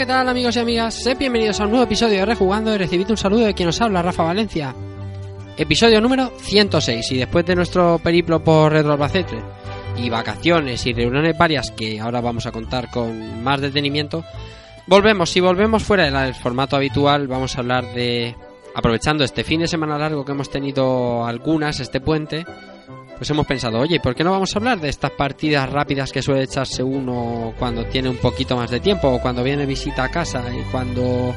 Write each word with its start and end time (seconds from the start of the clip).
¿Qué 0.00 0.06
tal 0.06 0.30
amigos 0.30 0.56
y 0.56 0.60
amigas? 0.60 0.94
Sed 0.94 1.18
bienvenidos 1.18 1.60
a 1.60 1.64
un 1.64 1.72
nuevo 1.72 1.84
episodio 1.84 2.20
de 2.20 2.24
Rejugando 2.24 2.74
y 2.74 2.78
recibid 2.78 3.10
un 3.10 3.18
saludo 3.18 3.44
de 3.44 3.52
quien 3.52 3.68
os 3.68 3.82
habla, 3.82 4.00
Rafa 4.00 4.22
Valencia. 4.22 4.74
Episodio 5.58 6.00
número 6.00 6.32
106 6.38 7.12
y 7.12 7.18
después 7.18 7.44
de 7.44 7.54
nuestro 7.54 7.98
periplo 7.98 8.42
por 8.42 8.72
Retro 8.72 8.94
Albacete 8.94 9.36
y 9.98 10.08
vacaciones 10.08 10.86
y 10.86 10.94
reuniones 10.94 11.36
varias 11.36 11.70
que 11.72 12.00
ahora 12.00 12.22
vamos 12.22 12.46
a 12.46 12.50
contar 12.50 12.90
con 12.90 13.44
más 13.44 13.60
detenimiento, 13.60 14.24
volvemos. 14.86 15.28
Si 15.28 15.40
volvemos 15.40 15.82
fuera 15.82 16.22
del 16.22 16.34
formato 16.34 16.76
habitual, 16.76 17.26
vamos 17.26 17.54
a 17.54 17.60
hablar 17.60 17.92
de, 17.92 18.34
aprovechando 18.74 19.22
este 19.22 19.44
fin 19.44 19.60
de 19.60 19.68
semana 19.68 19.98
largo 19.98 20.24
que 20.24 20.32
hemos 20.32 20.48
tenido 20.48 21.26
algunas, 21.26 21.78
este 21.78 22.00
puente, 22.00 22.46
pues 23.20 23.28
hemos 23.28 23.46
pensado, 23.46 23.78
oye, 23.78 24.00
¿por 24.00 24.14
qué 24.14 24.24
no 24.24 24.30
vamos 24.30 24.56
a 24.56 24.58
hablar 24.58 24.80
de 24.80 24.88
estas 24.88 25.10
partidas 25.10 25.68
rápidas 25.68 26.10
que 26.10 26.22
suele 26.22 26.44
echarse 26.44 26.82
uno 26.82 27.52
cuando 27.58 27.84
tiene 27.84 28.08
un 28.08 28.16
poquito 28.16 28.56
más 28.56 28.70
de 28.70 28.80
tiempo 28.80 29.08
o 29.08 29.20
cuando 29.20 29.44
viene 29.44 29.66
visita 29.66 30.04
a 30.04 30.10
casa 30.10 30.42
y 30.50 30.62
cuando 30.70 31.34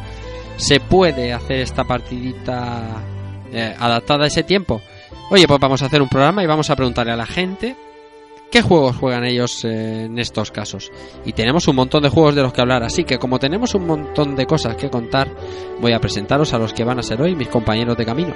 se 0.55 0.79
puede 0.79 1.33
hacer 1.33 1.57
esta 1.57 1.83
partidita 1.83 3.03
eh, 3.51 3.75
adaptada 3.77 4.23
a 4.23 4.27
ese 4.27 4.43
tiempo? 4.43 4.81
Oye, 5.29 5.45
pues 5.45 5.59
vamos 5.59 5.81
a 5.81 5.87
hacer 5.87 6.01
un 6.01 6.07
programa 6.07 6.41
y 6.41 6.47
vamos 6.47 6.69
a 6.69 6.75
preguntarle 6.77 7.11
a 7.11 7.17
la 7.17 7.25
gente 7.25 7.75
qué 8.49 8.61
juegos 8.61 8.95
juegan 8.95 9.25
ellos 9.25 9.65
eh, 9.65 10.05
en 10.05 10.17
estos 10.19 10.51
casos. 10.51 10.89
Y 11.25 11.33
tenemos 11.33 11.67
un 11.67 11.75
montón 11.75 12.03
de 12.03 12.07
juegos 12.07 12.33
de 12.33 12.43
los 12.43 12.53
que 12.53 12.61
hablar, 12.61 12.83
así 12.83 13.03
que 13.03 13.19
como 13.19 13.39
tenemos 13.39 13.75
un 13.75 13.87
montón 13.87 14.37
de 14.37 14.45
cosas 14.45 14.77
que 14.77 14.89
contar, 14.89 15.27
voy 15.81 15.91
a 15.91 15.99
presentaros 15.99 16.53
a 16.53 16.59
los 16.59 16.71
que 16.71 16.85
van 16.85 16.99
a 16.99 17.03
ser 17.03 17.21
hoy 17.21 17.35
mis 17.35 17.49
compañeros 17.49 17.97
de 17.97 18.05
camino. 18.05 18.33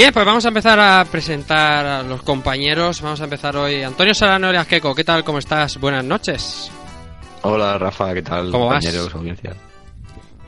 Bien, 0.00 0.14
pues 0.14 0.24
vamos 0.24 0.42
a 0.46 0.48
empezar 0.48 0.80
a 0.80 1.04
presentar 1.04 1.84
a 1.84 2.02
los 2.02 2.22
compañeros. 2.22 3.02
Vamos 3.02 3.20
a 3.20 3.24
empezar 3.24 3.54
hoy. 3.54 3.82
Antonio 3.82 4.14
Solano 4.14 4.50
¿qué 4.66 5.04
tal? 5.04 5.22
¿Cómo 5.24 5.36
estás? 5.36 5.78
Buenas 5.78 6.02
noches. 6.02 6.72
Hola 7.42 7.76
Rafa, 7.76 8.14
¿qué 8.14 8.22
tal? 8.22 8.50
¿Cómo 8.50 8.68
vas? 8.68 8.82
compañeros, 8.82 9.14
audiencia? 9.14 9.52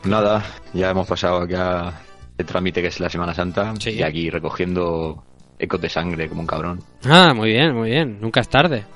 Nada, 0.04 0.42
ya 0.72 0.88
hemos 0.88 1.06
pasado 1.06 1.46
ya 1.46 2.00
el 2.38 2.46
trámite 2.46 2.80
que 2.80 2.88
es 2.88 2.98
la 2.98 3.10
Semana 3.10 3.34
Santa 3.34 3.74
Sí. 3.78 3.90
y 3.90 4.02
aquí 4.02 4.30
recogiendo 4.30 5.22
ecos 5.58 5.82
de 5.82 5.90
sangre 5.90 6.30
como 6.30 6.40
un 6.40 6.46
cabrón. 6.46 6.82
Ah, 7.04 7.34
muy 7.34 7.50
bien, 7.50 7.74
muy 7.74 7.90
bien. 7.90 8.22
Nunca 8.22 8.40
es 8.40 8.48
tarde. 8.48 8.86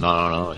No, 0.00 0.30
no, 0.30 0.30
no. 0.30 0.54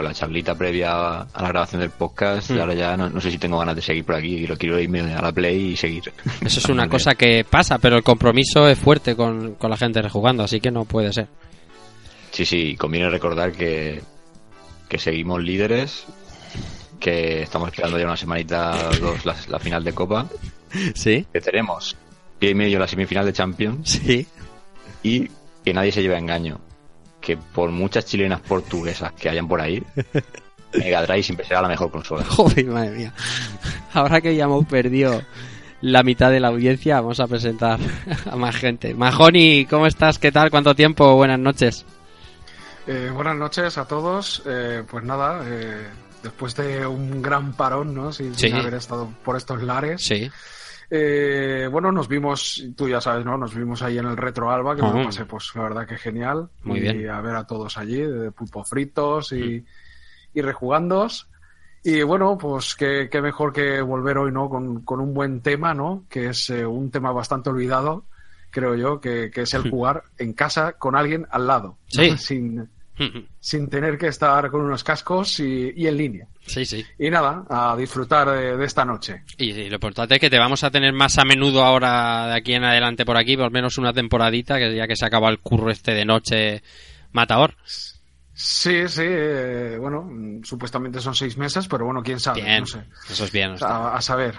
Con 0.00 0.06
la 0.06 0.14
charlita 0.14 0.54
previa 0.54 1.20
a 1.20 1.42
la 1.42 1.48
grabación 1.48 1.82
del 1.82 1.90
podcast, 1.90 2.50
Mm. 2.50 2.56
y 2.56 2.58
ahora 2.58 2.72
ya 2.72 2.96
no, 2.96 3.10
no 3.10 3.20
sé 3.20 3.30
si 3.30 3.36
tengo 3.36 3.58
ganas 3.58 3.76
de 3.76 3.82
seguir 3.82 4.02
por 4.02 4.14
aquí. 4.14 4.38
Quiero, 4.38 4.56
quiero 4.56 4.78
irme 4.80 5.00
a 5.12 5.20
la 5.20 5.30
play 5.30 5.72
y 5.72 5.76
seguir. 5.76 6.10
Eso 6.40 6.58
es 6.60 6.68
una 6.70 6.88
cosa 6.88 7.14
que 7.14 7.44
pasa, 7.44 7.76
pero 7.76 7.96
el 7.96 8.02
compromiso 8.02 8.66
es 8.66 8.78
fuerte 8.78 9.14
con, 9.14 9.56
con 9.56 9.68
la 9.68 9.76
gente 9.76 10.00
rejugando, 10.00 10.42
así 10.42 10.58
que 10.58 10.70
no 10.70 10.86
puede 10.86 11.12
ser. 11.12 11.28
Sí, 12.30 12.46
sí, 12.46 12.76
conviene 12.76 13.10
recordar 13.10 13.52
que, 13.52 14.00
que 14.88 14.96
seguimos 14.98 15.42
líderes, 15.42 16.06
que 16.98 17.42
estamos 17.42 17.68
esperando 17.68 17.98
ya 17.98 18.06
una 18.06 18.16
semanita 18.16 18.88
dos 19.02 19.26
la, 19.26 19.36
la 19.48 19.58
final 19.58 19.84
de 19.84 19.92
Copa, 19.92 20.26
¿Sí? 20.94 21.26
que 21.30 21.42
tenemos 21.42 21.94
pie 22.38 22.52
y 22.52 22.54
medio 22.54 22.78
la 22.78 22.88
semifinal 22.88 23.26
de 23.26 23.34
Champions 23.34 23.90
Sí. 24.02 24.26
y 25.02 25.28
que 25.62 25.74
nadie 25.74 25.92
se 25.92 26.00
lleve 26.00 26.14
a 26.14 26.18
engaño. 26.18 26.58
Que 27.20 27.36
por 27.36 27.70
muchas 27.70 28.06
chilenas 28.06 28.40
portuguesas 28.40 29.12
que 29.12 29.28
hayan 29.28 29.46
por 29.46 29.60
ahí, 29.60 29.82
Mega 30.74 31.02
Drive 31.02 31.22
siempre 31.22 31.46
será 31.46 31.62
la 31.62 31.68
mejor 31.68 31.90
consola. 31.90 32.24
Joder, 32.24 32.66
madre 32.66 32.90
mía. 32.90 33.12
Ahora 33.92 34.20
que 34.20 34.34
ya 34.36 34.44
hemos 34.44 34.66
perdido 34.66 35.22
la 35.80 36.02
mitad 36.02 36.30
de 36.30 36.40
la 36.40 36.48
audiencia, 36.48 37.00
vamos 37.00 37.20
a 37.20 37.26
presentar 37.26 37.78
a 38.30 38.36
más 38.36 38.56
gente. 38.56 38.94
Majoni, 38.94 39.66
¿cómo 39.66 39.86
estás? 39.86 40.18
¿Qué 40.18 40.30
tal? 40.30 40.50
¿Cuánto 40.50 40.74
tiempo? 40.74 41.14
Buenas 41.16 41.38
noches. 41.38 41.84
Eh, 42.86 43.10
buenas 43.12 43.36
noches 43.36 43.78
a 43.78 43.86
todos. 43.86 44.42
Eh, 44.46 44.82
pues 44.88 45.04
nada, 45.04 45.42
eh, 45.46 45.88
después 46.22 46.54
de 46.56 46.86
un 46.86 47.22
gran 47.22 47.52
parón, 47.52 47.94
¿no? 47.94 48.12
Sin, 48.12 48.34
sin 48.34 48.54
haber 48.54 48.74
estado 48.74 49.12
por 49.24 49.36
estos 49.36 49.62
lares. 49.62 50.02
Sí. 50.02 50.30
Eh, 50.92 51.68
bueno, 51.70 51.92
nos 51.92 52.08
vimos, 52.08 52.64
tú 52.76 52.88
ya 52.88 53.00
sabes, 53.00 53.24
¿no? 53.24 53.36
Nos 53.38 53.54
vimos 53.54 53.80
ahí 53.82 53.98
en 53.98 54.06
el 54.06 54.16
Retro 54.16 54.50
Alba, 54.50 54.74
que 54.74 54.82
me 54.82 54.88
Ah. 54.88 54.94
lo 54.94 55.04
pasé, 55.04 55.24
pues 55.24 55.50
la 55.54 55.62
verdad 55.62 55.86
que 55.86 55.96
genial. 55.96 56.48
Muy 56.64 56.78
y 56.78 56.82
bien. 56.82 57.10
a 57.10 57.20
ver 57.20 57.36
a 57.36 57.46
todos 57.46 57.78
allí, 57.78 58.00
de 58.02 58.32
pulpo 58.32 58.64
fritos 58.64 59.32
y, 59.32 59.64
y 60.34 60.40
rejugandos. 60.42 61.28
Y 61.84 62.02
bueno, 62.02 62.36
pues 62.36 62.74
qué, 62.74 63.08
qué 63.10 63.22
mejor 63.22 63.52
que 63.52 63.80
volver 63.80 64.18
hoy, 64.18 64.32
¿no? 64.32 64.48
Con, 64.50 64.82
con 64.82 65.00
un 65.00 65.14
buen 65.14 65.40
tema, 65.40 65.72
¿no? 65.74 66.04
Que 66.10 66.26
es 66.30 66.50
eh, 66.50 66.66
un 66.66 66.90
tema 66.90 67.12
bastante 67.12 67.50
olvidado, 67.50 68.04
creo 68.50 68.74
yo, 68.74 69.00
que, 69.00 69.30
que 69.30 69.42
es 69.42 69.54
el 69.54 69.70
jugar 69.70 70.02
en 70.18 70.32
casa 70.34 70.72
con 70.72 70.96
alguien 70.96 71.26
al 71.30 71.46
lado. 71.46 71.78
Sí. 71.86 72.16
Sin, 72.18 72.68
sin 73.40 73.68
tener 73.68 73.98
que 73.98 74.08
estar 74.08 74.50
con 74.50 74.62
unos 74.62 74.84
cascos 74.84 75.40
y, 75.40 75.72
y 75.76 75.86
en 75.86 75.96
línea. 75.96 76.26
Sí, 76.46 76.64
sí. 76.64 76.84
Y 76.98 77.10
nada, 77.10 77.44
a 77.48 77.76
disfrutar 77.76 78.30
de, 78.30 78.56
de 78.56 78.64
esta 78.64 78.84
noche. 78.84 79.22
Y, 79.38 79.52
lo 79.68 79.74
importante 79.74 80.14
es 80.14 80.20
que 80.20 80.30
te 80.30 80.38
vamos 80.38 80.64
a 80.64 80.70
tener 80.70 80.92
más 80.92 81.18
a 81.18 81.24
menudo 81.24 81.62
ahora 81.62 82.26
de 82.28 82.34
aquí 82.34 82.54
en 82.54 82.64
adelante 82.64 83.04
por 83.04 83.16
aquí, 83.16 83.36
por 83.36 83.50
menos 83.50 83.78
una 83.78 83.92
temporadita, 83.92 84.58
que 84.58 84.74
ya 84.74 84.86
que 84.86 84.96
se 84.96 85.06
acaba 85.06 85.28
el 85.30 85.38
curro 85.38 85.70
este 85.70 85.92
de 85.94 86.04
noche 86.04 86.62
matador. 87.12 87.54
Sí, 88.32 88.88
sí, 88.88 89.02
eh, 89.04 89.76
bueno, 89.78 90.08
supuestamente 90.44 90.98
son 91.00 91.14
seis 91.14 91.36
meses, 91.36 91.68
pero 91.68 91.84
bueno, 91.84 92.02
quién 92.02 92.18
sabe, 92.18 92.40
Bien, 92.40 92.60
no 92.60 92.66
sé. 92.66 92.84
eso 93.10 93.24
es 93.24 93.32
bien. 93.32 93.54
A, 93.60 93.94
a 93.94 94.00
saber. 94.00 94.38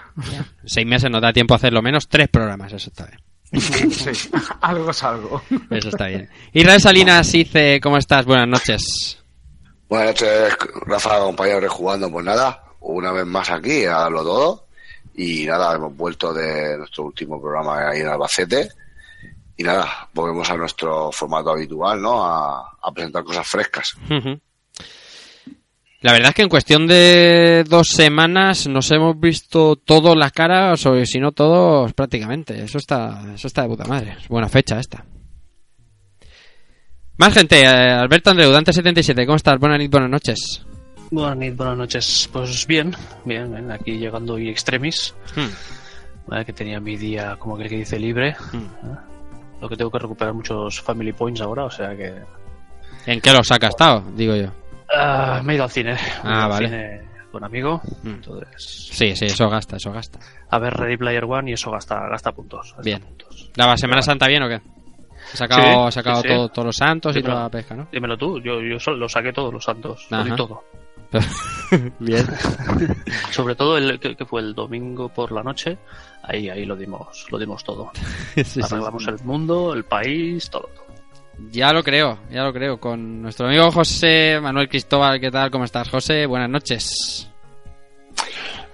Seis 0.64 0.86
meses 0.86 1.08
nos 1.08 1.22
da 1.22 1.32
tiempo 1.32 1.54
a 1.54 1.58
hacer 1.58 1.72
lo 1.72 1.82
menos 1.82 2.08
tres 2.08 2.28
programas, 2.28 2.72
eso 2.72 2.90
está 2.90 3.06
bien. 3.06 3.20
Sí, 3.60 4.30
algo 4.60 4.90
es 4.90 5.02
algo. 5.02 5.42
Eso 5.70 5.88
está 5.88 6.06
bien. 6.06 6.28
Israel 6.52 6.80
Salinas 6.80 7.30
dice, 7.32 7.80
¿cómo 7.82 7.98
estás? 7.98 8.24
Buenas 8.24 8.48
noches. 8.48 9.18
Buenas 9.88 10.08
noches, 10.08 10.56
Rafa, 10.86 11.18
compañero 11.20 11.60
rejugando. 11.60 12.10
Pues 12.10 12.24
nada, 12.24 12.64
una 12.80 13.12
vez 13.12 13.26
más 13.26 13.50
aquí, 13.50 13.84
a 13.84 14.08
lo 14.08 14.22
todo. 14.22 14.66
Y 15.14 15.44
nada, 15.44 15.74
hemos 15.76 15.94
vuelto 15.94 16.32
de 16.32 16.78
nuestro 16.78 17.04
último 17.04 17.40
programa 17.40 17.90
ahí 17.90 18.00
en 18.00 18.08
Albacete. 18.08 18.70
Y 19.56 19.62
nada, 19.62 20.08
volvemos 20.14 20.48
a 20.50 20.56
nuestro 20.56 21.12
formato 21.12 21.50
habitual, 21.50 22.00
¿no? 22.00 22.24
A, 22.24 22.78
a 22.80 22.92
presentar 22.92 23.22
cosas 23.22 23.46
frescas. 23.46 23.94
Ujú. 24.10 24.40
La 26.02 26.12
verdad 26.12 26.30
es 26.30 26.34
que 26.34 26.42
en 26.42 26.48
cuestión 26.48 26.88
de 26.88 27.64
dos 27.68 27.86
semanas 27.88 28.66
nos 28.66 28.90
hemos 28.90 29.18
visto 29.20 29.76
todas 29.76 30.16
las 30.16 30.32
caras, 30.32 30.84
o 30.84 31.06
si 31.06 31.20
no 31.20 31.30
todos, 31.30 31.92
prácticamente. 31.92 32.60
Eso 32.60 32.78
está, 32.78 33.22
eso 33.32 33.46
está 33.46 33.62
de 33.62 33.68
puta 33.68 33.84
madre. 33.84 34.16
Es 34.20 34.26
buena 34.26 34.48
fecha 34.48 34.80
esta. 34.80 35.04
Más 37.18 37.32
gente, 37.32 37.60
eh, 37.60 37.68
Alberto 37.68 38.30
Andreu, 38.30 38.50
Dante77, 38.50 39.24
¿cómo 39.26 39.36
estás? 39.36 39.60
Buenas 39.60 39.78
noches, 39.78 39.90
buenas 39.90 40.10
noches. 40.10 40.66
Buenas 41.12 41.36
noches, 41.36 41.56
buenas 41.56 41.78
noches. 41.78 42.28
Pues 42.32 42.66
bien, 42.66 42.96
bien, 43.24 43.52
bien, 43.52 43.70
aquí 43.70 43.92
llegando 43.92 44.40
y 44.40 44.48
extremis. 44.48 45.14
Hmm. 45.36 46.44
Que 46.44 46.52
tenía 46.52 46.80
mi 46.80 46.96
día, 46.96 47.36
como 47.38 47.54
aquel 47.54 47.68
que 47.68 47.76
dice, 47.76 48.00
libre. 48.00 48.34
Hmm. 48.52 48.56
¿eh? 48.58 48.96
Lo 49.60 49.68
que 49.68 49.76
tengo 49.76 49.90
que 49.92 50.00
recuperar 50.00 50.34
muchos 50.34 50.80
family 50.80 51.12
points 51.12 51.40
ahora, 51.42 51.64
o 51.64 51.70
sea 51.70 51.96
que. 51.96 52.12
¿En 53.06 53.20
qué 53.20 53.32
los 53.32 53.52
ha 53.52 53.58
gastado? 53.58 54.02
Digo 54.16 54.34
yo. 54.34 54.61
Ah, 54.94 55.40
me 55.44 55.52
he 55.52 55.56
ido 55.56 55.64
al 55.64 55.70
cine. 55.70 55.92
He 55.92 55.96
Ah, 56.24 56.44
al 56.44 56.50
vale. 56.50 56.68
cine 56.68 57.00
con 57.30 57.44
amigo. 57.44 57.80
Mm. 58.02 58.08
Entonces, 58.08 58.88
Sí, 58.92 59.16
sí, 59.16 59.26
eso 59.26 59.48
gasta, 59.48 59.76
eso 59.76 59.90
gasta. 59.92 60.18
a 60.50 60.58
ver 60.58 60.74
Ready 60.74 60.96
Player 60.98 61.24
One 61.24 61.50
y 61.50 61.54
eso 61.54 61.70
gasta, 61.70 62.06
gasta 62.08 62.32
puntos. 62.32 62.66
gasta 62.68 62.82
Bien. 62.82 63.00
puntos. 63.00 63.50
¿La 63.56 63.76
Semana 63.76 64.02
Santa 64.02 64.26
bien 64.28 64.42
o 64.42 64.48
qué? 64.48 64.60
¿Ha 65.32 65.36
sacado, 65.36 65.86
Sí, 65.90 65.92
sacado 65.94 66.16
sí, 66.22 66.28
sí. 66.28 66.34
todo- 66.34 66.48
todos 66.50 66.66
los 66.66 66.76
santos 66.76 67.16
y 67.16 67.22
toda 67.22 67.44
la 67.44 67.48
pesca, 67.48 67.74
no? 67.74 67.88
Dímelo 67.90 68.18
tú, 68.18 68.38
yo, 68.40 68.60
yo 68.60 68.76
lo 68.92 69.08
saqué 69.08 69.32
todos 69.32 69.52
los 69.52 69.64
santos, 69.64 70.06
Ajá. 70.10 70.36
todo. 70.36 70.62
bien. 71.98 72.26
Sobre 73.30 73.54
todo 73.54 73.76
el 73.78 73.98
que, 74.00 74.14
que 74.16 74.24
fue 74.26 74.40
el 74.40 74.54
domingo 74.54 75.08
por 75.08 75.32
la 75.32 75.42
noche, 75.42 75.78
ahí 76.22 76.48
ahí 76.50 76.64
lo 76.64 76.76
dimos, 76.76 77.26
lo 77.30 77.38
dimos 77.38 77.62
todo. 77.64 77.90
Arreglamos 78.36 79.06
el 79.08 79.18
mundo, 79.24 79.72
el 79.74 79.84
país, 79.84 80.48
todo, 80.50 80.68
todo. 80.74 80.81
Ya 81.50 81.72
lo 81.72 81.82
creo, 81.82 82.18
ya 82.30 82.44
lo 82.44 82.52
creo. 82.52 82.78
Con 82.78 83.22
nuestro 83.22 83.46
amigo 83.46 83.70
José 83.70 84.38
Manuel 84.40 84.68
Cristóbal, 84.68 85.20
¿qué 85.20 85.30
tal? 85.30 85.50
¿Cómo 85.50 85.64
estás, 85.64 85.88
José? 85.88 86.26
Buenas 86.26 86.50
noches. 86.50 87.28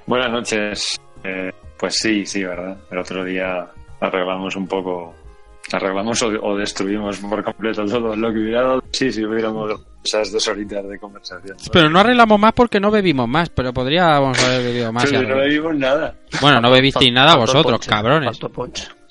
Buenas 0.06 0.30
noches. 0.30 1.00
Eh, 1.24 1.52
pues 1.78 1.96
sí, 1.96 2.26
sí, 2.26 2.42
¿verdad? 2.44 2.76
El 2.90 2.98
otro 2.98 3.24
día 3.24 3.66
arreglamos 4.00 4.56
un 4.56 4.66
poco, 4.66 5.14
arreglamos 5.72 6.22
o, 6.22 6.28
o 6.28 6.56
destruimos 6.56 7.18
por 7.18 7.42
completo 7.44 7.84
todo 7.86 8.16
lo 8.16 8.32
que 8.32 8.38
hubiera 8.38 8.62
dado. 8.62 8.82
Sí, 8.92 9.12
si 9.12 9.24
hubiéramos 9.24 9.80
esas 10.04 10.32
dos 10.32 10.46
horitas 10.48 10.86
de 10.88 10.98
conversación. 10.98 11.56
Pero 11.72 11.90
no 11.90 12.00
arreglamos 12.00 12.38
más 12.38 12.52
porque 12.52 12.80
no 12.80 12.90
bebimos 12.90 13.28
más, 13.28 13.50
pero 13.50 13.72
podríamos 13.72 14.42
haber 14.44 14.62
bebido 14.62 14.92
más. 14.92 15.10
Pero 15.10 15.36
no 15.36 15.44
vimos 15.44 15.74
nada. 15.76 16.14
Bueno, 16.40 16.60
no 16.60 16.70
bebisteis 16.70 17.12
nada 17.12 17.36
vosotros, 17.36 17.78
ponche, 17.78 17.90
cabrones. 17.90 18.38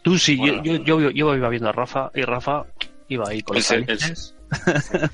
Tú 0.02 0.18
sí, 0.18 0.38
Bueno. 0.38 0.64
yo, 0.64 0.76
yo, 0.78 1.00
yo, 1.02 1.10
yo 1.12 1.36
iba 1.36 1.50
viendo 1.50 1.70
a 1.70 1.74
Rafa 1.74 2.12
y 2.16 2.22
Rafa 2.22 2.64
iba 3.10 3.30
ahí 3.30 3.42
con 3.42 3.56
los 3.58 3.68
calices. 3.68 4.36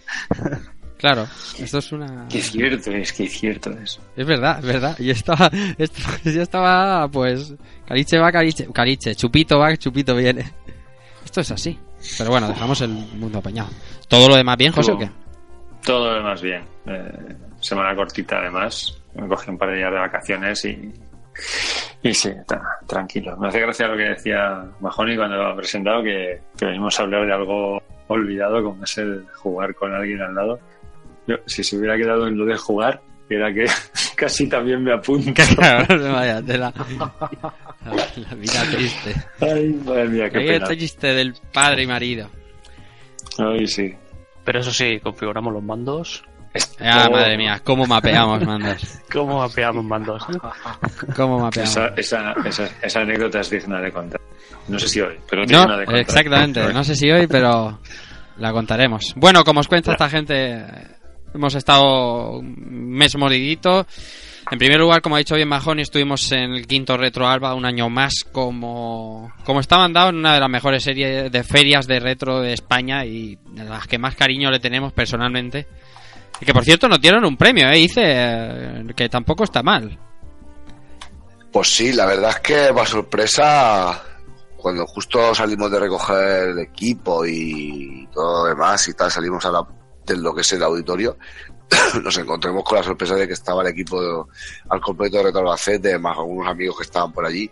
Claro, 0.97 1.27
esto 1.59 1.79
es 1.79 1.91
una... 1.91 2.27
Qué 2.29 2.41
cierto 2.41 2.89
es, 2.91 3.11
qué 3.11 3.27
cierto 3.27 3.71
es. 3.71 3.99
Es 4.15 4.25
verdad, 4.25 4.59
es 4.59 4.65
verdad. 4.65 4.97
Yo 4.99 5.11
estaba, 5.11 5.51
est- 5.77 5.97
yo 6.23 6.41
estaba, 6.41 7.09
pues, 7.09 7.53
Caliche 7.85 8.17
va, 8.19 8.31
Caliche, 8.31 8.67
Caliche, 8.71 9.13
Chupito 9.13 9.59
va, 9.59 9.75
Chupito 9.75 10.15
viene. 10.15 10.49
Esto 11.25 11.41
es 11.41 11.51
así. 11.51 11.77
Pero 12.17 12.29
bueno, 12.29 12.47
dejamos 12.47 12.79
el 12.79 12.91
mundo 12.91 13.39
apañado. 13.39 13.69
¿Todo 14.07 14.29
lo 14.29 14.37
demás 14.37 14.55
bien, 14.57 14.71
José, 14.71 14.93
o 14.93 14.97
qué? 14.97 15.09
Todo 15.83 16.07
lo 16.07 16.13
demás 16.15 16.41
bien. 16.41 16.63
Eh, 16.85 17.35
semana 17.59 17.93
cortita 17.97 18.37
además. 18.39 18.97
Me 19.15 19.27
cogí 19.27 19.49
un 19.49 19.57
par 19.57 19.71
de 19.71 19.77
días 19.79 19.91
de 19.91 19.99
vacaciones 19.99 20.63
y, 20.63 20.93
y 22.01 22.13
sí, 22.13 22.31
ta- 22.47 22.77
tranquilo. 22.87 23.35
Me 23.37 23.47
hace 23.47 23.59
gracia 23.61 23.87
lo 23.87 23.97
que 23.97 24.03
decía 24.03 24.65
Mahoney 24.79 25.15
cuando 25.17 25.37
lo 25.37 25.47
ha 25.47 25.55
presentado, 25.55 26.03
que, 26.03 26.39
que 26.57 26.65
venimos 26.65 26.99
a 26.99 27.03
hablar 27.03 27.25
de 27.25 27.33
algo 27.33 27.81
olvidado, 28.07 28.63
como 28.63 28.83
es 28.83 28.97
el 28.97 29.25
jugar 29.35 29.73
con 29.75 29.93
alguien 29.93 30.21
al 30.21 30.35
lado. 30.35 30.59
Yo, 31.27 31.35
si 31.45 31.63
se 31.63 31.77
hubiera 31.77 31.95
quedado 31.97 32.27
en 32.27 32.37
lo 32.37 32.45
de 32.45 32.57
jugar, 32.57 33.01
era 33.29 33.53
que 33.53 33.65
casi 34.15 34.47
también 34.49 34.83
me 34.83 34.93
apunto. 34.93 35.41
Vaya, 35.57 36.41
tela. 36.41 36.73
La, 37.85 37.93
la 38.15 38.35
vida 38.35 38.61
triste. 38.71 39.13
Ay, 39.41 39.73
madre 39.85 40.07
mía, 40.09 40.29
qué 40.29 40.39
pena. 40.39 40.53
el 40.67 40.77
triste 40.77 41.07
del 41.13 41.33
padre 41.53 41.83
y 41.83 41.87
marido. 41.87 42.29
Ay, 43.37 43.65
sí. 43.67 43.93
Pero 44.43 44.59
eso 44.59 44.71
sí, 44.71 44.99
configuramos 44.99 45.53
los 45.53 45.63
mandos. 45.63 46.23
Ah, 46.79 47.09
madre 47.11 47.37
mía, 47.37 47.61
cómo 47.63 47.85
mapeamos, 47.85 48.45
mandas. 48.45 49.01
¿Cómo 49.11 49.39
mapeamos 49.39 49.83
mandos? 49.83 50.23
Cómo 51.15 51.39
mapeamos. 51.39 51.71
Esa, 51.71 51.87
esa, 51.95 52.33
esa, 52.45 52.69
esa 52.81 52.99
anécdota 53.01 53.39
es 53.39 53.49
digna 53.49 53.79
de 53.79 53.91
contar. 53.91 54.21
No 54.67 54.77
sé 54.79 54.87
si 54.87 55.01
hoy, 55.01 55.15
pero 55.29 55.45
digna 55.45 55.65
No, 55.65 55.77
de 55.77 55.85
contar. 55.85 56.01
exactamente. 56.01 56.73
No 56.73 56.83
sé 56.83 56.95
si 56.95 57.09
hoy, 57.11 57.27
pero 57.27 57.79
la 58.37 58.51
contaremos. 58.51 59.13
Bueno, 59.15 59.43
como 59.43 59.61
os 59.61 59.67
cuenta 59.67 59.91
esta 59.93 60.09
gente, 60.09 60.63
hemos 61.33 61.55
estado 61.55 62.39
un 62.39 62.55
mes 62.89 63.15
moridito. 63.17 63.87
En 64.51 64.59
primer 64.59 64.77
lugar, 64.79 65.01
como 65.01 65.15
ha 65.15 65.19
dicho 65.19 65.35
bien 65.35 65.47
Mahoney, 65.47 65.83
estuvimos 65.83 66.31
en 66.33 66.53
el 66.53 66.67
quinto 66.67 66.97
Retro 66.97 67.27
Alba 67.27 67.55
un 67.55 67.65
año 67.65 67.89
más 67.89 68.25
como, 68.29 69.31
como 69.45 69.61
está 69.61 69.77
mandado 69.77 70.09
en 70.09 70.17
una 70.17 70.33
de 70.33 70.39
las 70.41 70.49
mejores 70.49 70.83
series 70.83 71.31
de 71.31 71.43
ferias 71.45 71.87
de 71.87 71.99
retro 72.01 72.41
de 72.41 72.51
España 72.53 73.05
y 73.05 73.37
de 73.51 73.63
las 73.63 73.87
que 73.87 73.97
más 73.97 74.15
cariño 74.15 74.51
le 74.51 74.59
tenemos 74.59 74.91
personalmente. 74.91 75.65
Y 76.41 76.45
que 76.45 76.53
por 76.53 76.63
cierto 76.65 76.87
nos 76.87 76.99
dieron 76.99 77.23
un 77.25 77.37
premio, 77.37 77.67
¿eh? 77.69 77.75
Dice 77.77 78.01
eh, 78.05 78.83
que 78.95 79.07
tampoco 79.09 79.43
está 79.43 79.63
mal. 79.63 79.97
Pues 81.51 81.73
sí, 81.75 81.93
la 81.93 82.05
verdad 82.05 82.31
es 82.31 82.39
que 82.39 82.73
para 82.73 82.85
sorpresa, 82.87 84.01
cuando 84.57 84.85
justo 84.87 85.33
salimos 85.35 85.69
de 85.71 85.79
recoger 85.79 86.49
el 86.49 86.59
equipo 86.59 87.25
y 87.25 88.07
todo 88.11 88.43
lo 88.43 88.49
demás 88.49 88.87
y 88.87 88.93
tal, 88.93 89.11
salimos 89.11 89.45
a 89.45 89.51
la, 89.51 89.67
de 90.05 90.17
lo 90.17 90.33
que 90.33 90.41
es 90.41 90.51
el 90.53 90.63
auditorio, 90.63 91.15
nos 92.03 92.17
encontramos 92.17 92.63
con 92.63 92.79
la 92.79 92.83
sorpresa 92.83 93.15
de 93.15 93.27
que 93.27 93.33
estaba 93.33 93.61
el 93.61 93.67
equipo 93.69 94.01
de- 94.01 94.23
al 94.69 94.81
completo 94.81 95.17
de 95.17 95.23
Retro 95.23 95.41
Albacete, 95.41 95.97
más 95.99 96.17
algunos 96.17 96.47
amigos 96.47 96.77
que 96.77 96.83
estaban 96.83 97.13
por 97.13 97.25
allí, 97.25 97.49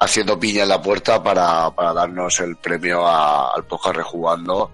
haciendo 0.00 0.38
piña 0.38 0.64
en 0.64 0.68
la 0.68 0.82
puerta 0.82 1.22
para, 1.22 1.70
para 1.70 1.92
darnos 1.94 2.40
el 2.40 2.56
premio 2.56 3.06
a- 3.06 3.52
al 3.54 3.64
podcast 3.64 3.96
Rejugando. 3.96 4.72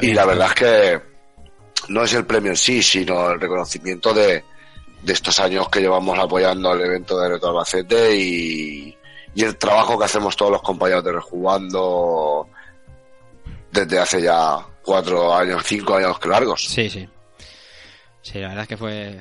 Y 0.00 0.14
la 0.14 0.24
verdad 0.24 0.48
es 0.48 0.54
que 0.54 1.09
no 1.88 2.04
es 2.04 2.12
el 2.14 2.26
premio 2.26 2.50
en 2.52 2.56
sí, 2.56 2.82
sino 2.82 3.30
el 3.30 3.40
reconocimiento 3.40 4.12
de, 4.14 4.44
de 5.02 5.12
estos 5.12 5.38
años 5.40 5.68
que 5.68 5.80
llevamos 5.80 6.18
apoyando 6.18 6.70
al 6.70 6.80
evento 6.80 7.18
de 7.18 7.28
Retro 7.28 7.50
Albacete 7.50 8.16
y, 8.16 8.96
y 9.34 9.42
el 9.44 9.56
trabajo 9.56 9.98
que 9.98 10.04
hacemos 10.04 10.36
todos 10.36 10.52
los 10.52 10.62
compañeros 10.62 11.04
de 11.04 11.12
Rejugando 11.12 12.48
desde 13.72 13.98
hace 13.98 14.22
ya 14.22 14.56
cuatro 14.82 15.34
años, 15.34 15.62
cinco 15.64 15.96
años 15.96 16.18
que 16.18 16.28
largos. 16.28 16.64
Sí, 16.64 16.90
sí. 16.90 17.08
Sí, 18.22 18.38
la 18.38 18.48
verdad 18.48 18.62
es 18.62 18.68
que 18.68 18.76
fue. 18.76 19.20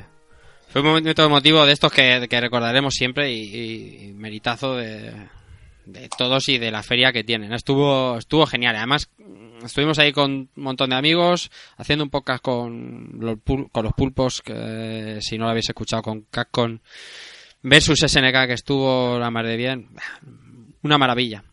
Fue 0.69 0.81
un 0.81 0.87
momento 0.87 1.23
emotivo 1.23 1.65
de 1.65 1.73
estos 1.73 1.91
que, 1.91 2.27
que 2.29 2.41
recordaremos 2.41 2.93
siempre 2.93 3.31
y, 3.31 4.07
y- 4.09 4.13
meritazo 4.13 4.75
de, 4.75 5.11
de 5.85 6.09
todos 6.15 6.47
y 6.49 6.57
de 6.59 6.69
la 6.69 6.83
feria 6.83 7.11
que 7.11 7.23
tienen. 7.23 7.53
Estuvo, 7.53 8.17
estuvo 8.19 8.45
genial. 8.45 8.75
Además, 8.75 9.09
estuvimos 9.63 9.99
ahí 9.99 10.11
con 10.11 10.31
un 10.31 10.49
montón 10.55 10.89
de 10.89 10.95
amigos 10.95 11.51
haciendo 11.77 12.03
un 12.03 12.09
podcast 12.09 12.43
con 12.43 13.11
los, 13.19 13.37
con 13.71 13.83
los 13.83 13.93
pulpos, 13.93 14.41
que 14.41 15.19
si 15.21 15.37
no 15.37 15.45
lo 15.45 15.51
habéis 15.51 15.69
escuchado, 15.69 16.01
con 16.01 16.21
Capcom 16.31 16.79
versus 17.61 17.99
SNK, 17.99 18.47
que 18.47 18.53
estuvo 18.53 19.19
la 19.19 19.31
mar 19.31 19.45
de 19.45 19.57
bien. 19.57 19.89
Una 20.83 20.97
maravilla. 20.97 21.43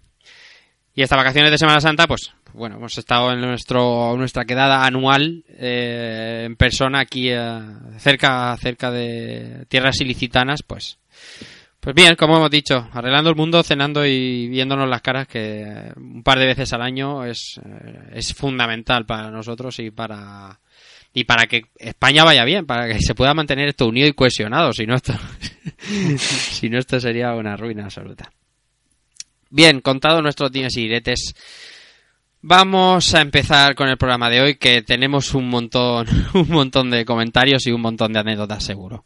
Y 0.95 1.03
estas 1.03 1.19
vacaciones 1.19 1.51
de 1.51 1.59
Semana 1.59 1.81
Santa, 1.81 2.07
pues 2.07 2.33
bueno, 2.55 2.77
hemos 2.77 2.97
estado 2.97 3.33
en 3.33 3.41
nuestro 3.43 4.17
nuestra 4.17 4.47
quedada 4.47 4.87
anual 4.87 5.45
eh, 5.49 6.45
en 6.47 6.57
persona 6.57 7.01
aquí 7.01 7.29
eh, 7.29 7.61
cerca 7.99 8.57
cerca 8.57 8.91
de 8.91 9.67
tierras 9.69 10.01
ilicitanas, 10.01 10.63
pues 10.63 10.99
pues 11.87 11.95
bien, 11.95 12.17
como 12.17 12.37
hemos 12.37 12.51
dicho, 12.51 12.89
arreglando 12.93 13.31
el 13.31 13.37
mundo, 13.37 13.63
cenando 13.63 14.05
y 14.05 14.49
viéndonos 14.49 14.89
las 14.89 15.03
caras 15.03 15.29
que 15.29 15.93
un 15.95 16.25
par 16.25 16.37
de 16.37 16.47
veces 16.47 16.73
al 16.73 16.83
año 16.83 17.25
es 17.25 17.61
eh, 17.65 18.11
es 18.13 18.35
fundamental 18.35 19.07
para 19.07 19.31
nosotros 19.31 19.79
y 19.79 19.93
para 19.93 20.59
y 21.15 21.23
para 21.23 21.47
que 21.47 21.67
España 21.79 22.25
vaya 22.25 22.45
bien, 22.45 22.67
para 22.67 22.89
que 22.89 22.99
se 22.99 23.15
pueda 23.15 23.35
mantener 23.35 23.69
esto 23.69 23.87
unido 23.87 24.09
y 24.09 24.15
cohesionado, 24.15 24.73
si 24.73 24.85
no 24.85 24.97
esto 24.97 25.13
si 26.17 26.69
no 26.69 26.81
esto 26.81 26.99
sería 26.99 27.33
una 27.35 27.57
ruina 27.57 27.85
absoluta. 27.85 28.33
Bien, 29.51 29.81
contado 29.81 30.21
nuestros 30.21 30.51
dimes 30.51 30.77
y 30.77 30.89
diretes, 30.89 31.37
vamos 32.43 33.15
a 33.15 33.21
empezar 33.21 33.77
con 33.77 33.89
el 33.89 33.97
programa 33.97 34.29
de 34.29 34.41
hoy 34.41 34.57
que 34.57 34.83
tenemos 34.83 35.35
un 35.35 35.49
montón, 35.49 36.09
un 36.35 36.49
montón 36.49 36.91
de 36.91 37.05
comentarios 37.05 37.65
y 37.69 37.71
un 37.71 37.83
montón 37.83 38.13
de 38.13 38.19
anécdotas 38.19 38.65
seguro. 38.65 39.05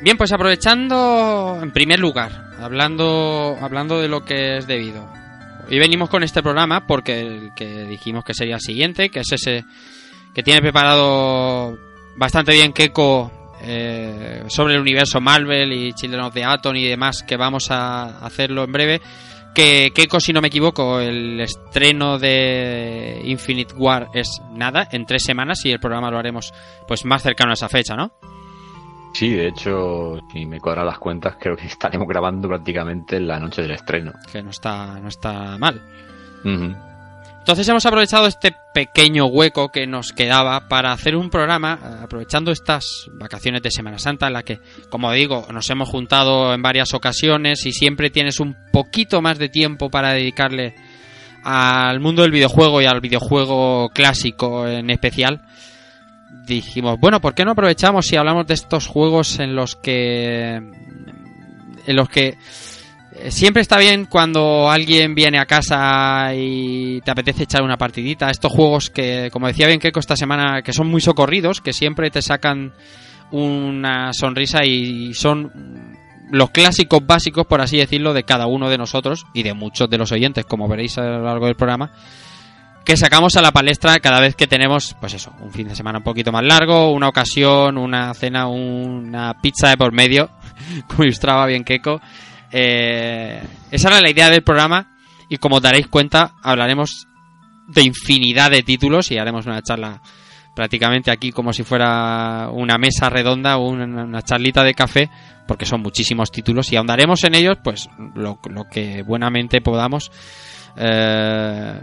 Bien, 0.00 0.16
pues 0.16 0.30
aprovechando, 0.30 1.58
en 1.60 1.72
primer 1.72 1.98
lugar, 1.98 2.52
hablando, 2.60 3.58
hablando 3.60 4.00
de 4.00 4.08
lo 4.08 4.24
que 4.24 4.58
es 4.58 4.66
debido. 4.68 5.04
Hoy 5.68 5.78
venimos 5.80 6.08
con 6.08 6.22
este 6.22 6.40
programa 6.40 6.86
porque 6.86 7.20
el 7.20 7.50
que 7.54 7.84
dijimos 7.84 8.24
que 8.24 8.32
sería 8.32 8.54
el 8.54 8.60
siguiente, 8.60 9.10
que 9.10 9.20
es 9.20 9.32
ese 9.32 9.64
que 10.32 10.44
tiene 10.44 10.60
preparado 10.60 11.76
bastante 12.16 12.52
bien 12.52 12.72
Keiko 12.72 13.56
eh, 13.60 14.44
sobre 14.46 14.74
el 14.74 14.80
universo 14.80 15.20
Marvel 15.20 15.72
y 15.72 15.92
Children 15.92 16.22
of 16.22 16.34
the 16.34 16.44
Atom 16.44 16.76
y 16.76 16.86
demás, 16.86 17.24
que 17.24 17.36
vamos 17.36 17.72
a 17.72 18.24
hacerlo 18.24 18.64
en 18.64 18.72
breve. 18.72 19.00
Que 19.52 19.90
Keiko, 19.92 20.20
si 20.20 20.32
no 20.32 20.40
me 20.40 20.46
equivoco, 20.46 21.00
el 21.00 21.40
estreno 21.40 22.20
de 22.20 23.20
Infinite 23.24 23.74
War 23.74 24.10
es 24.14 24.40
nada, 24.52 24.86
en 24.92 25.06
tres 25.06 25.24
semanas 25.24 25.64
y 25.64 25.72
el 25.72 25.80
programa 25.80 26.08
lo 26.08 26.18
haremos 26.18 26.54
pues 26.86 27.04
más 27.04 27.22
cercano 27.24 27.50
a 27.50 27.54
esa 27.54 27.68
fecha, 27.68 27.96
¿no? 27.96 28.12
Sí, 29.12 29.32
de 29.32 29.48
hecho, 29.48 30.20
si 30.32 30.46
me 30.46 30.60
cuadran 30.60 30.86
las 30.86 30.98
cuentas, 30.98 31.36
creo 31.40 31.56
que 31.56 31.66
estaremos 31.66 32.06
grabando 32.08 32.48
prácticamente 32.48 33.16
en 33.16 33.26
la 33.26 33.38
noche 33.38 33.62
del 33.62 33.72
estreno. 33.72 34.12
Que 34.30 34.42
no 34.42 34.50
está, 34.50 34.98
no 35.00 35.08
está 35.08 35.56
mal. 35.58 35.80
Ujú. 36.44 36.88
Entonces 37.48 37.66
hemos 37.70 37.86
aprovechado 37.86 38.26
este 38.26 38.54
pequeño 38.74 39.24
hueco 39.24 39.70
que 39.70 39.86
nos 39.86 40.12
quedaba 40.12 40.68
para 40.68 40.92
hacer 40.92 41.16
un 41.16 41.30
programa, 41.30 41.78
eh, 41.82 42.04
aprovechando 42.04 42.50
estas 42.50 43.08
vacaciones 43.14 43.62
de 43.62 43.70
Semana 43.70 43.98
Santa, 43.98 44.26
en 44.26 44.34
la 44.34 44.42
que, 44.42 44.60
como 44.90 45.10
digo, 45.12 45.46
nos 45.50 45.70
hemos 45.70 45.88
juntado 45.88 46.52
en 46.52 46.60
varias 46.60 46.92
ocasiones 46.92 47.64
y 47.64 47.72
siempre 47.72 48.10
tienes 48.10 48.38
un 48.38 48.54
poquito 48.70 49.22
más 49.22 49.38
de 49.38 49.48
tiempo 49.48 49.88
para 49.88 50.12
dedicarle 50.12 50.74
al 51.42 52.00
mundo 52.00 52.20
del 52.20 52.32
videojuego 52.32 52.82
y 52.82 52.84
al 52.84 53.00
videojuego 53.00 53.88
clásico 53.94 54.68
en 54.68 54.90
especial. 54.90 55.40
Dijimos, 56.48 56.98
bueno, 56.98 57.20
¿por 57.20 57.34
qué 57.34 57.44
no 57.44 57.52
aprovechamos 57.52 58.06
si 58.06 58.16
hablamos 58.16 58.46
de 58.46 58.54
estos 58.54 58.86
juegos 58.86 59.38
en 59.38 59.54
los 59.54 59.76
que 59.76 60.54
en 61.86 61.96
los 61.96 62.08
que 62.08 62.38
eh, 63.18 63.30
Siempre 63.30 63.62
está 63.62 63.78
bien 63.78 64.06
cuando 64.06 64.70
alguien 64.70 65.14
viene 65.14 65.38
a 65.38 65.46
casa 65.46 66.32
y 66.34 67.00
te 67.00 67.10
apetece 67.10 67.44
echar 67.44 67.62
una 67.62 67.76
partidita. 67.76 68.30
Estos 68.30 68.52
juegos 68.52 68.90
que, 68.90 69.28
como 69.32 69.46
decía 69.46 69.66
bien 69.66 69.80
Keiko 69.80 70.00
esta 70.00 70.16
semana, 70.16 70.62
que 70.62 70.72
son 70.72 70.88
muy 70.88 71.00
socorridos, 71.00 71.60
que 71.60 71.72
siempre 71.72 72.10
te 72.10 72.22
sacan 72.22 72.72
una 73.30 74.12
sonrisa 74.12 74.64
y 74.64 75.14
son 75.14 75.96
los 76.30 76.50
clásicos 76.50 77.04
básicos, 77.06 77.46
por 77.46 77.60
así 77.60 77.78
decirlo, 77.78 78.12
de 78.12 78.24
cada 78.24 78.46
uno 78.46 78.68
de 78.68 78.78
nosotros 78.78 79.26
y 79.34 79.42
de 79.42 79.54
muchos 79.54 79.88
de 79.90 79.98
los 79.98 80.12
oyentes, 80.12 80.44
como 80.44 80.68
veréis 80.68 80.98
a 80.98 81.02
lo 81.02 81.22
largo 81.22 81.46
del 81.46 81.56
programa, 81.56 81.92
que 82.88 82.96
sacamos 82.96 83.36
a 83.36 83.42
la 83.42 83.52
palestra 83.52 83.98
cada 83.98 84.18
vez 84.18 84.34
que 84.34 84.46
tenemos, 84.46 84.96
pues 84.98 85.12
eso, 85.12 85.30
un 85.42 85.52
fin 85.52 85.68
de 85.68 85.74
semana 85.74 85.98
un 85.98 86.04
poquito 86.04 86.32
más 86.32 86.42
largo, 86.42 86.90
una 86.90 87.06
ocasión, 87.06 87.76
una 87.76 88.14
cena, 88.14 88.46
una 88.46 89.42
pizza 89.42 89.68
de 89.68 89.76
por 89.76 89.92
medio, 89.92 90.30
como 90.88 91.04
ilustraba 91.04 91.44
bien 91.44 91.64
Keiko. 91.64 92.00
Eh, 92.50 93.42
esa 93.70 93.88
era 93.88 94.00
la 94.00 94.08
idea 94.08 94.30
del 94.30 94.42
programa 94.42 94.96
y 95.28 95.36
como 95.36 95.60
daréis 95.60 95.88
cuenta 95.88 96.32
hablaremos 96.42 97.06
de 97.66 97.82
infinidad 97.82 98.50
de 98.50 98.62
títulos 98.62 99.10
y 99.10 99.18
haremos 99.18 99.44
una 99.44 99.60
charla 99.60 100.00
prácticamente 100.56 101.10
aquí 101.10 101.30
como 101.30 101.52
si 101.52 101.64
fuera 101.64 102.48
una 102.50 102.78
mesa 102.78 103.10
redonda 103.10 103.58
o 103.58 103.68
una, 103.68 103.84
una 103.84 104.22
charlita 104.22 104.64
de 104.64 104.72
café 104.72 105.10
porque 105.46 105.66
son 105.66 105.82
muchísimos 105.82 106.30
títulos 106.32 106.72
y 106.72 106.76
ahondaremos 106.76 107.22
en 107.24 107.34
ellos 107.34 107.58
pues 107.62 107.90
lo, 108.14 108.38
lo 108.48 108.64
que 108.64 109.02
buenamente 109.02 109.60
podamos 109.60 110.10
eh, 110.74 111.82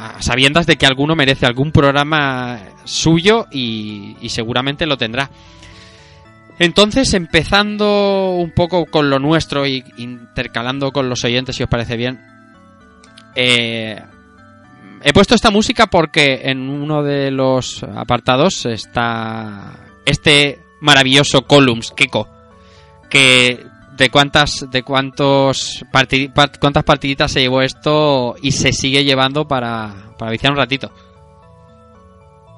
a- 0.00 0.22
sabiendas 0.22 0.66
de 0.66 0.76
que 0.76 0.86
alguno 0.86 1.14
merece 1.16 1.46
algún 1.46 1.72
programa 1.72 2.58
suyo 2.84 3.46
y, 3.50 4.16
y 4.20 4.28
seguramente 4.30 4.86
lo 4.86 4.96
tendrá. 4.96 5.30
Entonces, 6.58 7.14
empezando 7.14 8.30
un 8.36 8.50
poco 8.50 8.86
con 8.86 9.10
lo 9.10 9.18
nuestro 9.20 9.64
y 9.66 9.84
intercalando 9.98 10.90
con 10.90 11.08
los 11.08 11.24
oyentes, 11.24 11.54
si 11.54 11.62
os 11.62 11.68
parece 11.68 11.96
bien, 11.96 12.20
eh, 13.36 14.02
he 15.02 15.12
puesto 15.12 15.36
esta 15.36 15.50
música 15.52 15.86
porque 15.86 16.40
en 16.44 16.68
uno 16.68 17.04
de 17.04 17.30
los 17.30 17.84
apartados 17.84 18.66
está 18.66 19.74
este 20.04 20.58
maravilloso 20.80 21.42
Columns, 21.42 21.92
Keko, 21.92 22.28
que 23.08 23.64
de 23.98 24.10
cuántas 24.10 24.66
de 24.70 24.82
cuántos 24.82 25.84
parti- 25.92 26.28
part- 26.32 26.58
cuántas 26.60 26.84
partiditas 26.84 27.30
se 27.32 27.40
llevó 27.40 27.60
esto 27.62 28.36
y 28.42 28.52
se 28.52 28.72
sigue 28.72 29.04
llevando 29.04 29.46
para, 29.48 30.12
para 30.18 30.30
viciar 30.30 30.52
un 30.52 30.58
ratito. 30.58 30.90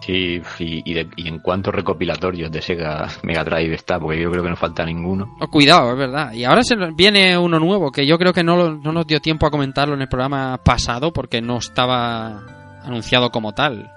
Sí, 0.02 0.40
y, 0.58 0.90
y, 0.90 0.94
de- 0.94 1.08
y 1.16 1.28
en 1.28 1.40
cuántos 1.40 1.74
recopilatorios 1.74 2.50
de 2.50 2.62
Sega 2.62 3.06
Mega 3.22 3.44
Drive 3.44 3.74
está, 3.74 4.00
porque 4.00 4.20
yo 4.20 4.30
creo 4.30 4.42
que 4.42 4.48
no 4.50 4.56
falta 4.56 4.84
ninguno. 4.84 5.26
Oh, 5.40 5.48
cuidado, 5.48 5.92
es 5.92 5.98
verdad. 5.98 6.32
Y 6.32 6.44
ahora 6.44 6.62
se 6.62 6.74
viene 6.96 7.36
uno 7.36 7.58
nuevo 7.58 7.92
que 7.92 8.06
yo 8.06 8.18
creo 8.18 8.32
que 8.32 8.42
no, 8.42 8.56
lo- 8.56 8.76
no 8.76 8.92
nos 8.92 9.06
dio 9.06 9.20
tiempo 9.20 9.46
a 9.46 9.50
comentarlo 9.50 9.94
en 9.94 10.00
el 10.02 10.08
programa 10.08 10.58
pasado 10.64 11.12
porque 11.12 11.42
no 11.42 11.58
estaba 11.58 12.42
anunciado 12.82 13.30
como 13.30 13.52
tal. 13.52 13.92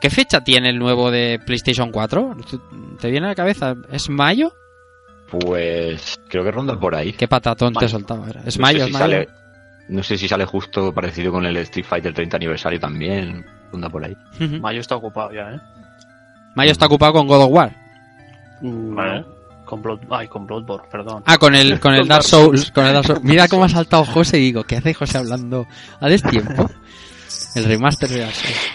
¿Qué 0.00 0.10
fecha 0.10 0.44
tiene 0.44 0.68
el 0.70 0.78
nuevo 0.78 1.10
de 1.10 1.40
PlayStation 1.44 1.90
4? 1.90 2.36
¿Te 3.00 3.10
viene 3.10 3.26
a 3.26 3.30
la 3.30 3.34
cabeza? 3.34 3.74
¿Es 3.90 4.08
mayo? 4.08 4.52
Pues 5.30 6.18
creo 6.28 6.44
que 6.44 6.50
ronda 6.50 6.78
por 6.78 6.94
ahí. 6.94 7.12
¿Qué 7.12 7.26
patatón 7.28 7.72
te 7.72 7.80
Mayo. 7.80 7.88
soltaba? 7.88 8.28
era? 8.30 8.42
¿Es 8.44 8.58
No 8.58 8.62
mayo? 8.62 8.78
sé 8.78 8.84
¿Es 8.84 8.86
si 8.88 8.92
mayo? 8.92 9.04
sale- 9.04 9.28
no 9.88 10.02
sé 10.02 10.18
si 10.18 10.26
sale 10.28 10.44
justo 10.44 10.92
parecido 10.92 11.30
con 11.32 11.46
el 11.46 11.56
Street 11.58 11.86
Fighter 11.86 12.12
30 12.12 12.36
aniversario 12.36 12.80
también. 12.80 13.44
Ronda 13.72 13.88
por 13.88 14.04
ahí. 14.04 14.16
Mayo 14.60 14.80
está 14.80 14.96
ocupado 14.96 15.32
ya, 15.32 15.52
¿eh? 15.52 15.60
Mayo 16.54 16.72
está 16.72 16.86
ocupado 16.86 17.12
con 17.14 17.26
God 17.26 17.42
of 17.44 17.50
War. 17.52 17.76
Mm, 18.62 18.94
Vale. 18.94 19.24
Con 19.64 19.82
Blood... 19.82 19.98
Ay, 20.10 20.28
con 20.28 20.46
Bloodborne, 20.46 20.86
perdón. 20.90 21.22
Ah, 21.26 21.38
con 21.38 21.54
el, 21.56 21.80
con 21.80 21.92
el 21.92 22.06
Dark 22.06 22.22
Souls. 22.22 22.70
Con 22.70 22.86
el 22.86 22.92
Dark 22.94 23.04
Souls. 23.06 23.22
Mira 23.24 23.48
cómo 23.48 23.64
ha 23.64 23.68
saltado 23.68 24.04
José 24.12 24.38
y 24.38 24.42
digo, 24.42 24.62
¿qué 24.64 24.76
hace 24.76 24.94
José 24.94 25.18
hablando 25.18 25.66
a 26.00 26.08
destiempo? 26.08 26.70
El 27.56 27.64
remaster 27.64 28.08
de 28.08 28.20
Dark 28.20 28.32
Souls. 28.34 28.70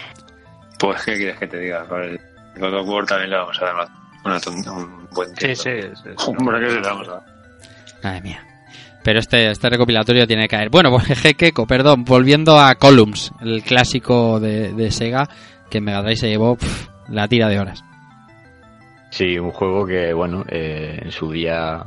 Pues, 0.80 1.02
¿qué 1.04 1.16
quieres 1.16 1.38
que 1.40 1.48
te 1.48 1.60
diga? 1.60 1.86
Con 1.86 2.02
el 2.04 2.20
God 2.58 2.74
of 2.82 2.88
War 2.90 3.06
también 3.06 3.30
le 3.30 3.38
vamos 3.38 3.58
a 3.62 3.66
dar 3.66 3.76
una, 3.76 3.86
una 4.26 4.40
un 4.74 5.08
buen 5.12 5.30
Sí, 5.30 5.36
tiempo. 5.36 5.56
sí, 5.64 5.70
sí, 5.82 6.10
sí. 6.18 6.26
Hombre, 6.38 6.60
que 6.60 6.70
se 6.70 6.76
le 6.76 6.82
vamos 6.82 7.08
a 7.08 7.12
dar. 7.12 7.24
Madre 8.04 8.22
mía. 8.22 8.48
Pero 9.04 9.20
este, 9.20 9.50
este 9.50 9.70
recopilatorio 9.70 10.28
tiene 10.28 10.44
que 10.44 10.56
caer. 10.56 10.70
Bueno, 10.70 10.92
pues 10.96 11.36
Keiko, 11.36 11.66
perdón. 11.66 12.04
Volviendo 12.06 12.60
a 12.60 12.76
Columns, 12.76 13.32
el 13.42 13.64
clásico 13.64 14.40
de, 14.40 14.74
de 14.74 14.92
Sega, 14.92 15.28
que 15.70 15.80
en 15.80 15.86
Mega 15.86 16.02
Drive 16.02 16.18
se 16.18 16.30
llevó 16.30 16.56
pf, 16.56 16.90
la 17.10 17.28
tira 17.28 17.48
de 17.50 17.60
horas. 17.60 17.84
Sí, 19.10 19.38
un 19.38 19.52
juego 19.52 19.86
que, 19.86 20.14
bueno, 20.14 20.46
eh, 20.48 21.00
en 21.04 21.12
su 21.12 21.32
día 21.32 21.84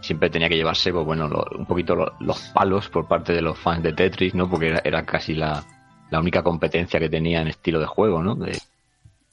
siempre 0.00 0.28
tenía 0.30 0.48
que 0.48 0.56
llevarse, 0.56 0.90
pues 0.92 1.04
bueno, 1.04 1.28
lo- 1.28 1.46
un 1.56 1.66
poquito 1.66 1.94
lo- 1.94 2.14
los 2.18 2.40
palos 2.48 2.88
por 2.88 3.06
parte 3.06 3.32
de 3.32 3.40
los 3.42 3.56
fans 3.58 3.82
de 3.84 3.92
Tetris, 3.92 4.34
¿no? 4.34 4.50
Porque 4.50 4.68
era, 4.68 4.80
era 4.84 5.04
casi 5.04 5.34
la, 5.34 5.62
la 6.10 6.18
única 6.18 6.42
competencia 6.42 6.98
que 6.98 7.08
tenía 7.08 7.40
en 7.40 7.46
estilo 7.48 7.78
de 7.78 7.86
juego, 7.86 8.22
¿no? 8.22 8.34
De 8.34 8.58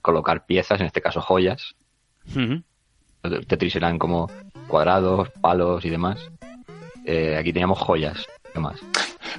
colocar 0.04 0.46
piezas, 0.46 0.80
en 0.82 0.86
este 0.86 1.02
caso 1.02 1.20
joyas. 1.22 1.76
Ujú. 2.36 2.62
Tetris 3.48 3.76
eran 3.76 3.98
como 4.00 4.30
cuadrados, 4.68 5.30
palos 5.42 5.84
y 5.86 5.90
demás. 5.90 6.20
Eh, 7.06 7.36
aquí 7.38 7.52
teníamos 7.54 7.80
joyas, 7.80 8.26
¿qué 8.54 8.60
más? 8.60 8.80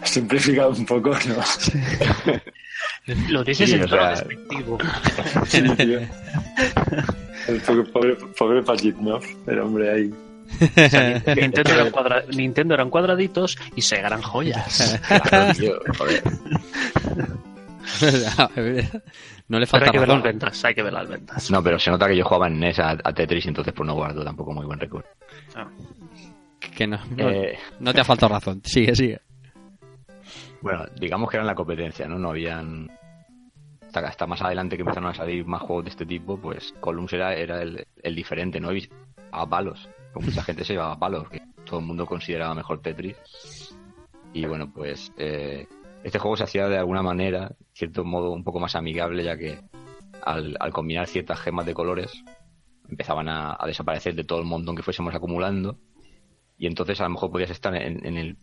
Simplificado 0.02 0.70
un 0.70 0.84
poco, 0.86 1.10
¿no? 1.10 2.34
Lo 3.28 3.44
dices 3.44 3.70
Sí, 3.70 3.76
en 3.76 3.86
tono 3.86 4.08
despectivo. 4.10 4.78
Sí, 5.46 5.62
tío. 5.76 6.00
El 7.48 7.60
pobre, 7.62 7.82
pobre, 7.84 8.16
pobre 8.38 8.62
Pajitnov, 8.62 9.22
el 9.46 9.58
hombre 9.60 9.90
ahí. 9.90 10.14
O 10.60 10.88
sea, 10.90 11.22
Nintendo, 11.34 11.72
eran 11.72 11.90
cuadra- 11.90 12.24
Nintendo 12.36 12.74
eran 12.74 12.90
cuadraditos 12.90 13.56
y 13.74 13.82
Sega 13.82 14.08
eran 14.08 14.22
joyas. 14.22 15.00
Claro, 15.28 15.54
tío, 15.54 15.80
joder. 15.98 16.22
no 19.48 19.58
le 19.58 19.66
Pero 19.66 19.66
falta 19.66 19.86
hay 19.86 19.92
que 19.92 19.98
ver 19.98 20.08
las 20.08 20.22
ventas, 20.22 20.64
hay 20.64 20.74
que 20.74 20.82
ver 20.82 20.92
las 20.92 21.08
ventas. 21.08 21.50
No, 21.50 21.62
pero 21.62 21.78
se 21.78 21.90
nota 21.90 22.08
que 22.08 22.16
yo 22.16 22.24
jugaba 22.24 22.46
en 22.48 22.58
NES 22.60 22.78
a, 22.78 22.90
a 22.90 23.12
Tetris 23.12 23.44
y 23.46 23.48
entonces 23.48 23.72
pues 23.74 23.86
no 23.86 23.94
guardo 23.94 24.24
tampoco 24.24 24.52
muy 24.52 24.66
buen 24.66 24.78
recuerdo. 24.78 25.08
Que 26.76 26.86
no, 26.86 26.98
no, 27.16 27.30
Eh, 27.30 27.58
no 27.80 27.92
te 27.92 28.00
ha 28.00 28.04
faltado 28.04 28.32
razón. 28.32 28.60
Sigue, 28.64 28.94
sigue. 28.94 29.20
Bueno, 30.62 30.84
digamos 30.98 31.30
que 31.30 31.36
eran 31.36 31.46
la 31.46 31.54
competencia, 31.54 32.06
¿no? 32.06 32.18
No 32.18 32.30
habían... 32.30 32.90
Hasta, 33.86 34.00
hasta 34.00 34.26
más 34.26 34.40
adelante 34.42 34.76
que 34.76 34.82
empezaron 34.82 35.10
a 35.10 35.14
salir 35.14 35.44
más 35.46 35.62
juegos 35.62 35.84
de 35.84 35.90
este 35.90 36.06
tipo, 36.06 36.38
pues 36.38 36.72
Columns 36.78 37.12
era, 37.12 37.34
era 37.34 37.60
el, 37.60 37.86
el 38.02 38.14
diferente, 38.14 38.60
¿no? 38.60 38.72
Y 38.72 38.88
a 39.32 39.46
palos. 39.46 39.88
Con 40.12 40.24
mucha 40.26 40.42
gente 40.44 40.64
se 40.64 40.74
llevaba 40.74 40.92
a 40.92 40.98
palos, 40.98 41.28
que 41.28 41.42
todo 41.64 41.80
el 41.80 41.86
mundo 41.86 42.06
consideraba 42.06 42.54
mejor 42.54 42.80
Tetris. 42.80 43.74
Y 44.32 44.46
bueno, 44.46 44.70
pues 44.72 45.12
eh, 45.16 45.66
este 46.02 46.18
juego 46.18 46.36
se 46.36 46.44
hacía 46.44 46.68
de 46.68 46.78
alguna 46.78 47.02
manera, 47.02 47.52
cierto 47.72 48.04
modo, 48.04 48.30
un 48.30 48.44
poco 48.44 48.58
más 48.58 48.74
amigable, 48.74 49.22
ya 49.22 49.36
que 49.36 49.60
al, 50.22 50.56
combinar 50.72 51.06
ciertas 51.06 51.40
gemas 51.40 51.66
de 51.66 51.74
colores 51.74 52.24
empezaban 52.88 53.28
a, 53.28 53.58
desaparecer 53.66 54.14
de 54.14 54.24
todo 54.24 54.40
el 54.40 54.46
montón 54.46 54.76
que 54.76 54.82
fuésemos 54.82 55.14
acumulando. 55.14 55.78
Y 56.58 56.66
entonces 56.66 57.00
a 57.00 57.04
lo 57.04 57.10
mejor 57.10 57.30
podías 57.30 57.50
estar 57.50 57.74
en, 57.74 58.16
el 58.16 58.36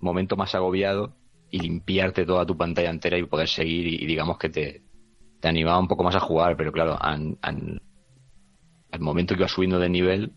momento 0.00 0.36
más 0.36 0.54
agobiado 0.54 1.14
y 1.50 1.60
limpiarte 1.60 2.26
toda 2.26 2.46
tu 2.46 2.56
pantalla 2.56 2.90
entera 2.90 3.18
y 3.18 3.24
poder 3.24 3.48
seguir 3.48 3.86
y, 3.86 4.06
digamos 4.06 4.38
que 4.38 4.48
te, 4.48 4.82
animaba 5.42 5.78
un 5.78 5.88
poco 5.88 6.04
más 6.04 6.14
a 6.14 6.20
jugar, 6.20 6.56
pero 6.56 6.72
claro, 6.72 6.96
han- 7.00 7.38
al 7.42 7.80
momento 9.00 9.34
que 9.34 9.40
iba 9.40 9.48
subiendo 9.48 9.78
de 9.78 9.88
nivel, 9.88 10.32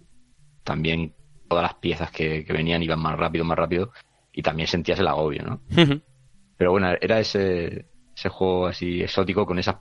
también 0.63 1.13
todas 1.47 1.63
las 1.63 1.75
piezas 1.75 2.09
que, 2.11 2.43
que 2.43 2.53
venían 2.53 2.81
iban 2.81 2.99
más 2.99 3.17
rápido, 3.17 3.45
más 3.45 3.57
rápido, 3.57 3.91
y 4.33 4.41
también 4.41 4.67
sentías 4.67 4.99
el 4.99 5.07
agobio, 5.07 5.43
¿no? 5.43 5.61
Pero 6.57 6.71
bueno, 6.71 6.89
era 7.01 7.19
ese, 7.19 7.87
ese 8.15 8.29
juego 8.29 8.67
así 8.67 9.01
exótico 9.01 9.45
con 9.45 9.59
esas, 9.59 9.75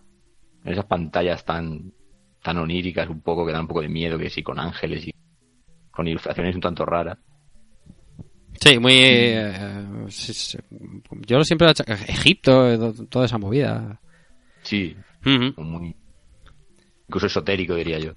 esas 0.64 0.85
pantallas 0.87 1.45
tan, 1.45 1.93
tan 2.43 2.59
oníricas 2.59 3.09
un 3.09 3.21
poco, 3.21 3.47
que 3.47 3.52
dan 3.52 3.62
un 3.62 3.69
poco 3.69 3.83
de 3.83 3.88
miedo, 3.88 4.19
que 4.19 4.31
sí, 4.31 4.43
con 4.43 4.59
ángeles 4.59 5.07
y 5.07 5.12
con 5.90 6.09
ilustraciones 6.09 6.54
un 6.54 6.61
tanto 6.61 6.85
raras. 6.85 7.19
Sí, 8.61 8.78
muy. 8.78 8.93
eh. 8.95 10.07
Yo 11.26 11.43
siempre. 11.45 11.69
Egipto, 12.09 12.78
to- 12.95 13.07
toda 13.07 13.26
esa 13.26 13.38
movida. 13.38 14.00
Sí, 14.62 14.97
como 15.54 15.78
muy, 15.78 15.97
incluso 17.09 17.26
esotérico 17.26 17.75
diría 17.75 17.99
yo. 17.99 18.12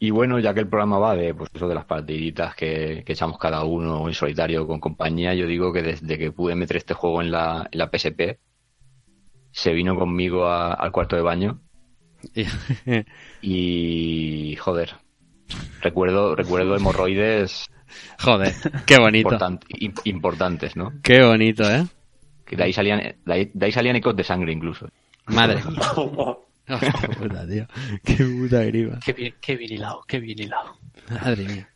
Y 0.00 0.10
bueno, 0.10 0.38
ya 0.38 0.54
que 0.54 0.60
el 0.60 0.68
programa 0.68 0.98
va 0.98 1.16
de 1.16 1.34
pues 1.34 1.50
eso 1.52 1.66
de 1.68 1.74
las 1.74 1.84
partiditas 1.84 2.54
que, 2.54 3.02
que 3.04 3.12
echamos 3.14 3.36
cada 3.38 3.64
uno 3.64 4.06
en 4.06 4.14
solitario 4.14 4.66
con 4.66 4.78
compañía, 4.78 5.34
yo 5.34 5.46
digo 5.46 5.72
que 5.72 5.82
desde 5.82 6.16
que 6.18 6.30
pude 6.30 6.54
meter 6.54 6.76
este 6.76 6.94
juego 6.94 7.20
en 7.20 7.32
la, 7.32 7.68
en 7.70 7.78
la 7.78 7.90
PSP, 7.90 8.38
se 9.50 9.72
vino 9.72 9.98
conmigo 9.98 10.46
a- 10.46 10.74
al 10.74 10.92
cuarto 10.92 11.16
de 11.16 11.22
baño 11.22 11.60
y 13.42 14.56
joder, 14.60 14.94
recuerdo, 15.80 16.34
recuerdo 16.36 16.76
hemorroides 16.76 17.66
Joder, 18.20 18.54
qué 18.86 18.98
bonito. 18.98 19.30
importan- 19.30 19.60
im- 19.70 20.00
importantes, 20.04 20.76
¿no? 20.76 20.92
Qué 21.02 21.22
bonito, 21.24 21.64
¿eh? 21.68 21.86
Que 22.44 22.54
de 22.56 22.64
ahí 22.64 22.72
salían, 22.72 23.00
de 23.24 23.32
ahí, 23.32 23.50
de 23.52 23.66
ahí 23.66 23.72
salían 23.72 23.96
ecos 23.96 24.14
de 24.14 24.24
sangre 24.24 24.52
incluso. 24.52 24.88
Madre 25.26 25.62
mía. 25.68 25.80
puta, 27.18 27.46
tío. 27.46 27.66
Qué 28.04 28.24
puta 28.24 28.62
grima. 28.64 28.98
Qué 29.04 29.12
bien, 29.12 29.34
qué 29.40 29.56
bien 29.56 29.72
hilado, 29.72 30.04
qué 30.06 30.20
bien 30.20 30.38
hilado. 30.38 30.76
Madre 31.10 31.44
mía. 31.44 31.68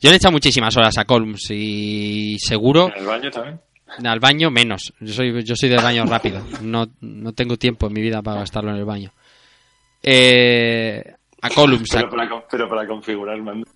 Yo 0.00 0.08
le 0.08 0.14
he 0.14 0.16
echado 0.16 0.32
muchísimas 0.32 0.76
horas 0.76 0.96
a 0.96 1.04
Columns 1.04 1.50
y 1.50 2.38
seguro 2.38 2.88
¿En 2.94 3.00
el 3.00 3.06
baño 3.06 3.30
también? 3.30 3.60
al 4.04 4.20
baño 4.20 4.50
menos. 4.50 4.94
Yo 5.00 5.12
soy, 5.12 5.42
yo 5.44 5.54
soy 5.56 5.68
del 5.68 5.82
baño 5.82 6.04
rápido. 6.06 6.42
No, 6.62 6.86
no 7.00 7.32
tengo 7.32 7.56
tiempo 7.56 7.88
en 7.88 7.92
mi 7.92 8.00
vida 8.00 8.22
para 8.22 8.40
gastarlo 8.40 8.70
en 8.70 8.76
el 8.76 8.84
baño. 8.84 9.12
Eh, 10.02 11.02
a 11.42 11.50
Columns. 11.50 11.88
Pero 11.92 12.08
pero 12.50 12.68
para 12.68 12.86
configurar 12.86 13.36
el 13.36 13.42
mando. 13.42 13.66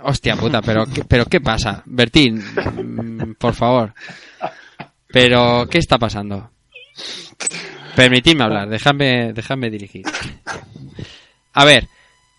Hostia 0.00 0.36
puta, 0.36 0.60
pero 0.62 0.84
¿qué, 0.86 1.04
pero 1.04 1.26
¿qué 1.26 1.40
pasa? 1.40 1.82
Bertín, 1.86 2.38
mm, 2.38 3.34
por 3.34 3.54
favor. 3.54 3.94
Pero, 5.12 5.66
¿qué 5.70 5.78
está 5.78 5.98
pasando? 5.98 6.51
Permitidme 7.96 8.44
hablar, 8.44 8.68
dejadme, 8.68 9.32
dejadme 9.32 9.70
dirigir. 9.70 10.04
A 11.54 11.64
ver, 11.64 11.86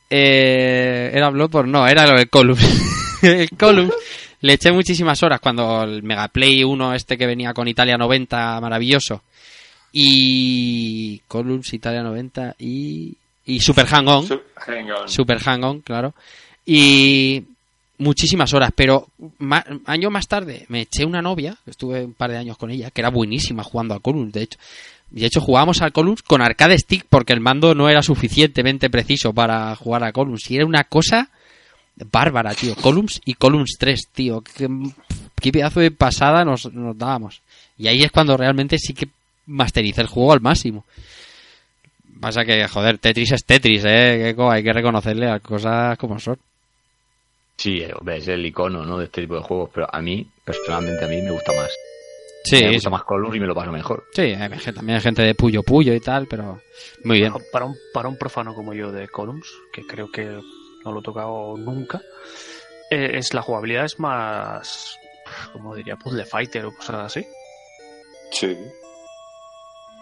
eh, 0.10 1.12
¿era 1.14 1.30
Bloodborne? 1.30 1.72
No, 1.72 1.88
era 1.88 2.08
lo 2.08 2.18
del 2.18 2.30
Columns. 2.30 3.20
el 3.22 3.50
Columns 3.52 3.94
le 4.42 4.54
eché 4.54 4.72
muchísimas 4.72 5.22
horas 5.24 5.40
cuando 5.40 5.84
el 5.84 6.04
Megaplay 6.04 6.64
1 6.64 6.96
este 6.96 7.18
que 7.18 7.26
venía 7.28 7.54
con 7.54 7.68
Italia 7.68 7.98
90, 7.98 8.60
maravilloso. 8.60 9.24
Y 9.92 11.20
Columns, 11.28 11.72
Italia 11.74 12.02
90 12.02 12.56
y, 12.60 13.16
y 13.46 13.60
Super 13.60 13.86
Hang-On. 13.86 14.28
Su- 14.28 14.42
hang 14.56 14.90
on. 14.90 15.08
Super 15.08 15.40
Hang-On, 15.40 15.82
claro. 15.82 16.14
Y 16.66 17.44
muchísimas 17.98 18.54
horas, 18.54 18.72
pero 18.76 19.08
ma- 19.40 19.66
año 19.86 20.10
más 20.10 20.28
tarde 20.28 20.66
me 20.70 20.82
eché 20.82 21.06
una 21.06 21.22
novia, 21.22 21.58
estuve 21.66 22.04
un 22.06 22.14
par 22.14 22.32
de 22.32 22.38
años 22.38 22.58
con 22.58 22.72
ella, 22.72 22.92
que 22.92 23.02
era 23.02 23.10
buenísima 23.10 23.64
jugando 23.64 23.94
a 23.94 24.00
Columns, 24.00 24.34
de 24.34 24.44
hecho. 24.44 24.60
De 25.12 25.26
hecho, 25.28 25.42
jugábamos 25.42 25.82
al 25.84 25.92
Columns 25.94 26.24
con 26.24 26.42
arcade 26.42 26.76
stick 26.80 27.06
porque 27.08 27.34
el 27.34 27.40
mando 27.40 27.76
no 27.76 27.88
era 27.88 28.02
suficientemente 28.02 28.90
preciso 28.90 29.32
para 29.32 29.76
jugar 29.76 30.04
a 30.04 30.12
Columns. 30.12 30.50
Y 30.50 30.56
era 30.56 30.66
una 30.66 30.86
cosa 30.86 31.30
bárbara, 32.12 32.56
tío. 32.56 32.76
Columns 32.76 33.22
y 33.24 33.36
Columns 33.36 33.76
3, 33.78 34.08
tío. 34.12 34.42
Qué, 34.42 35.52
pedazo 35.52 35.82
de 35.82 35.92
pasada 35.92 36.44
nos, 36.44 36.66
nos 36.74 36.98
dábamos. 36.98 37.42
Y 37.78 37.88
ahí 37.90 38.02
es 38.02 38.12
cuando 38.12 38.36
realmente 38.38 38.80
sí 38.80 38.96
que 38.96 39.08
mastericé 39.46 40.02
el 40.02 40.08
juego 40.08 40.34
al 40.34 40.42
máximo. 40.42 40.84
Pasa 42.20 42.44
que, 42.46 42.68
joder, 42.68 42.98
Tetris 42.98 43.34
es 43.34 43.44
Tetris, 43.46 43.84
¿eh? 43.86 44.34
Hay 44.50 44.64
que 44.64 44.74
reconocerle 44.74 45.28
las 45.28 45.42
cosas 45.42 45.96
como 46.00 46.20
son. 46.20 46.40
Sí, 47.64 47.82
eh, 47.82 47.94
hombre, 47.98 48.18
es 48.18 48.28
el 48.28 48.46
icono 48.46 48.84
¿no? 48.84 48.98
de 48.98 49.06
este 49.06 49.22
tipo 49.22 49.36
de 49.36 49.42
juegos, 49.42 49.70
pero 49.74 49.88
a 49.90 50.02
mí, 50.02 50.28
personalmente, 50.44 51.06
a 51.06 51.08
mí 51.08 51.22
me 51.22 51.32
gusta 51.32 51.54
más. 51.54 51.72
Sí, 52.44 52.62
me 52.62 52.74
gusta 52.74 52.90
más 52.90 53.04
Columns 53.06 53.38
y 53.38 53.40
me 53.40 53.48
lo 53.48 53.56
paso 53.56 53.72
mejor. 53.72 54.04
sí, 54.14 54.22
hay 54.22 54.60
gen- 54.60 54.76
también 54.76 54.98
hay 54.98 55.02
gente 55.02 55.22
de 55.22 55.34
Puyo 55.34 55.64
Puyo 55.64 55.94
y 55.94 56.02
tal, 56.02 56.28
pero 56.28 56.60
muy 57.06 57.20
bien. 57.20 57.34
Para 57.54 57.64
un, 57.66 57.78
para 57.94 58.10
un 58.10 58.18
profano 58.18 58.54
como 58.54 58.74
yo 58.74 58.92
de 58.92 59.08
Columns, 59.08 59.48
que 59.72 59.88
creo 59.88 60.12
que 60.12 60.26
no 60.84 60.92
lo 60.92 61.00
he 61.00 61.04
tocado 61.04 61.56
nunca, 61.58 62.02
eh, 62.92 63.12
es 63.14 63.34
la 63.34 63.42
jugabilidad 63.42 63.86
es 63.86 63.98
más, 63.98 64.98
como 65.54 65.74
diría, 65.74 65.96
puzzle 65.96 66.26
fighter 66.26 66.66
o 66.66 66.76
cosas 66.76 66.98
así. 67.06 67.26
Sí. 68.32 68.58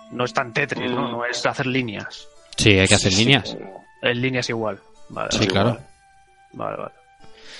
No 0.09 0.25
es 0.25 0.33
tan 0.33 0.51
Tetris, 0.51 0.89
¿no? 0.89 1.11
No 1.11 1.23
es 1.25 1.45
hacer 1.45 1.67
líneas. 1.67 2.27
Sí, 2.57 2.71
hay 2.79 2.87
que 2.87 2.95
hacer 2.95 3.13
líneas. 3.13 3.55
En 4.01 4.19
líneas 4.19 4.49
igual. 4.49 4.79
Vale, 5.09 5.29
Sí, 5.31 5.45
claro. 5.45 5.77
Vale, 6.53 6.77
vale. 6.77 6.91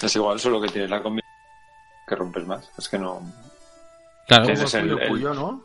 Es 0.02 0.16
igual, 0.16 0.40
solo 0.40 0.62
que 0.62 0.70
tienes 0.70 0.90
la 0.90 1.02
combinación 1.02 1.32
que 2.08 2.16
rompes 2.16 2.46
más. 2.46 2.70
Es 2.78 2.90
que 2.90 2.98
no. 2.98 3.22
Claro. 4.28 4.50
Es 4.50 4.74
el- 4.74 4.82
Puyo 4.90 4.98
el- 5.00 5.08
Puyo, 5.10 5.34
¿no? 5.34 5.64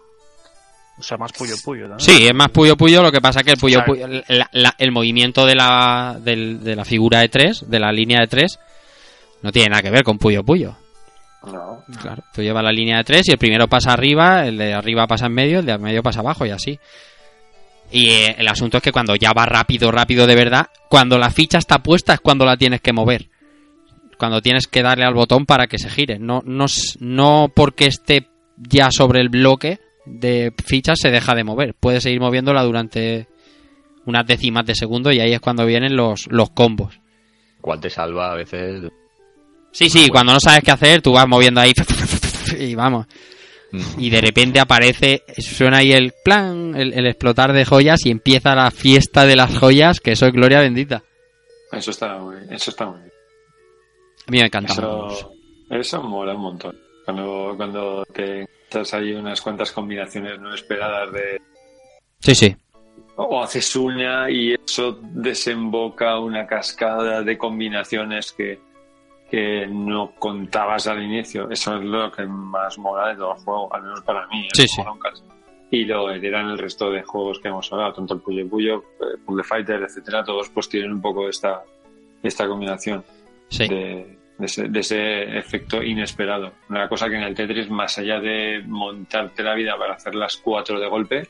O 0.99 1.03
sea, 1.03 1.19
más 1.19 1.31
puyo 1.33 1.55
puyo, 1.63 1.87
¿no? 1.89 1.99
Sí, 2.01 2.27
es 2.27 2.35
más 2.35 2.49
Puyo 2.49 2.75
Puyo, 2.75 3.03
lo 3.03 3.13
que 3.13 3.21
pasa 3.21 3.43
que 3.43 3.51
el 3.51 3.59
Puyo 3.59 3.85
Puyo, 3.85 4.07
la- 4.29 4.49
la- 4.53 4.75
el 4.79 4.93
movimiento 4.93 5.45
de 5.45 5.55
la, 5.55 6.17
del- 6.19 6.65
de 6.65 6.75
la 6.75 6.87
figura 6.87 7.21
de 7.21 7.29
tres, 7.29 7.69
de 7.69 7.79
la 7.79 7.93
línea 7.93 8.21
de 8.21 8.29
tres, 8.29 8.59
no 9.43 9.53
tiene 9.53 9.69
nada 9.69 9.83
que 9.83 9.91
ver 9.91 10.05
con 10.05 10.17
Puyo 10.19 10.43
Puyo. 10.43 10.75
No. 11.45 11.85
Claro, 12.01 12.23
tú 12.35 12.41
llevas 12.43 12.65
la 12.65 12.73
línea 12.73 12.97
de 12.97 13.05
tres 13.05 13.29
y 13.29 13.33
el 13.33 13.39
primero 13.39 13.69
pasa 13.69 13.93
arriba, 13.93 14.47
el 14.47 14.57
de 14.57 14.73
arriba 14.73 15.07
pasa 15.07 15.27
en 15.27 15.35
medio, 15.35 15.59
el 15.59 15.67
de 15.67 15.73
en 15.73 15.83
medio 15.83 16.03
pasa 16.03 16.21
abajo 16.21 16.47
y 16.47 16.51
así. 16.51 16.81
Y 17.93 18.09
eh, 18.13 18.35
el 18.39 18.49
asunto 18.49 18.79
es 18.79 18.83
que 18.83 18.91
cuando 18.91 19.15
ya 19.17 19.33
va 19.33 19.45
rápido, 19.45 19.93
rápido 19.93 20.27
de 20.27 20.35
verdad, 20.35 20.69
cuando 20.89 21.19
la 21.19 21.31
ficha 21.31 21.59
está 21.59 21.79
puesta 21.83 22.15
es 22.15 22.21
cuando 22.21 22.45
la 22.47 22.57
tienes 22.57 22.81
que 22.81 22.93
mover. 22.95 23.29
Cuando 24.19 24.41
tienes 24.41 24.67
que 24.67 24.83
darle 24.83 25.05
al 25.05 25.15
botón 25.15 25.47
para 25.47 25.67
que 25.67 25.79
se 25.79 25.91
gire. 25.91 26.19
No, 26.19 26.43
no, 26.45 26.67
no 27.01 27.53
porque 27.55 27.87
esté 27.87 28.29
ya 28.57 28.91
sobre 28.91 29.21
el 29.21 29.29
bloque 29.29 29.79
de 30.07 30.53
fichas 30.65 30.99
se 31.01 31.11
deja 31.11 31.35
de 31.35 31.45
mover. 31.45 31.75
Puedes 31.75 32.03
seguir 32.03 32.21
moviéndola 32.21 32.63
durante 32.63 33.29
unas 34.07 34.27
décimas 34.27 34.65
de 34.65 34.75
segundo 34.75 35.13
y 35.13 35.21
ahí 35.21 35.33
es 35.33 35.41
cuando 35.41 35.67
vienen 35.67 35.97
los, 35.97 36.27
los 36.31 36.51
combos. 36.51 36.99
Cuál 37.61 37.81
te 37.81 37.91
salva 37.91 38.33
a 38.33 38.37
veces. 38.37 38.91
Sí, 39.73 39.91
sí, 39.91 40.09
cuando 40.09 40.33
no 40.33 40.41
sabes 40.41 40.63
qué 40.63 40.71
hacer, 40.71 41.03
tú 41.03 41.13
vas 41.13 41.29
moviendo 41.29 41.61
ahí 41.61 41.73
y 42.59 42.75
vamos. 42.75 43.07
Mm. 43.73 43.81
Y 43.99 44.11
de 44.11 44.21
repente 44.21 44.61
aparece, 44.61 45.25
suena 45.39 45.79
ahí 45.79 45.93
el 45.93 46.15
plan, 46.25 46.75
el, 46.77 46.95
el 46.95 47.07
explotar 47.07 47.53
de 47.53 47.65
joyas 47.65 48.07
y 48.07 48.11
empieza 48.11 48.55
la 48.55 48.71
fiesta 48.71 49.27
de 49.27 49.37
las 49.37 49.59
joyas, 49.59 50.01
que 50.01 50.13
eso 50.13 50.27
es 50.27 50.33
gloria 50.33 50.61
bendita. 50.61 51.03
Eso 51.73 51.91
está 51.91 52.17
muy, 52.19 52.37
eso 52.51 52.71
está 52.71 52.87
muy 52.87 53.01
bien. 53.01 53.06
A 54.27 54.31
mí 54.31 54.39
me 54.39 54.47
encanta. 54.47 54.73
Eso, 54.73 55.33
eso 55.71 56.03
mola 56.03 56.35
un 56.35 56.41
montón. 56.41 56.77
Cuando, 57.05 57.55
cuando 57.57 58.05
te 58.07 58.43
estás 58.43 58.95
ahí 58.95 59.13
unas 59.13 59.41
cuantas 59.41 59.71
combinaciones 59.73 60.41
no 60.41 60.53
esperadas 60.55 61.13
de. 61.13 61.41
Sí, 62.19 62.35
sí. 62.35 62.57
O 63.17 63.43
haces 63.43 63.75
una 63.77 64.31
y 64.31 64.53
eso 64.55 64.99
desemboca 65.01 66.19
una 66.19 66.47
cascada 66.47 67.23
de 67.23 67.39
combinaciones 67.39 68.33
que, 68.33 68.59
que 69.31 69.67
no 69.67 70.13
contabas 70.19 70.87
al 70.89 71.03
inicio. 71.03 71.49
Eso 71.51 71.77
es 71.77 71.85
lo 71.85 72.11
que 72.13 72.27
más 72.27 72.77
mola 72.79 73.09
de 73.09 73.17
todo 73.17 73.35
el 73.35 73.41
juego, 73.43 73.75
al 73.75 73.83
menos 73.83 74.03
para 74.03 74.27
mí. 74.27 74.49
Sí, 74.53 74.65
es 74.65 74.73
sí. 74.73 74.83
cacho. 75.01 75.23
Y 75.71 75.85
lo 75.85 76.11
heredan 76.11 76.51
el 76.51 76.59
resto 76.59 76.91
de 76.91 77.03
juegos 77.03 77.39
que 77.41 77.49
hemos 77.49 77.73
hablado, 77.73 77.95
tanto 77.95 78.15
el 78.15 78.21
Puyo 78.21 78.49
Puyo, 78.49 78.77
eh, 79.01 79.19
Puzzle 79.25 79.45
Fighter, 79.45 79.83
etcétera, 79.83 80.25
todos 80.25 80.49
pues 80.51 80.69
tienen 80.69 80.93
un 80.93 81.01
poco 81.01 81.29
esta, 81.29 81.63
esta 82.23 82.47
combinación 82.47 83.05
Sí. 83.49 83.67
de, 83.69 84.16
de 84.39 84.47
ese, 84.47 84.69
de 84.69 84.81
ese 84.81 85.39
efecto 85.39 85.83
inesperado. 85.83 86.53
Una 86.69 86.89
cosa 86.89 87.09
que 87.09 87.17
en 87.17 87.23
el 87.23 87.35
Tetris, 87.35 87.71
más 87.71 87.97
allá 87.99 88.21
de 88.21 88.63
montarte 88.67 89.43
la 89.43 89.55
vida 89.55 89.77
para 89.79 89.95
hacer 89.95 90.15
las 90.15 90.37
cuatro 90.37 90.79
de 90.79 90.89
golpe, 90.89 91.29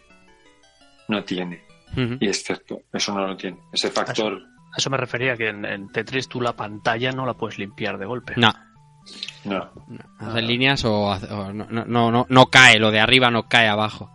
no 1.08 1.22
tiene. 1.24 1.62
Ujú. 1.92 2.16
Y 2.20 2.28
es 2.28 2.42
cierto, 2.42 2.80
eso 2.92 3.14
no 3.14 3.26
lo 3.26 3.36
tiene. 3.36 3.58
Ese 3.72 3.90
factor, 3.90 4.42
A 4.72 4.76
eso 4.76 4.90
me 4.90 4.96
refería 4.96 5.36
que 5.36 5.48
en, 5.48 5.64
en 5.64 5.88
Tetris 5.92 6.28
tú 6.28 6.40
la 6.40 6.54
pantalla 6.54 7.12
no 7.12 7.24
la 7.26 7.34
puedes 7.34 7.58
limpiar 7.58 7.96
de 7.98 8.06
golpe. 8.06 8.34
No, 8.36 8.52
no. 9.44 9.70
hacer 10.18 10.42
líneas 10.42 10.84
o, 10.84 11.12
hace- 11.12 11.32
o 11.32 11.52
no, 11.52 11.66
no, 11.70 11.84
no, 11.84 12.10
no, 12.10 12.26
no 12.28 12.46
cae, 12.46 12.78
lo 12.80 12.90
de 12.90 12.98
arriba 13.00 13.30
no 13.30 13.48
cae 13.48 13.68
abajo. 13.68 14.10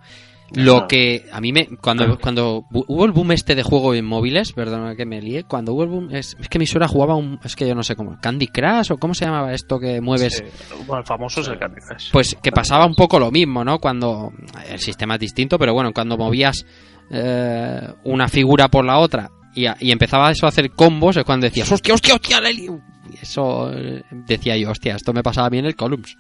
Lo 0.54 0.88
que 0.88 1.26
a 1.32 1.40
mí 1.40 1.54
me. 1.54 1.68
Cuando, 1.82 2.06
cuando 2.20 2.66
hubo 2.72 3.06
el 3.06 3.12
boom 3.12 3.32
este 3.32 3.56
de 3.56 3.64
juego 3.64 3.94
en 3.94 4.06
móviles, 4.06 4.52
perdona 4.54 4.96
que 4.96 5.06
me 5.06 5.22
lié, 5.22 5.44
cuando 5.46 5.74
hubo 5.74 5.84
el 5.84 5.90
boom. 5.90 6.10
Es, 6.14 6.36
es 6.40 6.50
que 6.50 6.60
mi 6.60 6.66
suegra 6.68 6.88
jugaba 6.88 7.16
un. 7.16 7.40
Es 7.44 7.56
que 7.56 7.68
yo 7.68 7.74
no 7.76 7.84
sé 7.84 7.96
cómo. 7.96 8.18
Candy 8.22 8.48
Crush 8.48 8.92
o 8.92 8.98
cómo 8.98 9.14
se 9.14 9.26
llamaba 9.26 9.54
esto 9.54 9.80
que 9.80 10.02
mueves. 10.02 10.38
Sí. 10.38 10.44
Bueno, 10.88 11.02
el 11.02 11.06
famoso 11.08 11.42
es 11.42 11.48
el 11.48 11.58
Candy 11.58 11.80
Crush. 11.80 12.12
Pues 12.12 12.36
que 12.42 12.52
pasaba 12.52 12.86
un 12.86 12.96
poco 12.96 13.18
lo 13.20 13.32
mismo, 13.32 13.64
¿no? 13.64 13.80
Cuando 13.80 14.32
el 14.70 14.80
sistema 14.80 15.14
es 15.16 15.20
distinto, 15.22 15.58
pero 15.58 15.74
bueno, 15.74 15.94
cuando 15.94 16.18
movías 16.18 16.66
eh, 17.10 17.82
una 18.04 18.28
figura 18.28 18.68
por 18.68 18.84
la 18.86 18.98
otra 19.00 19.30
y, 19.56 19.66
a- 19.68 19.78
y 19.80 19.92
empezaba 19.92 20.32
eso 20.32 20.46
a 20.46 20.50
hacer 20.50 20.72
combos, 20.72 21.18
es 21.18 21.24
cuando 21.24 21.46
decías, 21.46 21.72
hostia, 21.72 21.94
hostia, 21.94 22.16
hostia, 22.16 22.42
la 22.42 22.50
he 22.50 22.54
liado". 22.54 22.80
Y 23.12 23.18
eso 23.22 23.72
eh, 23.74 24.04
decía 24.12 24.56
yo, 24.58 24.72
hostia, 24.72 24.96
esto 24.96 25.12
me 25.14 25.24
pasaba 25.24 25.50
bien 25.50 25.66
en 25.66 25.70
el 25.70 25.76
Columns. 25.76 26.18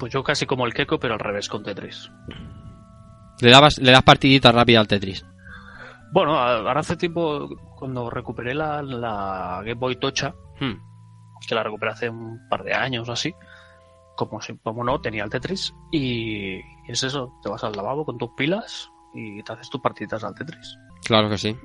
Pues 0.00 0.12
yo 0.12 0.24
casi 0.24 0.46
como 0.46 0.66
el 0.66 0.74
Keko, 0.74 0.98
pero 0.98 1.14
al 1.14 1.20
revés 1.20 1.48
con 1.48 1.62
Tetris. 1.62 2.10
Le, 3.40 3.50
dabas, 3.50 3.78
le 3.78 3.92
das 3.92 4.02
partidita 4.02 4.50
rápida 4.50 4.80
al 4.80 4.88
Tetris. 4.88 5.24
Bueno, 6.12 6.36
ahora 6.36 6.80
hace 6.80 6.96
tiempo, 6.96 7.48
cuando 7.76 8.10
recuperé 8.10 8.54
la, 8.54 8.82
la 8.82 9.58
Game 9.62 9.74
Boy 9.74 9.96
Tocha, 9.96 10.34
Hmm. 10.58 10.74
que 11.46 11.54
la 11.54 11.62
recuperé 11.62 11.92
hace 11.92 12.10
un 12.10 12.38
par 12.50 12.64
de 12.64 12.74
años 12.74 13.08
o 13.08 13.12
así, 13.12 13.32
como, 14.16 14.40
si- 14.42 14.56
como 14.58 14.82
no, 14.84 15.00
tenía 15.00 15.22
el 15.24 15.30
Tetris, 15.30 15.72
y 15.92 16.56
es 16.88 17.02
eso, 17.02 17.32
te 17.42 17.48
vas 17.48 17.62
al 17.64 17.72
lavabo 17.72 18.04
con 18.04 18.18
tus 18.18 18.30
pilas 18.36 18.90
y 19.14 19.42
te 19.42 19.52
haces 19.52 19.70
tus 19.70 19.80
partiditas 19.80 20.24
al 20.24 20.34
Tetris. 20.34 20.76
Claro 21.04 21.28
que 21.30 21.38
sí. 21.38 21.56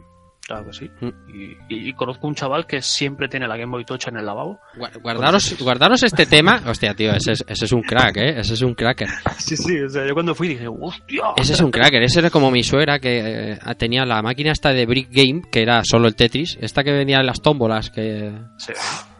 Claro 0.47 0.65
que 0.67 0.73
sí. 0.73 0.91
Mm. 1.01 1.07
Y, 1.27 1.89
y 1.89 1.93
conozco 1.93 2.27
un 2.27 2.35
chaval 2.35 2.67
que 2.67 2.79
siempre 2.81 3.27
tiene 3.27 3.47
la 3.47 3.57
Game 3.57 3.71
Boy 3.71 3.83
Tocha 3.83 4.11
en 4.11 4.17
el 4.17 4.25
lavabo. 4.27 4.59
Gua- 4.77 4.91
Guardaros, 5.01 5.57
guardaros 5.59 6.03
este 6.03 6.27
tema. 6.27 6.61
Hostia, 6.67 6.93
tío, 6.93 7.11
ese 7.13 7.31
es, 7.31 7.43
ese 7.47 7.65
es 7.65 7.71
un 7.71 7.81
crack, 7.81 8.17
¿eh? 8.17 8.39
Ese 8.39 8.53
es 8.53 8.61
un 8.61 8.75
cracker. 8.75 9.07
Sí, 9.39 9.57
sí, 9.57 9.79
o 9.81 9.89
sea, 9.89 10.07
yo 10.07 10.13
cuando 10.13 10.35
fui 10.35 10.47
dije, 10.47 10.67
hostia. 10.67 11.23
Ese 11.37 11.53
es 11.53 11.61
un 11.61 11.71
cracker. 11.71 12.03
Ese 12.03 12.19
era 12.19 12.29
como 12.29 12.51
mi 12.51 12.63
suegra 12.63 12.99
que 12.99 13.53
eh, 13.53 13.59
tenía 13.77 14.05
la 14.05 14.21
máquina 14.21 14.51
esta 14.51 14.71
de 14.71 14.85
Brick 14.85 15.09
Game, 15.11 15.41
que 15.51 15.61
era 15.63 15.81
solo 15.83 16.07
el 16.07 16.15
Tetris. 16.15 16.57
Esta 16.61 16.83
que 16.83 16.91
venía 16.91 17.19
en 17.19 17.25
las 17.25 17.41
tómbolas, 17.41 17.89
que... 17.89 18.31
Sí, 18.57 18.73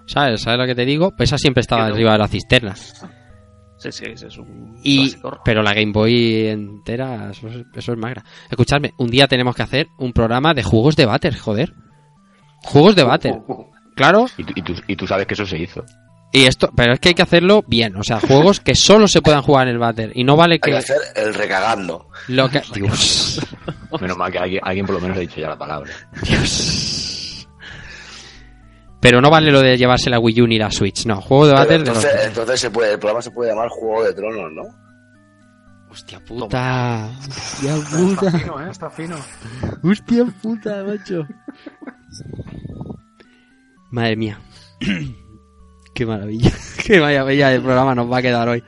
¿Sabes? 0.05 0.41
¿Sabes 0.43 0.59
lo 0.59 0.67
que 0.67 0.75
te 0.75 0.85
digo? 0.85 1.11
Pues 1.15 1.29
esa 1.29 1.39
siempre 1.39 1.61
estaba 1.61 1.85
arriba 1.88 2.11
de 2.11 2.17
la 2.19 2.27
cisterna. 2.27 2.75
Sí, 3.91 4.05
sí, 4.05 4.11
ese 4.11 4.27
es 4.27 4.37
un 4.37 4.77
Y, 4.83 5.09
clásico. 5.11 5.39
pero 5.43 5.61
la 5.63 5.73
Game 5.73 5.91
Boy 5.91 6.47
entera, 6.47 7.31
eso 7.31 7.47
es, 7.47 7.65
eso 7.73 7.91
es 7.93 7.97
magra. 7.97 8.23
Escuchadme, 8.49 8.93
un 8.97 9.09
día 9.09 9.27
tenemos 9.27 9.55
que 9.55 9.63
hacer 9.63 9.87
un 9.97 10.13
programa 10.13 10.53
de 10.53 10.63
juegos 10.63 10.95
de 10.95 11.05
váter, 11.05 11.35
joder. 11.37 11.73
Juegos 12.63 12.95
de 12.95 13.03
váter. 13.03 13.35
Claro, 13.95 14.25
Y, 14.37 14.43
tú- 14.43 14.53
y, 14.57 14.61
tú, 14.61 14.73
y 14.89 14.95
tú 14.97 15.07
sabes 15.07 15.25
que 15.25 15.35
eso 15.35 15.45
se 15.45 15.57
hizo. 15.57 15.81
y 16.33 16.43
esto, 16.47 16.69
pero 16.75 16.91
es 16.93 16.99
que 16.99 17.07
hay 17.07 17.15
que 17.15 17.21
hacerlo 17.21 17.63
bien, 17.65 17.95
o 17.95 18.03
sea, 18.03 18.19
juegos 18.19 18.59
que 18.59 18.75
solo 18.75 19.07
se 19.07 19.21
puedan 19.21 19.41
jugar 19.41 19.69
en 19.69 19.75
el 19.75 19.79
váter. 19.79 20.11
Y 20.15 20.25
no 20.25 20.35
vale 20.35 20.55
Hay 20.55 20.59
que 20.59 20.71
que 20.71 20.77
hacer 20.77 20.97
el 21.15 21.33
recagando. 21.33 22.09
lo 22.27 22.49
que... 22.49 22.61
Dios. 22.73 23.39
Menos 24.01 24.17
mal 24.17 24.29
que 24.33 24.39
alguien, 24.39 24.59
alguien 24.65 24.85
por 24.85 24.95
lo 24.95 25.01
menos 25.01 25.15
ha 25.15 25.21
dicho 25.21 25.39
ya 25.39 25.47
la 25.47 25.57
palabra. 25.57 25.89
Dios. 26.23 27.04
Pero 29.05 29.21
no 29.21 29.29
vale 29.29 29.51
lo 29.51 29.61
de 29.61 29.77
llevarse 29.77 30.09
la 30.09 30.17
Wii 30.17 30.41
U 30.41 30.47
ni 30.47 30.57
la 30.57 30.71
Switch, 30.71 31.05
no. 31.05 31.21
Juego 31.21 31.45
de 31.45 31.53
váter 31.53 31.83
de 31.83 31.93
los... 31.93 32.03
entonces, 32.03 32.25
entonces 32.25 32.59
se 32.59 32.71
puede, 32.71 32.93
el 32.93 32.97
programa 32.97 33.21
se 33.21 33.29
puede 33.29 33.51
llamar 33.51 33.69
Juego 33.69 34.03
de 34.03 34.13
Tronos, 34.15 34.51
¿no? 34.51 34.63
Hostia 35.91 36.19
puta. 36.25 37.11
Hostia 37.19 37.75
Está 37.75 37.97
puta. 37.99 38.31
fino, 38.39 38.65
¿eh? 38.65 38.71
Está 38.71 38.89
fino. 38.89 39.15
Hostia 39.83 40.25
puta, 40.41 40.83
macho. 40.83 41.27
Madre 43.91 44.15
mía. 44.15 44.39
Qué 45.93 46.05
maravilla. 46.07 46.51
Qué 46.83 46.99
maravilla 46.99 47.53
el 47.53 47.61
programa 47.61 47.93
nos 47.93 48.11
va 48.11 48.17
a 48.17 48.21
quedar 48.23 48.49
hoy. 48.49 48.63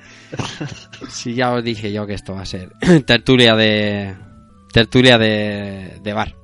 Si 1.10 1.34
ya 1.34 1.52
os 1.52 1.64
dije 1.64 1.92
yo 1.92 2.06
que 2.06 2.14
esto 2.14 2.36
va 2.36 2.42
a 2.42 2.46
ser 2.46 2.70
tertulia 3.08 3.56
de 3.56 4.16
tertulia 4.72 5.18
de, 5.18 6.00
de 6.04 6.14
bar. 6.14 6.36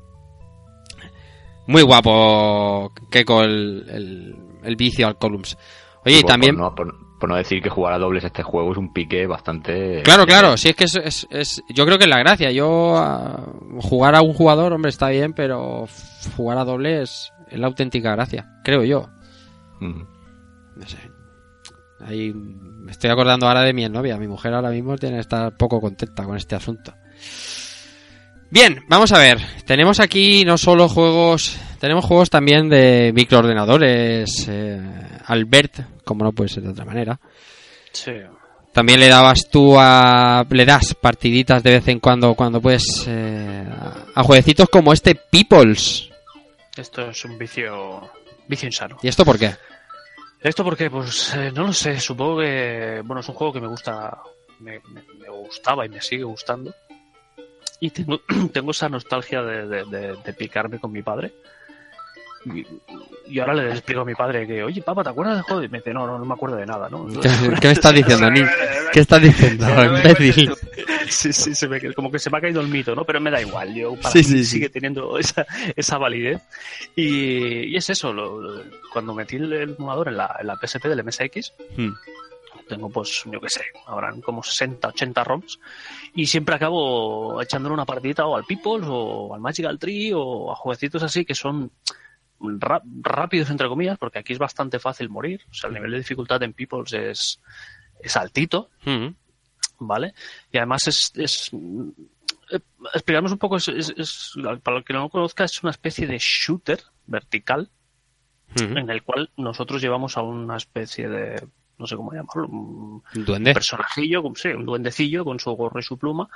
Muy 1.67 1.81
guapo 1.81 2.91
Keko 3.09 3.43
el, 3.43 3.85
el, 3.89 4.35
el 4.63 4.75
vicio 4.75 5.07
al 5.07 5.17
Columns. 5.17 5.57
Oye, 6.05 6.17
y 6.19 6.21
Por- 6.21 6.29
también... 6.31 6.55
Por 6.55 6.63
no, 6.63 6.75
por- 6.75 7.03
por 7.19 7.29
no 7.29 7.37
decir 7.37 7.61
que 7.61 7.69
jugar 7.69 7.93
a 7.93 7.97
dobles 7.99 8.25
este 8.25 8.43
juego 8.43 8.73
es 8.73 8.77
un 8.77 8.91
pique 8.91 9.25
bastante... 9.27 10.01
Claro, 10.03 10.25
claro, 10.25 10.57
sí 10.57 10.67
es 10.67 10.75
que 10.75 10.83
es, 10.83 10.95
es- 10.95 11.27
es- 11.31 11.63
yo 11.73 11.85
creo 11.85 11.97
que 11.97 12.03
es 12.03 12.09
la 12.09 12.19
gracia. 12.19 12.51
Yo 12.51 12.97
ah, 12.97 13.45
jugar 13.79 14.15
a 14.15 14.21
un 14.21 14.33
jugador, 14.33 14.73
hombre, 14.73 14.89
está 14.89 15.07
bien, 15.07 15.31
pero 15.31 15.87
jugar 16.35 16.57
a 16.57 16.65
doble 16.65 17.01
es, 17.01 17.31
la 17.51 17.67
auténtica 17.67 18.11
gracia, 18.11 18.49
creo 18.65 18.83
yo. 18.83 19.07
No 19.79 20.85
sé. 20.85 20.97
Ahí 22.01 22.33
me 22.33 22.91
estoy 22.91 23.09
acordando 23.09 23.47
ahora 23.47 23.61
de 23.61 23.71
mi 23.71 23.87
novia. 23.87 24.17
Mi 24.17 24.27
mujer 24.27 24.53
ahora 24.53 24.71
mismo 24.71 24.97
tiene 24.97 25.15
que 25.15 25.21
estar 25.21 25.55
poco 25.55 25.79
contenta 25.79 26.25
con 26.25 26.35
este 26.35 26.55
asunto. 26.55 26.93
Bien, 28.53 28.83
vamos 28.87 29.11
a 29.11 29.17
ver. 29.17 29.39
Tenemos 29.65 29.99
aquí 29.99 30.45
no 30.45 30.59
solo 30.59 30.87
juegos, 30.87 31.57
tenemos 31.79 32.05
juegos 32.05 32.29
también 32.29 32.69
de 32.69 33.11
microordenadores. 33.11 34.45
Eh, 34.47 34.79
Albert, 35.25 36.03
como 36.05 36.23
no 36.23 36.31
puede 36.33 36.49
ser 36.49 36.61
de 36.61 36.69
otra 36.69 36.85
manera. 36.85 37.19
Sí. 37.91 38.11
También 38.71 38.99
le 38.99 39.07
dabas 39.07 39.49
tú 39.49 39.75
a. 39.79 40.45
Le 40.49 40.65
das 40.65 40.93
partiditas 40.93 41.63
de 41.63 41.71
vez 41.71 41.87
en 41.87 41.99
cuando, 41.99 42.35
cuando 42.35 42.61
puedes. 42.61 43.05
eh, 43.07 43.65
a 44.13 44.23
jueguecitos 44.23 44.69
como 44.69 44.93
este 44.93 45.15
Peoples. 45.15 46.09
Esto 46.77 47.09
es 47.09 47.25
un 47.25 47.39
vicio, 47.39 48.07
vicio 48.47 48.67
insano. 48.67 48.97
¿Y 49.01 49.07
esto 49.07 49.25
por 49.25 49.39
qué? 49.39 49.55
Esto 50.41 50.63
porque, 50.63 50.91
pues, 50.91 51.33
eh, 51.35 51.51
no 51.55 51.63
lo 51.65 51.73
sé, 51.73 51.99
supongo 51.99 52.39
que, 52.41 53.01
bueno, 53.03 53.21
es 53.21 53.29
un 53.29 53.35
juego 53.35 53.53
que 53.53 53.61
me 53.61 53.67
gusta, 53.67 54.15
me, 54.59 54.79
me- 54.89 55.03
me 55.19 55.29
gustaba 55.29 55.85
y 55.85 55.89
me 55.89 56.01
sigue 56.01 56.23
gustando. 56.23 56.73
Y 57.83 57.89
tengo, 57.89 58.21
tengo 58.53 58.71
esa 58.71 58.87
nostalgia 58.87 59.41
de, 59.43 59.67
de- 59.67 59.83
de- 59.85 60.15
de 60.23 60.33
picarme 60.33 60.79
con 60.79 60.91
mi 60.91 61.01
padre. 61.01 61.33
Y, 62.45 62.65
y 63.27 63.39
ahora 63.39 63.53
le 63.55 63.71
explico 63.71 64.01
a 64.01 64.05
mi 64.05 64.15
padre 64.15 64.45
que, 64.47 64.63
oye, 64.63 64.81
papá, 64.81 65.03
¿te 65.03 65.09
acuerdas 65.09 65.35
del 65.35 65.43
juego? 65.43 65.63
Y 65.63 65.69
me 65.69 65.79
dice, 65.79 65.93
no, 65.93 66.05
no, 66.07 66.17
no 66.19 66.25
me 66.25 66.33
acuerdo 66.33 66.55
de 66.57 66.65
nada, 66.65 66.87
¿no? 66.89 67.07
¿Qué, 67.61 67.67
me 67.67 67.71
estás 67.73 67.93
diciendo, 67.93 68.29
Nick? 68.31 68.47
¿Qué 68.93 68.99
estás 69.01 69.21
diciendo, 69.21 69.65
imbécil? 69.85 70.53
Sí, 71.09 71.33
sí, 71.33 71.53
se 71.55 71.67
me, 71.67 71.93
como 71.93 72.09
que 72.11 72.19
se 72.19 72.29
me 72.29 72.37
ha 72.37 72.41
caído 72.41 72.61
el 72.61 72.67
mito, 72.69 72.95
¿no? 72.95 73.03
Pero 73.05 73.19
me 73.19 73.31
da 73.31 73.41
igual, 73.41 73.73
yo 73.75 73.95
para 73.95 74.11
Sí, 74.11 74.19
mí 74.19 74.23
sí, 74.23 74.37
sí. 74.39 74.45
sigue 74.45 74.69
teniendo 74.69 75.17
esa, 75.17 75.45
esa 75.75 75.97
validez. 75.97 76.41
Y, 76.95 77.65
y 77.65 77.75
es 77.75 77.89
eso, 77.89 78.13
lo- 78.13 78.41
lo- 78.41 78.63
cuando 78.93 79.13
metí 79.13 79.35
el, 79.35 79.51
el 79.51 79.75
emulador 79.77 80.07
en 80.07 80.17
la, 80.17 80.37
en 80.39 80.47
la 80.47 80.55
PSP 80.57 80.85
del 80.85 81.03
MSX, 81.03 81.53
Hmm. 81.77 81.91
tengo 82.69 82.89
pues, 82.89 83.23
yo 83.29 83.39
qué 83.41 83.49
sé, 83.49 83.61
habrán 83.87 84.21
como 84.21 84.41
60, 84.43 84.87
80 84.89 85.23
ROMs, 85.23 85.59
y 86.13 86.25
siempre 86.27 86.55
acabo 86.55 87.41
echándole 87.41 87.73
una 87.73 87.85
partidita 87.85 88.25
o 88.25 88.35
al 88.35 88.45
Peoples 88.45 88.87
o 88.89 89.33
al 89.33 89.41
Magical 89.41 89.79
Tree 89.79 90.11
o 90.13 90.51
a 90.51 90.55
jueguecitos 90.55 91.01
así 91.03 91.25
que 91.25 91.35
son 91.35 91.71
rápidos 93.01 93.49
entre 93.49 93.67
comillas, 93.69 93.97
porque 93.97 94.19
aquí 94.19 94.33
es 94.33 94.39
bastante 94.39 94.77
fácil 94.79 95.09
morir, 95.09 95.41
o 95.49 95.53
sea, 95.53 95.69
el 95.69 95.75
nivel 95.75 95.91
de 95.91 95.97
dificultad 95.99 96.43
en 96.43 96.53
Peoples 96.53 96.93
es, 96.93 97.39
es 98.01 98.17
altito, 98.17 98.69
Mm. 98.85 99.07
¿vale? 99.79 100.13
Y 100.51 100.57
además 100.57 100.87
es... 100.87 101.11
es 101.15 101.51
eh, 102.51 102.59
explicarnos 102.93 103.31
un 103.31 103.37
poco, 103.37 103.55
es, 103.57 104.33
para 104.61 104.77
el 104.77 104.83
que 104.83 104.93
no 104.93 105.03
lo 105.03 105.09
conozca, 105.09 105.45
es 105.45 105.63
una 105.63 105.71
especie 105.71 106.05
de 106.05 106.17
shooter 106.19 106.81
vertical 107.07 107.69
Mm. 108.61 108.77
en 108.77 108.89
el 108.91 109.01
cual 109.01 109.31
nosotros 109.37 109.81
llevamos 109.81 110.15
a 110.17 110.21
una 110.21 110.57
especie 110.57 111.09
de, 111.09 111.47
no 111.77 111.87
sé 111.87 111.95
cómo 111.95 112.11
llamarlo, 112.13 112.47
un 112.47 113.03
Duende. 113.13 113.53
personajillo, 113.53 114.21
como- 114.21 114.35
sí, 114.35 114.49
un 114.49 114.65
duendecillo 114.65 115.25
con 115.25 115.39
su 115.39 115.51
gorro 115.51 115.79
y 115.79 115.83
su 115.83 115.97
pluma, 115.97 116.29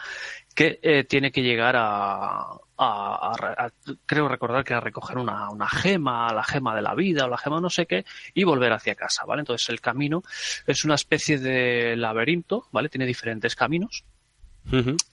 que 0.56 0.80
eh, 0.82 1.04
tiene 1.04 1.32
que 1.32 1.41
llegar 1.43 1.76
a, 1.76 2.41
a- 2.41 2.58
a- 2.78 3.65
a- 3.65 3.71
creo 4.06 4.28
recordar 4.28 4.63
que 4.63 4.73
a 4.73 4.80
recoger 4.80 5.17
una, 5.17 5.50
una 5.50 5.67
gema, 5.69 6.34
la 6.34 6.43
gema 6.43 6.76
de 6.76 6.82
la 6.82 6.95
vida 6.95 7.26
o 7.26 7.30
la 7.30 7.38
gema 7.38 7.60
no 7.62 7.69
sé 7.69 7.86
qué, 7.86 8.06
y 8.34 8.43
volver 8.43 8.71
hacia 8.73 8.95
casa, 8.95 9.26
¿vale? 9.26 9.41
Entonces 9.41 9.69
el 9.69 9.80
camino 9.82 10.23
es 10.65 10.84
una 10.86 10.95
especie 10.95 11.38
de 11.38 11.95
laberinto, 11.97 12.67
¿vale? 12.71 12.89
Tiene 12.89 13.06
diferentes 13.06 13.56
caminos. 13.56 14.04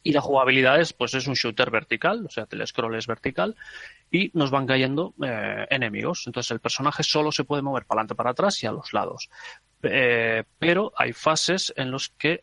Y 0.03 0.12
la 0.12 0.21
jugabilidad 0.21 0.81
es, 0.81 0.93
pues 0.93 1.14
es 1.14 1.27
un 1.27 1.35
shooter 1.35 1.71
vertical, 1.71 2.27
o 2.27 2.31
sea, 2.31 2.47
el 2.51 2.61
es 2.61 3.07
vertical, 3.07 3.55
y 4.11 4.31
nos 4.35 4.51
van 4.51 4.67
cayendo 4.67 5.14
eh, 5.25 5.67
enemigos. 5.71 6.25
Entonces 6.27 6.51
el 6.51 6.61
personaje 6.61 7.03
solo 7.03 7.31
se 7.31 7.45
puede 7.45 7.62
mover 7.62 7.85
para 7.85 8.01
adelante, 8.01 8.14
para 8.14 8.31
atrás 8.31 8.62
y 8.62 8.67
a 8.67 8.73
los 8.73 8.93
lados. 8.93 9.31
Eh, 9.83 10.45
pero 10.59 10.93
hay 10.97 11.12
fases 11.12 11.73
en 11.77 11.90
los 11.90 12.09
que 12.09 12.43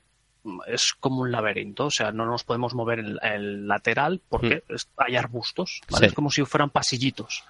es 0.68 0.94
como 0.96 1.22
un 1.22 1.32
laberinto, 1.32 1.86
o 1.86 1.92
sea, 1.92 2.12
no 2.12 2.26
nos 2.26 2.44
podemos 2.44 2.74
mover 2.74 3.00
en 3.00 3.18
el 3.22 3.68
lateral 3.68 4.22
porque 4.28 4.64
es- 4.70 4.90
hay 4.98 5.16
arbustos, 5.16 5.82
¿vale? 5.90 6.06
Sí. 6.06 6.10
Es 6.10 6.14
como 6.14 6.32
si 6.32 6.44
fueran 6.46 6.70
pasillitos. 6.72 7.44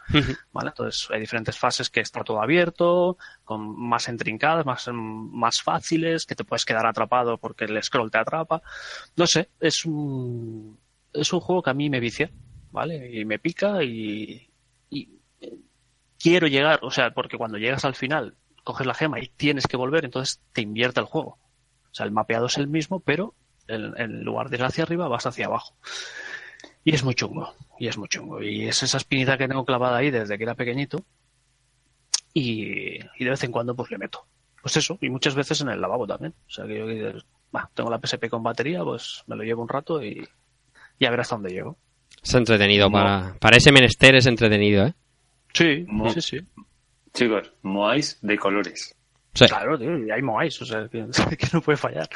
¿vale? 0.51 0.69
Entonces 0.69 1.07
hay 1.09 1.21
diferentes 1.21 1.57
fases 1.57 1.89
que 1.89 2.01
está 2.01 2.23
todo 2.23 2.41
abierto, 2.41 3.17
con 3.45 3.79
más 3.79 4.09
entrincadas, 4.09 4.65
más, 4.65 4.87
mm, 4.87 4.93
más 4.93 5.61
fáciles, 5.61 6.25
que 6.25 6.35
te 6.35 6.43
puedes 6.43 6.65
quedar 6.65 6.85
atrapado 6.85 7.37
porque 7.37 7.65
el 7.65 7.81
scroll 7.81 8.11
te 8.11 8.17
atrapa. 8.17 8.61
No 9.15 9.25
sé, 9.25 9.49
es 9.61 9.85
un, 9.85 10.77
es 11.13 11.31
un 11.31 11.39
juego 11.39 11.61
que 11.63 11.69
a 11.69 11.73
mí 11.73 11.89
me 11.89 11.99
vicia, 12.01 12.29
¿vale? 12.71 13.09
Y 13.19 13.23
me 13.25 13.39
pica 13.39 13.83
y, 13.83 14.49
y 14.89 15.07
quiero 16.19 16.47
llegar, 16.47 16.79
o 16.83 16.91
sea, 16.91 17.11
porque 17.13 17.37
cuando 17.37 17.57
llegas 17.57 17.85
al 17.85 17.95
final, 17.95 18.35
coges 18.63 18.85
la 18.85 18.93
gema 18.93 19.19
y 19.19 19.27
tienes 19.27 19.65
que 19.67 19.77
volver, 19.77 20.05
entonces 20.05 20.41
te 20.53 20.61
invierte 20.61 20.99
el 20.99 21.05
juego. 21.05 21.37
O 21.91 21.93
sea, 21.95 22.05
el 22.05 22.11
mapeado 22.11 22.45
es 22.47 22.57
el 22.57 22.67
mismo, 22.67 22.99
pero 22.99 23.33
en, 23.67 23.93
en 23.97 24.23
lugar 24.23 24.49
de 24.49 24.57
ir 24.57 24.63
hacia 24.63 24.83
arriba, 24.83 25.07
vas 25.07 25.25
hacia 25.25 25.45
abajo. 25.47 25.75
Y 26.83 26.95
es 26.95 27.03
muy 27.03 27.13
chungo, 27.15 27.53
y 27.79 27.87
es 27.87 27.97
muy 27.97 28.07
chungo. 28.07 28.41
Y 28.41 28.67
es 28.67 28.81
esa 28.83 28.97
espinita 28.97 29.37
que 29.37 29.47
tengo 29.47 29.65
clavada 29.65 29.97
ahí 29.97 30.09
desde 30.09 30.37
que 30.37 30.43
era 30.43 30.55
pequeñito. 30.55 31.03
Y, 32.33 32.95
y 33.19 33.23
de 33.23 33.29
vez 33.29 33.43
en 33.43 33.51
cuando 33.51 33.75
pues 33.75 33.91
le 33.91 33.97
meto. 33.97 34.25
Pues 34.61 34.77
eso, 34.77 34.97
y 35.01 35.09
muchas 35.09 35.35
veces 35.35 35.59
en 35.61 35.69
el 35.69 35.81
lavabo 35.81 36.07
también. 36.07 36.33
O 36.47 36.49
sea 36.49 36.65
que 36.65 36.77
yo 36.77 36.85
que, 36.87 37.15
bah, 37.51 37.69
tengo 37.73 37.89
la 37.89 37.99
PSP 37.99 38.29
con 38.29 38.43
batería, 38.43 38.83
pues 38.83 39.23
me 39.27 39.35
lo 39.35 39.43
llevo 39.43 39.61
un 39.63 39.69
rato 39.69 40.03
y, 40.03 40.27
y 40.99 41.05
a 41.05 41.09
ver 41.11 41.19
hasta 41.19 41.35
dónde 41.35 41.51
llego. 41.51 41.77
Es 42.23 42.33
entretenido, 42.35 42.91
para, 42.91 43.35
para 43.39 43.57
ese 43.57 43.71
menester 43.71 44.15
es 44.15 44.25
entretenido, 44.27 44.85
¿eh? 44.85 44.93
Sí, 45.53 45.83
Mo- 45.87 46.11
sí, 46.11 46.21
sí. 46.21 46.39
Chicos, 47.13 47.51
Moais 47.63 48.17
de 48.21 48.37
colores. 48.37 48.95
Sí. 49.33 49.45
Claro, 49.45 49.77
tío, 49.79 49.97
y 49.97 50.11
hay 50.11 50.21
Moais, 50.21 50.61
o 50.61 50.65
sea, 50.65 50.89
que, 50.89 51.05
que 51.37 51.47
no 51.53 51.61
puede 51.61 51.77
fallar. 51.77 52.09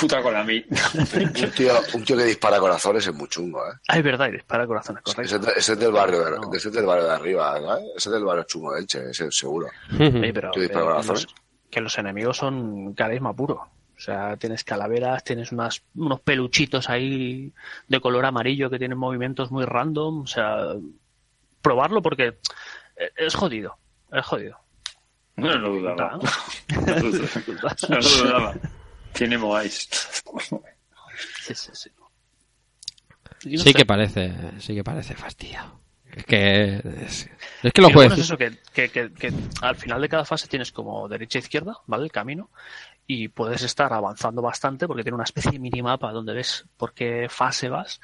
Puta 0.00 0.20
con 0.22 0.32
la 0.34 0.42
mí. 0.42 0.64
Un 0.98 1.50
tío, 1.52 1.72
un 1.94 2.04
tío 2.04 2.16
que 2.16 2.24
dispara 2.24 2.58
corazones 2.58 3.06
es 3.06 3.14
muy 3.14 3.28
chungo, 3.28 3.60
¿eh? 3.64 3.74
Ah, 3.86 3.98
es 3.98 4.02
verdad, 4.02 4.28
y 4.28 4.32
dispara 4.32 4.66
corazones, 4.66 5.02
Ese 5.06 5.14
correcto. 5.38 5.50
ese 5.56 5.72
es 5.74 5.78
del 5.78 5.92
barrio 5.92 6.24
de, 6.24 6.30
No. 6.32 6.52
ese 6.52 6.68
es 6.68 6.74
del 6.74 6.84
barrio 6.86 7.04
de 7.04 7.12
arriba, 7.12 7.60
¿no? 7.60 7.76
Ese 7.96 8.08
es 8.08 8.10
del 8.12 8.24
barrio 8.24 8.42
chungo 8.44 8.72
de 8.74 8.80
Elche, 8.80 9.10
ese 9.10 9.30
seguro. 9.30 9.68
Oye, 10.00 10.32
pero, 10.32 10.50
Tío 10.50 10.62
dispara 10.62 10.84
pero 10.84 10.92
corazones. 10.96 11.24
los, 11.24 11.34
que 11.70 11.80
los 11.80 11.96
enemigos 11.98 12.36
son 12.36 12.92
carisma 12.94 13.32
puro. 13.34 13.54
O 13.96 14.00
sea, 14.00 14.36
tienes 14.36 14.64
calaveras, 14.64 15.22
tienes 15.24 15.52
unas, 15.52 15.82
unos 15.94 16.20
peluchitos 16.20 16.88
ahí 16.90 17.52
de 17.88 18.00
color 18.00 18.24
amarillo 18.26 18.68
que 18.70 18.78
tienen 18.78 18.98
movimientos 18.98 19.50
muy 19.52 19.64
random. 19.64 20.22
O 20.22 20.26
sea, 20.26 20.56
probarlo 21.62 22.02
porque 22.02 22.38
es 23.16 23.34
jodido. 23.34 23.76
Es 24.12 24.24
jodido. 24.26 24.58
No 25.38 25.56
lo 25.56 25.70
dudaba. 25.70 26.18
No 26.68 26.94
lo 26.96 27.10
dudaba. 27.10 27.76
No 27.88 27.96
lo 27.96 28.08
dudaba. 28.08 28.54
Tiene 29.12 29.38
Moais. 29.38 29.88
Sí, 31.42 31.54
sí, 31.54 31.70
sí. 31.72 31.90
Y 33.44 33.56
no 33.56 33.62
Sí 33.62 33.68
sé. 33.70 33.74
que 33.74 33.86
parece, 33.86 34.34
sí 34.60 34.74
que 34.74 34.84
parece 34.84 35.14
fastidio. 35.14 35.80
Es 36.12 36.24
que, 36.24 36.76
es, 37.04 37.30
es 37.62 37.72
que 37.72 37.80
lo 37.82 37.88
bueno 37.90 38.10
jueces... 38.10 38.18
es 38.18 38.24
eso, 38.24 38.36
que, 38.36 38.58
que, 38.72 38.88
que, 38.88 39.12
que 39.12 39.32
al 39.62 39.76
final 39.76 40.00
de 40.00 40.08
cada 40.08 40.24
fase 40.24 40.48
tienes 40.48 40.72
como 40.72 41.06
derecha 41.08 41.38
e 41.38 41.42
izquierda, 41.42 41.76
¿vale? 41.86 42.04
El 42.04 42.12
camino. 42.12 42.50
Y 43.06 43.28
puedes 43.28 43.62
estar 43.62 43.92
avanzando 43.92 44.42
bastante 44.42 44.86
porque 44.88 45.02
tiene 45.04 45.14
una 45.14 45.24
especie 45.24 45.52
de 45.52 45.58
minimapa 45.60 46.10
donde 46.12 46.34
ves 46.34 46.66
por 46.76 46.92
qué 46.92 47.28
fase 47.30 47.68
vas 47.68 48.00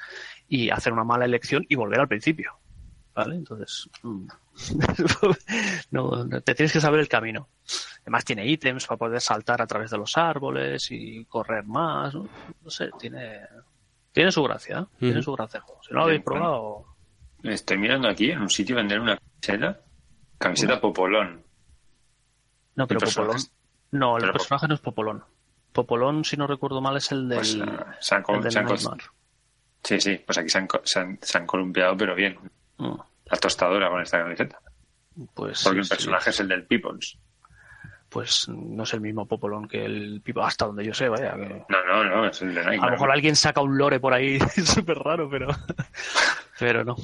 y 0.47 0.69
hacer 0.69 0.93
una 0.93 1.03
mala 1.03 1.25
elección 1.25 1.65
y 1.67 1.75
volver 1.75 1.99
al 1.99 2.07
principio. 2.07 2.57
¿Vale? 3.13 3.35
Entonces, 3.35 3.89
mm, 4.03 4.27
no, 5.91 6.27
te 6.41 6.55
tienes 6.55 6.71
que 6.73 6.81
saber 6.81 6.99
el 6.99 7.07
camino. 7.07 7.49
Además 8.01 8.23
tiene 8.25 8.45
ítems 8.47 8.85
para 8.85 8.97
poder 8.97 9.21
saltar 9.21 9.61
a 9.61 9.67
través 9.67 9.91
de 9.91 9.97
los 9.97 10.15
árboles 10.17 10.87
y 10.91 11.25
correr 11.25 11.63
más. 11.65 12.13
No, 12.15 12.27
No 12.63 12.69
sé, 12.69 12.89
tiene, 12.99 13.41
tiene 14.11 14.31
su 14.31 14.43
gracia. 14.43 14.79
¿eh? 14.79 14.95
Tiene 14.99 15.21
su 15.21 15.33
gracia. 15.33 15.63
Si 15.81 15.93
no 15.93 15.99
lo 15.99 16.05
habéis 16.05 16.21
probado, 16.23 16.85
Estoy 17.43 17.77
mirando 17.77 18.07
aquí 18.07 18.31
en 18.31 18.41
un 18.41 18.49
sitio 18.49 18.75
vender 18.75 18.99
una 18.99 19.17
camiseta. 19.39 19.79
Camiseta 20.37 20.81
Popolón. 20.81 21.43
No, 22.75 22.87
pero 22.87 22.99
Popolón. 23.01 23.37
No, 23.91 24.17
el 24.17 24.21
pero- 24.21 24.33
personaje 24.33 24.67
no 24.67 24.73
es 24.75 24.81
Popolón. 24.81 25.23
Popolón, 25.71 26.23
si 26.25 26.37
no 26.37 26.47
recuerdo 26.47 26.81
mal, 26.81 26.97
es 26.97 27.11
el 27.11 27.27
del. 27.29 27.37
Pues, 27.39 27.57
se 27.99 28.15
han, 28.15 28.21
el 28.21 28.25
col- 28.25 28.41
del 28.41 28.51
se 28.51 28.59
han. 28.59 28.67
Sí, 29.83 29.99
sí, 30.01 30.17
pues 30.25 30.37
aquí 30.37 30.49
se 30.49 30.57
han, 30.57 30.67
co- 30.67 30.81
se 30.83 30.99
han, 30.99 31.19
se 31.21 31.37
han 31.37 31.45
columpiado, 31.45 31.95
pero 31.97 32.15
bien. 32.15 32.39
Mm, 32.77 32.95
La 33.25 33.37
tostadora 33.37 33.89
con 33.89 34.01
esta 34.01 34.19
camiseta. 34.19 34.59
Pues, 35.33 35.63
Porque 35.63 35.77
sí, 35.77 35.79
el 35.79 35.83
sí. 35.85 35.89
personaje 35.89 36.29
es 36.29 36.39
el 36.39 36.47
del 36.47 36.65
Peoples. 36.65 37.17
Pues 38.09 38.47
no 38.49 38.83
es 38.83 38.93
el 38.93 39.01
mismo 39.01 39.25
Popolón 39.27 39.67
que 39.67 39.83
el 39.83 40.21
Pipo, 40.23 40.41
hasta 40.43 40.65
donde 40.65 40.85
yo 40.85 40.93
sé, 40.93 41.09
vaya. 41.09 41.33
que- 41.35 41.65
No, 41.69 41.83
no, 41.85 42.03
no, 42.03 42.27
es 42.27 42.41
el 42.41 42.53
de 42.53 42.61
A 42.61 42.71
lo 42.75 42.91
mejor 42.91 43.11
alguien 43.11 43.35
saca 43.35 43.61
un 43.61 43.77
lore 43.77 43.99
por 43.99 44.13
ahí 44.13 44.39
súper 44.65 44.97
raro, 44.99 45.29
pero. 45.29 45.47
Pero 46.59 46.83
no. 46.85 46.95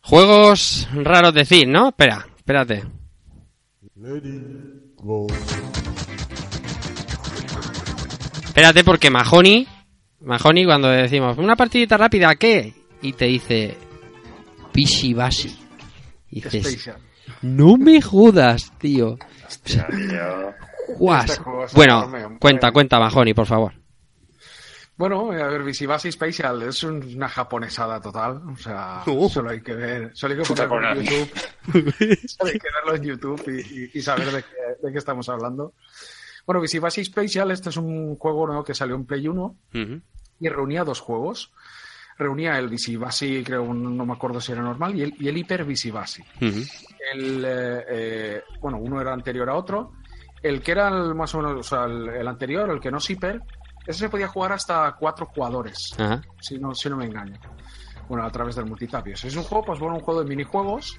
Juegos 0.00 0.88
raros 0.94 1.34
decir, 1.34 1.68
¿no? 1.68 1.88
Espera, 1.88 2.26
espérate. 2.36 2.84
Espérate 8.44 8.84
porque 8.84 9.10
Mahoney, 9.10 9.66
Mahoney 10.22 10.64
cuando 10.64 10.88
decimos 10.88 11.38
una 11.38 11.56
partidita 11.56 11.96
rápida, 11.96 12.34
¿qué? 12.36 12.74
Y 13.02 13.12
te 13.14 13.26
dice. 13.26 13.76
Y 16.30 16.40
dices, 16.40 16.62
Spatial. 16.66 16.98
no 17.42 17.76
me 17.76 18.00
jodas, 18.00 18.72
tío. 18.78 19.16
Hostia, 19.46 19.86
tío. 19.88 20.54
Guas. 20.96 21.30
Este 21.30 21.42
juego 21.42 21.64
es 21.64 21.72
Bueno, 21.74 22.04
enorme. 22.14 22.38
cuenta, 22.38 22.70
cuenta 22.72 22.98
Mahoney, 23.00 23.34
por 23.34 23.46
favor. 23.46 23.72
Bueno, 24.96 25.32
a 25.32 25.46
ver, 25.48 25.62
Visibasi 25.62 26.12
Spatial 26.12 26.62
es 26.62 26.82
un- 26.84 27.02
una 27.16 27.28
japonesada 27.28 28.00
total. 28.00 28.42
O 28.52 28.56
sea, 28.56 29.02
Oh. 29.06 29.28
solo 29.30 29.50
hay 29.50 29.62
que 29.62 29.74
ver, 29.74 30.10
solo 30.14 30.34
hay 30.34 30.42
que 30.42 30.54
ponerlo 30.68 31.00
en. 31.00 31.06
YouTube. 31.06 31.30
solo 32.28 32.50
hay 32.52 32.58
que 32.58 32.68
verlo 32.74 32.94
en 32.96 33.02
YouTube 33.02 33.42
y, 33.48 33.84
y- 33.84 33.90
y 33.94 34.02
saber 34.02 34.30
de 34.30 34.42
qué, 34.42 34.86
de 34.86 34.92
qué 34.92 34.98
estamos 34.98 35.26
hablando. 35.30 35.72
Bueno, 36.46 36.60
Visibasi 36.60 37.04
Spatial, 37.04 37.50
este 37.50 37.68
es 37.70 37.76
un 37.76 38.16
juego 38.16 38.46
nuevo 38.46 38.64
que 38.64 38.74
salió 38.74 38.94
en 38.96 39.04
Play 39.06 39.28
1 39.28 39.42
Ujú. 39.74 40.00
y 40.40 40.48
reunía 40.48 40.84
dos 40.84 41.00
juegos. 41.00 41.52
Reunía 42.18 42.58
el 42.58 42.68
Visibasi, 42.68 43.42
creo, 43.44 43.72
no 43.72 44.04
me 44.04 44.12
acuerdo 44.12 44.40
si 44.40 44.52
era 44.52 44.60
normal, 44.62 44.94
y 44.94 45.02
el, 45.02 45.14
y 45.18 45.28
el 45.28 45.38
Hyper 45.38 45.64
Visibasi. 45.64 46.22
El, 47.12 47.44
eh, 47.46 47.84
eh, 47.88 48.42
bueno, 48.60 48.78
uno 48.78 49.00
era 49.00 49.12
anterior 49.12 49.48
a 49.48 49.54
otro. 49.54 49.92
El 50.42 50.60
que 50.62 50.72
era 50.72 50.88
el 50.88 51.14
más 51.14 51.34
o 51.34 51.38
menos, 51.38 51.58
o 51.60 51.62
sea, 51.62 51.84
el, 51.84 52.08
el 52.08 52.28
anterior, 52.28 52.68
el 52.70 52.80
que 52.80 52.90
no 52.90 52.98
es 52.98 53.08
hiper, 53.08 53.40
ese 53.86 54.00
se 54.00 54.08
podía 54.10 54.28
jugar 54.28 54.52
hasta 54.52 54.94
cuatro 54.98 55.26
jugadores, 55.26 55.94
si 56.40 56.58
no, 56.58 56.74
si 56.74 56.88
no 56.90 56.96
me 56.96 57.06
engaño. 57.06 57.38
Bueno, 58.08 58.24
a 58.24 58.30
través 58.30 58.56
del 58.56 58.66
multitapios. 58.66 59.24
Es 59.24 59.36
un 59.36 59.44
juego, 59.44 59.64
pues 59.64 59.78
bueno, 59.78 59.94
un 59.96 60.00
juego 60.02 60.22
de 60.22 60.28
minijuegos. 60.28 60.98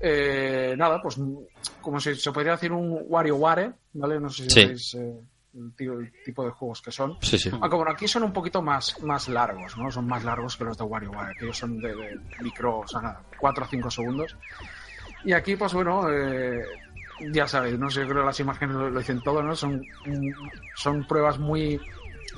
Eh, 0.00 0.74
nada, 0.78 1.00
pues 1.02 1.18
como 1.80 1.98
si 2.00 2.14
se 2.14 2.32
podría 2.32 2.52
decir 2.52 2.72
un 2.72 2.98
WarioWare, 3.06 3.72
¿vale? 3.94 4.20
No 4.20 4.28
sé 4.30 4.44
si 4.44 4.50
Sí. 4.50 4.60
sabéis 4.62 4.94
eh, 4.94 5.20
el, 5.54 5.74
ti- 5.74 5.84
el 5.86 6.12
tipo 6.24 6.44
de 6.44 6.50
juegos 6.50 6.80
que 6.82 6.92
son. 6.92 7.16
Sí, 7.20 7.38
sí. 7.38 7.50
Aunque 7.52 7.76
bueno, 7.76 7.90
aquí 7.90 8.06
son 8.06 8.22
un 8.22 8.32
poquito 8.32 8.62
más, 8.62 9.00
más 9.02 9.28
largos, 9.28 9.76
¿no? 9.76 9.90
Son 9.90 10.06
más 10.06 10.22
largos 10.24 10.56
que 10.56 10.64
los 10.64 10.78
de 10.78 10.84
WarioWare, 10.84 11.36
que 11.36 11.44
ellos 11.46 11.58
son 11.58 11.80
de, 11.80 11.94
de 11.94 12.20
micro, 12.42 12.80
o 12.80 12.86
sea, 12.86 13.00
nada, 13.00 13.22
4 13.38 13.64
o 13.64 13.68
5 13.68 13.90
segundos. 13.90 14.36
Y 15.24 15.32
aquí, 15.32 15.56
pues 15.56 15.72
bueno, 15.74 16.08
eh, 16.12 16.62
ya 17.32 17.48
sabéis, 17.48 17.76
no 17.78 17.90
sé, 17.90 18.02
creo 18.04 18.20
que 18.22 18.26
las 18.26 18.38
imágenes 18.38 18.76
lo, 18.76 18.90
lo 18.90 18.98
dicen 19.00 19.20
todo, 19.22 19.42
¿no? 19.42 19.56
Son, 19.56 19.80
mm, 20.06 20.30
son 20.76 21.04
pruebas 21.08 21.38
muy, 21.40 21.80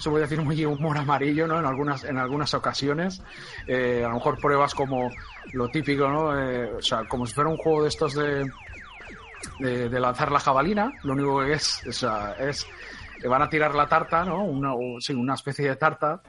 se 0.01 0.11
puede 0.11 0.23
decir 0.25 0.41
muy 0.43 0.65
humor 0.65 0.97
amarillo, 0.99 1.47
¿no? 1.47 1.59
En 1.59 1.67
algunas, 1.67 2.05
en 2.05 2.19
algunas 2.19 2.53
ocasiones. 2.55 3.23
Eh, 3.67 4.03
a 4.05 4.09
lo 4.09 4.15
mejor 4.15 4.39
pruebas 4.41 4.75
como 4.75 5.11
lo 5.53 5.69
típico, 5.69 6.09
¿no? 6.09 6.39
Eh, 6.41 6.73
o 6.79 6.83
sea, 6.83 7.07
como 7.07 7.27
si 7.27 7.35
fuera 7.35 7.51
un 7.51 7.57
juego 7.59 7.83
de 7.83 7.89
estos 7.89 8.15
de, 8.15 8.51
de, 9.59 9.89
de 9.89 10.01
lanzar 10.01 10.33
la 10.33 10.41
jabalina, 10.41 10.93
lo 11.05 11.13
único 11.13 11.41
que 11.41 11.53
es, 11.55 11.81
o 11.89 11.93
sea, 11.93 12.35
es 12.39 12.67
que 13.21 13.29
van 13.29 13.43
a 13.43 13.49
tirar 13.49 13.75
la 13.75 13.87
tarta, 13.89 14.25
¿no? 14.25 14.45
Una, 14.45 14.75
o- 14.75 15.01
sí, 15.01 15.13
una 15.13 15.35
especie 15.35 15.69
de 15.69 15.77
tarta. 15.77 16.23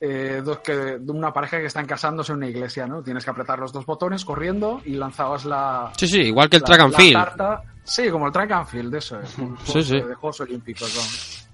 eh, 0.00 0.42
dos 0.44 0.58
que, 0.58 0.74
de 0.74 1.10
una 1.12 1.32
pareja 1.32 1.58
que 1.58 1.66
están 1.66 1.86
casándose 1.86 2.30
en 2.32 2.38
una 2.38 2.48
iglesia, 2.48 2.86
¿no? 2.86 3.02
Tienes 3.02 3.24
que 3.24 3.30
apretar 3.30 3.58
los 3.58 3.72
dos 3.72 3.86
botones 3.86 4.24
corriendo 4.26 4.82
y 4.84 4.90
lanzabas 4.94 5.44
la, 5.46 5.90
Sí, 5.96 6.06
sí, 6.06 6.20
igual 6.20 6.50
que 6.50 6.56
el 6.56 6.62
la- 6.62 6.66
track 6.66 6.80
and 6.80 6.94
field. 6.94 7.12
tarta. 7.14 7.62
Sí, 7.82 8.10
como 8.10 8.26
el 8.26 8.32
track 8.32 8.50
and 8.50 8.66
field, 8.66 8.94
eso 8.94 9.20
es. 9.20 9.30
Sí, 9.64 9.82
sí. 9.82 9.94
De 10.00 10.14
Juegos 10.14 10.40
Olímpicos. 10.40 11.45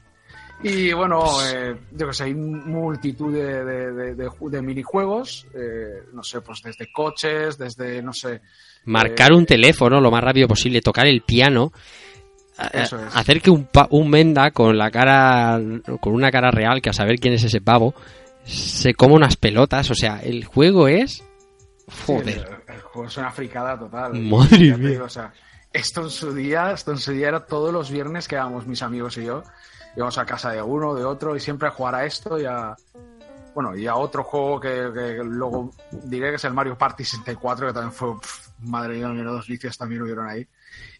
Y 0.62 0.92
bueno, 0.92 1.24
eh, 1.52 1.76
yo 1.92 2.06
que 2.08 2.14
sé, 2.14 2.24
hay 2.24 2.34
multitud 2.34 3.32
de, 3.32 3.64
de, 3.64 3.92
de- 3.92 4.14
de 4.14 4.28
ju- 4.28 4.48
de 4.50 4.62
minijuegos, 4.62 5.46
eh, 5.54 6.04
no 6.12 6.22
sé, 6.22 6.40
pues 6.40 6.62
desde 6.62 6.90
coches, 6.92 7.58
desde, 7.58 8.00
no 8.02 8.12
sé, 8.12 8.40
Marcar 8.84 9.32
Eh, 9.32 9.36
un 9.36 9.46
teléfono 9.46 10.00
lo 10.00 10.10
más 10.10 10.22
rápido 10.24 10.48
posible, 10.48 10.80
tocar 10.80 11.06
el 11.06 11.22
piano, 11.22 11.72
Eso 12.72 12.98
es. 12.98 13.14
hacer 13.16 13.40
que 13.40 13.50
un, 13.50 13.68
un 13.90 14.10
menda 14.10 14.50
con 14.50 14.76
la 14.76 14.90
cara, 14.90 15.60
con 16.00 16.12
una 16.14 16.30
cara 16.30 16.50
real, 16.50 16.80
que 16.82 16.90
a 16.90 16.92
saber 16.92 17.16
quién 17.18 17.34
es 17.34 17.44
ese 17.44 17.60
pavo, 17.60 17.94
se 18.44 18.94
coma 18.94 19.14
unas 19.14 19.36
pelotas. 19.36 19.90
O 19.90 19.94
sea, 19.94 20.20
el 20.20 20.44
juego 20.44 20.88
es. 20.88 21.22
Joder. 22.06 22.44
El, 22.68 22.74
el 22.74 22.80
juego 22.82 23.08
es 23.08 23.16
una 23.16 23.30
fricada 23.30 23.78
total. 23.78 24.14
Madre 24.20 24.76
mía. 24.76 24.90
digo, 24.90 25.04
o 25.04 25.08
sea, 25.08 25.32
esto 25.72 26.02
en 26.02 26.10
su 26.10 26.34
día, 26.34 26.72
esto 26.72 26.90
en 26.92 26.98
su 26.98 27.12
día 27.12 27.28
era 27.28 27.46
todos 27.46 27.72
los 27.72 27.90
viernes 27.90 28.26
que 28.28 28.34
íbamos 28.34 28.66
mis 28.66 28.82
amigos 28.82 29.16
y 29.18 29.24
yo. 29.26 29.42
Íbamos 29.96 30.16
a 30.18 30.24
casa 30.24 30.50
de 30.50 30.62
uno, 30.62 30.94
de 30.94 31.04
otro, 31.04 31.36
y 31.36 31.40
siempre 31.40 31.68
a 31.68 31.72
jugar 31.72 31.94
a 31.94 32.04
esto 32.04 32.38
y 32.38 32.44
a. 32.44 32.74
Bueno, 33.54 33.76
y 33.76 33.86
a 33.86 33.96
otro 33.96 34.24
juego 34.24 34.58
que, 34.58 35.20
luego 35.22 35.70
diré 36.04 36.30
que 36.30 36.36
es 36.36 36.44
el 36.44 36.54
Mario 36.54 36.78
Party 36.78 37.04
64, 37.04 37.66
que 37.68 37.72
también 37.72 37.92
fue. 37.92 38.14
madre 38.60 38.94
mía, 38.94 39.24
dos 39.24 39.46
vicios 39.46 39.76
también 39.76 40.02
hubieron 40.02 40.26
ahí. 40.26 40.46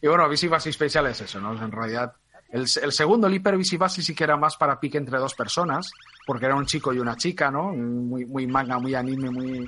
Y 0.00 0.06
bueno, 0.06 0.28
Visibasi 0.28 0.72
Special 0.72 1.06
es 1.06 1.22
eso, 1.22 1.40
¿no? 1.40 1.52
En 1.52 1.72
realidad. 1.72 2.12
El, 2.50 2.62
el 2.82 2.92
segundo, 2.92 3.26
el 3.26 3.34
Hyper 3.34 3.56
Visibasi, 3.56 4.02
sí 4.02 4.14
que 4.14 4.24
era 4.24 4.36
más 4.36 4.58
para 4.58 4.78
pique 4.78 4.98
entre 4.98 5.18
dos 5.18 5.32
personas, 5.34 5.90
porque 6.26 6.44
era 6.44 6.54
un 6.54 6.66
chico 6.66 6.92
y 6.92 6.98
una 6.98 7.16
chica, 7.16 7.50
¿no? 7.50 7.72
Muy, 7.72 8.26
muy 8.26 8.46
manga, 8.46 8.78
muy 8.78 8.94
anime, 8.94 9.30
muy, 9.30 9.66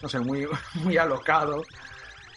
no 0.00 0.08
sé, 0.08 0.20
muy, 0.20 0.46
muy 0.74 0.96
alocado. 0.96 1.64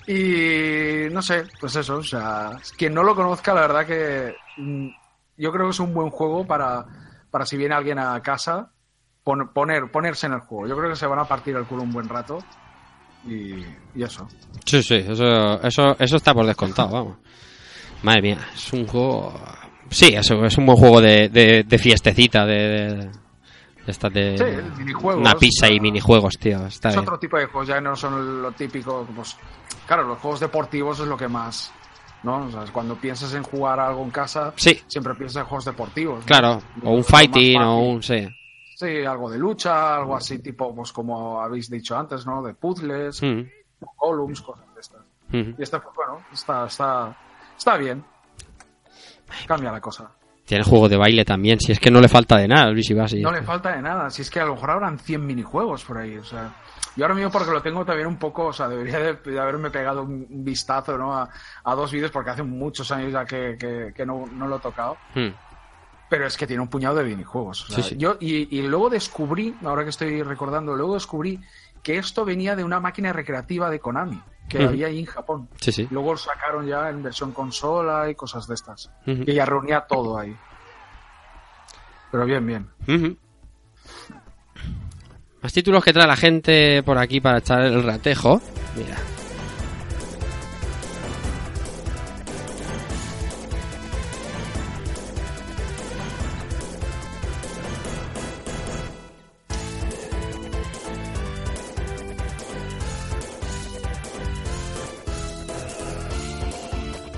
Y 0.08 1.10
no 1.12 1.22
sé, 1.22 1.44
pues 1.60 1.76
eso, 1.76 1.98
o 1.98 2.04
sea, 2.04 2.58
quien 2.78 2.94
no 2.94 3.04
lo 3.04 3.14
conozca, 3.14 3.54
la 3.54 3.62
verdad 3.62 3.86
que 3.86 4.36
mm, 4.56 4.88
yo 5.38 5.52
creo 5.52 5.66
que 5.66 5.72
es 5.72 5.80
un 5.80 5.94
buen 5.94 6.10
juego 6.10 6.46
para, 6.46 6.86
para 7.32 7.46
si 7.46 7.58
viene 7.58 7.76
alguien 7.76 8.00
a 8.00 8.20
casa, 8.22 8.72
pon- 9.24 9.50
poner, 9.54 9.90
ponerse 9.92 10.28
en 10.28 10.34
el 10.34 10.40
juego. 10.42 10.68
Yo 10.68 10.78
creo 10.78 10.90
que 10.90 10.96
se 10.96 11.08
van 11.08 11.20
a 11.20 11.26
partir 11.26 11.56
el 11.56 11.66
culo 11.66 11.84
un 11.84 11.92
buen 11.92 12.10
rato. 12.10 12.40
Y, 13.26 13.66
y 13.96 14.04
eso. 14.04 14.28
Sí, 14.66 14.82
sí, 14.84 14.96
eso, 14.96 15.62
eso, 15.62 15.96
eso 16.00 16.16
está 16.18 16.34
por 16.34 16.46
descontado, 16.46 16.90
vamos. 16.90 17.18
Madre 18.04 18.22
mía, 18.22 18.38
es 18.54 18.72
un 18.74 18.88
juego. 18.88 19.34
Sí, 19.90 20.08
eso, 20.16 20.44
es 20.46 20.58
un 20.58 20.66
buen 20.66 20.78
juego 20.78 21.02
de, 21.02 21.30
de, 21.30 21.64
de 21.64 21.78
fiestecita, 21.78 22.46
de, 22.46 22.56
de- 22.96 23.12
Estas 23.88 24.14
de 24.14 24.38
Sí, 24.38 24.80
minijuegos. 24.80 25.22
una 25.22 25.34
pizza 25.36 25.70
y 25.70 25.80
minijuegos, 25.80 26.38
tío. 26.38 26.66
Está 26.68 26.90
es 26.90 26.96
bien. 26.96 27.04
otro 27.04 27.18
tipo 27.20 27.38
de 27.38 27.46
juegos, 27.48 27.68
ya 27.70 27.80
no 27.82 27.96
son 27.96 28.42
lo 28.42 28.52
típico. 28.52 29.08
Pues, 29.16 29.36
claro, 29.86 30.04
los 30.08 30.20
juegos 30.20 30.40
deportivos 30.42 31.00
es 31.00 31.08
lo 31.08 31.16
que 31.18 31.28
más. 31.28 31.72
¿No? 32.24 32.46
O 32.48 32.52
sea, 32.52 32.64
cuando 32.74 32.96
piensas 32.96 33.34
en 33.34 33.44
jugar 33.44 33.80
algo 33.80 34.04
en 34.04 34.10
casa, 34.12 34.54
Sí. 34.56 34.80
siempre 34.88 35.14
piensas 35.16 35.42
en 35.42 35.48
juegos 35.48 35.66
deportivos. 35.66 36.20
¿no? 36.20 36.26
Claro, 36.26 36.62
o 36.84 36.92
un 36.92 37.04
fighting 37.04 37.62
o 37.62 37.80
un... 37.80 38.04
Sí. 38.04 38.28
Sí, 38.76 39.04
algo 39.06 39.30
de 39.30 39.40
lucha, 39.40 39.96
algo 39.96 40.16
así, 40.16 40.38
tipo, 40.40 40.74
pues 40.76 40.92
como 40.92 41.42
habéis 41.42 41.70
dicho 41.70 41.98
antes, 41.98 42.26
¿no? 42.28 42.44
De 42.44 42.54
puzzles, 42.54 43.22
Mm, 43.24 43.42
columns, 43.96 44.42
cosas 44.42 44.66
de 44.76 44.82
estas. 44.82 45.02
mm. 45.30 45.60
Y 45.60 45.64
este, 45.64 45.80
pues 45.80 45.96
bueno, 45.96 46.22
está, 46.32 46.66
está, 46.68 47.18
está 47.58 47.78
bien. 47.78 48.04
Cambia 49.48 49.72
la 49.72 49.82
cosa. 49.82 50.10
Tiene 50.46 50.64
juego 50.64 50.88
de 50.88 50.96
baile 50.96 51.26
también, 51.26 51.60
si 51.60 51.72
es 51.74 51.80
que 51.80 51.92
no 51.92 52.00
le 52.00 52.08
falta 52.08 52.38
de 52.38 52.48
nada, 52.48 52.70
Luis 52.72 52.90
Ibasi. 52.90 53.20
No 53.22 53.32
le 53.32 53.42
falta 53.42 53.76
de 53.76 53.82
nada. 53.82 54.10
Si 54.10 54.22
es 54.22 54.30
que 54.30 54.40
a 54.40 54.46
lo 54.46 54.54
mejor 54.56 54.72
habrán 54.72 54.98
100 54.98 55.26
minijuegos 55.26 55.84
por 55.84 55.98
ahí. 55.98 56.16
O 56.18 56.24
sea, 56.24 56.54
yo 56.98 57.06
ahora 57.06 57.16
mismo 57.16 57.32
porque 57.32 57.52
lo 57.52 57.62
tengo 57.62 57.86
también 57.86 58.08
un 58.08 58.18
poco, 58.18 58.48
o 58.48 58.54
sea, 58.54 58.68
debería 58.68 59.00
de, 59.00 59.14
de 59.14 59.40
haberme 59.40 59.70
pegado 59.70 60.02
un, 60.04 60.28
un 60.30 60.44
vistazo 60.44 60.98
¿no? 60.98 61.14
a, 61.16 61.30
a 61.64 61.76
dos 61.76 61.92
vídeos 61.92 62.12
porque 62.12 62.32
hace 62.32 62.44
muchos 62.44 62.92
años 62.92 63.14
ya 63.14 63.24
que, 63.24 63.56
que- 63.58 63.94
que 63.96 64.06
no, 64.06 64.26
no 64.32 64.48
lo 64.48 64.58
he 64.58 64.60
tocado. 64.60 64.98
Mm. 65.16 65.28
Pero 66.10 66.26
es 66.26 66.36
que 66.38 66.48
tiene 66.48 66.62
un 66.62 66.70
puñado 66.70 66.96
de 66.96 67.04
minijuegos. 67.04 67.64
o 67.70 67.74
sea, 67.74 67.84
Sí, 67.84 67.90
sí. 67.92 67.98
Yo, 67.98 68.18
y, 68.20 68.58
y 68.58 68.62
luego 68.68 68.90
descubrí, 68.90 69.56
ahora 69.64 69.84
que 69.84 69.90
estoy 69.92 70.24
recordando, 70.24 70.76
luego 70.76 70.94
descubrí 70.96 71.40
que 71.84 71.98
esto 71.98 72.26
venía 72.26 72.56
de 72.56 72.64
una 72.64 72.80
máquina 72.80 73.14
recreativa 73.14 73.70
de 73.70 73.80
Konami 73.80 74.22
que 74.50 74.60
Ujú. 74.60 74.68
había 74.70 74.88
ahí 74.88 75.00
en 75.00 75.06
Japón. 75.06 75.50
Sí, 75.60 75.72
sí. 75.74 75.88
Luego 75.92 76.12
lo 76.14 76.18
sacaron 76.18 76.66
ya 76.66 76.90
en 76.90 77.04
versión 77.04 77.34
consola 77.34 78.10
y 78.10 78.16
cosas 78.16 78.48
de 78.48 78.56
estas. 78.56 78.90
Ujú. 79.06 79.26
Que 79.26 79.34
ya 79.34 79.46
reunía 79.46 79.82
todo 79.82 80.18
ahí. 80.18 80.34
Pero 82.12 82.26
bien, 82.26 82.46
bien. 82.48 82.70
Ujú. 82.88 83.18
Más 85.42 85.54
títulos 85.54 85.84
que 85.84 85.94
trae 85.94 86.08
la 86.08 86.16
gente 86.16 86.82
por 86.84 86.98
aquí 86.98 87.22
para 87.22 87.40
echar 87.40 87.62
el 87.62 87.84
ratejo. 87.84 88.42
Mira. 88.76 88.98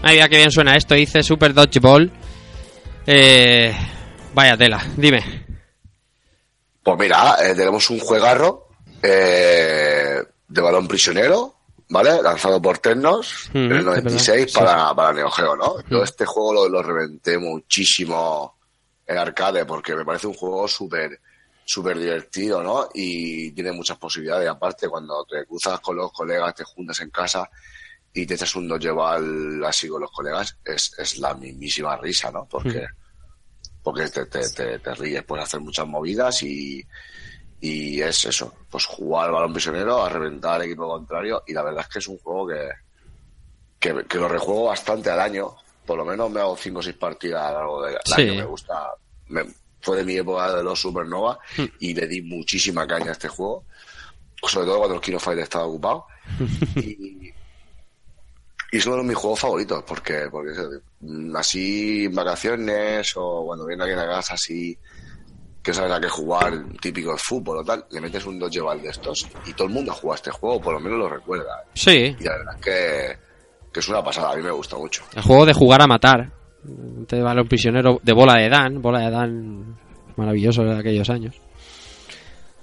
Ay, 0.02 0.16
mira 0.16 0.30
qué 0.30 0.38
bien 0.38 0.52
suena 0.52 0.76
esto. 0.76 0.96
Dice 0.96 1.24
Super 1.24 1.54
Dodgeball. 1.54 2.12
Eh, 3.06 3.74
vaya 4.34 4.58
tela, 4.58 4.84
dime. 4.98 5.49
Pues 6.84 6.98
mira, 6.98 7.36
eh, 7.42 7.54
tenemos 7.56 7.90
un 7.90 8.00
juegarro 8.00 8.68
eh, 9.02 10.24
de 10.48 10.62
balón 10.62 10.88
prisionero, 10.88 11.56
¿vale? 11.90 12.22
Lanzado 12.22 12.62
por 12.62 12.78
Ternos 12.80 13.48
Ujú, 13.50 13.58
en 13.58 13.64
el 13.64 13.70
verdad. 13.86 13.92
96 14.02 14.52
Sí. 14.52 14.58
para, 14.60 14.94
para 14.96 15.14
Neo 15.14 15.30
Geo, 15.32 15.56
¿no? 15.56 15.80
Yo 15.90 15.98
Ujú. 15.98 16.04
este 16.04 16.26
juego 16.26 16.54
lo, 16.54 16.70
lo 16.70 16.82
reventé 16.82 17.38
muchísimo 17.38 18.58
en 19.06 19.18
arcade 19.18 19.66
porque 19.66 19.96
me 19.96 20.06
parece 20.06 20.28
un 20.28 20.34
juego 20.34 20.68
súper 20.68 21.20
súper 21.66 22.00
divertido, 22.00 22.64
¿no? 22.64 22.90
Y 22.96 23.52
tiene 23.52 23.72
muchas 23.72 23.98
posibilidades. 24.00 24.50
Aparte, 24.50 24.90
cuando 24.90 25.24
te 25.26 25.46
cruzas 25.46 25.80
con 25.82 25.98
los 25.98 26.12
colegas, 26.12 26.56
te 26.56 26.64
juntas 26.64 27.00
en 27.02 27.12
casa 27.12 27.48
y 28.12 28.26
te 28.26 28.34
echas 28.34 28.56
un 28.56 28.68
dodgeball 28.68 29.64
así 29.64 29.88
con 29.88 30.02
los 30.02 30.12
colegas, 30.12 30.58
es, 30.66 30.92
es 30.98 31.20
la 31.20 31.36
mismísima 31.36 31.96
risa, 31.98 32.32
¿no? 32.32 32.48
Porque, 32.50 32.88
porque 33.92 34.08
te, 34.10 34.26
te, 34.26 34.50
te, 34.50 34.80
te 34.80 34.96
ríes, 34.96 35.24
puedes 35.24 35.46
hacer 35.46 35.60
muchas 35.60 35.88
movidas 35.88 36.42
y, 36.44 36.86
y 37.62 38.02
es 38.02 38.26
eso, 38.26 38.54
pues 38.70 38.86
jugar 38.86 39.28
al 39.28 39.32
balón 39.34 39.54
prisionero, 39.54 40.04
a 40.04 40.10
reventar 40.10 40.56
al 40.56 40.64
equipo 40.64 40.88
contrario 40.88 41.44
y 41.48 41.54
la 41.54 41.64
verdad 41.64 41.82
es 41.82 41.88
que 41.88 42.00
es 42.00 42.08
un 42.08 42.18
juego 42.20 42.48
que, 42.48 42.70
que, 43.80 44.04
que 44.06 44.18
lo 44.18 44.28
rejuego 44.28 44.66
bastante 44.66 45.10
al 45.10 45.20
año, 45.20 45.56
por 45.86 45.98
lo 45.98 46.06
menos 46.06 46.30
me 46.30 46.40
hago 46.40 46.56
5 46.56 46.80
o 46.80 46.84
6 46.84 46.96
partidas 46.98 47.44
a 47.44 47.52
lo 47.52 47.58
largo 47.58 47.82
del 47.86 47.98
Sí. 48.06 48.22
año, 48.22 48.36
me 48.36 48.46
gusta, 48.46 48.92
me- 49.28 49.46
fue 49.82 49.98
de 49.98 50.04
mi 50.04 50.16
época 50.18 50.54
de 50.56 50.64
los 50.64 50.80
Supernova 50.80 51.40
Hmm. 51.58 51.66
y 51.80 51.94
le 51.94 52.06
di 52.08 52.22
muchísima 52.22 52.86
caña 52.86 53.10
a 53.10 53.12
este 53.14 53.30
juego, 53.30 53.64
sobre 54.44 54.66
todo 54.68 54.78
cuando 54.80 54.96
el 54.96 55.02
Kino 55.02 55.20
Fighter 55.20 55.44
estaba 55.44 55.66
ocupado 55.66 56.06
y, 56.76 57.32
y 58.72 58.78
es 58.78 58.86
uno 58.86 58.98
de 58.98 59.04
mis 59.04 59.16
juegos 59.16 59.40
favoritos 59.40 59.84
porque, 59.88 60.28
porque 60.30 60.52
así 61.36 62.06
en 62.06 62.16
vacaciones 62.16 63.14
o 63.16 63.46
cuando 63.46 63.66
viene 63.66 63.84
alguien 63.84 64.00
a 64.00 64.08
casa 64.08 64.34
así 64.36 64.78
que 65.62 65.74
sabes 65.74 65.92
a 65.92 66.00
qué 66.00 66.08
jugar, 66.08 66.54
típico 66.82 67.12
de 67.12 67.18
fútbol 67.18 67.58
o 67.58 67.64
tal, 67.66 67.86
le 67.92 68.00
metes 68.02 68.26
un 68.26 68.40
dodgeball 68.40 68.82
de 68.82 68.90
estos 68.90 69.28
y 69.46 69.54
todo 69.54 69.68
el 69.68 69.74
mundo 69.74 69.94
jugado 69.94 70.16
este 70.16 70.32
juego, 70.32 70.62
por 70.62 70.74
lo 70.74 70.80
menos 70.80 70.98
lo 70.98 71.10
recuerda. 71.10 71.64
Sí, 71.74 72.16
Y 72.18 72.24
la 72.24 72.38
verdad 72.38 72.56
es 72.56 72.62
que, 72.62 73.18
que 73.74 73.80
es 73.82 73.90
una 73.90 74.02
pasada, 74.02 74.32
a 74.32 74.36
mí 74.38 74.42
me 74.42 74.52
gusta 74.52 74.78
mucho. 74.78 75.04
el 75.14 75.22
juego 75.22 75.46
de 75.46 75.54
jugar 75.54 75.82
a 75.82 75.88
matar. 75.88 76.32
Te 77.08 77.22
vale 77.22 77.42
un 77.42 77.48
prisionero 77.48 78.00
de 78.02 78.14
bola 78.14 78.36
de 78.36 78.50
Dan. 78.50 78.82
Bola 78.82 79.00
de 79.00 79.12
Dan 79.12 79.78
maravilloso 80.16 80.64
de 80.64 80.78
aquellos 80.80 81.10
años. 81.10 81.36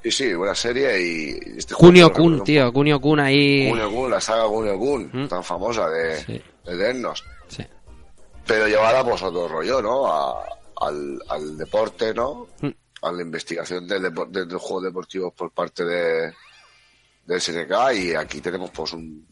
Sí, 0.07 0.13
sí, 0.13 0.35
buena 0.35 0.55
serie 0.55 1.01
y... 1.03 1.31
Este 1.59 1.75
juego 1.75 1.93
lo 1.99 2.13
Kun, 2.13 2.45
tío. 2.45 2.73
Kunio 2.73 3.01
Kun 3.01 3.19
ahí. 3.19 3.69
Kunio 3.69 3.91
Kun, 3.91 4.11
la 4.11 4.21
saga 4.21 4.47
Kunio 4.47 4.79
Kun, 4.79 5.11
Mm. 5.13 5.27
tan 5.29 5.43
famosa 5.43 5.89
de, 5.89 6.17
Sí. 6.21 6.41
de 6.65 6.77
Dennos. 6.77 7.25
Sí. 7.49 7.65
Pero 8.47 8.69
llevada 8.69 9.03
pues 9.05 9.21
a 9.23 9.27
otro 9.27 9.49
rollo, 9.49 9.83
¿no? 9.83 10.07
A- 10.07 10.45
al, 10.83 11.19
al 11.29 11.59
deporte, 11.59 12.15
¿no? 12.15 12.47
Mm. 12.61 12.69
A 13.03 13.11
la 13.13 13.23
investigación 13.23 13.89
del, 13.89 14.05
depo- 14.05 14.27
de, 14.31 14.47
de 14.47 14.53
los 14.53 14.63
juegos 14.63 14.85
deportivos 14.85 15.33
por 15.35 15.51
parte 15.51 15.85
de, 15.85 16.33
de 17.25 17.41
SNK 17.41 17.73
y 17.97 18.15
aquí 18.15 18.41
tenemos 18.41 18.71
pues 18.71 18.93
un, 18.93 19.27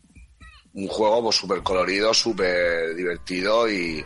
un 0.75 0.89
juego 0.89 1.23
pues 1.23 1.37
súper 1.37 1.63
colorido, 1.63 2.13
súper 2.13 2.97
divertido 2.97 3.71
y, 3.71 4.05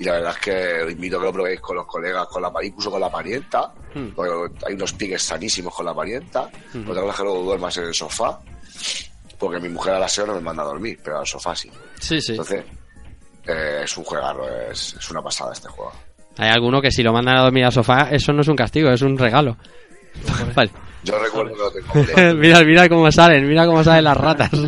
y 0.00 0.04
la 0.04 0.12
verdad 0.14 0.32
es 0.32 0.38
que 0.38 0.82
os 0.82 0.90
invito 0.90 1.16
a 1.16 1.20
que 1.20 1.26
lo 1.26 1.32
probéis 1.32 1.60
con 1.60 1.76
los 1.76 1.86
colegas, 1.86 2.26
con 2.26 2.42
la, 2.42 2.50
incluso 2.62 2.90
con 2.90 3.00
la 3.00 3.10
parienta, 3.10 3.72
Mm. 3.94 4.08
porque 4.14 4.54
hay 4.66 4.74
unos 4.74 4.92
piques 4.94 5.22
sanísimos 5.22 5.74
con 5.74 5.84
la 5.86 5.94
parienta, 5.94 6.48
Mm. 6.74 6.88
otra 6.90 7.02
cosa 7.02 7.10
es 7.12 7.16
que 7.18 7.22
luego 7.24 7.42
duermas 7.42 7.76
en 7.76 7.84
el 7.84 7.94
sofá, 7.94 8.38
porque 9.38 9.60
mi 9.60 9.68
mujer 9.68 9.94
a 9.94 9.98
la 10.00 10.08
SEO 10.08 10.26
no 10.26 10.34
me 10.34 10.40
manda 10.40 10.62
a 10.62 10.66
dormir, 10.66 10.98
pero 11.04 11.18
al 11.20 11.26
sofá 11.26 11.54
sí. 11.54 11.70
Sí, 12.00 12.20
sí. 12.20 12.32
Entonces, 12.32 12.64
eh, 13.46 13.80
es 13.84 13.96
un 13.96 14.04
juegarro, 14.04 14.48
es, 14.70 14.94
es 14.98 15.10
una 15.10 15.22
pasada 15.22 15.52
este 15.52 15.68
juego. 15.68 15.92
Hay 16.38 16.48
alguno 16.50 16.80
que 16.80 16.90
si 16.90 17.02
lo 17.02 17.12
mandan 17.12 17.36
a 17.36 17.42
dormir 17.42 17.64
al 17.64 17.72
sofá, 17.72 18.08
eso 18.10 18.32
no 18.32 18.40
es 18.42 18.48
un 18.48 18.56
castigo, 18.56 18.90
es 18.90 19.02
un 19.02 19.18
regalo. 19.18 19.56
Vale. 20.54 20.70
Yo 21.02 21.18
recuerdo 21.18 21.52
que 21.54 21.58
lo 21.58 21.70
tengo 21.72 22.34
mira, 22.40 22.62
mira 22.64 22.88
cómo 22.88 23.10
salen, 23.12 23.46
mira 23.48 23.66
cómo 23.66 23.82
salen 23.84 24.04
las 24.04 24.16
ratas. 24.16 24.50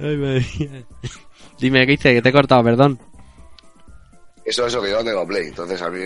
Ay, 0.00 0.16
madre 0.16 0.44
mía. 0.58 0.84
Dime, 1.60 1.86
¿qué 1.86 1.94
hice? 1.94 2.14
Que 2.14 2.22
te 2.22 2.28
he 2.28 2.32
cortado, 2.32 2.62
perdón. 2.62 2.98
Eso 4.44 4.66
es 4.66 4.74
lo 4.74 4.82
que 4.82 4.90
yo 4.90 4.98
no 4.98 5.04
tengo 5.04 5.26
play, 5.26 5.48
entonces 5.48 5.80
a 5.82 5.90
mí 5.90 6.00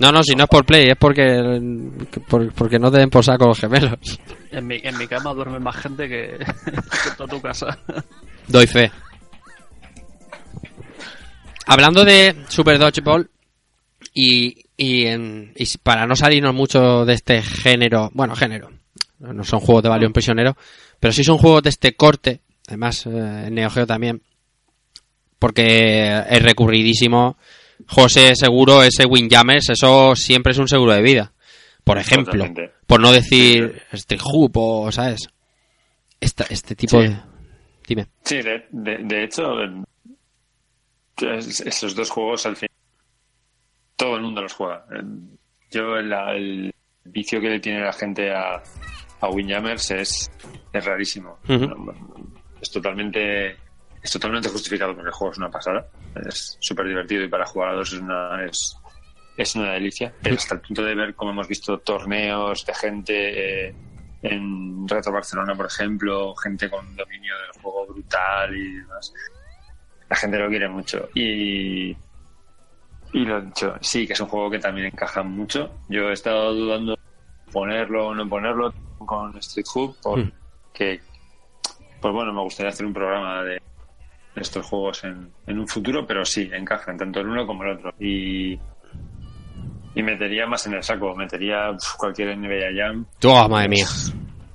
No, 0.00 0.10
no, 0.12 0.22
si 0.22 0.34
no 0.34 0.44
es 0.44 0.48
por 0.50 0.64
play, 0.64 0.88
es 0.88 0.96
porque 0.96 1.60
por- 2.28 2.52
porque 2.54 2.78
no 2.78 2.90
te 2.90 2.98
den 2.98 3.10
por 3.10 3.24
saco 3.24 3.46
los 3.46 3.58
gemelos. 3.60 3.98
En 4.50 4.66
mi, 4.66 4.80
en 4.82 4.96
mi 4.96 5.06
cama 5.06 5.34
duerme 5.34 5.58
más 5.58 5.76
gente 5.76 6.08
que, 6.08 6.38
que 7.04 7.10
toda 7.16 7.28
tu 7.28 7.40
casa. 7.42 7.78
Doy 8.46 8.66
fe. 8.66 8.90
Hablando 11.66 12.04
de 12.04 12.34
Super 12.48 12.78
Dodgeball 12.78 13.28
y, 14.14 14.64
y, 14.76 15.04
en- 15.06 15.52
y 15.54 15.66
para 15.78 16.06
no 16.06 16.16
salirnos 16.16 16.54
mucho 16.54 17.04
de 17.04 17.12
este 17.14 17.42
género, 17.42 18.10
bueno, 18.14 18.34
género, 18.34 18.70
no 19.18 19.44
son 19.44 19.60
juegos 19.60 19.82
de 19.82 19.88
Valión 19.90 20.12
Prisionero, 20.12 20.56
pero 20.98 21.12
sí 21.12 21.22
son 21.24 21.36
juegos 21.38 21.62
de 21.64 21.70
este 21.70 21.94
corte, 21.94 22.40
además 22.66 23.04
eh, 23.06 23.44
en 23.48 23.54
Neo 23.54 23.68
Geo 23.68 23.86
también, 23.86 24.22
porque 25.38 26.22
es 26.28 26.42
recurridísimo. 26.42 27.36
José 27.86 28.34
Seguro, 28.34 28.82
ese 28.82 29.06
Windjammers, 29.06 29.70
eso 29.70 30.14
siempre 30.16 30.52
es 30.52 30.58
un 30.58 30.68
seguro 30.68 30.92
de 30.92 31.02
vida. 31.02 31.32
Por 31.84 31.96
ejemplo, 31.98 32.32
Totalmente. 32.32 32.72
por 32.86 33.00
no 33.00 33.12
decir 33.12 33.82
este 33.92 34.18
Hoop 34.22 34.56
o, 34.56 34.92
¿sabes? 34.92 35.28
Esta- 36.20 36.46
este 36.50 36.74
tipo 36.74 37.00
Sí. 37.00 37.08
de... 37.08 37.16
Dime. 37.86 38.06
Sí, 38.24 38.42
de, 38.42 38.66
de, 38.70 38.98
de 38.98 39.24
hecho, 39.24 39.42
es- 41.36 41.60
esos 41.60 41.94
dos 41.94 42.10
juegos 42.10 42.44
al 42.46 42.56
fin 42.56 42.68
todo 43.96 44.16
el 44.16 44.22
mundo 44.22 44.42
los 44.42 44.52
juega. 44.52 44.84
Yo 45.72 45.96
la- 46.02 46.32
el 46.36 46.72
vicio 47.04 47.40
que 47.40 47.48
le 47.48 47.58
tiene 47.60 47.80
la 47.80 47.92
gente 47.92 48.30
a, 48.32 48.62
a 49.20 49.28
Windjammers 49.28 49.90
es, 49.92 50.30
es 50.72 50.84
rarísimo. 50.84 51.38
Es 52.60 52.70
totalmente 52.70 53.56
es 54.08 54.12
totalmente 54.12 54.48
justificado 54.48 54.94
porque 54.94 55.08
el 55.08 55.14
juego 55.14 55.32
es 55.32 55.38
una 55.38 55.50
pasada. 55.50 55.86
Es 56.26 56.56
súper 56.60 56.86
divertido 56.86 57.24
y 57.24 57.28
para 57.28 57.44
jugar 57.44 57.68
a 57.68 57.72
dos 57.74 57.92
es 57.92 58.00
una 58.00 58.42
es, 58.42 58.74
es 59.36 59.54
una 59.54 59.72
delicia. 59.72 60.14
Pero 60.22 60.36
hasta 60.36 60.54
el 60.54 60.62
punto 60.62 60.82
de 60.82 60.94
ver 60.94 61.14
cómo 61.14 61.32
hemos 61.32 61.46
visto 61.46 61.78
torneos 61.80 62.64
de 62.64 62.74
gente 62.74 63.66
eh, 63.66 63.74
en 64.22 64.88
Retro 64.88 65.12
Barcelona, 65.12 65.54
por 65.54 65.66
ejemplo, 65.66 66.34
gente 66.36 66.70
con 66.70 66.96
dominio 66.96 67.34
del 67.38 67.62
juego 67.62 67.86
brutal 67.86 68.56
y 68.56 68.76
demás. 68.76 69.12
La 70.08 70.16
gente 70.16 70.38
lo 70.38 70.48
quiere 70.48 70.68
mucho. 70.70 71.10
Y, 71.14 71.90
Y 73.12 73.24
lo 73.26 73.42
dicho, 73.42 73.74
sí, 73.82 74.06
que 74.06 74.14
es 74.14 74.20
un 74.20 74.28
juego 74.28 74.50
que 74.50 74.58
también 74.58 74.86
encaja 74.86 75.22
mucho. 75.22 75.70
Yo 75.90 76.08
he 76.08 76.14
estado 76.14 76.54
dudando 76.54 76.98
ponerlo 77.52 78.08
o 78.08 78.14
no 78.14 78.26
ponerlo 78.26 78.72
con 78.98 79.36
Street 79.38 79.66
Hoop 79.74 79.96
porque, 80.02 81.02
pues 82.00 82.14
bueno, 82.14 82.32
me 82.32 82.40
gustaría 82.40 82.70
hacer 82.70 82.86
un 82.86 82.94
programa 82.94 83.42
de 83.42 83.67
estos 84.40 84.66
juegos 84.66 85.04
en, 85.04 85.30
en 85.46 85.58
un 85.58 85.68
futuro, 85.68 86.06
pero 86.06 86.24
sí, 86.24 86.48
encajan 86.52 86.96
tanto 86.96 87.20
el 87.20 87.28
uno 87.28 87.46
como 87.46 87.64
el 87.64 87.76
otro. 87.76 87.92
Y, 87.98 88.58
y 89.94 90.02
metería 90.02 90.46
más 90.46 90.66
en 90.66 90.74
el 90.74 90.82
saco, 90.82 91.14
metería 91.16 91.70
cualquier 91.98 92.36
NBA 92.38 92.70
Jam, 92.76 93.06
Oh, 93.24 93.48
madre 93.48 93.68
mía. 93.68 93.86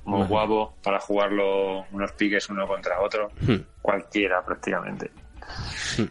muy 0.04 0.26
guapo, 0.26 0.74
para 0.82 0.98
jugarlo 1.00 1.84
unos 1.92 2.12
piques 2.12 2.48
uno 2.50 2.66
contra 2.66 3.00
otro, 3.00 3.30
Hmm. 3.40 3.56
cualquiera 3.82 4.42
prácticamente. 4.44 5.10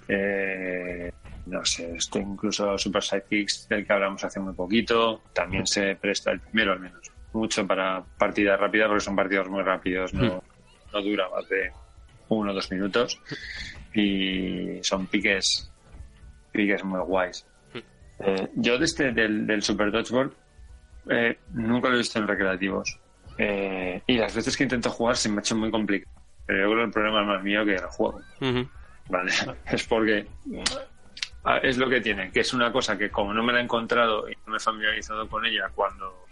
Eh, 0.08 1.12
no 1.48 1.66
sé, 1.66 1.96
este 1.96 2.20
incluso 2.20 2.78
Super 2.78 3.04
Sidekicks 3.04 3.68
del 3.70 3.86
que 3.86 3.94
hablamos 3.94 4.24
hace 4.24 4.40
muy 4.40 4.54
poquito, 4.54 5.22
también 5.34 5.66
se 5.68 5.96
presta 5.96 6.32
el 6.32 6.40
primero 6.40 6.74
al 6.74 6.80
menos, 6.80 7.02
mucho 7.34 7.66
para 7.68 8.02
partidas 8.18 8.60
rápidas 8.60 8.88
porque 8.88 9.04
son 9.04 9.16
partidos 9.16 9.50
muy 9.50 9.62
rápidos, 9.64 10.14
no, 10.14 10.42
no 10.94 11.02
dura 11.02 11.28
más 11.30 11.48
de 11.50 11.72
uno 12.34 12.52
o 12.52 12.54
dos 12.54 12.70
minutos 12.72 13.20
y 13.94 14.80
son 14.84 15.08
piques 15.08 15.70
piques 16.52 16.84
muy 16.84 17.00
guays. 17.02 17.46
Eh, 18.20 18.48
yo 18.56 18.78
de 18.78 18.86
este, 18.86 19.12
del, 19.12 19.46
del 19.48 19.64
Super 19.64 19.92
Dodgeball 19.92 20.34
eh, 21.10 21.38
nunca 21.54 21.90
lo 21.90 21.96
he 21.96 21.98
visto 21.98 22.20
en 22.20 22.28
recreativos 22.28 23.00
Eh, 23.38 24.02
y 24.06 24.18
las 24.18 24.36
veces 24.36 24.56
que 24.56 24.64
intento 24.64 24.90
jugar 24.92 25.18
se 25.18 25.28
me 25.30 25.38
ha 25.38 25.40
hecho 25.40 25.56
muy 25.56 25.72
complicado. 25.72 26.14
Pero 26.46 26.60
yo 26.60 26.66
creo 26.68 26.78
que 26.80 26.86
el 26.86 26.92
problema 26.92 27.22
es 27.22 27.28
más 27.28 27.44
mío 27.44 27.66
que 27.66 27.74
el 27.76 27.86
juego. 27.88 28.22
Vale, 29.10 29.32
es 29.72 29.84
porque 29.88 30.28
es 31.64 31.78
lo 31.78 31.90
que 31.90 32.00
tiene, 32.02 32.32
que 32.32 32.42
es 32.42 32.54
una 32.54 32.72
cosa 32.72 32.98
que 32.98 33.10
como 33.10 33.34
no 33.34 33.44
me 33.44 33.52
la 33.52 33.60
he 33.60 33.64
encontrado 33.64 34.30
y 34.30 34.36
no 34.46 34.52
me 34.52 34.58
he 34.58 34.60
familiarizado 34.60 35.28
con 35.28 35.46
ella 35.46 35.70
cuando, 35.74 36.26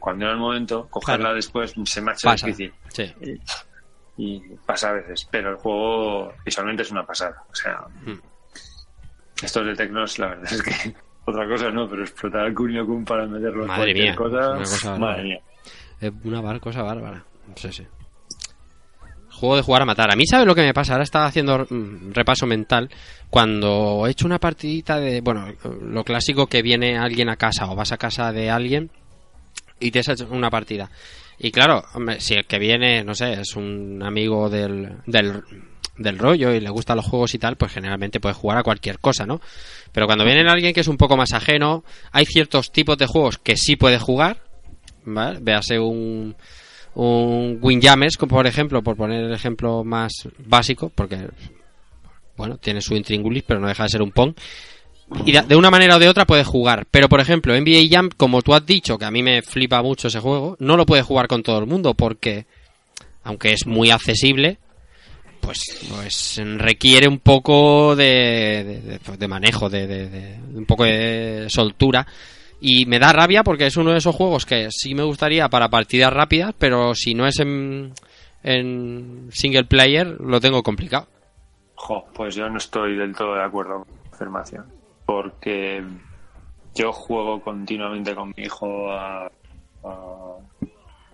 cuando 0.00 0.24
era 0.24 0.34
el 0.34 0.40
momento, 0.40 0.88
cogerla 0.90 1.26
Claro. 1.26 1.36
después 1.36 1.72
se 1.84 2.00
me 2.02 2.10
ha 2.10 2.14
hecho 2.14 2.28
Pasa. 2.28 2.46
difícil. 2.46 2.72
Sí. 2.88 3.14
Y, 4.16 4.40
pasa 4.64 4.90
a 4.90 4.92
veces, 4.92 5.26
pero 5.30 5.50
el 5.50 5.56
juego 5.56 6.32
visualmente 6.44 6.82
es 6.82 6.90
una 6.90 7.04
pasada. 7.04 7.36
O 7.50 7.54
sea, 7.54 7.78
Hmm. 8.04 8.20
estos 9.42 9.66
de 9.66 9.74
Tecnos, 9.74 10.18
la 10.18 10.28
verdad 10.28 10.52
es 10.52 10.62
que 10.62 10.94
otra 11.26 11.48
cosa 11.48 11.70
no, 11.70 11.88
pero 11.88 12.02
explotar 12.02 12.42
al 12.42 12.54
Kunio 12.54 12.86
Kun 12.86 13.04
para 13.04 13.26
meterlo 13.26 13.62
en 13.62 13.68
Madre 13.68 13.82
cualquier 13.92 14.04
mía, 14.04 14.16
cosa, 14.16 14.50
una 14.50 14.58
cosa 14.64 14.98
madre 14.98 15.22
mía. 15.24 15.40
Es 16.00 16.12
una 16.24 16.40
bar- 16.40 16.60
cosa 16.60 16.82
bárbara. 16.82 17.24
Sí, 17.56 17.72
sí. 17.72 17.86
Juego 19.32 19.56
de 19.56 19.62
jugar 19.62 19.82
a 19.82 19.86
matar. 19.86 20.12
A 20.12 20.16
mí, 20.16 20.24
¿sabes 20.26 20.46
lo 20.46 20.54
que 20.54 20.62
me 20.62 20.72
pasa? 20.72 20.92
Ahora 20.92 21.02
estaba 21.02 21.26
haciendo 21.26 21.66
mm, 21.68 22.12
repaso 22.12 22.46
mental. 22.46 22.88
Cuando 23.30 24.04
he 24.06 24.10
hecho 24.10 24.26
una 24.26 24.38
partidita 24.38 25.00
de. 25.00 25.20
Bueno, 25.22 25.48
lo 25.82 26.04
clásico 26.04 26.46
que 26.46 26.62
viene 26.62 26.96
alguien 26.98 27.28
a 27.28 27.36
casa 27.36 27.66
o 27.70 27.74
vas 27.74 27.90
a 27.90 27.96
casa 27.96 28.32
de 28.32 28.48
alguien 28.50 28.90
y 29.80 29.90
te 29.90 29.98
has 29.98 30.08
hecho 30.08 30.28
una 30.30 30.50
partida. 30.50 30.88
Y 31.38 31.50
claro, 31.50 31.84
hombre, 31.94 32.20
si 32.20 32.34
el 32.34 32.46
que 32.46 32.58
viene, 32.58 33.04
no 33.04 33.14
sé, 33.14 33.40
es 33.40 33.56
un 33.56 34.02
amigo 34.02 34.48
del, 34.48 34.98
del, 35.06 35.42
del 35.96 36.18
rollo 36.18 36.52
y 36.52 36.60
le 36.60 36.70
gustan 36.70 36.96
los 36.96 37.06
juegos 37.06 37.34
y 37.34 37.38
tal, 37.38 37.56
pues 37.56 37.72
generalmente 37.72 38.20
puede 38.20 38.34
jugar 38.34 38.58
a 38.58 38.62
cualquier 38.62 38.98
cosa, 38.98 39.26
¿no? 39.26 39.40
Pero 39.92 40.06
cuando 40.06 40.24
viene 40.24 40.48
alguien 40.48 40.72
que 40.72 40.80
es 40.80 40.88
un 40.88 40.96
poco 40.96 41.16
más 41.16 41.32
ajeno, 41.32 41.84
hay 42.12 42.26
ciertos 42.26 42.72
tipos 42.72 42.98
de 42.98 43.06
juegos 43.06 43.38
que 43.38 43.56
sí 43.56 43.76
puede 43.76 43.98
jugar, 43.98 44.42
¿vale? 45.04 45.38
Véase 45.40 45.78
un, 45.78 46.36
un 46.94 47.58
Windjammers, 47.60 48.16
como 48.16 48.36
por 48.36 48.46
ejemplo, 48.46 48.82
por 48.82 48.96
poner 48.96 49.24
el 49.24 49.32
ejemplo 49.32 49.84
más 49.84 50.28
básico, 50.38 50.90
porque, 50.94 51.28
bueno, 52.36 52.58
tiene 52.58 52.80
su 52.80 52.94
intríngulis, 52.94 53.44
pero 53.46 53.60
no 53.60 53.68
deja 53.68 53.84
de 53.84 53.88
ser 53.88 54.02
un 54.02 54.12
Pong. 54.12 54.34
Y 55.24 55.32
de, 55.32 55.56
una 55.56 55.70
manera 55.70 55.96
o 55.96 55.98
de 55.98 56.08
otra 56.08 56.24
puede 56.26 56.44
jugar. 56.44 56.86
Pero, 56.90 57.08
por 57.08 57.20
ejemplo, 57.20 57.54
NBA 57.54 57.88
Jam, 57.90 58.10
como 58.16 58.42
tú 58.42 58.54
has 58.54 58.64
dicho, 58.64 58.98
que 58.98 59.04
a 59.04 59.10
mí 59.10 59.22
me 59.22 59.42
flipa 59.42 59.82
mucho 59.82 60.08
ese 60.08 60.20
juego, 60.20 60.56
no 60.60 60.76
lo 60.76 60.86
puede 60.86 61.02
jugar 61.02 61.28
con 61.28 61.42
todo 61.42 61.58
el 61.58 61.66
mundo, 61.66 61.94
porque, 61.94 62.46
aunque 63.22 63.52
es 63.52 63.66
muy 63.66 63.90
accesible, 63.90 64.58
pues, 65.40 65.60
pues 65.94 66.40
requiere 66.56 67.06
un 67.06 67.18
poco 67.18 67.94
de, 67.94 68.98
de, 69.18 69.28
manejo, 69.28 69.68
de, 69.68 69.86
de- 69.86 70.38
un 70.54 70.64
poco 70.64 70.84
de 70.84 71.46
soltura. 71.48 72.06
Y 72.60 72.86
me 72.86 72.98
da 72.98 73.12
rabia 73.12 73.44
porque 73.44 73.66
es 73.66 73.76
uno 73.76 73.90
de 73.90 73.98
esos 73.98 74.14
juegos 74.16 74.46
que 74.46 74.68
sí 74.70 74.94
me 74.94 75.02
gustaría 75.02 75.48
para 75.50 75.68
partidas 75.68 76.12
rápidas, 76.12 76.54
pero 76.58 76.94
si 76.94 77.12
no 77.14 77.26
es 77.26 77.38
en, 77.40 77.92
en 78.42 79.28
single 79.32 79.64
player, 79.64 80.06
lo 80.18 80.40
tengo 80.40 80.62
complicado. 80.62 81.06
Jo, 81.74 82.06
pues 82.14 82.34
yo 82.34 82.48
no 82.48 82.56
estoy 82.56 82.96
del 82.96 83.14
todo 83.14 83.34
de 83.34 83.42
acuerdo 83.42 83.84
con 83.84 83.88
la 84.10 84.16
afirmación. 84.16 84.64
Porque 85.06 85.84
yo 86.74 86.92
juego 86.92 87.40
continuamente 87.42 88.14
con 88.14 88.32
mi 88.36 88.44
hijo 88.44 88.90
a. 88.92 89.26
a- 89.84 90.38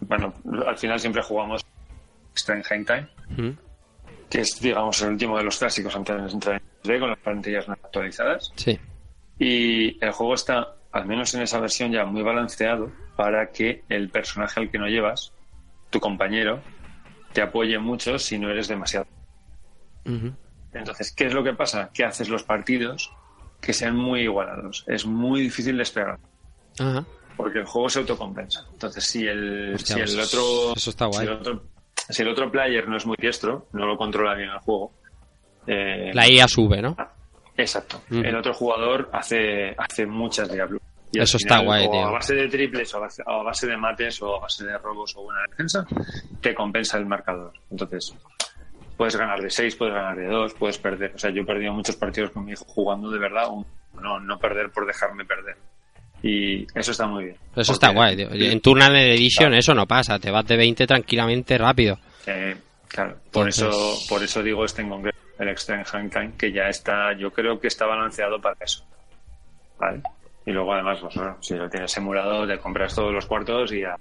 bueno, 0.01 0.33
al 0.67 0.79
final 0.79 0.99
siempre 0.99 1.23
jugamos 1.23 1.65
Strange 2.35 2.85
Time, 2.85 3.09
¿Mm? 3.37 3.57
que 4.31 4.41
es, 4.41 4.61
digamos, 4.61 5.01
el 5.03 5.11
último 5.11 5.37
de 5.37 5.45
los 5.45 5.59
clásicos 5.59 5.95
antes 5.95 6.17
de 6.17 6.31
entrar 6.33 6.55
en 6.57 6.63
3D 6.91 7.01
con 7.01 7.11
las 7.11 7.19
plantillas 7.19 7.69
no 7.69 7.75
actualizadas. 7.75 8.53
Sí. 8.57 8.79
Y 9.39 10.03
el 10.05 10.13
juego 10.13 10.35
está, 10.35 10.75
al 10.93 11.07
menos 11.07 11.35
en 11.35 11.43
esa 11.43 11.61
versión, 11.61 11.93
ya 11.93 12.05
muy 12.07 12.23
balanceado 12.23 12.91
para 13.17 13.51
que 13.51 13.85
el 13.89 14.09
personaje 14.09 14.61
al 14.61 14.71
que 14.71 14.79
no 14.79 14.87
llevas, 14.89 15.33
tu 15.91 16.01
compañero, 16.01 16.61
te 17.35 17.43
apoye 17.43 17.79
mucho 17.79 18.19
si 18.19 18.39
no 18.39 18.49
eres 18.51 18.69
demasiado. 18.69 19.07
Entonces, 20.73 21.13
¿qué 21.13 21.27
es 21.27 21.35
lo 21.35 21.45
que 21.45 21.53
pasa? 21.53 21.91
Que 21.93 22.05
haces 22.05 22.29
los 22.29 22.43
partidos 22.43 23.13
que 23.61 23.73
sean 23.73 23.97
muy 23.97 24.23
igualados. 24.23 24.85
Es 24.87 25.05
muy 25.07 25.41
difícil 25.43 25.77
despegar, 25.77 26.19
Ajá. 26.79 27.05
porque 27.37 27.59
el 27.61 27.65
juego 27.67 27.89
se 27.89 27.99
autocompensa. 28.01 28.67
Entonces, 28.73 29.05
si 29.05 29.27
el, 29.27 29.75
Hostia, 29.75 29.97
si 29.97 30.01
pues 30.03 30.15
el 30.15 30.21
otro... 30.21 30.73
eso 30.77 30.91
está 30.91 31.13
Si 31.13 31.23
el, 31.23 31.29
otro, 31.31 31.63
si 32.09 32.23
el 32.23 32.29
otro 32.29 32.51
player 32.51 32.89
no 32.89 32.97
es 32.97 33.07
muy 33.07 33.17
diestro, 33.21 33.67
no 33.73 33.87
lo 33.87 33.97
controla 33.97 34.35
bien 34.35 34.51
el 34.51 34.59
juego. 34.59 34.93
eh, 35.67 36.11
La 36.15 36.29
IA 36.29 36.49
sube, 36.49 36.81
¿no? 36.81 36.97
Exacto. 37.57 38.01
El 38.11 38.35
otro 38.37 38.55
jugador 38.55 39.11
hace, 39.13 39.75
hace 39.77 40.07
muchas 40.07 40.51
Diablo. 40.51 40.81
Y 41.13 41.21
Eso 41.21 41.37
está 41.39 41.59
guay, 41.59 41.87
o 41.89 41.91
tío. 41.91 42.07
A 42.07 42.11
base 42.13 42.35
de 42.37 42.49
triples, 42.49 42.95
o 42.95 42.99
a 42.99 43.01
base, 43.01 43.23
o 43.27 43.31
a 43.33 43.43
base 43.43 43.67
de 43.67 43.77
mates, 43.77 44.23
o 44.23 44.37
a 44.37 44.41
base 44.43 44.65
de 44.65 44.79
robos 44.79 45.15
o 45.17 45.25
buena 45.25 45.41
defensa, 45.51 45.85
te 46.41 46.55
compensa 46.55 46.97
el 46.99 47.05
marcador. 47.07 47.53
Entonces, 47.69 48.15
puedes 49.01 49.17
ganar 49.17 49.41
de 49.41 49.49
6, 49.49 49.77
puedes 49.77 49.95
ganar 49.95 50.15
de 50.15 50.27
2, 50.27 50.53
puedes 50.59 50.77
perder. 50.77 51.13
O 51.15 51.19
sea, 51.19 51.31
yo 51.31 51.41
he 51.41 51.45
perdido 51.47 51.73
muchos 51.73 51.97
partidos 51.97 52.33
con 52.33 52.45
mi 52.45 52.53
hijo 52.53 52.67
jugando 52.67 53.11
de 53.11 53.19
verdad, 53.19 53.49
no, 53.95 54.21
no 54.21 54.39
perder 54.39 54.69
por 54.69 54.87
dejarme 54.87 55.25
perder. 55.25 55.57
Y 56.23 56.67
eso 56.79 56.91
está 56.91 57.07
muy 57.07 57.25
bien. 57.25 57.37
Eso 57.57 57.73
está 57.73 57.95
guay, 57.95 58.15
tío. 58.15 58.29
En 58.31 58.61
Tournament 58.61 59.19
Edition 59.19 59.55
eso 59.55 59.75
no 59.75 59.87
pasa. 59.87 60.19
Te 60.19 60.31
vas 60.31 60.47
de 60.47 60.55
20 60.59 60.87
tranquilamente 60.87 61.57
rápido. 61.57 61.99
Eh, 62.27 62.55
claro, 62.89 63.17
por 63.33 63.49
Entonces- 63.49 63.69
eso, 63.75 64.07
por 64.11 64.23
eso 64.23 64.43
digo 64.43 64.67
este 64.67 64.83
en 64.83 64.91
concreto, 64.91 65.19
el 65.39 65.49
Extreme 65.49 65.85
Handcam, 65.91 66.33
que 66.33 66.53
ya 66.53 66.69
está, 66.69 67.15
yo 67.17 67.33
creo 67.33 67.59
que 67.59 67.69
está 67.69 67.87
balanceado 67.87 68.39
para 68.39 68.59
eso. 68.61 68.85
¿Vale? 69.79 70.03
Y 70.45 70.51
luego 70.51 70.75
además, 70.75 70.99
pues, 71.01 71.15
bueno, 71.15 71.39
si 71.41 71.55
lo 71.55 71.71
tienes 71.71 71.97
emulado, 71.97 72.47
te 72.47 72.59
compras 72.59 72.95
todos 72.95 73.15
los 73.15 73.25
cuartos 73.25 73.73
y 73.73 73.81
ya, 73.81 73.97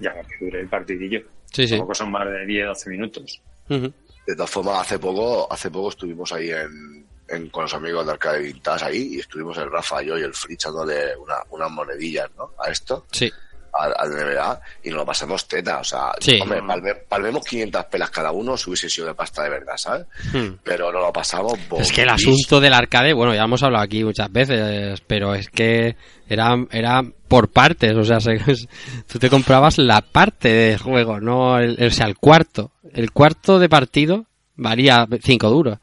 ya 0.00 0.12
que 0.12 0.44
dure 0.44 0.58
el 0.60 0.68
partidillo. 0.68 1.20
Sí, 1.52 1.68
sí. 1.68 1.74
Tampoco 1.76 1.94
son 1.94 2.10
más 2.10 2.26
de 2.28 2.44
10, 2.46 2.66
12 2.66 2.90
minutos. 2.90 3.40
Ujú. 3.68 3.92
De 4.26 4.34
todas 4.34 4.50
formas, 4.50 4.80
hace 4.80 4.98
poco, 4.98 5.46
hace 5.52 5.70
poco 5.70 5.90
estuvimos 5.90 6.32
ahí 6.32 6.50
en, 6.50 7.06
en- 7.28 7.48
con 7.50 7.62
los 7.64 7.74
amigos 7.74 8.06
de 8.06 8.12
Arcade 8.12 8.40
Vintage 8.40 8.84
ahí 8.84 9.14
y 9.16 9.20
estuvimos 9.20 9.56
el 9.58 9.70
Rafa, 9.70 10.02
yo 10.02 10.18
y 10.18 10.22
el 10.22 10.34
Free 10.34 10.54
echándole 10.54 11.16
una, 11.16 11.36
unas 11.50 11.70
monedillas, 11.70 12.30
¿no? 12.36 12.52
A 12.58 12.70
esto, 12.70 13.06
Sí. 13.12 13.30
Al, 13.78 14.10
NBA, 14.10 14.60
y 14.84 14.88
nos 14.90 14.98
lo 14.98 15.06
pasamos 15.06 15.46
teta. 15.48 15.78
O 15.78 15.84
sea, 15.84 16.12
Sí. 16.20 16.38
hombre, 16.40 16.60
palme- 16.62 17.02
palmemos 17.08 17.44
500 17.44 17.84
pelas 17.86 18.10
cada 18.10 18.30
uno, 18.32 18.56
si 18.56 18.70
hubiese 18.70 18.88
sido 18.88 19.06
de 19.08 19.14
pasta 19.14 19.42
de 19.42 19.50
verdad, 19.50 19.76
¿sabes? 19.76 20.06
Hmm. 20.32 20.56
Pero 20.62 20.92
no 20.92 21.00
lo 21.00 21.12
pasamos. 21.12 21.54
Es 21.78 21.92
que 21.92 22.02
el 22.02 22.08
bombis. 22.08 22.26
asunto 22.26 22.60
del 22.60 22.74
arcade, 22.74 23.12
bueno, 23.12 23.34
ya 23.34 23.42
hemos 23.44 23.62
hablado 23.62 23.84
aquí 23.84 24.04
muchas 24.04 24.30
veces, 24.32 25.00
pero 25.06 25.34
es 25.34 25.48
que 25.50 25.96
era, 26.28 26.54
era 26.70 27.02
por 27.28 27.50
partes, 27.50 27.94
o 27.96 28.04
sea, 28.04 28.20
se- 28.20 28.38
tú 29.08 29.18
te 29.18 29.28
comprabas 29.30 29.78
la 29.78 30.00
parte 30.02 30.48
de 30.48 30.78
juego, 30.78 31.20
no 31.20 31.58
el, 31.58 31.76
el- 31.80 31.88
o 31.88 31.90
sea, 31.90 32.06
el 32.06 32.16
cuarto. 32.16 32.70
El 32.92 33.10
cuarto 33.12 33.58
de 33.58 33.68
partido 33.68 34.26
valía 34.56 35.06
5 35.22 35.50
duros. 35.50 35.78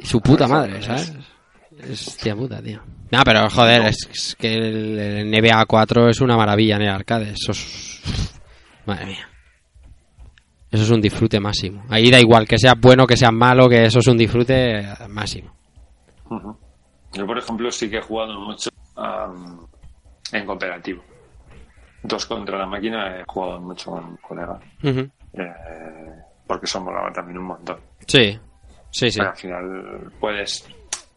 Y 0.00 0.06
su 0.06 0.20
puta 0.20 0.46
madre, 0.46 0.80
¿sabes? 0.82 1.12
Es 1.78 2.16
tía 2.16 2.34
puta, 2.34 2.62
tío. 2.62 2.80
No, 3.10 3.22
pero 3.24 3.48
joder, 3.50 3.82
es, 3.86 4.08
es 4.10 4.36
que 4.36 4.54
el, 4.54 4.98
el 4.98 5.30
NBA 5.30 5.66
4 5.66 6.08
es 6.08 6.20
una 6.20 6.36
maravilla 6.36 6.76
en 6.76 6.82
el 6.82 6.88
arcade. 6.90 7.30
Eso 7.32 7.52
es... 7.52 8.32
Madre 8.86 9.06
mía. 9.06 9.28
Eso 10.70 10.82
es 10.82 10.90
un 10.90 11.00
disfrute 11.00 11.38
máximo. 11.38 11.84
Ahí 11.88 12.10
da 12.10 12.18
igual 12.18 12.48
que 12.48 12.58
sea 12.58 12.74
bueno, 12.76 13.06
que 13.06 13.16
sea 13.16 13.30
malo, 13.30 13.68
que 13.68 13.84
eso 13.84 14.00
es 14.00 14.06
un 14.08 14.18
disfrute 14.18 14.80
eh, 14.80 14.94
máximo. 15.08 15.54
Yo, 17.12 17.26
por 17.26 17.38
ejemplo, 17.38 17.70
sí 17.70 17.88
que 17.88 17.98
he 17.98 18.02
jugado 18.02 18.40
mucho 18.40 18.70
en 20.32 20.44
cooperativo. 20.46 21.02
Dos 22.02 22.26
contra 22.26 22.58
la 22.58 22.66
máquina 22.66 23.20
he 23.20 23.24
jugado 23.24 23.60
mucho 23.60 23.92
con 23.92 24.16
colegas. 24.16 24.60
Ujú. 24.82 25.08
eh, 25.34 25.54
porque 26.46 26.66
eso 26.66 26.80
molaba 26.80 27.10
también 27.12 27.38
un 27.38 27.46
montón. 27.46 27.78
Sí, 28.06 28.38
sí, 28.90 29.10
sí. 29.10 29.18
Pero 29.18 29.30
al 29.30 29.36
final 29.36 30.12
puedes 30.20 30.68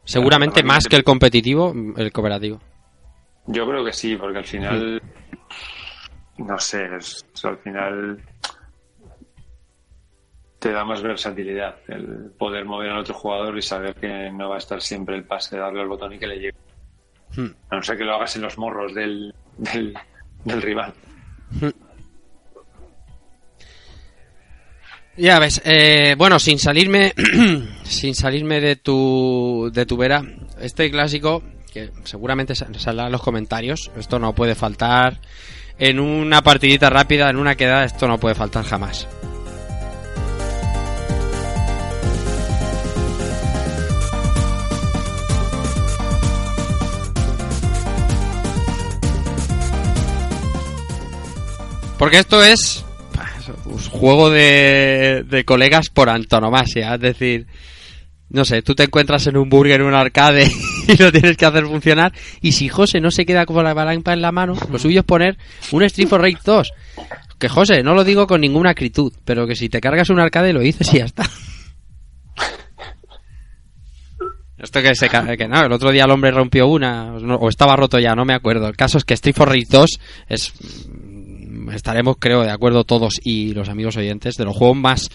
Seguramente 0.07 0.63
más 0.63 0.85
que 0.87 0.95
el 0.95 1.03
competitivo, 1.03 1.73
el 1.97 2.11
cooperativo. 2.11 2.61
Yo 3.45 3.67
creo 3.67 3.83
que 3.85 3.93
sí, 3.93 4.15
porque 4.15 4.37
al 4.39 4.45
final, 4.45 5.01
no 6.37 6.59
sé, 6.59 6.87
es- 6.97 7.25
al 7.43 7.57
final 7.59 8.21
te 10.59 10.71
da 10.71 10.83
más 10.83 11.01
versatilidad 11.01 11.75
el 11.89 12.31
poder 12.37 12.65
mover 12.65 12.89
al 12.89 12.99
otro 12.99 13.13
jugador 13.13 13.57
y 13.57 13.61
saber 13.61 13.93
que 13.95 14.31
no 14.31 14.49
va 14.49 14.55
a 14.55 14.59
estar 14.59 14.81
siempre 14.81 15.15
el 15.15 15.23
pase 15.25 15.55
de 15.55 15.61
darle 15.61 15.81
al 15.81 15.87
botón 15.87 16.13
y 16.13 16.19
que 16.19 16.27
le 16.27 16.35
llegue. 16.37 16.55
Hmm. 17.35 17.47
A 17.69 17.75
no 17.75 17.83
ser 17.83 17.97
que 17.97 18.05
lo 18.05 18.15
hagas 18.15 18.35
en 18.37 18.41
los 18.43 18.57
morros 18.57 18.95
del, 18.95 19.33
del, 19.57 19.93
del 20.45 20.61
rival. 20.61 20.93
Ya 25.17 25.39
ves, 25.39 25.61
eh, 25.65 26.15
bueno, 26.17 26.37
sin 26.39 26.59
salirme, 26.59 27.13
sin 27.87 28.15
salirme 28.15 28.59
de 28.61 28.75
tu, 28.75 29.69
de 29.73 29.85
tu 29.85 29.97
vera, 29.97 30.21
este 30.59 30.89
clásico, 30.91 31.41
que 31.73 31.91
seguramente 32.03 32.55
sa- 32.55 32.67
saldrá 32.77 33.05
en 33.07 33.11
los 33.11 33.21
comentarios, 33.21 33.91
esto 33.97 34.19
no 34.19 34.33
puede 34.33 34.55
faltar 34.55 35.19
en 35.79 35.99
una 35.99 36.41
partidita 36.41 36.89
rápida, 36.89 37.29
en 37.29 37.37
una 37.37 37.55
quedada, 37.55 37.85
esto 37.85 38.07
no 38.07 38.19
puede 38.19 38.35
faltar 38.35 38.63
jamás. 38.65 39.07
Porque 51.97 52.19
esto 52.19 52.43
es 52.43 52.83
un 53.65 53.79
juego 53.89 54.29
de, 54.29 55.23
de 55.27 55.45
colegas 55.45 55.89
por 55.89 56.09
antonomasia. 56.09 56.95
Es 56.95 57.01
decir, 57.01 57.47
no 58.29 58.43
sé, 58.43 58.61
tú 58.61 58.75
te 58.75 58.83
encuentras 58.83 59.25
en 59.27 59.37
un 59.37 59.49
burger, 59.49 59.79
en 59.79 59.87
un 59.87 59.93
arcade 59.93 60.51
y 60.87 60.97
lo 61.01 61.11
tienes 61.11 61.37
que 61.37 61.45
hacer 61.45 61.65
funcionar. 61.65 62.13
Y 62.41 62.51
si 62.53 62.67
José 62.69 62.99
no 62.99 63.11
se 63.11 63.25
queda 63.25 63.45
con 63.45 63.63
la 63.63 63.73
palanca 63.73 64.13
en 64.13 64.21
la 64.21 64.31
mano, 64.31 64.55
lo 64.69 64.79
suyo 64.79 64.99
es 65.01 65.05
poner 65.05 65.37
un 65.71 65.83
Street 65.83 66.07
for 66.07 66.21
Rage 66.21 66.39
2. 66.43 66.71
Que 67.39 67.47
José, 67.49 67.83
no 67.83 67.93
lo 67.93 68.03
digo 68.03 68.27
con 68.27 68.41
ninguna 68.41 68.71
acritud, 68.71 69.13
pero 69.23 69.47
que 69.47 69.55
si 69.55 69.69
te 69.69 69.79
cargas 69.79 70.09
un 70.09 70.19
arcade 70.19 70.51
lo 70.53 70.59
dices 70.59 70.93
y 70.93 70.97
ya 70.97 71.05
está. 71.05 71.23
Esto 74.57 74.81
que 74.81 74.95
se 74.95 75.07
que 75.07 75.47
no, 75.47 75.61
el 75.63 75.71
otro 75.71 75.91
día 75.91 76.05
el 76.05 76.11
hombre 76.11 76.31
rompió 76.31 76.67
una, 76.67 77.13
o 77.13 77.47
estaba 77.47 77.75
roto 77.75 77.99
ya, 77.99 78.15
no 78.15 78.25
me 78.25 78.33
acuerdo. 78.33 78.67
El 78.67 78.75
caso 78.75 78.97
es 78.97 79.05
que 79.05 79.13
Street 79.13 79.35
for 79.35 79.47
Rage 79.47 79.67
2 79.69 79.99
es 80.29 80.51
estaremos 81.75 82.17
creo 82.19 82.41
de 82.43 82.51
acuerdo 82.51 82.83
todos 82.83 83.19
y 83.23 83.53
los 83.53 83.69
amigos 83.69 83.97
oyentes 83.97 84.35
de 84.35 84.45
los 84.45 84.55
juegos 84.55 84.77
más 84.77 85.09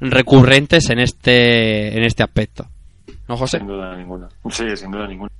recurrentes 0.00 0.90
en 0.90 0.98
este 1.00 1.96
en 1.96 2.04
este 2.04 2.22
aspecto. 2.22 2.66
¿No, 3.28 3.36
José? 3.36 3.58
Sin 3.58 3.66
duda 3.66 3.96
ninguna. 3.96 4.28
Sí, 4.50 4.64
sin 4.76 4.90
duda 4.90 5.06
ninguna. 5.06 5.30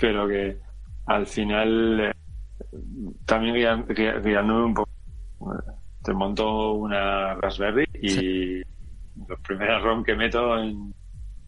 Pero 0.00 0.28
que 0.28 0.56
al 1.06 1.26
final 1.26 2.00
eh, 2.00 2.12
también 3.24 3.54
guiándome 4.24 4.64
un 4.64 4.74
poco. 4.74 4.90
eh, 5.40 5.72
Te 6.02 6.12
monto 6.12 6.72
una 6.72 7.34
Raspberry 7.34 7.84
y 8.02 8.58
la 9.28 9.36
primera 9.46 9.78
ROM 9.78 10.02
que 10.04 10.14
meto 10.14 10.56
en. 10.58 10.92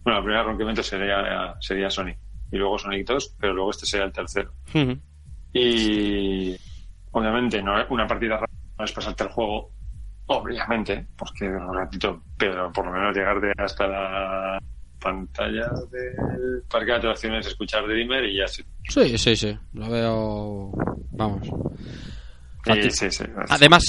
Bueno, 0.02 0.18
la 0.18 0.22
primera 0.22 0.42
ROM 0.44 0.58
que 0.58 0.64
meto 0.64 0.82
sería, 0.82 1.54
sería 1.60 1.90
Sonic. 1.90 2.18
Y 2.52 2.56
luego 2.56 2.78
Sonic 2.78 3.06
2, 3.06 3.36
pero 3.38 3.52
luego 3.54 3.70
este 3.70 3.86
sería 3.86 4.06
el 4.06 4.12
tercero. 4.12 4.52
Ujú. 4.74 4.98
Y 5.52 6.56
obviamente 7.12 7.62
no 7.62 7.74
una 7.90 8.06
partida 8.06 8.36
rápida 8.36 8.60
no 8.78 8.84
es 8.84 8.92
pasarte 8.92 9.24
el 9.24 9.30
juego, 9.30 9.70
obviamente, 10.26 11.06
porque 11.16 11.46
un 11.46 11.74
ratito, 11.74 12.22
pero 12.38 12.72
por 12.72 12.86
lo 12.86 12.92
menos 12.92 13.14
llegarte 13.14 13.52
hasta 13.58 13.86
la 13.86 14.58
pantalla 15.00 15.68
del 15.90 16.62
parque 16.70 16.92
de 16.92 16.96
atracciones, 16.96 17.46
escuchar 17.46 17.86
Dreamer 17.86 18.24
y 18.24 18.38
ya 18.38 18.46
sí. 18.46 18.62
Sí, 18.88 19.18
sí, 19.18 19.36
sí. 19.36 19.58
Lo 19.74 19.88
veo. 19.90 20.72
Vamos. 21.10 21.48
Fácil. 22.64 22.90
sí, 22.90 23.10
sí. 23.10 23.24
Además, 23.48 23.84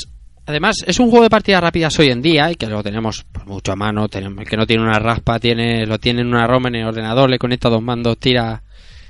además 0.45 0.77
es 0.85 0.99
un 0.99 1.09
juego 1.09 1.23
de 1.23 1.29
partidas 1.29 1.61
rápidas 1.61 1.97
hoy 1.99 2.09
en 2.09 2.21
día 2.21 2.51
y 2.51 2.55
que 2.55 2.67
lo 2.67 2.81
tenemos 2.81 3.25
pues, 3.31 3.45
mucho 3.45 3.73
a 3.73 3.75
mano. 3.75 4.07
Tenemos, 4.07 4.39
el 4.39 4.49
que 4.49 4.57
no 4.57 4.65
tiene 4.65 4.83
una 4.83 4.99
raspa 4.99 5.39
tiene 5.39 5.85
lo 5.85 5.99
tiene 5.99 6.21
en 6.21 6.27
una 6.27 6.47
ROM 6.47 6.67
en 6.67 6.75
el 6.75 6.87
ordenador, 6.87 7.29
le 7.29 7.39
conecta 7.39 7.69
dos 7.69 7.81
mandos, 7.81 8.17
tira 8.17 8.63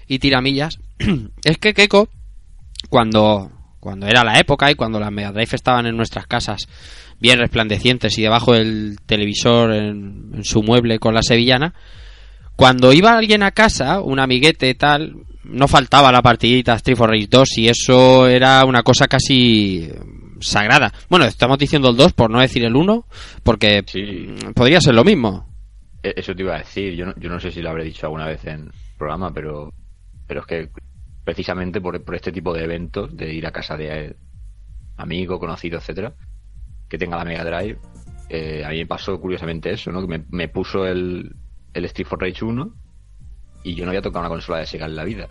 y 0.08 0.20
tira 0.20 0.42
millas. 0.42 0.80
es 1.44 1.58
que 1.58 1.74
Keiko, 1.74 2.10
cuando 2.90 3.52
cuando 3.80 4.06
era 4.08 4.24
la 4.24 4.38
época 4.38 4.70
y 4.70 4.76
cuando 4.76 5.00
las 5.00 5.12
Mega 5.12 5.32
Drive 5.32 5.50
estaban 5.56 5.88
en 5.88 5.98
nuestras 5.98 6.28
casas 6.28 6.68
bien 7.20 7.40
resplandecientes 7.40 8.16
y 8.20 8.22
debajo 8.22 8.54
del 8.54 8.98
televisor 9.08 9.74
en, 9.74 10.32
en 10.36 10.44
su 10.44 10.62
mueble 10.62 11.00
con 11.00 11.16
la 11.16 11.24
sevillana, 11.24 11.74
cuando 12.56 12.94
iba 12.94 13.18
alguien 13.18 13.42
a 13.42 13.52
casa, 13.52 14.02
un 14.02 14.20
amiguete 14.20 14.70
y 14.70 14.76
tal, 14.76 15.16
no 15.44 15.68
faltaba 15.68 16.12
la 16.12 16.22
partidita 16.22 16.76
Street 16.76 16.96
for 16.96 17.10
Rage 17.10 17.28
2 17.28 17.58
y 17.58 17.70
eso 17.70 18.28
era 18.28 18.64
una 18.66 18.84
cosa 18.84 19.08
casi 19.08 19.90
sagrada. 20.42 20.94
Bueno, 21.10 21.26
estamos 21.26 21.58
diciendo 21.58 21.90
el 21.90 21.98
2 21.98 22.14
por 22.14 22.30
no 22.30 22.40
decir 22.40 22.64
el 22.64 22.76
1, 22.76 23.06
porque 23.44 23.84
Sí. 23.88 24.28
podría 24.54 24.80
ser 24.80 24.94
lo 24.94 25.04
mismo. 25.04 25.48
E- 26.04 26.14
Eso 26.18 26.36
te 26.36 26.44
iba 26.44 26.56
a 26.56 26.60
decir. 26.60 26.94
Yo 26.96 27.08
no, 27.08 27.14
yo 27.18 27.30
no 27.30 27.40
sé 27.40 27.50
si 27.52 27.62
lo 27.62 27.70
habré 27.72 27.84
dicho 27.86 28.06
alguna 28.06 28.28
vez 28.28 28.46
en 28.46 28.70
programa, 28.98 29.32
pero, 29.34 29.74
pero 30.28 30.42
es 30.42 30.46
que 30.48 30.70
precisamente 31.24 31.82
por, 31.82 32.04
por 32.04 32.16
este 32.16 32.32
tipo 32.32 32.54
de 32.54 32.64
eventos, 32.64 33.16
de 33.16 33.34
ir 33.34 33.46
a 33.46 33.52
casa 33.52 33.78
de 33.78 34.06
eh, 34.06 34.16
amigo, 34.98 35.40
conocido, 35.40 35.78
etcétera, 35.78 36.14
que 36.88 36.98
tenga 36.98 37.18
la 37.18 37.26
Mega 37.26 37.44
Drive, 37.44 37.80
eh, 38.30 38.64
a 38.66 38.70
mí 38.70 38.78
me 38.78 38.86
pasó 38.86 39.20
curiosamente 39.20 39.72
eso, 39.72 39.92
¿no? 39.92 40.08
Que 40.08 40.24
me, 40.30 40.48
puso 40.48 40.86
el, 40.86 41.36
el 41.74 41.86
Street 41.86 42.08
for 42.08 42.22
Rage 42.22 42.46
1 42.46 42.74
y 43.64 43.76
yo 43.76 43.86
no 43.86 43.92
había 43.92 44.02
tocado 44.02 44.22
una 44.22 44.30
consola 44.30 44.60
de 44.60 44.66
Sega 44.66 44.86
en 44.86 44.96
la 44.96 45.04
vida. 45.04 45.28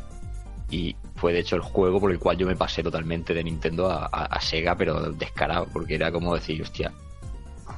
Y 0.70 0.94
fue 1.16 1.32
de 1.32 1.40
hecho 1.40 1.56
el 1.56 1.62
juego 1.62 1.98
por 1.98 2.12
el 2.12 2.18
cual 2.18 2.36
yo 2.36 2.46
me 2.46 2.56
pasé 2.56 2.82
totalmente 2.82 3.34
de 3.34 3.42
Nintendo 3.42 3.90
a, 3.90 4.40
Sega, 4.40 4.76
pero 4.76 5.12
descarado, 5.12 5.66
porque 5.72 5.96
era 5.96 6.12
como 6.12 6.34
decir, 6.34 6.62
hostia, 6.62 6.92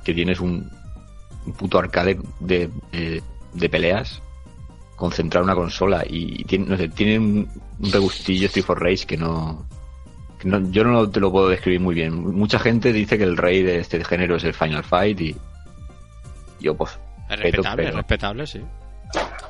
que 0.04 0.12
tienes 0.12 0.40
un, 0.40 0.68
un 1.46 1.52
puto 1.54 1.78
arcade 1.78 2.18
de, 2.40 2.68
de, 2.90 3.22
de 3.54 3.68
peleas 3.70 4.20
concentrar 5.02 5.42
una 5.42 5.54
consola 5.54 6.04
y, 6.08 6.44
tiene, 6.44 6.66
no 6.66 6.76
sé, 6.76 6.88
tiene 6.88 7.18
un, 7.18 7.48
un 7.80 7.92
regustillo 7.92 8.46
Street 8.46 8.64
for 8.64 8.80
Rage 8.80 9.04
que 9.06 9.16
no, 9.16 9.66
que 10.38 10.48
no- 10.48 10.70
yo 10.70 10.84
no 10.84 11.10
te 11.10 11.20
lo 11.20 11.30
puedo 11.32 11.48
describir 11.48 11.80
muy 11.80 11.94
bien. 11.94 12.14
Mucha 12.36 12.58
gente 12.58 12.92
dice 12.92 13.18
que 13.18 13.24
el 13.24 13.36
rey 13.36 13.62
de 13.62 13.78
este 13.80 14.02
género 14.04 14.36
es 14.36 14.44
el 14.44 14.54
Final 14.54 14.84
Fight 14.84 15.20
y 15.20 15.36
yo 16.60 16.74
pues 16.76 16.98
Es 17.28 17.38
respetable, 17.40 17.88
es 17.88 17.94
respetable, 17.94 18.46
sí. 18.46 18.60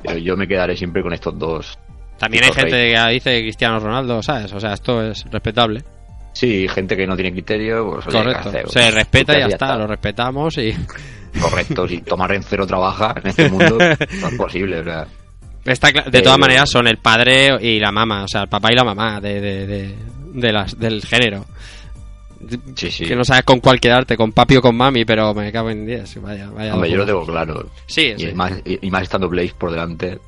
pero 0.03 0.17
yo 0.17 0.35
me 0.35 0.47
quedaré 0.47 0.75
siempre 0.75 1.01
con 1.03 1.13
estos 1.13 1.37
dos. 1.37 1.77
También 2.17 2.43
hay 2.45 2.51
gente 2.51 2.93
que 2.93 3.09
dice 3.11 3.39
Cristiano 3.41 3.79
Ronaldo, 3.79 4.21
¿sabes? 4.23 4.51
O 4.53 4.59
sea, 4.59 4.73
esto 4.73 5.01
es 5.03 5.23
respetable. 5.31 5.83
Sí, 6.33 6.67
gente 6.67 6.97
que 6.97 7.05
no 7.05 7.15
tiene 7.15 7.31
criterio, 7.31 7.91
pues 7.91 8.05
Correcto. 8.05 8.69
Se 8.69 8.89
respeta 8.89 9.37
y 9.37 9.41
ya 9.41 9.45
está, 9.47 9.77
lo 9.77 9.85
respetamos 9.85 10.57
y... 10.57 10.73
Correcto, 11.39 11.87
si 11.87 12.01
Tomás 12.01 12.29
Rencero 12.29 12.65
trabaja 12.67 13.15
en 13.21 13.27
este 13.29 13.49
mundo, 13.49 13.77
no 14.21 14.27
es 14.27 14.35
posible, 14.37 14.79
o 14.79 14.83
sea. 14.83 15.07
Está 15.65 15.89
cla- 15.91 16.05
de 16.05 16.11
Pero- 16.11 16.23
todas 16.25 16.39
maneras 16.39 16.69
son 16.69 16.87
el 16.87 16.97
padre 16.97 17.57
y 17.61 17.79
la 17.79 17.91
mamá, 17.91 18.23
o 18.23 18.27
sea, 18.27 18.41
el 18.43 18.49
papá 18.49 18.71
y 18.71 18.75
la 18.75 18.83
mamá 18.83 19.21
de, 19.21 19.39
de, 19.39 19.67
de, 19.67 19.95
de 20.33 20.51
las, 20.51 20.77
del 20.77 21.01
género. 21.05 21.45
Sí, 22.75 22.91
sí. 22.91 23.05
Que 23.05 23.15
no 23.15 23.23
sabes 23.23 23.43
con 23.43 23.61
cuál 23.61 23.79
quedarte, 23.79 24.17
con 24.17 24.33
papi 24.33 24.57
o 24.57 24.61
con 24.61 24.75
mami, 24.75 25.05
pero 25.05 25.33
me 25.33 25.49
cago 25.53 25.69
en 25.69 25.85
10. 25.85 26.21
Vaya, 26.21 26.49
vaya. 26.49 26.73
Hombre, 26.73 26.91
yo 26.91 26.97
lo 26.97 27.05
tengo 27.05 27.25
claro. 27.25 27.69
Sí, 27.85 28.13
Y, 28.17 28.19
sí. 28.19 28.33
más, 28.33 28.51
y, 28.65 28.85
y 28.85 28.91
más 28.91 29.03
estando 29.03 29.29
Blaze 29.29 29.53
por 29.57 29.71
delante. 29.71 30.19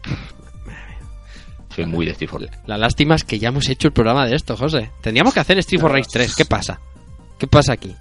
Soy 1.76 1.86
muy 1.86 2.06
de 2.06 2.14
Street 2.14 2.30
for 2.30 2.42
Rage. 2.42 2.58
La 2.68 2.78
lástima 2.78 3.16
es 3.16 3.26
que 3.26 3.38
ya 3.38 3.50
hemos 3.50 3.68
hecho 3.68 3.90
el 3.90 3.94
programa 3.94 4.26
de 4.26 4.36
esto, 4.36 4.56
José. 4.56 4.92
Tendríamos 5.02 5.34
que 5.34 5.42
hacer 5.42 5.58
Street 5.60 5.82
for 5.82 5.92
Rage 5.92 6.08
3. 6.10 6.36
¿Qué 6.36 6.46
pasa? 6.46 6.80
¿Qué 7.38 7.48
pasa 7.48 7.74
aquí? 7.74 7.94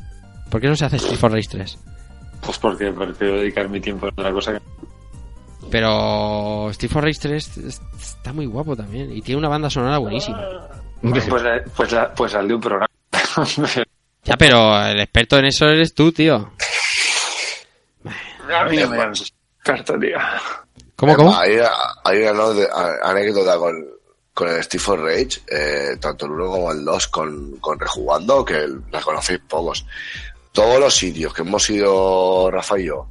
¿Por 0.49 0.61
qué 0.61 0.69
no 0.69 0.77
se 0.77 0.85
hace 0.85 0.97
Street 0.97 1.19
for 1.19 1.33
Rage 1.33 1.49
3? 1.51 1.79
Pues 2.47 2.59
porque 2.59 2.93
prefiero 2.93 3.41
dedicar 3.41 3.69
mi 3.69 3.81
tiempo 3.81 4.07
a 4.07 4.11
otra 4.11 4.31
cosa 4.33 4.53
que 4.53 4.61
Pero 5.71 6.71
Street 6.71 6.91
for 6.93 7.03
Rage 7.05 7.19
3 7.21 7.57
es- 7.59 7.81
está 8.01 8.33
muy 8.33 8.47
guapo 8.47 8.77
también 8.77 9.11
y 9.13 9.21
tiene 9.23 9.39
una 9.39 9.49
banda 9.49 9.69
sonora 9.71 9.99
buenísima. 9.99 10.69
Pues, 11.03 11.43
la- 11.43 11.63
pues, 11.77 11.93
la- 11.93 12.15
pues 12.15 12.35
al 12.35 12.49
de 12.49 12.55
un 12.55 12.61
programa. 12.61 12.87
Ya, 14.27 14.39
pero 14.39 14.81
el 14.87 14.99
experto 15.01 15.37
en 15.37 15.45
eso 15.45 15.67
eres 15.67 15.93
tú, 15.93 16.11
tío. 16.11 16.53
A 18.51 18.65
mí 18.65 18.77
no 18.79 18.89
me 18.89 18.97
llames 18.97 19.33
experto, 19.59 19.99
tío. 19.99 20.17
¿Cómo, 20.97 21.15
cómo? 21.17 21.37
Hay, 21.39 21.59
hay 22.05 22.23
una 22.23 22.67
anécdota 23.03 23.59
con, 23.59 23.85
con 24.33 24.49
el 24.49 24.63
Steve 24.63 24.83
for 24.83 25.01
Rage, 25.03 25.43
eh, 25.49 25.97
tanto 26.01 26.25
el 26.27 26.33
1 26.33 26.47
como 26.47 26.73
el 26.73 26.85
2, 26.85 27.09
con, 27.09 27.57
con 27.59 27.79
Rejugando, 27.79 28.45
que 28.45 28.67
la 28.91 29.01
conocéis 29.03 29.41
pocos. 29.47 29.85
Todos 30.53 30.81
los 30.81 30.95
sitios 30.97 31.35
que 31.35 31.43
hemos 31.43 31.69
ido, 31.69 32.51
Rafa 32.51 32.79
y 32.79 32.85
yo, 32.87 33.09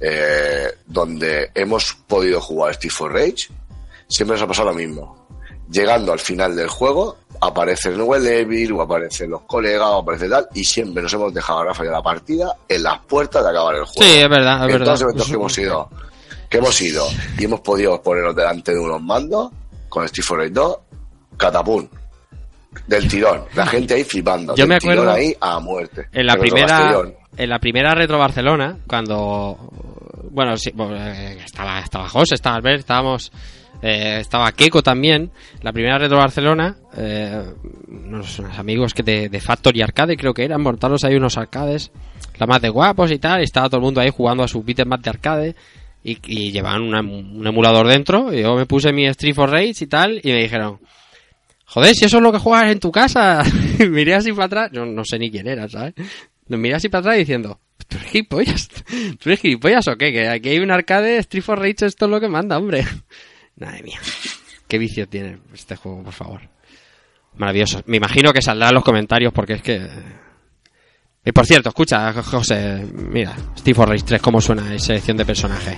eh, 0.00 0.68
donde 0.86 1.50
hemos 1.54 1.94
podido 2.06 2.40
jugar 2.40 2.74
Steve 2.74 2.92
for 2.92 3.12
Rage, 3.12 3.48
siempre 4.06 4.34
nos 4.34 4.42
ha 4.42 4.46
pasado 4.46 4.70
lo 4.70 4.74
mismo. 4.74 5.26
Llegando 5.70 6.12
al 6.12 6.18
final 6.18 6.56
del 6.56 6.68
juego, 6.68 7.18
aparece 7.40 7.90
el 7.90 7.98
nuevo 7.98 8.16
Evil, 8.16 8.72
o 8.72 8.82
aparecen 8.82 9.30
los 9.30 9.42
colegas, 9.42 9.88
o 9.88 9.98
aparece 9.98 10.28
tal, 10.28 10.48
y 10.54 10.64
siempre 10.64 11.02
nos 11.02 11.12
hemos 11.12 11.34
dejado, 11.34 11.64
y 11.64 11.84
yo, 11.84 11.92
la 11.92 12.02
partida 12.02 12.56
en 12.68 12.82
las 12.82 12.98
puertas 13.00 13.42
de 13.42 13.50
acabar 13.50 13.76
el 13.76 13.84
juego. 13.84 14.02
Sí, 14.02 14.18
es 14.18 14.28
verdad, 14.28 14.56
es 14.56 14.62
en 14.62 14.72
verdad. 14.72 14.84
todos 14.84 15.00
los 15.00 15.02
eventos 15.02 15.26
que 15.26 15.34
hemos 15.34 15.58
ido. 15.58 15.90
que 16.48 16.58
hemos 16.58 16.80
ido 16.80 17.06
y 17.38 17.44
hemos 17.44 17.60
podido 17.60 18.00
ponernos 18.00 18.34
delante 18.34 18.72
de 18.72 18.78
unos 18.78 19.02
mandos 19.02 19.50
con 19.88 20.04
Street 20.04 20.24
Fighter 20.24 20.52
2, 20.52 20.78
catapum, 21.36 21.86
del 22.86 23.08
tirón. 23.08 23.44
La 23.54 23.66
gente 23.66 23.94
ahí 23.94 24.04
flipando. 24.04 24.54
Yo 24.54 24.62
del 24.62 24.68
me 24.68 24.76
tirón 24.78 24.98
acuerdo 24.98 25.12
ahí 25.12 25.36
a 25.40 25.58
muerte. 25.58 26.08
En 26.12 26.26
la 26.26 26.36
primera 26.36 27.02
en 27.36 27.50
la 27.50 27.60
primera 27.60 27.94
Retro 27.94 28.18
Barcelona, 28.18 28.78
cuando 28.88 29.56
bueno, 30.38 30.56
sí, 30.56 30.70
eh, 30.70 31.36
estaba 31.44 31.80
estaba 31.80 32.08
José, 32.08 32.36
estaba 32.36 32.54
Albert, 32.54 32.78
estábamos 32.78 33.32
eh, 33.82 34.18
estaba 34.20 34.52
Keiko 34.52 34.84
también. 34.84 35.32
La 35.62 35.72
primera 35.72 35.98
Retro 35.98 36.16
Barcelona, 36.16 36.76
eh, 36.96 37.42
unos, 37.88 38.38
amigos 38.56 38.94
que 38.94 39.02
de, 39.02 39.40
Factory 39.40 39.82
Arcade 39.82 40.16
creo 40.16 40.32
que 40.32 40.44
eran, 40.44 40.62
montaros 40.62 41.02
ahí 41.02 41.16
unos 41.16 41.36
arcades, 41.38 41.90
la 42.38 42.46
más 42.46 42.62
de 42.62 42.68
guapos 42.68 43.10
y 43.10 43.18
tal, 43.18 43.40
y 43.40 43.44
estaba 43.44 43.68
todo 43.68 43.78
el 43.78 43.82
mundo 43.82 44.00
ahí 44.00 44.10
jugando 44.10 44.44
a 44.44 44.48
sus 44.48 44.64
beat'em 44.64 44.92
up 44.92 45.02
de 45.02 45.10
arcade 45.10 45.56
y, 46.04 46.18
y 46.24 46.52
llevaban 46.52 46.82
un 46.82 47.44
emulador 47.44 47.88
dentro, 47.88 48.32
y 48.32 48.42
yo 48.42 48.54
me 48.54 48.66
puse 48.66 48.92
mi 48.92 49.06
Street 49.06 49.34
for 49.34 49.50
Rage 49.50 49.74
y 49.80 49.86
tal, 49.88 50.20
y 50.22 50.30
me 50.30 50.42
dijeron, 50.42 50.78
Joder, 51.66 51.96
si 51.96 52.04
eso 52.04 52.18
es 52.18 52.22
lo 52.22 52.30
que 52.30 52.38
juegas 52.38 52.70
en 52.70 52.78
tu 52.78 52.92
casa. 52.92 53.42
Miré 53.90 54.14
así 54.14 54.32
para 54.32 54.44
atrás. 54.44 54.70
Yo 54.72 54.86
no 54.86 55.04
sé 55.04 55.18
ni 55.18 55.30
quién 55.30 55.48
era, 55.48 55.68
¿sabes? 55.68 55.92
Miré 56.46 56.76
así 56.76 56.88
para 56.88 57.00
atrás 57.00 57.18
diciendo, 57.18 57.60
¿tú 57.88 57.96
eres 57.96 58.10
gilipollas? 58.10 58.68
¿Tú 58.68 59.28
eres 59.28 59.40
gilipollas 59.40 59.88
o 59.88 59.96
qué? 59.96 60.12
Que 60.12 60.28
aquí 60.28 60.50
hay 60.50 60.58
un 60.58 60.70
arcade, 60.70 61.16
Street 61.18 61.42
for 61.42 61.58
Rage, 61.58 61.86
esto 61.86 62.04
es 62.04 62.10
lo 62.10 62.20
que 62.20 62.28
manda, 62.28 62.56
hombre. 62.58 62.84
Madre 63.56 63.82
mía. 63.82 63.98
Qué 64.68 64.78
vicio 64.78 65.08
tiene 65.08 65.38
este 65.54 65.76
juego, 65.76 66.02
por 66.04 66.12
favor. 66.12 66.40
Maravilloso. 67.36 67.82
Me 67.86 67.96
imagino 67.96 68.32
que 68.32 68.42
saldrá 68.42 68.68
en 68.68 68.74
los 68.74 68.84
comentarios 68.84 69.32
porque 69.32 69.54
es 69.54 69.62
que... 69.62 69.88
Y 71.24 71.32
por 71.32 71.44
cierto, 71.46 71.68
escucha, 71.70 72.12
José, 72.22 72.86
mira, 72.94 73.34
Street 73.56 73.74
for 73.76 73.88
Rage 73.88 74.04
3, 74.04 74.22
cómo 74.22 74.40
suena 74.40 74.72
en 74.72 74.78
selección 74.80 75.16
de 75.16 75.24
personajes. 75.24 75.76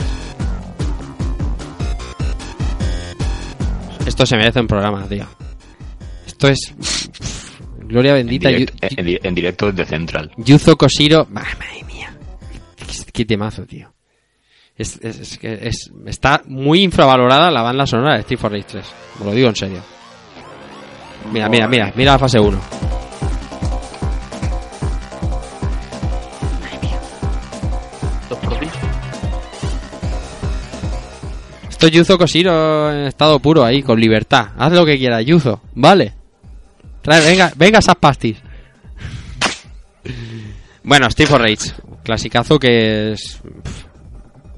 Esto 4.07 4.27
se 4.27 4.37
merece 4.37 4.61
un 4.61 4.67
programa, 4.67 5.07
tío. 5.09 5.27
Esto 6.27 6.49
es... 6.49 6.59
Gloria 7.81 8.13
En 8.13 8.27
bendita. 8.27 8.49
directo, 8.51 8.77
en, 8.83 9.05
di- 9.07 9.19
en 9.23 9.35
directo 9.35 9.73
desde 9.73 9.85
Central. 9.91 10.31
Yuzo 10.37 10.77
Koshiro, 10.77 11.27
madre 11.31 11.83
mía, 11.89 12.00
qué, 13.13 13.25
temazo, 13.25 13.65
tío. 13.67 13.93
Es, 14.77 14.99
es- 15.03 15.39
es 15.43 15.91
está 16.07 16.43
muy 16.47 16.83
infravalorada 16.83 17.51
la 17.51 17.63
banda 17.63 17.87
sonora 17.87 18.15
de 18.15 18.21
Street 18.21 18.39
for 18.41 18.51
Rage 18.53 18.65
3. 18.65 18.85
Me 19.21 19.27
lo 19.27 19.33
digo 19.33 19.49
en 19.49 19.57
serio. 19.57 19.83
Mira, 21.33 21.49
mira, 21.49 21.69
mira, 21.69 21.93
mira 21.95 22.13
la 22.13 22.19
fase 22.19 22.39
1. 22.41 22.59
Dos 28.29 28.39
prodigios. 28.39 28.85
Esto 31.69 31.87
es 31.87 31.93
Yuzo 31.93 32.19
Koshiro 32.19 32.93
en 32.93 33.07
estado 33.07 33.39
puro 33.41 33.65
ahí, 33.65 33.83
con 33.83 33.99
libertad. 34.01 34.49
Haz 34.57 34.73
lo 34.73 34.85
que 34.85 34.99
quieras, 34.99 35.25
Yuzo. 35.25 35.61
Vale. 35.75 36.15
Venga, 37.05 37.53
venga 37.57 37.79
esas 37.79 37.97
pastis. 37.97 38.37
Bueno, 40.83 41.09
Street 41.09 41.29
for 41.29 41.41
Rage. 41.43 41.73
Clasicazo 42.03 42.59
que 42.59 43.13
es... 43.13 43.41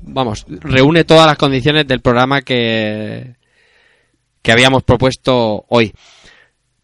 Vamos, 0.03 0.45
reúne 0.49 1.05
todas 1.05 1.27
las 1.27 1.37
condiciones 1.37 1.87
del 1.87 2.01
programa 2.01 2.43
que... 2.43 3.37
Que 4.43 4.53
habíamos 4.53 4.83
propuesto 4.83 5.65
hoy. 5.69 5.93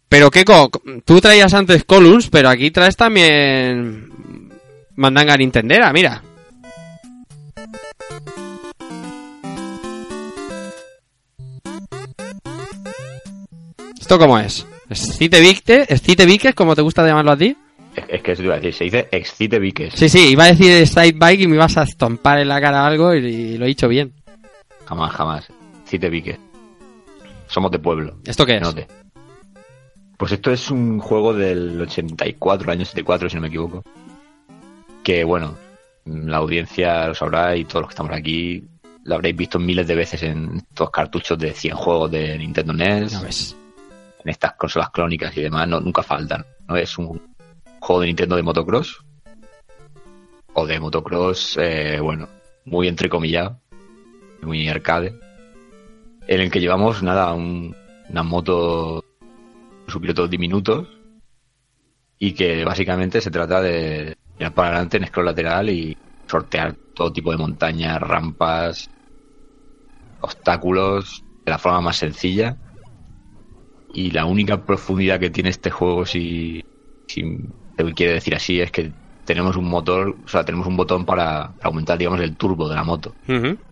Pero 0.09 0.31
Keiko, 0.31 0.71
tú 1.05 1.21
traías 1.21 1.53
antes 1.55 1.85
Columns, 1.85 2.29
pero 2.29 2.49
aquí 2.49 2.71
traes 2.71 2.97
también... 2.97 4.53
Mandanga 4.97 5.37
Nintendera, 5.37 5.93
mira. 5.93 6.23
¿Esto 14.01 14.19
cómo 14.19 14.39
es? 14.39 14.67
¿Excite 14.89 15.41
Victe? 15.41 15.87
¿Excite 15.93 16.25
Viques, 16.25 16.55
como 16.55 16.75
te 16.75 16.83
gusta 16.83 17.07
llamarlo 17.07 17.33
a 17.33 17.37
ti? 17.37 17.57
Es, 18.09 18.23
que 18.23 18.33
eso 18.33 18.43
te 18.43 18.47
iba 18.47 18.55
a 18.55 18.61
decir, 18.61 18.75
se 18.75 18.85
dice 18.85 19.09
Excite 19.11 19.59
Viques. 19.59 19.95
Sí, 19.95 20.09
sí, 20.09 20.29
iba 20.31 20.45
a 20.45 20.53
decir 20.53 20.87
Side 20.87 21.17
Bike 21.17 21.41
y 21.41 21.47
me 21.47 21.57
ibas 21.57 21.77
a 21.77 21.83
estompar 21.83 22.39
en 22.39 22.49
la 22.49 22.61
cara 22.61 22.87
algo 22.87 23.15
y, 23.15 23.25
y 23.27 23.59
lo 23.59 23.65
he 23.65 23.69
dicho 23.69 23.89
bien. 23.89 24.13
Jamás, 24.87 25.13
jamás. 25.13 25.49
Excite 25.83 26.09
Viques. 26.09 26.39
Somos 27.47 27.71
de 27.71 27.79
pueblo. 27.79 28.19
¿Esto 28.25 28.45
qué 28.45 28.57
es? 28.57 28.63
Note. 28.63 28.87
Pues 30.19 30.33
esto 30.33 30.51
es 30.51 30.71
un 30.71 30.99
juego 30.99 31.33
del 31.33 31.81
84, 31.81 32.73
año 32.73 32.85
74, 32.85 33.31
si 33.31 33.37
no 33.37 33.43
me 33.43 33.49
equivoco. 33.49 33.85
Que 35.03 35.23
bueno, 35.23 35.57
la 36.05 36.39
audiencia 36.39 37.07
lo 37.07 37.15
sabrá 37.15 37.57
y 37.57 37.65
todos 37.65 37.83
los 37.83 37.89
que 37.89 37.93
estamos 37.93 38.13
aquí 38.13 38.65
lo 39.05 39.15
habréis 39.15 39.37
visto 39.37 39.59
miles 39.59 39.87
de 39.87 39.95
veces 39.95 40.23
en 40.25 40.57
estos 40.57 40.91
cartuchos 40.91 41.39
de 41.39 41.53
100 41.53 41.77
juegos 41.77 42.11
de 42.11 42.37
Nintendo 42.37 42.73
NES, 42.73 43.23
ves. 43.23 43.57
en 44.25 44.31
estas 44.31 44.55
consolas 44.55 44.91
clónicas 44.91 45.35
y 45.37 45.43
demás, 45.43 45.69
no, 45.69 45.81
nunca 45.81 46.03
faltan. 46.03 46.45
¿no? 46.67 46.77
Es 46.77 46.99
un 46.99 47.28
juego 47.81 48.01
de 48.01 48.07
Nintendo 48.09 48.37
de 48.37 48.43
motocross. 48.43 49.05
O 50.55 50.67
de 50.67 50.81
motocross, 50.81 51.57
eh, 51.61 52.01
bueno, 52.01 52.29
muy 52.65 52.89
entrecomillado, 52.89 53.61
muy 54.43 54.69
arcade. 54.69 55.15
En 56.27 56.41
el 56.41 56.51
que 56.51 56.61
llevamos, 56.61 57.03
nada, 57.03 57.33
un- 57.33 57.75
una 58.09 58.23
moto, 58.23 59.03
su 59.87 60.01
piloto 60.01 60.29
diminutos. 60.29 60.89
Y 62.19 62.33
que 62.35 62.65
básicamente 62.65 63.21
se 63.21 63.31
trata 63.31 63.61
de 63.61 64.15
ir 64.39 64.53
para 64.53 64.69
adelante 64.71 64.97
en 64.97 65.07
scroll 65.07 65.27
lateral 65.27 65.71
y 65.71 65.97
sortear 66.27 66.75
todo 66.95 67.13
tipo 67.13 67.31
de 67.31 67.37
montañas, 67.39 68.01
rampas, 68.01 68.87
obstáculos 70.21 71.23
de 71.45 71.53
la 71.53 71.59
forma 71.59 71.81
más 71.81 71.97
sencilla. 71.97 72.57
Y 73.93 74.11
la 74.11 74.27
única 74.27 74.65
profundidad 74.65 75.21
que 75.21 75.31
tiene 75.31 75.51
este 75.51 75.71
juego, 75.71 76.05
si, 76.05 76.61
si 77.07 77.23
se 77.87 77.95
quiere 77.95 78.15
decir 78.15 78.35
así, 78.35 78.61
es 78.61 78.71
que 78.71 78.93
tenemos 79.25 79.57
un 79.57 79.67
motor, 79.69 80.17
o 80.25 80.29
sea, 80.29 80.45
tenemos 80.45 80.67
un 80.67 80.77
botón 80.77 81.05
para, 81.05 81.53
para 81.53 81.69
aumentar, 81.69 81.99
digamos, 81.99 82.21
el 82.21 82.37
turbo 82.37 82.69
de 82.69 82.75
la 82.75 82.85
moto. 82.85 83.15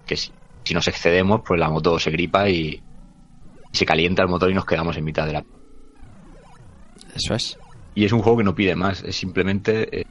Que 0.06 0.16
si, 0.16 0.30
si 0.64 0.74
nos 0.74 0.86
excedemos, 0.88 1.40
pues 1.46 1.58
la 1.58 1.70
moto 1.70 1.98
se 1.98 2.10
gripa 2.10 2.48
y, 2.48 2.82
y 3.72 3.76
se 3.76 3.86
calienta 3.86 4.22
el 4.22 4.28
motor 4.28 4.50
y 4.50 4.54
nos 4.54 4.66
quedamos 4.66 4.96
en 4.96 5.04
mitad 5.04 5.26
de 5.26 5.32
la. 5.32 5.44
Eso 7.14 7.34
es. 7.34 7.58
Y 7.94 8.04
es 8.04 8.12
un 8.12 8.20
juego 8.20 8.38
que 8.38 8.44
no 8.44 8.54
pide 8.54 8.76
más, 8.76 9.02
es 9.02 9.16
simplemente 9.16 10.00
eh, 10.00 10.04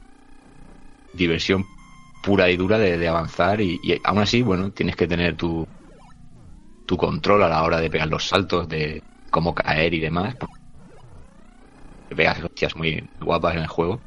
diversión 1.12 1.64
pura 2.22 2.50
y 2.50 2.56
dura 2.56 2.78
de, 2.78 2.98
de 2.98 3.08
avanzar 3.08 3.60
y, 3.60 3.78
y 3.84 4.00
aún 4.02 4.18
así, 4.18 4.42
bueno, 4.42 4.72
tienes 4.72 4.96
que 4.96 5.06
tener 5.06 5.36
tu, 5.36 5.66
tu 6.86 6.96
control 6.96 7.44
a 7.44 7.48
la 7.48 7.62
hora 7.62 7.80
de 7.80 7.90
pegar 7.90 8.08
los 8.08 8.26
saltos, 8.26 8.68
de 8.68 9.02
cómo 9.30 9.54
caer 9.54 9.94
y 9.94 10.00
demás. 10.00 10.34
Pegas 12.14 12.42
hostias 12.42 12.76
muy 12.76 13.08
guapas 13.20 13.54
en 13.56 13.62
el 13.62 13.66
juego. 13.66 14.00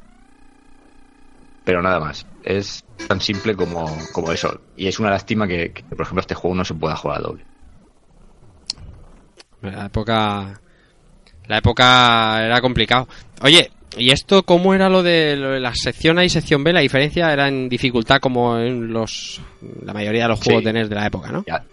Pero 1.64 1.82
nada 1.82 2.00
más, 2.00 2.26
es 2.42 2.84
tan 3.06 3.20
simple 3.20 3.54
como, 3.54 3.86
como 4.12 4.32
eso. 4.32 4.60
Y 4.76 4.86
es 4.88 4.98
una 4.98 5.10
lástima 5.10 5.46
que, 5.46 5.72
que, 5.72 5.82
por 5.82 6.00
ejemplo, 6.02 6.20
este 6.20 6.34
juego 6.34 6.56
no 6.56 6.64
se 6.64 6.74
pueda 6.74 6.96
jugar 6.96 7.18
a 7.18 7.22
doble. 7.22 7.44
La 9.62 9.86
época. 9.86 10.60
La 11.46 11.58
época 11.58 12.44
era 12.44 12.60
complicado. 12.60 13.08
Oye, 13.42 13.70
¿y 13.96 14.10
esto 14.10 14.44
cómo 14.44 14.72
era 14.72 14.88
lo 14.88 15.02
de, 15.02 15.36
lo 15.36 15.50
de 15.50 15.60
la 15.60 15.74
sección 15.74 16.18
A 16.18 16.24
y 16.24 16.28
sección 16.28 16.62
B? 16.64 16.72
La 16.72 16.80
diferencia 16.80 17.32
era 17.32 17.48
en 17.48 17.68
dificultad 17.68 18.20
como 18.20 18.56
en 18.58 18.92
los 18.92 19.40
la 19.84 19.92
mayoría 19.92 20.22
de 20.22 20.28
los 20.28 20.40
juegos 20.40 20.62
Sí. 20.62 20.66
de 20.66 20.72
NES 20.72 20.88
de 20.88 20.94
la 20.94 21.06
época, 21.06 21.30
¿no? 21.32 21.44
Ya- 21.46 21.64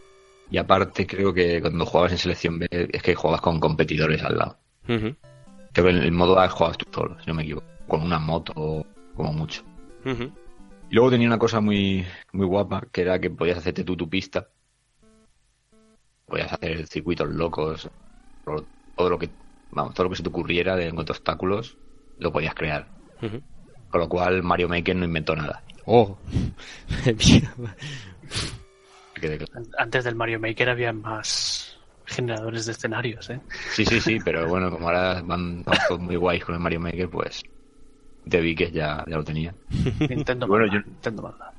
Y 0.49 0.57
aparte, 0.57 1.05
creo 1.05 1.33
que 1.33 1.61
cuando 1.61 1.85
jugabas 1.85 2.11
en 2.13 2.17
selección 2.17 2.57
B 2.59 2.67
es 2.71 3.01
que 3.03 3.13
jugabas 3.15 3.41
con 3.41 3.59
competidores 3.59 4.21
al 4.23 4.37
lado. 4.37 4.57
Ujú, 4.89 5.15
Creo 5.73 5.85
que 5.85 5.91
en 5.91 5.97
el 5.97 6.11
modo 6.11 6.39
A 6.39 6.49
jugabas 6.49 6.77
tú 6.77 6.85
solo, 6.91 7.19
si 7.19 7.27
no 7.27 7.33
me 7.33 7.43
equivoco. 7.43 7.65
Con 7.87 8.01
una 8.03 8.19
moto, 8.19 8.85
como 9.15 9.33
mucho. 9.33 9.63
Y 10.05 10.95
luego 10.95 11.11
tenía 11.11 11.27
una 11.27 11.37
cosa 11.37 11.59
muy, 11.59 12.05
muy 12.31 12.45
guapa, 12.45 12.83
que 12.91 13.01
era 13.01 13.19
que 13.19 13.29
podías 13.29 13.57
hacerte 13.57 13.83
tú 13.83 13.95
tu 13.97 14.09
pista. 14.09 14.47
Podías 16.25 16.51
hacer 16.53 16.87
circuitos 16.87 17.29
locos, 17.29 17.89
todo 18.95 19.09
lo 19.09 19.19
que, 19.19 19.29
vamos, 19.71 19.93
todo 19.93 20.05
lo 20.05 20.09
que 20.09 20.15
se 20.17 20.23
te 20.23 20.29
ocurriera 20.29 20.75
de 20.75 20.87
encontrar 20.87 21.17
obstáculos, 21.17 21.77
lo 22.19 22.31
podías 22.31 22.55
crear. 22.55 22.87
Con 23.19 24.01
lo 24.01 24.09
cual 24.09 24.43
Mario 24.43 24.69
Maker 24.69 24.95
no 24.95 25.05
inventó 25.05 25.35
nada. 25.35 25.63
Oh. 25.85 26.17
Antes 29.77 30.03
del 30.03 30.15
Mario 30.15 30.39
Maker 30.39 30.69
había 30.69 30.93
más 30.93 31.66
generadores 32.07 32.65
de 32.65 32.71
escenarios, 32.71 33.29
¿eh? 33.29 33.39
Sí, 33.73 33.85
sí, 33.85 33.99
sí, 34.01 34.17
pero 34.23 34.47
bueno, 34.47 34.71
como 34.71 34.87
ahora 34.87 35.21
van 35.23 35.63
todos 35.87 35.99
muy 36.01 36.15
guays 36.15 36.43
con 36.43 36.55
el 36.55 36.61
Mario 36.61 36.79
Maker, 36.79 37.09
pues 37.09 37.43
te 38.27 38.41
vi 38.41 38.55
que 38.55 38.71
ya, 38.71 39.03
ya 39.07 39.17
lo 39.17 39.23
tenía. 39.23 39.53
Nintendo 40.09 40.47
Bueno, 40.47 40.65
manda, 40.65 40.79
yo- 40.79 40.85
Nintendo 40.91 41.21
manda. 41.23 41.53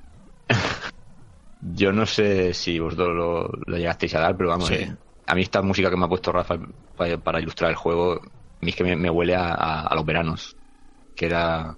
Yo 1.60 1.92
no 1.92 2.06
sé 2.06 2.54
si 2.54 2.78
vosotros 2.78 3.14
lo, 3.16 3.50
lo 3.66 3.76
llegasteis 3.76 4.14
a 4.14 4.20
dar, 4.20 4.36
pero 4.36 4.50
vamos, 4.50 4.68
Sí. 4.68 4.74
eh, 4.74 4.94
a 5.26 5.34
mí 5.34 5.42
esta 5.42 5.60
música 5.60 5.90
que 5.90 5.96
me 5.96 6.04
ha 6.04 6.08
puesto 6.08 6.30
Rafa 6.32 6.56
para, 6.96 7.18
para 7.18 7.40
ilustrar 7.40 7.70
el 7.70 7.76
juego, 7.76 8.14
a 8.14 8.64
mí 8.64 8.70
es 8.70 8.76
que 8.76 8.84
me, 8.84 8.96
me 8.96 9.10
huele 9.10 9.34
a, 9.34 9.52
a- 9.54 9.86
a 9.86 9.94
los 9.94 10.04
veranos, 10.06 10.56
que 11.16 11.26
era 11.26 11.76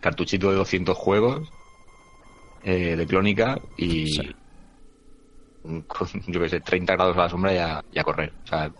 cartuchito 0.00 0.50
de 0.50 0.56
200 0.56 0.96
juegos 0.96 1.48
eh, 2.64 2.96
de 2.96 3.06
clónica 3.06 3.58
y, 3.76 4.06
Sí. 4.06 4.30
Con, 5.62 6.08
yo 6.26 6.40
que 6.40 6.48
sé, 6.48 6.60
30 6.60 6.94
grados 6.94 7.16
a 7.16 7.20
la 7.22 7.28
sombra 7.28 7.54
y 7.54 7.58
a, 7.58 7.84
y 7.92 7.98
a 7.98 8.04
correr. 8.04 8.32
O 8.44 8.46
sea, 8.46 8.70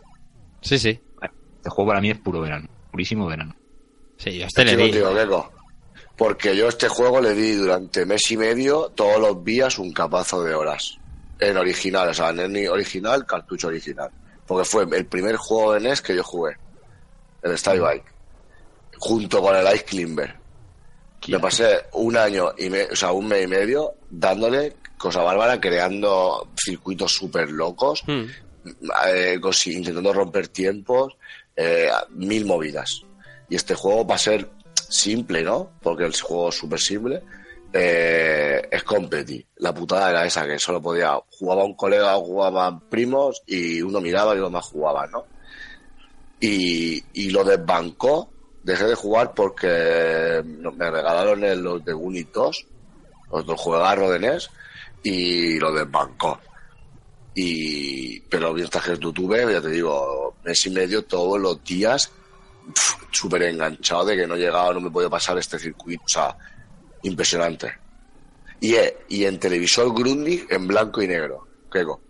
Sí, 0.62 0.78
sí. 0.78 1.00
este 1.22 1.70
juego 1.70 1.88
para 1.88 2.00
mí 2.00 2.10
es 2.10 2.18
puro 2.18 2.40
verano, 2.40 2.68
purísimo 2.90 3.26
verano. 3.26 3.54
Sí, 4.18 4.38
yo 4.38 4.46
este 4.46 4.64
le 4.64 4.70
Estoy 4.72 4.92
di. 4.92 5.00
contigo, 5.00 5.14
Keiko. 5.14 5.52
Porque 6.16 6.54
yo 6.54 6.68
este 6.68 6.88
juego 6.88 7.20
le 7.20 7.32
di 7.32 7.54
durante 7.54 8.04
mes 8.04 8.30
y 8.30 8.36
medio, 8.36 8.90
todos 8.94 9.18
los 9.18 9.42
días, 9.42 9.78
un 9.78 9.92
capazo 9.92 10.44
de 10.44 10.54
horas. 10.54 10.98
En 11.38 11.56
original, 11.56 12.10
o 12.10 12.14
sea, 12.14 12.28
en 12.30 12.54
el 12.56 12.68
original, 12.68 13.24
cartucho 13.24 13.68
original. 13.68 14.10
Porque 14.46 14.66
fue 14.66 14.84
el 14.92 15.06
primer 15.06 15.36
juego 15.36 15.72
de 15.72 15.80
NES 15.80 16.02
que 16.02 16.14
yo 16.14 16.22
jugué. 16.22 16.56
El 17.42 17.56
Style 17.56 17.80
Bike. 17.80 18.04
Junto 18.98 19.40
con 19.40 19.56
el 19.56 19.66
Ice 19.74 19.84
Climber. 19.84 20.34
Me 21.28 21.38
pasé 21.38 21.84
un 21.94 22.16
año 22.18 22.52
y 22.58 22.68
me- 22.68 22.84
o 22.84 22.96
sea, 22.96 23.12
un 23.12 23.26
mes 23.28 23.44
y 23.44 23.46
medio 23.46 23.92
dándole 24.10 24.76
cosa 25.00 25.22
bárbara, 25.22 25.58
creando 25.60 26.48
circuitos 26.56 27.14
súper 27.14 27.50
locos, 27.50 28.02
Hmm. 28.06 28.26
eh, 29.06 29.40
intentando 29.66 30.12
romper 30.12 30.48
tiempos, 30.48 31.16
eh, 31.56 31.88
mil 32.10 32.44
movidas. 32.44 33.02
Y 33.48 33.56
este 33.56 33.74
juego 33.74 34.06
va 34.06 34.16
a 34.16 34.18
ser 34.18 34.50
simple, 34.88 35.42
¿no? 35.42 35.70
Porque 35.82 36.04
el 36.04 36.14
juego 36.20 36.50
es 36.50 36.56
súper 36.56 36.80
simple. 36.80 37.22
eh, 37.72 38.66
es 38.68 38.82
competi. 38.82 39.46
La 39.58 39.72
putada 39.72 40.10
era 40.10 40.26
esa, 40.26 40.44
que 40.44 40.58
solo 40.58 40.82
podía, 40.82 41.16
jugaba 41.30 41.62
un 41.64 41.74
colega, 41.74 42.14
jugaban 42.16 42.80
primos 42.90 43.42
y 43.46 43.80
uno 43.80 44.00
miraba 44.00 44.34
y 44.34 44.38
los 44.38 44.48
demás 44.50 44.64
jugaban, 44.66 45.08
¿no? 45.12 45.24
Y, 46.40 47.02
y 47.12 47.30
lo 47.30 47.44
desbancó, 47.44 48.28
dejé 48.64 48.84
de 48.86 48.94
jugar 48.96 49.34
porque 49.34 50.42
me 50.44 50.90
regalaron 50.90 51.44
el- 51.44 51.60
los 51.60 51.84
de 51.84 51.94
Unit 51.94 52.30
2, 52.32 52.66
los 53.30 53.46
del 53.46 53.56
juegarro 53.56 54.10
de 54.10 54.18
NES, 54.18 54.50
y 55.02 55.58
lo 55.58 55.72
desbancó. 55.72 56.40
Y, 57.34 58.20
pero 58.20 58.52
mientras 58.52 58.84
que 58.84 58.96
tuve, 58.96 59.52
ya 59.52 59.60
te 59.60 59.70
digo, 59.70 60.36
mes 60.44 60.66
y 60.66 60.70
medio 60.70 61.04
todos 61.04 61.40
los 61.40 61.62
días, 61.64 62.12
súper 63.10 63.44
enganchado 63.44 64.04
de 64.06 64.16
que 64.16 64.26
no 64.26 64.36
llegaba, 64.36 64.72
no 64.72 64.80
me 64.80 64.90
podía 64.90 65.08
pasar 65.08 65.38
este 65.38 65.58
circuito, 65.58 66.02
o 66.04 66.08
sea, 66.08 66.36
impresionante. 67.02 67.72
Y, 68.60 68.74
eh, 68.74 68.98
y 69.08 69.24
en 69.24 69.38
televisor 69.38 69.94
Grundig 69.94 70.46
en 70.50 70.66
blanco 70.66 71.02
y 71.02 71.08
negro, 71.08 71.46
Keiko. 71.72 72.00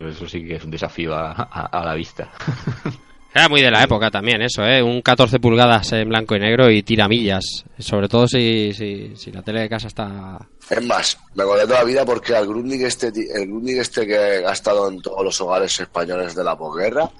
Eso 0.00 0.28
sí 0.28 0.44
que 0.44 0.56
es 0.56 0.64
un 0.64 0.70
desafío 0.70 1.14
a 1.14 1.82
la 1.84 1.94
vista. 1.94 2.32
Era 3.34 3.48
muy 3.48 3.62
de 3.62 3.70
la 3.70 3.82
época 3.82 4.10
también 4.10 4.42
eso, 4.42 4.62
¿eh? 4.64 4.82
Un 4.82 5.00
14 5.00 5.40
pulgadas 5.40 5.90
en 5.92 6.08
blanco 6.08 6.36
y 6.36 6.40
negro 6.40 6.70
y 6.70 6.82
tiramillas. 6.82 7.64
Sobre 7.78 8.08
todo 8.08 8.28
si, 8.28 8.72
si, 8.74 9.16
si 9.16 9.32
la 9.32 9.42
tele 9.42 9.60
de 9.60 9.68
casa 9.70 9.88
está... 9.88 10.38
Es 10.68 10.84
más, 10.84 11.18
me 11.34 11.42
acordé 11.42 11.62
toda 11.66 11.78
la 11.78 11.84
vida 11.84 12.04
porque 12.04 12.34
al 12.36 12.46
Grundig 12.46 12.82
este, 12.84 13.06
el 13.08 13.46
Grundig 13.48 13.78
este 13.78 14.06
que 14.06 14.16
ha 14.16 14.52
estado 14.52 14.88
en 14.90 15.00
todos 15.00 15.24
los 15.24 15.40
hogares 15.40 15.80
españoles 15.80 16.34
de 16.34 16.44
la 16.44 16.56
posguerra, 16.58 17.10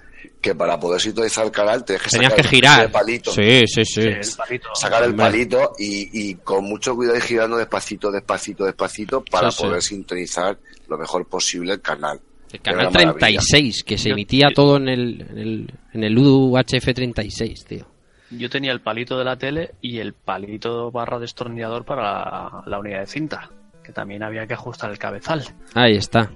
que 0.41 0.55
para 0.55 0.79
poder 0.79 1.01
sintonizar 1.01 1.47
el 1.47 1.51
canal 1.51 1.85
te 1.85 1.99
Tenías 1.99 2.11
sacar 2.13 2.35
que 2.35 2.41
el 2.43 2.47
girar. 2.49 2.93
palito. 2.93 3.33
Sí, 3.33 3.63
sí, 3.67 3.85
sí. 3.85 4.01
El 4.03 4.21
palito. 4.37 4.69
sacar 4.75 5.05
el 5.05 5.15
palito 5.15 5.73
y, 5.79 6.31
y 6.31 6.35
con 6.37 6.65
mucho 6.65 6.95
cuidado 6.95 7.17
ir 7.17 7.23
girando 7.23 7.57
despacito, 7.57 8.11
despacito, 8.11 8.65
despacito 8.65 9.25
para 9.25 9.51
Sí, 9.51 9.57
sí. 9.59 9.63
poder 9.65 9.83
sintonizar 9.83 10.59
lo 10.89 10.99
mejor 10.99 11.27
posible 11.27 11.73
el 11.73 11.81
canal. 11.81 12.21
El 12.53 12.61
canal 12.61 12.81
una 12.89 12.91
maravilla. 12.91 13.13
36, 13.41 13.85
que 13.85 13.99
se 13.99 14.09
Yo- 14.11 14.13
emitía 14.15 14.49
yo- 14.51 14.55
todo 14.55 14.77
en 14.77 14.89
el, 14.89 15.27
en 15.31 15.39
el, 15.39 15.71
en 15.93 16.05
el 16.05 16.19
UHF 16.19 16.93
36, 16.95 17.65
tío. 17.65 17.87
Yo 18.31 18.49
tenía 18.49 18.73
el 18.73 18.81
palito 18.81 19.19
de 19.19 19.25
la 19.25 19.37
tele 19.37 19.73
y 19.83 19.99
el 19.99 20.15
palito 20.15 20.91
barra 20.91 21.19
destornillador 21.19 21.85
para 21.85 22.03
la, 22.03 22.63
la 22.67 22.79
unidad 22.79 23.01
de 23.01 23.07
cinta, 23.07 23.51
que 23.85 23.93
también 23.93 24.23
había 24.23 24.47
que 24.47 24.55
ajustar 24.55 24.91
el 24.91 24.99
cabezal. 24.99 25.45
Ahí 25.75 25.97
está. 25.97 26.31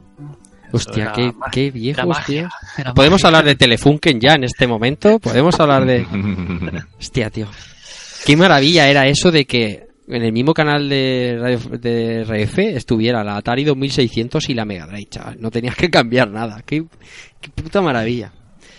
Hostia, 0.73 1.05
era 1.05 1.13
qué, 1.13 1.33
qué 1.53 1.71
viejos, 1.71 2.19
tío. 2.27 2.49
¿Podemos 2.95 3.23
magia. 3.23 3.29
hablar 3.29 3.45
de 3.45 3.55
Telefunken 3.55 4.21
ya 4.21 4.35
en 4.35 4.45
este 4.45 4.67
momento? 4.67 5.19
¿Podemos 5.21 5.59
hablar 5.61 5.87
de...? 5.87 6.05
Hostia, 6.99 7.31
tío. 7.31 7.47
Qué 8.27 8.37
maravilla 8.37 8.89
era 8.89 9.07
eso 9.07 9.31
de 9.31 9.45
que 9.47 9.87
en 10.09 10.23
el 10.23 10.33
mismo 10.33 10.55
canal 10.55 10.89
de 10.89 11.37
Radio, 11.41 11.59
de 11.79 12.25
RF 12.25 12.59
estuviera 12.77 13.25
la 13.25 13.37
Atari 13.37 13.65
2600 13.65 14.49
y 14.51 14.55
la 14.55 14.65
Mega 14.65 14.87
Drive, 14.87 15.07
chaval. 15.11 15.37
No 15.41 15.51
tenías 15.51 15.75
que 15.77 15.91
cambiar 15.91 16.31
nada. 16.31 16.63
Qué, 16.65 16.85
qué 17.41 17.51
puta 17.51 17.81
maravilla. 17.83 18.33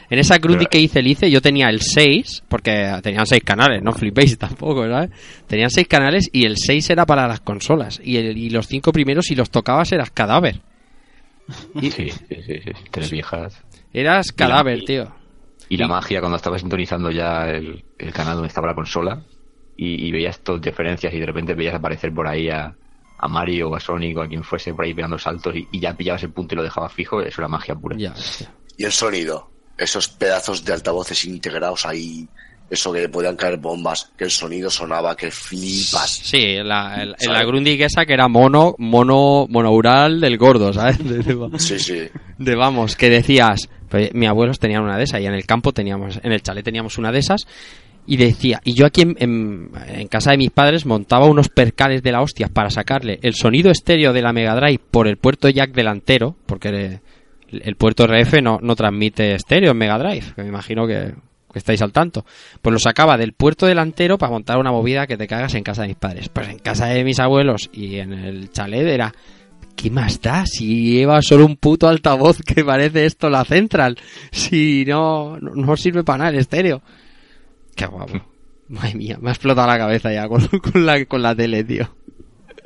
En 0.09 0.19
esa 0.19 0.39
Pero- 0.39 0.57
que 0.69 0.79
hice, 0.79 0.99
el 0.99 1.07
hice, 1.07 1.29
yo 1.29 1.41
tenía 1.41 1.67
el 1.69 1.81
6, 1.81 2.43
porque 2.47 2.97
tenían 3.03 3.25
6 3.25 3.43
canales, 3.43 3.83
no 3.83 3.91
flipéis 3.91 4.37
tampoco, 4.37 4.87
¿sabes? 4.87 5.09
Tenían 5.47 5.69
6 5.69 5.85
canales 5.87 6.29
y 6.31 6.45
el 6.45 6.55
6 6.57 6.89
era 6.91 7.05
para 7.05 7.27
las 7.27 7.41
consolas. 7.41 7.99
Y, 8.01 8.15
el- 8.15 8.37
y 8.37 8.49
los 8.49 8.67
5 8.67 8.93
primeros, 8.93 9.25
si 9.25 9.35
los 9.35 9.49
tocabas, 9.49 9.91
eras 9.91 10.11
cadáver. 10.11 10.61
Sí, 11.81 11.91
sí, 11.91 12.09
sí, 12.09 12.35
sí, 12.45 12.53
sí, 12.63 12.71
tres 12.91 13.11
viejas. 13.11 13.61
Eras 13.93 14.31
cadáver, 14.31 14.83
tío. 14.85 15.11
Y 15.69 15.75
la 15.75 15.87
magia 15.89 16.21
cuando 16.21 16.37
estaba 16.37 16.57
sintonizando 16.57 17.11
ya 17.11 17.49
el, 17.49 17.83
el 17.97 18.13
canal 18.13 18.35
donde 18.35 18.47
estaba 18.47 18.67
la 18.67 18.75
consola 18.75 19.21
y, 19.77 20.07
y 20.07 20.11
veías 20.11 20.39
todas 20.39 20.61
diferencias 20.61 21.13
y 21.13 21.19
de 21.19 21.25
repente 21.25 21.53
veías 21.53 21.75
aparecer 21.75 22.11
por 22.13 22.27
ahí 22.27 22.49
a, 22.49 22.75
a 23.19 23.27
Mario 23.27 23.69
o 23.69 23.75
a 23.75 23.79
Sonic 23.79 24.17
o 24.17 24.21
a 24.23 24.27
quien 24.27 24.43
fuese 24.43 24.73
por 24.73 24.83
ahí 24.85 24.93
pegando 24.93 25.17
saltos 25.17 25.55
y, 25.55 25.67
y 25.71 25.79
ya 25.79 25.93
pillabas 25.95 26.23
el 26.23 26.31
punto 26.31 26.55
y 26.55 26.57
lo 26.57 26.63
dejabas 26.63 26.91
fijo, 26.93 27.21
eso 27.21 27.41
era 27.41 27.47
magia 27.47 27.75
pura. 27.75 27.95
Ya. 27.97 28.13
Y 28.77 28.83
el 28.85 28.91
sonido, 28.91 29.49
esos 29.77 30.07
pedazos 30.09 30.65
de 30.65 30.73
altavoces 30.73 31.23
integrados 31.25 31.85
ahí, 31.85 32.27
eso 32.69 32.91
que 32.91 33.07
podían 33.07 33.35
caer 33.37 33.57
bombas, 33.57 34.11
que 34.17 34.25
el 34.25 34.31
sonido 34.31 34.69
sonaba, 34.69 35.15
que 35.15 35.31
flipas. 35.31 36.09
Sí, 36.11 36.57
la, 36.63 37.01
el- 37.01 37.15
la 37.31 37.43
Grundig 37.45 37.81
esa 37.81 38.05
que 38.05 38.13
era 38.13 38.27
mono, 38.27 38.75
mono, 38.77 39.47
monoural 39.49 40.19
del 40.19 40.37
gordo, 40.37 40.73
¿sabes? 40.73 40.97
De, 41.03 41.19
de- 41.19 41.59
Sí, 41.59 41.79
sí. 41.79 42.01
de, 42.37 42.55
vamos, 42.55 42.95
que 42.97 43.09
decías, 43.09 43.69
pues, 43.89 44.13
mi 44.13 44.25
abuelos 44.27 44.59
tenían 44.59 44.83
una 44.83 44.97
de 44.97 45.05
esas 45.05 45.21
y 45.21 45.25
en 45.27 45.33
el 45.33 45.45
campo 45.45 45.71
teníamos, 45.71 46.19
en 46.21 46.31
el 46.33 46.41
chalet 46.41 46.65
teníamos 46.65 46.97
una 46.97 47.11
de 47.11 47.19
esas 47.19 47.47
y 48.07 48.15
decía, 48.15 48.61
y 48.63 48.73
yo 48.73 48.85
aquí 48.85 49.01
en, 49.01 49.15
en- 49.19 50.07
casa 50.07 50.31
de 50.31 50.37
mis 50.37 50.49
padres 50.49 50.85
montaba 50.85 51.25
unos 51.25 51.49
percales 51.49 52.01
de 52.01 52.13
la 52.13 52.21
hostia 52.21 52.47
para 52.47 52.69
sacarle 52.69 53.19
el 53.21 53.35
sonido 53.35 53.69
estéreo 53.69 54.13
de 54.13 54.21
la 54.21 54.31
Mega 54.31 54.55
Drive 54.55 54.79
por 54.89 55.07
el 55.07 55.17
puerto 55.17 55.49
jack 55.49 55.73
delantero, 55.73 56.35
porque 56.45 57.01
el, 57.49 57.75
puerto 57.75 58.07
RF 58.07 58.41
no, 58.41 58.59
no 58.61 58.75
transmite 58.75 59.35
estéreo 59.35 59.71
en 59.71 59.77
Mega 59.77 59.99
Drive, 59.99 60.33
que 60.35 60.41
me 60.41 60.47
imagino 60.47 60.87
que, 60.87 61.13
estáis 61.53 61.81
al 61.81 61.91
tanto. 61.91 62.23
Pues 62.61 62.71
lo 62.71 62.79
sacaba 62.79 63.17
del 63.17 63.33
puerto 63.33 63.65
delantero 63.65 64.17
para 64.17 64.31
montar 64.31 64.57
una 64.57 64.71
movida 64.71 65.07
que 65.07 65.17
te 65.17 65.27
cagas 65.27 65.55
en 65.55 65.63
casa 65.63 65.81
de 65.81 65.87
mis 65.89 65.97
padres. 65.97 66.29
Pues 66.29 66.47
en 66.49 66.59
casa 66.59 66.85
de 66.85 67.03
mis 67.03 67.19
abuelos 67.19 67.69
y 67.73 67.95
en 67.95 68.13
el 68.13 68.51
chalet 68.51 68.85
era, 68.87 69.11
¿qué 69.75 69.89
más 69.89 70.21
da 70.21 70.45
si 70.45 70.93
lleva 70.93 71.19
solo 71.23 71.45
un 71.45 71.57
puto 71.57 71.87
altavoz 71.87 72.41
que 72.43 72.63
parece 72.63 73.05
esto 73.05 73.29
la 73.29 73.43
central? 73.43 73.97
Si 74.31 74.85
no, 74.85 75.37
no 75.39 75.75
sirve 75.75 76.03
para 76.03 76.19
nada 76.19 76.29
el 76.29 76.37
estéreo. 76.37 76.81
Qué 77.77 77.85
guapo. 77.85 78.13
Madre 78.67 78.95
mía, 78.95 79.17
me 79.21 79.29
ha 79.29 79.33
explotado 79.33 79.67
la 79.67 79.77
cabeza 79.77 80.11
ya 80.11 80.27
con, 80.27 80.45
con 80.59 80.85
la, 80.85 81.05
con 81.05 81.21
la 81.21 81.33
tele, 81.33 81.63
tío. 81.63 81.95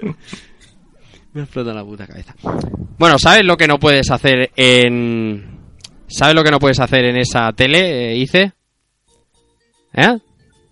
Me 1.34 1.40
ha 1.40 1.44
explotado 1.46 1.78
la 1.78 1.86
puta 1.86 2.06
cabeza. 2.06 2.36
Bueno, 2.98 3.18
¿sabes 3.18 3.46
lo 3.46 3.56
que 3.56 3.66
no 3.66 3.80
puedes 3.80 4.12
hacer 4.12 4.52
en... 4.58 5.62
¿Sabes 6.08 6.36
lo 6.36 6.44
que 6.44 6.52
no 6.52 6.60
puedes 6.60 6.82
hacer 6.82 7.06
en 7.06 7.16
esa 7.16 7.54
tele, 7.54 8.12
eh, 8.12 8.18
Ice? 8.18 8.52
¿Eh? 9.94 10.18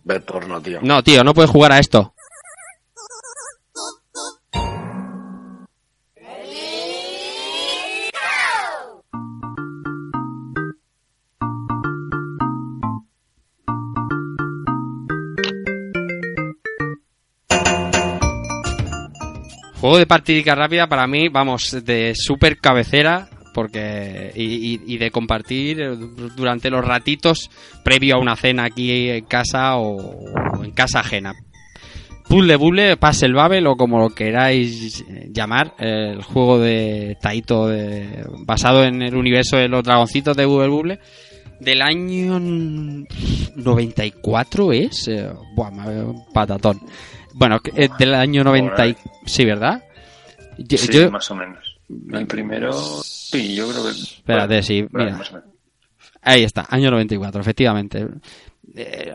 Ver 0.04 0.26
porno, 0.26 0.62
tío. 0.62 0.80
No, 0.82 1.02
tío, 1.02 1.24
no 1.24 1.34
puedes 1.34 1.50
jugar 1.50 1.72
a 1.72 1.80
esto. 1.80 2.14
Juego 19.80 19.98
de 19.98 20.06
partidica 20.06 20.56
rápida 20.56 20.88
para 20.88 21.08
mí, 21.08 21.30
vamos, 21.30 21.84
de 21.86 22.14
super 22.16 22.58
cabecera 22.58 23.30
porque 23.54 24.32
y, 24.36 24.80
y- 24.94 24.98
de 24.98 25.10
compartir 25.10 25.80
eh, 25.82 25.96
durante 26.36 26.70
los 26.70 26.84
ratitos 26.86 27.50
previo 27.84 28.16
a 28.16 28.20
una 28.20 28.36
cena 28.36 28.66
aquí 28.66 29.10
en 29.10 29.24
casa 29.26 29.78
o, 29.78 30.64
en 30.64 30.72
casa 30.72 31.00
ajena. 31.00 31.34
Puzzle 32.28 32.58
Buble, 32.58 32.98
Puzzle 32.98 33.34
Babel 33.34 33.66
o 33.68 33.76
como 33.76 34.00
lo 34.00 34.10
queráis 34.10 35.04
llamar, 35.32 35.74
el 35.80 36.22
juego 36.24 36.60
de 36.60 37.18
Taito 37.22 37.68
de- 37.68 38.24
basado 38.46 38.84
en 38.84 39.02
el 39.02 39.16
universo 39.16 39.58
de 39.58 39.68
los 39.68 39.84
dragoncitos 39.84 40.38
de 40.38 40.46
Bubble 40.46 40.68
Buble 40.68 41.00
del 41.60 41.82
año 41.82 42.40
94 42.40 44.72
es, 44.74 45.08
eh, 45.08 45.28
buah, 45.56 45.72
patatón. 46.34 46.80
Bueno, 47.34 47.60
eh, 47.76 47.90
del 47.98 48.14
año 48.16 48.44
90 48.44 48.88
y- 48.88 48.96
sí, 49.26 49.46
¿verdad? 49.46 49.84
Yo- 50.58 50.78
Sí, 50.78 50.92
yo- 50.92 51.12
más 51.12 51.30
o 51.32 51.36
menos. 51.36 51.78
El 52.12 52.28
primero, 52.28 52.72
sí, 52.74 53.56
yo 53.56 53.70
creo 53.70 53.84
que. 53.84 53.90
Espérate, 53.92 54.62
sí, 54.64 54.86
bueno, 54.92 55.12
mira. 55.18 55.30
o 55.30 55.34
menos. 55.34 55.50
Ahí 56.22 56.44
está, 56.44 56.66
año 56.70 56.92
94, 56.92 57.42
efectivamente. 57.42 58.06
Eh, 58.76 59.12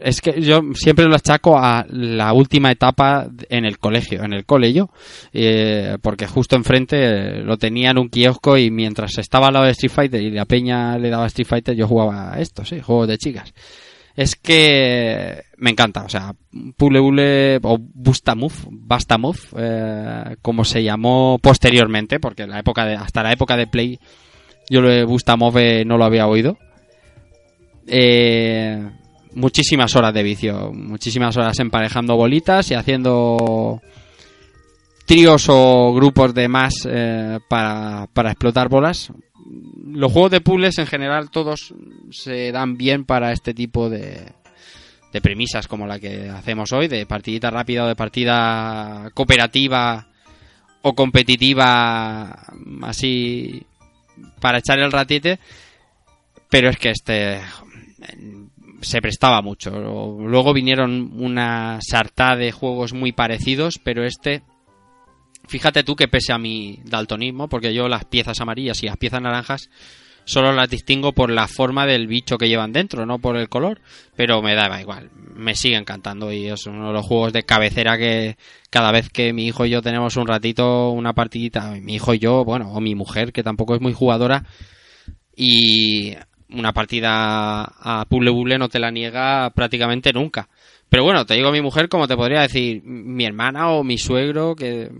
es 0.00 0.20
que 0.20 0.40
yo 0.40 0.62
siempre 0.74 1.04
lo 1.04 1.14
achaco 1.14 1.56
a 1.58 1.86
la 1.90 2.32
última 2.32 2.72
etapa 2.72 3.28
en 3.48 3.64
el 3.64 3.78
colegio, 3.78 4.24
en 4.24 4.32
el 4.32 4.44
colegio, 4.44 4.90
eh, 5.32 5.96
porque 6.02 6.26
justo 6.26 6.56
enfrente 6.56 6.96
eh, 6.98 7.42
lo 7.44 7.56
tenía 7.56 7.90
en 7.90 7.98
un 7.98 8.08
kiosco 8.08 8.56
y 8.58 8.70
mientras 8.72 9.16
estaba 9.18 9.46
al 9.48 9.52
lado 9.54 9.66
de 9.66 9.72
Street 9.72 9.92
Fighter 9.92 10.20
y 10.22 10.30
la 10.32 10.44
peña 10.46 10.98
le 10.98 11.10
daba 11.10 11.26
Street 11.26 11.46
Fighter, 11.46 11.76
yo 11.76 11.86
jugaba 11.86 12.32
a 12.34 12.40
esto, 12.40 12.64
sí, 12.64 12.80
juegos 12.80 13.06
de 13.06 13.18
chicas. 13.18 13.52
Es 14.16 14.34
que 14.34 15.42
me 15.58 15.70
encanta, 15.70 16.04
o 16.04 16.08
sea, 16.08 16.34
Pule 16.76 17.00
Bule 17.00 17.60
o 17.62 17.78
Bustamove, 17.78 18.54
Bastamove, 18.70 19.38
eh, 19.58 20.36
como 20.40 20.64
se 20.64 20.82
llamó 20.82 21.38
posteriormente, 21.40 22.18
porque 22.18 22.46
la 22.46 22.58
época 22.58 22.86
de, 22.86 22.94
hasta 22.94 23.22
la 23.22 23.32
época 23.32 23.56
de 23.56 23.66
Play 23.66 24.00
yo 24.68 24.80
lo 24.80 24.88
de 24.88 25.04
Bustamove 25.04 25.84
no 25.84 25.96
lo 25.98 26.04
había 26.04 26.26
oído. 26.26 26.58
Eh, 27.86 28.82
muchísimas 29.34 29.94
horas 29.94 30.12
de 30.12 30.22
vicio, 30.22 30.72
muchísimas 30.72 31.36
horas 31.36 31.58
emparejando 31.60 32.16
bolitas 32.16 32.70
y 32.70 32.74
haciendo 32.74 33.80
tríos 35.06 35.46
o 35.48 35.92
grupos 35.94 36.34
de 36.34 36.48
más 36.48 36.74
eh, 36.88 37.38
para, 37.48 38.08
para 38.12 38.30
explotar 38.32 38.68
bolas. 38.68 39.12
Los 39.86 40.12
juegos 40.12 40.30
de 40.30 40.40
puzzles 40.40 40.78
en 40.78 40.86
general 40.86 41.30
todos 41.30 41.74
se 42.10 42.52
dan 42.52 42.76
bien 42.76 43.04
para 43.04 43.32
este 43.32 43.54
tipo 43.54 43.88
de, 43.88 44.32
de 45.12 45.20
premisas 45.20 45.68
como 45.68 45.86
la 45.86 45.98
que 45.98 46.28
hacemos 46.28 46.72
hoy, 46.72 46.88
de 46.88 47.06
partidita 47.06 47.50
rápida 47.50 47.84
o 47.84 47.88
de 47.88 47.96
partida 47.96 49.10
cooperativa 49.14 50.08
o 50.82 50.94
competitiva 50.94 52.46
así 52.82 53.62
para 54.40 54.58
echar 54.58 54.78
el 54.78 54.92
ratite, 54.92 55.38
pero 56.48 56.68
es 56.68 56.78
que 56.78 56.90
este 56.90 57.40
se 58.82 59.00
prestaba 59.00 59.42
mucho. 59.42 59.70
Luego 59.70 60.52
vinieron 60.52 61.10
una 61.14 61.78
sarta 61.80 62.36
de 62.36 62.52
juegos 62.52 62.92
muy 62.92 63.12
parecidos, 63.12 63.80
pero 63.82 64.04
este, 64.04 64.42
fíjate 65.48 65.82
tú 65.84 65.96
que 65.96 66.08
pese 66.08 66.32
a 66.32 66.38
mi 66.38 66.80
daltonismo, 66.84 67.48
porque 67.48 67.74
yo 67.74 67.88
las 67.88 68.04
piezas 68.04 68.40
amarillas 68.40 68.82
y 68.82 68.86
las 68.86 68.96
piezas 68.96 69.22
naranjas 69.22 69.70
solo 70.26 70.52
las 70.52 70.68
distingo 70.68 71.12
por 71.12 71.30
la 71.30 71.46
forma 71.46 71.86
del 71.86 72.08
bicho 72.08 72.36
que 72.36 72.48
llevan 72.48 72.72
dentro, 72.72 73.06
no 73.06 73.20
por 73.20 73.36
el 73.36 73.48
color, 73.48 73.80
pero 74.16 74.42
me 74.42 74.54
daba 74.54 74.80
igual, 74.80 75.10
me 75.14 75.54
sigue 75.54 75.76
encantando 75.76 76.32
y 76.32 76.48
es 76.48 76.66
uno 76.66 76.88
de 76.88 76.92
los 76.92 77.06
juegos 77.06 77.32
de 77.32 77.44
cabecera 77.44 77.96
que 77.96 78.36
cada 78.68 78.90
vez 78.90 79.08
que 79.08 79.32
mi 79.32 79.46
hijo 79.46 79.64
y 79.64 79.70
yo 79.70 79.82
tenemos 79.82 80.16
un 80.16 80.26
ratito, 80.26 80.90
una 80.90 81.14
partidita, 81.14 81.70
mi 81.80 81.94
hijo 81.94 82.12
y 82.12 82.18
yo, 82.18 82.44
bueno, 82.44 82.72
o 82.72 82.80
mi 82.80 82.96
mujer, 82.96 83.32
que 83.32 83.44
tampoco 83.44 83.76
es 83.76 83.80
muy 83.80 83.92
jugadora, 83.92 84.44
y 85.36 86.14
una 86.50 86.72
partida 86.72 87.62
a 87.62 88.04
puzzle 88.08 88.30
buble 88.30 88.58
no 88.58 88.68
te 88.68 88.80
la 88.80 88.90
niega 88.90 89.50
prácticamente 89.50 90.12
nunca. 90.12 90.48
Pero 90.88 91.04
bueno, 91.04 91.26
te 91.26 91.34
digo 91.34 91.52
mi 91.52 91.60
mujer 91.60 91.88
como 91.88 92.08
te 92.08 92.16
podría 92.16 92.40
decir 92.40 92.82
mi 92.84 93.24
hermana 93.24 93.70
o 93.70 93.84
mi 93.84 93.98
suegro 93.98 94.54
que, 94.54 94.90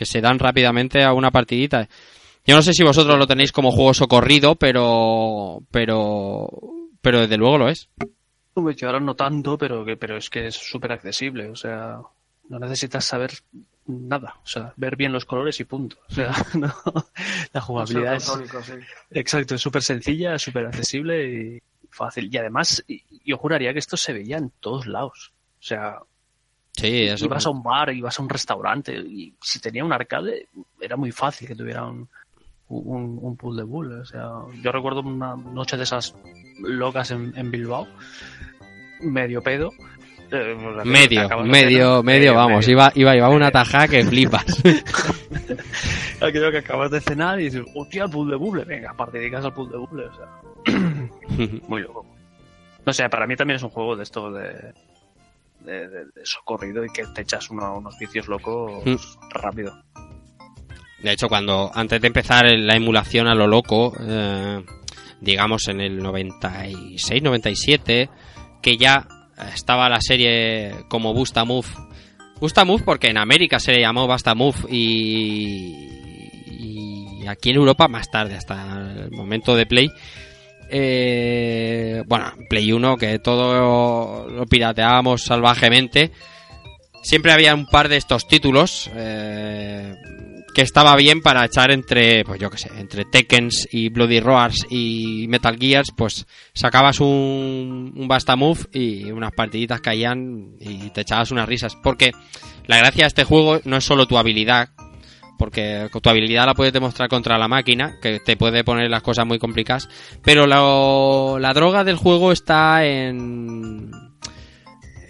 que 0.00 0.06
se 0.06 0.22
dan 0.22 0.38
rápidamente 0.38 1.04
a 1.04 1.12
una 1.12 1.30
partidita. 1.30 1.86
Yo 2.46 2.56
no 2.56 2.62
sé 2.62 2.72
si 2.72 2.82
vosotros 2.82 3.18
lo 3.18 3.26
tenéis 3.26 3.52
como 3.52 3.70
juego 3.70 3.92
socorrido, 3.92 4.56
pero 4.56 5.62
pero 5.70 6.48
pero 7.02 7.20
desde 7.20 7.36
luego 7.36 7.58
lo 7.58 7.68
es. 7.68 7.90
Yo 8.78 8.86
ahora 8.86 9.00
no 9.00 9.14
tanto, 9.14 9.58
pero 9.58 9.84
que 9.84 9.98
pero 9.98 10.16
es 10.16 10.30
que 10.30 10.46
es 10.46 10.54
súper 10.54 10.92
accesible, 10.92 11.50
o 11.50 11.54
sea, 11.54 11.98
no 12.48 12.58
necesitas 12.58 13.04
saber 13.04 13.32
nada, 13.84 14.36
o 14.42 14.46
sea, 14.46 14.72
ver 14.78 14.96
bien 14.96 15.12
los 15.12 15.26
colores 15.26 15.60
y 15.60 15.64
punto. 15.64 15.98
O 16.08 16.14
sea, 16.14 16.32
no, 16.54 16.72
la 17.52 17.60
jugabilidad 17.60 18.14
es 18.14 18.24
sí. 18.24 18.72
exacto, 19.10 19.56
es 19.56 19.60
súper 19.60 19.82
sencilla, 19.82 20.38
súper 20.38 20.64
accesible 20.64 21.28
y 21.28 21.62
fácil. 21.90 22.30
Y 22.32 22.38
además, 22.38 22.82
yo 23.22 23.36
juraría 23.36 23.74
que 23.74 23.80
esto 23.80 23.98
se 23.98 24.14
veía 24.14 24.38
en 24.38 24.50
todos 24.60 24.86
lados. 24.86 25.34
O 25.58 25.62
sea, 25.62 25.98
Sí, 26.80 27.02
eso. 27.04 27.24
ibas 27.26 27.46
a 27.46 27.50
un 27.50 27.62
bar, 27.62 27.92
ibas 27.94 28.18
a 28.18 28.22
un 28.22 28.28
restaurante 28.28 28.94
y 28.96 29.34
si 29.40 29.60
tenía 29.60 29.84
un 29.84 29.92
arcade 29.92 30.48
era 30.80 30.96
muy 30.96 31.12
fácil 31.12 31.46
que 31.48 31.54
tuviera 31.54 31.84
un, 31.84 32.08
un, 32.68 33.18
un 33.20 33.36
pool 33.36 33.56
de 33.56 33.62
bull. 33.64 33.92
O 34.00 34.04
sea, 34.04 34.28
yo 34.62 34.72
recuerdo 34.72 35.00
una 35.00 35.36
noche 35.36 35.76
de 35.76 35.82
esas 35.82 36.14
locas 36.60 37.10
en, 37.10 37.32
en 37.36 37.50
Bilbao, 37.50 37.86
medio 39.00 39.42
pedo. 39.42 39.70
eh, 40.30 40.56
pues, 40.62 40.86
Medio, 40.86 41.28
de 41.28 41.42
medio, 41.44 42.02
medio, 42.02 42.34
vamos, 42.34 42.66
medio. 42.66 42.72
iba, 42.72 42.92
iba, 42.94 43.16
iba 43.16 43.28
una 43.28 43.50
tajada 43.50 43.88
que 43.88 44.04
flipas. 44.04 44.44
Aquello 46.20 46.50
que 46.50 46.58
acabas 46.58 46.90
de 46.90 47.00
cenar 47.00 47.40
y 47.40 47.44
dices, 47.44 47.62
hostia, 47.74 48.04
el 48.04 48.10
pool 48.10 48.30
de 48.30 48.36
buble, 48.36 48.64
venga, 48.64 48.92
partidicas 48.94 49.44
al 49.44 49.54
pool 49.54 49.70
de 49.70 49.78
buble, 49.78 50.04
o 50.04 50.14
sea, 50.14 50.26
muy 51.68 51.80
loco. 51.82 52.04
No 52.84 52.92
sé, 52.92 53.08
para 53.08 53.26
mí 53.26 53.36
también 53.36 53.56
es 53.56 53.62
un 53.62 53.70
juego 53.70 53.96
de 53.96 54.02
esto 54.02 54.30
de, 54.30 54.72
de, 55.60 55.88
de- 55.88 56.04
de 56.06 56.24
socorrido 56.24 56.84
y 56.84 56.88
que 56.90 57.04
te 57.14 57.22
echas 57.22 57.50
uno- 57.50 57.78
unos 57.78 57.98
vicios 57.98 58.28
locos 58.28 58.84
Mm. 58.84 58.96
rápido. 59.30 59.72
De 61.02 61.12
hecho, 61.12 61.28
cuando 61.28 61.70
antes 61.74 62.00
de 62.00 62.06
empezar 62.08 62.44
la 62.50 62.76
emulación 62.76 63.26
a 63.26 63.34
lo 63.34 63.46
loco, 63.46 63.94
eh, 64.00 64.62
digamos 65.20 65.68
en 65.68 65.80
el 65.80 65.98
96, 65.98 67.22
97, 67.22 68.10
que 68.60 68.76
ya 68.76 69.06
estaba 69.54 69.88
la 69.88 70.00
serie 70.02 70.74
como 70.88 71.14
Busta 71.14 71.44
Move. 71.46 71.68
Busta 72.40 72.64
Move 72.66 72.82
porque 72.84 73.08
en 73.08 73.16
América 73.18 73.58
se 73.60 73.72
le 73.72 73.80
llamó 73.80 74.06
Basta 74.06 74.34
Move 74.34 74.58
y, 74.68 75.88
y 77.22 77.26
aquí 77.26 77.50
en 77.50 77.56
Europa 77.56 77.88
más 77.88 78.10
tarde, 78.10 78.34
hasta 78.36 78.80
el 79.04 79.10
momento 79.10 79.56
de 79.56 79.66
Play. 79.66 79.90
Eh, 80.70 82.02
bueno, 82.06 82.32
Play 82.48 82.72
1, 82.72 82.96
que 82.96 83.18
todo 83.18 84.28
lo 84.28 84.46
pirateábamos 84.46 85.22
salvajemente. 85.22 86.12
Siempre 87.02 87.32
había 87.32 87.54
un 87.54 87.66
par 87.66 87.88
de 87.88 87.96
estos 87.96 88.28
títulos 88.28 88.90
eh, 88.94 89.94
que 90.54 90.62
estaba 90.62 90.94
bien 90.96 91.22
para 91.22 91.44
echar 91.44 91.70
entre, 91.70 92.24
pues 92.24 92.38
yo 92.38 92.50
qué 92.50 92.58
sé, 92.58 92.70
entre 92.78 93.04
Tekkens 93.04 93.68
y 93.72 93.88
Bloody 93.88 94.20
Roars 94.20 94.66
y 94.68 95.26
Metal 95.28 95.56
Gears, 95.58 95.92
pues 95.96 96.26
sacabas 96.52 97.00
un, 97.00 97.92
un 97.96 98.08
Basta 98.08 98.36
Move 98.36 98.66
y 98.72 99.10
unas 99.10 99.32
partiditas 99.32 99.80
caían 99.80 100.56
y 100.60 100.90
te 100.90 101.00
echabas 101.00 101.30
unas 101.30 101.48
risas. 101.48 101.76
Porque 101.82 102.12
la 102.66 102.78
gracia 102.78 103.04
de 103.04 103.08
este 103.08 103.24
juego 103.24 103.60
no 103.64 103.78
es 103.78 103.84
solo 103.84 104.06
tu 104.06 104.18
habilidad, 104.18 104.68
porque 105.40 105.88
tu 106.02 106.08
habilidad 106.10 106.44
la 106.44 106.54
puedes 106.54 106.72
demostrar 106.72 107.08
contra 107.08 107.38
la 107.38 107.48
máquina, 107.48 107.96
que 108.02 108.20
te 108.20 108.36
puede 108.36 108.62
poner 108.62 108.90
las 108.90 109.02
cosas 109.02 109.26
muy 109.26 109.38
complicadas, 109.38 109.88
pero 110.22 110.46
lo- 110.46 111.38
la 111.40 111.52
droga 111.54 111.82
del 111.82 111.96
juego 111.96 112.30
está 112.30 112.84
en 112.84 113.90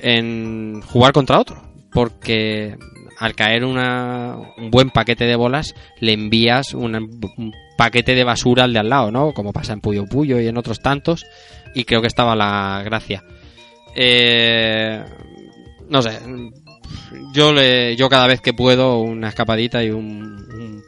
en 0.02 0.80
jugar 0.82 1.12
contra 1.12 1.38
otro, 1.40 1.60
porque 1.92 2.78
al 3.18 3.34
caer 3.34 3.64
un 3.64 4.70
buen 4.70 4.88
paquete 4.90 5.24
de 5.26 5.36
bolas 5.36 5.74
le 6.00 6.12
envías 6.14 6.72
un, 6.72 6.94
un 6.94 7.52
paquete 7.76 8.14
de 8.14 8.24
basura 8.24 8.64
al 8.64 8.72
de 8.72 8.78
al 8.78 8.88
lado, 8.88 9.10
¿no? 9.10 9.32
Como 9.34 9.52
pasa 9.52 9.72
en 9.74 9.80
Puyo 9.82 10.06
Puyo 10.06 10.40
y 10.40 10.46
en 10.46 10.56
otros 10.56 10.80
tantos, 10.80 11.26
y 11.74 11.84
creo 11.84 12.00
que 12.00 12.06
estaba 12.06 12.34
la 12.34 12.80
gracia. 12.84 13.24
Eh, 13.94 15.04
no 15.90 16.00
sé, 16.00 16.18
yo 17.32 17.52
le, 17.52 17.96
yo 17.96 18.08
cada 18.08 18.26
vez 18.26 18.40
que 18.40 18.52
puedo 18.52 18.98
una 18.98 19.28
escapadita 19.28 19.82
y 19.84 19.90
un, 19.90 20.04
un 20.52 20.82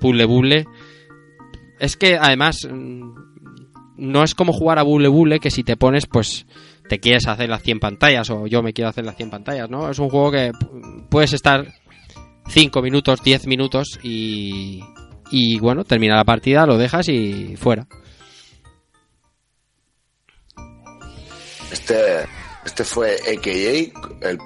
puzzle 0.00 0.24
buble. 0.24 0.66
Es 1.78 1.96
que 1.96 2.16
además 2.16 2.66
mm, 2.70 3.10
no 3.96 4.22
es 4.24 4.34
como 4.34 4.52
jugar 4.52 4.78
a 4.78 4.82
buble 4.82 5.08
buble 5.08 5.40
que 5.40 5.50
si 5.50 5.62
te 5.64 5.76
pones 5.76 6.06
pues 6.06 6.46
te 6.88 6.98
quieres 7.00 7.26
hacer 7.28 7.48
las 7.48 7.62
100 7.62 7.80
pantallas 7.80 8.30
o 8.30 8.46
yo 8.46 8.62
me 8.62 8.72
quiero 8.72 8.88
hacer 8.88 9.04
las 9.04 9.16
100 9.16 9.30
pantallas, 9.30 9.68
¿no? 9.70 9.90
Es 9.90 9.98
un 9.98 10.08
juego 10.08 10.30
que 10.32 10.52
pu- 10.52 11.06
puedes 11.10 11.32
estar 11.34 11.66
5 12.48 12.80
minutos, 12.82 13.22
10 13.22 13.46
minutos 13.46 13.98
y 14.02 14.82
y 15.30 15.58
bueno, 15.58 15.84
termina 15.84 16.16
la 16.16 16.24
partida, 16.24 16.64
lo 16.64 16.78
dejas 16.78 17.08
y 17.10 17.54
fuera. 17.56 17.86
Este, 21.70 22.24
este 22.64 22.84
fue 22.84 23.14
AKA, 23.16 24.28
el, 24.28 24.38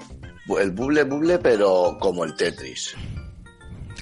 el 0.58 0.70
buble 0.72 1.04
buble, 1.04 1.38
pero 1.38 1.96
como 2.00 2.24
el 2.24 2.34
Tetris. 2.36 2.94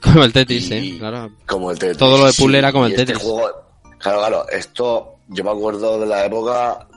Como 0.02 0.24
el 0.24 0.32
Tetris, 0.32 0.70
¿eh? 0.70 0.96
Claro. 0.98 1.30
Como 1.46 1.70
el 1.70 1.78
Tetris. 1.78 1.98
Todo 1.98 2.18
lo 2.18 2.26
de 2.26 2.32
puzzle 2.32 2.58
era 2.58 2.72
como 2.72 2.86
el 2.86 2.92
este 2.92 3.06
Tetris. 3.06 3.22
juego- 3.22 3.50
claro, 3.98 4.18
claro, 4.20 4.48
esto 4.50 5.16
yo 5.28 5.44
me 5.44 5.50
acuerdo 5.50 6.00
de 6.00 6.06
la 6.06 6.24
época 6.24 6.88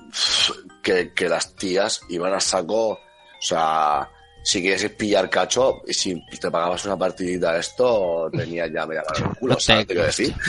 que, 0.82 1.12
que 1.14 1.28
las 1.30 1.54
tías 1.56 2.01
iban 2.10 2.34
a 2.34 2.39
saco, 2.39 2.89
o 2.91 2.99
sea, 3.41 4.10
si 4.44 4.62
quieres 4.62 4.89
pillar 4.91 5.30
cacho, 5.30 5.82
y 5.88 5.94
si 5.94 6.22
te 6.39 6.52
pagabas 6.52 6.84
una 6.86 6.98
partidita 6.98 7.54
de 7.54 7.62
esto, 7.62 8.30
tenías 8.32 8.70
ya 8.74 8.86
media 8.86 9.02
cara 9.04 9.20
en 9.26 9.30
el 9.32 9.38
culo, 9.38 9.54
No 9.54 9.58
te- 9.58 9.64
¿sabes 9.64 9.86
quiero 9.86 10.04
decir? 10.04 10.34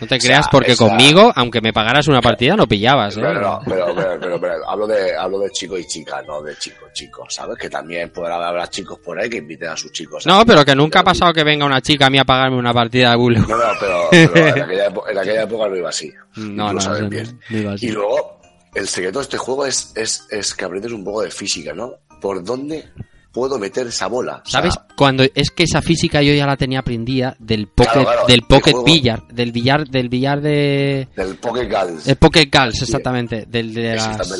No 0.00 0.06
te 0.06 0.14
O 0.14 0.20
sea, 0.20 0.28
creas 0.28 0.48
porque 0.48 0.72
esa- 0.72 0.86
conmigo, 0.88 1.32
aunque 1.34 1.60
me 1.60 1.72
pagaras 1.72 2.06
una 2.08 2.20
partida, 2.20 2.54
no 2.56 2.68
pillabas, 2.68 3.16
¿eh? 3.16 3.20
Pero, 3.20 3.40
no, 3.40 3.60
pero, 3.64 3.86
pero, 3.96 4.20
pero, 4.20 4.40
pero 4.40 4.68
hablo 4.70 4.86
de 4.86 5.16
hablo 5.16 5.40
de 5.40 5.50
chicos 5.50 5.80
y 5.80 5.86
chicas, 5.86 6.24
no 6.26 6.40
de 6.42 6.56
chicos, 6.56 6.92
chicos, 6.92 7.34
¿sabes? 7.34 7.58
Que 7.58 7.68
también 7.68 8.10
podrá 8.10 8.36
haber 8.48 8.68
chicos 8.68 8.98
por 9.04 9.18
ahí 9.20 9.28
que 9.28 9.38
inviten 9.38 9.70
a 9.70 9.76
sus 9.76 9.90
chicos. 9.90 10.24
No, 10.26 10.44
pero 10.46 10.64
que 10.64 10.76
nunca 10.76 11.00
ha 11.00 11.04
pasado 11.04 11.32
que 11.32 11.42
venga 11.42 11.64
una 11.66 11.80
chica 11.80 12.06
a 12.06 12.10
mí 12.10 12.18
a 12.18 12.24
pagarme 12.24 12.56
una 12.58 12.72
partida 12.72 13.10
de 13.10 13.16
Bully. 13.16 13.40
No, 13.40 13.46
no, 13.56 13.64
pero, 13.80 14.08
pero 14.32 14.46
en, 14.56 14.62
aquella 14.62 14.86
época, 14.86 15.10
en 15.10 15.18
aquella 15.18 15.42
época 15.42 15.68
no 15.68 15.76
iba 15.76 15.88
así. 15.88 16.12
No, 16.36 16.72
no, 16.72 16.80
sabes 16.80 17.02
no, 17.02 17.08
bien. 17.08 17.40
no 17.50 17.58
iba 17.58 17.72
así. 17.72 17.86
Y 17.86 17.90
luego, 17.90 18.40
el 18.74 18.86
secreto 18.86 19.18
de 19.18 19.22
este 19.24 19.38
juego 19.38 19.66
es, 19.66 19.92
es, 19.96 20.26
es 20.30 20.54
que 20.54 20.64
aprendes 20.64 20.92
un 20.92 21.02
poco 21.04 21.22
de 21.22 21.30
física, 21.32 21.72
¿no? 21.72 21.94
¿Por 22.20 22.44
dónde 22.44 22.88
puedo 23.32 23.58
meter 23.58 23.86
esa 23.86 24.06
bola? 24.06 24.42
O 24.44 24.48
sea, 24.48 24.60
¿Sabes? 24.60 24.74
Cuando 24.96 25.24
es 25.34 25.50
que 25.50 25.62
esa 25.64 25.80
física 25.82 26.22
yo 26.22 26.32
ya 26.34 26.46
la 26.46 26.56
tenía 26.56 26.80
aprendida 26.80 27.36
del 27.38 27.68
pocket, 27.68 27.92
Claro, 27.92 28.04
claro, 28.08 28.26
del 28.26 28.34
el 28.36 28.42
pocket 28.42 28.70
juego- 28.72 28.84
billar, 28.84 29.26
del 29.28 29.52
billar, 29.52 29.88
del 29.88 30.08
billar 30.08 30.40
de 30.40 31.08
Del 31.14 31.36
Pocket 31.36 31.68
Gals. 31.68 32.06
el 32.08 32.16
pocket 32.16 32.48
gals, 32.50 32.82
exactamente, 32.82 33.46
del 33.46 33.74
de 33.74 33.94
las 33.94 34.30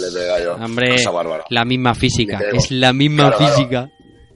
hombre, 0.60 0.96
la 1.50 1.64
misma 1.64 1.94
física, 1.94 2.40
es 2.52 2.70
la 2.70 2.92
misma 2.92 3.30
Claro, 3.36 3.54
física. 3.54 3.90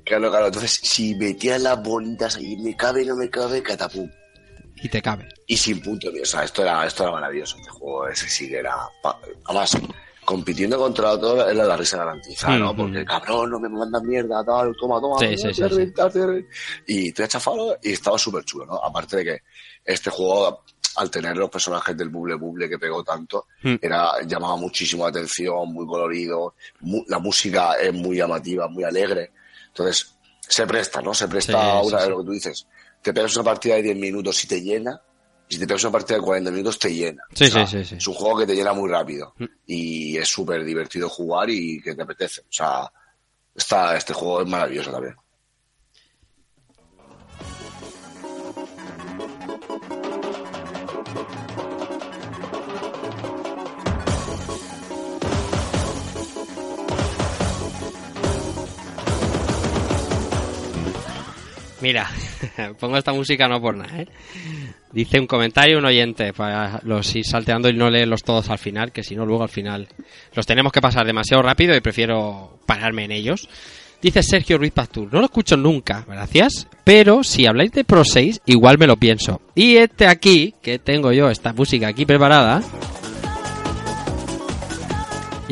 Claro, 0.04 0.30
claro. 0.30 0.46
Entonces, 0.46 0.80
si 0.82 1.14
metía 1.14 1.58
las 1.58 1.80
bolitas 1.82 2.36
ahí, 2.36 2.56
me 2.56 2.76
cabe, 2.76 3.04
no 3.04 3.16
me 3.16 3.30
cabe, 3.30 3.62
catapum. 3.62 4.08
Y 4.82 4.88
te 4.88 5.00
cabe. 5.00 5.28
Y 5.46 5.56
sin 5.56 5.80
punto 5.80 6.08
O 6.10 6.24
sea, 6.26 6.42
esto 6.42 6.62
era, 6.62 6.84
esto 6.84 7.04
era 7.04 7.12
maravilloso. 7.12 7.56
Este 7.56 7.70
juego 7.70 8.08
ese 8.08 8.28
sí 8.28 8.48
que 8.48 8.56
era. 8.56 8.74
Además, 9.44 9.78
compitiendo 10.24 10.78
contra 10.78 11.18
todo 11.18 11.48
era 11.48 11.64
la 11.64 11.76
risa 11.76 11.98
garantizada, 11.98 12.56
¿no? 12.58 12.72
Mm, 12.72 12.76
Porque 12.76 13.04
cabrón, 13.04 13.50
no 13.50 13.60
me 13.60 13.68
mandan 13.68 14.06
mierda, 14.06 14.44
tal, 14.44 14.74
toma, 14.78 15.00
toma. 15.00 15.18
Sí, 15.18 15.36
sí, 15.36 15.48
te 15.48 15.54
sí. 15.54 15.62
renta. 15.68 16.10
Y 16.86 17.12
te 17.12 17.24
he 17.24 17.28
chafado 17.28 17.76
y 17.82 17.92
estaba 17.92 18.18
súper 18.18 18.44
chulo, 18.44 18.66
¿no? 18.66 18.74
Aparte 18.76 19.16
de 19.18 19.24
que 19.24 19.38
este 19.84 20.10
juego, 20.10 20.62
al 20.96 21.10
tener 21.10 21.36
los 21.36 21.50
personajes 21.50 21.96
del 21.96 22.08
buble 22.10 22.34
buble 22.36 22.68
que 22.68 22.78
pegó 22.78 23.02
tanto, 23.02 23.46
Mm. 23.62 23.74
era, 23.80 24.22
llamaba 24.26 24.56
muchísimo 24.56 25.04
la 25.04 25.10
atención, 25.10 25.72
muy 25.72 25.86
colorido, 25.86 26.54
mu- 26.80 27.04
la 27.08 27.18
música 27.18 27.74
es 27.74 27.92
muy 27.92 28.16
llamativa, 28.16 28.68
muy 28.68 28.84
alegre. 28.84 29.32
Entonces, 29.68 30.14
se 30.40 30.66
presta, 30.66 31.00
¿no? 31.00 31.14
Se 31.14 31.26
presta 31.28 31.72
a 31.78 31.82
una 31.82 32.02
de 32.02 32.10
lo 32.10 32.18
que 32.18 32.24
tú 32.26 32.30
dices. 32.32 32.66
Te 33.00 33.12
pegas 33.12 33.34
una 33.36 33.44
partida 33.44 33.74
de 33.76 33.82
10 33.82 33.96
minutos 33.96 34.44
y 34.44 34.46
te 34.48 34.60
llena, 34.60 35.00
y 35.52 35.56
si 35.56 35.60
te 35.60 35.66
pegas 35.66 35.84
una 35.84 35.92
partida 35.92 36.16
de 36.16 36.24
40 36.24 36.50
minutos 36.50 36.78
te 36.78 36.94
llena. 36.94 37.22
Sí, 37.34 37.44
O 37.44 37.48
sea, 37.48 37.66
sí, 37.66 37.78
sí, 37.80 37.84
sí. 37.84 37.94
Es 37.96 38.08
un 38.08 38.14
juego 38.14 38.38
que 38.38 38.46
te 38.46 38.54
llena 38.54 38.72
muy 38.72 38.88
rápido 38.88 39.34
Mm. 39.36 39.44
y 39.66 40.16
es 40.16 40.26
súper 40.28 40.64
divertido 40.64 41.10
jugar 41.10 41.50
y 41.50 41.78
que 41.82 41.94
te 41.94 42.02
apetece. 42.02 42.40
O 42.40 42.44
sea, 42.52 42.90
está, 43.54 43.94
este 43.94 44.14
juego 44.14 44.40
es 44.40 44.48
maravilloso 44.48 44.90
también. 44.90 45.14
Mira, 61.80 62.08
pongo 62.80 62.96
esta 62.96 63.12
música 63.12 63.48
no 63.48 63.60
por 63.60 63.76
nada, 63.76 64.02
¿eh? 64.02 64.08
Dice 64.92 65.18
un 65.18 65.26
comentario 65.26 65.78
un 65.78 65.86
oyente 65.86 66.32
para 66.32 66.80
los 66.84 67.14
ir 67.16 67.24
salteando 67.24 67.68
y 67.68 67.74
no 67.74 67.88
leerlos 67.88 68.22
todos 68.22 68.50
al 68.50 68.58
final, 68.58 68.92
que 68.92 69.02
si 69.02 69.16
no 69.16 69.24
luego 69.24 69.42
al 69.42 69.48
final 69.48 69.88
los 70.34 70.46
tenemos 70.46 70.72
que 70.72 70.82
pasar 70.82 71.06
demasiado 71.06 71.42
rápido 71.42 71.74
y 71.74 71.80
prefiero 71.80 72.58
pararme 72.66 73.04
en 73.04 73.12
ellos. 73.12 73.48
Dice 74.02 74.22
Sergio 74.22 74.58
Ruiz 74.58 74.72
Pastur, 74.72 75.08
no 75.12 75.20
lo 75.20 75.26
escucho 75.26 75.56
nunca, 75.56 76.04
gracias, 76.06 76.66
pero 76.84 77.22
si 77.22 77.46
habláis 77.46 77.72
de 77.72 77.84
Pro 77.84 78.04
6 78.04 78.42
igual 78.46 78.76
me 78.76 78.86
lo 78.86 78.96
pienso. 78.96 79.40
Y 79.54 79.76
este 79.76 80.08
aquí, 80.08 80.54
que 80.60 80.78
tengo 80.78 81.12
yo 81.12 81.30
esta 81.30 81.52
música 81.52 81.86
aquí 81.88 82.04
preparada, 82.04 82.60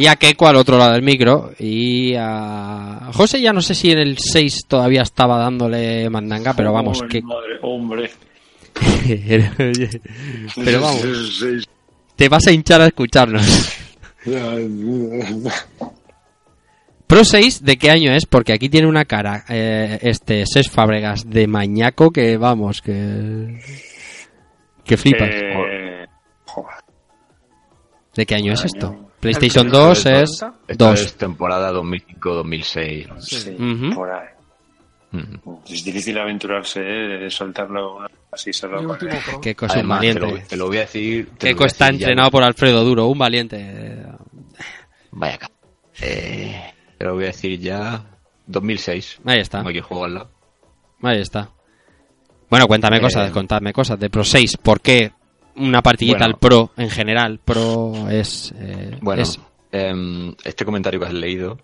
y 0.01 0.07
a 0.07 0.16
Keiko 0.16 0.47
al 0.47 0.57
otro 0.57 0.78
lado 0.78 0.93
del 0.93 1.03
micro. 1.03 1.53
Y 1.59 2.14
a 2.16 3.11
José 3.12 3.41
ya 3.41 3.53
no 3.53 3.61
sé 3.61 3.74
si 3.74 3.91
en 3.91 3.99
el 3.99 4.16
6 4.18 4.64
todavía 4.66 5.03
estaba 5.03 5.38
dándole 5.38 6.09
mandanga, 6.09 6.55
pero 6.55 6.72
vamos, 6.72 7.03
que... 7.03 7.20
Madre, 7.20 7.59
hombre. 7.61 8.11
pero 10.56 10.80
vamos, 10.80 11.04
te 12.16 12.28
vas 12.28 12.46
a 12.46 12.52
hinchar 12.52 12.80
a 12.80 12.86
escucharnos. 12.86 13.46
Pro 17.06 17.24
6, 17.24 17.64
¿de 17.64 17.76
qué 17.76 17.90
año 17.90 18.12
es? 18.12 18.24
Porque 18.26 18.52
aquí 18.52 18.68
tiene 18.68 18.86
una 18.86 19.04
cara, 19.04 19.44
eh, 19.48 19.98
este, 20.02 20.44
Ses 20.46 20.70
Fábregas, 20.70 21.28
de 21.28 21.48
mañaco 21.48 22.10
que, 22.12 22.36
vamos, 22.36 22.80
que... 22.82 23.60
Que 24.84 24.96
flipas. 24.96 25.28
Eh, 25.32 26.06
joder, 26.44 26.74
¿De 28.14 28.26
qué 28.26 28.34
año 28.36 28.52
es 28.52 28.64
esto? 28.64 29.10
PlayStation 29.18 29.66
El 29.66 29.72
2 29.72 29.98
primero 30.02 30.22
es 30.22 30.30
de 30.40 30.46
Esto 30.68 30.84
2. 30.86 31.00
es 31.00 31.14
temporada 31.16 31.72
2005-2006. 31.72 33.08
sí, 33.20 33.50
Ujú. 33.58 33.94
por 33.94 34.10
ahí. 34.12 34.28
Ujú. 35.12 35.61
Es 35.68 35.84
difícil 35.84 36.16
aventurarse, 36.18 36.80
¿eh? 37.26 37.30
soltarlo 37.30 37.96
una- 37.96 38.11
así 38.30 38.52
solo. 38.52 38.86
Con-. 38.86 39.40
Qué 39.42 39.54
cosa, 39.56 39.74
un 39.74 39.78
Además, 39.80 40.00
te 40.00 40.06
valiente. 40.14 40.40
lo, 40.42 40.48
te 40.48 40.56
lo 40.56 40.66
voy 40.68 40.76
a 40.76 40.80
decir. 40.80 41.24
te 41.26 41.32
lo 41.32 41.38
Keiko 41.38 41.58
voy 41.58 41.64
a 41.64 41.66
está 41.66 41.84
decir 41.86 42.00
ya. 42.00 42.06
entrenado 42.06 42.30
por 42.30 42.42
Alfredo 42.44 42.84
Duro, 42.84 43.06
un 43.06 43.18
valiente. 43.18 44.02
Vaya 45.12 45.38
eh, 46.00 46.72
Te 46.98 47.04
lo 47.04 47.14
voy 47.14 47.24
a 47.24 47.28
decir 47.28 47.58
ya. 47.58 48.04
2006. 48.46 49.20
Ahí 49.24 49.40
está. 49.40 49.62
Juego 49.62 50.04
al 50.04 50.14
lado. 50.14 50.30
Ahí 51.02 51.20
está. 51.20 51.50
Bueno, 52.48 52.66
cuéntame 52.66 52.96
Eh, 52.98 53.00
cosas, 53.00 53.30
contadme 53.30 53.72
cosas 53.72 53.98
de 53.98 54.11
Pro 54.11 54.24
6. 54.24 54.56
¿Por 54.58 54.80
qué 54.80 55.12
una 55.56 55.82
partidita 55.82 56.18
Bueno. 56.18 56.34
al 56.34 56.38
Pro 56.38 56.70
en 56.76 56.90
general? 56.90 57.40
Pro 57.44 58.08
es. 58.11 58.52
eh, 58.56 58.96
Bueno, 59.00 59.22
es- 59.22 59.38
em, 59.72 60.34
este 60.44 60.64
comentario 60.64 60.98
que 61.00 61.06
has 61.06 61.12
leído. 61.12 61.58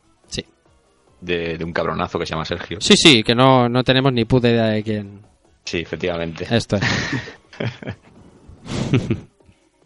De, 1.26 1.58
de 1.58 1.64
un 1.64 1.72
cabronazo 1.72 2.18
que 2.18 2.26
se 2.26 2.30
llama 2.32 2.44
Sergio. 2.46 2.78
sí, 2.80 2.96
sí, 2.96 3.22
que 3.22 3.34
no, 3.34 3.68
no 3.68 3.84
tenemos 3.84 4.12
ni 4.12 4.24
puta 4.24 4.48
idea 4.48 4.66
de 4.66 4.82
quién. 4.82 5.20
Sí, 5.64 5.78
efectivamente. 5.78 6.46
Esto 6.50 6.76
es. 6.76 6.82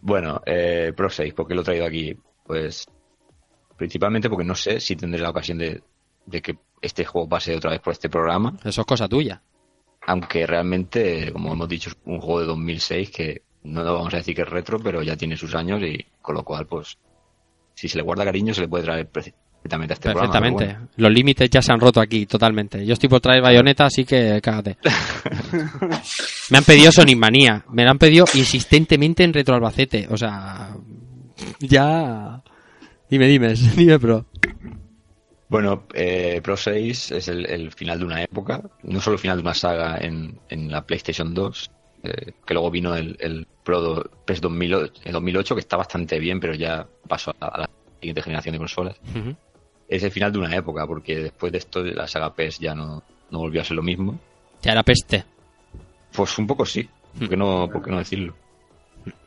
Bueno, 0.03 0.41
eh, 0.47 0.93
Pro 0.97 1.11
6, 1.11 1.34
¿por 1.34 1.47
qué 1.47 1.55
lo 1.55 1.61
he 1.61 1.64
traído 1.64 1.84
aquí? 1.84 2.16
Pues 2.47 2.86
principalmente 3.76 4.30
porque 4.30 4.45
no 4.45 4.55
sé 4.55 4.80
si 4.80 4.97
tendré 4.97 5.20
la 5.20 5.30
ocasión 5.30 5.59
de, 5.59 5.82
de 6.26 6.41
que 6.43 6.57
este 6.80 7.05
juego 7.05 7.28
pase 7.28 7.55
otra 7.55 7.70
vez 7.72 7.80
por 7.80 7.93
este 7.93 8.09
programa, 8.09 8.57
Eso 8.64 8.80
es 8.80 8.86
cosa 8.86 9.09
tuya. 9.09 9.43
aunque 10.07 10.47
realmente, 10.47 11.30
como 11.32 11.53
hemos 11.53 11.68
dicho, 11.68 11.91
es 11.91 11.97
un 12.07 12.20
juego 12.20 12.41
de 12.41 12.47
2006 12.47 13.11
que 13.11 13.43
no 13.62 13.82
lo 13.82 13.95
vamos 13.95 14.14
a 14.14 14.18
decir 14.18 14.34
que 14.34 14.43
es 14.43 14.49
retro, 14.49 14.78
pero 14.80 15.03
ya 15.03 15.16
tiene 15.16 15.36
sus 15.36 15.55
años 15.55 15.82
y 15.82 16.07
con 16.22 16.34
lo 16.34 16.45
cual, 16.45 16.66
pues, 16.66 16.99
si 17.74 17.88
se 17.88 17.99
le 17.99 18.03
guarda 18.03 18.24
cariño, 18.24 18.55
se 18.55 18.62
le 18.62 18.68
puede 18.68 18.84
traer 18.84 19.09
perfectamente 19.62 19.92
a 19.92 19.94
este 19.94 20.08
Perfectamente. 20.12 20.56
programa. 20.64 20.78
pero 20.78 20.88
bueno. 20.96 21.08
Los 21.08 21.12
límites 21.12 21.50
ya 21.50 21.62
se 21.62 21.72
han 21.72 21.80
roto 21.80 22.00
aquí, 22.00 22.26
totalmente. 22.26 22.84
Yo 22.86 22.92
estoy 22.94 23.08
por 23.08 23.20
traer 23.20 23.42
bayoneta, 23.42 23.84
así 23.86 24.04
que 24.04 24.40
cágate. 24.42 24.76
me 26.50 26.58
han 26.58 26.64
pedido 26.64 26.90
Sonic 26.92 27.18
Manía. 27.18 27.64
Me 27.70 27.84
lo 27.84 27.90
han 27.90 27.98
pedido 27.98 28.24
insistentemente 28.34 29.22
en 29.24 29.32
Retro 29.32 29.54
Albacete. 29.54 30.06
O 30.11 30.16
sea. 30.16 30.70
Ya. 31.61 32.42
Dime, 33.08 33.26
dime, 33.26 33.54
dime, 33.76 33.98
pro. 33.98 34.26
Bueno, 35.48 35.84
eh, 35.94 36.40
Pro 36.44 36.56
6 36.56 37.11
es 37.11 37.28
el, 37.28 37.44
el 37.46 37.72
final 37.72 37.98
de 37.98 38.04
una 38.04 38.22
época, 38.22 38.62
no 38.84 39.00
solo 39.00 39.14
el 39.14 39.20
final 39.20 39.36
de 39.38 39.42
una 39.42 39.54
saga 39.54 39.98
en, 39.98 40.38
en 40.48 40.70
la 40.70 40.86
PlayStation 40.86 41.34
2, 41.34 41.70
eh, 42.04 42.32
que 42.46 42.54
luego 42.54 42.70
vino 42.70 42.94
el, 42.94 43.16
el 43.18 43.48
Pro 43.64 43.80
do- 43.80 44.11
PES 44.24 44.40
2008, 44.42 45.00
el 45.06 45.12
2008, 45.12 45.54
que 45.56 45.61
está 45.61 45.76
bastante 45.76 46.20
bien, 46.20 46.38
pero 46.38 46.54
ya 46.54 46.86
pasó 47.08 47.34
a, 47.40 47.46
a 47.46 47.58
la 47.62 47.70
siguiente 48.00 48.22
generación 48.22 48.52
de 48.52 48.58
consolas. 48.61 48.96
Es 49.91 50.03
el 50.05 50.12
final 50.12 50.30
de 50.32 50.38
una 50.38 50.55
época, 50.55 50.86
porque 50.86 51.16
después 51.18 51.51
de 51.53 51.59
esto 51.59 51.82
la 51.82 52.07
saga 52.07 52.32
PES 52.32 52.61
ya 52.61 52.74
no, 52.74 53.03
no 53.30 53.38
volvió 53.41 53.61
a 53.61 53.64
ser 53.64 53.76
lo 53.76 53.82
mismo. 53.82 54.18
Ya 54.62 54.72
era 54.72 54.82
peste. 54.84 55.24
Pues 56.12 56.38
un 56.38 56.47
poco 56.47 56.64
sí, 56.64 56.88
¿por 57.18 57.28
qué 57.28 57.36
no, 57.36 57.68
por 57.70 57.82
qué 57.82 57.91
no 57.91 57.99
decirlo? 57.99 58.34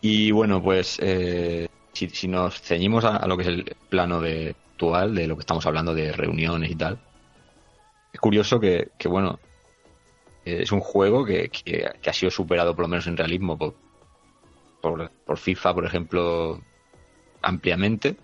Y 0.02 0.32
bueno, 0.32 0.64
pues 0.64 0.98
eh, 1.02 1.68
si, 1.92 2.08
si 2.10 2.28
nos 2.30 2.62
ceñimos 2.62 3.04
a, 3.04 3.18
a 3.18 3.28
lo 3.28 3.36
que 3.36 3.42
es 3.44 3.50
el 3.50 3.76
plano 3.90 4.22
de 4.22 4.56
actual, 4.74 5.14
de 5.16 5.28
lo 5.28 5.36
que 5.36 5.42
estamos 5.42 5.66
hablando 5.66 5.94
de 5.94 6.12
reuniones 6.14 6.72
y 6.72 6.76
tal, 6.76 6.98
es 8.14 8.20
curioso 8.22 8.60
que, 8.60 8.90
que, 8.98 9.08
bueno, 9.10 9.40
eh, 10.46 10.60
es 10.62 10.72
un 10.72 10.80
juego 10.80 11.26
que, 11.26 11.50
que- 11.50 11.92
que 12.02 12.10
ha 12.10 12.14
sido 12.14 12.30
superado 12.32 12.74
por 12.76 12.86
lo 12.86 12.90
menos 12.90 13.08
en 13.08 13.18
realismo 13.18 13.58
por, 13.58 13.76
por, 14.82 15.12
por 15.26 15.38
FIFA, 15.38 15.74
por 15.74 15.86
ejemplo, 15.86 16.62
ampliamente, 17.42 18.16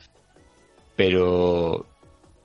pero 0.95 1.85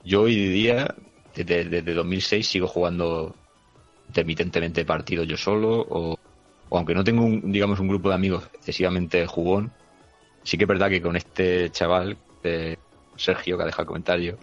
yo 0.05 0.21
hoy 0.21 0.35
día, 0.35 0.95
desde, 1.35 1.65
desde 1.65 1.93
2006, 1.93 2.47
sigo 2.47 2.67
jugando 2.67 3.35
intermitentemente 4.07 4.85
partidos 4.85 5.27
yo 5.27 5.35
solo 5.35 5.81
o, 5.81 6.17
o 6.69 6.77
aunque 6.77 6.93
no 6.93 7.03
tengo 7.03 7.25
un, 7.25 7.51
digamos 7.51 7.79
un 7.79 7.87
grupo 7.87 8.09
de 8.09 8.15
amigos 8.15 8.47
excesivamente 8.53 9.25
jugón 9.25 9.71
sí 10.43 10.57
que 10.57 10.65
es 10.65 10.67
verdad 10.67 10.89
que 10.89 11.01
con 11.01 11.15
este 11.15 11.71
chaval 11.71 12.17
eh, 12.43 12.77
Sergio 13.17 13.57
que 13.57 13.63
ha 13.63 13.65
dejado 13.65 13.81
el 13.81 13.87
comentario 13.87 14.37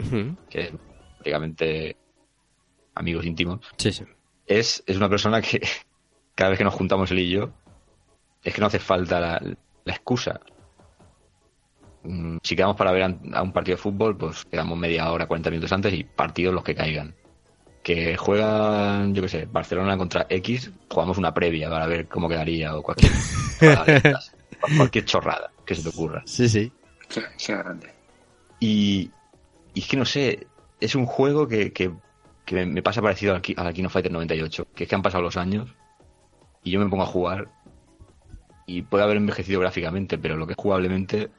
que 0.49 0.61
es 0.61 0.71
prácticamente 1.15 1.95
amigos 2.95 3.25
íntimos, 3.25 3.61
Sí, 3.77 3.91
sí. 3.91 4.03
es, 4.45 4.83
es 4.85 4.97
una 4.97 5.09
persona 5.09 5.41
que 5.41 5.61
cada 6.35 6.49
vez 6.51 6.57
que 6.57 6.65
nos 6.65 6.73
juntamos 6.73 7.09
él 7.11 7.19
y 7.19 7.29
yo, 7.29 7.49
es 8.43 8.53
que 8.53 8.59
no 8.61 8.67
hace 8.67 8.79
falta 8.79 9.19
la, 9.19 9.41
la 9.85 9.93
excusa. 9.93 10.41
Mm, 12.03 12.37
Si 12.43 12.55
quedamos 12.55 12.75
para 12.75 12.91
ver 12.91 13.03
a- 13.03 13.41
un 13.43 13.53
partido 13.53 13.77
de 13.77 13.81
fútbol, 13.81 14.17
pues 14.17 14.43
quedamos 14.45 14.77
media 14.77 15.11
hora, 15.11 15.25
40 15.27 15.49
minutos 15.49 15.71
antes 15.71 15.93
y 15.93 16.03
partidos 16.03 16.53
los 16.53 16.63
que 16.63 16.75
caigan. 16.75 17.13
Que 17.83 18.15
juegan, 18.17 19.13
yo 19.13 19.21
qué 19.21 19.29
sé, 19.29 19.45
Barcelona 19.45 19.97
contra 19.97 20.25
X, 20.29 20.71
jugamos 20.89 21.17
una 21.17 21.33
previa 21.33 21.69
para 21.69 21.87
ver 21.87 22.07
cómo 22.07 22.29
quedaría 22.29 22.75
o 22.75 22.81
cualquier, 22.83 23.11
cualquier 24.77 25.05
chorrada 25.05 25.51
que 25.65 25.75
se 25.75 25.83
te 25.83 25.89
ocurra. 25.89 26.23
Sí, 26.25 26.47
sí. 26.47 26.71
Sí, 27.09 27.21
sea 27.37 27.57
grande. 27.57 27.89
Y, 28.59 29.11
y 29.73 29.79
es 29.81 29.87
que 29.87 29.97
no 29.97 30.05
sé, 30.05 30.47
es 30.79 30.95
un 30.95 31.05
juego 31.05 31.47
que, 31.47 31.73
que, 31.73 31.91
que 32.45 32.65
me- 32.65 32.81
pasa 32.81 33.01
parecido 33.01 33.35
al, 33.35 33.41
al 33.57 33.73
King 33.73 33.85
of 33.85 33.93
Fighters 33.93 34.13
98, 34.13 34.65
que 34.75 34.83
es 34.83 34.89
que 34.89 34.95
han 34.95 35.01
pasado 35.01 35.23
los 35.23 35.35
años 35.37 35.69
y 36.63 36.71
yo 36.71 36.79
me 36.79 36.89
pongo 36.89 37.03
a 37.03 37.07
jugar 37.07 37.49
y 38.65 38.81
puede 38.83 39.03
haber 39.03 39.17
envejecido 39.17 39.59
gráficamente, 39.59 40.17
pero 40.17 40.37
lo 40.37 40.47
que 40.47 40.53
es 40.53 40.57
jugablemente 40.57 41.29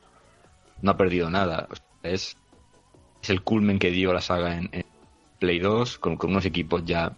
no 0.82 0.92
ha 0.92 0.96
perdido 0.96 1.30
nada. 1.30 1.68
O 1.70 1.76
sea, 1.76 1.84
es, 2.02 2.36
es 3.22 3.30
el 3.30 3.42
culmen 3.42 3.78
que 3.78 3.90
dio 3.90 4.12
la 4.12 4.20
saga 4.20 4.56
en, 4.56 4.68
en 4.72 4.84
Play 5.38 5.58
2 5.58 5.98
con, 5.98 6.16
con 6.16 6.30
unos 6.30 6.44
equipos 6.44 6.84
ya 6.84 7.16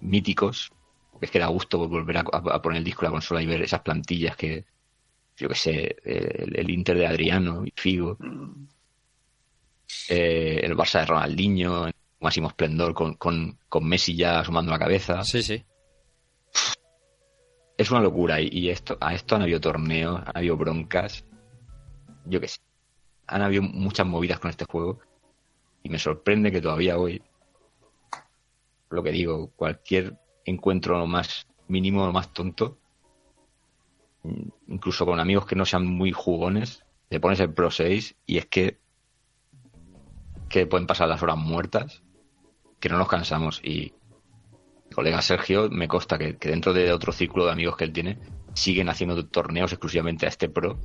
míticos. 0.00 0.70
Es 1.20 1.30
que 1.30 1.38
da 1.38 1.46
gusto 1.48 1.88
volver 1.88 2.18
a, 2.18 2.62
poner 2.62 2.78
el 2.78 2.84
disco 2.84 3.02
en 3.02 3.06
la 3.06 3.12
consola 3.12 3.42
y 3.42 3.46
ver 3.46 3.62
esas 3.62 3.80
plantillas 3.80 4.36
que, 4.36 4.64
yo 5.36 5.48
que 5.48 5.54
sé, 5.54 5.96
el, 6.04 6.56
el 6.56 6.70
Inter 6.70 6.96
de 6.96 7.06
Adriano 7.06 7.64
y 7.66 7.72
Figo 7.74 8.16
eh, 10.08 10.60
el 10.62 10.76
Barça 10.76 11.00
de 11.00 11.06
Ronaldinho, 11.06 11.86
en 11.86 11.94
máximo 12.20 12.48
esplendor, 12.48 12.94
con, 12.94 13.14
con, 13.14 13.58
con 13.68 13.88
Messi 13.88 14.16
ya 14.16 14.40
asomando 14.40 14.70
la 14.70 14.78
cabeza. 14.78 15.22
Sí, 15.24 15.42
sí. 15.42 15.64
Es 17.76 17.90
una 17.90 18.00
locura. 18.00 18.40
Y, 18.40 18.48
y 18.48 18.70
esto, 18.70 18.98
a 19.00 19.14
esto 19.14 19.36
han 19.36 19.42
habido 19.42 19.60
torneos, 19.60 20.20
han 20.24 20.36
habido 20.36 20.56
broncas. 20.56 21.24
Yo 22.28 22.40
qué 22.40 22.48
sé. 22.48 22.60
Han 23.26 23.42
habido 23.42 23.62
muchas 23.62 24.06
movidas 24.06 24.38
con 24.38 24.50
este 24.50 24.64
juego. 24.64 25.00
Y 25.82 25.88
me 25.88 25.98
sorprende 25.98 26.50
que 26.50 26.60
todavía 26.60 26.98
hoy, 26.98 27.22
lo 28.90 29.02
que 29.02 29.12
digo, 29.12 29.50
cualquier 29.56 30.18
encuentro 30.44 30.98
lo 30.98 31.06
más 31.06 31.46
mínimo, 31.68 32.06
lo 32.06 32.12
más 32.12 32.32
tonto, 32.32 32.78
mm, 34.22 34.48
incluso 34.68 35.06
con 35.06 35.20
amigos 35.20 35.46
que 35.46 35.56
no 35.56 35.64
sean 35.64 35.86
muy 35.86 36.12
jugones, 36.12 36.84
te 37.08 37.20
pones 37.20 37.40
el 37.40 37.52
Pro 37.52 37.70
6 37.70 38.16
y 38.26 38.38
es 38.38 38.46
que 38.46 38.78
que 40.48 40.66
pueden 40.66 40.86
pasar 40.86 41.08
las 41.08 41.22
horas 41.22 41.36
muertas, 41.36 42.02
que 42.80 42.88
no 42.88 42.98
nos 42.98 43.08
cansamos. 43.08 43.60
Y 43.62 43.92
mi 44.86 44.94
colega 44.94 45.22
Sergio 45.22 45.68
me 45.70 45.88
consta 45.88 46.18
que, 46.18 46.36
que 46.36 46.48
dentro 46.48 46.72
de 46.72 46.92
otro 46.92 47.12
círculo 47.12 47.46
de 47.46 47.52
amigos 47.52 47.76
que 47.76 47.84
él 47.84 47.92
tiene, 47.92 48.18
siguen 48.54 48.88
haciendo 48.88 49.26
torneos 49.26 49.72
exclusivamente 49.72 50.26
a 50.26 50.30
este 50.30 50.48
pro. 50.48 50.78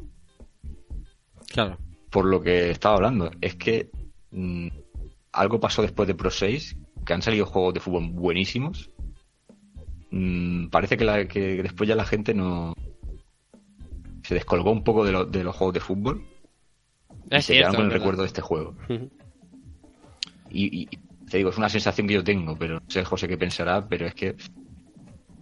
Claro. 1.53 1.77
Por 2.09 2.25
lo 2.25 2.41
que 2.41 2.71
estaba 2.71 2.95
hablando, 2.95 3.31
es 3.39 3.55
que 3.55 3.89
mm, 4.31 4.67
algo 5.31 5.59
pasó 5.59 5.81
después 5.81 6.07
de 6.07 6.15
Pro 6.15 6.29
6, 6.31 6.75
que 7.05 7.13
han 7.13 7.21
salido 7.21 7.45
juegos 7.45 7.73
de 7.75 7.79
fútbol 7.79 8.09
buenísimos. 8.11 8.89
Mm, 10.11 10.67
parece 10.69 10.97
que, 10.97 11.05
la- 11.05 11.27
que 11.27 11.61
después 11.63 11.87
ya 11.87 11.95
la 11.95 12.05
gente 12.05 12.33
no 12.33 12.73
se 14.23 14.33
descolgó 14.35 14.71
un 14.71 14.83
poco 14.83 15.05
de, 15.05 15.11
lo- 15.11 15.25
de 15.25 15.43
los 15.43 15.55
juegos 15.55 15.73
de 15.75 15.79
fútbol 15.79 16.25
y 17.25 17.35
se 17.35 17.41
cierto. 17.41 17.53
quedaron 17.53 17.75
con 17.75 17.85
el 17.85 17.91
recuerdo 17.91 18.21
de 18.23 18.27
este 18.27 18.41
juego. 18.41 18.75
Y, 20.49 20.81
y 20.83 20.85
te 21.29 21.37
digo, 21.37 21.49
es 21.49 21.57
una 21.57 21.69
sensación 21.69 22.07
que 22.07 22.13
yo 22.15 22.23
tengo, 22.23 22.55
pero 22.57 22.75
no 22.75 22.81
sé 22.87 23.03
José 23.03 23.27
qué 23.27 23.37
pensará, 23.37 23.87
pero 23.87 24.05
es 24.07 24.13
que 24.13 24.35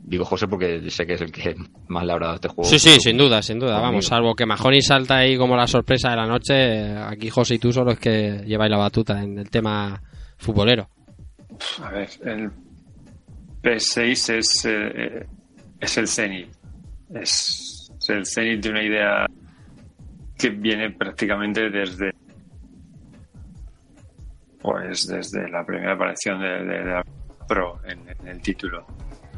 digo 0.04 0.26
José 0.26 0.48
porque 0.48 0.90
sé 0.90 1.06
que 1.06 1.14
es 1.14 1.22
el 1.22 1.32
que 1.32 1.56
más 1.88 2.06
le 2.06 2.12
habrá 2.12 2.28
dado 2.28 2.36
este 2.36 2.48
juego. 2.50 2.64
Sí, 2.70 2.80
sí, 2.80 3.00
sin 3.00 3.18
duda, 3.18 3.42
sin 3.42 3.60
duda. 3.60 3.80
Vamos, 3.80 4.06
salvo 4.06 4.36
que 4.36 4.46
Mahoney 4.46 4.82
salta 4.82 5.18
ahí 5.18 5.38
como 5.38 5.56
la 5.56 5.68
sorpresa 5.68 6.10
de 6.10 6.16
la 6.18 6.26
noche, 6.28 6.96
aquí 6.98 7.30
José 7.30 7.56
y 7.56 7.60
tú 7.60 7.72
solo 7.72 7.92
es 7.92 8.00
que 8.00 8.44
lleváis 8.46 8.72
la 8.72 8.78
batuta 8.78 9.22
en 9.24 9.38
el 9.40 9.50
tema 9.50 10.02
futbolero. 10.38 10.90
A 11.84 11.90
ver, 11.92 12.10
el 12.26 12.50
PS6 13.62 14.34
es, 14.38 14.66
eh, 14.66 15.26
es 15.80 15.98
el 15.98 16.08
cenit. 16.08 16.48
Es, 17.14 17.92
es 18.00 18.10
el 18.10 18.26
cenit 18.26 18.64
de 18.64 18.70
una 18.70 18.84
idea 18.84 19.26
que 20.38 20.50
viene 20.50 20.90
prácticamente 20.92 21.70
desde 21.70 22.12
pues 24.62 25.08
desde 25.08 25.50
la 25.50 25.66
primera 25.66 25.94
aparición 25.94 26.40
de, 26.40 26.48
de- 26.50 26.80
de 26.84 26.86
la 26.86 27.04
Pro 27.48 27.80
en, 27.86 28.00
en 28.22 28.28
el 28.28 28.42
título. 28.42 28.86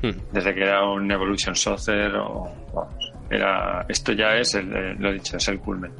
Hmm. 0.03 0.11
Desde 0.33 0.53
que 0.53 0.61
era 0.61 0.83
un 0.85 1.09
Evolution 1.09 1.55
Soccer 1.55 2.13
o 2.17 2.53
vamos, 2.73 3.11
era 3.29 3.85
esto 3.87 4.11
ya 4.11 4.35
es 4.35 4.53
el, 4.55 4.71
el- 4.75 4.97
lo 4.99 5.11
dicho, 5.13 5.37
es 5.37 5.47
el 5.47 5.59
culmen. 5.59 5.91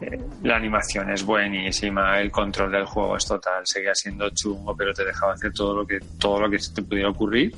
Eh, 0.00 0.18
la 0.44 0.56
animación 0.56 1.10
es 1.10 1.24
buenísima, 1.24 2.20
el 2.20 2.30
control 2.30 2.70
del 2.70 2.84
juego 2.84 3.16
es 3.16 3.26
total, 3.26 3.66
seguía 3.66 3.94
siendo 3.94 4.30
chungo, 4.30 4.76
pero 4.76 4.92
te 4.94 5.04
dejaba 5.04 5.32
hacer 5.34 5.52
todo 5.52 5.74
lo 5.74 5.84
que 5.86 5.98
todo 6.18 6.40
lo 6.40 6.48
que 6.48 6.58
te 6.58 6.82
pudiera 6.82 7.08
ocurrir 7.10 7.54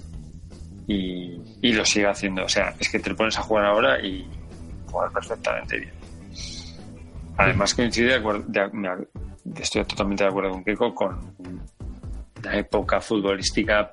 y, 0.87 1.39
y 1.61 1.73
lo 1.75 1.85
sigue 1.85 2.07
haciendo. 2.07 2.45
O 2.45 2.49
sea, 2.49 2.75
es 2.81 2.89
que 2.91 2.99
te 2.99 3.15
pones 3.15 3.39
a 3.39 3.43
jugar 3.43 3.67
ahora 3.67 4.01
y 4.05 4.27
jugar 4.91 5.11
perfectamente 5.13 5.79
bien. 5.79 5.93
Además 7.37 7.75
coincide, 7.75 8.09
de 8.09 8.15
acuerdo- 8.15 8.45
de- 8.49 8.69
me 8.73 8.89
ac- 8.89 9.09
estoy 9.61 9.85
totalmente 9.85 10.25
de 10.25 10.31
acuerdo 10.31 10.53
con 10.53 10.65
Keiko, 10.65 10.95
con 10.95 11.35
una 12.39 12.57
época 12.57 13.01
futbolística 13.01 13.93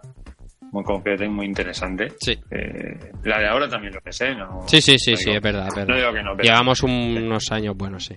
muy 0.73 0.83
concreta 0.83 1.23
y 1.23 1.29
muy 1.29 1.45
interesante. 1.45 2.11
Sí. 2.19 2.31
Eh, 2.51 2.97
la 3.23 3.39
de 3.39 3.47
ahora 3.47 3.69
también 3.69 3.93
lo 3.93 4.01
que 4.01 4.11
sé, 4.11 4.35
¿no? 4.35 4.63
Sí, 4.67 4.81
sí, 4.81 4.97
sí, 4.99 5.11
no 5.11 5.17
sí, 5.17 5.23
digo- 5.25 5.37
es 5.37 5.41
verdad, 5.41 5.67
es 5.67 5.75
No 5.75 5.79
verdad. 5.85 5.95
digo 5.95 6.13
que 6.13 6.23
no, 6.23 6.31
pero 6.35 6.43
Llevamos 6.43 6.83
un- 6.83 7.17
unos 7.23 7.51
años 7.51 7.77
buenos, 7.77 8.05
sí. 8.05 8.15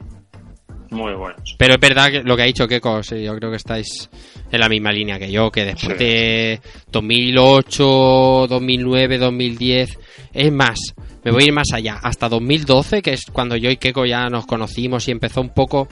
muy 0.91 1.13
buenos. 1.15 1.55
Pero 1.59 1.75
es 1.75 1.81
verdad 1.81 2.11
que 2.11 2.23
lo 2.23 2.37
que 2.37 2.43
ha 2.43 2.47
dicho 2.47 2.67
Keiko, 2.67 3.03
sí, 3.03 3.23
yo 3.23 3.37
creo 3.37 3.51
que 3.51 3.57
estáis 3.57 4.09
en 4.51 4.61
la 4.61 4.69
misma 4.69 4.91
línea 4.93 5.19
que 5.19 5.31
yo, 5.31 5.51
que 5.51 5.65
después 5.65 5.99
Sí. 5.99 6.05
de 6.05 6.61
2008, 6.91 8.47
2009, 8.49 9.19
2010, 9.19 9.99
es 10.33 10.53
más, 10.53 10.79
me 11.25 11.31
voy 11.33 11.43
a 11.43 11.47
ir 11.47 11.53
más 11.53 11.69
allá, 11.75 11.99
hasta 12.03 12.29
2012, 12.29 13.03
que 13.03 13.13
es 13.13 13.25
cuando 13.33 13.57
yo 13.57 13.71
y 13.71 13.77
Keiko 13.77 14.07
ya 14.07 14.29
nos 14.29 14.47
conocimos 14.47 15.07
y 15.09 15.11
empezó 15.11 15.41
un 15.41 15.51
poco 15.53 15.89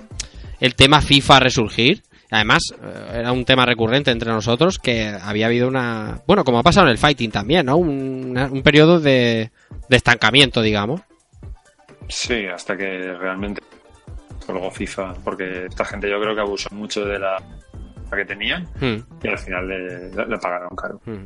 el 0.60 0.74
tema 0.74 1.00
FIFA 1.02 1.36
a 1.36 1.40
resurgir. 1.40 2.02
Además, 2.34 2.62
eh, 2.82 3.18
era 3.20 3.32
un 3.32 3.44
tema 3.44 3.64
recurrente 3.64 4.10
entre 4.10 4.30
nosotros 4.30 4.78
que 4.78 5.06
había 5.08 5.46
habido 5.46 5.68
una... 5.68 6.20
Bueno, 6.26 6.42
como 6.44 6.58
ha 6.58 6.62
pasado 6.62 6.86
en 6.86 6.92
el 6.92 6.98
fighting 6.98 7.30
también, 7.30 7.66
¿no? 7.66 7.76
Un, 7.76 8.30
una- 8.30 8.46
un 8.46 8.62
periodo 8.62 8.98
de, 9.00 9.50
de 9.88 9.96
estancamiento, 9.96 10.60
digamos. 10.60 11.00
Sí, 12.08 12.46
hasta 12.46 12.76
que 12.76 13.14
realmente 13.14 13.62
colgó 14.46 14.70
FIFA, 14.70 15.14
porque 15.24 15.66
esta 15.66 15.84
gente 15.84 16.10
yo 16.10 16.20
creo 16.20 16.34
que 16.34 16.40
abusó 16.40 16.68
mucho 16.74 17.04
de 17.04 17.18
la 17.18 17.36
que 18.14 18.24
tenían 18.24 18.64
Hmm, 18.80 18.96
y 19.24 19.28
al 19.28 19.38
final 19.38 19.66
le, 19.68 20.08
le 20.10 20.38
pagaron 20.38 20.70
caro. 20.76 21.00
hmm. 21.04 21.24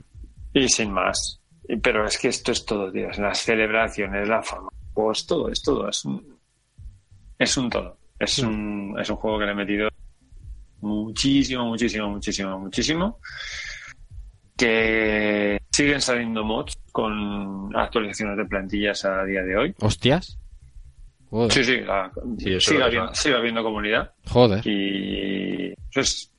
Y 0.55 0.69
sin 0.71 0.91
más. 0.91 1.39
Pero 1.83 2.07
es 2.07 2.17
que 2.19 2.29
esto 2.29 2.53
es 2.53 2.65
todo, 2.65 2.91
tío. 2.91 3.09
Las 3.19 3.41
celebraciones, 3.41 4.27
la 4.27 4.43
fama. 4.43 4.71
Pues 4.95 5.27
todo, 5.27 5.51
es 5.51 5.61
todo. 5.63 5.87
Es 5.89 6.03
un, 6.07 6.39
es 7.39 7.57
un 7.59 7.69
todo. 7.69 7.97
Es 8.19 8.39
un, 8.39 8.97
es 8.99 9.11
un 9.11 9.17
juego 9.17 9.39
que 9.39 9.45
le 9.45 9.53
he 9.53 9.55
metido 9.55 9.89
muchísimo, 10.81 11.65
muchísimo, 11.67 12.09
muchísimo, 12.11 12.59
muchísimo. 12.59 13.19
Que 14.57 15.61
siguen 15.71 16.01
saliendo 16.01 16.43
mods 16.45 16.77
con 16.91 17.75
actualizaciones 17.77 18.37
de 18.37 18.45
plantillas 18.47 19.05
a 19.05 19.25
día 19.25 19.43
de 19.43 19.57
hoy. 19.57 19.75
¿Hostias? 19.81 20.39
Joder. 21.31 21.53
Sí, 21.53 21.65
sí, 21.65 21.81
la- 21.81 22.11
Sí, 22.39 22.61
sigue, 22.61 22.83
habiendo, 22.83 23.15
sigue 23.15 23.37
habiendo 23.37 23.63
comunidad. 23.63 24.13
Joder. 24.27 24.67
Y 24.67 25.73
eso 25.91 26.01
es, 26.01 26.33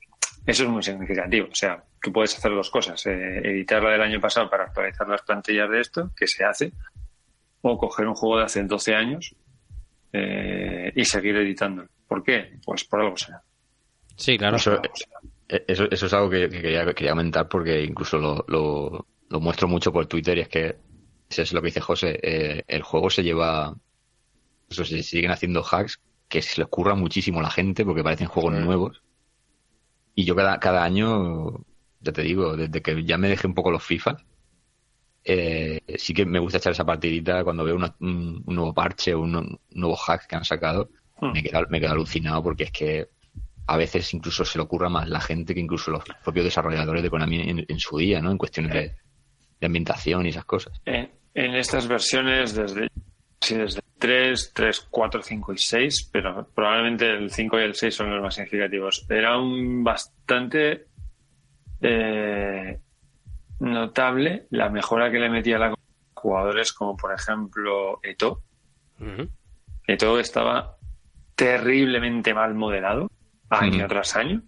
eso 0.44 0.64
es 0.64 0.68
muy 0.68 0.82
significativo. 0.82 1.46
O 1.50 1.54
sea, 1.54 1.82
tú 2.02 2.12
puedes 2.12 2.36
hacer 2.36 2.50
dos 2.52 2.68
cosas. 2.70 3.04
eh, 3.06 3.38
editar 3.44 3.82
la 3.82 3.90
del 3.92 4.02
año 4.02 4.20
pasado 4.20 4.50
para 4.50 4.64
actualizar 4.64 5.08
las 5.08 5.22
plantillas 5.22 5.70
de 5.70 5.80
esto, 5.80 6.10
que 6.14 6.26
se 6.26 6.44
hace, 6.44 6.72
o 7.62 7.78
coger 7.78 8.06
un 8.06 8.14
juego 8.14 8.38
de 8.38 8.44
hace 8.44 8.64
12 8.64 8.94
años 8.94 9.34
eh, 10.12 10.92
y 10.94 11.04
seguir 11.06 11.36
editando. 11.36 11.86
¿Por 12.06 12.22
qué? 12.22 12.58
Pues 12.66 12.84
por 12.84 13.00
algo 13.00 13.16
será. 13.16 13.40
Sí, 14.16 14.36
claro. 14.38 14.56
Eso, 14.56 14.80
eh, 15.48 15.64
eso, 15.66 15.84
eso 15.90 16.06
es 16.06 16.12
algo 16.12 16.30
que, 16.30 16.48
que 16.48 16.60
quería, 16.62 16.84
quería 16.94 17.12
comentar 17.12 17.48
porque 17.48 17.82
incluso 17.82 18.18
lo, 18.18 18.44
lo, 18.48 19.06
lo 19.28 19.40
muestro 19.40 19.68
mucho 19.68 19.92
por 19.92 20.06
Twitter 20.06 20.38
y 20.38 20.40
es 20.42 20.48
que 20.48 20.76
eso 21.28 21.42
es 21.42 21.52
lo 21.52 21.60
que 21.60 21.66
dice 21.66 21.80
José. 21.80 22.18
eh, 22.22 22.62
el 22.68 22.82
juego 22.82 23.10
se 23.10 23.22
lleva. 23.22 23.74
Eso 24.68 24.84
se 24.84 25.02
siguen 25.02 25.30
haciendo 25.32 25.64
hacks 25.68 26.00
que 26.28 26.42
se 26.42 26.60
les 26.60 26.66
ocurra 26.66 26.94
muchísimo 26.94 27.40
a 27.40 27.42
la 27.42 27.50
gente 27.50 27.84
porque 27.84 28.04
parecen 28.04 28.28
juegos 28.28 28.52
Mm. 28.54 28.64
nuevos. 28.64 29.02
Y 30.14 30.24
yo 30.24 30.36
cada, 30.36 30.58
cada 30.60 30.84
año, 30.84 31.64
ya 32.00 32.12
te 32.12 32.22
digo, 32.22 32.56
desde 32.56 32.82
que 32.82 33.04
ya 33.04 33.16
me 33.18 33.28
dejé 33.28 33.46
un 33.46 33.54
poco 33.54 33.70
los 33.70 33.82
FIFA, 33.82 34.16
eh, 35.24 35.80
sí 35.98 36.14
que 36.14 36.24
me 36.24 36.38
gusta 36.38 36.58
echar 36.58 36.72
esa 36.72 36.84
partidita 36.84 37.44
cuando 37.44 37.64
veo 37.64 37.76
una- 37.76 37.94
un, 38.00 38.42
un 38.46 38.54
nuevo 38.54 38.72
parche 38.74 39.14
o 39.14 39.20
un, 39.20 39.34
un 39.36 39.60
nuevo 39.70 39.96
hack 39.96 40.26
que 40.26 40.36
han 40.36 40.44
sacado. 40.44 40.90
Hmm. 41.20 41.32
Me 41.32 41.42
quedo, 41.42 41.60
me 41.68 41.80
quedo 41.80 41.92
alucinado 41.92 42.42
porque 42.42 42.64
es 42.64 42.72
que 42.72 43.08
a 43.70 43.76
veces 43.76 44.12
incluso 44.14 44.44
se 44.44 44.58
le 44.58 44.64
ocurra 44.64 44.88
más 44.88 45.08
la 45.08 45.20
gente 45.20 45.54
que 45.54 45.60
incluso 45.60 45.92
los 45.92 46.02
propios 46.24 46.44
desarrolladores 46.44 47.04
de 47.04 47.08
Konami 47.08 47.40
en, 47.48 47.64
en 47.68 47.78
su 47.78 47.96
día, 47.98 48.20
¿no? 48.20 48.32
En 48.32 48.36
cuestiones 48.36 48.72
de, 48.72 48.96
de 49.60 49.66
ambientación 49.66 50.26
y 50.26 50.30
esas 50.30 50.44
cosas. 50.44 50.80
En, 50.84 51.08
en 51.34 51.54
estas 51.54 51.86
versiones, 51.86 52.52
desde, 52.52 52.88
sí, 53.40 53.54
desde 53.54 53.80
3, 53.96 54.52
3, 54.52 54.88
4, 54.90 55.22
5 55.22 55.52
y 55.52 55.58
6, 55.58 56.10
pero 56.12 56.48
probablemente 56.52 57.10
el 57.10 57.30
5 57.30 57.60
y 57.60 57.62
el 57.62 57.76
6 57.76 57.94
son 57.94 58.10
los 58.10 58.20
más 58.20 58.34
significativos. 58.34 59.06
Era 59.08 59.38
un 59.38 59.84
bastante 59.84 60.86
eh, 61.80 62.76
notable 63.60 64.48
la 64.50 64.68
mejora 64.68 65.12
que 65.12 65.20
le 65.20 65.30
metía 65.30 65.56
a 65.56 65.58
la 65.60 65.74
jugadores 66.12 66.72
como 66.72 66.96
por 66.96 67.14
ejemplo 67.14 68.00
Eto. 68.02 68.42
Ujú. 68.98 69.28
Eto 69.86 70.18
estaba 70.18 70.76
terriblemente 71.36 72.34
mal 72.34 72.54
modelado 72.54 73.08
año 73.50 73.86
tras 73.88 74.16
año 74.16 74.42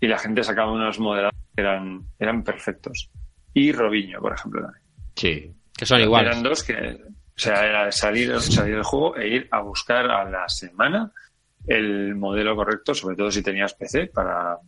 y 0.00 0.06
la 0.06 0.18
gente 0.18 0.42
sacaba 0.42 0.72
unos 0.72 0.98
modelados 0.98 1.38
que 1.54 1.62
eran, 1.62 2.02
eran 2.18 2.42
perfectos. 2.42 3.10
Y 3.54 3.72
Robinho, 3.72 4.20
por 4.20 4.34
ejemplo, 4.34 4.62
también. 4.62 4.84
Sí. 5.14 5.54
Que 5.76 5.86
son 5.86 6.00
iguales. 6.00 6.30
Eran 6.30 6.42
dos 6.42 6.62
que, 6.62 6.74
o 6.74 7.38
sea, 7.42 7.66
era 7.66 7.92
salir, 7.92 8.38
salir 8.40 8.74
del 8.74 8.84
juego 8.84 9.16
e 9.16 9.28
ir 9.28 9.48
a 9.50 9.60
buscar 9.60 10.10
a 10.10 10.28
la 10.28 10.48
semana 10.48 11.10
el 11.66 12.14
modelo 12.14 12.56
correcto, 12.56 12.94
sobre 12.94 13.16
todo 13.16 13.30
si 13.30 13.42
tenías 13.42 13.74
PC, 13.74 14.06
para, 14.06 14.58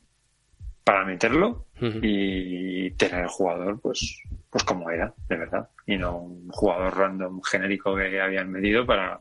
para 0.85 1.05
meterlo 1.05 1.67
y 1.81 2.91
tener 2.93 3.23
el 3.23 3.29
jugador, 3.29 3.81
pues, 3.81 4.23
pues 4.51 4.63
como 4.65 4.91
era, 4.91 5.13
de 5.29 5.37
verdad. 5.37 5.69
Y 5.87 5.97
no 5.97 6.19
un 6.19 6.49
jugador 6.49 6.97
random 6.97 7.41
genérico 7.43 7.97
que 7.97 8.21
habían 8.21 8.51
medido 8.51 8.87
para 8.87 9.21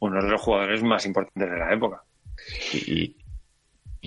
uno 0.00 0.22
de 0.22 0.30
los 0.30 0.40
jugadores 0.40 0.82
más 0.82 1.06
importantes 1.06 1.50
de 1.50 1.58
la 1.58 1.72
época. 1.72 2.02
Y 2.72 3.16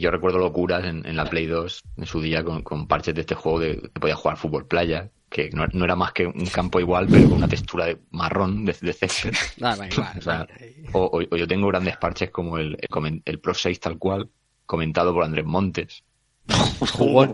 yo 0.01 0.11
recuerdo 0.11 0.39
locuras 0.39 0.85
en, 0.85 1.05
en 1.05 1.15
la 1.15 1.25
Play 1.25 1.45
2 1.45 1.83
en 1.97 2.05
su 2.05 2.21
día 2.21 2.43
con, 2.43 2.63
con 2.63 2.87
parches 2.87 3.13
de 3.13 3.21
este 3.21 3.35
juego 3.35 3.59
de 3.59 3.77
que 3.77 3.99
podía 3.99 4.15
jugar 4.15 4.37
fútbol 4.37 4.65
playa, 4.65 5.11
que 5.29 5.49
no, 5.51 5.65
no 5.73 5.85
era 5.85 5.95
más 5.95 6.13
que 6.13 6.25
un 6.27 6.45
campo 6.45 6.79
igual, 6.79 7.07
pero 7.09 7.27
con 7.27 7.37
una 7.37 7.47
textura 7.47 7.85
de 7.85 7.99
marrón 8.11 8.65
de, 8.65 8.75
de 8.79 8.93
césped. 8.93 9.33
Igual, 9.57 9.89
O 10.17 10.21
sea. 10.21 10.47
O, 10.93 11.21
yo 11.21 11.47
tengo 11.47 11.67
grandes 11.67 11.97
parches 11.97 12.29
como 12.31 12.57
el, 12.57 12.77
el, 13.25 13.39
Pro 13.39 13.53
6 13.53 13.79
tal 13.79 13.97
cual, 13.97 14.29
comentado 14.65 15.13
por 15.13 15.23
Andrés 15.23 15.45
Montes. 15.45 16.03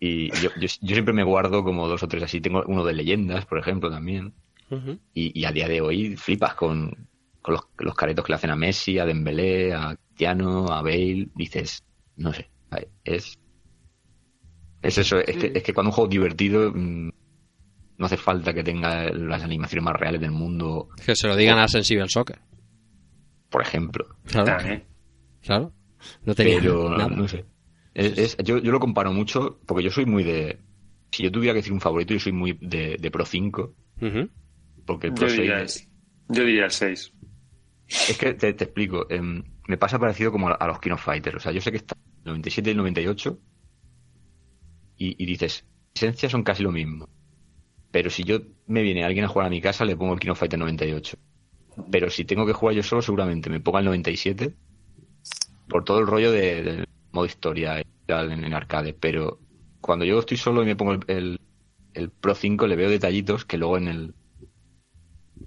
Y 0.00 0.28
yo, 0.32 0.50
yo, 0.60 0.68
yo 0.82 0.94
siempre 0.94 1.14
me 1.14 1.22
guardo 1.22 1.64
como 1.64 1.88
dos 1.88 2.02
o 2.02 2.08
tres 2.08 2.24
así. 2.24 2.38
Tengo 2.38 2.62
uno 2.66 2.84
de 2.84 2.92
leyendas, 2.92 3.46
por 3.46 3.58
ejemplo, 3.58 3.90
también. 3.90 4.34
Y, 5.14 5.40
y 5.40 5.44
a 5.46 5.52
día 5.52 5.66
de 5.66 5.80
hoy 5.80 6.14
flipas 6.16 6.54
con, 6.54 7.08
con 7.40 7.54
los, 7.54 7.62
los 7.78 7.94
caretos 7.94 8.22
que 8.22 8.32
le 8.32 8.36
hacen 8.36 8.50
a 8.50 8.56
Messi, 8.56 8.98
a 8.98 9.06
Dembélé, 9.06 9.72
a 9.72 9.96
Cristiano, 10.18 10.68
a 10.72 10.80
Bale. 10.82 11.28
Dices, 11.34 11.82
no 12.16 12.32
sé, 12.32 12.48
es... 13.04 13.38
Es 14.82 14.98
eso, 14.98 15.18
es 15.18 15.36
que, 15.38 15.52
es 15.54 15.62
que 15.62 15.72
cuando 15.72 15.88
un 15.88 15.94
juego 15.94 16.08
es 16.08 16.12
divertido 16.12 16.70
mm, 16.72 17.10
no 17.96 18.06
hace 18.06 18.18
falta 18.18 18.52
que 18.52 18.62
tenga 18.62 19.10
las 19.10 19.42
animaciones 19.42 19.82
más 19.82 19.94
reales 19.96 20.20
del 20.20 20.30
mundo, 20.30 20.88
Que 21.04 21.16
se 21.16 21.26
lo 21.26 21.34
digan 21.36 21.58
a 21.58 21.66
Sensible 21.68 22.06
Soccer. 22.08 22.38
por 23.48 23.62
ejemplo. 23.62 24.06
Claro, 24.26 24.82
claro. 25.42 25.72
No 26.26 26.34
tenía 26.34 26.60
Pero 26.60 26.90
nada. 26.90 27.08
no 27.08 27.26
sé. 27.26 27.44
Es- 27.94 28.18
es- 28.18 28.36
yo, 28.44 28.58
yo 28.58 28.72
lo 28.72 28.78
comparo 28.80 29.10
mucho 29.12 29.58
porque 29.66 29.82
yo 29.84 29.90
soy 29.90 30.04
muy 30.06 30.22
de... 30.22 30.58
Si 31.12 31.22
yo 31.22 31.32
tuviera 31.32 31.54
que 31.54 31.58
decir 31.60 31.72
un 31.72 31.80
favorito, 31.80 32.12
yo 32.12 32.20
soy 32.20 32.32
muy 32.32 32.52
de, 32.60 32.98
de 33.00 33.10
Pro 33.10 33.24
5, 33.24 33.74
Ujú. 34.02 34.28
porque 34.84 35.06
el 35.06 35.14
Pro 35.14 35.28
Yo 35.28 35.34
6... 35.34 35.40
diría, 35.40 35.60
el- 35.62 35.68
yo 36.28 36.44
diría 36.44 36.64
el 36.66 36.70
6. 36.72 37.12
Es 37.88 38.18
que 38.18 38.34
te, 38.34 38.52
te 38.52 38.64
explico. 38.64 39.06
em, 39.08 39.42
me 39.68 39.76
pasa 39.78 39.98
parecido 39.98 40.32
como 40.32 40.48
a, 40.48 40.66
los 40.66 40.80
King 40.80 40.92
of 40.92 41.02
Fighters. 41.04 41.36
O 41.36 41.40
sea, 41.40 41.52
yo 41.52 41.60
sé 41.60 41.70
que 41.70 41.78
está 41.78 41.94
el 41.96 42.24
97 42.24 42.70
y 42.70 42.72
el 42.72 42.76
98 42.78 43.38
y, 44.96 45.26
dices, 45.26 45.64
esencia 45.94 46.28
son 46.28 46.42
casi 46.42 46.62
lo 46.62 46.72
mismo. 46.72 47.08
Pero 47.90 48.10
si 48.10 48.24
yo 48.24 48.40
me 48.66 48.82
viene 48.82 49.04
alguien 49.04 49.24
a 49.26 49.28
jugar 49.28 49.46
a 49.48 49.50
mi 49.50 49.60
casa, 49.60 49.84
le 49.84 49.96
pongo 49.96 50.14
el 50.14 50.20
King 50.20 50.30
of 50.30 50.38
Fighters 50.38 50.60
98. 50.60 51.18
Pero 51.90 52.10
si 52.10 52.24
tengo 52.24 52.46
que 52.46 52.52
jugar 52.52 52.76
yo 52.76 52.82
solo, 52.82 53.02
seguramente 53.02 53.50
me 53.50 53.60
ponga 53.60 53.80
el 53.80 53.86
97 53.86 54.54
por 55.68 55.84
todo 55.84 55.98
el 56.00 56.06
rollo 56.06 56.32
de- 56.32 56.84
modo 57.12 57.26
historia 57.26 57.80
en 58.08 58.54
arcade. 58.54 58.94
Pero 58.94 59.38
cuando 59.80 60.04
yo 60.04 60.18
estoy 60.18 60.36
solo 60.36 60.62
y 60.62 60.66
me 60.66 60.76
pongo 60.76 60.92
el, 60.94 61.00
el- 61.08 61.40
el 61.94 62.10
Pro 62.10 62.34
5, 62.34 62.66
le 62.66 62.76
veo 62.76 62.90
detallitos 62.90 63.44
que 63.44 63.58
luego 63.58 63.78
en 63.78 63.88
el 63.88 64.14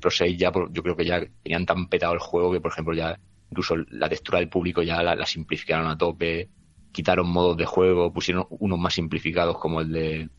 Pro 0.01 0.11
6 0.11 0.37
ya, 0.37 0.51
yo 0.71 0.83
creo 0.83 0.95
que 0.95 1.05
ya 1.05 1.25
tenían 1.43 1.65
tan 1.65 1.87
petado 1.89 2.13
el 2.13 2.19
juego 2.19 2.51
que, 2.51 2.61
por 2.61 2.71
ejemplo, 2.71 2.93
ya 2.93 3.19
incluso 3.51 3.75
la 3.91 4.09
textura 4.09 4.39
del 4.39 4.49
público 4.49 4.81
ya 4.81 5.01
la, 5.03 5.15
la 5.15 5.25
simplificaron 5.25 5.87
a 5.87 5.97
tope, 5.97 6.49
quitaron 6.91 7.29
modos 7.29 7.57
de 7.57 7.65
juego, 7.65 8.11
pusieron 8.13 8.45
unos 8.49 8.79
más 8.79 8.93
simplificados 8.93 9.57
como 9.57 9.81
el 9.81 9.91
de 9.91 10.29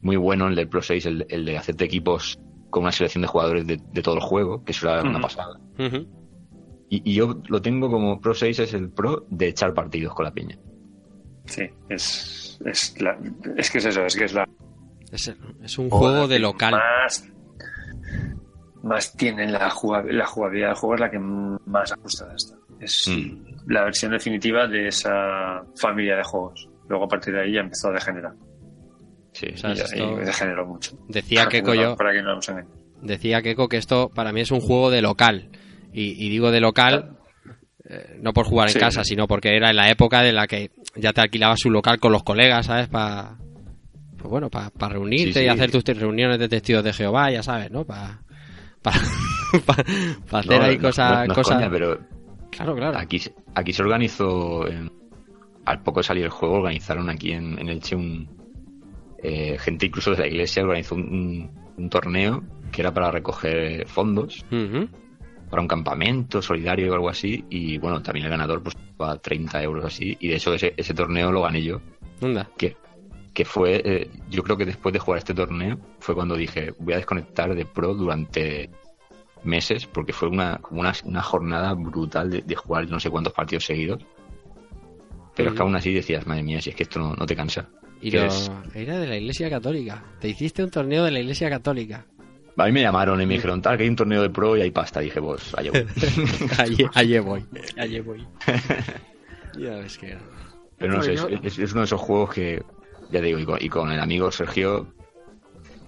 muy 0.00 0.16
bueno, 0.16 0.46
el 0.48 0.54
del 0.54 0.68
Pro 0.68 0.82
6, 0.82 1.06
el, 1.06 1.26
el 1.30 1.44
de 1.44 1.56
hacerte 1.58 1.84
equipos 1.84 2.38
con 2.70 2.82
una 2.82 2.92
selección 2.92 3.22
de 3.22 3.28
jugadores 3.28 3.66
de, 3.66 3.80
de 3.92 4.02
todo 4.02 4.16
el 4.16 4.20
juego, 4.20 4.62
que 4.64 4.72
eso 4.72 4.88
era 4.90 5.02
una 5.02 5.20
pasada. 5.20 5.58
Y, 6.88 7.02
y 7.10 7.14
yo 7.14 7.40
lo 7.48 7.60
tengo 7.62 7.90
como 7.90 8.20
Pro 8.20 8.34
6 8.34 8.58
es 8.60 8.74
el 8.74 8.90
Pro 8.90 9.26
de 9.30 9.48
echar 9.48 9.72
partidos 9.74 10.14
con 10.14 10.24
la 10.24 10.32
piña. 10.32 10.58
Sí, 11.46 11.62
es, 11.88 12.58
es, 12.64 13.00
la- 13.00 13.18
es 13.56 13.70
que 13.70 13.78
es 13.78 13.84
eso, 13.86 14.04
es 14.04 14.14
que 14.16 14.24
es 14.24 14.34
la 14.34 14.48
Es, 15.10 15.32
es 15.62 15.78
un 15.78 15.88
juego 15.90 16.28
de 16.28 16.38
local. 16.38 16.72
Más, 16.74 17.28
más 18.86 19.16
tiene 19.16 19.48
la, 19.50 19.68
juga- 19.70 20.04
la 20.08 20.26
jugabilidad 20.26 20.68
del 20.68 20.76
juego, 20.76 20.94
es 20.94 21.00
la 21.00 21.10
que 21.10 21.18
más 21.18 21.92
ajustada 21.92 22.34
está. 22.36 22.56
Es 22.80 23.08
Mm. 23.08 23.70
la 23.72 23.84
versión 23.84 24.12
definitiva 24.12 24.66
de 24.66 24.88
esa 24.88 25.62
familia 25.80 26.16
de 26.16 26.22
juegos. 26.22 26.68
Luego 26.88 27.04
a 27.04 27.08
partir 27.08 27.34
de 27.34 27.42
ahí 27.42 27.52
ya 27.54 27.60
empezó 27.60 27.88
a 27.88 27.92
degenerar. 27.92 28.32
Sí, 29.32 29.48
O 29.52 29.56
sea, 29.56 29.70
y, 29.70 29.72
esto- 29.74 30.16
degeneró 30.16 30.66
mucho. 30.66 30.96
Decía 31.08 31.46
Keiko 31.48 31.74
No, 31.74 31.82
yo, 31.82 31.96
Para 31.96 32.12
que 32.12 32.22
no 32.22 32.34
nos 32.36 32.50
decía 33.02 33.42
Keiko 33.42 33.68
que 33.68 33.76
esto 33.76 34.08
para 34.14 34.32
mí 34.32 34.40
es 34.40 34.50
un 34.50 34.60
juego 34.60 34.90
de 34.90 35.02
local. 35.02 35.50
Y, 35.92 36.24
y 36.24 36.28
digo 36.30 36.50
de 36.50 36.60
local 36.60 37.16
eh, 37.88 38.18
no 38.20 38.32
por 38.32 38.46
jugar 38.46 38.68
en 38.68 38.74
Sí. 38.74 38.78
casa, 38.80 39.04
sino 39.04 39.26
porque 39.28 39.56
era 39.56 39.70
en 39.70 39.76
la 39.76 39.90
época 39.90 40.22
de 40.22 40.32
la 40.32 40.46
que 40.46 40.70
ya 40.96 41.12
te 41.12 41.20
alquilabas 41.20 41.64
un 41.66 41.72
local 41.72 41.98
con 42.00 42.12
los 42.12 42.22
colegas, 42.24 42.66
¿sabes? 42.66 42.88
Para 42.88 43.36
pues 44.18 44.30
bueno, 44.30 44.50
para 44.50 44.70
reunirte 44.94 45.34
Sí, 45.34 45.38
sí. 45.40 45.44
y 45.44 45.48
hacer 45.48 45.70
tus 45.70 45.84
reuniones 45.84 46.38
de 46.38 46.48
testigos 46.48 46.82
de 46.82 46.92
Jehová, 46.92 47.30
ya 47.30 47.42
sabes, 47.44 47.70
¿no? 47.70 47.84
Para 47.84 48.22
para 49.66 49.82
hacer 50.40 50.58
No, 50.58 50.64
ahí 50.64 50.78
cosas 50.78 51.28
no- 51.28 51.34
coña, 51.42 51.70
pero 51.70 51.98
claro 52.50 52.74
claro 52.74 52.98
Aquí, 52.98 53.18
se- 53.18 53.34
aquí 53.54 53.72
se 53.72 53.82
organizó, 53.82 54.66
en- 54.68 54.90
al 55.64 55.82
poco 55.82 56.00
de 56.00 56.04
salir 56.04 56.24
el 56.24 56.30
juego, 56.30 56.56
organizaron 56.56 57.08
aquí 57.10 57.32
en, 57.32 57.58
en 57.58 57.68
Elche 57.68 57.96
un. 57.96 58.28
eh, 59.22 59.56
gente 59.58 59.86
incluso 59.86 60.12
de 60.12 60.18
la 60.18 60.26
iglesia 60.26 60.62
organizó 60.62 60.94
un, 60.94 61.02
un- 61.02 61.50
un 61.76 61.90
torneo 61.90 62.42
que 62.72 62.80
era 62.82 62.92
para 62.94 63.10
recoger 63.10 63.86
fondos 63.88 64.44
para 65.50 65.62
un 65.62 65.68
campamento 65.68 66.40
solidario 66.42 66.90
o 66.90 66.94
algo 66.94 67.08
así. 67.08 67.44
Y 67.50 67.78
bueno, 67.78 68.02
también 68.02 68.24
el 68.26 68.30
ganador 68.30 68.62
pues 68.62 68.76
a 68.98 69.16
30 69.18 69.62
euros 69.62 69.84
así. 69.84 70.16
Y 70.20 70.28
de 70.28 70.36
hecho, 70.36 70.52
ese, 70.54 70.74
ese 70.76 70.92
torneo 70.94 71.30
lo 71.30 71.42
gané 71.42 71.62
yo. 71.62 71.80
Anda. 72.22 72.48
Que, 72.56 72.76
que 73.36 73.44
fue, 73.44 73.82
eh, 73.84 74.10
yo 74.30 74.42
creo 74.42 74.56
que 74.56 74.64
después 74.64 74.94
de 74.94 74.98
jugar 74.98 75.18
este 75.18 75.34
torneo, 75.34 75.78
fue 76.00 76.14
cuando 76.14 76.34
dije, 76.36 76.72
voy 76.78 76.94
a 76.94 76.96
desconectar 76.96 77.54
de 77.54 77.66
Pro 77.66 77.92
durante 77.92 78.70
meses, 79.44 79.86
porque 79.86 80.14
fue 80.14 80.28
una, 80.30 80.56
como 80.62 80.80
una, 80.80 80.94
una 81.04 81.20
jornada 81.22 81.74
brutal 81.74 82.30
de, 82.30 82.40
de 82.40 82.54
jugar 82.56 82.88
no 82.88 82.98
sé 82.98 83.10
cuántos 83.10 83.34
partidos 83.34 83.66
seguidos. 83.66 84.02
Pero 85.34 85.50
es 85.50 85.54
que 85.54 85.58
Ujú. 85.60 85.64
aún 85.64 85.76
así 85.76 85.92
decías, 85.92 86.26
madre 86.26 86.44
mía, 86.44 86.62
si 86.62 86.70
es 86.70 86.76
que 86.76 86.84
esto 86.84 86.98
no, 86.98 87.14
no 87.14 87.26
te 87.26 87.36
cansa. 87.36 87.68
Y 88.00 88.10
Que 88.10 88.20
lo- 88.20 88.26
es- 88.26 88.50
era 88.74 88.96
de 88.98 89.06
la 89.06 89.16
Iglesia 89.18 89.50
Católica. 89.50 90.02
Te 90.18 90.28
hiciste 90.28 90.64
un 90.64 90.70
torneo 90.70 91.04
de 91.04 91.10
la 91.10 91.20
Iglesia 91.20 91.50
Católica. 91.50 92.06
A 92.56 92.64
mí 92.64 92.72
me 92.72 92.80
llamaron 92.80 93.20
y 93.20 93.26
me 93.26 93.34
dijeron, 93.34 93.60
tal, 93.60 93.76
que 93.76 93.82
hay 93.82 93.90
un 93.90 93.96
torneo 93.96 94.22
de 94.22 94.30
Pro 94.30 94.56
y 94.56 94.62
hay 94.62 94.70
pasta. 94.70 95.00
dije, 95.00 95.20
pues, 95.20 95.52
allá 95.54 95.72
voy. 95.72 95.84
allí, 96.58 96.86
allí 96.94 97.18
voy. 97.18 97.44
Allí 97.76 98.00
voy. 98.00 98.26
ya 99.58 99.76
ves 99.76 99.98
que 99.98 100.16
Pero 100.78 100.94
no 100.94 101.02
sé, 101.02 101.12
es 101.12 101.72
uno 101.72 101.80
de 101.82 101.84
esos 101.84 102.00
juegos 102.00 102.32
que, 102.32 102.62
ya 103.10 103.20
te 103.20 103.26
digo, 103.26 103.38
y 103.38 103.44
con, 103.44 103.58
y 103.60 103.68
con 103.68 103.90
el 103.92 104.00
amigo 104.00 104.30
Sergio, 104.30 104.86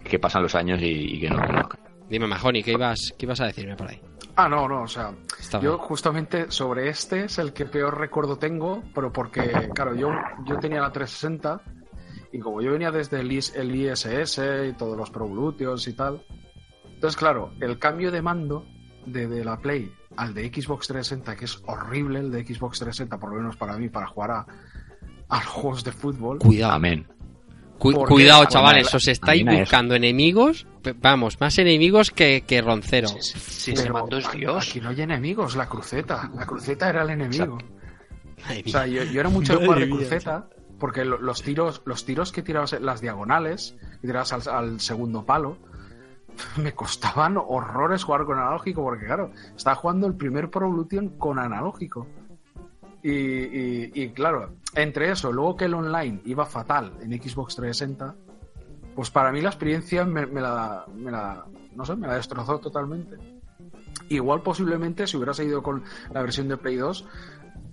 que 0.04 0.18
pasan 0.18 0.42
los 0.42 0.54
años 0.54 0.80
y, 0.80 1.16
y 1.16 1.20
que 1.20 1.30
no 1.30 1.44
conozco. 1.44 1.76
Dime, 2.08 2.26
Majoni, 2.26 2.62
¿qué 2.62 2.72
ibas, 2.72 3.14
¿qué 3.18 3.26
ibas 3.26 3.40
a 3.40 3.46
decirme 3.46 3.76
por 3.76 3.88
ahí? 3.88 4.00
Ah, 4.36 4.48
no, 4.48 4.68
no, 4.68 4.82
o 4.82 4.88
sea, 4.88 5.12
yo 5.60 5.78
justamente 5.78 6.50
sobre 6.50 6.88
este 6.88 7.24
es 7.24 7.38
el 7.38 7.52
que 7.52 7.66
peor 7.66 7.98
recuerdo 7.98 8.38
tengo, 8.38 8.84
pero 8.94 9.12
porque, 9.12 9.68
claro, 9.74 9.96
yo, 9.96 10.10
yo 10.46 10.58
tenía 10.60 10.80
la 10.80 10.92
360 10.92 11.60
y 12.32 12.38
como 12.38 12.62
yo 12.62 12.70
venía 12.70 12.92
desde 12.92 13.20
el, 13.20 13.32
IS 13.32 13.56
el 13.56 13.74
ISS 13.74 14.40
y 14.68 14.72
todos 14.74 14.96
los 14.96 15.10
Pro 15.10 15.26
Bluetooth 15.28 15.88
y 15.88 15.92
tal, 15.92 16.24
entonces, 16.84 17.16
claro, 17.16 17.52
el 17.60 17.78
cambio 17.80 18.12
de 18.12 18.22
mando 18.22 18.64
de, 19.06 19.26
de 19.26 19.44
la 19.44 19.58
Play 19.58 19.92
al 20.16 20.34
de 20.34 20.46
Xbox 20.46 20.86
360, 20.86 21.36
que 21.36 21.44
es 21.44 21.62
horrible 21.66 22.20
el 22.20 22.30
de 22.30 22.44
Xbox 22.44 22.78
360, 22.78 23.18
por 23.18 23.30
lo 23.30 23.36
menos 23.36 23.56
para 23.56 23.76
mí, 23.76 23.88
para 23.88 24.06
jugar 24.06 24.30
a, 24.30 24.46
a 25.28 25.40
juegos 25.44 25.84
de 25.84 25.92
fútbol. 25.92 26.38
Cuidado. 26.38 26.72
Amén. 26.74 27.06
Cu- 27.78 27.92
¿Por 27.92 28.08
cuidado, 28.08 28.44
chavales, 28.46 28.92
os 28.94 29.06
estáis 29.06 29.46
es- 29.46 29.60
buscando 29.60 29.94
enemigos. 29.94 30.66
Vamos, 31.00 31.38
más 31.40 31.58
enemigos 31.58 32.10
que, 32.10 32.42
que 32.46 32.60
Roncero. 32.62 33.08
Si 33.08 33.72
ese 33.72 33.82
Pero 33.82 33.94
mando 33.94 34.16
es 34.18 34.26
aquí- 34.26 34.38
Dios. 34.38 34.68
Aquí 34.68 34.80
no 34.80 34.88
hay 34.88 35.00
enemigos, 35.02 35.54
la 35.54 35.68
cruceta. 35.68 36.30
La 36.34 36.46
cruceta 36.46 36.88
era 36.88 37.02
el 37.02 37.10
enemigo. 37.10 37.58
Madre 38.42 38.62
O 38.66 38.68
sea, 38.70 38.86
yo, 38.86 39.02
yo 39.04 39.20
era 39.20 39.28
mucho 39.28 39.58
de 39.58 39.64
jugar 39.66 39.80
de 39.80 39.86
Madre 39.86 40.06
cruceta, 40.06 40.48
porque 40.80 41.04
lo- 41.04 41.18
los 41.18 41.42
tiros, 41.42 41.82
los 41.84 42.04
tiros 42.04 42.32
que 42.32 42.42
tirabas 42.42 42.72
en 42.72 42.86
las 42.86 43.00
diagonales, 43.00 43.76
que 44.00 44.06
tirabas 44.06 44.32
al, 44.32 44.42
al 44.48 44.80
segundo 44.80 45.24
palo, 45.26 45.58
me 46.56 46.72
costaban 46.74 47.36
horrores 47.36 48.02
jugar 48.04 48.24
con 48.24 48.38
analógico, 48.38 48.82
porque 48.82 49.06
claro, 49.06 49.30
estaba 49.56 49.76
jugando 49.76 50.06
el 50.06 50.14
primer 50.14 50.50
Pro 50.50 50.66
Evolution 50.66 51.10
con 51.18 51.38
analógico. 51.38 52.06
Y, 53.08 53.12
y- 53.14 53.90
y, 53.94 54.08
claro, 54.10 54.54
entre 54.74 55.10
eso, 55.10 55.32
luego 55.32 55.56
que 55.56 55.64
el 55.66 55.74
online 55.74 56.20
iba 56.24 56.44
fatal 56.44 56.92
en 57.00 57.12
Xbox 57.12 57.56
360, 57.56 58.14
pues 58.94 59.10
para 59.10 59.30
mí 59.32 59.40
la 59.40 59.48
experiencia 59.48 60.04
me, 60.04 60.26
me 60.26 60.40
la, 60.40 60.84
me 60.94 61.10
la- 61.10 61.46
no 61.74 61.84
sé, 61.84 61.94
me 61.96 62.06
la 62.06 62.16
destrozó 62.16 62.58
totalmente. 62.58 63.16
Igual 64.10 64.42
posiblemente 64.42 65.06
si 65.06 65.16
hubieras 65.16 65.38
ido 65.40 65.62
con 65.62 65.82
la 66.12 66.22
versión 66.22 66.48
de 66.48 66.56
Play 66.56 66.76
2 66.76 67.04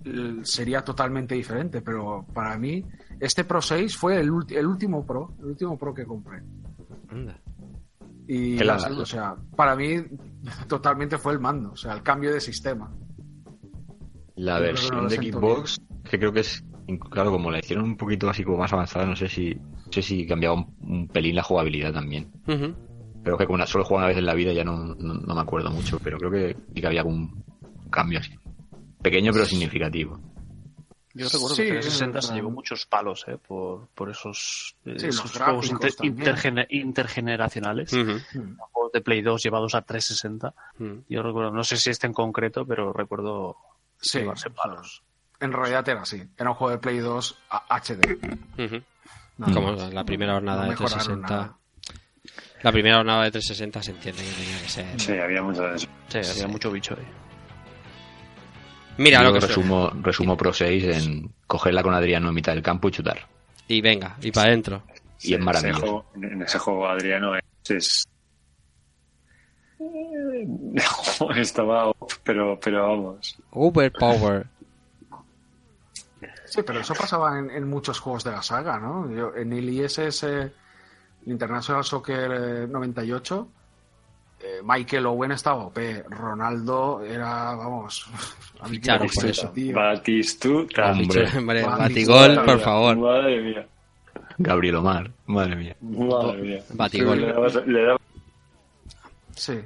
l- 0.04 0.44
sería 0.44 0.84
totalmente 0.84 1.34
diferente, 1.34 1.82
pero 1.82 2.24
para 2.32 2.56
mí 2.58 2.84
este 3.20 3.44
Pro 3.44 3.60
6 3.60 3.96
fue 3.96 4.20
el, 4.20 4.30
ulti- 4.30 4.56
el 4.56 4.66
último 4.66 5.04
Pro, 5.04 5.34
el 5.40 5.46
último 5.46 5.76
Pro 5.78 5.92
que 5.94 6.04
compré. 6.04 6.42
Anda. 7.08 7.38
Y 8.28 8.56
o 9.02 9.06
sea, 9.06 9.36
para 9.56 9.74
mí 9.76 10.02
totalmente 10.68 11.18
fue 11.18 11.32
el 11.32 11.40
mando, 11.40 11.72
o 11.72 11.76
sea, 11.76 11.92
el 11.94 12.02
cambio 12.02 12.32
de 12.32 12.40
sistema. 12.40 12.90
La 14.36 14.58
versión 14.60 15.08
de 15.08 15.16
Xbox, 15.16 15.80
que 16.08 16.18
creo 16.18 16.32
que 16.32 16.40
es, 16.40 16.62
claro, 17.10 17.30
como 17.30 17.50
la 17.50 17.58
hicieron 17.58 17.84
un 17.84 17.96
poquito 17.96 18.28
así 18.28 18.44
como 18.44 18.58
más 18.58 18.72
avanzada, 18.72 19.06
no 19.06 19.16
sé 19.16 19.28
si, 19.28 19.54
no 19.54 19.92
sé 19.92 20.02
si 20.02 20.26
cambiaba 20.26 20.54
un, 20.56 20.74
un 20.82 21.08
pelín 21.08 21.34
la 21.36 21.42
jugabilidad 21.42 21.92
también. 21.92 22.30
Ujú. 22.46 22.74
Pero 23.24 23.36
que 23.38 23.46
como 23.46 23.54
una, 23.56 23.66
solo 23.66 23.84
jugado 23.84 24.04
una 24.04 24.08
vez 24.08 24.18
en 24.18 24.26
la 24.26 24.34
vida 24.34 24.52
ya 24.52 24.62
no, 24.62 24.76
no, 24.94 25.14
no 25.14 25.34
me 25.34 25.40
acuerdo 25.40 25.70
mucho, 25.70 25.98
pero 25.98 26.18
creo 26.18 26.30
que 26.30 26.56
que 26.80 26.86
había 26.86 27.00
algún 27.00 27.42
cambio 27.90 28.20
así. 28.20 28.34
Pequeño 29.02 29.32
pero 29.32 29.46
significativo. 29.46 30.20
Yo 31.14 31.24
recuerdo 31.28 31.54
Sí, 31.56 31.62
que 31.62 31.68
360 31.70 32.20
se 32.20 32.34
llevó 32.34 32.50
muchos 32.50 32.84
palos 32.84 33.24
eh, 33.26 33.38
por, 33.38 33.88
por 33.94 34.10
esos, 34.10 34.76
eh, 34.84 34.96
Sí, 34.98 35.06
esos 35.06 35.32
juegos 35.32 35.70
inter- 35.70 35.94
intergeneracionales. 36.68 37.90
Juegos 37.92 38.92
de 38.92 39.00
Play 39.00 39.22
2 39.22 39.42
llevados 39.42 39.74
a 39.74 39.82
360. 39.82 40.54
Ujú. 40.78 41.04
Yo 41.08 41.22
recuerdo, 41.22 41.50
no 41.52 41.64
sé 41.64 41.78
si 41.78 41.88
este 41.90 42.06
en 42.06 42.12
concreto, 42.12 42.66
pero 42.66 42.92
recuerdo 42.92 43.56
Sí, 44.00 44.18
llevarse 44.20 44.50
palos. 44.50 45.02
en 45.40 45.52
realidad 45.52 45.88
era 45.88 46.02
así, 46.02 46.22
era 46.36 46.50
un 46.50 46.56
juego 46.56 46.70
de 46.72 46.78
Play 46.78 46.98
2 46.98 47.38
a- 47.50 47.76
HD. 47.76 48.18
Nada 49.38 49.52
Como 49.52 49.72
la 49.72 50.04
primera 50.04 50.32
jornada 50.34 50.58
No 50.58 50.64
de 50.64 50.70
mejoraron 50.70 50.98
360. 51.22 51.28
nada. 51.36 51.56
La 52.62 52.72
primera 52.72 52.96
jornada 52.96 53.24
de 53.24 53.30
360 53.32 53.82
se 53.82 53.90
entiende 53.92 54.22
que 54.22 54.30
tenía 54.32 54.62
que 54.62 54.68
ser. 54.68 55.00
Sí, 55.00 55.12
había 55.18 55.42
mucho 55.42 55.62
de 55.62 55.76
eso. 55.76 55.88
Sí, 56.08 56.18
había 56.18 56.48
mucho 56.48 56.70
bicho 56.72 56.94
ahí. 56.98 57.06
Mira 58.98 59.18
Yo 59.18 59.24
lo 59.26 59.32
que 59.34 59.40
resumo, 59.46 59.90
resumo 60.02 60.36
Pro 60.38 60.52
6 60.54 60.84
en 60.84 61.34
cogerla 61.46 61.82
con 61.82 61.92
Adriano 61.92 62.28
en 62.30 62.34
mitad 62.34 62.54
del 62.54 62.62
campo 62.62 62.88
y 62.88 62.92
chutar. 62.92 63.26
Y 63.68 63.82
venga, 63.82 64.16
y 64.22 64.30
para 64.32 64.48
adentro. 64.48 64.82
Y 65.20 65.34
es 65.34 65.36
ese 65.36 65.38
maravilloso. 65.38 65.80
juego- 65.80 66.06
en 66.14 66.42
ese 66.42 66.58
juego, 66.58 66.88
Adriano 66.88 67.34
es. 67.36 67.42
es- 67.70 68.04
Estaba. 71.36 71.92
pero, 72.24 72.58
pero 72.62 72.88
vamos. 72.88 73.36
Overpower. 73.52 74.46
Sí, 76.46 76.62
pero 76.62 76.80
eso 76.80 76.94
pasaba 76.94 77.38
en, 77.38 77.50
en 77.50 77.68
muchos 77.68 77.98
juegos 78.00 78.24
de 78.24 78.30
la 78.30 78.42
saga, 78.42 78.78
¿no? 78.78 79.10
Yo- 79.10 79.34
en 79.36 79.52
el 79.52 79.68
ISS 79.68 80.22
el 80.24 80.52
International 81.26 81.84
Soccer 81.84 82.30
eh, 82.32 82.66
98, 82.68 83.48
eh, 84.40 84.60
Michael 84.64 85.06
Owen 85.06 85.32
estaba 85.32 85.64
OP, 85.66 85.78
Ronaldo 86.08 87.02
era, 87.02 87.54
vamos, 87.56 88.06
Ficharon 88.64 89.08
por 89.12 89.26
eso. 89.26 89.52
Batistuta. 89.74 90.92
Hombre. 90.92 91.62
Batigol, 91.64 92.44
por 92.44 92.60
favor. 92.60 92.96
Madre 92.96 93.40
mía. 93.42 93.66
Gabriel 94.38 94.76
Omar, 94.76 95.10
madre 95.26 95.56
mía. 95.56 95.76
Madre 95.80 96.42
mía. 96.42 96.62
Batigol. 96.74 97.20
Le 97.20 97.32
daba- 97.32 97.48
le 97.66 97.82
daba- 97.84 98.00
Sí, 99.34 99.60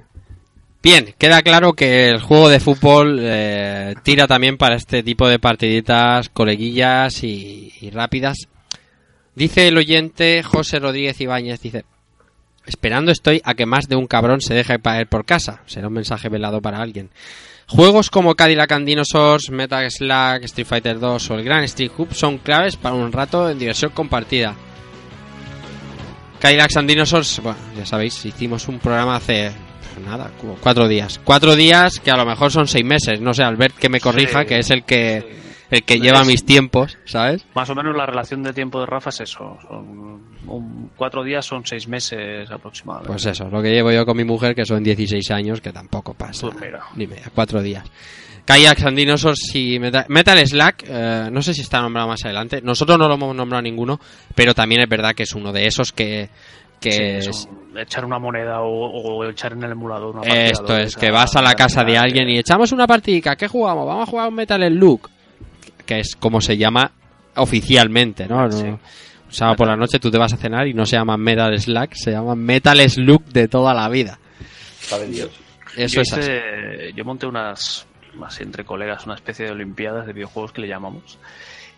Bien, 0.82 1.14
queda 1.18 1.42
claro 1.42 1.74
que 1.74 2.08
el 2.08 2.22
juego 2.22 2.48
de 2.48 2.58
fútbol 2.58 3.18
eh, 3.20 3.94
tira 4.02 4.26
también 4.26 4.56
para 4.56 4.76
este 4.76 5.02
tipo 5.02 5.28
de 5.28 5.38
partiditas 5.38 6.30
coleguillas 6.30 7.22
y, 7.22 7.90
rápidas. 7.92 8.48
Dice 9.34 9.68
el 9.68 9.76
oyente 9.76 10.42
José 10.42 10.78
Rodríguez 10.78 11.20
Ibáñez, 11.20 11.60
dice, 11.60 11.84
esperando 12.64 13.12
estoy 13.12 13.42
a 13.44 13.52
que 13.52 13.66
más 13.66 13.88
de 13.88 13.96
un 13.96 14.06
cabrón 14.06 14.40
se 14.40 14.54
deje 14.54 14.78
caer 14.78 15.06
por 15.06 15.26
casa. 15.26 15.60
Será 15.66 15.88
un 15.88 15.94
mensaje 15.94 16.30
velado 16.30 16.62
para 16.62 16.80
alguien. 16.80 17.10
Juegos 17.66 18.08
como 18.08 18.34
Cadillac 18.34 18.72
and 18.72 18.86
Dinosaurs, 18.86 19.50
Metal 19.50 19.88
Slug, 19.90 20.44
Street 20.44 20.66
Fighter 20.66 20.98
2 20.98 21.30
o 21.30 21.34
el 21.34 21.44
Grand 21.44 21.64
Street 21.64 21.92
Hub 21.96 22.14
son 22.14 22.38
claves 22.38 22.76
para 22.76 22.94
un 22.94 23.12
rato 23.12 23.50
en 23.50 23.58
diversión 23.58 23.90
compartida. 23.90 24.56
Cadillac 26.40 26.72
Dinosaurs, 26.86 27.40
bueno, 27.42 27.58
ya 27.76 27.84
sabéis, 27.84 28.24
hicimos 28.24 28.66
un 28.66 28.78
programa 28.78 29.16
hace 29.16 29.52
nada, 29.98 30.30
como 30.40 30.54
cuatro 30.56 30.86
días. 30.88 31.20
Cuatro 31.24 31.56
días 31.56 31.98
que 32.00 32.10
a 32.10 32.16
lo 32.16 32.24
mejor 32.26 32.50
son 32.50 32.66
seis 32.68 32.84
meses. 32.84 33.20
No 33.20 33.34
sé, 33.34 33.42
Albert 33.42 33.76
que 33.76 33.88
me 33.88 34.00
corrija, 34.00 34.42
Sí, 34.42 34.46
que 34.46 34.58
es 34.58 34.70
el 34.70 34.84
que 34.84 35.20
sí. 35.20 35.36
el 35.70 35.82
que 35.84 35.94
Es- 35.94 36.00
lleva 36.00 36.24
mis 36.24 36.44
tiempos, 36.44 36.98
¿sabes? 37.04 37.44
Más 37.54 37.68
o 37.70 37.74
menos 37.74 37.96
la 37.96 38.06
relación 38.06 38.42
de 38.42 38.52
tiempo 38.52 38.80
de 38.80 38.86
Rafa 38.86 39.10
es 39.10 39.20
eso. 39.20 39.58
Son 39.68 40.20
un- 40.46 40.90
cuatro 40.96 41.22
días 41.24 41.44
son 41.46 41.64
seis 41.64 41.86
meses 41.88 42.50
aproximadamente. 42.50 43.12
Pues 43.12 43.24
eso, 43.26 43.48
lo 43.48 43.62
que 43.62 43.70
llevo 43.70 43.90
yo 43.92 44.04
con 44.04 44.16
mi 44.16 44.24
mujer, 44.24 44.54
que 44.54 44.64
son 44.64 44.82
16 44.82 45.30
años, 45.30 45.60
que 45.60 45.72
tampoco 45.72 46.14
pasa. 46.14 46.48
Pues 46.48 46.60
mira. 46.60 46.80
Ni 46.96 47.06
media, 47.06 47.30
cuatro 47.34 47.62
días. 47.62 47.84
Kayak 48.44 48.82
and 48.82 48.96
Dinosaurs 48.96 49.54
y 49.54 49.78
Metal, 49.78 50.06
Metal 50.08 50.44
Slack, 50.44 50.84
eh, 50.88 51.28
no 51.30 51.40
sé 51.40 51.54
si 51.54 51.60
está 51.60 51.80
nombrado 51.82 52.08
más 52.08 52.24
adelante. 52.24 52.60
Nosotros 52.62 52.98
no 52.98 53.06
lo 53.06 53.14
hemos 53.14 53.36
nombrado 53.36 53.62
ninguno, 53.62 54.00
pero 54.34 54.54
también 54.54 54.80
es 54.80 54.88
verdad 54.88 55.14
que 55.14 55.22
es 55.22 55.34
uno 55.34 55.52
de 55.52 55.66
esos 55.66 55.92
que, 55.92 56.28
que 56.80 57.20
Sí, 57.22 57.28
es- 57.30 57.48
echar 57.76 58.04
una 58.04 58.18
moneda 58.18 58.60
o, 58.60 58.68
o 58.68 59.24
echar 59.28 59.52
en 59.52 59.62
el 59.64 59.72
emulador 59.72 60.10
una 60.16 60.20
partida 60.22 60.44
Esto 60.44 60.76
es, 60.76 60.96
que 60.96 61.10
vas 61.10 61.34
a 61.36 61.42
la 61.42 61.54
casa 61.54 61.84
de 61.84 61.96
alguien 61.98 62.28
y 62.28 62.38
echamos 62.38 62.72
una 62.72 62.86
partidica. 62.86 63.36
¿Qué 63.36 63.48
jugamos? 63.48 63.86
Vamos 63.86 64.08
a 64.08 64.10
jugar 64.10 64.28
un 64.28 64.34
Metal 64.34 64.62
Slug. 64.68 65.08
Que 65.86 66.00
es 66.00 66.16
como 66.16 66.40
se 66.40 66.56
llama 66.56 66.90
oficialmente, 67.36 68.26
¿no? 68.26 68.46
No- 68.46 68.52
Sí. 68.52 68.64
Un 68.66 69.34
sábado 69.34 69.56
por 69.58 69.66
la 69.68 69.76
noche 69.76 70.00
tú 70.00 70.10
te 70.10 70.18
vas 70.18 70.32
a 70.32 70.36
cenar 70.36 70.66
y 70.66 70.74
no 70.74 70.84
se 70.84 70.96
llama 70.96 71.16
Metal 71.16 71.56
Slug, 71.56 71.90
se 71.94 72.10
llama 72.10 72.34
Metal 72.34 72.78
Slug 72.90 73.24
de 73.26 73.46
toda 73.46 73.72
la 73.72 73.88
vida. 73.88 74.18
Eso 75.76 75.94
yo, 75.96 76.00
es 76.02 76.12
así. 76.12 76.20
hice- 76.20 76.92
yo 76.96 77.04
monté 77.04 77.26
unas, 77.26 77.86
así 78.24 78.42
entre 78.42 78.64
colegas, 78.64 79.06
una 79.06 79.14
especie 79.14 79.46
de 79.46 79.52
olimpiadas 79.52 80.06
de 80.06 80.12
videojuegos 80.12 80.50
que 80.52 80.62
le 80.62 80.68
llamamos. 80.68 81.18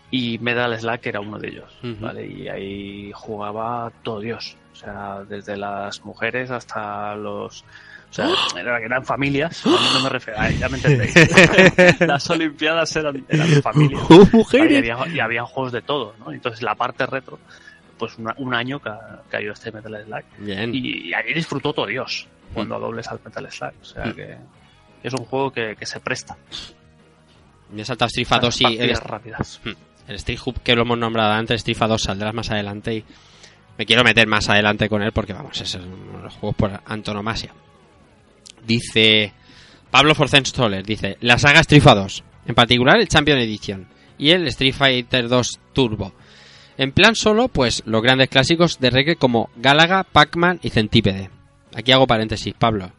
Y 0.09 0.39
Medal 0.39 0.77
Slack 0.79 1.05
era 1.07 1.19
uno 1.19 1.37
de 1.37 1.47
ellos. 1.49 1.71
¿vale? 1.99 2.25
Y 2.25 2.47
ahí 2.47 3.11
jugaba 3.13 3.91
todo 4.03 4.19
Dios. 4.19 4.57
O 4.73 4.75
sea, 4.75 5.23
desde 5.29 5.55
las 5.55 6.03
mujeres 6.03 6.51
hasta 6.51 7.15
los... 7.15 7.61
O 7.61 8.13
sea, 8.15 8.27
era- 8.59 8.79
eran 8.79 9.03
familias, 9.05 9.65
a 9.65 9.69
mí 9.69 9.75
no 9.93 10.03
me 10.03 10.09
refiero, 10.09 10.39
a- 10.39 10.49
ya 10.51 10.69
me 10.69 10.77
entendéis. 10.77 11.13
Las 12.01 12.29
olimpiadas 12.29 12.95
eran, 12.95 13.25
familias. 13.63 14.03
¡Oh, 14.09 14.27
Y 14.31 14.35
mujeres! 14.35 14.77
había, 14.77 15.15
y 15.15 15.19
había 15.19 15.43
juegos 15.45 15.71
de 15.71 15.81
todo, 15.81 16.13
¿no? 16.19 16.31
Entonces 16.31 16.61
la 16.61 16.75
parte 16.75 17.07
retro, 17.07 17.39
pues 17.97 18.15
una- 18.19 18.35
un 18.37 18.53
año 18.53 18.79
ca- 18.79 19.23
cayó 19.29 19.53
este 19.53 19.71
Metal 19.71 20.03
Slack. 20.05 20.25
Bien. 20.37 20.75
Y, 20.75 21.07
y 21.09 21.13
allí 21.15 21.33
disfrutó 21.33 21.73
todo 21.73 21.87
Dios 21.87 22.27
cuando 22.53 22.77
Mm. 22.77 22.81
dobles 22.81 23.07
al 23.07 23.19
Metal 23.25 23.51
Slug. 23.51 23.71
O 23.81 23.85
sea 23.85 24.05
Mm. 24.05 24.13
que 24.13 24.37
es 25.03 25.13
un 25.13 25.25
juego 25.25 25.51
que, 25.51 25.75
que 25.75 25.85
se 25.87 25.99
presta. 25.99 26.37
Me 27.71 27.81
he 27.81 27.85
saltado 27.85 28.09
Fighter 28.13 28.41
2 28.41 28.61
y 28.61 28.65
el, 28.79 28.95
rápidas. 28.97 29.59
el 30.07 30.15
Street 30.17 30.39
Hub 30.45 30.61
que 30.61 30.75
lo 30.75 30.83
hemos 30.83 30.99
nombrado 30.99 31.31
antes, 31.31 31.63
Fighter 31.63 31.87
2 31.87 32.03
saldrá 32.03 32.31
más 32.31 32.51
adelante 32.51 32.93
y 32.97 33.05
me 33.77 33.85
quiero 33.85 34.03
meter 34.03 34.27
más 34.27 34.49
adelante 34.49 34.89
con 34.89 35.01
él 35.01 35.11
porque 35.11 35.33
vamos, 35.33 35.59
es 35.59 35.75
uno 35.75 36.17
de 36.17 36.23
los 36.23 36.33
juegos 36.33 36.55
por 36.55 36.81
antonomasia. 36.85 37.53
Dice 38.65 39.33
Pablo 39.91 40.15
Forcenstoller, 40.15 40.85
dice 40.85 41.17
la 41.21 41.37
saga 41.37 41.61
Street 41.61 41.81
Fighter 41.81 42.03
2, 42.03 42.23
en 42.47 42.55
particular 42.55 42.99
el 42.99 43.07
Champion 43.07 43.39
Edition 43.39 43.87
y 44.17 44.31
el 44.31 44.47
Street 44.47 44.73
Fighter 44.73 45.27
2 45.27 45.59
Turbo. 45.73 46.13
En 46.77 46.91
plan 46.91 47.15
solo, 47.15 47.49
pues 47.49 47.83
los 47.85 48.01
grandes 48.01 48.29
clásicos 48.29 48.79
de 48.79 48.89
reggae 48.89 49.15
como 49.15 49.49
Galaga, 49.55 50.03
Pac-Man 50.03 50.59
y 50.63 50.69
Centípede. 50.69 51.29
Aquí 51.75 51.91
hago 51.91 52.07
paréntesis, 52.07 52.53
Pablo. 52.57 52.91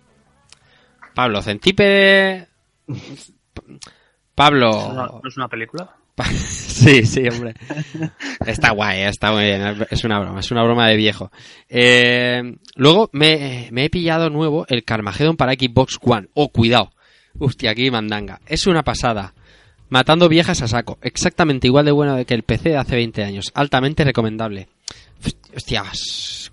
Pablo, 1.14 1.42
Centípede... 1.42 2.48
Pablo... 4.34 4.70
¿No 4.70 4.78
es 4.78 4.88
una, 4.88 5.06
no 5.06 5.28
es 5.28 5.36
una 5.36 5.48
película? 5.48 5.96
Sí, 6.74 7.06
sí, 7.06 7.22
hombre. 7.28 7.54
Está 8.44 8.70
guay, 8.70 9.00
eh, 9.00 9.08
está 9.08 9.32
muy 9.32 9.44
bien. 9.44 9.86
Es 9.90 10.04
una 10.04 10.18
broma, 10.18 10.40
es 10.40 10.50
una 10.50 10.64
broma 10.64 10.88
de 10.88 10.96
viejo. 10.96 11.30
Eh, 11.68 12.56
luego 12.74 13.08
me, 13.12 13.68
he 13.68 13.90
pillado 13.90 14.28
nuevo 14.28 14.66
el 14.68 14.84
Carmageddon 14.84 15.36
para 15.36 15.52
Xbox 15.52 15.98
One. 16.02 16.28
Oh, 16.34 16.48
cuidado. 16.48 16.92
Hostia, 17.38 17.70
aquí 17.70 17.90
mandanga. 17.90 18.40
Es 18.46 18.66
una 18.66 18.82
pasada. 18.82 19.34
Matando 19.88 20.28
viejas 20.28 20.62
a 20.62 20.68
saco. 20.68 20.98
Exactamente 21.02 21.68
igual 21.68 21.84
de 21.84 21.92
bueno 21.92 22.24
que 22.26 22.34
el 22.34 22.42
PC 22.42 22.70
de 22.70 22.76
hace 22.76 22.96
20 22.96 23.22
años. 23.22 23.52
Altamente 23.54 24.04
recomendable. 24.04 24.68
Hostias. 25.54 26.52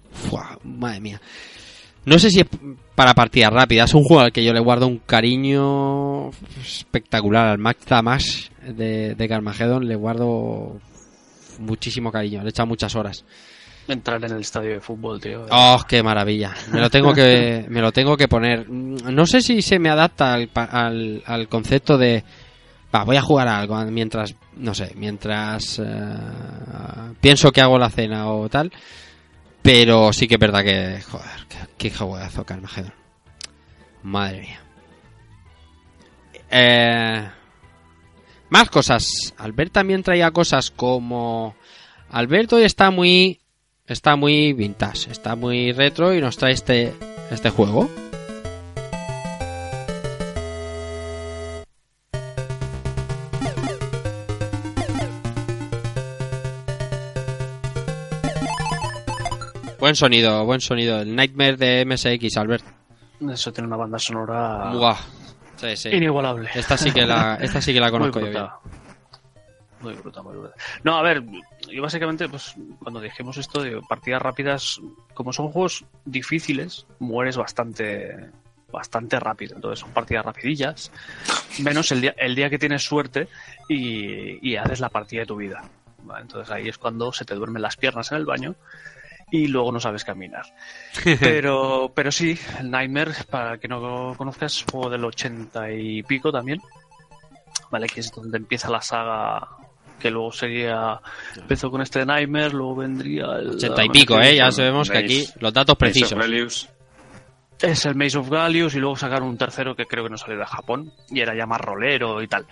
Madre 0.63 0.99
mía. 0.99 1.21
No 2.05 2.17
sé 2.17 2.29
si 2.31 2.41
es 2.41 2.47
para 2.95 3.13
partidas 3.13 3.53
rápidas. 3.53 3.89
Es 3.89 3.93
un 3.93 4.03
juego 4.03 4.21
al 4.21 4.31
que 4.31 4.43
yo 4.43 4.53
le 4.53 4.59
guardo 4.59 4.87
un 4.87 4.99
cariño 4.99 6.29
espectacular. 6.61 7.47
Al 7.47 7.57
Magda 7.57 8.01
Mash 8.01 8.49
de, 8.67 9.15
de 9.15 9.27
Carmageddon 9.27 9.87
le 9.87 9.95
guardo 9.95 10.79
muchísimo 11.59 12.11
cariño. 12.11 12.41
Le 12.41 12.47
he 12.47 12.49
echado 12.49 12.67
muchas 12.67 12.95
horas. 12.95 13.23
Entrar 13.87 14.23
en 14.23 14.31
el 14.31 14.41
estadio 14.41 14.71
de 14.71 14.79
fútbol, 14.79 15.19
tío. 15.19 15.45
Oh, 15.49 15.81
qué 15.87 16.01
maravilla. 16.03 16.53
Me 16.71 16.79
lo 16.79 16.89
tengo 16.89 17.13
que, 17.13 17.65
me 17.67 17.81
lo 17.81 17.91
tengo 17.91 18.15
que 18.15 18.27
poner. 18.27 18.69
No 18.69 19.25
sé 19.25 19.41
si 19.41 19.61
se 19.61 19.79
me 19.79 19.89
adapta 19.89 20.33
al, 20.33 20.49
al, 20.53 21.23
al 21.25 21.47
concepto 21.47 21.97
de. 21.97 22.23
Va, 22.93 23.03
voy 23.03 23.15
a 23.17 23.21
jugar 23.21 23.47
a 23.47 23.57
algo 23.59 23.81
mientras, 23.85 24.35
no 24.57 24.73
sé, 24.73 24.91
mientras 24.95 25.79
eh, 25.79 25.85
pienso 27.21 27.51
que 27.51 27.61
hago 27.61 27.79
la 27.79 27.89
cena 27.89 28.29
o 28.29 28.49
tal. 28.49 28.71
Pero 29.61 30.11
sí 30.13 30.27
que 30.27 30.35
es 30.35 30.39
verdad 30.39 30.63
que, 30.63 31.01
joder, 31.01 31.45
qué, 31.49 31.89
qué 31.89 31.95
juegazo 31.95 32.45
Carmageddon. 32.45 32.93
Madre 34.03 34.41
mía. 34.41 34.61
Eh, 36.49 37.29
más 38.49 38.69
cosas. 38.69 39.33
Albert 39.37 39.71
también 39.71 40.03
traía 40.03 40.31
cosas 40.31 40.71
como. 40.71 41.55
Alberto 42.09 42.57
está 42.57 42.91
muy. 42.91 43.39
Está 43.87 44.15
muy 44.15 44.53
vintage, 44.53 45.11
está 45.11 45.35
muy 45.35 45.71
retro 45.71 46.13
y 46.13 46.21
nos 46.21 46.37
trae 46.37 46.53
este, 46.53 46.93
este 47.29 47.49
juego. 47.49 47.89
Buen 59.91 59.97
sonido, 59.97 60.45
buen 60.45 60.61
sonido. 60.61 61.01
El 61.01 61.13
Nightmare 61.13 61.57
de 61.57 61.85
MSX, 61.85 62.37
Albert. 62.37 62.63
Eso 63.29 63.51
tiene 63.51 63.67
una 63.67 63.75
banda 63.75 63.99
sonora 63.99 64.71
Buah. 64.71 64.95
Sí, 65.57 65.75
sí. 65.75 65.89
inigualable. 65.89 66.49
Esta 66.55 66.77
sí 66.77 66.91
que 66.93 67.05
la, 67.05 67.35
esta 67.41 67.59
sí 67.59 67.73
que 67.73 67.81
la 67.81 67.87
muy 67.87 67.99
conozco 67.99 68.21
yo 68.21 68.27
bien. 68.27 68.37
bruta. 68.37 68.59
Muy 69.81 69.93
bruta, 69.95 70.21
muy 70.21 70.37
bruta. 70.37 70.55
No, 70.85 70.95
a 70.95 71.01
ver, 71.01 71.25
yo 71.69 71.81
básicamente, 71.81 72.29
pues 72.29 72.55
cuando 72.81 73.01
dijimos 73.01 73.35
esto 73.35 73.61
de 73.61 73.81
partidas 73.81 74.21
rápidas, 74.21 74.79
como 75.13 75.33
son 75.33 75.51
juegos 75.51 75.83
difíciles, 76.05 76.85
mueres 76.99 77.35
bastante 77.35 78.29
bastante 78.71 79.19
rápido. 79.19 79.57
Entonces 79.57 79.79
son 79.79 79.89
partidas 79.91 80.23
rapidillas, 80.23 80.89
menos 81.59 81.91
el 81.91 81.99
día, 81.99 82.15
el 82.17 82.33
día 82.33 82.49
que 82.49 82.57
tienes 82.57 82.81
suerte 82.81 83.27
y, 83.67 84.39
y 84.49 84.55
haces 84.55 84.79
la 84.79 84.87
partida 84.87 85.19
de 85.19 85.27
tu 85.27 85.35
vida. 85.35 85.61
¿vale? 86.05 86.21
Entonces 86.21 86.49
ahí 86.49 86.69
es 86.69 86.77
cuando 86.77 87.11
se 87.11 87.25
te 87.25 87.35
duermen 87.35 87.61
las 87.61 87.75
piernas 87.75 88.09
en 88.13 88.19
el 88.19 88.25
baño 88.25 88.55
y 89.31 89.47
luego 89.47 89.71
no 89.71 89.79
sabes 89.79 90.03
caminar. 90.03 90.45
Pero, 91.19 91.91
pero 91.95 92.11
sí, 92.11 92.37
el 92.59 92.69
Nightmare, 92.69 93.13
para 93.29 93.53
el 93.53 93.59
que 93.59 93.67
no 93.69 93.79
lo 93.79 94.15
conozcas, 94.15 94.53
es 94.53 94.61
un 94.63 94.67
juego 94.67 94.89
del 94.89 95.05
80 95.05 95.71
y 95.71 96.03
pico 96.03 96.31
también. 96.31 96.59
¿Vale? 97.71 97.87
Que 97.87 98.01
es 98.01 98.11
donde 98.11 98.37
empieza 98.37 98.69
la 98.69 98.81
saga 98.81 99.47
que 99.97 100.11
luego 100.11 100.31
sería. 100.33 100.99
Empezó 101.37 101.71
con 101.71 101.81
este 101.81 102.05
Nightmare, 102.05 102.51
luego 102.51 102.75
vendría 102.75 103.37
el. 103.37 103.51
80 103.51 103.85
y 103.85 103.89
pico, 103.89 104.19
¿eh? 104.19 104.35
Ya 104.35 104.51
sabemos 104.51 104.89
que 104.89 104.97
aquí 104.97 105.25
los 105.39 105.53
datos 105.53 105.77
Maze 105.79 106.03
of 106.03 106.13
precisos. 106.13 106.69
Es 107.61 107.85
el 107.85 107.95
Maze 107.95 108.17
of 108.17 108.29
Gallius 108.29 108.75
y 108.75 108.79
luego 108.79 108.97
sacaron 108.97 109.29
un 109.29 109.37
tercero 109.37 109.75
que 109.75 109.85
creo 109.85 110.03
que 110.03 110.09
no 110.09 110.17
salió 110.17 110.37
de 110.37 110.45
Japón 110.45 110.91
y 111.09 111.21
era 111.21 111.35
ya 111.35 111.45
más 111.45 111.61
rolero 111.61 112.21
y 112.21 112.27
tal. 112.27 112.47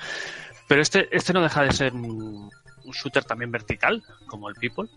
Pero 0.67 0.81
este, 0.81 1.09
este 1.11 1.33
no 1.33 1.41
deja 1.41 1.63
de 1.63 1.71
ser 1.73 1.93
un, 1.93 2.49
un 2.89 2.91
shooter 2.91 3.23
también 3.23 3.51
vertical, 3.51 4.03
como 4.27 4.49
el 4.49 4.55
People. 4.55 4.87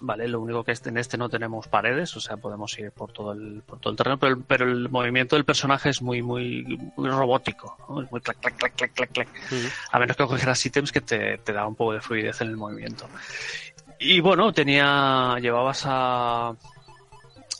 Vale, 0.00 0.28
lo 0.28 0.40
único 0.40 0.62
que 0.62 0.70
este, 0.72 0.90
en 0.90 0.98
este 0.98 1.18
no 1.18 1.28
tenemos 1.28 1.66
paredes, 1.66 2.16
o 2.16 2.20
sea, 2.20 2.36
podemos 2.36 2.78
ir 2.78 2.92
por 2.92 3.12
todo 3.12 3.32
el, 3.32 3.62
por 3.66 3.80
todo 3.80 3.90
el 3.90 3.96
terreno, 3.96 4.16
pero 4.18 4.34
el, 4.36 4.42
pero 4.44 4.64
el 4.64 4.88
movimiento 4.88 5.34
del 5.34 5.44
personaje 5.44 5.88
es 5.90 6.00
muy, 6.02 6.22
muy, 6.22 6.78
muy 6.96 7.08
robótico, 7.10 7.76
¿no? 7.88 8.02
Es 8.02 8.10
muy 8.12 8.20
clac, 8.20 8.38
clac, 8.38 8.56
clac, 8.56 8.74
clac, 8.76 8.92
clac, 8.92 9.10
clac. 9.10 9.28
A 9.90 9.98
menos 9.98 10.16
que 10.16 10.24
cogieras 10.26 10.64
ítems 10.64 10.92
que 10.92 11.00
te, 11.00 11.38
te 11.38 11.52
da 11.52 11.66
un 11.66 11.74
poco 11.74 11.94
de 11.94 12.00
fluidez 12.00 12.40
en 12.42 12.48
el 12.48 12.56
movimiento. 12.56 13.06
Y 13.98 14.20
bueno, 14.20 14.52
tenía, 14.52 15.36
llevabas 15.40 15.82
a, 15.86 16.54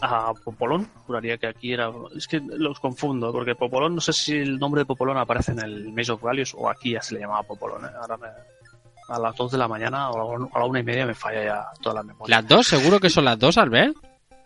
a 0.01 0.32
Popolón, 0.44 0.89
juraría 1.06 1.39
que 1.39 1.48
aquí 1.48 1.73
era. 1.73 1.90
Es 2.16 2.28
que 2.28 2.40
los 2.40 2.78
confundo, 2.78 3.32
porque 3.32 3.56
Popolón, 3.56 3.97
no 3.97 4.01
sé 4.01 4.12
si 4.12 4.36
el 4.36 4.59
nombre 4.60 4.82
de 4.82 4.86
Popolón 4.86 5.16
aparece 5.19 5.51
en 5.52 5.59
el 5.59 5.93
Maze 5.93 6.12
of 6.12 6.23
Gallius 6.23 6.55
o 6.55 6.70
aquí 6.70 6.93
ya 6.93 7.02
se 7.02 7.15
le 7.15 7.20
llamaba 7.20 7.43
Popolón. 7.43 7.85
¿eh? 7.85 7.89
Ahora 8.01 8.16
me- 8.16 8.28
a 9.09 9.19
las 9.19 9.37
2 9.37 9.53
de 9.53 9.59
la 9.59 9.69
mañana 9.69 10.11
o 10.11 10.49
a 10.55 10.59
la 10.59 10.67
una 10.67 10.81
y 10.81 10.85
media 10.85 11.07
me 11.07 11.15
falla 11.15 11.45
ya 11.45 11.67
toda 11.81 11.97
la 11.97 12.03
memoria. 12.03 12.37
¿Las 12.37 12.49
dos? 12.49 12.67
¿Seguro 12.67 13.01
que 13.01 13.11
son 13.11 13.25
las 13.25 13.39
dos, 13.39 13.59
Albert? 13.59 13.97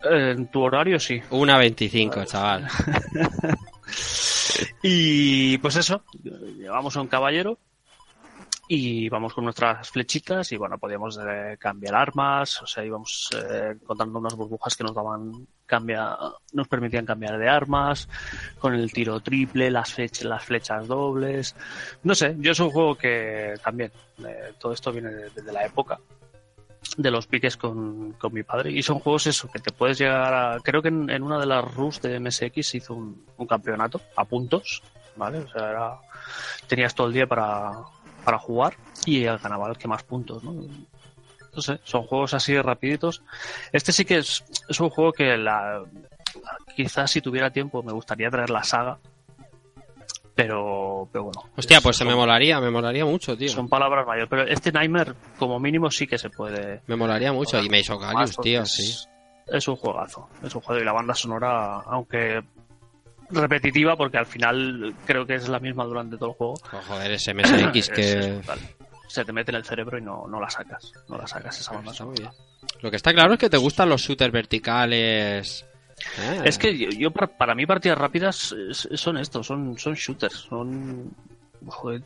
En 0.03 0.47
tu 0.47 0.61
horario 0.61 0.99
sí. 0.99 1.21
Una 1.29 1.57
25, 1.57 2.25
chaval. 2.25 2.67
Y 4.81 5.57
pues 5.59 5.75
eso, 5.75 6.03
llevamos 6.57 6.95
a 6.97 7.01
un 7.01 7.07
caballero 7.07 7.57
y 8.67 9.09
vamos 9.09 9.33
con 9.33 9.43
nuestras 9.43 9.89
flechitas 9.89 10.51
y 10.51 10.57
bueno, 10.57 10.77
podíamos 10.77 11.19
eh, 11.21 11.57
cambiar 11.59 11.95
armas, 11.95 12.61
o 12.61 12.67
sea, 12.67 12.83
íbamos 12.85 13.29
eh, 13.35 13.75
encontrando 13.81 14.19
unas 14.19 14.35
burbujas 14.35 14.75
que 14.75 14.83
nos 14.83 14.95
daban 14.95 15.31
cambia, 15.65 16.15
nos 16.53 16.67
permitían 16.67 17.05
cambiar 17.05 17.37
de 17.37 17.49
armas, 17.49 18.07
con 18.59 18.73
el 18.73 18.91
tiro 18.93 19.19
triple, 19.19 19.69
las, 19.71 19.97
flech- 19.97 20.23
las 20.23 20.43
flechas 20.45 20.87
dobles. 20.87 21.55
No 22.03 22.15
sé, 22.15 22.35
yo 22.39 22.51
es 22.51 22.59
un 22.59 22.69
juego 22.69 22.95
que 22.95 23.55
también, 23.63 23.91
eh, 24.25 24.53
todo 24.59 24.71
esto 24.73 24.91
viene 24.91 25.09
de- 25.09 25.29
desde 25.31 25.51
la 25.51 25.65
época 25.65 25.99
de 26.97 27.11
los 27.11 27.27
piques 27.27 27.57
con, 27.57 28.11
con 28.13 28.33
mi 28.33 28.43
padre 28.43 28.69
y 28.71 28.83
son 28.83 28.99
juegos 28.99 29.27
eso 29.27 29.49
que 29.51 29.59
te 29.59 29.71
puedes 29.71 29.97
llegar 29.97 30.33
a 30.33 30.59
creo 30.61 30.81
que 30.81 30.89
en, 30.89 31.09
en 31.09 31.23
una 31.23 31.39
de 31.39 31.45
las 31.45 31.63
RUS 31.73 32.01
de 32.01 32.19
MSX 32.19 32.67
se 32.67 32.77
hizo 32.77 32.93
un, 32.93 33.25
un 33.37 33.47
campeonato 33.47 34.01
a 34.17 34.25
puntos 34.25 34.83
vale 35.15 35.39
o 35.39 35.47
sea 35.47 35.69
era 35.69 35.93
tenías 36.67 36.93
todo 36.93 37.07
el 37.07 37.13
día 37.13 37.25
para, 37.25 37.71
para 38.23 38.39
jugar 38.39 38.75
y 39.05 39.23
ganaba 39.23 39.69
el 39.69 39.77
que 39.77 39.87
más 39.87 40.03
puntos 40.03 40.43
no 40.43 40.53
no 40.53 41.61
sé 41.61 41.79
son 41.83 42.03
juegos 42.03 42.33
así 42.33 42.59
rapiditos 42.59 43.21
este 43.71 43.91
sí 43.91 44.05
que 44.05 44.17
es, 44.17 44.43
es 44.67 44.79
un 44.79 44.89
juego 44.89 45.11
que 45.11 45.37
la 45.37 45.83
quizás 46.75 47.11
si 47.11 47.21
tuviera 47.21 47.51
tiempo 47.51 47.83
me 47.83 47.93
gustaría 47.93 48.29
traer 48.29 48.49
la 48.49 48.63
saga 48.63 48.97
pero 50.35 51.07
pero 51.11 51.25
bueno 51.25 51.43
Hostia, 51.55 51.79
pues 51.81 51.95
se 51.95 52.05
me 52.05 52.15
molaría, 52.15 52.59
me 52.59 52.71
molaría 52.71 53.05
mucho, 53.05 53.37
tío. 53.37 53.49
son 53.49 53.69
palabras 53.69 54.05
mayores 54.07 54.29
pero 54.29 54.43
este 54.43 54.71
Nightmare 54.71 55.13
como 55.37 55.59
mínimo 55.59 55.91
sí 55.91 56.07
que 56.07 56.17
se 56.17 56.29
puede 56.29 56.81
Me 56.87 56.95
molaría 56.95 57.31
mucho. 57.31 57.59
Y 57.59 57.67
Gallius, 57.67 58.13
más, 58.13 58.37
tío, 58.37 58.59
porque 58.61 58.65
sí. 58.65 59.05
es 59.47 59.67
un 59.67 59.75
juegazo. 59.75 60.27
Es 60.43 60.55
un 60.55 60.61
juego 60.61 60.81
y 60.81 60.85
la 60.85 60.93
banda 60.93 61.13
sonora, 61.13 61.81
aunque 61.85 62.41
repetitiva, 63.33 63.95
porque 63.95 64.17
al 64.17 64.25
final 64.25 64.93
creo 65.05 65.25
que 65.25 65.35
es 65.35 65.47
la 65.49 65.59
misma 65.59 65.85
durante 65.85 66.17
todo 66.17 66.29
el 66.29 66.35
juego. 66.35 66.53
Oh, 66.71 66.81
joder, 66.87 67.11
ese 67.11 67.33
MSX 67.33 67.89
que... 67.95 68.11
es. 68.39 68.47
Se 69.07 69.23
te 69.23 69.31
mete 69.31 69.51
en 69.51 69.57
el 69.57 69.63
cerebro 69.65 69.97
y 69.97 70.01
no, 70.01 70.25
no 70.27 70.39
la 70.39 70.49
sacas. 70.49 70.91
No 71.07 71.17
la 71.17 71.27
sacas 71.27 71.59
esa 71.59 71.73
banda. 71.73 71.93
Lo 72.81 72.89
que 72.89 72.95
está 72.97 73.13
claro 73.13 73.33
es 73.33 73.39
que 73.39 73.49
te 73.49 73.57
gustan 73.57 73.89
los 73.89 74.01
shooters 74.01 74.31
verticales. 74.31 75.65
Eh. 76.19 76.41
Es 76.45 76.57
que 76.57 76.75
yo, 76.75 76.89
yo 76.89 77.11
para, 77.11 77.27
para 77.27 77.53
mí 77.53 77.65
partidas 77.65 77.97
rápidas 77.97 78.55
son 78.71 79.17
estos, 79.17 79.45
son, 79.45 79.77
son 79.77 79.93
shooters, 79.93 80.33
son 80.33 81.11
joder, 81.67 82.01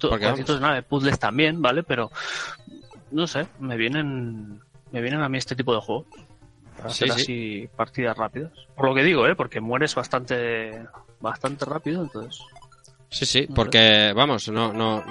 nave, 0.60 0.84
puzzles 0.84 1.18
también, 1.18 1.62
¿vale? 1.62 1.84
Pero 1.84 2.12
no 3.12 3.26
sé, 3.26 3.48
me 3.60 3.78
vienen 3.78 4.60
me 4.92 5.02
vienen 5.02 5.22
a 5.22 5.30
mí 5.30 5.38
este 5.38 5.56
tipo 5.56 5.74
de 5.74 5.82
juegos 5.82 6.08
para 6.78 6.90
Sí, 6.90 7.06
hacer 7.06 7.16
sí. 7.18 7.22
así 7.22 7.70
partidas 7.76 8.18
rápidas. 8.18 8.52
Por 8.76 8.88
lo 8.88 8.96
que 8.96 9.04
digo, 9.04 9.28
¿eh? 9.28 9.36
Porque 9.36 9.60
mueres 9.60 9.96
bastante 9.96 10.86
bastante 11.20 11.66
rápido, 11.66 12.04
entonces 12.04 12.42
Sí, 13.10 13.26
sí, 13.26 13.48
porque, 13.54 14.12
vamos, 14.14 14.50
no, 14.50 14.74
no, 14.74 15.04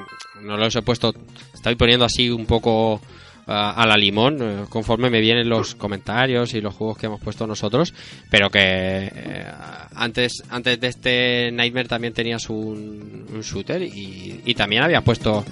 no 0.42 0.56
los 0.56 0.76
he 0.76 0.82
puesto. 0.82 1.14
Estoy 1.54 1.76
poniendo 1.76 2.04
así 2.04 2.28
un 2.28 2.44
poco 2.44 3.00
ah, 3.46 3.72
a 3.74 3.86
la 3.86 3.96
limón 3.96 4.38
eh, 4.40 4.64
conforme 4.68 5.08
me 5.08 5.20
vienen 5.20 5.48
los 5.48 5.74
comentarios 5.74 6.52
y 6.52 6.60
los 6.60 6.74
juegos 6.74 6.98
que 6.98 7.06
hemos 7.06 7.20
puesto 7.20 7.46
nosotros. 7.46 7.94
Pero 8.30 8.50
que 8.50 8.60
eh, 8.60 9.46
antes, 9.94 10.42
antes 10.50 10.78
de 10.78 10.88
este 10.88 11.50
Nightmare 11.52 11.88
también 11.88 12.12
tenías 12.12 12.50
un, 12.50 13.26
un 13.32 13.40
shooter 13.40 13.82
y, 13.82 14.42
y 14.44 14.54
también 14.54 14.82
había 14.82 15.00
puesto 15.00 15.42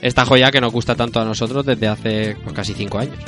esta 0.00 0.24
joya 0.24 0.50
que 0.50 0.60
nos 0.60 0.72
gusta 0.72 0.96
tanto 0.96 1.20
a 1.20 1.24
nosotros 1.24 1.64
desde 1.64 1.86
hace 1.86 2.36
pues, 2.42 2.52
casi 2.52 2.74
cinco 2.74 2.98
años. 2.98 3.18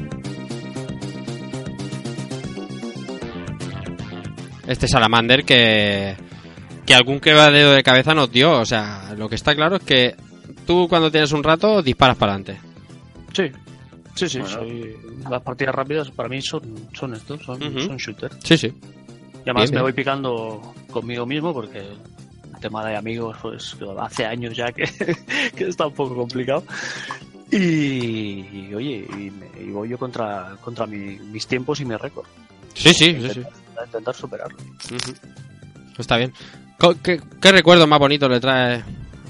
Este 4.66 4.89
Salamander 4.89 5.44
que, 5.44 6.16
que 6.86 6.94
algún 6.94 7.20
quebradero 7.20 7.73
de 7.73 7.82
cabeza 7.82 8.15
nos 8.15 8.31
dio. 8.31 8.52
O 8.52 8.65
sea, 8.66 9.15
lo 9.16 9.28
que 9.28 9.35
está 9.35 9.55
claro 9.55 9.77
es 9.77 9.82
que 9.82 10.15
tú 10.66 10.86
cuando 10.89 11.11
tienes 11.11 11.32
un 11.32 11.43
rato 11.43 11.82
disparas 11.82 12.16
para 12.16 12.35
adelante. 12.35 12.61
sí. 13.32 13.44
Sí, 14.16 14.28
sí, 14.28 14.39
Bueno. 14.39 14.55
soy- 14.55 14.97
las 15.28 15.43
partidas 15.43 15.74
rápidas 15.74 16.09
para 16.12 16.28
mí 16.28 16.40
son, 16.40 16.62
son 16.93 17.15
estos, 17.15 17.43
son, 17.43 17.59
shooters. 17.97 18.36
Sí, 18.44 18.56
sí. 18.56 18.69
Y 18.69 19.40
además 19.51 19.62
Bien, 19.65 19.70
me 19.70 19.70
bien. 19.70 19.82
voy 19.82 19.93
picando 19.93 20.74
conmigo 20.93 21.27
mismo 21.27 21.52
porque 21.52 21.78
el 21.81 22.61
tema 22.61 22.86
de 22.86 22.97
amigos, 22.97 23.36
pues 23.43 23.77
hace 23.98 24.24
años 24.24 24.56
ya 24.56 24.70
que, 24.70 24.85
que 25.56 25.65
está 25.66 25.89
un 25.89 25.94
poco 25.94 26.15
complicado. 26.15 26.62
Y, 27.51 27.56
y, 27.59 28.70
oye, 28.73 29.05
y, 29.19 29.31
me- 29.32 29.51
y 29.65 29.70
voy 29.73 29.89
yo 29.89 29.98
contra, 29.98 30.56
contra 30.61 30.86
mi- 30.86 31.19
mis 31.19 31.48
tiempos 31.48 31.81
y 31.81 31.85
mi 31.85 31.97
récord. 31.97 32.27
Sí, 32.74 32.94
sí, 32.94 33.16
sí, 33.20 33.28
sí. 33.35 33.43
para 33.74 33.86
intentar 33.86 34.15
superarlo. 34.15 34.59
Está 35.98 36.16
bien. 36.19 36.32
¿Qué, 37.03 37.21
qué 37.41 37.53
recuerdo 37.53 37.87
más 37.87 37.99
bonito 37.99 38.29
le 38.29 38.41
trae 38.41 38.83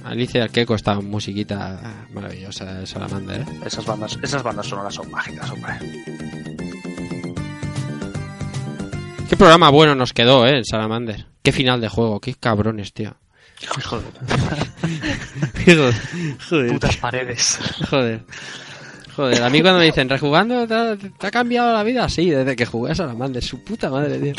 Alicia 0.05 0.43
al 0.43 0.51
Queco 0.51 0.75
esta 0.75 1.01
musiquita 1.01 2.07
maravillosa 2.13 2.65
de 2.65 2.87
Salamander? 2.87 3.43
¿eh? 3.43 3.47
Esas 3.65 3.87
bandas, 3.87 4.19
esas 4.23 4.43
bandas 4.43 4.67
sonoras 4.67 4.95
son 4.95 5.11
mágicas, 5.11 5.51
hombre. 5.51 5.75
Qué 9.29 9.37
programa 9.37 9.71
bueno 9.71 9.95
nos 9.95 10.13
quedó, 10.13 10.47
¿eh? 10.47 10.59
El 10.59 10.65
Salamander. 10.65 11.27
Qué 11.43 11.53
final 11.53 11.81
de 11.81 11.89
juego. 11.89 12.21
Qué 12.21 12.35
cabrones, 12.35 12.93
tío. 12.93 13.17
Joder. 13.85 14.05
Joder. 15.65 15.95
Joder. 16.49 16.73
Putas 16.73 16.97
paredes. 16.99 17.59
Joder. 17.89 18.23
Joder, 19.17 19.43
a 19.43 19.49
mí 19.49 19.63
cuando 19.63 19.79
me 19.79 19.87
dicen, 19.87 20.09
rejugando, 20.09 20.67
¿te 20.67 20.75
ha, 20.75 20.97
te 20.97 21.27
ha 21.27 21.31
cambiado 21.31 21.73
la 21.73 21.83
vida? 21.85 22.09
Sí, 22.09 22.31
desde 22.31 22.57
que 22.57 22.67
jugué 22.67 22.93
a 22.93 22.95
Salamander. 22.95 23.43
Su 23.43 23.63
puta 23.63 23.89
madre, 23.89 24.19
tío. 24.19 24.35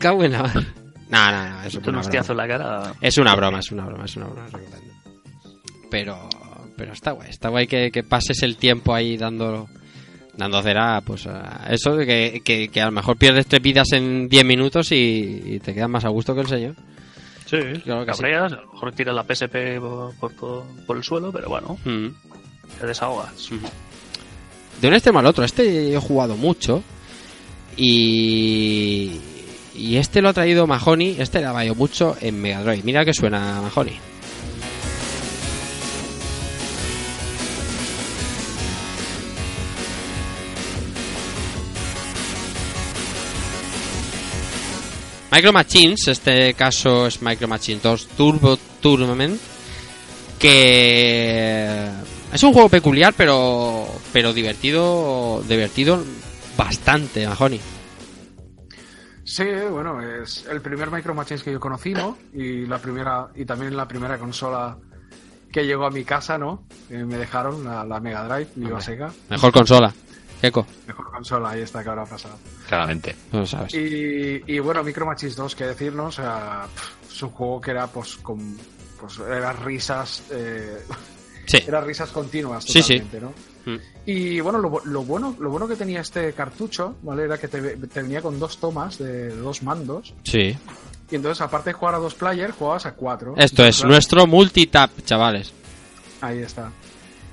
Qué 0.00 0.28
mar. 0.28 0.64
No, 1.10 1.30
no, 1.32 1.48
no, 1.50 1.60
eso 1.62 1.78
es 1.80 1.86
Un 1.86 1.90
una 1.90 2.00
hostiazo 2.00 2.34
broma. 2.34 2.44
en 2.44 2.48
la 2.50 2.58
cara. 2.58 2.94
Es 3.00 3.18
una 3.18 3.34
broma, 3.34 3.58
es 3.60 3.72
una 3.72 3.84
broma, 3.84 4.04
es 4.04 4.16
una 4.16 4.26
broma. 4.26 4.48
Pero, 5.90 6.28
pero 6.76 6.92
está 6.92 7.10
guay, 7.12 7.30
está 7.30 7.48
guay 7.48 7.66
que, 7.66 7.90
que 7.90 8.02
pases 8.04 8.42
el 8.42 8.56
tiempo 8.56 8.94
ahí 8.94 9.16
dando, 9.16 9.68
dando 10.36 10.62
cera, 10.62 11.00
pues 11.00 11.26
a 11.26 11.66
eso 11.70 11.96
de 11.96 12.06
que, 12.06 12.42
que, 12.44 12.68
que 12.68 12.80
a 12.80 12.86
lo 12.86 12.92
mejor 12.92 13.16
pierdes 13.16 13.46
tres 13.46 13.60
vidas 13.60 13.88
en 13.92 14.28
10 14.28 14.44
minutos 14.44 14.92
y, 14.92 15.42
y 15.44 15.58
te 15.58 15.74
quedas 15.74 15.88
más 15.90 16.04
a 16.04 16.08
gusto 16.10 16.34
que 16.34 16.42
el 16.42 16.46
señor. 16.46 16.74
Sí, 17.46 17.56
Claro 17.82 18.06
que 18.06 18.14
sí. 18.14 18.24
a 18.26 18.48
lo 18.48 18.72
mejor 18.72 18.92
tiras 18.92 19.12
la 19.16 19.24
PSP 19.24 19.80
por, 19.80 20.14
por, 20.14 20.32
todo- 20.34 20.64
por 20.86 20.96
el 20.96 21.02
suelo, 21.02 21.32
pero 21.32 21.48
bueno, 21.48 21.76
Mm. 21.84 22.06
te 22.78 22.86
desahogas. 22.86 23.50
De 24.80 24.86
un 24.86 24.94
extremo 24.94 25.18
al 25.18 25.26
otro, 25.26 25.42
este 25.44 25.92
he 25.92 25.98
jugado 25.98 26.36
mucho 26.36 26.84
y, 27.76 29.20
y 29.80 29.96
este 29.96 30.20
lo 30.20 30.28
ha 30.28 30.32
traído 30.34 30.66
Mahoney, 30.66 31.16
este 31.18 31.42
ha 31.44 31.52
valido 31.52 31.74
mucho 31.74 32.14
en 32.20 32.40
Mega 32.40 32.62
Drive. 32.62 32.82
Mira 32.84 33.04
que 33.04 33.14
suena 33.14 33.62
Mahoney. 33.62 33.98
Micro 45.32 45.52
Machines, 45.52 46.08
este 46.08 46.52
caso 46.54 47.06
es 47.06 47.22
Micro 47.22 47.48
Machines 47.48 47.82
2 47.82 48.08
Turbo 48.16 48.58
Tournament, 48.80 49.40
que 50.38 51.88
es 52.32 52.42
un 52.42 52.52
juego 52.52 52.68
peculiar, 52.68 53.14
pero 53.16 53.86
pero 54.12 54.34
divertido, 54.34 55.42
divertido 55.48 56.04
bastante, 56.56 57.26
Mahoney. 57.26 57.60
Sí, 59.30 59.44
bueno, 59.70 60.00
es 60.02 60.44
el 60.50 60.60
primer 60.60 60.90
Micro 60.90 61.14
Machines 61.14 61.44
que 61.44 61.52
yo 61.52 61.60
conocí, 61.60 61.92
¿no? 61.92 62.18
Y 62.34 62.66
la 62.66 62.78
primera 62.78 63.28
y 63.36 63.44
también 63.44 63.76
la 63.76 63.86
primera 63.86 64.18
consola 64.18 64.76
que 65.52 65.64
llegó 65.64 65.86
a 65.86 65.90
mi 65.90 66.02
casa, 66.04 66.36
¿no? 66.36 66.64
Eh, 66.90 67.04
me 67.04 67.16
dejaron 67.16 67.62
la, 67.64 67.84
la 67.84 68.00
Mega 68.00 68.24
Drive, 68.24 68.50
Viva 68.56 68.70
Hombre. 68.70 68.84
Sega. 68.84 69.12
Mejor 69.28 69.52
consola. 69.52 69.94
Eco, 70.42 70.66
Mejor 70.88 71.10
consola, 71.12 71.50
ahí 71.50 71.60
está 71.60 71.82
que 71.84 71.90
habrá 71.90 72.06
pasado. 72.06 72.36
Claramente. 72.66 73.14
no 73.30 73.40
lo 73.40 73.46
sabes. 73.46 73.72
Y, 73.74 74.42
y 74.46 74.58
bueno, 74.58 74.82
Micro 74.82 75.06
Machines 75.06 75.36
2, 75.36 75.54
qué 75.54 75.66
decir, 75.66 75.92
¿no? 75.92 76.06
O 76.06 76.12
sea, 76.12 76.66
pff, 76.74 77.12
es 77.12 77.22
un 77.22 77.30
juego 77.30 77.60
que 77.60 77.70
era 77.70 77.86
pues 77.86 78.16
con 78.16 78.56
pues 78.98 79.18
eran 79.20 79.56
risas 79.64 80.24
eh, 80.32 80.78
Sí. 81.46 81.58
eran 81.68 81.84
risas 81.86 82.10
continuas 82.10 82.64
Sí, 82.64 82.82
sí. 82.82 82.98
totalmente, 83.00 83.20
¿no? 83.20 83.32
Mm. 83.64 83.76
Y 84.06 84.40
bueno, 84.40 84.58
lo, 84.58 84.80
lo 84.84 85.02
bueno 85.04 85.36
lo 85.38 85.50
bueno 85.50 85.68
que 85.68 85.76
tenía 85.76 86.00
este 86.00 86.32
cartucho, 86.32 86.96
¿vale? 87.02 87.24
Era 87.24 87.38
que 87.38 87.48
te, 87.48 87.60
te 87.76 88.02
venía 88.02 88.22
con 88.22 88.38
dos 88.38 88.58
tomas 88.58 88.98
de 88.98 89.28
dos 89.36 89.62
mandos 89.62 90.14
Sí. 90.24 90.56
y 91.10 91.14
entonces 91.14 91.40
aparte 91.42 91.70
de 91.70 91.74
jugar 91.74 91.94
a 91.94 91.98
dos 91.98 92.14
players, 92.14 92.54
jugabas 92.54 92.86
a 92.86 92.92
cuatro. 92.94 93.34
Esto 93.36 93.64
es 93.64 93.76
claro, 93.76 93.90
nuestro 93.92 94.26
multitap, 94.26 94.90
chavales. 95.04 95.52
Ahí 96.20 96.38
está. 96.38 96.70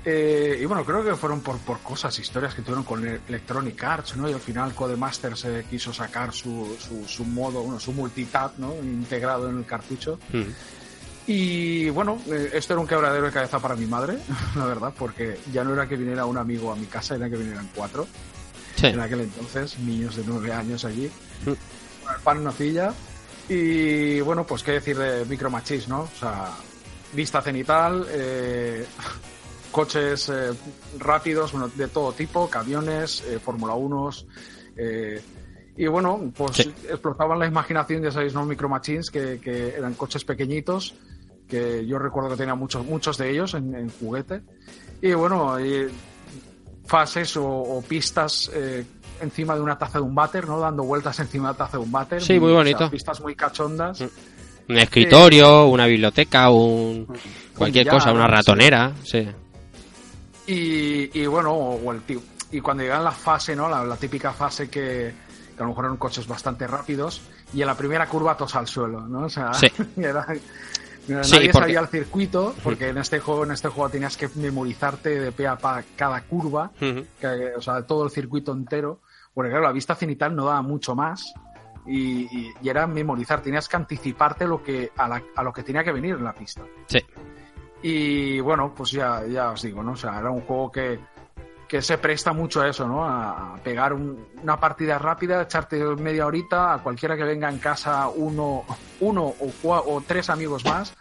Eh, 0.04 0.60
y 0.62 0.64
bueno, 0.64 0.84
creo 0.84 1.04
que 1.04 1.14
fueron 1.16 1.40
por, 1.40 1.58
por 1.58 1.80
cosas, 1.80 2.18
historias 2.18 2.54
que 2.54 2.62
tuvieron 2.62 2.84
con 2.84 3.04
Electronic 3.06 3.82
Arts, 3.84 4.16
¿no? 4.16 4.28
Y 4.28 4.32
al 4.32 4.40
final 4.40 4.72
Codemasters 4.74 5.40
se 5.40 5.64
quiso 5.68 5.92
sacar 5.92 6.32
su, 6.32 6.76
su, 6.78 7.06
su 7.06 7.24
modo, 7.24 7.62
bueno, 7.62 7.78
su 7.78 7.92
multitap, 7.92 8.56
¿no? 8.58 8.74
Integrado 8.82 9.50
en 9.50 9.58
el 9.58 9.66
cartucho. 9.66 10.18
Mm. 10.32 10.42
Y 11.28 11.90
bueno, 11.90 12.18
eh, 12.28 12.50
esto 12.54 12.72
era 12.72 12.80
un 12.80 12.88
quebradero 12.88 13.26
de 13.26 13.32
cabeza 13.32 13.58
para 13.60 13.76
mi 13.76 13.84
madre, 13.86 14.16
la 14.56 14.64
verdad, 14.64 14.94
porque 14.98 15.38
ya 15.52 15.62
no 15.62 15.74
era 15.74 15.86
que 15.86 15.96
viniera 15.96 16.24
un 16.24 16.38
amigo 16.38 16.72
a 16.72 16.76
mi 16.76 16.86
casa, 16.86 17.16
era 17.16 17.28
que 17.28 17.36
vinieran 17.36 17.68
cuatro. 17.74 18.06
Sí. 18.76 18.86
En 18.86 19.00
aquel 19.00 19.20
entonces, 19.20 19.78
niños 19.80 20.16
de 20.16 20.22
nueve 20.26 20.52
años 20.52 20.84
allí. 20.86 21.10
Mm. 21.44 22.04
Con 22.04 22.14
el 22.14 22.20
pan 22.24 22.44
nocilla. 22.44 22.94
Y 23.48 24.20
bueno, 24.20 24.44
pues 24.46 24.62
qué 24.62 24.72
decir 24.72 24.96
de 24.96 25.24
Micro 25.26 25.50
Machis, 25.50 25.86
¿no? 25.88 26.00
O 26.02 26.10
sea, 26.18 26.50
vista 27.12 27.42
cenital, 27.42 28.06
eh, 28.10 28.86
coches 29.70 30.30
eh, 30.30 30.52
rápidos, 30.98 31.52
bueno, 31.52 31.68
de 31.74 31.88
todo 31.88 32.12
tipo, 32.12 32.48
camiones, 32.48 33.22
eh, 33.26 33.38
Fórmula 33.38 33.74
1. 33.74 34.10
Eh, 34.76 35.20
y 35.76 35.86
bueno, 35.88 36.32
pues 36.34 36.56
Sí. 36.56 36.74
explotaban 36.88 37.38
la 37.38 37.46
imaginación, 37.46 38.02
ya 38.02 38.10
sabéis, 38.10 38.32
¿no? 38.32 38.46
Micro 38.46 38.68
Machines, 38.68 39.10
que, 39.10 39.38
que 39.40 39.74
eran 39.76 39.94
coches 39.94 40.24
pequeñitos, 40.24 40.94
que 41.48 41.86
yo 41.86 41.98
recuerdo 41.98 42.30
que 42.30 42.36
tenía 42.36 42.54
muchos, 42.54 42.84
muchos 42.84 43.16
de 43.18 43.30
ellos 43.30 43.54
en, 43.54 43.74
en 43.74 43.90
juguete. 43.90 44.42
Y 45.00 45.12
bueno, 45.14 45.56
fases 46.86 47.36
o, 47.36 47.46
o 47.46 47.82
pistas 47.82 48.50
eh, 48.54 48.84
encima 49.20 49.54
de 49.54 49.60
una 49.60 49.76
taza 49.78 49.98
de 49.98 50.04
un 50.04 50.14
váter, 50.14 50.46
¿no? 50.46 50.58
Dando 50.60 50.82
vueltas 50.84 51.18
encima 51.20 51.48
de 51.48 51.52
la 51.54 51.58
taza 51.58 51.78
de 51.78 51.84
un 51.84 51.92
váter. 51.92 52.22
Sí, 52.22 52.38
muy 52.38 52.50
o 52.50 52.54
sea, 52.54 52.56
bonito. 52.58 52.90
pistas 52.90 53.20
muy 53.20 53.34
cachondas. 53.34 54.00
Un 54.68 54.76
escritorio, 54.76 55.66
una 55.66 55.86
biblioteca, 55.86 56.50
un 56.50 57.06
cualquier 57.56 57.88
cosa, 57.88 58.12
una 58.12 58.26
ratonera, 58.26 58.92
sí. 59.02 59.26
Y, 60.46 61.18
y 61.20 61.26
bueno, 61.26 61.52
o 61.52 61.92
el. 61.92 62.02
Y 62.50 62.60
cuando 62.60 62.82
llegan 62.82 63.04
la 63.04 63.10
fase, 63.12 63.54
¿no? 63.54 63.68
La, 63.68 63.84
la 63.84 63.96
típica 63.96 64.32
fase 64.32 64.68
que, 64.70 65.12
que 65.54 65.58
a 65.58 65.62
lo 65.62 65.68
mejor 65.68 65.84
eran 65.86 65.96
coches 65.98 66.26
bastante 66.26 66.66
rápidos 66.66 67.20
y 67.52 67.60
en 67.60 67.66
la 67.66 67.74
primera 67.76 68.06
curva 68.08 68.36
tos 68.36 68.54
al 68.56 68.66
suelo, 68.66 69.06
¿no? 69.06 69.24
O 69.26 69.28
sea, 69.28 69.52
Sí. 69.54 69.68
era- 69.98 70.26
nadie 71.14 71.24
Sí, 71.24 71.36
porque- 71.52 71.52
sabía 71.52 71.80
el 71.80 71.88
circuito 71.88 72.54
porque 72.62 72.88
en 72.88 72.98
este 72.98 73.20
juego 73.20 73.44
en 73.44 73.52
este 73.52 73.68
juego 73.68 73.90
tenías 73.90 74.16
que 74.16 74.28
memorizarte 74.34 75.18
de 75.20 75.32
pe 75.32 75.46
a 75.46 75.56
pa 75.56 75.82
cada 75.96 76.20
curva, 76.22 76.70
que- 76.78 77.52
o 77.56 77.60
sea, 77.60 77.82
todo 77.86 78.04
el 78.04 78.10
circuito 78.10 78.52
entero. 78.52 79.00
Porque 79.34 79.50
claro, 79.50 79.64
la 79.66 79.72
vista 79.72 79.94
cenital 79.94 80.34
no 80.34 80.46
daba 80.46 80.62
mucho 80.62 80.94
más. 80.96 81.32
Y, 81.86 82.22
y- 82.36 82.52
y 82.60 82.68
era 82.68 82.86
memorizar, 82.86 83.40
tenías 83.40 83.66
que 83.68 83.76
anticiparte 83.76 84.46
lo 84.46 84.62
que, 84.62 84.90
a, 84.96 85.08
la- 85.08 85.22
a 85.36 85.42
lo 85.42 85.52
que 85.52 85.62
tenía 85.62 85.82
que 85.84 85.92
venir 85.92 86.16
en 86.16 86.24
la 86.24 86.34
pista. 86.34 86.62
Sí. 86.86 86.98
Y 87.82 88.40
bueno, 88.40 88.74
pues 88.74 88.90
ya, 88.90 89.24
ya 89.26 89.50
os 89.52 89.62
digo, 89.62 89.82
¿no? 89.82 89.92
O 89.92 89.96
sea, 89.96 90.18
era 90.18 90.30
un 90.30 90.40
juego 90.42 90.70
que, 90.72 90.98
que 91.68 91.82
se 91.82 91.98
presta 91.98 92.32
mucho 92.32 92.62
a 92.62 92.68
eso, 92.68 92.88
¿no? 92.88 93.04
A, 93.04 93.56
pegar 93.62 93.92
un- 93.92 94.26
una 94.42 94.58
partida 94.58 94.98
rápida, 94.98 95.42
echarte 95.42 95.76
media 95.96 96.26
horita 96.26 96.72
a 96.74 96.78
cualquiera 96.82 97.16
que 97.16 97.24
venga 97.24 97.48
en 97.50 97.58
casa, 97.58 98.08
uno, 98.08 98.64
uno 99.00 99.22
o, 99.24 99.52
o 99.62 100.02
tres 100.06 100.30
amigos 100.30 100.64
más, 100.64 100.94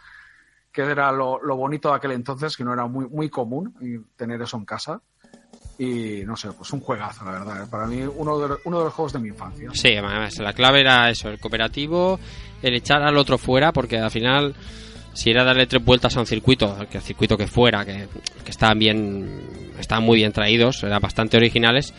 que 0.72 0.82
era 0.82 1.12
lo, 1.12 1.40
bonito 1.56 1.90
de 1.90 1.96
aquel 1.96 2.12
entonces, 2.12 2.58
que 2.58 2.64
no 2.64 2.74
era 2.74 2.86
muy, 2.86 3.08
muy 3.08 3.30
común 3.30 3.74
tener 4.16 4.42
eso 4.42 4.58
en 4.58 4.66
casa. 4.66 5.02
Y 5.80 6.24
no 6.26 6.36
sé, 6.36 6.52
pues 6.54 6.74
un 6.74 6.80
juegazo, 6.82 7.24
la 7.24 7.32
verdad. 7.32 7.64
¿eh? 7.64 7.68
Para 7.70 7.86
mí, 7.86 8.02
uno 8.02 8.40
de, 8.40 8.58
uno 8.66 8.80
de 8.80 8.86
los 8.86 8.94
juegos 8.94 9.14
de 9.14 9.20
mi 9.20 9.28
infancia. 9.30 9.70
Sí, 9.74 9.90
además, 9.96 10.38
la 10.40 10.54
clave 10.54 10.82
era 10.82 11.10
eso, 11.10 11.30
el 11.30 11.40
cooperativo, 11.40 12.20
el 12.64 12.74
echar 12.76 13.04
al 13.04 13.16
otro 13.16 13.38
fuera, 13.38 13.72
porque 13.72 14.00
al 14.00 14.10
final, 14.10 14.56
si 15.18 15.32
era 15.32 15.44
darle 15.44 15.66
tres 15.66 15.84
vueltas 15.84 16.16
a 16.16 16.20
un 16.20 16.28
circuito, 16.28 16.78
que 16.92 17.00
el 17.00 17.04
circuito 17.04 17.36
que 17.36 17.48
fuera, 17.48 17.84
que, 17.84 18.08
que 18.46 18.52
estaban 18.52 18.78
bien, 18.78 19.42
estaban 19.80 20.04
muy 20.04 20.18
bien 20.18 20.32
traídos, 20.32 20.84
eran 20.84 21.02
bastante 21.02 21.38
originales, 21.38 21.92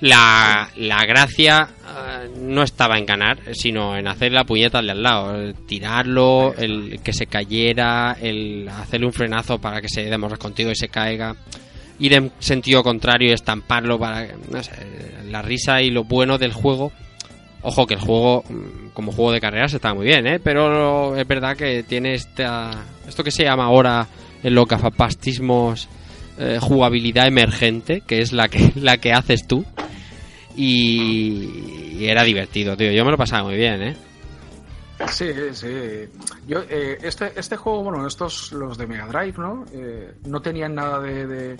la, 0.00 0.70
la 0.76 1.04
gracia 1.04 1.68
eh, 1.86 2.30
no 2.40 2.62
estaba 2.62 2.96
en 2.96 3.04
ganar, 3.04 3.40
sino 3.52 3.94
en 3.94 4.08
hacer 4.08 4.32
la 4.32 4.44
puñeta 4.44 4.78
al 4.78 4.86
de 4.86 4.92
al 4.92 5.02
lado, 5.02 5.34
el 5.34 5.54
tirarlo, 5.66 6.54
el 6.56 7.00
que 7.02 7.12
se 7.12 7.26
cayera, 7.26 8.16
el 8.18 8.70
hacerle 8.70 9.04
un 9.04 9.12
frenazo 9.12 9.58
para 9.58 9.82
que 9.82 9.90
se 9.90 10.04
dé 10.04 10.16
morras 10.16 10.38
contigo 10.38 10.70
y 10.70 10.76
se 10.76 10.88
caiga 10.88 11.36
ir 11.98 12.14
en 12.14 12.32
sentido 12.38 12.82
contrario 12.82 13.28
y 13.28 13.32
estamparlo 13.34 13.98
para 13.98 14.28
no 14.50 14.62
sé, 14.62 14.72
la 15.28 15.42
risa 15.42 15.82
y 15.82 15.90
lo 15.90 16.04
bueno 16.04 16.38
del 16.38 16.54
juego 16.54 16.90
ojo 17.64 17.86
que 17.86 17.94
el 17.94 18.00
juego 18.00 18.44
como 18.92 19.10
juego 19.10 19.32
de 19.32 19.40
carreras 19.40 19.74
está 19.74 19.92
muy 19.94 20.06
bien 20.06 20.26
¿eh? 20.26 20.38
pero 20.38 21.16
es 21.16 21.26
verdad 21.26 21.56
que 21.56 21.82
tiene 21.82 22.14
esta 22.14 22.70
esto 23.08 23.24
que 23.24 23.30
se 23.30 23.42
llama 23.44 23.64
ahora 23.64 24.06
en 24.42 24.54
los 24.54 24.66
gafapastismos 24.68 25.88
eh, 26.38 26.58
jugabilidad 26.60 27.26
emergente 27.26 28.02
que 28.06 28.20
es 28.20 28.32
la 28.32 28.48
que 28.48 28.72
la 28.76 28.98
que 28.98 29.12
haces 29.12 29.46
tú 29.46 29.64
y, 30.56 32.04
era 32.06 32.22
divertido 32.22 32.76
tío 32.76 32.92
yo 32.92 33.04
me 33.04 33.10
lo 33.10 33.16
pasaba 33.16 33.44
muy 33.44 33.56
bien 33.56 33.82
¿eh? 33.82 33.96
Sí, 35.10 35.26
sí. 35.52 35.68
Yo, 36.46 36.60
eh, 36.70 36.96
este, 37.02 37.32
este 37.36 37.56
juego, 37.56 37.82
bueno, 37.82 38.06
estos, 38.06 38.52
los 38.52 38.78
de 38.78 38.86
Mega 38.86 39.06
Drive, 39.08 39.34
¿no? 39.38 39.64
Eh, 39.72 40.14
no 40.26 40.40
tenían 40.40 40.76
nada 40.76 41.00
de- 41.00 41.56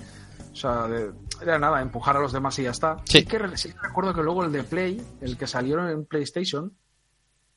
o 0.52 0.56
sea, 0.56 0.86
de- 0.86 1.10
era 1.44 1.58
nada, 1.58 1.80
empujar 1.80 2.16
a 2.16 2.20
los 2.20 2.32
demás 2.32 2.58
y 2.58 2.64
ya 2.64 2.70
está. 2.70 2.96
Sí. 3.04 3.24
que, 3.24 3.38
sí 3.56 3.70
que 3.72 3.78
recuerdo 3.82 4.14
que 4.14 4.22
luego 4.22 4.44
el 4.44 4.52
de 4.52 4.62
Play, 4.64 5.02
el 5.20 5.36
que 5.36 5.46
salieron 5.46 5.88
en 5.88 6.04
PlayStation, 6.04 6.72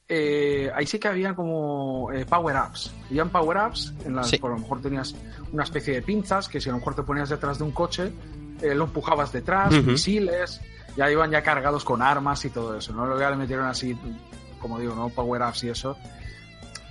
eh, 0.09 0.71
ahí 0.73 0.85
sí 0.85 0.99
que 0.99 1.07
había 1.07 1.35
como 1.35 2.11
eh, 2.13 2.25
power-ups. 2.25 2.93
Habían 3.09 3.29
power-ups, 3.29 3.93
en 4.05 4.15
las, 4.15 4.29
Sí. 4.29 4.37
por 4.37 4.51
lo 4.51 4.57
mejor 4.57 4.81
tenías 4.81 5.15
una 5.51 5.63
especie 5.63 5.95
de 5.95 6.01
pinzas 6.01 6.47
que 6.47 6.61
si 6.61 6.69
a 6.69 6.71
lo 6.71 6.77
mejor 6.79 6.95
te 6.95 7.03
ponías 7.03 7.29
detrás 7.29 7.57
de 7.57 7.63
un 7.65 7.71
coche, 7.71 8.13
eh, 8.61 8.73
lo 8.73 8.85
empujabas 8.85 9.31
detrás, 9.33 9.71
misiles, 9.83 10.61
ya 10.95 11.11
iban 11.11 11.29
ya 11.29 11.43
cargados 11.43 11.83
con 11.83 12.01
armas 12.01 12.43
y 12.45 12.49
todo 12.49 12.77
eso, 12.77 12.93
¿no? 12.93 13.05
Luego 13.05 13.19
ya 13.19 13.29
le 13.29 13.35
metieron 13.35 13.65
así, 13.65 13.97
como 14.59 14.79
digo, 14.79 14.95
¿no? 14.95 15.09
Power-ups 15.09 15.63
y 15.65 15.69
eso. 15.69 15.97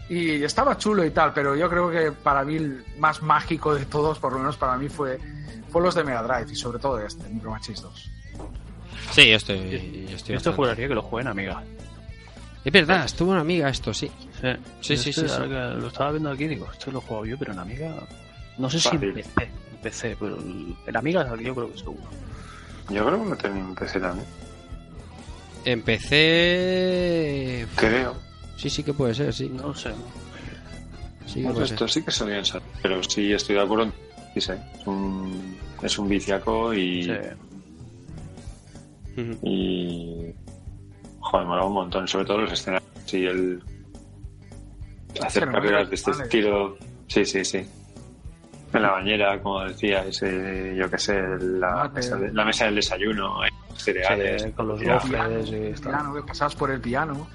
Y 0.09 0.45
estaba 0.45 0.77
chulo 0.79 1.05
y 1.05 1.11
tal, 1.11 1.33
pero 1.33 1.57
yo 1.57 1.69
creo 1.69 1.91
que 1.91 2.13
para 2.13 2.45
mí 2.45 2.57
el 2.57 2.85
más 2.99 3.23
mágico 3.23 3.75
de 3.75 3.87
todos, 3.87 4.19
por 4.21 4.33
lo 4.33 4.39
menos 4.39 4.57
para 4.57 4.77
mí, 4.77 4.89
fue, 4.89 5.19
fue 5.77 5.83
los 5.85 5.95
de 5.95 6.05
Mega 6.05 6.23
Drive 6.23 6.51
y 6.51 6.57
sobre 6.57 6.79
todo 6.79 6.99
este, 7.05 7.29
Micro 7.29 7.51
Machines 7.51 7.83
2. 7.83 8.11
Sí, 9.13 9.29
yo 9.29 9.37
estoy. 9.37 9.59
yo 9.59 9.67
estoy 9.67 10.15
Esto 10.15 10.33
bastante- 10.33 10.57
juraría 10.57 10.89
que 10.89 10.95
lo 10.95 11.03
jueguen, 11.03 11.29
amiga. 11.29 11.63
Es 12.65 12.73
verdad, 12.73 13.05
estuvo 13.05 13.33
una 13.33 13.41
amiga 13.43 13.69
esto, 13.69 13.93
sí. 13.93 14.11
Sí, 14.41 14.49
Sí, 14.81 14.97
sí, 14.97 15.11
Este, 15.11 15.29
sí, 15.29 15.35
Lo 15.49 15.87
estaba 15.89 16.13
viendo 16.13 16.31
aquí 16.31 16.45
y 16.45 16.49
digo, 16.49 16.67
esto 16.73 16.91
lo 16.91 16.99
he 17.01 17.03
jugado 17.03 17.27
yo, 17.27 17.39
pero 17.39 17.53
en 17.53 17.59
Amiga. 17.59 17.95
No 18.57 18.71
sé 18.71 18.79
si 18.81 18.89
Fácil. 18.89 19.05
empecé, 19.11 19.51
empecé, 19.73 20.17
pero 20.19 20.39
en 20.39 20.97
Amiga 20.97 21.27
yo 21.41 21.55
creo 21.55 21.71
que 21.71 21.79
seguro. 21.79 22.03
Yo 22.89 23.05
creo 23.07 23.23
que 23.23 23.29
lo 23.31 23.37
tenía 23.37 23.61
en 23.61 23.75
PC 23.75 24.01
también. 24.01 24.27
Empecé. 26.37 27.67
Creo. 27.77 28.17
Sí, 28.57 28.71
sí 28.71 28.83
que 28.83 28.93
puede 28.95 29.15
ser, 29.15 29.33
sí. 29.35 29.49
No 29.51 29.75
sé. 29.75 29.91
Sí 31.27 31.41
que 31.41 31.43
Pues 31.43 31.55
puede 31.55 31.67
ser. 31.67 31.75
esto 31.75 31.89
sí 31.89 32.03
que 32.03 32.11
ser. 32.11 32.63
Pero 32.83 33.03
sí 33.03 33.33
estoy 33.33 33.57
de 33.57 33.61
acuerdo. 33.63 33.93
Sí, 34.35 34.41
sé. 34.41 34.59
Es 34.81 34.87
un, 34.87 35.57
es 35.83 35.99
un 35.99 36.09
viciaco 36.09 36.73
y. 36.75 37.05
Sí. 37.05 37.13
Y. 39.43 40.35
Joder, 41.21 41.47
mola 41.47 41.65
un 41.65 41.73
montón. 41.73 42.07
Sobre 42.07 42.25
todo 42.25 42.39
los 42.39 42.53
escenarios 42.53 43.15
y 43.15 43.27
el. 43.27 43.63
Hacer 45.23 45.45
Sí, 45.45 45.51
carreras 45.51 45.89
de 45.89 45.95
este 45.95 46.11
vale. 46.11 46.23
estilo. 46.25 46.77
Sí, 47.09 47.25
sí, 47.25 47.45
sí. 47.45 47.67
En 48.73 48.83
la 48.83 48.91
bañera, 48.91 49.41
como 49.41 49.63
decía, 49.65 50.05
ese, 50.05 50.75
yo 50.77 50.91
qué 50.91 50.99
sé, 50.99 51.19
la, 51.41 51.89
mesa, 51.95 52.17
de- 52.17 52.33
la 52.33 52.45
mesa 52.45 52.67
del 52.67 52.75
desayuno, 52.75 53.39
cereales. 53.75 54.43
Sí, 54.43 54.53
con 54.53 54.69
los 54.69 54.83
y 54.83 54.85
El 54.85 54.91
está. 55.73 55.89
piano, 55.91 56.15
que 56.15 56.23
pasabas 56.23 56.55
por 56.57 56.71
el 56.71 56.81
piano 56.81 57.27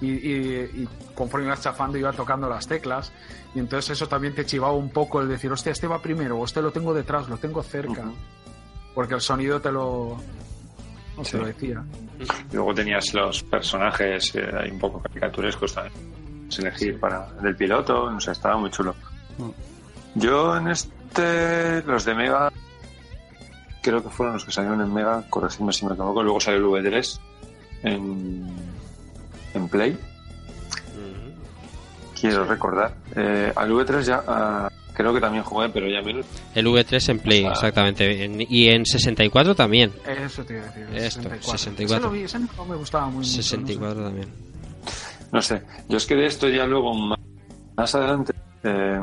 y, 0.00 0.10
y- 0.10 0.70
y 0.82 0.88
conforme 1.14 1.46
ibas 1.46 1.62
chafando 1.62 1.98
iba 1.98 2.12
tocando 2.12 2.48
las 2.48 2.66
teclas 2.66 3.12
y 3.54 3.58
entonces 3.58 3.90
eso 3.90 4.08
también 4.08 4.34
te 4.34 4.46
chivaba 4.46 4.72
un 4.74 4.90
poco 4.90 5.20
el 5.20 5.28
decir, 5.28 5.50
hostia, 5.52 5.72
este 5.72 5.86
va 5.86 6.00
primero 6.00 6.38
o 6.38 6.44
este 6.44 6.62
lo 6.62 6.70
tengo 6.72 6.94
detrás, 6.94 7.28
lo 7.28 7.36
tengo 7.36 7.62
cerca. 7.62 8.04
Porque 8.94 9.14
el 9.14 9.20
sonido 9.20 9.60
te 9.60 9.70
lo, 9.70 10.16
Sí. 11.22 11.36
lo 11.36 11.46
decía. 11.46 11.82
Luego 12.52 12.74
tenías 12.74 13.12
los 13.14 13.42
personajes 13.44 14.34
eh, 14.34 14.50
ahí 14.58 14.70
un 14.70 14.78
poco 14.78 15.00
caricaturescos 15.00 15.74
también. 15.74 15.94
Elegir 16.58 16.98
para 16.98 17.30
del 17.42 17.54
piloto, 17.54 18.10
no 18.10 18.20
sé, 18.20 18.32
estaba 18.32 18.56
muy 18.56 18.70
chulo. 18.70 18.94
Yo 20.16 20.56
en 20.56 20.68
este, 20.68 21.82
los 21.84 22.04
de 22.04 22.14
Mega, 22.14 22.52
creo 23.82 24.02
que 24.02 24.08
fueron 24.10 24.34
los 24.34 24.44
que 24.44 24.50
salieron 24.52 24.80
en 24.80 24.92
Mega, 24.92 25.24
corregidme 25.30 25.72
si 25.72 25.86
me 25.86 25.92
equivoco, 25.92 26.22
luego 26.22 26.40
salió 26.40 26.76
el 26.76 26.84
V3 26.84 27.20
en, 27.84 28.46
en 29.54 29.68
Play, 29.68 29.98
quiero 32.20 32.44
recordar. 32.44 32.94
Eh, 33.16 33.52
al 33.54 33.70
V3 33.70 34.02
ya 34.02 34.22
ah, 34.26 34.70
creo 34.92 35.12
que 35.14 35.20
también 35.20 35.42
jugué, 35.44 35.68
pero 35.70 35.88
ya 35.88 36.02
menos. 36.02 36.26
El 36.54 36.66
V3 36.66 37.08
en 37.10 37.18
Play, 37.20 37.44
Ah. 37.46 37.52
exactamente. 37.52 38.24
En- 38.24 38.40
y 38.48 38.68
en 38.68 38.84
64 38.86 39.54
también. 39.54 39.92
Eso 40.06 40.44
te 40.44 40.54
iba 40.54 40.62
a 40.62 40.66
decir. 40.66 40.82
el 40.90 40.96
Esto, 40.98 41.22
64. 41.22 41.58
64. 41.58 41.96
Ese, 41.96 42.02
lo 42.06 42.10
vi, 42.12 42.22
ese 42.24 42.38
no 42.38 42.64
me 42.66 42.76
gustaba 42.76 43.06
muy 43.06 43.16
mucho, 43.16 43.28
no 43.36 43.42
sé. 43.42 43.42
64 43.42 44.04
también. 44.04 44.28
No 45.32 45.40
sé, 45.40 45.62
yo 45.88 45.96
es 45.96 46.06
que 46.06 46.16
de 46.16 46.26
esto 46.26 46.48
ya 46.48 46.66
luego 46.66 46.92
más, 46.94 47.18
más 47.76 47.94
adelante 47.94 48.32
eh, 48.64 49.00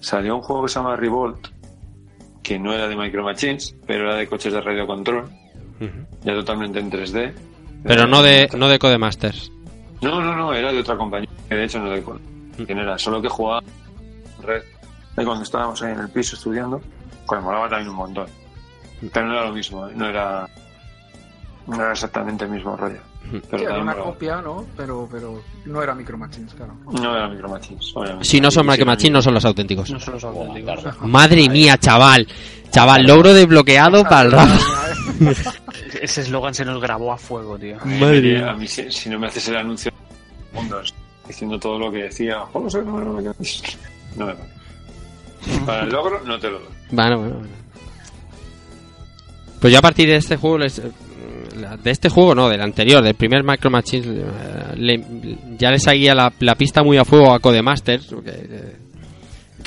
salió 0.00 0.34
un 0.36 0.42
juego 0.42 0.64
que 0.64 0.68
se 0.68 0.74
llama 0.80 0.96
Revolt, 0.96 1.48
que 2.42 2.58
no 2.58 2.72
era 2.72 2.88
de 2.88 2.96
Micro 2.96 3.22
Machines, 3.22 3.76
pero 3.86 4.04
era 4.08 4.16
de 4.16 4.26
coches 4.26 4.52
de 4.52 4.60
radio 4.60 4.84
control, 4.86 5.30
ya 6.24 6.34
totalmente 6.34 6.80
en 6.80 6.90
3D. 6.90 7.32
Pero 7.84 8.06
no 8.06 8.22
de, 8.22 8.48
no 8.56 8.68
de 8.68 8.78
Codemasters. 8.78 9.50
No, 10.00 10.20
no, 10.20 10.34
no, 10.36 10.52
era 10.54 10.72
de 10.72 10.80
otra 10.80 10.96
compañía, 10.96 11.28
que 11.48 11.54
de 11.54 11.64
hecho 11.64 11.78
no 11.80 11.90
de 11.90 12.04
quién 12.66 12.78
era, 12.78 12.98
solo 12.98 13.20
que 13.22 13.28
jugaba 13.28 13.62
Red. 14.42 14.62
Y 15.18 15.24
cuando 15.24 15.42
estábamos 15.42 15.82
ahí 15.82 15.92
en 15.92 16.00
el 16.00 16.08
piso 16.10 16.36
estudiando, 16.36 16.80
pues 17.26 17.42
molaba 17.42 17.68
también 17.68 17.90
un 17.90 17.96
montón. 17.96 18.26
Pero 19.12 19.26
no 19.26 19.32
era 19.34 19.46
lo 19.46 19.52
mismo, 19.52 19.86
¿eh? 19.88 19.92
no 19.94 20.08
era 20.08 20.48
no 21.66 21.74
era 21.76 21.92
exactamente 21.92 22.44
el 22.44 22.50
mismo 22.50 22.76
rollo. 22.76 22.98
Pero 23.50 23.58
Sí, 23.58 23.64
era 23.64 23.74
una 23.74 23.92
molaba. 23.92 24.04
copia, 24.04 24.40
¿no? 24.40 24.64
Pero, 24.76 25.06
pero 25.10 25.42
no 25.66 25.82
era 25.82 25.94
Micro 25.94 26.16
Machines, 26.16 26.54
claro. 26.54 26.74
No 26.90 27.14
era 27.16 27.28
Micro 27.28 27.48
Machines, 27.48 27.92
obviamente. 27.94 28.24
Si 28.24 28.40
no 28.40 28.50
son 28.50 28.66
Micro 28.66 28.86
Machines, 28.86 29.12
no 29.12 29.22
son 29.22 29.34
los 29.34 29.44
auténticos. 29.44 29.90
No 29.90 30.00
son 30.00 30.14
los 30.14 30.24
auténticos. 30.24 30.84
Madre 31.02 31.48
mía, 31.48 31.76
chaval. 31.76 32.26
Chaval, 32.70 33.04
logro 33.06 33.34
desbloqueado 33.34 34.02
para 34.04 34.22
el 34.22 34.32
Rafa. 34.32 34.58
Ese 36.00 36.20
eslogan 36.22 36.54
se 36.54 36.64
nos 36.64 36.80
grabó 36.80 37.12
a 37.12 37.18
fuego, 37.18 37.58
tío. 37.58 37.76
Madre 37.84 38.20
mía. 38.20 38.50
a 38.50 38.54
mí 38.54 38.66
si, 38.66 38.90
si 38.90 39.08
no 39.08 39.18
me 39.18 39.26
haces 39.28 39.48
el 39.48 39.56
anuncio 39.56 39.90
diciendo 41.26 41.58
todo 41.58 41.78
lo 41.78 41.90
que 41.92 42.04
decía 42.04 42.40
"Juegos 42.40 42.72
de 42.72 42.82
número 42.82 43.10
uno", 43.12 43.34
no 44.16 44.26
me 44.26 44.32
vale 44.32 44.40
para 45.66 45.84
el 45.84 45.90
logro 45.90 46.20
no 46.24 46.38
te 46.38 46.50
lo 46.50 46.58
doy 46.58 46.68
Bueno, 46.90 47.18
bueno, 47.18 47.34
bueno. 47.36 47.52
Pues 49.60 49.72
yo 49.72 49.78
a 49.78 49.82
partir 49.82 50.08
de 50.08 50.16
este 50.16 50.36
juego, 50.36 50.58
les- 50.58 50.78
eh, 50.78 50.90
de 51.82 51.90
este 51.90 52.08
juego 52.08 52.34
no, 52.34 52.48
del 52.48 52.60
anterior, 52.62 53.02
del 53.02 53.14
primer 53.14 53.42
Micro 53.44 53.70
Machines, 53.70 54.06
eh, 54.08 54.74
le- 54.76 55.04
ya 55.58 55.70
le 55.70 55.78
seguía 55.80 56.14
la, 56.14 56.32
la 56.40 56.54
pista 56.54 56.82
muy 56.82 56.96
a 56.96 57.04
fuego 57.04 57.32
a 57.34 57.40
Codemasters, 57.40 58.06
que, 58.24 58.76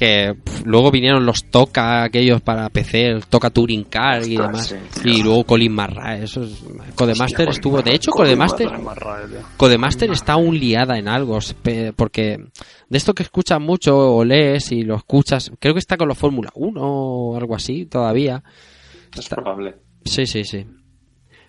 que 0.02 0.36
luego 0.66 0.90
vinieron 0.90 1.28
los 1.28 1.44
Toca 1.52 2.02
aquellos 2.02 2.42
para 2.42 2.68
PC, 2.70 3.06
el 3.06 3.28
Toca 3.28 3.52
Touring 3.52 3.84
Car 3.84 4.26
y 4.26 4.36
demás, 4.36 4.76
sí, 4.90 5.02
y 5.08 5.22
luego 5.22 5.44
Colin 5.44 5.72
Marra, 5.72 6.18
eso 6.18 6.42
es, 6.44 6.64
Codemaster 6.96 7.50
Hostia, 7.50 7.52
estuvo, 7.60 7.82
de 7.84 7.94
hecho 7.94 8.10
Codemaster. 8.10 8.68
Codemaster 9.58 10.10
está 10.10 10.34
aún 10.34 10.60
liada 10.60 10.98
en 10.98 11.08
algo, 11.08 11.38
porque 11.96 12.38
de 12.90 12.98
esto 12.98 13.14
que 13.14 13.22
escuchas 13.22 13.62
mucho 13.62 14.16
o 14.16 14.26
lees 14.26 14.72
y 14.72 14.82
lo 14.82 14.96
escuchas, 14.96 15.52
creo 15.60 15.76
que 15.76 15.80
está 15.80 15.98
con 15.98 16.08
los 16.08 16.18
Fórmula 16.18 16.50
1 16.56 16.82
o 16.82 17.38
algo 17.38 17.56
así 17.56 17.86
todavía. 17.86 18.44
es 19.14 19.20
Está- 19.20 19.36
probable 19.36 19.76
Sí, 20.04 20.26
sí, 20.26 20.44
sí. 20.44 20.66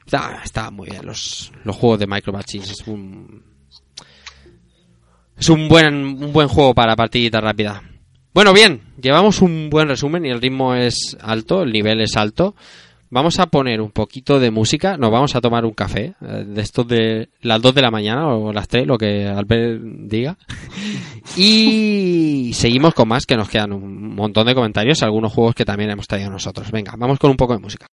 Está, 0.05 0.43
está 0.45 0.71
muy 0.71 0.91
bien 0.91 1.07
los, 1.07 1.51
los 1.65 1.75
juegos 1.75 2.01
de 2.01 2.07
Micro 2.07 2.35
Machines. 2.35 2.71
Es 2.71 2.87
un 2.87 3.45
es 5.39 5.49
un 5.49 5.69
buen 5.69 5.95
un 5.95 6.33
buen 6.35 6.49
juego 6.49 6.75
para 6.75 6.95
partidita 6.95 7.41
rápida. 7.41 7.83
Bueno, 8.35 8.55
bien, 8.55 8.81
llevamos 8.99 9.43
un 9.43 9.69
buen 9.69 9.89
resumen 9.89 10.25
y 10.25 10.31
el 10.31 10.41
ritmo 10.41 10.75
es 10.75 11.19
alto, 11.21 11.63
el 11.63 11.71
nivel 11.71 12.01
es 12.01 12.17
alto. 12.17 12.55
Vamos 13.11 13.39
a 13.39 13.47
poner 13.49 13.83
un 13.83 13.91
poquito 13.91 14.41
de 14.41 14.51
música, 14.51 14.97
nos 14.97 15.11
vamos 15.11 15.37
a 15.37 15.43
tomar 15.43 15.67
un 15.67 15.75
café, 15.75 16.15
eh, 16.23 16.45
de 16.47 16.63
estos 16.63 16.89
de 16.89 17.29
las 17.43 17.61
2 17.61 17.75
de 17.75 17.83
la 17.83 17.91
mañana 17.91 18.29
o 18.29 18.51
las 18.51 18.69
3, 18.69 18.87
lo 18.87 18.97
que 18.97 19.27
Albert 19.27 19.83
diga. 19.83 20.39
Y 21.37 22.53
seguimos 22.55 22.95
con 22.95 23.09
más, 23.09 23.27
que 23.27 23.37
nos 23.37 23.51
quedan 23.51 23.75
un 23.75 24.15
montón 24.15 24.47
de 24.47 24.55
comentarios, 24.55 25.03
algunos 25.03 25.31
juegos 25.31 25.55
que 25.55 25.67
también 25.67 25.91
hemos 25.91 26.09
traído 26.09 26.31
nosotros. 26.31 26.71
Venga, 26.71 26.95
vamos 26.97 27.19
con 27.19 27.31
un 27.31 27.37
poco 27.37 27.53
de 27.53 27.61
música. 27.61 27.87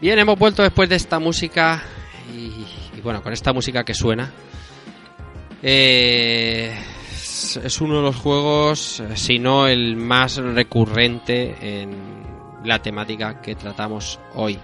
Bien, 0.00 0.16
hemos 0.20 0.38
vuelto 0.38 0.62
después 0.62 0.88
de 0.88 0.94
esta 0.94 1.18
música 1.18 1.82
y, 2.32 3.00
bueno, 3.00 3.20
con 3.20 3.32
esta 3.32 3.52
música 3.52 3.82
que 3.82 3.94
suena. 3.94 4.30
Eh, 5.60 6.72
es, 7.10 7.56
es 7.56 7.80
uno 7.80 7.96
de 7.96 8.02
los 8.02 8.14
juegos, 8.14 9.00
eh, 9.00 9.16
si 9.16 9.40
no 9.40 9.66
el 9.66 9.96
más 9.96 10.36
recurrente 10.36 11.82
en 11.82 11.96
la 12.62 12.80
temática 12.80 13.40
que 13.40 13.56
tratamos 13.56 14.20
hoy. 14.36 14.56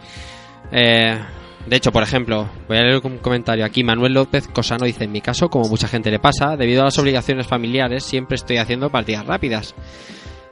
Eh, 0.70 1.18
de 1.66 1.76
hecho, 1.76 1.90
por 1.90 2.04
ejemplo, 2.04 2.48
voy 2.68 2.76
a 2.76 2.82
leer 2.82 3.00
un 3.02 3.18
comentario 3.18 3.64
aquí. 3.64 3.82
Manuel 3.82 4.14
López 4.14 4.46
Cosano 4.46 4.84
dice: 4.84 5.02
En 5.02 5.10
mi 5.10 5.20
caso, 5.20 5.48
como 5.48 5.68
mucha 5.68 5.88
gente 5.88 6.12
le 6.12 6.20
pasa, 6.20 6.56
debido 6.56 6.82
a 6.82 6.84
las 6.84 6.98
obligaciones 6.98 7.48
familiares, 7.48 8.04
siempre 8.04 8.36
estoy 8.36 8.58
haciendo 8.58 8.88
partidas 8.88 9.26
rápidas. 9.26 9.74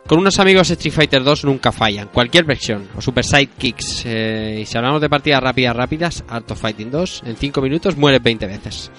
Con 0.07 0.19
unos 0.19 0.39
amigos 0.41 0.69
Street 0.69 0.93
Fighter 0.93 1.23
2 1.23 1.45
nunca 1.45 1.71
fallan, 1.71 2.09
cualquier 2.09 2.45
versión, 2.45 2.89
o 2.97 3.01
Super 3.01 3.25
Sidekicks. 3.25 4.03
Eh, 4.05 4.59
y 4.63 4.67
si 4.67 4.77
hablamos 4.77 5.01
de 5.01 5.09
partidas 5.09 5.43
rápidas, 5.43 5.77
rápidas, 5.77 6.25
Art 6.29 6.51
of 6.51 6.61
Fighting 6.61 6.91
2, 6.91 7.23
en 7.27 7.37
5 7.37 7.63
minutos 7.63 7.97
mueres 7.97 8.23
20 8.23 8.47
veces. 8.47 8.91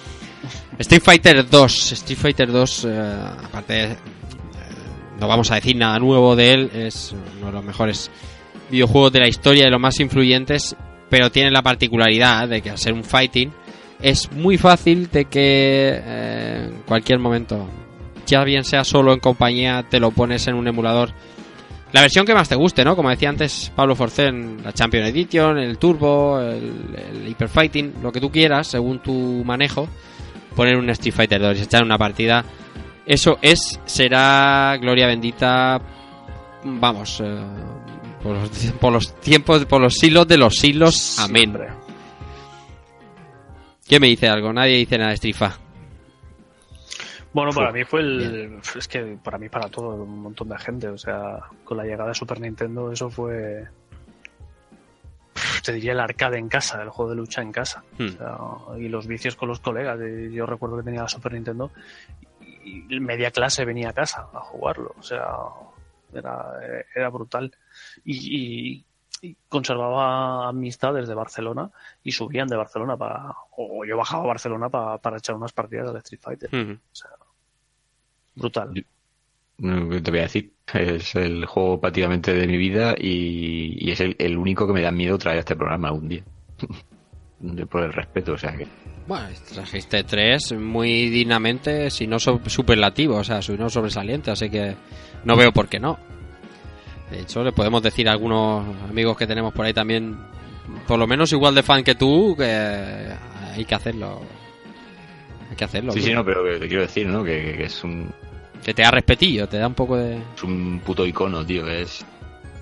Street 0.78 1.02
Fighter 1.02 1.48
2, 1.48 1.92
Street 1.92 2.18
Fighter 2.18 2.50
2, 2.50 2.84
eh, 2.86 3.20
aparte, 3.44 3.82
eh, 3.84 3.96
no 5.20 5.28
vamos 5.28 5.50
a 5.50 5.56
decir 5.56 5.76
nada 5.76 5.98
nuevo 5.98 6.34
de 6.34 6.52
él, 6.52 6.70
es 6.74 7.14
uno 7.36 7.46
de 7.46 7.52
los 7.52 7.64
mejores 7.64 8.10
videojuegos 8.70 9.12
de 9.12 9.20
la 9.20 9.28
historia, 9.28 9.64
de 9.64 9.70
los 9.70 9.80
más 9.80 10.00
influyentes, 10.00 10.74
pero 11.10 11.30
tiene 11.30 11.50
la 11.50 11.62
particularidad 11.62 12.48
de 12.48 12.62
que 12.62 12.70
al 12.70 12.78
ser 12.78 12.94
un 12.94 13.04
fighting, 13.04 13.52
es 14.00 14.32
muy 14.32 14.56
fácil 14.56 15.08
de 15.10 15.26
que 15.26 15.88
en 15.94 16.82
cualquier 16.86 17.18
momento 17.20 17.68
ya 18.26 18.44
bien 18.44 18.64
sea 18.64 18.84
solo 18.84 19.12
en 19.12 19.20
compañía, 19.20 19.84
te 19.88 20.00
lo 20.00 20.10
pones 20.10 20.46
en 20.46 20.54
un 20.54 20.66
emulador. 20.66 21.10
La 21.92 22.00
versión 22.00 22.26
que 22.26 22.34
más 22.34 22.48
te 22.48 22.56
guste, 22.56 22.84
¿no? 22.84 22.96
Como 22.96 23.10
decía 23.10 23.28
antes 23.28 23.70
Pablo 23.74 23.94
Forcén, 23.94 24.62
la 24.64 24.72
Champion 24.72 25.04
Edition, 25.04 25.58
el 25.58 25.78
Turbo, 25.78 26.40
el, 26.40 26.72
el 26.96 27.28
Hyper 27.28 27.48
Fighting, 27.48 27.94
lo 28.02 28.10
que 28.10 28.20
tú 28.20 28.32
quieras, 28.32 28.66
según 28.66 28.98
tu 28.98 29.44
manejo, 29.44 29.88
poner 30.56 30.76
un 30.76 30.90
Street 30.90 31.14
Fighter 31.14 31.40
2 31.40 31.58
y 31.58 31.62
echar 31.62 31.84
una 31.84 31.96
partida. 31.96 32.44
Eso 33.06 33.38
es, 33.42 33.78
será 33.84 34.76
gloria 34.80 35.06
bendita, 35.06 35.80
vamos, 36.64 37.20
eh, 37.22 37.40
por, 38.22 38.36
los, 38.36 38.50
por 38.80 38.92
los 38.92 39.20
tiempos, 39.20 39.64
por 39.66 39.80
los 39.80 39.94
siglos 39.94 40.26
de 40.26 40.38
los 40.38 40.56
siglos. 40.56 41.18
Amén. 41.18 41.56
¿Quién 43.86 44.00
me 44.00 44.08
dice 44.08 44.28
algo? 44.28 44.52
Nadie 44.52 44.78
dice 44.78 44.96
nada 44.96 45.10
de 45.10 45.18
Strifa. 45.18 45.58
Bueno, 47.34 47.50
para 47.52 47.72
mí 47.72 47.84
fue 47.84 48.00
el. 48.00 48.60
Es 48.76 48.88
que 48.88 49.18
para 49.22 49.36
mí, 49.38 49.48
para 49.50 49.68
todo, 49.68 49.88
un 50.02 50.22
montón 50.22 50.48
de 50.48 50.56
gente. 50.58 50.88
O 50.88 50.96
sea, 50.96 51.40
con 51.64 51.76
la 51.76 51.84
llegada 51.84 52.08
de 52.08 52.14
Super 52.14 52.40
Nintendo, 52.40 52.90
eso 52.90 53.10
fue. 53.10 53.68
Te 55.64 55.72
diría 55.72 55.92
el 55.92 56.00
arcade 56.00 56.38
en 56.38 56.48
casa, 56.48 56.80
el 56.82 56.90
juego 56.90 57.10
de 57.10 57.16
lucha 57.16 57.42
en 57.42 57.50
casa. 57.50 57.82
Hmm. 57.98 58.06
O 58.06 58.08
sea, 58.68 58.78
y 58.78 58.88
los 58.88 59.06
vicios 59.06 59.34
con 59.36 59.48
los 59.48 59.60
colegas. 59.60 59.98
Yo 60.30 60.46
recuerdo 60.46 60.76
que 60.76 60.84
tenía 60.84 61.02
la 61.02 61.08
Super 61.08 61.32
Nintendo 61.32 61.70
y 62.64 63.00
media 63.00 63.30
clase 63.30 63.64
venía 63.64 63.90
a 63.90 63.92
casa 63.92 64.28
a 64.32 64.40
jugarlo. 64.40 64.94
O 64.98 65.02
sea, 65.02 65.26
era, 66.12 66.46
era 66.94 67.08
brutal. 67.08 67.52
Y, 68.04 68.84
conservaba 69.48 70.48
amistades 70.48 71.08
de 71.08 71.14
Barcelona 71.14 71.70
y 72.02 72.12
subían 72.12 72.46
de 72.46 72.56
Barcelona 72.56 72.96
para. 72.96 73.32
O 73.56 73.84
yo 73.86 73.96
bajaba 73.96 74.24
a 74.24 74.26
Barcelona 74.28 74.68
pa- 74.68 74.98
para 74.98 75.16
echar 75.16 75.34
unas 75.34 75.52
partidas 75.52 75.92
de 75.92 75.98
Street 76.00 76.20
Fighter. 76.22 76.48
Ujú. 76.54 76.72
O 76.74 76.94
sea, 76.94 77.10
brutal. 78.34 78.84
No, 79.58 79.88
¿qué 79.88 80.00
te 80.00 80.10
voy 80.10 80.20
a 80.20 80.24
decir? 80.24 80.52
Es 80.72 81.14
el 81.14 81.44
juego 81.46 81.80
prácticamente 81.80 82.32
de 82.34 82.46
mi 82.46 82.56
vida 82.56 82.94
y, 82.98 83.76
y 83.78 83.90
es 83.92 84.00
el, 84.00 84.16
el 84.18 84.36
único 84.36 84.66
que 84.66 84.72
me 84.72 84.80
da 84.80 84.90
miedo 84.90 85.16
traer 85.18 85.36
a 85.38 85.40
este 85.40 85.54
programa 85.56 85.88
algún 85.88 86.08
día. 86.08 86.22
Por 87.70 87.82
el 87.82 87.92
respeto, 87.92 88.32
o 88.32 88.38
sea 88.38 88.56
que. 88.56 88.66
Bueno, 89.06 89.26
trajiste 89.52 90.02
tres 90.04 90.52
muy 90.52 91.10
dignamente, 91.10 91.90
si 91.90 92.06
no 92.06 92.18
so- 92.18 92.40
superlativo, 92.46 93.16
o 93.16 93.24
sea, 93.24 93.42
si 93.42 93.52
no 93.52 93.68
sobresaliente, 93.68 94.30
así 94.30 94.48
que 94.48 94.74
no 95.24 95.36
veo 95.36 95.52
por 95.52 95.68
qué 95.68 95.78
no. 95.78 95.98
De 97.10 97.20
hecho, 97.20 97.44
le 97.44 97.52
podemos 97.52 97.82
decir 97.82 98.08
a 98.08 98.12
algunos 98.12 98.64
amigos 98.88 99.16
que 99.18 99.26
tenemos 99.26 99.52
por 99.52 99.66
ahí 99.66 99.74
también, 99.74 100.16
por 100.88 100.98
lo 100.98 101.06
menos 101.06 101.30
igual 101.32 101.54
de 101.54 101.62
fan 101.62 101.84
que 101.84 101.94
tú, 101.96 102.34
que 102.34 102.44
hay 102.46 103.64
que 103.66 103.74
hacerlo. 103.74 104.22
Hay 105.50 105.56
que 105.56 105.64
hacerlo. 105.64 105.92
Sí, 105.92 106.00
tú. 106.00 106.06
sí, 106.06 106.12
no, 106.14 106.24
pero 106.24 106.58
te 106.58 106.66
quiero 106.66 106.82
decir, 106.82 107.06
¿no? 107.06 107.22
Que, 107.22 107.56
que 107.58 107.64
es 107.64 107.84
un, 107.84 108.10
Que 108.64 108.72
te 108.74 108.82
da 108.82 108.90
respetillo, 108.90 109.46
te 109.48 109.58
da 109.58 109.66
un 109.66 109.74
poco 109.74 109.96
de... 109.96 110.16
es 110.34 110.42
un 110.42 110.80
puto 110.84 111.04
icono, 111.06 111.44
tío. 111.44 111.66
Es. 111.68 112.04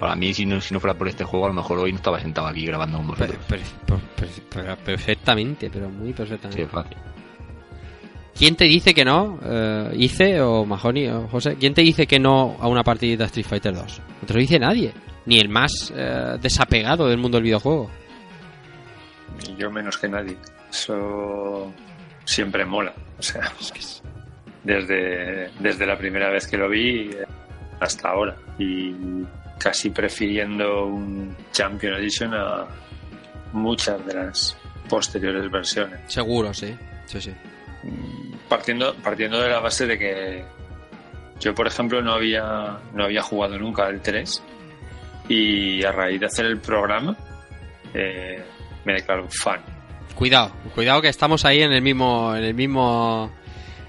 Para 0.01 0.17
mí, 0.17 0.35
si 0.35 0.45
no, 0.45 0.61
si 0.61 0.75
no 0.75 0.81
fuera 0.81 0.95
por 0.99 1.07
este 1.09 1.23
juego, 1.23 1.47
a 1.47 1.49
lo 1.51 1.55
mejor 1.55 1.79
hoy 1.79 1.93
no 1.93 1.97
estaba 1.99 2.19
sentado 2.21 2.49
aquí 2.49 2.67
grabando 2.67 2.99
con 2.99 3.07
vosotros. 3.09 3.37
per- 3.47 3.61
per- 3.87 4.29
per- 4.49 4.77
perfectamente, 4.79 5.71
pero 5.71 5.89
muy 5.89 6.09
Sí, 6.09 6.13
perfectamente. 6.15 6.63
es 6.63 6.69
fácil. 6.71 6.97
¿Quién 8.37 8.57
te 8.57 8.65
dice 8.65 8.95
que 8.95 9.05
no? 9.05 9.39
Eh, 9.45 9.93
Ice 9.99 10.41
o 10.41 10.65
Mahoney 10.65 11.07
o 11.09 11.29
José. 11.29 11.55
¿Quién 11.61 11.75
te 11.75 11.83
dice 11.83 12.07
que 12.09 12.19
no 12.19 12.57
a 12.59 12.67
una 12.67 12.83
partidita 12.83 13.23
de 13.25 13.27
Street 13.27 13.47
Fighter 13.47 13.75
2? 13.75 14.01
No 14.23 14.27
te 14.27 14.35
lo 14.35 14.41
dice 14.41 14.59
nadie. 14.59 14.93
Ni 15.27 15.39
el 15.39 15.49
más 15.49 15.93
eh, 15.95 16.37
desapegado 16.41 17.07
del 17.07 17.19
mundo 17.19 17.37
del 17.37 17.45
videojuego. 17.45 17.89
Yo 19.57 19.71
menos 19.71 19.97
que 19.99 20.09
nadie. 20.09 20.37
Eso 20.69 21.71
siempre 22.25 22.65
mola. 22.65 22.93
O 23.19 23.23
sea, 23.23 23.53
desde, 24.65 25.51
desde 25.59 25.87
la 25.87 25.97
primera 25.97 26.31
vez 26.31 26.47
que 26.47 26.57
lo 26.57 26.69
vi 26.69 27.11
eh, 27.11 27.25
hasta 27.81 28.11
ahora. 28.11 28.37
Y 28.59 28.95
casi 29.59 29.91
prefiriendo 29.91 30.87
un 30.87 31.37
Champion 31.53 31.95
Edition 31.95 32.35
a 32.35 32.67
muchas 33.53 34.05
de 34.07 34.15
las 34.15 34.57
posteriores 34.89 35.51
versiones. 35.51 36.01
Seguro, 36.07 36.53
sí. 36.53 36.75
Sí, 37.07 37.21
sí. 37.21 37.33
Partiendo, 38.49 38.95
partiendo 38.97 39.41
de 39.41 39.49
la 39.49 39.61
base 39.61 39.87
de 39.87 39.99
que 39.99 40.45
yo, 41.41 41.55
por 41.55 41.67
ejemplo, 41.67 42.01
no 42.03 42.13
había, 42.13 42.79
no 42.95 43.05
había 43.05 43.23
jugado 43.23 43.59
nunca 43.59 43.89
el 43.89 44.01
3 44.01 44.43
y 45.29 45.85
a 45.85 45.93
raíz 45.93 46.21
de 46.21 46.27
hacer 46.27 46.47
el 46.47 46.59
programa 46.59 47.17
eh, 47.95 48.43
me 48.85 48.95
declaro 48.95 49.27
fan. 49.29 49.61
Cuidado, 50.15 50.53
cuidado 50.75 51.03
que 51.03 51.09
estamos 51.09 51.45
ahí 51.45 51.63
en 51.63 51.73
el 51.73 51.83
mismo, 51.83 52.35
en 52.37 52.45
el 52.45 52.55
mismo, 52.55 53.33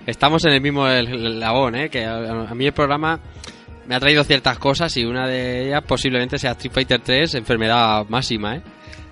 estamos 0.05 0.43
en 0.45 0.53
el 0.53 0.61
mismo 0.61 0.87
labón, 0.87 1.75
¿eh? 1.75 1.89
Que 1.89 2.05
a, 2.05 2.15
a 2.49 2.55
mí 2.55 2.65
el 2.65 2.73
programa 2.73 3.19
me 3.87 3.95
ha 3.95 3.99
traído 3.99 4.23
ciertas 4.23 4.57
cosas 4.59 4.95
y 4.97 5.03
una 5.05 5.27
de 5.27 5.67
ellas 5.67 5.83
posiblemente 5.85 6.37
sea 6.37 6.51
Street 6.51 6.71
Fighter 6.73 7.01
3, 7.01 7.35
enfermedad 7.35 8.05
máxima, 8.09 8.55
¿eh? 8.57 8.61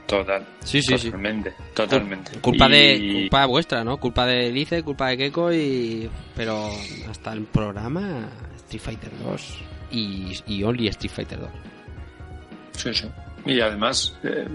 Total. 0.08 0.46
Sí, 0.64 0.82
sí, 0.82 0.98
sí. 0.98 1.06
totalmente, 1.08 1.54
Totalmente. 1.74 2.32
Culpa 2.40 2.68
Y- 2.68 2.72
de 2.72 3.22
culpa 3.22 3.46
vuestra, 3.46 3.84
¿no? 3.84 3.98
Culpa 3.98 4.26
de 4.26 4.52
Lice, 4.52 4.84
culpa 4.84 5.08
de 5.10 5.18
Keiko 5.18 5.54
y 5.54 6.10
pero 6.36 6.70
hasta 7.10 7.32
el 7.34 7.44
programa 7.46 8.28
Street 8.58 8.82
Fighter 8.82 9.12
2 9.24 9.58
y, 9.92 10.38
y 10.48 10.64
Only 10.64 10.88
Street 10.90 11.12
Fighter 11.14 11.40
2. 11.40 11.50
Sí, 12.74 12.94
sí. 12.94 13.08
Y 13.46 13.60
además, 13.62 14.18
eh, 14.24 14.46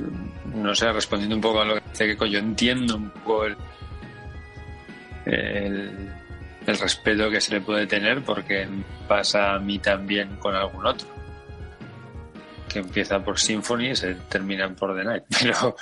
no 0.55 0.75
sé, 0.75 0.93
respondiendo 0.93 1.37
un 1.37 1.43
poco 1.43 1.61
a 1.61 1.65
lo 1.65 1.75
que 1.77 1.83
dice 1.91 2.07
Keiko, 2.07 2.27
yo 2.27 2.39
entiendo 2.39 2.97
un 2.97 3.11
poco 3.11 3.47
el, 3.47 3.57
el, 5.25 6.11
el 6.67 6.79
respeto 6.79 7.31
que 7.31 7.41
se 7.41 7.53
le 7.55 7.61
puede 7.61 7.87
tener 7.87 8.23
porque 8.25 8.67
pasa 9.09 9.55
a 9.55 9.59
mí 9.59 9.79
también 9.79 10.37
con 10.37 10.55
algún 10.55 10.87
otro. 10.87 11.07
Que 12.69 12.81
empieza 12.81 13.23
por 13.23 13.39
Symphony 13.39 13.91
y 13.91 13.97
se 13.97 14.15
termina 14.29 14.69
por 14.75 14.97
The 14.97 15.05
Night. 15.05 15.23
Pero 15.41 15.77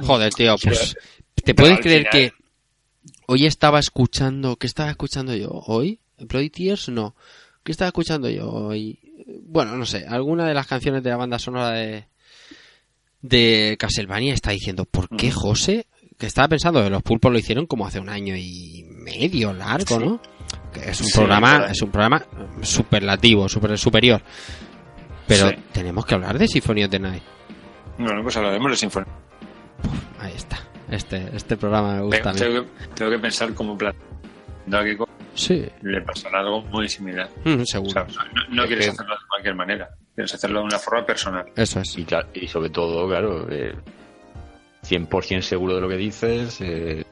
Joder, 0.00 0.32
tío, 0.34 0.56
pues 0.62 0.96
¿te 1.42 1.54
puedes 1.54 1.80
creer 1.80 2.08
final- 2.08 2.12
que 2.12 2.32
hoy 3.26 3.46
estaba 3.46 3.78
escuchando, 3.78 4.56
¿qué 4.56 4.66
estaba 4.66 4.90
escuchando 4.90 5.34
yo 5.34 5.48
hoy? 5.50 6.00
¿Bloody 6.18 6.50
Tears? 6.50 6.88
No. 6.88 7.14
¿Qué 7.64 7.72
estaba 7.72 7.88
escuchando 7.88 8.28
yo 8.28 8.48
hoy? 8.50 8.98
Bueno, 9.42 9.76
no 9.76 9.86
sé, 9.86 10.04
alguna 10.06 10.46
de 10.46 10.54
las 10.54 10.66
canciones 10.66 11.02
de 11.02 11.10
la 11.10 11.16
banda 11.16 11.38
sonora 11.38 11.70
de 11.70 12.06
de 13.22 13.76
Castlevania 13.80 14.34
está 14.34 14.52
diciendo, 14.52 14.84
¿por 14.84 15.08
qué 15.16 15.32
José? 15.32 15.86
Que 16.16 16.26
estaba 16.26 16.48
pensando 16.48 16.88
los 16.88 17.02
pulpos 17.02 17.32
lo 17.32 17.38
hicieron 17.38 17.66
como 17.66 17.86
hace 17.86 17.98
un 17.98 18.08
año 18.08 18.36
y 18.36 18.85
medio 19.06 19.52
largo, 19.52 19.98
¿no? 20.00 20.20
Que 20.72 20.90
es 20.90 21.00
un 21.00 21.06
Sí, 21.06 21.12
programa, 21.18 21.66
es 21.70 21.80
un 21.80 21.90
programa 21.90 22.22
superlativo, 22.62 23.48
super 23.48 23.78
superior. 23.78 24.20
Pero 25.26 25.48
Sí. 25.48 25.56
tenemos 25.72 26.04
que 26.04 26.14
hablar 26.14 26.38
de 26.38 26.46
Symphony 26.48 26.84
of 26.84 26.90
the 26.90 26.98
Night. 26.98 27.22
bueno, 27.98 28.22
pues 28.22 28.36
hablaremos 28.36 28.70
de 28.72 28.76
Symphony. 28.76 29.06
Ahí 30.20 30.32
está. 30.34 30.58
Este, 30.90 31.30
este 31.34 31.56
programa 31.56 31.94
me 31.94 32.02
gusta 32.02 32.30
a 32.30 32.32
mí. 32.32 32.38
Tengo 32.38 32.62
que, 32.62 32.68
tengo 32.94 33.10
que 33.10 33.18
pensar 33.18 33.54
como 33.54 33.76
plan. 33.78 33.94
Sí, 35.34 35.66
le 35.82 36.00
pasará 36.02 36.40
algo 36.40 36.62
muy 36.62 36.88
similar. 36.88 37.28
mm, 37.44 37.60
O 37.62 37.66
seguro. 37.66 37.90
sea, 38.08 38.24
no, 38.34 38.42
no 38.54 38.62
Es 38.62 38.68
quieres 38.68 38.86
que- 38.86 38.92
hacerlo 38.92 39.14
de 39.14 39.20
cualquier 39.28 39.54
manera. 39.54 39.88
Quieres 40.14 40.34
hacerlo 40.34 40.60
de 40.60 40.64
una 40.66 40.78
forma 40.78 41.04
personal. 41.04 41.44
Eso 41.56 41.80
es. 41.80 41.98
Y, 41.98 42.06
y 42.34 42.48
sobre 42.48 42.70
todo, 42.70 43.06
claro, 43.08 43.46
eh, 43.50 43.74
100% 44.82 45.42
seguro 45.42 45.74
de 45.74 45.80
lo 45.82 45.88
que 45.88 45.96
dices. 45.96 46.58
eh, 46.60 47.04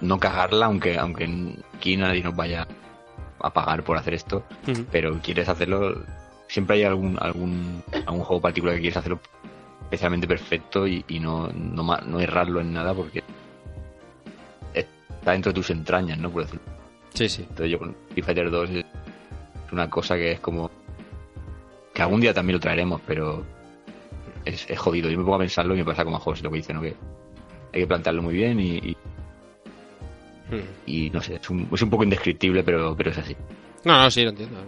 No 0.00 0.18
cagarla, 0.18 0.66
aunque, 0.66 0.98
aunque 0.98 1.54
aquí 1.74 1.96
nadie 1.96 2.22
nos 2.22 2.34
vaya 2.34 2.66
a 3.40 3.50
pagar 3.50 3.82
por 3.82 3.96
hacer 3.96 4.14
esto. 4.14 4.44
Pero 4.90 5.18
quieres 5.22 5.48
hacerlo. 5.48 6.04
Siempre 6.48 6.76
hay 6.76 6.84
algún, 6.84 7.16
algún, 7.20 7.82
algún 8.06 8.24
juego 8.24 8.42
particular 8.42 8.74
que 8.74 8.82
quieres 8.82 8.96
hacerlo 8.96 9.20
especialmente 9.84 10.28
perfecto 10.28 10.86
y, 10.86 11.04
y 11.08 11.18
no, 11.18 11.48
no, 11.48 11.82
no 11.82 12.20
errarlo 12.20 12.60
en 12.60 12.72
nada 12.72 12.94
porque 12.94 13.22
está 15.20 15.32
dentro 15.32 15.52
de 15.52 15.54
tus 15.54 15.70
entrañas, 15.70 16.18
¿no? 16.18 16.30
Por 16.30 16.44
decirlo. 16.44 16.62
Sí, 17.12 17.28
sí. 17.28 17.42
Entonces 17.42 17.70
yo 17.70 17.78
con 17.78 17.90
Street 18.08 18.24
Fighter 18.24 18.50
2 18.50 18.70
es 18.70 18.84
una 19.72 19.88
cosa 19.90 20.16
que 20.16 20.32
es 20.32 20.40
como... 20.40 20.70
Que 21.92 22.02
algún 22.02 22.20
día 22.20 22.32
también 22.32 22.54
lo 22.54 22.60
traeremos, 22.60 23.00
pero 23.06 23.44
es, 24.44 24.68
es 24.68 24.78
jodido. 24.78 25.10
Yo 25.10 25.18
me 25.18 25.24
pongo 25.24 25.36
a 25.36 25.40
pensarlo 25.40 25.74
y 25.74 25.78
me 25.78 25.84
pasa 25.84 26.04
como 26.04 26.16
a 26.16 26.20
José 26.20 26.42
lo 26.42 26.50
que 26.50 26.56
dice, 26.56 26.72
¿no? 26.72 26.80
Que 26.80 26.96
hay 27.72 27.80
que 27.80 27.86
plantearlo 27.86 28.22
muy 28.22 28.34
bien 28.34 28.58
y, 28.58 28.76
y, 28.78 28.96
Mm. 30.50 30.62
y 30.86 31.10
no 31.10 31.20
sé, 31.20 31.36
es 31.36 31.50
un, 31.50 31.68
es 31.72 31.82
un 31.82 31.90
poco 31.90 32.04
indescriptible, 32.04 32.62
pero, 32.62 32.94
pero 32.96 33.10
es 33.10 33.18
así. 33.18 33.36
No, 33.84 34.00
no, 34.00 34.10
sí, 34.10 34.22
lo 34.22 34.30
entiendo. 34.30 34.58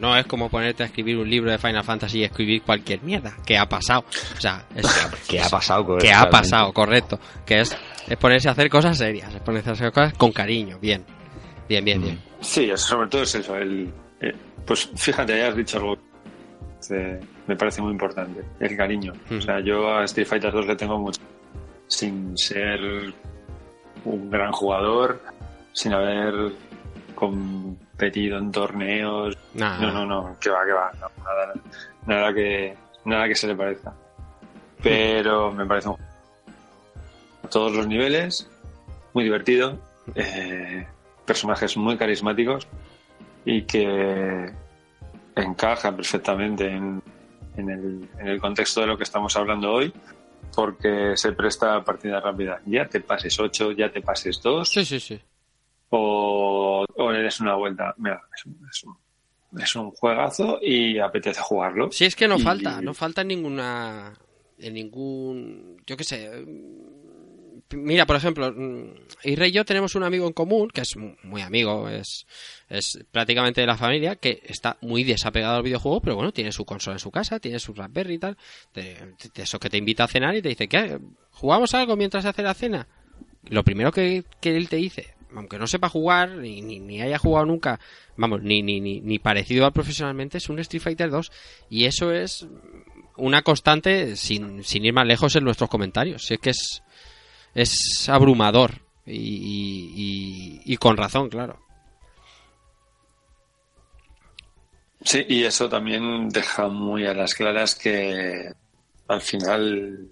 No 0.00 0.16
es 0.16 0.26
como 0.26 0.50
ponerte 0.50 0.82
a 0.82 0.86
escribir 0.86 1.16
un 1.16 1.28
libro 1.28 1.50
de 1.50 1.58
Final 1.58 1.82
Fantasy 1.82 2.18
y 2.18 2.24
escribir 2.24 2.62
cualquier 2.62 3.02
mierda. 3.02 3.34
¿Qué 3.46 3.56
ha 3.56 3.66
pasado? 3.66 4.04
O 4.36 4.40
sea, 4.40 4.66
es, 4.74 4.86
¿Qué 5.28 5.40
ha 5.40 5.48
pasado? 5.48 5.96
que 5.98 6.12
ha 6.12 6.28
pasado, 6.28 6.72
correcto. 6.72 7.18
Que 7.46 7.60
es, 7.60 7.76
es 8.08 8.16
ponerse 8.16 8.48
a 8.48 8.52
hacer 8.52 8.68
cosas 8.68 8.98
serias, 8.98 9.34
es 9.34 9.40
ponerse 9.40 9.70
a 9.70 9.72
hacer 9.72 9.92
cosas 9.92 10.12
con 10.14 10.32
cariño, 10.32 10.78
bien. 10.80 11.04
Bien, 11.68 11.84
bien, 11.84 12.00
bien. 12.00 12.18
Sí, 12.40 12.70
eso, 12.70 12.88
sobre 12.88 13.08
todo 13.08 13.22
es 13.22 13.34
eso. 13.34 13.56
El, 13.56 13.92
eh, 14.20 14.32
pues 14.64 14.88
fíjate, 14.94 15.36
ya 15.36 15.48
has 15.48 15.56
dicho 15.56 15.78
algo 15.78 15.96
que 16.86 17.18
me 17.46 17.56
parece 17.56 17.82
muy 17.82 17.92
importante. 17.92 18.42
El 18.60 18.76
cariño. 18.76 19.12
Mm. 19.30 19.38
O 19.38 19.40
sea, 19.40 19.60
yo 19.60 19.88
a 19.90 20.04
Street 20.04 20.26
Fighter 20.26 20.52
2 20.52 20.66
le 20.66 20.76
tengo 20.76 20.98
mucho. 20.98 21.20
Sin 21.88 22.36
ser 22.36 22.78
un 24.06 24.30
gran 24.30 24.52
jugador, 24.52 25.20
sin 25.72 25.92
haber 25.92 26.52
competido 27.14 28.38
en 28.38 28.52
torneos. 28.52 29.36
No, 29.54 29.78
no, 29.78 30.06
no, 30.06 30.36
que 30.40 30.50
va, 30.50 30.64
que 30.64 30.72
va. 30.72 30.92
no, 31.00 31.24
nada, 31.24 31.54
nada, 32.06 32.34
que, 32.34 32.76
nada 33.04 33.28
que 33.28 33.34
se 33.34 33.48
le 33.48 33.56
parezca. 33.56 33.92
Pero 34.82 35.52
me 35.52 35.66
parece 35.66 35.88
un 35.88 35.96
a 37.42 37.48
todos 37.48 37.72
los 37.72 37.86
niveles, 37.86 38.50
muy 39.12 39.24
divertido, 39.24 39.78
eh, 40.14 40.86
personajes 41.24 41.76
muy 41.76 41.96
carismáticos 41.96 42.66
y 43.44 43.62
que 43.62 44.52
encaja 45.36 45.94
perfectamente 45.94 46.66
en, 46.68 47.02
en 47.56 47.70
el, 47.70 48.08
en 48.18 48.28
el 48.28 48.40
contexto 48.40 48.80
de 48.80 48.88
lo 48.88 48.96
que 48.96 49.04
estamos 49.04 49.36
hablando 49.36 49.72
hoy, 49.72 49.92
porque 50.54 51.16
se 51.16 51.32
presta 51.32 51.82
partida 51.84 52.20
rápida. 52.20 52.60
Ya 52.66 52.86
te 52.88 53.00
pases 53.00 53.38
8, 53.38 53.72
ya 53.72 53.90
te 53.92 54.00
pases 54.00 54.40
2, 54.42 54.68
Sí, 54.68 54.84
sí, 54.84 55.00
sí. 55.00 55.20
o, 55.90 56.84
o 56.96 57.12
le 57.12 57.20
des 57.22 57.40
una 57.40 57.54
vuelta. 57.54 57.94
Mira, 57.98 58.22
es 58.36 58.46
un, 58.46 58.58
es 58.70 58.84
un- 58.84 58.96
es 59.60 59.76
un 59.76 59.90
juegazo 59.92 60.58
y 60.60 60.98
apetece 60.98 61.40
jugarlo. 61.40 61.90
Sí, 61.90 62.04
es 62.04 62.16
que 62.16 62.28
no 62.28 62.36
Y- 62.36 62.42
falta, 62.42 62.80
no 62.82 62.92
falta 62.94 63.22
en 63.22 63.28
ninguna. 63.28 64.12
En 64.58 64.74
ningún. 64.74 65.82
Yo 65.86 65.96
qué 65.96 66.04
sé. 66.04 66.30
Mira, 67.72 68.06
por 68.06 68.14
ejemplo, 68.16 68.52
mm, 68.52 68.84
Irre 69.24 69.48
y 69.48 69.52
yo 69.52 69.64
tenemos 69.64 69.94
un 69.96 70.04
amigo 70.04 70.26
en 70.26 70.32
común, 70.32 70.68
que 70.72 70.82
es 70.82 70.96
mu- 70.96 71.16
muy 71.24 71.42
amigo, 71.42 71.88
es, 71.88 72.24
es 72.68 72.98
prácticamente 73.10 73.60
de 73.60 73.66
la 73.66 73.76
familia, 73.76 74.14
que 74.16 74.40
está 74.44 74.76
muy 74.82 75.02
desapegado 75.02 75.56
al 75.56 75.62
videojuego, 75.64 76.00
pero 76.00 76.14
bueno, 76.14 76.32
tiene 76.32 76.52
su 76.52 76.64
consola 76.64 76.94
en 76.94 77.00
su 77.00 77.10
casa, 77.10 77.40
tiene 77.40 77.58
su 77.58 77.74
Raspberry 77.74 78.14
y 78.14 78.18
tal. 78.18 78.36
De, 78.72 78.94
de 79.34 79.42
eso 79.42 79.58
que 79.58 79.68
te 79.68 79.78
invita 79.78 80.04
a 80.04 80.08
cenar 80.08 80.36
y 80.36 80.42
te 80.42 80.48
dice, 80.50 80.68
¿qué? 80.68 80.98
¿Jugamos 81.32 81.74
algo 81.74 81.96
mientras 81.96 82.22
se 82.22 82.28
hace 82.28 82.42
la 82.42 82.54
cena? 82.54 82.86
Lo 83.48 83.64
primero 83.64 83.90
que, 83.90 84.24
que 84.40 84.56
él 84.56 84.68
te 84.68 84.76
dice, 84.76 85.14
aunque 85.34 85.58
no 85.58 85.66
sepa 85.66 85.88
jugar, 85.88 86.36
ni, 86.36 86.62
ni, 86.62 86.78
ni 86.78 87.02
haya 87.02 87.18
jugado 87.18 87.46
nunca, 87.46 87.80
vamos, 88.16 88.42
ni, 88.42 88.62
ni, 88.62 88.80
ni, 88.80 89.00
ni 89.00 89.18
parecido 89.18 89.66
al 89.66 89.72
profesionalmente, 89.72 90.38
es 90.38 90.48
un 90.48 90.60
Street 90.60 90.82
Fighter 90.82 91.10
2. 91.10 91.32
Y 91.68 91.86
eso 91.86 92.12
es 92.12 92.46
una 93.16 93.42
constante, 93.42 94.14
sin, 94.14 94.62
sin 94.62 94.84
ir 94.84 94.92
más 94.92 95.06
lejos 95.06 95.34
en 95.36 95.42
nuestros 95.44 95.68
comentarios. 95.70 96.24
Si 96.26 96.34
es 96.34 96.40
que 96.40 96.50
es, 96.50 96.82
es 97.56 98.08
abrumador. 98.08 98.82
Y, 99.06 100.60
y, 100.64 100.76
con 100.76 100.96
razón, 100.96 101.28
claro. 101.28 101.58
Sí, 105.00 105.24
y 105.28 105.44
eso 105.44 105.68
también 105.68 106.28
deja 106.28 106.68
muy 106.68 107.06
a 107.06 107.14
las 107.14 107.34
claras 107.34 107.76
que 107.76 108.52
al 109.06 109.20
final 109.20 110.10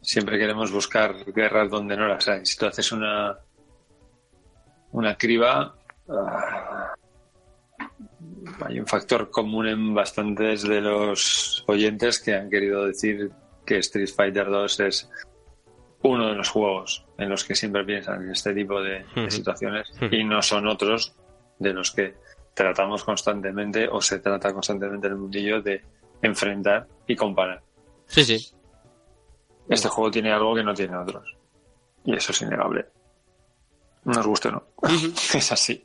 siempre 0.00 0.38
queremos 0.38 0.72
buscar 0.72 1.24
guerras 1.32 1.70
donde 1.70 1.96
no 1.96 2.08
las 2.08 2.26
hay. 2.28 2.44
Si 2.46 2.56
tú 2.56 2.66
haces 2.66 2.90
una, 2.90 3.38
una 4.92 5.16
criba, 5.16 5.76
ah, 6.08 6.94
hay 8.64 8.80
un 8.80 8.86
factor 8.86 9.30
común 9.30 9.68
en 9.68 9.94
bastantes 9.94 10.62
de 10.62 10.80
los 10.80 11.62
oyentes 11.68 12.18
que 12.18 12.34
han 12.34 12.48
querido 12.48 12.86
decir 12.86 13.30
que 13.66 13.78
Street 13.78 14.08
Fighter 14.08 14.46
2 14.46 14.80
es 14.80 15.10
uno 16.02 16.28
de 16.28 16.34
los 16.34 16.48
juegos 16.48 17.04
en 17.18 17.28
los 17.28 17.44
que 17.44 17.54
siempre 17.54 17.84
piensan 17.84 18.22
en 18.22 18.30
este 18.30 18.54
tipo 18.54 18.80
de, 18.80 19.04
situaciones 19.28 19.92
y 20.10 20.24
no 20.24 20.40
son 20.42 20.66
otros 20.68 21.14
de 21.58 21.72
los 21.72 21.90
que 21.90 22.14
tratamos 22.54 23.04
constantemente 23.04 23.88
o 23.88 24.00
se 24.00 24.20
trata 24.20 24.52
constantemente 24.52 25.06
en 25.06 25.12
el 25.14 25.18
mundillo 25.18 25.62
de 25.62 25.82
enfrentar 26.22 26.86
y 27.06 27.16
comparar. 27.16 27.62
Sí, 28.06 28.24
sí. 28.24 28.52
Este 29.68 29.88
juego 29.88 30.10
tiene 30.10 30.32
algo 30.32 30.54
que 30.54 30.62
no 30.62 30.74
tiene 30.74 30.96
otros. 30.96 31.36
Y 32.04 32.14
eso 32.14 32.32
es 32.32 32.42
innegable. 32.42 32.86
Nos 34.04 34.26
guste 34.26 34.48
o 34.48 34.52
no. 34.52 34.62
es 35.34 35.52
así. 35.52 35.84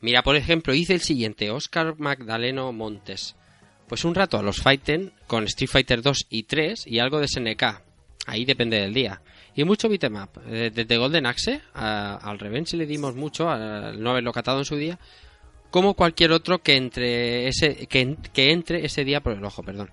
Mira, 0.00 0.22
por 0.22 0.36
ejemplo, 0.36 0.74
hice 0.74 0.94
el 0.94 1.00
siguiente, 1.00 1.50
Oscar 1.50 1.98
Magdaleno 1.98 2.72
Montes. 2.72 3.36
Pues 3.88 4.04
un 4.04 4.14
rato 4.14 4.38
a 4.38 4.42
los 4.42 4.62
Fighten 4.62 5.12
con 5.26 5.44
Street 5.44 5.70
Fighter 5.70 6.02
2 6.02 6.26
y 6.28 6.42
3 6.44 6.86
y 6.86 6.98
algo 6.98 7.20
de 7.20 7.28
SNK. 7.28 7.83
Ahí 8.26 8.44
depende 8.44 8.80
del 8.80 8.94
día. 8.94 9.20
Y 9.54 9.64
mucho 9.64 9.88
beatmap. 9.88 10.36
Eh, 10.48 10.70
Desde 10.74 10.96
Golden 10.96 11.26
Axe 11.26 11.60
al 11.74 12.38
Revenge 12.38 12.76
le 12.76 12.86
dimos 12.86 13.14
mucho, 13.14 13.48
al 13.48 14.02
no 14.02 14.10
haberlo 14.10 14.32
catado 14.32 14.58
en 14.58 14.64
su 14.64 14.76
día. 14.76 14.98
Como 15.70 15.94
cualquier 15.94 16.32
otro 16.32 16.62
que 16.62 16.76
entre 16.76 17.48
ese 17.48 17.86
que, 17.86 18.16
que 18.32 18.52
entre 18.52 18.84
ese 18.84 19.04
día 19.04 19.20
por 19.20 19.32
el 19.32 19.44
ojo, 19.44 19.62
perdón. 19.62 19.90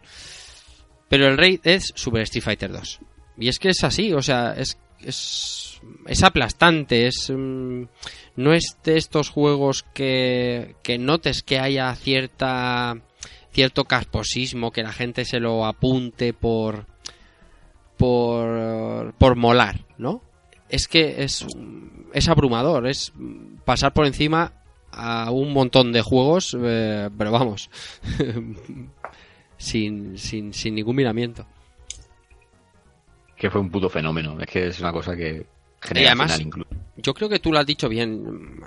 Pero 1.10 1.28
el 1.28 1.38
rey 1.38 1.60
es 1.64 1.92
Super 1.96 2.22
Street 2.22 2.44
Fighter 2.44 2.72
2. 2.72 3.00
Y 3.38 3.48
es 3.48 3.60
que 3.60 3.70
es 3.70 3.84
así, 3.84 4.14
o 4.14 4.22
sea, 4.22 4.54
es, 4.56 4.78
es, 5.02 5.82
es 6.06 6.24
aplastante, 6.24 7.08
es, 7.08 7.32
mm, 7.36 7.84
no 8.36 8.54
es 8.54 8.78
de 8.84 8.98
estos 8.98 9.30
juegos 9.30 9.84
que, 9.94 10.76
que 10.84 10.98
notes 10.98 11.42
que 11.42 11.60
haya 11.60 11.94
cierta 11.96 13.02
cierto 13.52 13.86
casposismo, 13.86 14.72
que 14.72 14.84
la 14.84 14.94
gente 14.94 15.26
se 15.26 15.40
lo 15.40 15.66
apunte 15.66 16.34
por 16.34 16.86
por, 18.02 19.14
por 19.14 19.36
molar, 19.36 19.86
¿no? 19.98 20.22
Es 20.70 20.88
que 20.88 21.24
es, 21.24 21.46
es 22.14 22.28
abrumador, 22.30 22.88
es 22.88 23.14
pasar 23.66 23.94
por 23.94 24.06
encima 24.06 24.54
a 24.92 25.30
un 25.32 25.54
montón 25.54 25.92
de 25.92 26.02
juegos, 26.02 26.58
eh, 26.60 27.10
pero 27.18 27.32
vamos, 27.32 27.70
sin, 29.58 30.18
sin, 30.18 30.54
sin 30.54 30.76
ningún 30.76 30.96
miramiento. 30.96 31.46
Que 33.36 33.50
fue 33.50 33.62
un 33.62 33.70
puto 33.70 33.90
fenómeno. 33.90 34.38
Es 34.40 34.48
que 34.48 34.68
es 34.68 34.80
una 34.80 34.92
cosa 34.92 35.16
que 35.16 35.24
Y 35.24 36.06
además- 36.06 36.32
generacional 36.38 36.42
incluso. 36.42 36.70
Yo 36.98 37.14
creo 37.14 37.30
que 37.30 37.40
tú 37.40 37.52
lo 37.52 37.58
has 37.60 37.66
dicho 37.66 37.90
bien. 37.90 38.60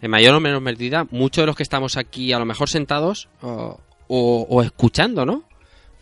En 0.00 0.10
mayor 0.10 0.34
o 0.34 0.40
menor 0.40 0.60
medida, 0.60 1.06
muchos 1.10 1.42
de 1.42 1.46
los 1.46 1.54
que 1.56 1.62
estamos 1.62 1.96
aquí 1.96 2.32
a 2.32 2.38
lo 2.38 2.44
mejor 2.44 2.68
sentados 2.68 3.28
o, 3.42 3.78
o- 4.08 4.46
o 4.48 4.62
escuchando, 4.62 5.24
¿no? 5.24 5.44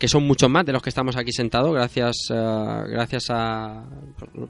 Que 0.03 0.09
son 0.09 0.27
muchos 0.27 0.49
más 0.49 0.65
de 0.65 0.73
los 0.73 0.81
que 0.81 0.89
estamos 0.89 1.15
aquí 1.15 1.31
sentados 1.31 1.71
gracias, 1.73 2.27
eh, 2.29 2.83
gracias 2.89 3.27
a, 3.29 3.85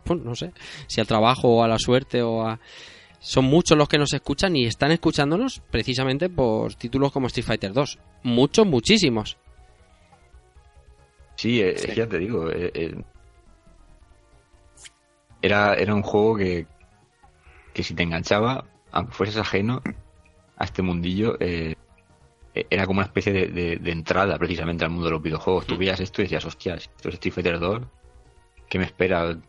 pues, 0.03 0.19
no 0.19 0.33
sé, 0.33 0.51
si 0.87 0.99
al 0.99 1.05
trabajo 1.05 1.47
o 1.47 1.63
a 1.63 1.67
la 1.67 1.77
suerte 1.77 2.23
o 2.23 2.41
a... 2.41 2.59
Son 3.19 3.45
muchos 3.45 3.77
los 3.77 3.87
que 3.87 3.99
nos 3.99 4.11
escuchan 4.13 4.55
y 4.55 4.65
están 4.65 4.91
escuchándonos 4.91 5.61
precisamente 5.69 6.27
por 6.27 6.73
títulos 6.73 7.11
como 7.11 7.27
Street 7.27 7.45
Fighter 7.45 7.71
2. 7.71 7.99
Muchos, 8.23 8.65
muchísimos. 8.65 9.37
Sí, 11.35 11.61
eh, 11.61 11.75
ya 11.95 12.07
te 12.07 12.17
digo. 12.17 12.49
eh, 12.49 12.71
eh, 12.73 13.03
era, 15.39 15.75
era 15.75 15.93
un 15.93 16.01
juego 16.01 16.35
que, 16.35 16.65
que 17.75 17.83
si 17.83 17.93
te 17.93 18.01
enganchaba, 18.01 18.65
aunque 18.91 19.13
fueses 19.13 19.37
ajeno 19.37 19.83
a 20.57 20.63
este 20.63 20.81
mundillo, 20.81 21.37
eh, 21.39 21.75
era 22.53 22.85
como 22.85 22.99
una 22.99 23.07
especie 23.07 23.33
de, 23.33 23.77
de- 23.77 23.91
entrada 23.91 24.37
precisamente 24.37 24.83
al 24.85 24.91
mundo 24.91 25.05
de 25.05 25.11
los 25.11 25.21
videojuegos. 25.21 25.65
Tú 25.65 25.77
veías 25.77 25.99
esto 25.99 26.21
y 26.21 26.25
decías, 26.25 26.45
hostias, 26.45 26.89
esto 26.95 27.09
es 27.09 27.15
Street 27.15 27.33
Fighter 27.33 27.59
2, 27.59 27.81
¿qué 28.69 28.77
me 28.79 28.85
espera 28.85 29.23
el 29.29 29.41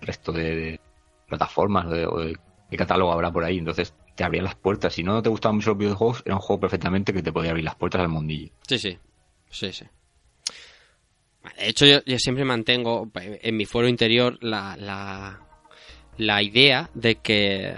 resto 0.00 0.32
de, 0.32 0.80
plataformas 1.28 1.88
de- 1.90 2.36
qué 2.70 2.76
catálogo 2.76 3.12
habrá 3.12 3.32
por 3.32 3.44
ahí? 3.44 3.58
Entonces 3.58 3.94
te 4.14 4.22
abrían 4.24 4.44
las 4.44 4.54
puertas. 4.54 4.94
Si 4.94 5.02
no 5.02 5.20
te 5.22 5.28
gustaban 5.28 5.56
mucho 5.56 5.70
los 5.70 5.78
videojuegos, 5.78 6.22
era 6.24 6.36
un 6.36 6.40
juego 6.40 6.60
perfectamente 6.60 7.12
que 7.12 7.22
te 7.22 7.32
podía 7.32 7.50
abrir 7.50 7.64
las 7.64 7.74
puertas 7.74 8.00
al 8.00 8.08
mundillo. 8.08 8.50
Sí, 8.68 8.78
sí. 8.78 8.98
Sí, 9.50 9.72
sí. 9.72 9.84
De 11.58 11.68
hecho, 11.68 11.84
yo, 11.86 11.98
yo 12.06 12.18
siempre 12.18 12.44
mantengo 12.44 13.10
en 13.14 13.56
mi 13.56 13.66
foro 13.66 13.86
interior 13.86 14.38
la, 14.40 14.76
la, 14.78 15.43
la 16.18 16.42
idea 16.42 16.90
de 16.94 17.16
que, 17.16 17.76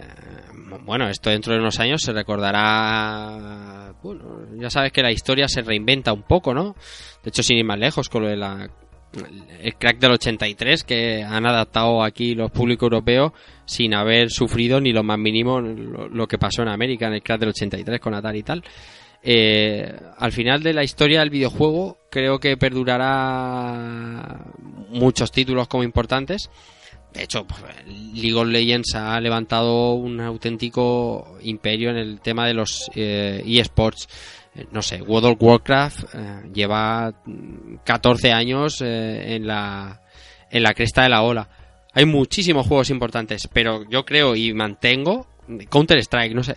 bueno, 0.85 1.09
esto 1.09 1.31
dentro 1.31 1.53
de 1.53 1.61
unos 1.61 1.81
años 1.81 2.03
se 2.03 2.13
recordará, 2.13 3.95
bueno, 4.03 4.47
ya 4.59 4.71
sabes 4.71 4.93
que 4.93 5.03
la 5.03 5.13
historia 5.13 5.49
se 5.49 5.63
reinventa 5.63 6.13
un 6.13 6.23
poco, 6.23 6.55
¿no? 6.55 6.75
De 7.23 7.31
hecho, 7.31 7.43
sin 7.43 7.59
ir 7.59 7.65
más 7.65 7.79
lejos, 7.79 8.09
con 8.09 8.23
lo 8.23 8.29
de 8.29 8.37
la, 8.37 8.69
el 9.61 9.75
crack 9.77 9.99
del 9.99 10.13
83 10.13 10.85
que 10.85 11.23
han 11.23 11.47
adaptado 11.47 12.03
aquí 12.03 12.35
los 12.35 12.51
públicos 12.51 12.87
europeos 12.87 13.33
sin 13.65 13.95
haber 13.95 14.31
sufrido 14.31 14.81
ni 14.81 14.93
lo 14.93 15.03
más 15.03 15.19
mínimo 15.19 15.61
lo, 15.61 16.27
que 16.27 16.39
pasó 16.39 16.63
en 16.63 16.69
América 16.69 17.07
en 17.07 17.15
el 17.15 17.23
crack 17.23 17.41
del 17.41 17.51
83 17.51 18.01
con 18.01 18.15
Atari 18.15 18.41
y 18.41 18.43
tal. 18.43 18.63
Eh, 19.23 19.93
al 20.19 20.33
final 20.33 20.63
de 20.63 20.73
la 20.73 20.85
historia 20.85 21.21
del 21.21 21.31
videojuego 21.31 21.99
creo 22.11 22.39
que 22.39 22.57
perdurará 22.57 24.45
muchos 24.91 25.33
títulos 25.33 25.69
como 25.69 25.83
importantes. 25.83 26.51
De 27.17 27.25
hecho, 27.25 27.47
pues, 27.47 27.63
League 27.87 28.35
of 28.35 28.47
Legends 28.47 28.95
ha 28.95 29.19
levantado 29.21 29.95
un 29.95 30.21
auténtico 30.21 31.39
imperio 31.43 31.91
en 31.91 31.97
el 31.97 32.21
tema 32.21 32.47
de 32.47 32.55
los 32.55 32.91
eh, 32.95 33.43
eSports. 33.47 34.09
Eh, 34.55 34.67
no 34.71 34.83
sé, 34.83 35.01
World 35.03 35.33
of 35.33 35.37
Warcraft 35.41 36.15
eh, 36.15 36.43
lleva 36.53 37.15
14 37.85 38.33
años 38.33 38.81
en, 38.83 39.47
la, 39.47 40.03
en 40.51 40.63
la 40.63 40.75
cresta 40.75 41.03
de 41.03 41.09
la 41.09 41.23
ola. 41.23 41.49
Hay 41.93 42.05
muchísimos 42.05 42.67
juegos 42.67 42.91
importantes, 42.91 43.49
pero 43.51 43.89
yo 43.89 44.05
creo 44.05 44.37
y 44.37 44.53
mantengo 44.53 45.27
Counter-Strike, 45.71 46.35
no 46.35 46.43
sé, 46.43 46.57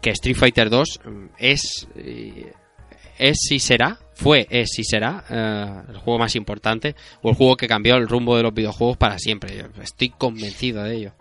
que 0.00 0.10
Street 0.10 0.36
Fighter 0.36 0.68
2 0.68 1.00
es 1.38 1.88
eh, 1.96 2.52
es 3.18 3.50
y 3.50 3.58
será, 3.58 3.98
fue, 4.16 4.46
es 4.48 4.78
y 4.78 4.84
será 4.84 5.24
eh, 5.28 5.82
el 5.90 5.98
juego 5.98 6.18
más 6.18 6.34
importante 6.36 6.96
o 7.22 7.28
el 7.28 7.36
juego 7.36 7.56
que 7.56 7.68
cambió 7.68 7.96
el 7.96 8.08
rumbo 8.08 8.36
de 8.36 8.42
los 8.42 8.54
videojuegos 8.54 8.96
para 8.96 9.18
siempre. 9.18 9.54
Yo 9.56 9.82
estoy 9.82 10.08
convencido 10.08 10.82
de 10.82 10.96
ello. 10.96 11.12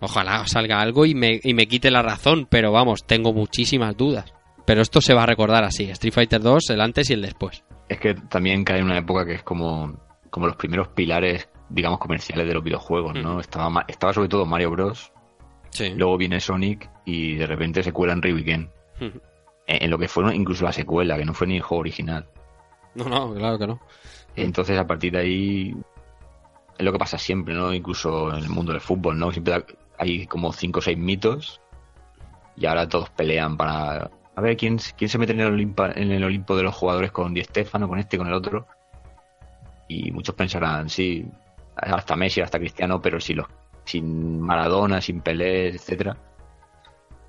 Ojalá 0.00 0.44
salga 0.46 0.80
algo 0.80 1.06
y 1.06 1.14
me, 1.14 1.40
y 1.42 1.54
me 1.54 1.66
quite 1.66 1.90
la 1.92 2.02
razón, 2.02 2.46
pero 2.50 2.72
vamos, 2.72 3.06
tengo 3.06 3.32
muchísimas 3.32 3.96
dudas. 3.96 4.32
Pero 4.66 4.82
esto 4.82 5.00
se 5.00 5.14
va 5.14 5.22
a 5.22 5.26
recordar 5.26 5.62
así, 5.62 5.84
Street 5.84 6.12
Fighter 6.12 6.40
2, 6.40 6.70
el 6.70 6.80
antes 6.80 7.10
y 7.10 7.14
el 7.14 7.22
después. 7.22 7.62
Es 7.88 7.98
que 8.00 8.14
también 8.14 8.64
cae 8.64 8.80
en 8.80 8.84
una 8.84 8.98
época 8.98 9.24
que 9.24 9.34
es 9.34 9.42
como, 9.44 10.00
como 10.30 10.48
los 10.48 10.56
primeros 10.56 10.88
pilares, 10.88 11.48
digamos, 11.68 12.00
comerciales 12.00 12.46
de 12.46 12.54
los 12.54 12.64
videojuegos, 12.64 13.14
¿no? 13.14 13.36
Mm. 13.36 13.40
Estaba, 13.40 13.84
estaba 13.86 14.12
sobre 14.12 14.28
todo 14.28 14.44
Mario 14.46 14.72
Bros. 14.72 15.12
Sí. 15.70 15.90
Luego 15.90 16.18
viene 16.18 16.40
Sonic 16.40 16.90
y 17.04 17.36
de 17.36 17.46
repente 17.46 17.82
se 17.84 17.92
cuela 17.92 18.14
en 18.14 18.34
Weekend. 18.34 18.68
Ujú. 19.00 19.20
En, 19.68 19.90
lo 19.90 19.98
que 19.98 20.08
fue 20.08 20.34
incluso 20.34 20.64
la 20.64 20.72
secuela, 20.72 21.18
que 21.18 21.26
no 21.26 21.34
fue 21.34 21.46
ni 21.46 21.56
el 21.56 21.62
juego 21.62 21.80
original. 21.80 22.26
No, 22.94 23.04
no, 23.04 23.34
claro 23.34 23.58
que 23.58 23.66
no. 23.66 23.80
Entonces, 24.34 24.78
a 24.78 24.86
partir 24.86 25.12
de 25.12 25.18
ahí, 25.18 25.76
es 26.78 26.84
lo 26.84 26.90
que 26.90 26.98
pasa 26.98 27.18
siempre, 27.18 27.54
¿no? 27.54 27.74
Incluso 27.74 28.30
en 28.30 28.42
el 28.44 28.48
mundo 28.48 28.72
del 28.72 28.80
fútbol, 28.80 29.18
¿no? 29.18 29.30
Siempre 29.30 29.64
hay 29.98 30.26
como 30.26 30.52
cinco 30.54 30.78
o 30.78 30.82
seis 30.82 30.96
mitos 30.96 31.60
y 32.56 32.64
ahora 32.66 32.88
todos 32.88 33.10
pelean 33.10 33.56
para... 33.56 34.10
A 34.36 34.40
ver, 34.40 34.56
¿quién, 34.56 34.78
quién 34.96 35.08
se 35.10 35.18
mete 35.18 35.32
en 35.32 35.40
el, 35.40 35.52
Olimpa- 35.52 35.92
en 35.96 36.12
el 36.12 36.24
Olimpo 36.24 36.56
de 36.56 36.62
los 36.62 36.74
jugadores 36.74 37.10
con 37.10 37.34
Di 37.34 37.44
Stefano, 37.44 37.88
con 37.88 37.98
este, 37.98 38.16
con 38.16 38.26
el 38.26 38.32
otro? 38.32 38.66
Y 39.88 40.10
muchos 40.12 40.34
pensarán, 40.34 40.88
sí, 40.88 41.26
hasta 41.76 42.16
Messi, 42.16 42.40
hasta 42.40 42.58
Cristiano, 42.58 43.02
pero 43.02 43.20
si 43.20 43.34
los, 43.34 43.46
sin 43.84 44.40
Maradona, 44.40 45.00
sin 45.00 45.20
Pelé, 45.20 45.68
etcétera, 45.68 46.16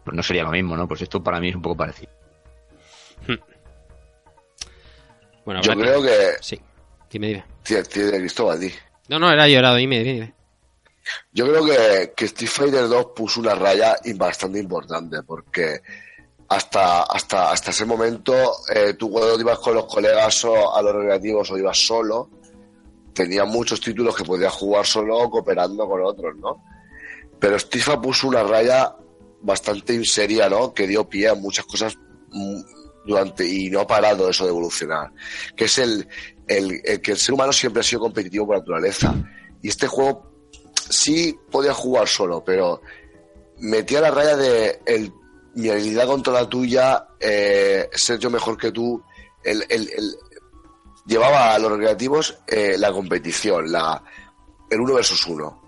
pues 0.05 0.15
no 0.15 0.23
sería 0.23 0.43
lo 0.43 0.51
mismo, 0.51 0.77
¿no? 0.77 0.87
Pues 0.87 1.01
esto 1.01 1.21
para 1.23 1.39
mí 1.39 1.49
es 1.49 1.55
un 1.55 1.61
poco 1.61 1.77
parecido. 1.77 2.18
Bueno, 5.45 5.61
Yo 5.61 5.73
creo 5.73 6.01
que. 6.01 6.35
Sí, 6.41 6.59
dime, 7.09 7.27
dime. 7.27 7.45
Tiene, 7.63 7.83
tiene 7.83 8.11
Cristóbal, 8.19 8.59
di. 8.59 8.71
No, 9.07 9.17
no, 9.17 9.31
era 9.31 9.47
llorado, 9.47 9.77
dime, 9.77 9.99
dime, 9.99 10.13
dime. 10.13 10.33
Yo 11.31 11.47
creo 11.47 11.65
que, 11.65 12.13
que 12.15 12.25
Street 12.25 12.49
Fighter 12.49 12.87
2 12.87 13.07
puso 13.15 13.39
una 13.39 13.55
raya 13.55 13.95
bastante 14.15 14.59
importante 14.59 15.23
porque 15.23 15.81
hasta, 16.47 17.03
hasta, 17.03 17.51
hasta 17.51 17.71
ese 17.71 17.85
momento 17.85 18.33
eh, 18.73 18.93
tú 18.93 19.09
cuando 19.11 19.39
ibas 19.39 19.59
con 19.59 19.75
los 19.75 19.85
colegas 19.85 20.43
o 20.45 20.75
a 20.75 20.81
los 20.81 20.93
recreativos 20.93 21.51
o 21.51 21.57
ibas 21.57 21.77
solo, 21.77 22.29
tenías 23.13 23.47
muchos 23.47 23.81
títulos 23.81 24.15
que 24.15 24.23
podías 24.23 24.53
jugar 24.53 24.85
solo 24.85 25.17
o 25.17 25.29
cooperando 25.29 25.87
con 25.87 26.03
otros, 26.03 26.35
¿no? 26.37 26.63
Pero 27.39 27.55
Street 27.55 27.83
Fighter 27.83 28.01
puso 28.01 28.27
una 28.27 28.43
raya 28.43 28.95
bastante 29.41 30.03
seria, 30.05 30.49
¿no? 30.49 30.73
Que 30.73 30.87
dio 30.87 31.07
pie 31.07 31.29
a 31.29 31.35
muchas 31.35 31.65
cosas 31.65 31.97
mm, 32.31 32.61
durante 33.09 33.45
y 33.47 33.69
no 33.69 33.81
ha 33.81 33.87
parado 33.87 34.29
eso 34.29 34.43
de 34.45 34.51
evolucionar. 34.51 35.11
Que 35.55 35.65
es 35.65 35.77
el, 35.79 36.07
el, 36.47 36.81
que 37.01 37.11
el 37.11 37.17
ser 37.17 37.33
humano 37.33 37.51
siempre 37.51 37.81
ha 37.81 37.83
sido 37.83 38.01
competitivo 38.01 38.45
por 38.47 38.57
naturaleza. 38.57 39.13
Y 39.61 39.67
este 39.69 39.87
juego 39.87 40.31
sí 40.89 41.37
podía 41.51 41.73
jugar 41.73 42.07
solo, 42.07 42.43
pero 42.43 42.81
metía 43.59 43.99
la 44.01 44.11
raya 44.11 44.37
de 44.37 44.79
el, 44.85 45.11
mi 45.55 45.69
habilidad 45.69 46.07
contra 46.07 46.33
la 46.33 46.47
tuya, 46.47 47.07
eh, 47.19 47.89
ser 47.93 48.19
yo 48.19 48.29
mejor 48.29 48.57
que 48.57 48.71
tú, 48.71 49.03
el- 49.43 49.65
el- 49.69 49.89
llevaba 51.05 51.55
a 51.55 51.59
los 51.59 51.71
recreativos 51.71 52.37
eh, 52.47 52.75
la 52.77 52.91
competición, 52.91 53.71
la, 53.71 54.01
el 54.69 54.79
uno 54.79 54.93
versus 54.93 55.25
uno. 55.25 55.58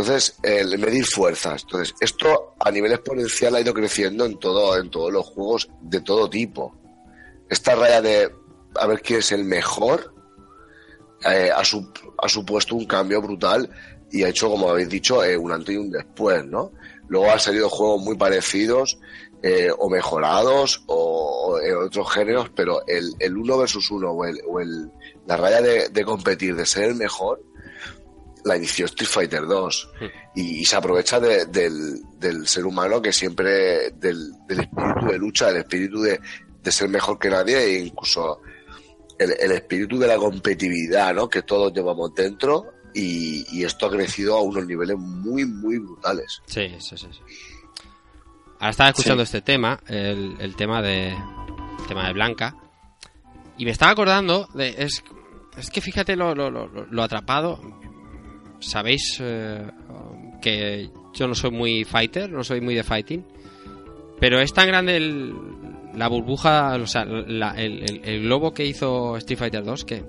Entonces, 0.00 0.36
el 0.42 0.78
medir 0.78 1.04
fuerzas. 1.04 1.62
Entonces, 1.62 1.94
esto 2.00 2.54
a 2.58 2.70
nivel 2.70 2.92
exponencial 2.92 3.54
ha 3.54 3.60
ido 3.60 3.74
creciendo 3.74 4.24
en 4.24 4.38
todo, 4.38 4.76
en 4.78 4.90
todos 4.90 5.12
los 5.12 5.26
juegos 5.26 5.68
de 5.82 6.00
todo 6.00 6.28
tipo. 6.30 6.74
Esta 7.48 7.74
raya 7.74 8.00
de 8.00 8.32
a 8.76 8.86
ver 8.86 9.02
quién 9.02 9.18
es 9.18 9.32
el 9.32 9.44
mejor 9.44 10.14
eh, 11.28 11.50
ha, 11.54 11.64
su- 11.64 11.92
ha 12.22 12.28
supuesto 12.28 12.74
un 12.76 12.86
cambio 12.86 13.20
brutal 13.20 13.68
y 14.10 14.22
ha 14.22 14.28
hecho, 14.28 14.48
como 14.48 14.70
habéis 14.70 14.88
dicho, 14.88 15.22
eh, 15.22 15.36
un 15.36 15.52
antes 15.52 15.74
y 15.74 15.78
un 15.78 15.90
después, 15.90 16.44
¿no? 16.46 16.72
Luego 17.08 17.30
han 17.30 17.40
salido 17.40 17.68
juegos 17.68 18.00
muy 18.02 18.16
parecidos 18.16 18.98
eh, 19.42 19.70
o 19.76 19.90
mejorados 19.90 20.82
o, 20.86 21.58
en 21.62 21.76
otros 21.76 22.10
géneros, 22.12 22.50
pero 22.54 22.86
el, 22.86 23.12
el 23.18 23.36
uno 23.36 23.58
versus 23.58 23.90
uno 23.90 24.12
o, 24.12 24.24
el, 24.24 24.40
o 24.48 24.60
el- 24.60 24.90
la 25.26 25.36
raya 25.36 25.60
de 25.60 26.04
competir, 26.04 26.54
de 26.56 26.64
ser 26.66 26.84
el 26.84 26.94
mejor, 26.94 27.42
la 28.44 28.56
inició 28.56 28.86
Street 28.86 29.08
Fighter 29.08 29.46
2 29.46 29.90
y, 30.36 30.60
y 30.60 30.64
se 30.64 30.76
aprovecha 30.76 31.18
de- 31.20 31.46
del, 31.46 32.00
del 32.18 32.46
ser 32.46 32.64
humano 32.66 33.00
que 33.02 33.12
siempre, 33.12 33.90
del, 33.92 34.32
del 34.46 34.60
espíritu 34.60 35.06
de 35.10 35.18
lucha, 35.18 35.46
del 35.48 35.58
espíritu 35.58 36.00
de, 36.02 36.20
de 36.62 36.72
ser 36.72 36.88
mejor 36.88 37.18
que 37.18 37.30
nadie 37.30 37.56
e 37.58 37.78
incluso 37.80 38.40
el, 39.18 39.32
el 39.38 39.52
espíritu 39.52 39.98
de 39.98 40.06
la 40.08 40.16
competitividad, 40.16 41.14
¿no? 41.14 41.28
Que 41.28 41.42
todos 41.42 41.72
llevamos 41.72 42.14
dentro 42.14 42.66
y, 42.94 43.44
y 43.56 43.64
esto 43.64 43.86
ha 43.86 43.90
crecido 43.90 44.36
a 44.36 44.42
unos 44.42 44.66
niveles 44.66 44.96
muy, 44.98 45.44
muy 45.44 45.78
brutales. 45.78 46.40
Sí, 46.46 46.68
sí, 46.80 46.96
sí. 46.96 47.06
sí. 47.10 47.20
Ahora 48.58 48.70
estaba 48.70 48.90
escuchando 48.90 49.22
este 49.22 49.40
tema, 49.40 49.80
el, 49.88 50.36
el 50.38 50.54
tema 50.56 50.82
de 50.82 51.08
el 51.08 51.86
tema 51.88 52.06
de 52.06 52.12
Blanca, 52.12 52.56
y 53.56 53.64
me 53.64 53.70
estaba 53.70 53.92
acordando 53.92 54.48
de 54.54 54.74
es, 54.78 55.02
es 55.56 55.70
que 55.70 55.80
fíjate 55.80 56.14
lo, 56.16 56.34
lo, 56.34 56.50
lo, 56.50 56.66
lo 56.68 57.02
atrapado. 57.02 57.79
Sabéis 58.60 59.18
eh, 59.20 59.66
que 60.40 60.88
yo 61.14 61.26
no 61.28 61.34
soy 61.34 61.50
muy 61.50 61.84
fighter, 61.84 62.30
no 62.30 62.44
soy 62.44 62.60
muy 62.60 62.74
de 62.74 62.82
fighting, 62.84 63.24
pero 64.18 64.40
es 64.40 64.52
tan 64.52 64.66
grande 64.68 64.96
el- 64.96 65.34
la 65.94 66.08
burbuja, 66.08 66.76
o 66.76 66.86
sea, 66.86 67.04
la- 67.04 67.54
el, 67.60 67.82
el- 67.82 68.00
el 68.04 68.22
globo 68.22 68.52
que 68.54 68.64
hizo 68.64 69.16
Street 69.16 69.38
Fighter 69.38 69.64
2 69.64 69.84
que 69.84 70.04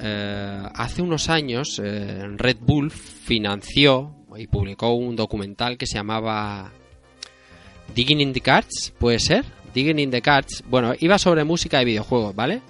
eh, 0.00 0.62
hace 0.74 1.02
unos 1.02 1.28
años 1.28 1.80
eh, 1.82 2.22
Red 2.36 2.58
Bull 2.60 2.90
financió 2.90 4.14
y 4.36 4.46
publicó 4.46 4.92
un 4.94 5.16
documental 5.16 5.76
que 5.76 5.86
se 5.86 5.94
llamaba 5.94 6.70
Digging 7.94 8.20
in 8.20 8.32
the 8.32 8.40
Cards, 8.40 8.92
¿puede 8.98 9.18
ser? 9.18 9.44
Digging 9.74 9.98
in 9.98 10.10
the 10.10 10.22
Cards. 10.22 10.62
Bueno, 10.68 10.92
iba 11.00 11.18
sobre 11.18 11.42
música 11.44 11.78
de 11.78 11.86
videojuegos, 11.86 12.34
¿vale? 12.34 12.60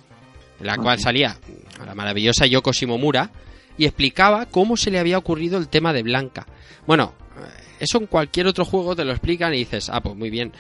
En 0.61 0.67
la 0.67 0.77
cual 0.77 0.99
salía 0.99 1.37
la 1.85 1.95
maravillosa 1.95 2.47
Yoko 2.47 2.73
Shimomura 2.73 3.31
y 3.79 3.87
explicaba 3.87 4.45
cómo 4.47 4.77
se 4.77 4.91
le 4.91 4.99
había 4.99 5.17
ocurrido 5.17 5.57
el 5.59 5.69
tema 5.69 5.93
de 5.95 6.03
Blanca. 6.03 6.47
Bueno, 6.87 7.15
eh, 7.39 7.63
eso 7.81 7.99
en 7.99 8.07
cualquier 8.07 8.47
otro 8.49 8.65
juego 8.65 8.95
te 8.97 9.05
lo 9.05 9.13
explican 9.13 9.55
y 9.55 9.59
dices, 9.59 9.89
ah, 9.91 10.01
pues 10.03 10.17
muy 10.17 10.29
bien. 10.31 10.53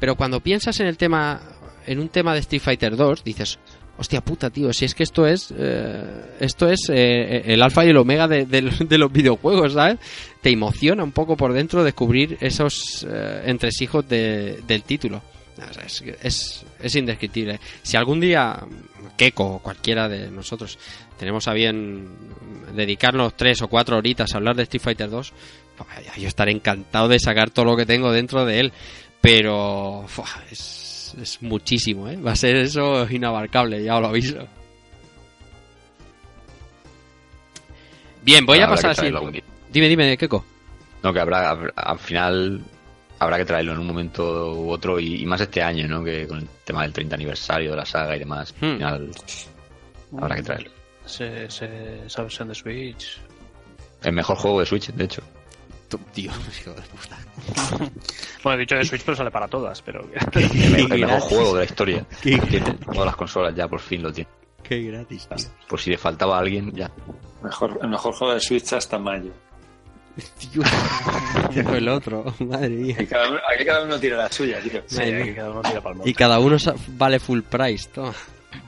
Pero 0.00 0.16
cuando 0.16 0.40
piensas 0.40 0.80
en 0.80 0.86
el 0.88 0.96
tema, 0.96 1.40
en 1.86 2.00
un 2.00 2.08
tema 2.08 2.34
de 2.34 2.40
Street 2.40 2.62
Fighter 2.62 2.96
2, 2.96 3.22
dices, 3.22 3.58
hostia 3.98 4.20
puta, 4.22 4.50
tío, 4.50 4.72
si 4.72 4.84
es 4.86 4.94
que 4.94 5.02
esto 5.02 5.26
es, 5.26 5.52
eh, 5.56 6.02
esto 6.40 6.68
es 6.68 6.88
eh, 6.88 7.42
el 7.46 7.62
alfa 7.62 7.84
y 7.84 7.90
el 7.90 7.96
omega 7.98 8.26
de, 8.28 8.62
los 8.98 9.12
videojuegos, 9.12 9.74
¿sabes? 9.74 9.98
Te 10.40 10.50
emociona 10.50 11.04
un 11.04 11.12
poco 11.12 11.36
por 11.36 11.52
dentro 11.52 11.84
descubrir 11.84 12.38
esos 12.40 13.06
eh, 13.08 13.42
entresijos 13.46 14.08
de- 14.08 14.62
del 14.66 14.82
título. 14.82 15.22
Es, 15.86 16.02
es, 16.22 16.64
es 16.80 16.94
indescriptible. 16.96 17.60
Si 17.82 17.96
algún 17.96 18.20
día 18.20 18.58
Keiko 19.16 19.44
o 19.56 19.58
cualquiera 19.58 20.08
de 20.08 20.30
nosotros 20.30 20.78
tenemos 21.18 21.46
a 21.48 21.52
bien 21.52 22.08
dedicarnos 22.74 23.36
tres 23.36 23.60
o 23.62 23.68
cuatro 23.68 23.96
horitas 23.98 24.32
a 24.32 24.38
hablar 24.38 24.56
de 24.56 24.62
Street 24.64 24.82
Fighter 24.82 25.10
2, 25.10 25.32
yo 26.18 26.28
estaré 26.28 26.52
encantado 26.52 27.08
de 27.08 27.18
sacar 27.18 27.50
todo 27.50 27.66
lo 27.66 27.76
que 27.76 27.84
tengo 27.86 28.10
dentro 28.12 28.44
de 28.44 28.60
él. 28.60 28.72
Pero 29.20 30.04
es, 30.50 31.14
es 31.20 31.42
muchísimo, 31.42 32.08
¿eh? 32.08 32.16
Va 32.16 32.32
a 32.32 32.36
ser 32.36 32.56
eso 32.56 33.08
inabarcable, 33.08 33.84
ya 33.84 33.96
os 33.96 34.02
lo 34.02 34.08
aviso. 34.08 34.46
Bien, 38.22 38.44
voy 38.46 38.58
a 38.60 38.68
pasar 38.68 38.90
así. 38.92 39.10
Dime, 39.72 39.88
dime, 39.88 40.16
Keiko. 40.16 40.44
No, 41.02 41.12
que 41.12 41.20
habrá- 41.20 41.50
al 41.74 41.98
final 41.98 42.62
habrá 43.22 43.36
que 43.38 43.44
traerlo 43.44 43.72
en 43.72 43.78
un 43.78 43.86
momento 43.86 44.52
u 44.54 44.70
otro 44.70 44.98
y, 45.00 45.22
y 45.22 45.26
más 45.26 45.40
este 45.40 45.62
año, 45.62 45.86
¿no? 45.88 46.02
Que 46.04 46.26
con 46.26 46.38
el 46.38 46.48
tema 46.64 46.82
del 46.82 46.92
30 46.92 47.14
aniversario 47.14 47.70
de 47.70 47.76
la 47.76 47.84
saga 47.86 48.16
y 48.16 48.18
demás, 48.18 48.54
Hmm. 48.60 48.64
al 48.64 48.76
final 48.76 49.10
habrá 50.18 50.36
que 50.36 50.42
traerlo. 50.42 50.70
Ese- 51.04 51.44
ese- 51.46 52.06
esa 52.06 52.22
versión 52.22 52.48
de 52.48 52.54
Switch. 52.54 53.20
El 54.02 54.12
mejor 54.12 54.36
juego 54.36 54.60
de 54.60 54.66
Switch, 54.66 54.88
de 54.92 55.04
hecho. 55.04 55.22
Tú, 55.88 55.98
Tío, 56.12 56.30
hijo 56.60 56.70
de 56.72 56.82
puta. 56.82 57.18
Bueno, 58.42 58.56
he 58.56 58.60
dicho 58.60 58.76
de 58.76 58.84
Switch, 58.84 59.02
pero 59.04 59.16
sale 59.16 59.30
para 59.30 59.46
todas. 59.48 59.80
Pero 59.82 60.00
El, 60.32 60.70
me- 60.70 60.78
el 60.80 60.88
mejor 60.88 60.98
gratis. 60.98 61.24
juego 61.28 61.52
de 61.54 61.58
la 61.58 61.64
historia. 61.64 62.06
Tiene 62.22 62.40
todas 62.92 63.06
las 63.06 63.16
consolas 63.16 63.54
ya 63.54 63.68
por 63.68 63.80
fin 63.80 64.02
lo 64.02 64.12
tiene. 64.12 64.28
Qué 64.62 64.80
gratis, 64.82 65.28
tío. 65.28 65.46
Por 65.68 65.80
si 65.80 65.90
le 65.90 65.98
faltaba 65.98 66.36
a 66.36 66.40
alguien, 66.40 66.72
ya. 66.72 66.90
Mejor, 67.42 67.78
el 67.82 67.88
mejor 67.88 68.14
juego 68.14 68.34
de 68.34 68.40
Switch 68.40 68.72
hasta 68.72 68.98
mayo. 68.98 69.32
Tío, 70.38 70.62
ese 71.50 71.64
fue 71.64 71.78
el 71.78 71.88
otro, 71.88 72.24
madre 72.40 72.68
mía. 72.68 72.94
Aquí 72.98 73.06
cada, 73.06 73.30
uno- 73.30 73.40
aquí 73.54 73.64
cada 73.64 73.84
uno 73.84 73.98
tira 73.98 74.16
la 74.18 74.30
suya, 74.30 74.60
tío. 74.60 74.82
sí, 74.86 74.96
Madre 74.98 75.16
aquí 75.16 75.24
mía. 75.30 75.34
cada 75.36 75.50
uno 75.50 75.62
tira 75.62 75.80
para 75.80 75.90
el 75.92 75.96
monte. 75.96 76.10
Y 76.10 76.14
cada 76.14 76.38
uno 76.38 76.56
vale 76.88 77.18
full 77.18 77.40
price, 77.40 77.88
toma. 77.94 78.14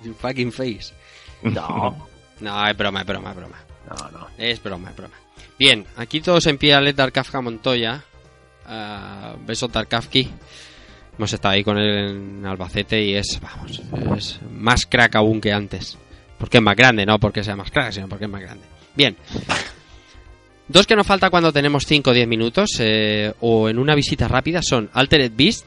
You 0.03 0.15
fucking 0.15 0.53
face. 0.53 0.95
No, 1.43 2.09
No, 2.41 2.67
es 2.69 2.77
broma, 2.77 3.01
es 3.03 3.07
broma, 3.07 3.31
es 3.31 3.37
broma. 3.37 3.59
no, 3.89 4.11
no. 4.11 4.27
Es 4.39 4.63
broma, 4.63 4.91
es 4.91 4.97
broma. 4.97 5.15
Bien, 5.59 5.85
aquí 5.97 6.21
todos 6.21 6.47
en 6.47 6.57
pie 6.59 6.75
Alet 6.75 6.97
Tarkafka 6.97 7.41
Montoya. 7.41 8.03
Ah, 8.67 9.35
beso 9.47 9.69
Tarkafki. 9.69 10.31
Hemos 11.19 11.33
estado 11.33 11.55
ahí 11.55 11.63
con 11.63 11.77
él 11.79 12.09
en 12.09 12.47
Albacete 12.47 13.01
y 13.03 13.15
es, 13.15 13.39
vamos, 13.41 13.81
es 14.17 14.41
más 14.51 14.87
crack 14.87 15.15
aún 15.17 15.41
que 15.41 15.53
antes. 15.53 15.97
Porque 16.39 16.57
es 16.59 16.63
más 16.63 16.75
grande, 16.75 17.07
no 17.07 17.19
porque 17.21 17.45
sea 17.45 17.55
más 17.55 17.71
crack, 17.71 17.93
sino 17.93 18.09
porque 18.09 18.25
es 18.25 18.31
más 18.31 18.41
grande. 18.41 18.65
Bien. 18.97 19.17
Dos 20.67 20.87
que 20.87 20.97
nos 20.97 21.07
falta 21.07 21.31
cuando 21.31 21.53
tenemos 21.53 21.85
5 21.87 22.11
o 22.11 22.13
10 22.15 22.27
minutos 22.27 22.71
eh, 22.81 23.33
o 23.41 23.69
en 23.69 23.79
una 23.79 23.95
visita 23.95 24.29
rápida 24.29 24.63
son 24.63 24.89
Altered 24.93 25.33
Beast, 25.37 25.67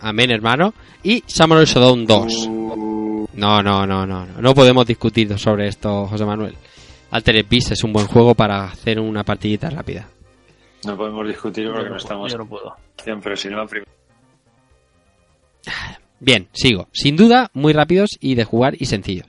Amén 0.00 0.30
hermano, 0.30 0.74
y 1.02 1.24
Samurai 1.26 1.64
Shodown 1.64 2.06
2. 2.06 2.48
No, 2.48 3.62
no, 3.62 3.86
no, 3.86 4.06
no, 4.06 4.06
no. 4.06 4.40
No 4.40 4.54
podemos 4.54 4.86
discutir 4.86 5.36
sobre 5.38 5.68
esto, 5.68 6.06
José 6.06 6.24
Manuel. 6.24 6.54
Altered 7.10 7.46
Beast 7.48 7.72
es 7.72 7.82
un 7.82 7.92
buen 7.92 8.06
juego 8.06 8.34
para 8.34 8.64
hacer 8.64 9.00
una 9.00 9.24
partidita 9.24 9.70
rápida. 9.70 10.08
No 10.84 10.96
podemos 10.96 11.26
discutir 11.26 11.68
porque 11.72 11.90
no 11.90 11.96
estamos 11.96 12.30
Yo 12.30 12.38
no 12.38 12.46
puedo. 12.46 12.76
si 13.36 13.48
no, 13.48 13.66
primero. 13.66 13.90
Bien, 16.20 16.48
sigo. 16.52 16.88
Sin 16.92 17.16
duda, 17.16 17.50
muy 17.52 17.72
rápidos 17.72 18.10
y 18.20 18.36
de 18.36 18.44
jugar 18.44 18.74
y 18.78 18.86
sencillos. 18.86 19.26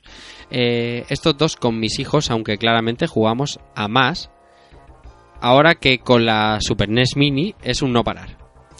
Eh, 0.50 1.06
estos 1.10 1.38
dos 1.38 1.56
con 1.56 1.80
mis 1.80 2.00
hijos, 2.00 2.32
aunque 2.32 2.58
claramente 2.58 3.08
jugamos 3.08 3.60
a 3.76 3.88
más. 3.88 4.30
Ahora 5.42 5.76
que 5.76 6.00
con 6.00 6.26
la 6.26 6.58
Super 6.62 6.90
NES 6.90 7.16
Mini 7.16 7.56
es 7.62 7.82
un 7.82 7.94
no 7.94 8.04
parar. 8.04 8.38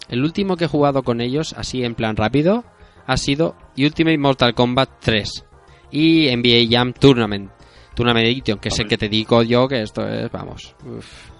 El 0.08 0.22
último 0.24 0.56
que 0.56 0.64
he 0.64 0.68
jugado 0.68 1.02
con 1.02 1.20
ellos, 1.20 1.54
así 1.56 1.84
en 1.84 1.94
plan 1.94 2.16
rápido, 2.16 2.64
ha 3.06 3.16
sido 3.16 3.54
Ultimate 3.76 4.18
Mortal 4.18 4.54
Kombat 4.54 4.90
3 5.00 5.44
y 5.92 6.34
NBA 6.34 6.66
Jam 6.70 6.92
Tournament. 6.92 7.50
Tournament 7.94 8.26
Edition, 8.26 8.58
que 8.58 8.68
es 8.68 8.78
el 8.78 8.86
que 8.88 8.96
te 8.98 9.08
digo 9.08 9.42
yo 9.42 9.66
que 9.68 9.82
esto 9.82 10.06
es, 10.08 10.30
vamos, 10.30 10.74
uf, 10.86 11.30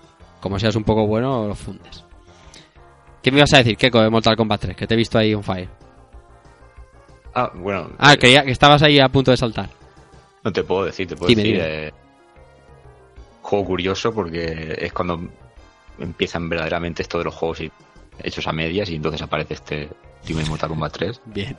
como 0.40 0.58
seas 0.58 0.74
un 0.76 0.84
poco 0.84 1.06
bueno, 1.06 1.46
lo 1.46 1.54
fundes. 1.54 2.04
¿Qué 3.22 3.30
me 3.30 3.38
ibas 3.38 3.52
a 3.54 3.58
decir, 3.58 3.76
Keiko, 3.76 4.00
de 4.00 4.10
Mortal 4.10 4.36
Kombat 4.36 4.60
3? 4.60 4.76
Que 4.76 4.86
te 4.86 4.94
he 4.94 4.96
visto 4.96 5.18
ahí 5.18 5.34
on 5.34 5.42
fire. 5.42 5.68
Ah, 7.34 7.50
bueno. 7.54 7.90
Ah, 7.98 8.14
eh, 8.14 8.18
creía 8.18 8.42
que 8.44 8.50
estabas 8.52 8.82
ahí 8.82 8.98
a 8.98 9.08
punto 9.08 9.30
de 9.30 9.36
saltar. 9.36 9.70
No 10.44 10.52
te 10.52 10.62
puedo 10.64 10.84
decir, 10.84 11.06
te 11.06 11.14
puedo 11.16 11.28
Dime, 11.28 11.42
decir. 11.42 11.56
dime. 11.62 11.86
eh, 11.88 11.92
juego 13.48 13.64
curioso 13.64 14.12
porque 14.12 14.76
es 14.78 14.92
cuando 14.92 15.20
empiezan 15.98 16.48
verdaderamente 16.48 17.02
esto 17.02 17.18
de 17.18 17.24
los 17.24 17.34
juegos 17.34 17.60
y- 17.62 17.72
hechos 18.22 18.46
a 18.48 18.52
medias 18.52 18.88
y 18.90 18.96
entonces 18.96 19.22
aparece 19.22 19.54
este 19.54 19.88
Ultimate 20.22 20.48
Mortal 20.50 20.68
Kombat 20.70 20.92
3. 20.92 21.20
Bien. 21.26 21.56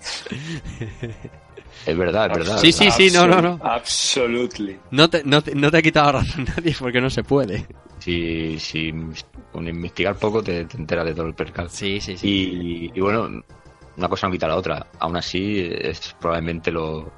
Es 1.85 1.97
verdad, 1.97 2.31
es 2.31 2.37
verdad. 2.37 2.57
Sí, 2.57 2.71
sí, 2.71 2.91
sí, 2.91 3.09
no, 3.11 3.27
no, 3.27 3.41
no. 3.41 3.59
Absolutely. 3.63 4.77
No 4.91 5.09
te, 5.09 5.23
no 5.23 5.41
te, 5.41 5.55
no 5.55 5.71
te 5.71 5.77
ha 5.77 5.81
quitado 5.81 6.11
razón 6.13 6.45
nadie 6.57 6.75
porque 6.77 6.99
no 7.01 7.09
se 7.09 7.23
puede. 7.23 7.65
Si, 7.99 8.59
si 8.59 8.93
con 9.51 9.67
investigar 9.67 10.15
poco 10.15 10.43
te, 10.43 10.65
te 10.65 10.77
enteras 10.77 11.05
de 11.05 11.13
todo 11.15 11.27
el 11.27 11.33
percal. 11.33 11.69
Sí, 11.69 11.99
sí, 12.01 12.17
sí. 12.17 12.27
Y, 12.27 12.91
y 12.97 13.01
bueno, 13.01 13.43
una 13.97 14.09
cosa 14.09 14.27
no 14.27 14.33
quita 14.33 14.47
la 14.47 14.55
otra. 14.57 14.85
Aún 14.99 15.15
así, 15.15 15.69
es 15.71 16.15
probablemente 16.19 16.71
lo, 16.71 17.11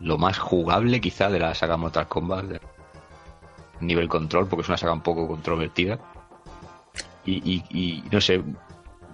lo 0.00 0.18
más 0.18 0.38
jugable 0.38 1.00
quizá 1.00 1.30
de 1.30 1.38
la 1.38 1.54
saga 1.54 1.76
Mortal 1.76 2.06
Kombat. 2.08 2.60
Nivel 3.80 4.08
control, 4.08 4.46
porque 4.48 4.62
es 4.62 4.68
una 4.68 4.76
saga 4.78 4.92
un 4.92 5.02
poco 5.02 5.26
controvertida. 5.28 5.98
Y, 7.24 7.34
y, 7.54 7.64
y 7.70 8.04
no 8.10 8.20
sé, 8.20 8.42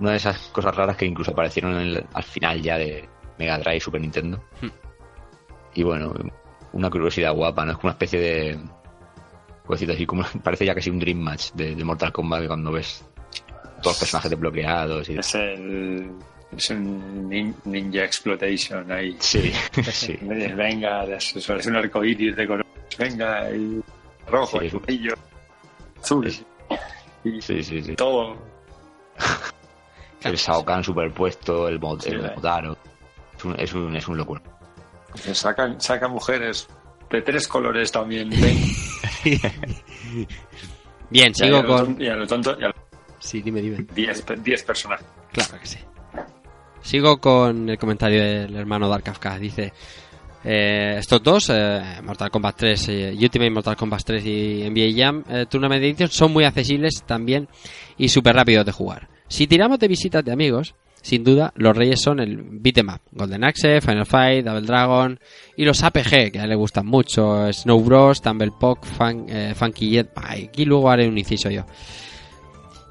una 0.01 0.11
de 0.11 0.17
esas 0.17 0.39
cosas 0.49 0.75
raras 0.75 0.97
que 0.97 1.07
incluso 1.07 1.31
aparecieron 1.31 1.73
en 1.75 1.81
el- 1.81 2.07
al 2.13 2.23
final 2.23 2.61
ya 2.61 2.77
de 2.79 3.09
Mega 3.39 3.59
Drive 3.59 3.77
y 3.77 3.81
Super 3.81 4.01
Nintendo. 4.01 4.43
Hmm. 4.61 4.69
Y 5.75 5.83
bueno, 5.85 6.13
una 6.73 6.91
curiosidad 6.91 7.33
guapa, 7.35 7.65
¿no? 7.65 7.73
Es 7.73 7.77
como 7.79 7.89
una 7.89 7.93
especie 7.93 8.21
de. 8.21 8.59
Así, 9.93 10.05
como 10.07 10.25
parece 10.43 10.67
ya 10.67 10.75
casi 10.75 10.91
un 10.91 10.99
Dream 10.99 11.19
Match 11.19 11.53
de, 11.53 11.77
de 11.77 11.85
Mortal 11.85 12.13
Kombat 12.13 12.47
cuando 12.49 12.73
ves 12.73 13.05
todos 13.83 13.87
los 13.95 13.99
personajes 13.99 14.31
desbloqueados 14.31 15.09
y 15.09 15.19
Es 15.19 15.35
el. 15.37 16.11
Es 16.57 16.69
un 16.71 17.31
nin- 17.31 17.55
ninja 17.65 18.03
exploitation 18.05 18.91
ahí. 18.91 19.17
Sí, 19.21 19.53
sí. 19.93 20.19
Venga, 20.23 21.05
es, 21.05 21.37
es 21.37 21.67
un 21.67 21.77
arco 21.77 22.05
iris 22.05 22.35
de 22.35 22.47
colores. 22.49 22.67
Venga, 22.99 23.49
y 23.53 23.81
rojo, 24.31 24.61
Sí, 24.61 24.69
amarillo, 24.75 25.15
azul. 26.03 26.31
Sí. 26.31 26.45
Y 27.25 27.43
Sí, 27.43 27.63
sí, 27.63 27.83
sí. 27.83 27.95
todo. 27.97 28.37
El 30.23 30.37
Shao 30.37 30.65
Kahn 30.65 30.85
superpuesto, 30.85 31.67
el, 31.69 31.79
mod, 31.81 32.01
Sí, 32.03 32.11
el 32.11 32.25
eh. 32.27 32.33
Modaro. 32.37 32.77
Es 33.37 33.45
un, 33.45 33.59
es 33.61 33.73
un, 33.73 33.97
es 33.97 34.07
un 34.09 34.17
locura. 34.19 34.43
Se 35.15 35.35
sacan, 35.35 35.81
sacan 35.81 36.11
mujeres 36.11 36.69
de 37.11 37.23
tres 37.23 37.49
colores 37.49 37.91
también. 37.91 38.29
Ven. 38.31 38.59
Bien, 41.11 41.35
sigo 41.35 41.65
con... 41.65 41.97
tonto- 41.97 42.03
Y 42.05 42.09
a 42.09 42.17
lo 42.17 42.27
tonto, 42.27 42.57
y 42.61 42.65
a 42.65 42.69
lo- 42.69 42.75
Sí, 43.19 43.43
dime, 43.43 43.61
dime. 43.61 43.87
diez, 43.95 44.25
diez 44.43 44.63
personajes. 44.63 45.07
Claro 45.33 45.59
que 45.61 45.67
sí. 45.67 45.79
Sigo 46.83 47.19
con 47.21 47.69
el 47.69 47.79
comentario 47.79 48.23
del 48.23 48.57
hermano 48.57 48.89
Dark 48.89 49.03
Kafka. 49.05 49.39
Dice: 49.39 49.73
eh, 50.45 50.97
Estos 50.99 51.23
dos, 51.23 51.51
eh, 51.51 51.81
Mortal 52.03 52.31
Kombat 52.31 52.57
3, 52.57 52.89
eh, 52.89 53.17
Ultimate 53.21 53.51
Mortal 53.51 53.77
Kombat 53.77 54.03
3 54.05 54.25
y 54.27 54.63
NBA 54.71 54.93
Jam 54.97 55.25
Tournament 55.49 55.83
Edition, 55.83 56.09
son 56.09 56.33
muy 56.33 56.45
accesibles 56.45 57.03
también 57.07 57.49
y 57.99 58.09
súper 58.09 58.35
rápidos 58.37 58.65
de 58.67 58.73
jugar. 58.73 59.09
Si 59.29 59.47
tiramos 59.47 59.79
de 59.79 59.89
visitas 59.89 60.25
de 60.25 60.33
amigos, 60.33 60.75
sin 61.03 61.25
duda, 61.25 61.53
los 61.57 61.75
reyes 61.77 62.01
son 62.01 62.21
el 62.21 62.37
Beat'em 62.43 62.89
Up, 62.91 63.01
Golden 63.13 63.45
Axe, 63.45 63.81
Final 63.81 64.05
Fight, 64.05 64.45
Double 64.45 64.67
Dragon 64.67 65.19
y 65.57 65.65
los 65.65 65.83
APG, 65.83 66.31
que 66.33 66.41
a 66.41 66.45
él 66.45 66.51
le 66.51 66.57
gustan 66.57 66.85
mucho: 66.87 67.51
Snow 67.53 67.81
Bros, 67.83 68.21
Tumble 68.21 68.51
Pop, 68.59 68.85
Fun- 68.85 69.27
Funky 69.55 69.91
Jet. 69.93 70.11
Aquí 70.17 70.65
luego 70.67 70.91
haré 70.91 71.09
un 71.09 71.17
inciso 71.17 71.49
yo. 71.49 71.65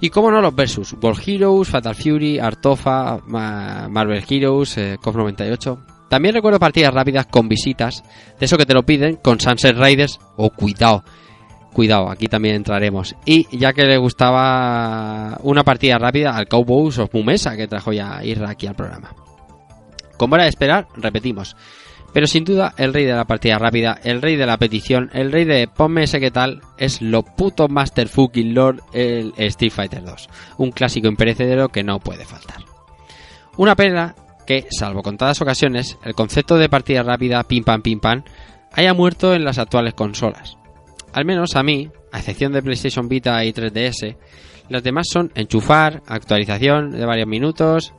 Y 0.01 0.09
cómo 0.09 0.31
no 0.31 0.41
los 0.41 0.55
versus, 0.55 0.93
World 0.93 1.21
Heroes, 1.27 1.67
Fatal 1.67 1.93
Fury, 1.93 2.39
Artofa, 2.39 3.19
Ma- 3.27 3.87
Marvel 3.89 4.23
Heroes, 4.27 4.79
KOF 5.01 5.15
98. 5.15 5.79
También 6.09 6.33
recuerdo 6.33 6.59
partidas 6.59 6.93
rápidas 6.93 7.27
con 7.27 7.47
visitas, 7.47 8.03
de 8.39 8.45
eso 8.45 8.57
que 8.57 8.65
te 8.65 8.73
lo 8.73 8.83
piden, 8.83 9.15
con 9.17 9.39
Sunset 9.39 9.77
Riders, 9.77 10.19
o 10.35 10.49
cuidado, 10.49 11.03
cuidado, 11.71 12.09
aquí 12.09 12.27
también 12.27 12.55
entraremos. 12.55 13.15
Y 13.25 13.47
ya 13.57 13.73
que 13.73 13.83
le 13.83 13.97
gustaba 13.97 15.39
una 15.43 15.63
partida 15.63 15.97
rápida 15.97 16.35
al 16.35 16.47
Cowboys 16.47 16.97
of 16.97 17.13
Mumesa, 17.13 17.55
que 17.55 17.67
trajo 17.67 17.93
ya 17.93 18.23
Irra 18.23 18.49
aquí 18.49 18.67
al 18.67 18.75
programa. 18.75 19.13
Como 20.17 20.35
era 20.35 20.43
de 20.43 20.49
esperar, 20.49 20.87
repetimos. 20.95 21.55
Pero 22.11 22.25
sin 22.25 22.43
duda, 22.43 22.73
el 22.77 22.93
rey 22.93 23.05
de 23.05 23.13
la 23.13 23.25
partida 23.25 23.59
rápida, 23.59 23.99
el 24.03 24.21
rey 24.21 24.35
de 24.35 24.47
la 24.47 24.57
petición, 24.57 25.11
el 25.13 25.31
rey 25.31 25.45
de 25.45 25.67
ponme 25.67 26.03
ese 26.03 26.19
que 26.19 26.31
tal, 26.31 26.61
es 26.77 27.01
lo 27.01 27.23
puto 27.23 27.67
Master 27.67 28.07
Fucking 28.07 28.53
Lord, 28.53 28.81
el 28.93 29.31
Street 29.37 29.71
Fighter 29.71 30.03
2. 30.03 30.29
Un 30.57 30.71
clásico 30.71 31.07
imperecedero 31.07 31.69
que 31.69 31.83
no 31.83 31.99
puede 31.99 32.25
faltar. 32.25 32.63
Una 33.57 33.75
pena 33.75 34.15
que, 34.49 34.65
salvo 34.71 35.03
contadas 35.03 35.39
ocasiones, 35.43 35.99
el 36.03 36.15
concepto 36.15 36.57
de 36.57 36.69
partida 36.69 37.03
rápida 37.03 37.43
pim 37.43 37.63
pam 37.63 37.83
pim 37.83 37.99
pam 37.99 38.23
haya 38.73 38.95
muerto 38.95 39.35
en 39.35 39.43
las 39.43 39.59
actuales 39.59 39.93
consolas. 39.93 40.57
Al 41.13 41.23
menos 41.23 41.55
a 41.55 41.61
mí, 41.61 41.91
a 42.11 42.17
excepción 42.17 42.51
de 42.51 42.63
PlayStation 42.63 43.07
Vita 43.07 43.45
y 43.45 43.53
3DS, 43.53 44.17
las 44.69 44.81
demás 44.81 45.05
son 45.07 45.31
enchufar, 45.35 46.01
actualización 46.07 46.89
de 46.89 47.05
varios 47.05 47.27
minutos. 47.27 47.93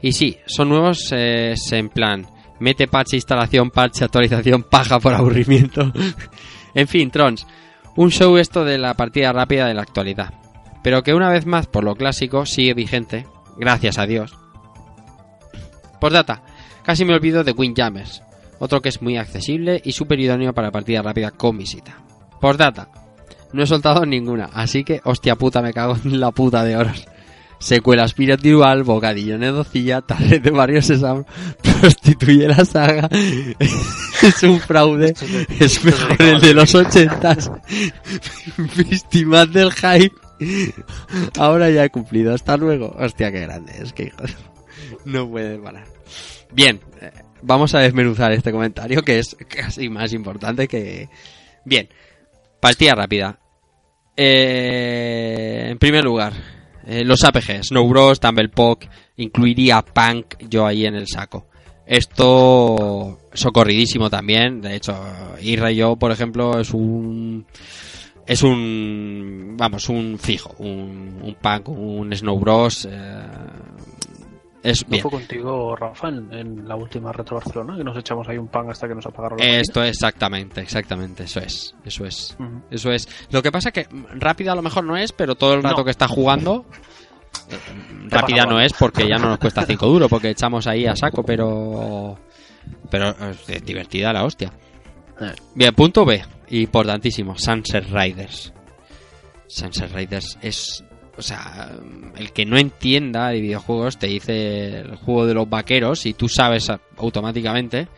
Y 0.00 0.12
sí, 0.12 0.38
son 0.46 0.70
nuevos 0.70 1.12
eh, 1.12 1.54
en 1.72 1.90
plan, 1.90 2.26
mete 2.58 2.88
patch, 2.88 3.12
instalación, 3.12 3.70
parche, 3.70 4.06
actualización, 4.06 4.62
paja 4.70 4.98
por 4.98 5.12
aburrimiento. 5.12 5.92
en 6.74 6.88
fin, 6.88 7.10
Trons, 7.10 7.46
un 7.96 8.10
show 8.10 8.38
esto 8.38 8.64
de 8.64 8.78
la 8.78 8.94
partida 8.94 9.30
rápida 9.30 9.66
de 9.66 9.74
la 9.74 9.82
actualidad. 9.82 10.32
Pero 10.82 11.02
que 11.02 11.12
una 11.12 11.28
vez 11.28 11.44
más, 11.44 11.66
por 11.66 11.84
lo 11.84 11.96
clásico, 11.96 12.46
sigue 12.46 12.72
vigente, 12.72 13.26
gracias 13.58 13.98
a 13.98 14.06
Dios. 14.06 14.41
Postdata, 16.02 16.42
casi 16.82 17.04
me 17.04 17.14
olvido 17.14 17.44
de 17.44 17.52
Windjammers, 17.52 18.24
otro 18.58 18.82
que 18.82 18.88
es 18.88 19.00
muy 19.02 19.18
accesible 19.18 19.80
y 19.84 19.92
súper 19.92 20.18
idóneo 20.18 20.52
para 20.52 20.72
partida 20.72 21.00
rápida 21.00 21.30
con 21.30 21.56
visita. 21.56 21.96
Postdata, 22.40 22.88
No 23.52 23.62
he 23.62 23.66
soltado 23.68 24.04
ninguna, 24.04 24.46
así 24.52 24.82
que, 24.82 25.00
hostia 25.04 25.36
puta, 25.36 25.62
me 25.62 25.72
cago 25.72 25.96
en 26.04 26.18
la 26.18 26.32
puta 26.32 26.64
de 26.64 26.76
horas. 26.76 27.06
Secuela 27.60 28.02
espiritual, 28.02 28.82
bocadillo 28.82 29.38
nedocilla, 29.38 30.00
tarde 30.00 30.40
de 30.40 30.50
Mario 30.50 30.82
Sésamo, 30.82 31.24
prostituye 31.62 32.48
la 32.48 32.64
saga, 32.64 33.08
es 34.22 34.42
un 34.42 34.58
fraude, 34.58 35.14
es 35.60 35.84
mejor 35.84 36.20
el 36.20 36.40
de 36.40 36.54
los 36.54 36.74
ochentas, 36.74 37.48
víctimas 38.76 39.52
del 39.52 39.70
hype. 39.70 40.16
Ahora 41.38 41.70
ya 41.70 41.84
he 41.84 41.90
cumplido, 41.90 42.34
hasta 42.34 42.56
luego. 42.56 42.92
Hostia, 42.98 43.30
qué 43.30 43.42
grande, 43.42 43.74
es 43.80 43.92
que 43.92 44.06
hijo, 44.06 44.16
no 45.04 45.28
puede 45.28 45.58
parar. 45.58 45.84
Bien, 46.52 46.80
eh, 47.00 47.10
vamos 47.42 47.74
a 47.74 47.80
desmenuzar 47.80 48.32
este 48.32 48.52
comentario 48.52 49.02
que 49.02 49.18
es 49.18 49.36
casi 49.48 49.88
más 49.88 50.12
importante 50.12 50.68
que... 50.68 51.08
Bien, 51.64 51.88
partida 52.60 52.94
rápida. 52.94 53.38
Eh, 54.16 55.68
en 55.70 55.78
primer 55.78 56.04
lugar, 56.04 56.32
eh, 56.86 57.04
los 57.04 57.24
APG, 57.24 57.64
Snow 57.64 57.88
Bros, 57.88 58.20
Tumble 58.20 58.48
Pok, 58.48 58.84
incluiría 59.16 59.82
Punk 59.82 60.36
yo 60.48 60.66
ahí 60.66 60.86
en 60.86 60.94
el 60.94 61.06
saco. 61.06 61.48
Esto 61.86 63.18
socorridísimo 63.32 64.08
también, 64.10 64.60
de 64.60 64.76
hecho, 64.76 64.94
Irra 65.40 65.72
y 65.72 65.76
yo, 65.76 65.96
por 65.96 66.12
ejemplo, 66.12 66.58
es 66.60 66.72
un 66.72 67.46
es 68.26 68.42
un 68.42 69.56
vamos, 69.56 69.88
un 69.88 70.18
fijo, 70.18 70.54
un, 70.58 71.20
un 71.22 71.34
Punk, 71.40 71.68
un 71.68 72.14
Snow 72.14 72.38
Bros, 72.38 72.88
eh, 72.90 73.22
es 74.62 74.82
¿No 74.84 74.90
bien. 74.90 75.02
fue 75.02 75.10
contigo, 75.10 75.74
Rafa, 75.76 76.08
en, 76.08 76.32
en 76.32 76.68
la 76.68 76.76
última 76.76 77.12
Retro 77.12 77.36
Barcelona? 77.36 77.76
Que 77.76 77.84
nos 77.84 77.96
echamos 77.96 78.28
ahí 78.28 78.38
un 78.38 78.48
pan 78.48 78.70
hasta 78.70 78.86
que 78.88 78.94
nos 78.94 79.04
apagaron 79.06 79.38
la 79.38 79.44
Esto 79.44 79.82
exactamente, 79.82 80.60
exactamente, 80.60 81.24
eso 81.24 81.40
es, 81.40 81.74
eso 81.84 82.04
es. 82.04 82.36
máquina. 82.38 82.62
Eso 82.70 82.90
es. 82.92 83.08
Lo 83.30 83.42
que 83.42 83.50
pasa 83.52 83.70
que 83.72 83.86
mm, 83.90 84.18
rápida 84.20 84.52
a 84.52 84.54
lo 84.54 84.62
mejor 84.62 84.84
no 84.84 84.96
es, 84.96 85.12
pero 85.12 85.34
todo 85.34 85.54
el 85.54 85.62
rato 85.62 85.78
No. 85.78 85.84
que 85.84 85.90
está 85.90 86.06
jugando 86.08 86.64
eh, 87.50 87.56
rápida 88.08 88.44
no 88.46 88.60
es 88.60 88.72
porque 88.72 89.08
ya 89.08 89.16
no 89.16 89.28
nos 89.28 89.38
cuesta 89.38 89.64
5 89.66 89.86
duros 89.86 90.08
porque 90.08 90.30
echamos 90.30 90.66
ahí 90.66 90.86
a 90.86 90.94
saco, 90.94 91.22
pero 91.24 92.18
pero 92.90 93.14
es 93.48 93.64
divertida 93.64 94.12
la 94.12 94.24
hostia. 94.24 94.52
Eh. 95.20 95.32
Bien, 95.54 95.74
punto 95.74 96.04
B, 96.04 96.22
importantísimo, 96.50 97.36
Sunset 97.36 97.86
Riders. 97.90 98.52
Sunset 99.48 99.92
Riders 99.92 100.38
es 100.42 100.84
o 101.16 101.22
sea, 101.22 101.70
el 102.16 102.32
que 102.32 102.46
no 102.46 102.56
entienda 102.58 103.28
de 103.28 103.40
videojuegos 103.40 103.98
te 103.98 104.06
dice 104.06 104.80
el 104.80 104.96
juego 104.96 105.26
de 105.26 105.34
los 105.34 105.48
vaqueros 105.48 106.06
y 106.06 106.14
tú 106.14 106.28
sabes 106.28 106.70
automáticamente 106.96 107.88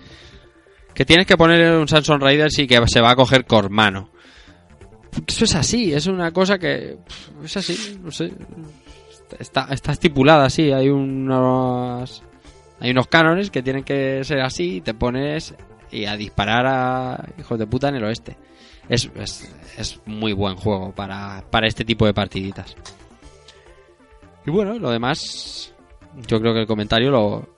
que 0.94 1.04
tienes 1.04 1.26
que 1.26 1.36
poner 1.36 1.76
un 1.76 1.88
Samsung 1.88 2.22
Riders 2.22 2.58
y 2.58 2.66
que 2.66 2.80
se 2.86 3.00
va 3.00 3.12
a 3.12 3.16
coger 3.16 3.44
Cormano. 3.44 4.10
Eso 5.26 5.44
es 5.44 5.54
así, 5.54 5.92
es 5.92 6.06
una 6.06 6.32
cosa 6.32 6.58
que 6.58 6.98
es 7.44 7.56
así, 7.56 7.98
no 8.02 8.10
sé. 8.10 8.32
Está, 9.38 9.68
está 9.70 9.92
estipulada 9.92 10.44
así, 10.46 10.72
hay 10.72 10.88
unos 10.88 12.22
hay 12.80 12.90
unos 12.90 13.06
cánones 13.06 13.50
que 13.50 13.62
tienen 13.62 13.84
que 13.84 14.22
ser 14.24 14.40
así 14.40 14.76
y 14.76 14.80
te 14.80 14.94
pones 14.94 15.54
y 15.90 16.06
a 16.06 16.16
disparar 16.16 16.66
a 16.66 17.28
hijos 17.38 17.58
de 17.58 17.66
puta 17.66 17.88
en 17.88 17.96
el 17.96 18.04
oeste. 18.04 18.36
Es, 18.88 19.10
es, 19.14 19.50
es 19.78 20.00
muy 20.04 20.32
buen 20.32 20.56
juego 20.56 20.92
para, 20.92 21.44
para 21.50 21.66
este 21.66 21.84
tipo 21.84 22.06
de 22.06 22.14
partiditas. 22.14 22.76
Y 24.46 24.50
bueno, 24.50 24.78
lo 24.78 24.90
demás, 24.90 25.74
yo 26.26 26.40
creo 26.40 26.52
que 26.52 26.60
el 26.60 26.66
comentario 26.66 27.10
lo, 27.10 27.48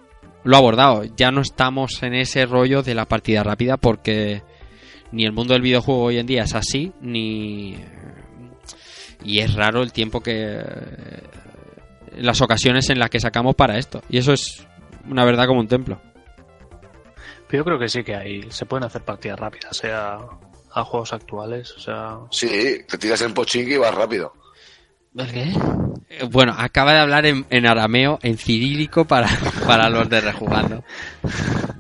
lo 0.45 0.57
ha 0.57 0.59
abordado. 0.59 1.05
Ya 1.17 1.31
no 1.31 1.41
estamos 1.41 2.03
en 2.03 2.15
ese 2.15 2.47
rollo 2.47 2.83
de 2.83 2.95
la 2.95 3.07
partida 3.07 3.43
rápida 3.43 3.77
porque 3.77 4.43
ni 5.13 5.25
el 5.25 5.33
mundo 5.33 5.55
del 5.55 5.63
videojuego 5.63 6.05
hoy 6.05 6.19
en 6.19 6.27
día 6.27 6.45
es 6.45 6.55
así, 6.55 6.93
ni... 7.01 7.77
Y 9.25 9.41
es 9.41 9.55
raro 9.55 9.83
el 9.83 9.93
tiempo 9.93 10.21
que... 10.21 10.63
Las 12.17 12.41
ocasiones 12.41 12.89
en 12.91 12.99
las 12.99 13.11
que 13.11 13.21
sacamos 13.21 13.55
para 13.55 13.79
esto. 13.79 14.03
Y 14.09 14.19
eso 14.19 14.33
es 14.33 14.67
una 15.09 15.25
verdad 15.25 15.47
como 15.47 15.61
un 15.61 15.69
templo. 15.69 16.01
Pero 17.49 17.61
yo 17.61 17.65
creo 17.65 17.79
que 17.79 17.89
sí 17.89 18.05
que 18.05 18.15
hay, 18.15 18.51
se 18.51 18.67
pueden 18.67 18.85
hacer 18.85 19.03
partidas 19.03 19.39
rápidas, 19.39 19.77
sea 19.77 20.19
a 20.73 20.85
juegos 20.85 21.13
actuales, 21.13 21.73
o 21.73 21.81
sea... 21.81 22.19
Sí, 22.31 22.81
te 22.87 22.99
tiras 22.99 23.23
en 23.23 23.33
pochinki 23.33 23.75
y 23.75 23.79
vas 23.79 23.95
rápido. 23.95 24.33
¿El 25.17 25.33
qué? 25.33 25.53
Bueno, 26.31 26.55
acaba 26.57 26.93
de 26.93 27.01
hablar 27.01 27.27
en, 27.27 27.47
en 27.51 27.67
arameo, 27.67 28.19
en 28.23 28.39
cirílico 28.39 29.05
para, 29.05 29.29
para 29.67 29.89
los 29.91 30.09
de 30.09 30.21
rejugando. 30.21 30.85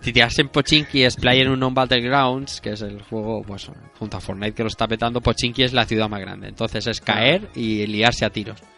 Si 0.03 0.13
te 0.13 0.23
en 0.23 0.49
Pochinki 0.49 1.03
es 1.03 1.17
Player 1.17 1.49
Unknown 1.49 1.75
Battlegrounds, 1.75 2.61
que 2.61 2.71
es 2.71 2.83
el 2.83 3.03
juego, 3.03 3.43
pues, 3.43 3.71
junto 3.99 4.17
a 4.17 4.21
Fortnite 4.21 4.55
que 4.55 4.63
lo 4.63 4.69
está 4.69 4.87
petando, 4.87 5.21
Pochinki 5.21 5.65
es 5.65 5.73
la 5.73 5.85
ciudad 5.85 6.09
más 6.09 6.21
grande. 6.21 6.49
Entonces 6.49 6.87
es 6.87 7.01
caer 7.01 7.49
y 7.55 7.87
liarse 7.87 8.25
a 8.25 8.31
tiros. 8.31 8.61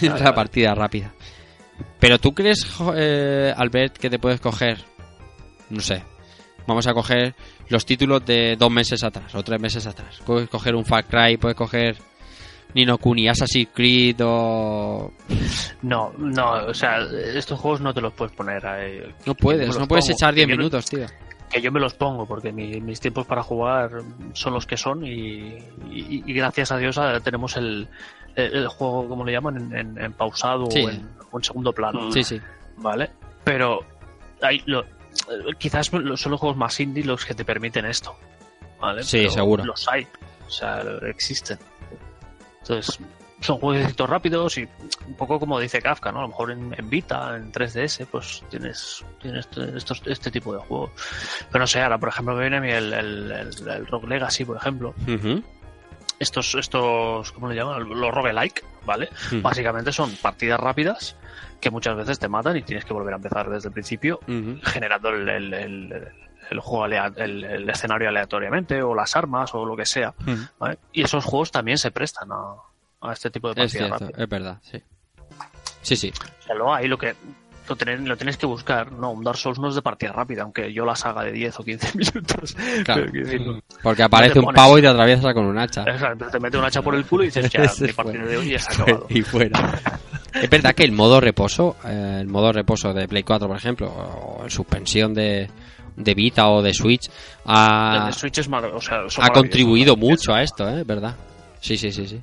Es 0.00 0.20
la 0.20 0.34
partida 0.34 0.74
rápida. 0.74 1.12
Pero 1.98 2.18
tú 2.18 2.32
crees, 2.32 2.66
eh, 2.96 3.52
Albert, 3.54 3.98
que 3.98 4.08
te 4.08 4.18
puedes 4.18 4.40
coger, 4.40 4.78
no 5.68 5.80
sé, 5.80 6.02
vamos 6.66 6.86
a 6.86 6.94
coger 6.94 7.34
los 7.68 7.84
títulos 7.84 8.24
de 8.24 8.56
dos 8.56 8.70
meses 8.70 9.02
atrás 9.04 9.34
o 9.34 9.42
tres 9.42 9.60
meses 9.60 9.86
atrás. 9.86 10.20
Puedes 10.24 10.48
coger 10.48 10.74
un 10.74 10.84
Far 10.84 11.06
Cry, 11.06 11.36
puedes 11.36 11.56
coger 11.56 11.96
Nino 12.74 12.96
Kuni, 12.98 13.28
Assassin's 13.28 13.68
Creed 13.74 14.16
o... 14.24 15.12
No, 15.82 16.12
no, 16.16 16.52
o 16.66 16.74
sea, 16.74 16.98
estos 17.34 17.58
juegos 17.60 17.80
no 17.80 17.92
te 17.92 18.00
los 18.00 18.12
puedes 18.14 18.34
poner. 18.34 18.62
No 19.26 19.34
puedes, 19.34 19.68
me 19.74 19.80
no 19.80 19.86
puedes 19.88 20.06
pongo, 20.06 20.14
echar 20.16 20.34
10 20.34 20.46
que 20.46 20.50
yo 20.52 20.56
no- 20.56 20.60
minutos, 20.62 20.84
tío. 20.86 21.06
Que 21.50 21.60
yo 21.60 21.70
me 21.70 21.80
los 21.80 21.92
pongo 21.92 22.24
porque 22.26 22.50
mi- 22.50 22.80
mis 22.80 22.98
tiempos 22.98 23.26
para 23.26 23.42
jugar 23.42 23.90
son 24.32 24.54
los 24.54 24.64
que 24.66 24.78
son 24.78 25.04
y, 25.04 25.10
y- 25.90 26.22
y 26.26 26.32
gracias 26.32 26.72
a 26.72 26.78
Dios 26.78 26.96
ahora 26.96 27.20
tenemos 27.20 27.56
el, 27.58 27.86
el, 28.36 28.56
el 28.56 28.68
juego, 28.68 29.06
como 29.06 29.22
le 29.24 29.32
llaman, 29.32 29.56
en, 29.58 29.76
en- 29.76 29.98
en 30.02 30.12
pausado 30.14 30.70
Sí. 30.70 30.82
o, 30.82 30.88
en, 30.90 31.06
o 31.30 31.38
en 31.38 31.44
segundo 31.44 31.72
plano. 31.74 32.10
Sí, 32.10 32.24
sí. 32.24 32.40
¿Vale? 32.78 33.10
Pero 33.44 33.80
hay, 34.40 34.62
lo- 34.64 34.80
eh, 34.82 34.86
quizás 35.58 35.88
son 35.88 36.04
los 36.08 36.24
juegos 36.40 36.56
más 36.56 36.80
indie 36.80 37.04
los 37.04 37.22
que 37.26 37.34
te 37.34 37.44
permiten 37.44 37.84
esto. 37.84 38.16
¿Vale? 38.80 39.02
Sí, 39.02 39.18
Pero 39.18 39.30
seguro. 39.30 39.64
Los 39.66 39.86
hay. 39.88 40.06
O 40.46 40.50
sea, 40.50 40.82
existen. 41.06 41.58
Entonces, 42.62 42.98
son 43.40 43.58
jueguitos 43.58 44.08
rápidos 44.08 44.56
y 44.58 44.68
un 45.06 45.14
poco 45.14 45.38
como 45.40 45.58
dice 45.58 45.82
Kafka, 45.82 46.12
¿no? 46.12 46.20
A 46.20 46.22
lo 46.22 46.28
mejor 46.28 46.52
en, 46.52 46.74
en 46.78 46.88
Vita, 46.88 47.36
en 47.36 47.52
3DS, 47.52 48.06
pues 48.06 48.42
tienes, 48.48 49.04
tienes 49.20 49.48
estos, 49.74 50.02
este 50.06 50.30
tipo 50.30 50.52
de 50.52 50.60
juegos. 50.60 50.90
Pero 51.50 51.62
no 51.62 51.66
sé, 51.66 51.82
ahora 51.82 51.98
por 51.98 52.08
ejemplo 52.08 52.34
me 52.34 52.42
viene 52.42 52.56
a 52.58 52.60
mí 52.60 52.70
el, 52.70 52.92
el, 52.92 53.32
el, 53.32 53.68
el 53.68 53.86
Rogue 53.86 54.08
Legacy, 54.08 54.44
por 54.44 54.56
ejemplo. 54.56 54.94
Estos, 56.18 56.54
estos, 56.54 57.32
¿cómo 57.32 57.48
le 57.48 57.56
llaman? 57.56 57.88
Los 57.88 58.14
roguelike, 58.14 58.64
¿vale? 58.86 59.08
Básicamente 59.42 59.90
son 59.90 60.14
partidas 60.16 60.60
rápidas 60.60 61.16
que 61.60 61.70
muchas 61.70 61.96
veces 61.96 62.20
te 62.20 62.28
matan 62.28 62.56
y 62.56 62.62
tienes 62.62 62.84
que 62.84 62.92
volver 62.92 63.14
a 63.14 63.16
empezar 63.16 63.50
desde 63.50 63.68
el 63.68 63.72
principio 63.72 64.20
generando 64.62 65.08
el, 65.08 66.12
el, 66.52 66.60
juego 66.60 66.84
alea- 66.84 67.12
el, 67.16 67.42
el 67.44 67.68
escenario 67.68 68.08
aleatoriamente 68.08 68.82
o 68.82 68.94
las 68.94 69.16
armas 69.16 69.52
o 69.54 69.64
lo 69.66 69.76
que 69.76 69.84
sea. 69.86 70.14
¿vale? 70.58 70.78
Y 70.92 71.02
esos 71.02 71.24
juegos 71.24 71.50
también 71.50 71.78
se 71.78 71.90
prestan 71.90 72.28
a, 72.30 72.54
a 73.08 73.12
este 73.12 73.30
tipo 73.30 73.52
de 73.52 73.64
Es 73.64 73.72
partidas 73.72 73.90
rápidas. 74.00 74.20
es 74.22 74.28
verdad, 74.28 74.58
sí. 74.62 74.82
Sí, 75.82 75.96
sí. 75.96 76.12
O 76.40 76.42
sea, 76.44 76.54
lo 76.54 76.72
hay, 76.72 76.86
lo 76.86 76.96
que 76.96 77.14
lo, 77.68 77.76
tenéis, 77.76 78.00
lo 78.00 78.16
tienes 78.16 78.36
que 78.36 78.46
buscar. 78.46 78.92
No, 78.92 79.10
un 79.10 79.24
Dark 79.24 79.36
Souls 79.38 79.58
no 79.58 79.68
es 79.68 79.74
de 79.74 79.82
partida 79.82 80.12
rápida, 80.12 80.42
aunque 80.42 80.72
yo 80.72 80.84
la 80.84 80.94
saga 80.94 81.24
de 81.24 81.32
10 81.32 81.58
o 81.60 81.64
15 81.64 81.90
minutos. 81.98 82.56
Claro. 82.84 83.06
Pero. 83.12 83.60
Porque 83.82 84.02
aparece 84.04 84.38
un 84.38 84.52
pavo 84.54 84.78
y 84.78 84.82
te 84.82 84.88
atraviesa 84.88 85.34
con 85.34 85.46
un 85.46 85.58
hacha. 85.58 85.82
Exacto, 85.82 86.26
te 86.30 86.38
mete 86.38 86.56
un 86.58 86.64
hacha 86.64 86.82
por 86.82 86.94
el 86.94 87.04
culo 87.04 87.24
y 87.24 87.26
dices, 87.26 87.50
ya, 87.50 87.62
mi 87.80 87.92
partida 87.92 88.24
de 88.24 88.36
hoy 88.36 88.50
ya 88.50 88.58
se 88.58 88.70
ha 88.70 88.74
acabado. 88.84 89.06
y 89.10 89.22
fuera. 89.22 89.80
Es 90.34 90.48
verdad 90.48 90.74
que 90.74 90.84
el 90.84 90.92
modo 90.92 91.20
reposo, 91.20 91.76
eh, 91.84 92.18
el 92.20 92.28
modo 92.28 92.52
reposo 92.52 92.92
de 92.94 93.06
Play 93.08 93.22
4, 93.24 93.48
por 93.48 93.56
ejemplo, 93.56 93.88
o 93.90 94.44
en 94.44 94.50
suspensión 94.50 95.14
de, 95.14 95.50
de 95.96 96.14
Vita 96.14 96.48
o 96.48 96.62
de 96.62 96.72
Switch, 96.72 97.10
ha, 97.44 98.06
de 98.06 98.12
Switch 98.12 98.38
es 98.38 98.48
o 98.48 98.80
sea, 98.80 99.04
ha 99.20 99.30
contribuido 99.30 99.96
mucho 99.96 100.32
a 100.34 100.42
esto, 100.42 100.68
¿eh? 100.68 100.84
¿Verdad? 100.84 101.16
Sí, 101.60 101.76
sí, 101.76 101.92
sí, 101.92 102.06
sí. 102.06 102.20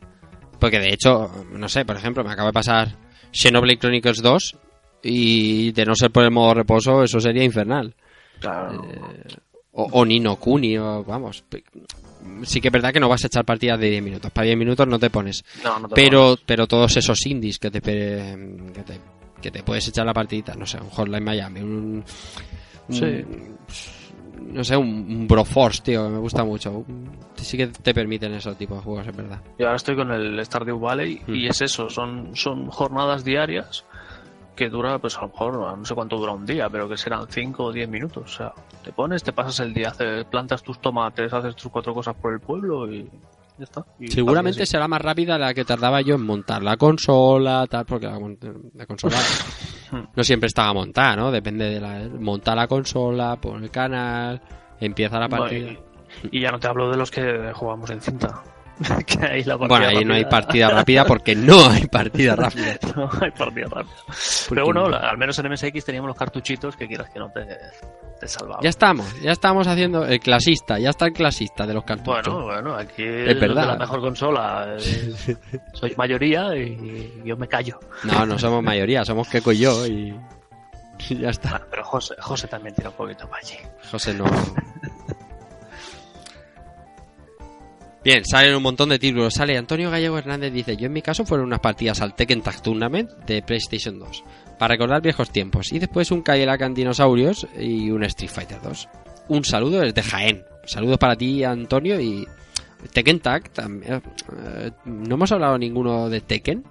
Porque 0.59 0.79
de 0.79 0.93
hecho, 0.93 1.31
no 1.53 1.69
sé, 1.69 1.85
por 1.85 1.95
ejemplo, 1.95 2.23
me 2.23 2.31
acaba 2.31 2.49
de 2.49 2.53
pasar 2.53 2.95
Xenoblade 3.31 3.79
Chronicles 3.79 4.21
2 4.21 4.55
y 5.03 5.71
de 5.71 5.85
no 5.85 5.95
ser 5.95 6.11
por 6.11 6.23
el 6.23 6.31
modo 6.31 6.53
reposo, 6.53 7.03
eso 7.03 7.19
sería 7.19 7.43
infernal. 7.43 7.95
Claro. 8.39 8.81
O, 9.71 9.83
o 9.83 10.05
Nino 10.05 10.35
Kuni, 10.35 10.77
o 10.77 11.03
vamos. 11.03 11.43
Sí 12.43 12.59
que 12.59 12.67
es 12.67 12.71
verdad 12.71 12.91
que 12.91 12.99
no 12.99 13.07
vas 13.07 13.23
a 13.23 13.27
echar 13.27 13.45
partidas 13.45 13.79
de 13.79 13.89
10 13.89 14.03
minutos. 14.03 14.31
Para 14.31 14.45
10 14.47 14.57
minutos 14.57 14.85
no 14.87 14.99
te 14.99 15.09
pones. 15.09 15.43
No, 15.63 15.79
no 15.79 15.87
te 15.87 15.95
Pero, 15.95 16.37
pero 16.45 16.67
todos 16.67 16.97
esos 16.97 17.25
indies 17.25 17.59
que 17.59 17.71
te, 17.71 17.81
que 17.81 18.83
te, 18.85 18.99
que 19.41 19.51
te 19.51 19.63
puedes 19.63 19.87
echar 19.87 20.05
la 20.05 20.13
partidita, 20.13 20.53
no 20.55 20.65
sé, 20.65 20.79
un 20.81 20.89
Hotline 20.89 21.23
Miami, 21.23 21.61
un- 21.61 22.03
Sí. 22.89 23.25
no 24.41 24.63
sé, 24.63 24.75
un, 24.77 24.87
un 24.87 25.27
Broforce, 25.27 25.81
tío, 25.83 26.03
que 26.05 26.09
me 26.09 26.17
gusta 26.19 26.43
mucho. 26.43 26.83
Sí 27.35 27.55
que 27.57 27.67
te 27.67 27.93
permiten 27.93 28.33
esos 28.33 28.57
tipos 28.57 28.77
de 28.79 28.83
juegos, 28.83 29.07
es 29.07 29.15
verdad. 29.15 29.41
Y 29.57 29.63
ahora 29.63 29.75
estoy 29.75 29.95
con 29.95 30.11
el 30.11 30.43
Stardew 30.45 30.79
Valley 30.79 31.21
Mm. 31.27 31.35
y 31.35 31.47
es 31.47 31.61
eso, 31.61 31.89
son, 31.89 32.35
son 32.35 32.67
jornadas 32.69 33.23
diarias 33.23 33.85
que 34.55 34.69
dura, 34.69 34.99
pues 34.99 35.17
a 35.17 35.21
lo 35.21 35.27
mejor, 35.29 35.77
no 35.77 35.85
sé 35.85 35.95
cuánto 35.95 36.17
dura 36.17 36.33
un 36.33 36.45
día, 36.45 36.69
pero 36.69 36.89
que 36.89 36.97
serán 36.97 37.27
5 37.29 37.63
o 37.63 37.71
10 37.71 37.87
minutos. 37.87 38.23
O 38.25 38.27
sea, 38.37 38.53
te 38.83 38.91
pones, 38.91 39.23
te 39.23 39.31
pasas 39.31 39.59
el 39.61 39.73
día, 39.73 39.87
haces, 39.89 40.25
plantas 40.25 40.61
tus 40.63 40.79
tomates, 40.79 41.31
haces 41.31 41.55
tus 41.55 41.71
cuatro 41.71 41.93
cosas 41.93 42.15
por 42.15 42.33
el 42.33 42.41
pueblo 42.41 42.91
y, 42.91 43.09
Ya 43.59 43.65
está. 43.65 43.85
Y 43.99 44.07
Seguramente 44.07 44.65
será 44.65 44.87
más 44.87 45.01
rápida 45.01 45.37
la 45.37 45.53
que 45.53 45.65
tardaba 45.65 45.99
yo 46.01 46.15
en 46.15 46.25
montar 46.25 46.63
la 46.63 46.77
consola, 46.77 47.67
tal, 47.69 47.85
porque 47.85 48.07
la, 48.07 48.13
con- 48.19 48.37
la 48.73 48.85
consola 48.85 49.17
no 50.15 50.23
siempre 50.23 50.47
estaba 50.47 50.73
montada, 50.73 51.15
¿no? 51.17 51.29
Depende 51.31 51.65
de 51.65 51.79
la... 51.81 52.07
Monta 52.19 52.55
la 52.55 52.67
consola, 52.67 53.35
pon 53.35 53.61
el 53.63 53.69
canal, 53.69 54.41
empieza 54.79 55.19
la 55.19 55.27
partida. 55.29 55.65
Bueno, 55.65 55.79
y, 56.31 56.37
y 56.37 56.41
ya 56.41 56.51
no 56.51 56.59
te 56.59 56.67
hablo 56.67 56.89
de 56.89 56.97
los 56.97 57.11
que 57.11 57.51
jugamos 57.53 57.89
en 57.89 58.01
cinta. 58.01 58.41
que 59.05 59.25
ahí 59.25 59.43
la 59.43 59.57
partida 59.57 59.67
Bueno, 59.79 59.87
ahí 59.87 60.05
no 60.05 60.13
hay 60.13 60.25
partida 60.25 60.69
rápida 60.69 61.05
porque 61.05 61.35
no 61.35 61.69
hay 61.69 61.85
partida 61.87 62.35
rápida. 62.37 62.77
no 62.95 63.09
hay 63.21 63.31
partida 63.31 63.65
rápida. 63.69 63.95
Pero 64.49 64.65
bueno, 64.65 64.85
al 64.85 65.17
menos 65.17 65.37
en 65.39 65.51
MSX 65.51 65.85
teníamos 65.85 66.07
los 66.09 66.17
cartuchitos 66.17 66.75
que 66.75 66.87
quieras 66.87 67.09
que 67.09 67.19
no 67.19 67.29
te, 67.31 67.45
te 68.19 68.27
salvaban. 68.27 68.63
Ya 68.63 68.69
estamos, 68.69 69.21
ya 69.21 69.31
estamos 69.31 69.67
haciendo 69.67 70.05
el 70.05 70.19
clasista, 70.19 70.79
ya 70.79 70.91
está 70.91 71.05
el 71.07 71.13
clasista 71.13 71.65
de 71.67 71.73
los 71.73 71.83
cartuchos. 71.83 72.33
Bueno, 72.33 72.43
bueno, 72.45 72.75
aquí 72.75 73.03
Es 73.03 73.39
verdad. 73.39 73.67
la 73.67 73.77
mejor 73.77 74.01
consola. 74.01 74.75
eh, 74.79 75.37
sois 75.73 75.97
mayoría 75.97 76.55
y 76.55 77.21
yo 77.25 77.35
me 77.37 77.47
callo. 77.47 77.79
No, 78.03 78.25
no 78.25 78.39
somos 78.39 78.63
mayoría, 78.63 79.03
somos 79.03 79.27
Keiko 79.27 79.51
y 79.51 79.57
yo 79.59 79.85
y, 79.87 80.15
y 81.09 81.15
ya 81.17 81.29
está. 81.29 81.49
Bueno, 81.51 81.65
pero 81.69 81.83
José, 81.83 82.15
José 82.19 82.47
también 82.47 82.75
tira 82.75 82.89
un 82.89 82.95
poquito 82.95 83.27
para 83.27 83.41
allí. 83.41 83.55
José 83.91 84.13
no. 84.13 84.25
Bien, 88.03 88.23
salen 88.25 88.55
un 88.55 88.63
montón 88.63 88.89
de 88.89 88.97
títulos. 88.99 89.33
Sale 89.33 89.57
Antonio 89.57 89.91
Gallego 89.91 90.17
Hernández 90.17 90.53
dice, 90.53 90.77
yo 90.77 90.85
en 90.85 90.93
mi 90.93 91.01
caso 91.01 91.25
fueron 91.25 91.47
unas 91.47 91.59
partidas 91.59 91.99
al 92.01 92.15
Tekken 92.15 92.41
Tag 92.41 92.61
Tournament 92.61 93.11
de 93.25 93.41
PlayStation 93.41 93.99
2 93.99 94.23
para 94.57 94.73
recordar 94.73 95.01
viejos 95.01 95.29
tiempos 95.31 95.71
y 95.73 95.79
después 95.79 96.09
un 96.11 96.21
Cadillac 96.21 96.61
and 96.61 96.75
Dinosaurios 96.75 97.45
y 97.59 97.89
un 97.91 98.03
Street 98.05 98.29
Fighter 98.31 98.61
2. 98.61 98.87
Un 99.29 99.43
saludo 99.43 99.81
desde 99.81 100.01
Jaén. 100.01 100.43
Saludos 100.65 100.97
para 100.97 101.15
ti 101.15 101.43
Antonio 101.43 101.99
y 101.99 102.25
Tekken 102.93 103.19
Tag 103.19 103.49
también. 103.49 103.95
eh, 103.95 104.71
no 104.85 105.15
hemos 105.15 105.31
hablado 105.33 105.57
ninguno 105.57 106.09
de 106.09 106.21
Tekken, 106.21 106.63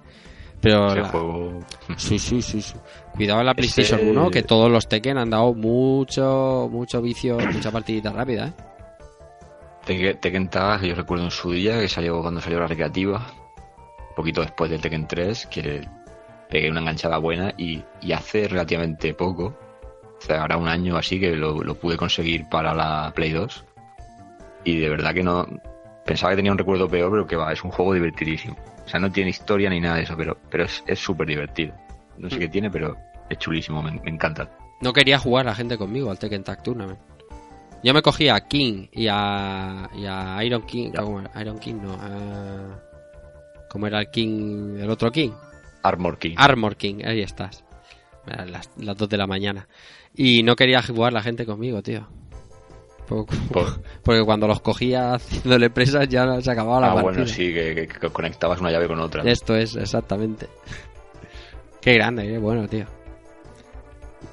pero 0.59 0.87
Ese 0.87 0.99
la- 1.01 1.07
juego. 1.09 1.59
Sí, 1.95 2.17
sí, 2.17 2.41
sí, 2.41 2.61
sí. 2.61 2.73
Cuidado 3.15 3.41
en 3.41 3.45
la 3.45 3.51
Ese- 3.51 3.57
PlayStation 3.75 4.07
1 4.07 4.31
que 4.31 4.41
todos 4.43 4.71
los 4.71 4.87
Tekken 4.89 5.17
han 5.19 5.29
dado 5.29 5.53
mucho 5.53 6.67
mucho 6.71 7.01
vicio, 7.03 7.37
mucha 7.37 7.71
partidita 7.71 8.11
rápida, 8.11 8.47
¿eh? 8.47 8.53
Tekken 9.85 10.49
Tag, 10.49 10.83
yo 10.83 10.95
recuerdo 10.95 11.25
en 11.25 11.31
su 11.31 11.51
día 11.51 11.79
que 11.79 11.87
salió 11.87 12.21
cuando 12.21 12.41
salió 12.41 12.59
la 12.59 12.67
recreativa, 12.67 13.25
un 14.09 14.15
poquito 14.15 14.41
después 14.41 14.69
del 14.69 14.81
Tekken 14.81 15.07
3, 15.07 15.47
que 15.47 15.87
pegué 16.49 16.69
una 16.69 16.81
enganchada 16.81 17.17
buena 17.17 17.53
y, 17.57 17.83
y 18.01 18.11
hace 18.11 18.47
relativamente 18.47 19.13
poco, 19.13 19.57
o 20.17 20.21
sea, 20.21 20.41
ahora 20.41 20.57
un 20.57 20.67
año 20.67 20.97
así 20.97 21.19
que 21.19 21.35
lo, 21.35 21.63
lo 21.63 21.75
pude 21.75 21.97
conseguir 21.97 22.47
para 22.49 22.73
la 22.73 23.11
Play 23.15 23.31
2 23.31 23.65
y 24.65 24.79
de 24.79 24.89
verdad 24.89 25.13
que 25.13 25.23
no 25.23 25.47
pensaba 26.05 26.31
que 26.31 26.37
tenía 26.37 26.51
un 26.51 26.57
recuerdo 26.57 26.87
peor, 26.87 27.11
pero 27.11 27.27
que 27.27 27.35
va, 27.35 27.53
es 27.53 27.63
un 27.63 27.71
juego 27.71 27.93
divertidísimo. 27.93 28.57
O 28.85 28.89
sea, 28.89 28.99
no 28.99 29.11
tiene 29.11 29.29
historia 29.29 29.69
ni 29.69 29.79
nada 29.79 29.97
de 29.97 30.03
eso, 30.03 30.15
pero 30.17 30.37
pero 30.49 30.65
es 30.65 30.83
es 30.87 30.99
súper 30.99 31.27
divertido. 31.27 31.73
No 32.17 32.29
sé 32.29 32.39
qué 32.39 32.49
tiene, 32.49 32.69
pero 32.69 32.97
es 33.29 33.37
chulísimo, 33.37 33.81
me, 33.81 33.91
me 33.91 34.09
encanta. 34.09 34.49
No 34.81 34.91
quería 34.91 35.19
jugar 35.19 35.45
la 35.45 35.55
gente 35.55 35.77
conmigo 35.77 36.09
al 36.09 36.19
Tekken 36.19 36.43
Tag 36.43 36.63
Tournament. 36.63 36.99
Yo 37.83 37.93
me 37.93 38.01
cogía 38.01 38.35
a 38.35 38.47
King 38.47 38.87
y 38.91 39.07
a, 39.09 39.89
y 39.95 40.05
a 40.05 40.43
Iron 40.43 40.63
King. 40.63 40.91
¿cómo 40.95 41.19
era? 41.21 41.41
Iron 41.41 41.59
King 41.59 41.75
no. 41.81 41.93
a- 41.93 42.79
¿Cómo 43.69 43.87
era 43.87 43.99
el 43.99 44.09
King? 44.09 44.77
El 44.79 44.89
otro 44.89 45.11
King. 45.11 45.31
Armor 45.83 46.17
King. 46.17 46.35
Armor 46.37 46.75
King, 46.75 47.03
ahí 47.05 47.21
estás. 47.21 47.63
Las, 48.25 48.69
las 48.77 48.97
2 48.97 49.09
de 49.09 49.17
la 49.17 49.27
mañana. 49.27 49.67
Y 50.15 50.43
no 50.43 50.55
quería 50.55 50.81
jugar 50.83 51.13
la 51.13 51.21
gente 51.21 51.45
conmigo, 51.45 51.81
tío. 51.81 52.07
Por- 53.07 53.25
Por- 53.25 53.81
Porque 54.03 54.23
cuando 54.25 54.47
los 54.47 54.59
cogía 54.61 55.13
haciéndole 55.13 55.69
presas 55.69 56.07
ya 56.09 56.41
se 56.41 56.51
acababa 56.51 56.81
la 56.81 56.87
ah, 56.91 56.95
partida. 56.95 57.11
bueno, 57.11 57.27
sí, 57.27 57.53
que, 57.53 57.87
que- 57.87 58.09
conectabas 58.09 58.59
una 58.59 58.71
llave 58.71 58.87
con 58.87 58.99
otra. 58.99 59.23
Esto 59.23 59.55
es, 59.55 59.75
exactamente. 59.75 60.47
Qué 61.81 61.93
grande, 61.93 62.27
qué 62.27 62.37
bueno, 62.37 62.67
tío. 62.67 62.85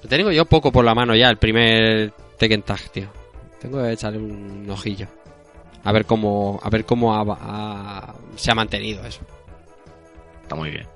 Tengo 0.09 0.33
yo 0.33 0.47
poco 0.47 0.73
por 0.73 0.85
la 0.85 0.95
mano 0.97 1.15
ya, 1.15 1.31
el 1.31 1.37
primer 1.37 2.13
Tekken 2.39 2.63
Tag, 2.63 2.81
tío. 2.91 3.09
Tengo 3.67 3.83
que 3.83 3.93
echarle 3.93 4.19
un 4.19 4.65
ojillo. 4.71 5.09
A 5.83 5.91
ver 5.91 6.05
cómo, 6.07 6.61
a 6.63 6.71
ver 6.71 6.85
cómo 6.85 7.15
ha- 7.17 7.37
ha- 7.41 8.15
se 8.37 8.53
ha 8.53 8.55
mantenido 8.55 9.05
eso. 9.05 9.23
Está 10.43 10.55
muy 10.55 10.71
bien. 10.71 10.87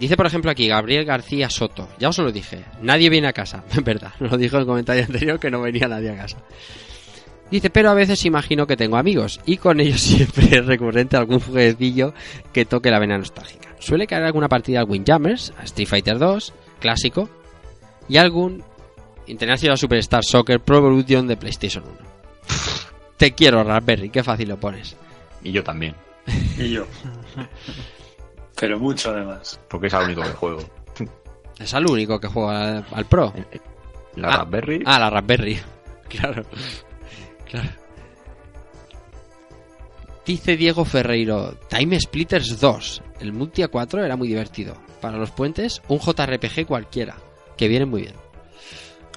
Dice, 0.00 0.16
por 0.16 0.24
ejemplo, 0.26 0.50
aquí 0.50 0.68
Gabriel 0.68 1.04
García 1.04 1.50
Soto. 1.50 1.86
Ya 1.98 2.08
os 2.08 2.16
lo 2.18 2.32
dije. 2.32 2.64
Nadie 2.80 3.10
viene 3.10 3.28
a 3.28 3.32
casa. 3.34 3.62
Es 3.70 3.84
verdad. 3.84 4.12
Lo 4.20 4.36
dijo 4.38 4.56
en 4.56 4.62
el 4.62 4.66
comentario 4.66 5.04
anterior 5.04 5.38
que 5.38 5.50
no 5.50 5.60
venía 5.60 5.86
nadie 5.86 6.10
a 6.12 6.16
casa. 6.16 6.38
Dice, 7.50 7.68
pero 7.68 7.90
a 7.90 7.94
veces 7.94 8.24
imagino 8.24 8.66
que 8.66 8.78
tengo 8.78 8.96
amigos 8.96 9.38
y 9.44 9.58
con 9.58 9.78
ellos 9.80 10.00
siempre 10.00 10.46
es 10.46 10.64
recurrente 10.64 11.18
algún 11.18 11.40
jueguecillo 11.40 12.14
que 12.54 12.64
toque 12.64 12.90
la 12.90 12.98
vena 12.98 13.18
nostálgica. 13.18 13.68
Suele 13.80 14.06
caer 14.06 14.24
alguna 14.24 14.48
partida 14.48 14.80
al 14.80 14.88
Windjammers, 14.88 15.52
a 15.58 15.64
Street 15.64 15.88
Fighter 15.88 16.18
2, 16.18 16.54
clásico, 16.80 17.28
y 18.08 18.16
algún 18.16 18.64
International 19.32 19.76
Superstar 19.76 20.22
Soccer 20.24 20.60
Pro 20.60 20.78
Evolution 20.78 21.26
de 21.26 21.36
PlayStation 21.36 21.84
1. 21.84 21.94
Te 23.16 23.32
quiero, 23.32 23.62
Raspberry, 23.64 24.10
qué 24.10 24.22
fácil 24.22 24.48
lo 24.48 24.58
pones. 24.58 24.96
Y 25.42 25.50
yo 25.52 25.62
también, 25.64 25.94
Y 26.56 26.70
yo. 26.70 26.86
Pero 28.60 28.78
mucho 28.78 29.10
además. 29.10 29.58
porque 29.68 29.88
es 29.88 29.92
el 29.94 30.02
único 30.04 30.22
que 30.22 30.28
juego. 30.32 30.60
Es 31.58 31.72
el 31.74 31.86
único 31.86 32.20
que 32.20 32.28
juega 32.28 32.78
al, 32.78 32.84
al 32.92 33.04
Pro. 33.06 33.32
La 34.16 34.28
Ah. 34.28 34.36
Raspberry, 34.38 34.82
Ah, 34.86 34.98
la 34.98 35.10
Raspberry. 35.10 35.58
Claro. 36.08 36.44
Claro. 37.50 37.70
Dice 40.26 40.56
Diego 40.56 40.84
Ferreiro, 40.84 41.54
Time 41.68 41.98
Splitters 41.98 42.60
2. 42.60 43.02
El 43.20 43.32
multi 43.32 43.62
a 43.62 43.68
4 43.68 44.04
era 44.04 44.16
muy 44.16 44.28
divertido. 44.28 44.76
Para 45.00 45.16
los 45.18 45.30
puentes, 45.32 45.82
un 45.88 45.98
JRPG 45.98 46.66
cualquiera. 46.66 47.16
Que 47.56 47.66
viene 47.68 47.86
muy 47.86 48.02
bien. 48.02 48.14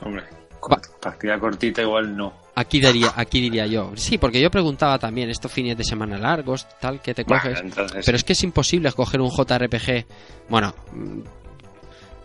Hombre, 0.04 0.24
Va. 0.72 0.82
partida 1.02 1.40
cortita 1.40 1.82
igual 1.82 2.16
no. 2.16 2.34
Aquí 2.56 2.80
diría, 2.80 3.12
aquí 3.16 3.42
diría 3.42 3.66
yo. 3.68 3.92
Sí, 3.96 4.18
porque 4.18 4.42
yo 4.42 4.50
preguntaba 4.50 4.98
también, 4.98 5.30
estos 5.30 5.52
fines 5.52 5.78
de 5.78 5.84
semana 5.84 6.18
largos, 6.18 6.68
tal, 6.80 7.02
que 7.02 7.14
te 7.14 7.24
Bueno, 7.24 7.44
coges. 7.44 7.60
entonces, 7.62 8.06
Pero 8.06 8.16
es 8.16 8.24
que 8.24 8.34
es 8.34 8.44
imposible 8.44 8.88
escoger 8.90 9.20
un 9.22 9.30
JRPG. 9.30 10.06
Bueno, 10.50 10.74
mm, 10.94 11.20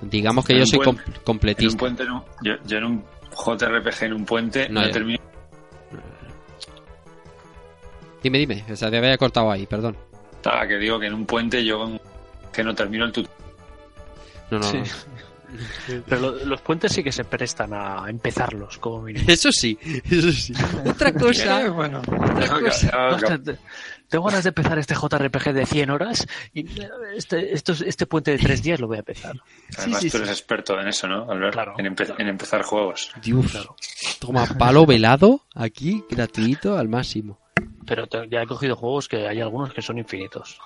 digamos 0.03 0.45
que 0.47 0.53
En 0.53 0.59
yo 0.61 0.67
soy 0.67 0.79
puente- 0.81 1.03
com- 1.03 1.13
en 1.13 1.19
un 1.19 1.25
completista. 1.25 1.79
puente 1.79 2.05
no. 2.05 2.25
Yo, 2.43 2.53
yo 2.65 2.79
en 2.79 2.85
un 2.85 3.05
JRPG 3.33 4.05
en 4.07 4.13
un 4.15 4.25
puente 4.25 4.69
No, 4.69 4.83
no, 4.83 4.91
termino. 4.91 5.19
Dime, 8.23 8.39
dime, 8.39 8.65
o 8.71 8.77
sea, 8.77 8.91
te 8.91 8.99
había 8.99 9.17
cortado 9.17 9.51
ahí, 9.51 9.67
perdón. 9.67 9.97
Ah, 10.45 10.67
que 10.67 10.77
digo 10.77 10.99
que 11.01 11.07
en 11.07 11.15
un 11.15 11.27
puente 11.27 11.65
yo 11.65 11.99
que 12.53 12.63
no 12.63 12.75
termino 12.75 13.05
el 13.07 13.13
tutorial. 13.13 13.41
No, 14.51 14.59
no, 14.59 14.65
Sí. 14.65 14.77
no. 14.79 14.85
Pero 16.09 16.20
lo- 16.20 16.44
los 16.44 16.60
puentes 16.60 16.93
sí 16.93 17.02
que 17.02 17.12
se 17.12 17.24
prestan 17.24 17.72
a 17.74 18.05
empezarlos, 18.09 18.78
como 18.78 19.02
mínimo. 19.02 19.24
Eso 19.28 19.51
sí, 19.52 19.78
eso 20.10 20.32
sí. 20.32 20.52
Otra 20.86 21.12
cosa, 21.14 21.68
bueno. 21.70 22.02
Hostia, 22.66 23.39
te- 23.44 23.59
Tengo 24.09 24.24
ganas 24.24 24.43
de 24.43 24.48
empezar 24.48 24.77
este 24.78 24.94
JRPG 24.94 25.52
de 25.52 25.66
100 25.66 25.90
horas 25.90 26.27
y 26.52 26.66
este, 27.14 27.55
estos- 27.55 27.82
este 27.82 28.06
puente 28.06 28.32
de 28.32 28.39
3 28.39 28.62
días 28.62 28.81
lo 28.81 28.89
voy 28.89 28.97
a 28.97 29.01
empezar. 29.01 29.36
Además, 29.78 30.01
sí, 30.01 30.10
tú 30.10 30.16
sí. 30.18 30.22
eres 30.24 30.31
experto 30.31 30.81
en 30.81 30.89
eso, 30.89 31.06
¿no, 31.06 31.31
Albert? 31.31 31.52
Claro, 31.52 31.74
en, 31.78 31.86
empe- 31.86 32.06
claro. 32.06 32.20
en 32.20 32.28
empezar 32.28 32.62
juegos. 32.62 33.12
Dios, 33.22 33.68
toma 34.18 34.47
palo 34.59 34.85
velado 34.86 35.43
aquí, 35.55 36.02
gratuito 36.10 36.77
al 36.77 36.89
máximo. 36.89 37.39
Pero 37.86 38.06
te- 38.09 38.28
ya 38.28 38.43
he 38.43 38.47
cogido 38.47 38.74
juegos 38.77 39.09
que 39.09 39.28
hay 39.28 39.40
algunos 39.40 39.72
que 39.72 39.82
son 39.82 39.98
infinitos. 39.98 40.59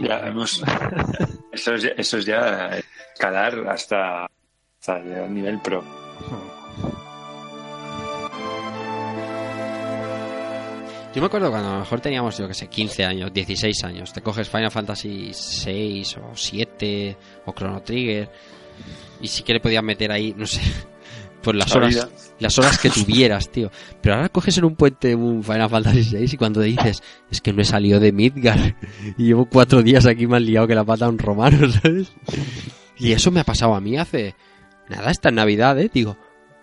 Ya 0.00 0.20
hemos. 0.26 0.62
eso, 1.52 1.74
es, 1.74 1.82
ya- 1.82 1.92
eso 1.96 2.18
es 2.18 2.24
ya 2.26 2.70
escalar 3.14 3.66
hasta, 3.68 4.26
hasta 4.80 4.98
el 4.98 5.34
nivel 5.34 5.60
pro. 5.60 5.82
Yo 11.14 11.20
me 11.20 11.26
acuerdo 11.26 11.50
cuando 11.50 11.68
a 11.68 11.72
lo 11.74 11.80
mejor 11.80 12.00
teníamos, 12.00 12.38
yo 12.38 12.48
que 12.48 12.54
sé, 12.54 12.68
15 12.68 13.04
años, 13.04 13.32
16 13.34 13.84
años. 13.84 14.12
Te 14.14 14.22
coges 14.22 14.48
Final 14.48 14.70
Fantasy 14.70 15.30
6 15.34 16.16
o 16.16 16.30
7 16.34 17.16
o 17.44 17.52
Chrono 17.52 17.82
Trigger 17.82 18.30
y 19.20 19.28
sí 19.28 19.42
que 19.42 19.52
le 19.52 19.60
podías 19.60 19.84
meter 19.84 20.10
ahí, 20.10 20.34
no 20.34 20.46
sé, 20.46 20.62
pues 21.42 21.54
las 21.54 21.68
La 21.70 21.76
horas, 21.76 22.34
las 22.38 22.58
horas 22.58 22.78
que 22.78 22.88
tuvieras, 23.04 23.50
tío. 23.50 23.70
Pero 24.00 24.14
ahora 24.14 24.30
coges 24.30 24.56
en 24.56 24.64
un 24.64 24.74
puente 24.74 25.14
un 25.14 25.44
Final 25.44 25.68
Fantasy 25.68 26.02
6 26.02 26.32
y 26.32 26.36
cuando 26.38 26.60
te 26.62 26.66
dices, 26.68 27.02
es 27.30 27.42
que 27.42 27.52
no 27.52 27.60
he 27.60 27.66
salido 27.66 28.00
de 28.00 28.10
Midgar 28.10 28.76
y 29.18 29.26
llevo 29.26 29.44
cuatro 29.44 29.82
días 29.82 30.06
aquí 30.06 30.26
más 30.26 30.40
liado 30.40 30.66
que 30.66 30.74
la 30.74 30.84
pata 30.84 31.04
de 31.04 31.10
un 31.10 31.18
romano, 31.18 31.70
¿sabes? 31.70 32.10
Y 33.08 33.12
eso 33.12 33.30
me 33.30 33.40
ha 33.40 33.44
pasado 33.44 33.74
a 33.74 33.80
mí 33.80 33.96
hace, 33.98 34.34
nada, 34.88 35.10
esta 35.10 35.30
Navidad, 35.30 35.78
¿eh? 35.80 35.90
Digo, 35.92 36.16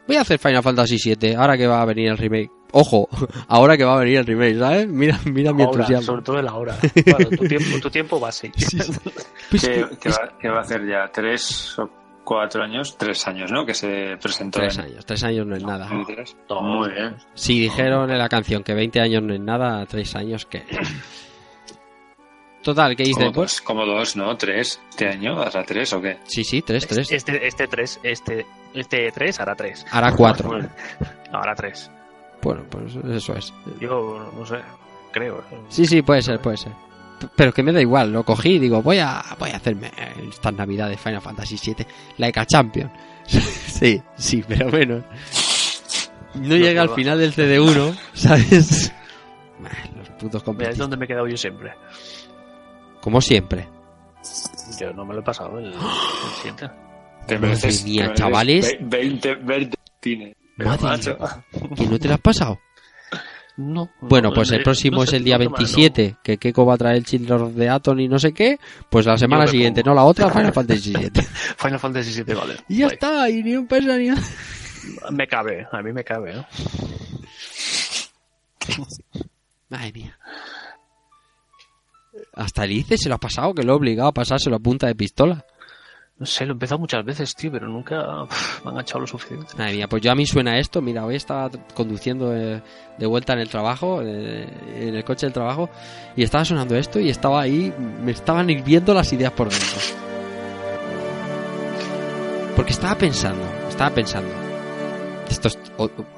voy 0.07 0.15
a 0.17 0.21
hacer 0.21 0.39
Final 0.39 0.63
Fantasy 0.63 0.97
7 0.97 1.35
ahora 1.35 1.57
que 1.57 1.67
va 1.67 1.81
a 1.81 1.85
venir 1.85 2.09
el 2.09 2.17
remake. 2.17 2.49
Ojo, 2.71 3.09
ahora 3.47 3.75
que 3.77 3.83
va 3.83 3.95
a 3.95 3.99
venir 3.99 4.19
el 4.19 4.25
remake, 4.25 4.57
¿sabes? 4.59 4.87
Mira, 4.87 5.19
mira 5.25 5.53
mi 5.53 5.63
Ahora, 5.63 5.75
entusiasmo. 5.75 6.05
sobre 6.05 6.21
todo 6.23 6.39
en 6.39 6.45
la 6.45 6.53
hora. 6.55 6.77
Bueno, 7.05 7.29
tu 7.29 7.47
tiempo, 7.47 7.79
tu 7.81 7.89
tiempo 7.89 8.19
va 8.19 8.29
así. 8.29 8.51
Pues 9.49 9.63
¿Qué, 9.63 9.85
que 9.89 9.97
qué 9.97 10.09
es- 10.09 10.15
va, 10.19 10.37
qué 10.39 10.49
va 10.49 10.57
a 10.59 10.61
hacer 10.61 10.87
ya? 10.87 11.07
¿Tres 11.11 11.77
o 11.79 11.89
cuatro 12.23 12.61
años, 12.63 12.95
tres 12.97 13.27
años, 13.27 13.51
¿no? 13.51 13.65
Que 13.65 13.73
se 13.73 14.15
presentó 14.21 14.59
Tres 14.59 14.77
en 14.77 14.83
años. 14.85 15.05
Tres 15.07 15.23
años 15.23 15.47
no 15.47 15.55
es 15.55 15.63
nada. 15.63 15.87
2003. 15.87 16.37
Muy 16.61 16.89
bien. 16.91 17.15
Si 17.33 17.59
dijeron 17.59 18.11
en 18.11 18.19
la 18.19 18.29
canción 18.29 18.61
que 18.63 18.75
20 18.75 19.01
años 19.01 19.23
no 19.23 19.33
es 19.33 19.39
nada, 19.39 19.83
tres 19.87 20.15
años 20.15 20.45
que... 20.45 20.63
Total, 22.63 22.95
¿qué 22.95 23.03
dice? 23.03 23.19
Como 23.21 23.31
Pues, 23.33 23.51
dos, 23.53 23.61
como 23.61 23.85
dos, 23.85 24.15
¿no? 24.15 24.35
Tres. 24.37 24.81
¿Este 24.89 25.07
año? 25.07 25.41
¿Hará 25.41 25.63
tres 25.63 25.93
o 25.93 26.01
qué? 26.01 26.17
sí, 26.25 26.43
sí, 26.43 26.61
tres, 26.61 26.85
tres. 26.87 27.11
Este, 27.11 27.47
este 27.47 27.67
3, 27.67 27.99
este, 28.03 28.45
este 28.73 29.11
3 29.11 29.39
hará 29.39 29.55
3. 29.55 29.85
Hará 29.91 30.11
cuatro. 30.13 30.51
No, 31.31 31.39
hará 31.39 31.55
3. 31.55 31.89
Bueno, 32.41 32.63
pues 32.69 32.95
eso 33.13 33.35
es. 33.35 33.53
Yo 33.79 34.31
no 34.37 34.45
sé, 34.45 34.57
creo. 35.11 35.43
Sí, 35.69 35.85
sí, 35.85 36.01
puede 36.01 36.21
ser, 36.21 36.39
puede 36.41 36.57
ser. 36.57 36.71
Pero 37.35 37.53
que 37.53 37.63
me 37.63 37.71
da 37.73 37.81
igual, 37.81 38.11
lo 38.13 38.23
cogí 38.23 38.51
y 38.55 38.59
digo, 38.59 38.81
voy 38.81 38.99
a, 38.99 39.21
voy 39.37 39.49
a 39.51 39.57
hacerme 39.57 39.91
estas 40.31 40.53
navidades 40.53 40.99
Final 41.01 41.21
Fantasy 41.21 41.57
VII, 41.61 41.85
la 42.17 42.27
Eka 42.29 42.45
Champion. 42.45 42.89
sí, 43.27 44.01
sí, 44.17 44.43
pero 44.47 44.69
bueno. 44.69 45.03
No 46.35 46.55
llega 46.55 46.81
al 46.81 46.91
va. 46.91 46.95
final 46.95 47.19
del 47.19 47.33
CD1, 47.33 47.97
¿sabes? 48.13 48.93
Los 49.97 50.09
putos 50.11 50.21
Mira, 50.21 50.37
es 50.37 50.43
competitivos. 50.43 50.77
donde 50.77 50.97
me 50.97 51.05
he 51.05 51.07
quedado 51.07 51.27
yo 51.27 51.35
siempre. 51.35 51.73
Como 53.01 53.21
siempre. 53.21 53.67
Yo 54.79 54.93
no 54.93 55.05
me 55.05 55.13
lo 55.13 55.21
he 55.21 55.23
pasado 55.23 55.57
el, 55.59 55.67
el 55.73 55.79
siguiente. 56.37 56.69
Te 57.27 57.35
Madre 57.35 57.39
mereces, 57.39 57.83
mía, 57.83 58.01
te 58.01 58.07
mereces 58.09 58.19
chavales. 58.19 58.77
ve- 58.81 58.99
20, 58.99 59.35
20 59.35 59.77
cine. 60.01 60.35
Pero, 60.57 60.69
Madre 60.71 60.83
macho, 60.83 61.17
¿Que 61.75 61.85
no 61.87 61.99
te 61.99 62.07
lo 62.07 62.13
has 62.15 62.19
pasado? 62.21 62.59
No. 63.57 63.89
Bueno, 64.01 64.29
no, 64.29 64.35
pues 64.35 64.51
el 64.51 64.63
próximo 64.63 64.97
no 64.97 65.03
es 65.03 65.11
el 65.13 65.23
día 65.23 65.37
no, 65.37 65.43
no, 65.45 65.49
no. 65.51 65.55
27, 65.57 66.17
que 66.23 66.37
Keiko 66.37 66.65
va 66.65 66.75
a 66.75 66.77
traer 66.77 66.95
el 66.97 67.05
Children 67.05 67.55
de 67.55 67.67
Atom 67.69 67.99
y 67.99 68.07
no 68.07 68.17
sé 68.17 68.31
qué. 68.33 68.57
Pues 68.89 69.05
la 69.05 69.17
semana 69.17 69.47
siguiente, 69.47 69.81
pongo. 69.83 69.95
no 69.95 70.01
la 70.01 70.05
otra, 70.07 70.29
Final 70.29 70.53
Fantasy 70.53 70.93
VII. 70.95 71.11
Final 71.57 71.79
Fantasy 71.79 72.23
VII, 72.23 72.33
vale. 72.35 72.55
y 72.69 72.77
ya 72.77 72.85
Guay. 72.85 72.93
está, 72.93 73.29
y 73.29 73.43
ni 73.43 73.55
un 73.57 73.67
peso 73.67 73.97
ni 73.97 74.07
nada. 74.07 74.21
Me 75.11 75.27
cabe, 75.27 75.67
a 75.71 75.81
mí 75.81 75.91
me 75.91 76.03
cabe, 76.05 76.33
¿no? 76.35 76.45
Madre 79.69 79.91
mía. 79.91 80.17
Hasta 82.33 82.63
el 82.63 82.71
ICE 82.71 82.97
se 82.97 83.09
lo 83.09 83.15
ha 83.15 83.19
pasado, 83.19 83.53
que 83.53 83.63
lo 83.63 83.73
he 83.73 83.75
obligado 83.75 84.09
a 84.09 84.13
pasárselo 84.13 84.55
a 84.55 84.59
punta 84.59 84.87
de 84.87 84.95
pistola. 84.95 85.45
No 86.19 86.25
sé, 86.25 86.45
lo 86.45 86.51
he 86.51 86.53
empezado 86.53 86.79
muchas 86.79 87.05
veces, 87.05 87.33
tío, 87.33 87.49
pero 87.49 87.69
nunca 87.69 88.23
uf, 88.23 88.59
me 88.63 88.69
han 88.69 88.73
enganchado 88.73 88.99
lo 88.99 89.07
suficiente. 89.07 89.53
Madre 89.57 89.75
mía, 89.75 89.87
pues 89.87 90.01
yo 90.03 90.11
a 90.11 90.15
mí 90.15 90.25
suena 90.25 90.59
esto. 90.59 90.81
Mira, 90.81 91.05
hoy 91.05 91.15
estaba 91.15 91.49
conduciendo 91.73 92.35
eh, 92.35 92.61
de 92.97 93.05
vuelta 93.05 93.31
en 93.33 93.39
el 93.39 93.47
trabajo, 93.47 94.01
eh, 94.01 94.45
en 94.75 94.95
el 94.95 95.03
coche 95.05 95.25
del 95.27 95.33
trabajo, 95.33 95.69
y 96.17 96.23
estaba 96.23 96.43
sonando 96.43 96.75
esto 96.75 96.99
y 96.99 97.09
estaba 97.09 97.41
ahí, 97.41 97.73
me 98.03 98.11
estaban 98.11 98.49
hirviendo 98.49 98.93
las 98.93 99.13
ideas 99.13 99.31
por 99.31 99.49
dentro. 99.49 99.79
Porque 102.57 102.73
estaba 102.73 102.95
pensando, 102.97 103.45
estaba 103.69 103.95
pensando. 103.95 104.33
Esto 105.29 105.47
es 105.47 105.57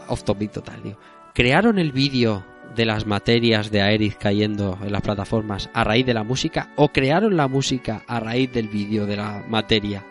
off 0.07 0.23
topic 0.23 0.51
total, 0.51 0.81
tío. 0.81 0.97
Crearon 1.35 1.77
el 1.77 1.91
vídeo 1.91 2.43
de 2.75 2.85
las 2.85 3.05
materias 3.05 3.71
de 3.71 3.81
Aerith 3.81 4.17
cayendo 4.17 4.77
en 4.81 4.91
las 4.91 5.01
plataformas 5.01 5.69
a 5.73 5.83
raíz 5.83 6.05
de 6.05 6.13
la 6.13 6.23
música 6.23 6.69
o 6.75 6.89
crearon 6.89 7.37
la 7.37 7.47
música 7.47 8.03
a 8.07 8.19
raíz 8.19 8.51
del 8.51 8.67
vídeo 8.67 9.05
de 9.05 9.17
la 9.17 9.43
materia 9.47 10.03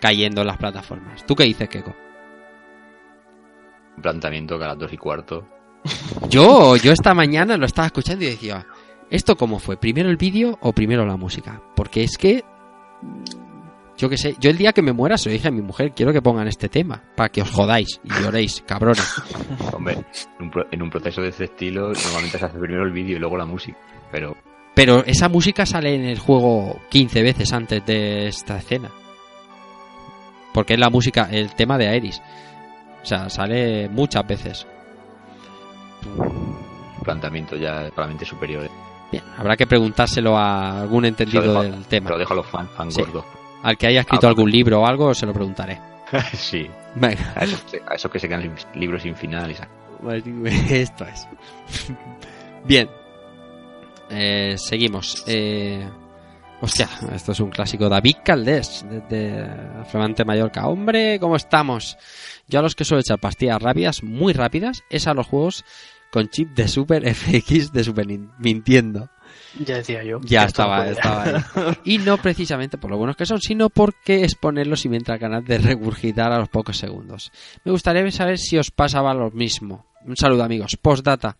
cayendo 0.00 0.42
en 0.42 0.46
las 0.46 0.58
plataformas. 0.58 1.24
¿Tú 1.24 1.34
qué 1.34 1.44
dices, 1.44 1.68
Keiko? 1.68 1.94
Un 3.96 4.02
planteamiento 4.02 4.58
que 4.58 4.64
a 4.64 4.68
las 4.68 4.78
dos 4.78 4.92
y 4.92 4.96
cuarto. 4.96 5.46
Yo, 6.28 6.76
yo 6.76 6.92
esta 6.92 7.12
mañana 7.12 7.58
lo 7.58 7.66
estaba 7.66 7.86
escuchando 7.86 8.24
y 8.24 8.28
decía, 8.28 8.66
¿esto 9.10 9.36
cómo 9.36 9.58
fue? 9.58 9.76
¿Primero 9.76 10.08
el 10.08 10.16
vídeo 10.16 10.58
o 10.62 10.72
primero 10.72 11.04
la 11.04 11.16
música? 11.16 11.60
Porque 11.76 12.02
es 12.02 12.16
que, 12.16 12.42
yo 13.96 14.08
qué 14.08 14.16
sé, 14.16 14.34
yo 14.40 14.50
el 14.50 14.56
día 14.58 14.72
que 14.72 14.82
me 14.82 14.92
muera 14.92 15.16
se 15.16 15.28
lo 15.28 15.32
dije 15.34 15.48
a 15.48 15.50
mi 15.52 15.62
mujer, 15.62 15.92
quiero 15.94 16.12
que 16.12 16.20
pongan 16.22 16.48
este 16.48 16.68
tema, 16.68 17.02
para 17.16 17.28
que 17.28 17.42
os 17.42 17.50
jodáis 17.50 18.00
y 18.04 18.08
lloréis, 18.22 18.62
cabrones. 18.66 19.04
Hombre, 19.72 19.94
en 20.38 20.44
un, 20.44 20.50
pro- 20.50 20.66
en 20.70 20.82
un 20.82 20.90
proceso 20.90 21.20
de 21.22 21.28
este 21.28 21.44
estilo 21.44 21.92
normalmente 21.92 22.38
se 22.38 22.44
hace 22.44 22.58
primero 22.58 22.84
el 22.84 22.92
vídeo 22.92 23.16
y 23.16 23.20
luego 23.20 23.36
la 23.36 23.46
música. 23.46 23.78
Pero 24.10 24.36
Pero 24.74 25.04
esa 25.04 25.28
música 25.28 25.64
sale 25.66 25.94
en 25.94 26.04
el 26.04 26.18
juego 26.18 26.80
15 26.88 27.22
veces 27.22 27.52
antes 27.52 27.84
de 27.86 28.26
esta 28.28 28.58
escena. 28.58 28.90
Porque 30.52 30.74
es 30.74 30.80
la 30.80 30.90
música, 30.90 31.28
el 31.30 31.54
tema 31.54 31.76
de 31.78 31.88
Aeris. 31.88 32.20
O 33.02 33.06
sea, 33.06 33.28
sale 33.28 33.88
muchas 33.88 34.26
veces. 34.26 34.66
planteamiento 37.04 37.56
ya 37.56 37.90
claramente 37.90 38.24
superior. 38.24 38.68
Bien, 39.12 39.22
habrá 39.36 39.56
que 39.56 39.66
preguntárselo 39.66 40.36
a 40.36 40.80
algún 40.80 41.04
entendido 41.04 41.42
dejo, 41.42 41.62
del 41.62 41.84
tema. 41.86 42.10
lo 42.10 42.18
dejo 42.18 42.32
a 42.32 42.36
los 42.36 42.46
fan, 42.46 42.68
fan 42.68 42.90
Sí. 42.90 43.00
gordos. 43.02 43.24
Al 43.64 43.76
que 43.76 43.88
haya 43.88 44.00
escrito 44.02 44.26
Ah, 44.26 44.30
algún 44.30 44.50
libro 44.50 44.80
o 44.82 44.86
algo, 44.86 45.12
se 45.14 45.26
lo 45.26 45.32
preguntaré. 45.32 45.80
sí, 46.34 46.70
Venga. 46.94 47.32
a 47.34 47.42
esos, 47.44 47.64
a 47.88 47.94
esos 47.96 48.10
que 48.12 48.20
se 48.20 48.28
quedan 48.28 48.54
libros 48.74 49.02
sin 49.02 49.16
final. 49.16 49.50
y 49.50 49.54
sa- 49.54 49.68
Pues, 50.00 50.22
Esto 50.70 51.04
es. 51.06 51.26
Bien. 52.64 52.88
Eh, 54.10 54.54
seguimos. 54.58 55.24
Eh, 55.26 55.82
hostia, 56.60 56.88
esto 57.14 57.32
es 57.32 57.40
un 57.40 57.50
clásico. 57.50 57.88
David 57.88 58.16
Caldés, 58.24 58.84
desde 58.88 59.48
Flamante 59.90 60.24
Mallorca. 60.24 60.66
Hombre, 60.68 61.18
¿cómo 61.18 61.36
estamos? 61.36 61.96
Yo 62.46 62.58
a 62.58 62.62
los 62.62 62.74
que 62.74 62.84
suelo 62.84 63.00
echar 63.00 63.18
pastillas 63.18 63.60
rápidas, 63.62 64.02
muy 64.02 64.32
rápidas, 64.34 64.82
es 64.90 65.06
a 65.06 65.14
los 65.14 65.26
juegos 65.26 65.64
con 66.12 66.28
chip 66.28 66.50
de 66.50 66.68
Super 66.68 67.12
FX 67.14 67.72
de 67.72 67.82
Super 67.82 68.06
Nin- 68.06 68.30
Nintendo. 68.38 69.08
Ya 69.60 69.76
decía 69.76 70.02
yo. 70.02 70.20
Ya 70.22 70.44
estaba, 70.44 70.88
estaba 70.88 71.22
ahí. 71.24 71.34
Y 71.84 71.98
no 71.98 72.16
precisamente 72.18 72.78
por 72.78 72.90
lo 72.90 72.98
buenos 72.98 73.16
que 73.16 73.26
son, 73.26 73.40
sino 73.40 73.70
porque 73.70 74.24
es 74.24 74.34
ponerlos 74.34 74.84
y 74.84 74.88
me 74.88 74.96
entra 74.96 75.18
ganas 75.18 75.44
de 75.44 75.58
regurgitar 75.58 76.32
a 76.32 76.38
los 76.38 76.48
pocos 76.48 76.76
segundos. 76.76 77.30
Me 77.64 77.72
gustaría 77.72 78.10
saber 78.10 78.38
si 78.38 78.58
os 78.58 78.70
pasaba 78.70 79.14
lo 79.14 79.30
mismo. 79.30 79.86
Un 80.04 80.16
saludo 80.16 80.44
amigos. 80.44 80.76
Postdata. 80.80 81.36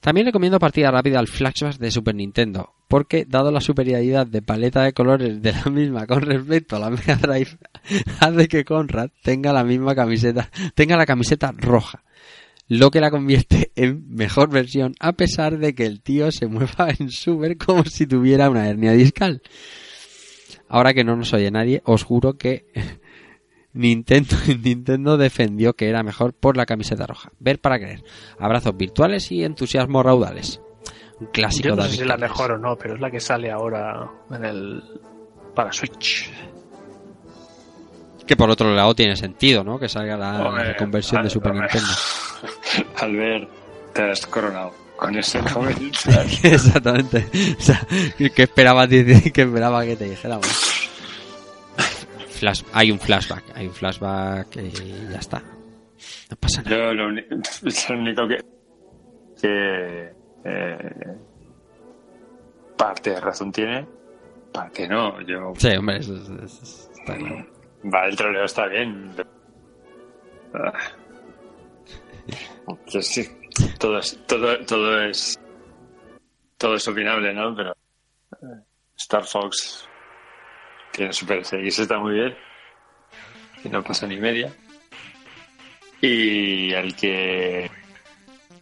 También 0.00 0.26
recomiendo 0.26 0.58
partida 0.58 0.90
rápida 0.90 1.18
al 1.18 1.26
Flashback 1.26 1.78
de 1.78 1.90
Super 1.90 2.14
Nintendo, 2.14 2.74
porque 2.86 3.24
dado 3.24 3.50
la 3.50 3.60
superioridad 3.60 4.26
de 4.26 4.42
paleta 4.42 4.82
de 4.82 4.92
colores 4.92 5.42
de 5.42 5.52
la 5.52 5.64
misma 5.64 6.06
con 6.06 6.20
respecto 6.20 6.76
a 6.76 6.78
la 6.78 6.90
Mega 6.90 7.16
Drive, 7.16 7.58
hace 8.20 8.46
que 8.46 8.64
Conrad 8.64 9.10
tenga 9.22 9.52
la 9.52 9.64
misma 9.64 9.94
camiseta, 9.94 10.48
tenga 10.74 10.96
la 10.96 11.06
camiseta 11.06 11.52
roja, 11.56 12.04
lo 12.68 12.90
que 12.90 13.00
la 13.00 13.10
convierte 13.10 13.70
en 13.76 14.04
mejor 14.14 14.50
versión 14.50 14.94
a 15.00 15.12
pesar 15.12 15.58
de 15.58 15.74
que 15.74 15.86
el 15.86 16.02
tío 16.02 16.30
se 16.32 16.46
mueva 16.46 16.88
en 16.98 17.10
Super 17.10 17.56
como 17.56 17.84
si 17.84 18.06
tuviera 18.06 18.50
una 18.50 18.68
hernia 18.68 18.92
discal. 18.92 19.42
Ahora 20.68 20.94
que 20.94 21.04
no 21.04 21.14
nos 21.14 21.32
oye 21.32 21.50
nadie, 21.50 21.80
os 21.84 22.02
juro 22.02 22.36
que 22.36 22.66
Nintendo, 23.72 24.36
Nintendo 24.62 25.16
defendió 25.16 25.74
que 25.74 25.88
era 25.88 26.02
mejor 26.02 26.32
por 26.32 26.56
la 26.56 26.66
camiseta 26.66 27.06
roja. 27.06 27.30
Ver 27.38 27.60
para 27.60 27.78
creer. 27.78 28.02
Abrazos 28.38 28.76
virtuales 28.76 29.30
y 29.30 29.44
entusiasmos 29.44 30.04
raudales. 30.04 30.60
Un 31.20 31.28
clásico 31.28 31.68
Yo 31.68 31.76
no 31.76 31.82
sé 31.82 31.90
si 31.92 32.00
es 32.00 32.06
la 32.06 32.16
mejor 32.16 32.52
o 32.52 32.58
no, 32.58 32.76
pero 32.76 32.94
es 32.94 33.00
la 33.00 33.10
que 33.10 33.20
sale 33.20 33.50
ahora 33.50 34.10
en 34.30 34.44
el 34.44 34.82
para 35.54 35.72
Switch. 35.72 36.30
Que 38.26 38.36
por 38.36 38.50
otro 38.50 38.74
lado 38.74 38.94
tiene 38.94 39.14
sentido, 39.16 39.62
¿no? 39.62 39.78
Que 39.78 39.88
salga 39.88 40.16
la 40.16 40.48
Hombre, 40.48 40.76
conversión 40.76 41.22
de 41.22 41.30
Super 41.30 41.52
hombre. 41.52 41.68
Nintendo. 41.72 41.94
Albert, 42.96 43.48
te 43.92 44.02
has 44.10 44.26
coronado 44.26 44.74
con 44.96 45.16
ese 45.16 45.38
comentario. 45.52 46.38
Exactamente. 46.42 47.26
O 47.58 47.60
sea, 47.62 47.86
¿qué 48.16 48.42
esperaba, 48.42 48.86
que 48.88 49.02
esperaba 49.42 49.84
que 49.84 49.96
te 49.96 50.04
dijéramos? 50.04 50.46
Flash, 52.30 52.62
hay 52.74 52.90
un 52.90 53.00
flashback, 53.00 53.44
hay 53.54 53.66
un 53.66 53.72
flashback 53.72 54.56
y 54.56 54.70
ya 55.10 55.18
está. 55.18 55.42
No 56.30 56.36
pasa 56.38 56.62
nada. 56.62 56.76
Yo 56.76 56.92
lo, 56.92 57.18
es 57.18 57.88
lo 57.90 57.98
único 57.98 58.28
que. 58.28 58.36
que. 59.40 60.12
eh, 60.44 61.16
parte 62.76 63.10
de 63.10 63.20
razón 63.20 63.50
tiene, 63.52 63.86
parte 64.52 64.86
no. 64.86 65.18
Yo. 65.22 65.54
Sí, 65.56 65.68
hombre, 65.76 65.96
eso, 65.98 66.14
es- 66.14 66.28
eso 66.28 66.62
es- 66.62 66.90
está 66.98 67.16
claro. 67.16 67.46
Va, 67.92 68.06
el 68.06 68.16
troleo 68.16 68.44
está 68.44 68.66
bien. 68.66 69.12
Ah. 70.52 70.72
Que 72.90 73.02
sí, 73.02 73.28
todo 73.78 73.98
es, 73.98 74.18
todo, 74.26 74.58
todo 74.64 75.02
es, 75.02 75.38
todo 76.58 76.74
es 76.74 76.88
opinable, 76.88 77.32
¿no? 77.32 77.54
Pero 77.54 77.72
eh, 77.72 78.62
Star 78.96 79.24
Fox 79.24 79.88
tiene 80.92 81.12
Super 81.12 81.42
CX, 81.42 81.78
está 81.78 81.98
muy 81.98 82.14
bien. 82.14 82.36
Y 83.64 83.68
no 83.68 83.82
pasa 83.82 84.06
ni 84.06 84.16
media. 84.16 84.52
Y 86.00 86.72
el 86.72 86.94
que 86.96 87.70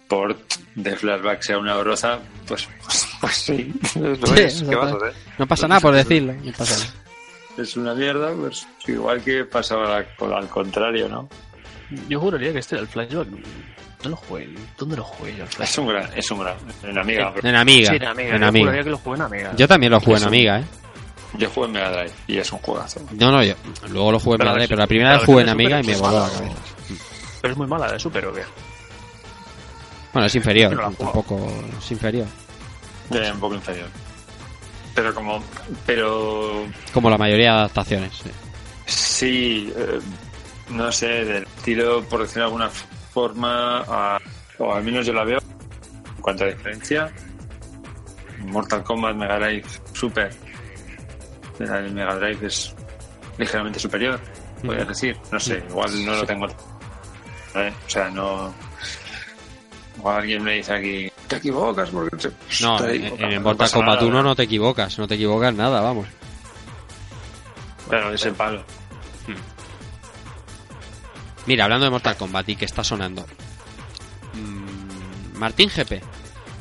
port 0.09 0.55
de 0.75 0.97
flashback 0.97 1.43
sea 1.43 1.59
una 1.59 1.77
broza, 1.77 2.21
pues, 2.47 2.69
pues, 2.85 3.09
pues 3.21 3.35
sí, 3.37 3.73
lo 3.99 4.17
Sí, 4.27 4.35
es. 4.43 4.63
¿Qué 4.63 4.75
vas 4.75 4.93
a 4.93 4.95
exacto. 4.95 5.07
hacer? 5.07 5.23
No 5.39 5.47
pasa 5.47 5.69
nada 5.69 5.81
por 5.81 5.95
decirlo. 5.95 6.35
No 6.35 6.53
pasa 6.53 6.79
nada. 6.79 7.01
Es 7.57 7.77
una 7.77 7.95
mierda, 7.95 8.33
pues 8.35 8.67
igual 8.87 9.23
que 9.23 9.45
pasaba 9.45 9.97
al, 9.97 10.07
al 10.33 10.49
contrario, 10.49 11.09
¿no? 11.09 11.29
Yo 12.09 12.19
juraría 12.21 12.53
que 12.53 12.59
este 12.59 12.75
era 12.75 12.83
el 12.83 12.89
flashback. 12.89 13.29
No 14.05 14.11
lo 14.11 14.17
jugué. 14.17 14.49
¿Dónde 14.79 14.97
lo 14.97 15.05
jugué 15.05 15.37
yo 15.37 15.45
Es 15.63 15.79
un 15.79 15.89
gran, 15.89 16.11
es 16.15 16.31
un 16.31 16.41
gran, 16.41 16.57
en 16.83 16.99
Amiga. 16.99 17.33
En 17.43 17.57
Amiga. 17.57 17.91
Sí, 17.91 17.97
en 17.97 18.05
Amiga. 18.05 18.35
en 18.37 18.41
yo 18.43 18.47
Amiga. 18.49 18.65
juraría 18.65 18.85
que 18.85 18.91
lo 18.91 18.99
jugué 18.99 19.17
en 19.17 19.23
Amiga. 19.23 19.53
Yo 19.57 19.69
también 19.69 19.93
lo 19.93 20.01
jugué 20.01 20.19
en. 20.19 20.25
Amiga, 20.25 20.61
¿eh? 20.61 20.65
Yo 21.37 21.51
jugué 21.51 21.67
en 21.67 21.73
Mega 21.73 21.91
Drive 21.91 22.13
y 22.29 22.39
es 22.39 22.53
un 22.53 22.59
juegazo. 22.61 23.01
No, 23.13 23.33
no, 23.33 23.43
yo 23.43 23.55
luego 23.89 24.13
lo 24.13 24.21
jugué 24.21 24.37
en 24.37 24.39
Mega 24.41 24.53
Drive, 24.53 24.69
pero 24.69 24.81
la 24.81 24.87
primera 24.87 25.13
vez 25.15 25.25
jugué 25.25 25.43
en 25.43 25.49
Amiga 25.49 25.81
y 25.81 25.85
me 25.85 25.97
voló 25.97 26.21
la 26.21 26.29
cabeza. 26.31 26.55
Pero 27.43 27.53
es 27.53 27.59
muy 27.59 27.67
mala 27.67 27.91
de 27.93 27.99
Super 27.99 28.27
o 28.27 28.33
qué? 28.33 28.43
Bueno, 30.13 30.27
es 30.27 30.35
inferior, 30.37 30.73
no 30.73 30.81
la 30.81 30.85
he 30.85 30.89
un 30.91 30.95
jugado. 30.95 31.13
poco 31.15 31.53
es 31.79 31.91
inferior. 31.91 32.27
Eh, 33.11 33.31
un 33.33 33.41
poco 33.41 33.55
inferior. 33.57 33.89
Pero 34.95 35.13
como. 35.15 35.43
Pero. 35.85 36.67
Como 36.93 37.11
la 37.11 37.19
mayoría 37.19 37.51
de 37.53 37.59
adaptaciones. 37.59 38.13
sí. 38.23 38.31
Sí. 38.87 39.73
eh, 39.77 39.99
no 40.71 40.91
sé, 40.93 41.25
del 41.25 41.43
estilo, 41.45 42.03
por 42.05 42.21
decirlo 42.21 42.43
de 42.43 42.47
alguna 42.47 42.71
forma. 43.15 43.79
a- 43.89 44.19
o 44.59 44.73
al 44.75 44.83
menos 44.85 45.07
yo 45.07 45.13
la 45.13 45.25
veo. 45.25 45.39
En 46.17 46.23
cuanto 46.23 46.45
a 46.45 46.49
diferencia. 46.49 47.11
Mortal 48.41 48.83
Kombat, 48.85 49.17
Mega 49.17 49.39
Drive, 49.39 49.65
Super. 49.95 50.31
Del 51.59 51.93
Mega 51.93 52.15
Drive 52.17 52.47
es 52.47 52.75
ligeramente 53.39 53.79
superior. 53.79 54.21
Podrías 54.65 54.89
decir. 54.89 55.17
No 55.33 55.39
sé, 55.41 55.63
igual 55.69 56.05
no 56.05 56.15
lo 56.17 56.27
tengo. 56.27 56.47
¿eh? 57.55 57.73
O 57.87 57.91
sea, 57.91 58.11
no. 58.11 58.53
Igual 59.99 60.17
alguien 60.19 60.43
me 60.43 60.53
dice 60.55 60.75
aquí. 60.75 61.11
Te 61.29 61.37
equivocas 61.37 61.89
porque. 61.91 62.31
No, 62.63 62.77
te 62.79 62.97
en, 62.97 63.05
en 63.07 63.23
el 63.25 63.35
no 63.37 63.41
Mortal 63.43 63.71
Kombat 63.71 63.95
nada, 63.97 64.07
1 64.09 64.23
no 64.23 64.37
te 64.37 64.43
equivocas, 64.43 64.99
no 64.99 65.07
te 65.09 65.15
equivocas 65.15 65.55
nada, 65.55 65.81
vamos. 65.81 66.07
Pero 67.89 68.13
es 68.13 68.25
el 68.27 68.35
palo. 68.35 68.63
Mira, 71.47 71.65
hablando 71.65 71.85
de 71.85 71.91
Mortal 71.91 72.17
Kombat 72.17 72.49
y 72.49 72.57
que 72.57 72.65
está 72.65 72.83
sonando. 72.83 73.27
Mm, 74.35 75.39
Martín 75.39 75.69
GP 75.69 76.03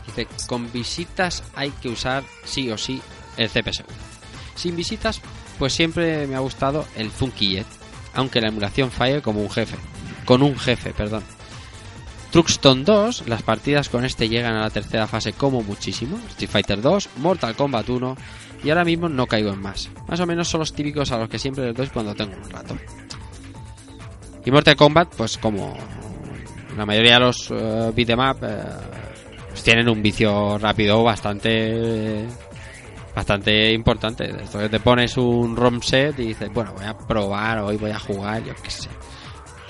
dice, 0.05 0.27
con 0.47 0.72
visitas 0.72 1.43
hay 1.55 1.72
que 1.72 1.89
usar 1.89 2.23
sí 2.43 2.69
o 2.69 2.77
sí 2.77 3.01
el 3.38 3.49
CPS. 3.49 3.84
Sin 4.55 4.76
visitas, 4.76 5.22
pues 5.57 5.73
siempre 5.73 6.27
me 6.27 6.35
ha 6.35 6.39
gustado 6.39 6.85
el 6.95 7.10
Funky 7.10 7.55
Jet, 7.55 7.68
aunque 8.14 8.41
la 8.41 8.49
emulación 8.49 8.91
falle 8.91 9.22
como 9.22 9.41
un 9.41 9.49
jefe. 9.49 9.77
Con 10.26 10.41
un 10.41 10.57
jefe, 10.57 10.93
perdón. 10.93 11.23
Truxton 12.31 12.84
2, 12.84 13.27
las 13.27 13.43
partidas 13.43 13.89
con 13.89 14.05
este 14.05 14.27
llegan 14.27 14.55
a 14.55 14.61
la 14.61 14.69
tercera 14.69 15.07
fase 15.07 15.34
como 15.34 15.61
muchísimo. 15.61 16.18
Street 16.30 16.49
Fighter 16.49 16.81
2, 16.81 17.10
Mortal 17.18 17.55
Kombat 17.55 17.89
1 17.89 18.18
y 18.64 18.69
ahora 18.69 18.85
mismo 18.85 19.07
no 19.07 19.27
caigo 19.27 19.51
en 19.51 19.61
más. 19.61 19.89
Más 20.07 20.19
o 20.19 20.26
menos 20.26 20.47
son 20.47 20.60
los 20.60 20.73
típicos 20.73 21.11
a 21.11 21.18
los 21.18 21.30
que 21.30 21.38
siempre 21.38 21.65
les 21.65 21.76
doy 21.76 21.88
cuando 21.88 22.15
tengo 22.15 22.35
un 22.35 22.49
rato. 22.49 22.76
Y 24.45 24.52
Mortal 24.52 24.76
Kombat, 24.76 25.15
pues 25.15 25.38
como 25.38 25.76
la 26.76 26.86
mayoría 26.86 27.14
de 27.14 27.20
los 27.20 27.49
beat'em 27.95 28.20
up, 28.20 28.38
eh, 28.44 28.64
pues 29.49 29.64
tienen 29.64 29.88
un 29.88 30.02
vicio 30.02 30.57
rápido 30.57 31.03
bastante 31.03 32.26
bastante 33.15 33.72
importante. 33.72 34.26
Esto 34.44 34.60
que 34.60 34.70
te 34.70 34.80
pones 34.80 35.15
un 35.18 35.56
ROM 35.56 35.82
set 35.82 36.20
y 36.20 36.28
dices, 36.28 36.52
bueno, 36.52 36.74
voy 36.74 36.86
a 36.86 36.98
probar, 36.98 37.60
hoy 37.60 37.78
voy 37.78 37.91
a 37.91 37.99
jugar, 37.99 38.44
yo 38.44 38.53
qué 38.61 38.70
sé. 38.70 38.90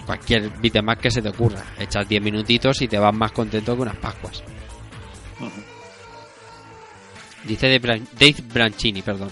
Cualquier 0.05 0.49
beat'em 0.49 0.87
up 0.87 0.97
que 0.97 1.11
se 1.11 1.21
te 1.21 1.29
ocurra. 1.29 1.63
Echas 1.77 2.07
10 2.07 2.21
minutitos 2.21 2.81
y 2.81 2.87
te 2.87 2.97
vas 2.97 3.13
más 3.13 3.31
contento 3.31 3.75
que 3.75 3.81
unas 3.81 3.97
pascuas. 3.97 4.43
Dice 7.43 7.67
Dave 7.67 8.35
Branchini, 8.53 9.01
perdón. 9.01 9.29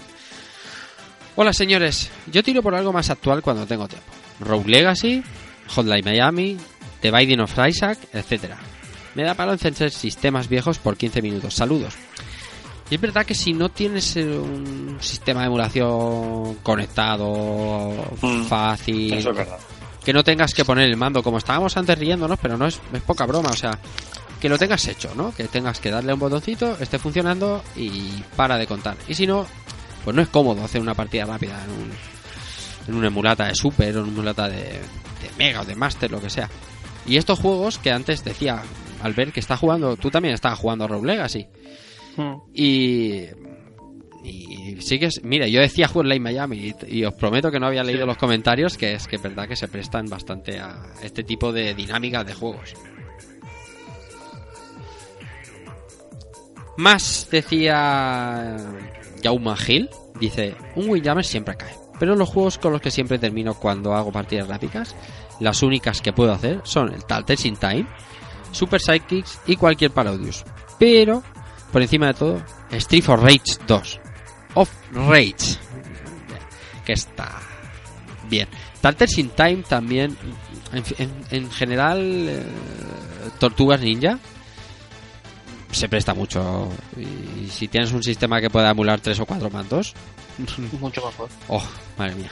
Hola 1.34 1.54
señores, 1.54 2.10
yo 2.30 2.42
tiro 2.42 2.62
por 2.62 2.74
algo 2.74 2.92
más 2.92 3.08
actual 3.08 3.40
cuando 3.40 3.66
tengo 3.66 3.88
tiempo. 3.88 4.21
Rogue 4.44 4.68
Legacy, 4.70 5.22
Hotline 5.74 6.04
Miami, 6.04 6.56
The 7.00 7.10
Binding 7.10 7.40
of 7.40 7.52
Isaac, 7.66 7.98
etc. 8.12 8.54
Me 9.14 9.24
da 9.24 9.34
palo 9.34 9.52
encender 9.52 9.90
sistemas 9.90 10.48
viejos 10.48 10.78
por 10.78 10.96
15 10.96 11.20
minutos. 11.22 11.54
Saludos. 11.54 11.94
Y 12.90 12.96
es 12.96 13.00
verdad 13.00 13.24
que 13.24 13.34
si 13.34 13.54
no 13.54 13.70
tienes 13.70 14.16
eh, 14.16 14.24
un 14.38 14.98
sistema 15.00 15.40
de 15.40 15.46
emulación 15.46 16.56
conectado, 16.62 18.04
Mm. 18.20 18.44
fácil, 18.44 19.12
Eso 19.14 19.30
es 19.30 19.36
verdad. 19.36 19.58
que 20.04 20.12
no 20.12 20.22
tengas 20.24 20.52
que 20.54 20.64
poner 20.64 20.88
el 20.88 20.96
mando 20.96 21.22
como 21.22 21.38
estábamos 21.38 21.76
antes 21.76 21.98
riéndonos, 21.98 22.38
pero 22.40 22.56
no 22.58 22.66
es, 22.66 22.80
es 22.92 23.02
poca 23.02 23.24
broma, 23.26 23.50
o 23.50 23.56
sea, 23.56 23.78
que 24.40 24.48
lo 24.48 24.58
tengas 24.58 24.86
hecho, 24.88 25.12
¿no? 25.14 25.32
Que 25.34 25.44
tengas 25.44 25.80
que 25.80 25.90
darle 25.90 26.12
un 26.12 26.18
botoncito, 26.20 26.76
esté 26.80 26.98
funcionando 26.98 27.62
y 27.76 28.22
para 28.36 28.58
de 28.58 28.66
contar. 28.66 28.96
Y 29.08 29.14
si 29.14 29.26
no, 29.26 29.46
pues 30.04 30.14
no 30.16 30.20
es 30.22 30.28
cómodo 30.28 30.64
hacer 30.64 30.80
una 30.80 30.94
partida 30.94 31.24
rápida 31.24 31.62
en 31.64 31.70
un, 31.70 31.92
en 32.88 32.94
una 32.94 33.08
emulata 33.08 33.46
de 33.46 33.54
Super 33.54 33.96
o 33.96 34.00
en 34.00 34.04
una 34.04 34.12
emulata 34.12 34.48
de, 34.48 34.62
de 34.62 35.30
Mega 35.38 35.60
o 35.62 35.64
de 35.64 35.74
Master, 35.74 36.10
lo 36.10 36.20
que 36.20 36.30
sea. 36.30 36.48
Y 37.06 37.16
estos 37.16 37.38
juegos 37.38 37.78
que 37.78 37.90
antes 37.90 38.24
decía, 38.24 38.62
al 39.02 39.12
ver 39.12 39.32
que 39.32 39.40
está 39.40 39.56
jugando, 39.56 39.96
tú 39.96 40.10
también 40.10 40.34
estabas 40.34 40.58
jugando 40.58 40.86
Rogue 40.88 41.06
Legacy. 41.06 41.46
Hmm. 42.16 42.34
Y. 42.54 43.26
Y 44.24 44.80
sí 44.80 45.00
que 45.00 45.06
es. 45.06 45.24
Mira, 45.24 45.48
yo 45.48 45.60
decía 45.60 45.88
Hotline 45.88 46.22
Miami 46.22 46.72
y, 46.88 46.98
y 46.98 47.04
os 47.04 47.14
prometo 47.14 47.50
que 47.50 47.58
no 47.58 47.66
había 47.66 47.82
leído 47.82 48.06
los 48.06 48.16
comentarios, 48.16 48.78
que 48.78 48.92
es 48.94 49.08
que 49.08 49.16
es 49.16 49.22
verdad 49.22 49.48
que 49.48 49.56
se 49.56 49.66
prestan 49.66 50.06
bastante 50.06 50.60
a 50.60 50.92
este 51.02 51.24
tipo 51.24 51.52
de 51.52 51.74
dinámicas 51.74 52.24
de 52.24 52.34
juegos. 52.34 52.74
Más 56.76 57.28
decía 57.30 58.56
Jauma 59.22 59.56
Hill, 59.66 59.90
dice, 60.18 60.54
un 60.76 60.88
Windjammer 60.88 61.24
siempre 61.24 61.56
cae, 61.56 61.74
pero 62.02 62.16
los 62.16 62.28
juegos 62.30 62.58
con 62.58 62.72
los 62.72 62.80
que 62.80 62.90
siempre 62.90 63.16
termino 63.16 63.54
cuando 63.54 63.94
hago 63.94 64.10
partidas 64.10 64.48
rápicas, 64.48 64.96
las 65.38 65.62
únicas 65.62 66.00
que 66.00 66.12
puedo 66.12 66.32
hacer 66.32 66.60
son 66.64 66.92
el 66.92 67.04
Tales 67.04 67.46
in 67.46 67.54
Time, 67.56 67.86
Super 68.50 68.80
Sidekicks 68.80 69.38
y 69.46 69.54
cualquier 69.54 69.92
Parodius. 69.92 70.42
Pero, 70.80 71.22
por 71.70 71.80
encima 71.80 72.08
de 72.08 72.14
todo, 72.14 72.42
Street 72.72 73.04
for 73.04 73.20
Rage 73.22 73.56
2. 73.68 74.00
Of 74.54 74.68
Rage. 74.94 75.58
Que 76.84 76.94
está 76.94 77.38
bien. 78.28 78.48
Tales 78.80 79.16
in 79.18 79.28
Time 79.30 79.62
también, 79.68 80.16
en, 80.72 80.82
en- 80.98 81.24
en 81.30 81.50
general, 81.52 82.00
eh, 82.28 82.42
Tortugas 83.38 83.80
Ninja 83.80 84.18
se 85.70 85.88
presta 85.88 86.14
mucho. 86.14 86.68
Y 86.96 87.46
si 87.48 87.68
tienes 87.68 87.92
un 87.92 88.02
sistema 88.02 88.40
que 88.40 88.50
pueda 88.50 88.70
emular 88.70 89.00
tres 89.00 89.20
o 89.20 89.24
cuatro 89.26 89.50
mandos, 89.50 89.94
Mucho 90.38 91.04
mejor. 91.06 91.28
oh, 91.48 91.62
madre 91.98 92.14
mía. 92.16 92.30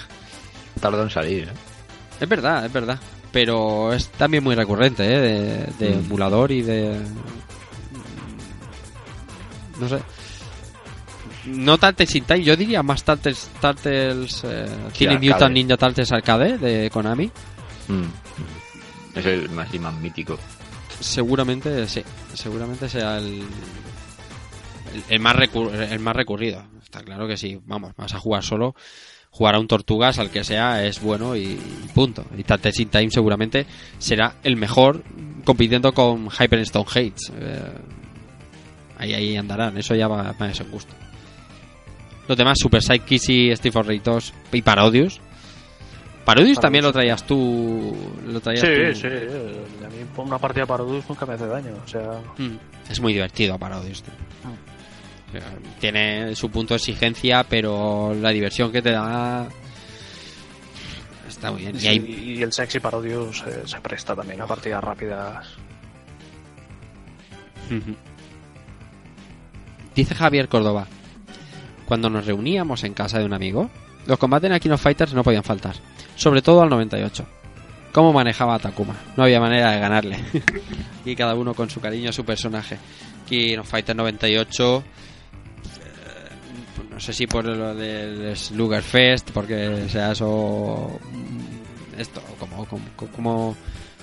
Tardó 0.80 1.02
en 1.02 1.10
salir, 1.10 1.44
¿eh? 1.44 1.52
Es 2.20 2.28
verdad, 2.28 2.64
es 2.66 2.72
verdad. 2.72 2.98
Pero 3.32 3.92
es 3.92 4.08
también 4.08 4.42
muy 4.42 4.54
recurrente, 4.54 5.04
¿eh? 5.04 5.20
De, 5.20 5.86
de 5.88 5.96
Mm. 5.96 5.98
emulador 6.06 6.50
y 6.52 6.62
de... 6.62 7.00
No 9.78 9.88
sé. 9.88 9.98
No 11.46 11.78
Turtles 11.78 12.14
in 12.16 12.24
Time, 12.24 12.42
yo 12.42 12.54
diría 12.56 12.82
más 12.82 13.02
Turtles, 13.02 13.48
Turtles 13.60 14.42
eh. 14.44 14.66
Mutant 15.22 15.54
Ninja 15.54 15.76
Turtles 15.76 16.12
Arcade 16.12 16.58
de 16.58 16.90
Konami. 16.90 17.30
Mm. 17.88 19.18
Es 19.18 19.26
el 19.26 19.48
más, 19.50 19.72
el 19.72 19.80
más 19.80 19.94
mítico. 19.94 20.38
Seguramente 21.00 21.88
sí, 21.88 22.02
seguramente 22.34 22.88
sea 22.88 23.16
el, 23.16 23.42
el, 24.94 25.02
el 25.08 25.20
más 25.20 25.36
recur- 25.36 25.72
el 25.74 25.98
más 26.00 26.16
recurrido. 26.16 26.62
Está 26.82 27.02
claro 27.02 27.26
que 27.28 27.36
sí, 27.36 27.58
vamos, 27.66 27.92
vas 27.96 28.14
a 28.14 28.18
jugar 28.18 28.42
solo, 28.42 28.74
jugar 29.30 29.54
a 29.54 29.60
un 29.60 29.68
Tortugas 29.68 30.18
al 30.18 30.30
que 30.30 30.42
sea 30.44 30.84
es 30.84 31.00
bueno 31.00 31.36
y, 31.36 31.58
punto. 31.94 32.24
Y 32.36 32.42
Turtles 32.42 32.80
in 32.80 32.88
Time 32.88 33.10
seguramente 33.10 33.66
será 33.98 34.34
el 34.42 34.56
mejor 34.56 35.02
compitiendo 35.44 35.92
con 35.92 36.28
Hyperstone 36.30 36.86
Hates. 36.88 37.32
Eh, 37.38 37.72
ahí 38.98 39.14
ahí 39.14 39.36
andarán, 39.36 39.76
eso 39.78 39.94
ya 39.94 40.08
va 40.08 40.34
más 40.38 40.60
en 40.60 40.70
gusto. 40.70 40.92
Los 42.28 42.36
demás 42.36 42.58
Super 42.60 42.82
Sidekicks 42.82 43.28
y 43.28 43.56
Steve 43.56 44.00
2 44.04 44.34
y 44.52 44.62
Parodius. 44.62 45.20
Parodius 46.24 46.60
también 46.60 46.84
lo 46.84 46.92
traías 46.92 47.24
tú, 47.26 47.96
lo 48.26 48.40
traías 48.40 48.60
Sí, 48.60 48.68
tú. 48.68 49.00
sí. 49.00 49.06
eh, 49.10 49.64
A 49.84 49.88
mí 49.88 49.96
una 50.16 50.38
partida 50.38 50.66
Parodius 50.66 51.08
nunca 51.08 51.26
me 51.26 51.34
hace 51.34 51.46
daño. 51.46 51.72
O 51.84 51.88
sea, 51.88 52.20
Mm, 52.38 52.56
Es 52.88 53.00
muy 53.00 53.12
divertido 53.14 53.58
Parodius. 53.58 54.02
tío. 54.02 54.12
Tiene 55.80 56.34
su 56.34 56.50
punto 56.50 56.74
de 56.74 56.78
exigencia, 56.78 57.44
pero 57.48 58.14
la 58.14 58.30
diversión 58.30 58.70
que 58.72 58.82
te 58.82 58.90
da 58.92 59.48
está 61.28 61.50
muy 61.52 61.62
bien. 61.62 61.76
Y 61.76 61.80
sí, 61.80 61.88
hay- 61.88 62.34
y 62.38 62.42
el 62.42 62.52
sexy 62.52 62.80
Parodius 62.80 63.42
eh, 63.46 63.62
se 63.64 63.80
presta 63.80 64.14
también 64.16 64.40
a 64.40 64.46
partidas 64.46 64.82
rápidas. 64.82 65.46
Dice 69.94 70.14
Javier 70.14 70.48
Córdoba, 70.48 70.86
cuando 71.86 72.08
nos 72.10 72.26
reuníamos 72.26 72.84
en 72.84 72.94
casa 72.94 73.18
de 73.18 73.24
un 73.24 73.32
amigo, 73.34 73.70
los 74.06 74.18
combates 74.18 74.48
en 74.48 74.54
Aquino 74.54 74.78
Fighters 74.78 75.14
no 75.14 75.22
podían 75.22 75.42
faltar, 75.44 75.76
sobre 76.16 76.42
todo 76.42 76.62
al 76.62 76.68
98. 76.70 77.26
¿Cómo 77.92 78.12
manejaba 78.12 78.54
a 78.54 78.58
Takuma? 78.60 78.94
No 79.16 79.24
había 79.24 79.40
manera 79.40 79.72
de 79.72 79.80
ganarle. 79.80 80.18
y 81.04 81.16
cada 81.16 81.34
uno 81.34 81.54
con 81.54 81.68
su 81.68 81.80
cariño 81.80 82.10
a 82.10 82.12
su 82.12 82.24
personaje. 82.24 82.78
Kino 83.28 83.64
Fighter 83.64 83.96
98, 83.96 84.78
eh, 84.78 84.82
pues 84.82 85.09
no 87.00 87.04
sé 87.04 87.14
si 87.14 87.26
por 87.26 87.46
lo 87.46 87.74
del 87.74 88.36
Sluggerfest, 88.36 89.30
porque 89.30 89.88
sea 89.88 90.12
eso. 90.12 91.00
Esto, 91.96 92.20
como, 92.38 92.66
como, 92.66 93.56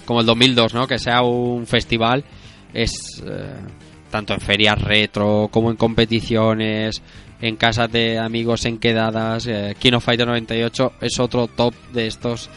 como, 0.04 0.20
el 0.20 0.26
2002, 0.26 0.74
¿no? 0.74 0.88
Que 0.88 0.98
sea 0.98 1.22
un 1.22 1.68
festival, 1.68 2.24
es. 2.74 3.22
eh, 3.24 3.54
tanto 4.10 4.34
en 4.34 4.40
ferias 4.40 4.82
retro 4.82 5.48
como 5.52 5.70
en 5.70 5.76
competiciones, 5.76 7.04
en 7.40 7.56
casas 7.56 7.92
de 7.92 8.18
amigos, 8.18 8.66
en 8.66 8.80
quedadas. 8.80 9.46
Eh, 9.46 9.76
King 9.78 9.94
of 9.94 10.04
Fighter 10.04 10.26
98 10.26 10.94
es 11.00 11.20
otro 11.20 11.46
top 11.46 11.76
de 11.94 12.08
estos 12.08 12.50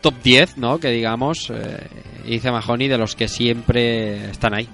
top 0.00 0.14
10, 0.22 0.58
¿no? 0.58 0.78
Que 0.78 0.90
digamos, 0.90 1.50
eh, 1.50 1.88
dice 2.24 2.52
Mahoney, 2.52 2.86
de 2.86 2.98
los 2.98 3.16
que 3.16 3.26
siempre 3.26 4.30
están 4.30 4.54
ahí. 4.54 4.68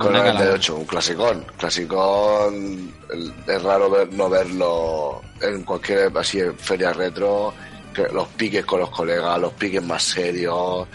Con 0.00 0.08
Una 0.10 0.18
el 0.20 0.24
calada. 0.24 0.44
98, 0.46 0.76
un 0.76 0.84
clasicón. 0.86 1.44
Clasicón, 1.56 2.94
el- 3.12 3.34
es 3.46 3.62
raro 3.62 3.90
ver- 3.90 4.12
no 4.12 4.28
verlo 4.30 5.20
en 5.40 5.62
cualquier 5.64 6.10
así 6.16 6.40
en 6.40 6.56
feria 6.58 6.92
retro. 6.92 7.52
que 7.92 8.04
los 8.12 8.28
piques 8.28 8.64
con 8.64 8.78
los 8.78 8.90
colegas, 8.90 9.36
los 9.40 9.52
piques 9.54 9.82
más 9.82 10.00
serios. 10.04 10.86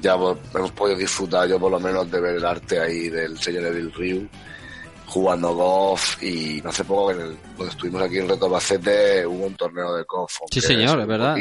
Ya 0.00 0.14
hemos, 0.14 0.38
hemos 0.54 0.70
podido 0.70 0.96
disfrutar, 0.96 1.48
yo 1.48 1.58
por 1.58 1.72
lo 1.72 1.80
menos, 1.80 2.08
de 2.08 2.20
ver 2.20 2.36
el 2.36 2.44
arte 2.46 2.78
ahí 2.80 3.08
del 3.08 3.36
señor 3.36 3.66
Evil 3.66 3.92
Ryu 3.92 4.28
jugando 5.06 5.52
golf. 5.54 6.22
Y 6.22 6.60
no 6.62 6.70
hace 6.70 6.84
poco, 6.84 7.10
en 7.10 7.20
el, 7.20 7.36
cuando 7.56 7.72
estuvimos 7.72 8.02
aquí 8.02 8.18
en 8.18 8.28
Reto 8.28 8.46
Albacete, 8.46 9.26
hubo 9.26 9.44
un 9.46 9.56
torneo 9.56 9.94
de 9.96 10.04
golf. 10.04 10.32
Sí, 10.52 10.60
señor, 10.60 10.98
es 11.00 11.02
un 11.04 11.08
verdad, 11.08 11.34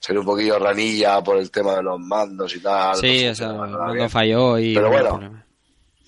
salió 0.00 0.20
un 0.20 0.26
poquillo 0.26 0.58
ranilla 0.58 1.22
por 1.22 1.36
el 1.38 1.48
tema 1.52 1.76
de 1.76 1.82
los 1.84 2.00
mandos 2.00 2.54
y 2.56 2.60
tal. 2.60 2.96
Sí, 2.96 3.24
no 3.24 3.30
o 3.30 3.34
sea, 3.36 3.92
bien. 3.92 4.10
falló 4.10 4.58
y... 4.58 4.74
Pero 4.74 4.90
bueno, 4.90 5.08
problema. 5.10 5.46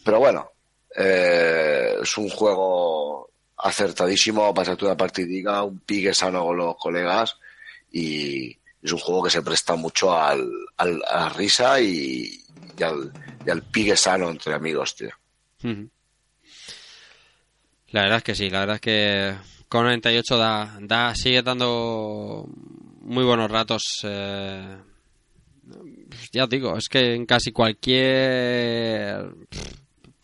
Pero 0.05 0.19
bueno, 0.19 0.51
eh, 0.97 1.97
es 2.03 2.17
un 2.19 2.29
juego 2.29 3.31
acertadísimo, 3.57 4.53
pasarte 4.55 4.85
una 4.85 4.97
partidica, 4.97 5.63
un 5.63 5.81
pique 5.81 6.13
sano 6.15 6.45
con 6.45 6.57
los 6.59 6.77
colegas 6.77 7.37
y 7.91 8.51
es 8.83 8.93
un 8.93 8.99
juego 8.99 9.23
que 9.25 9.31
se 9.31 9.43
presta 9.43 9.75
mucho 9.77 10.13
al, 10.17 10.47
al- 10.77 11.03
a 11.09 11.21
la 11.21 11.29
risa 11.31 11.81
y, 11.81 12.31
al, 12.83 13.15
y 13.45 13.51
al 13.51 13.63
pique 13.63 13.97
sano 13.97 14.29
entre 14.31 14.53
amigos, 14.55 14.95
tío. 14.97 15.11
La 17.89 18.03
verdad 18.03 18.19
es 18.19 18.25
que 18.25 18.35
sí, 18.35 18.51
la 18.51 18.61
verdad 18.61 18.75
es 18.77 18.81
que 18.83 19.35
con 19.69 19.85
98 19.85 20.37
da, 20.37 20.77
da, 20.81 21.15
sigue 21.15 21.43
dando 21.43 22.45
muy 23.01 23.25
buenos 23.25 23.51
ratos. 23.51 23.83
eh, 24.03 24.77
ya 26.33 26.47
digo, 26.47 26.77
es 26.77 26.89
que 26.89 27.15
en 27.15 27.25
casi 27.25 27.53
cualquier 27.53 29.31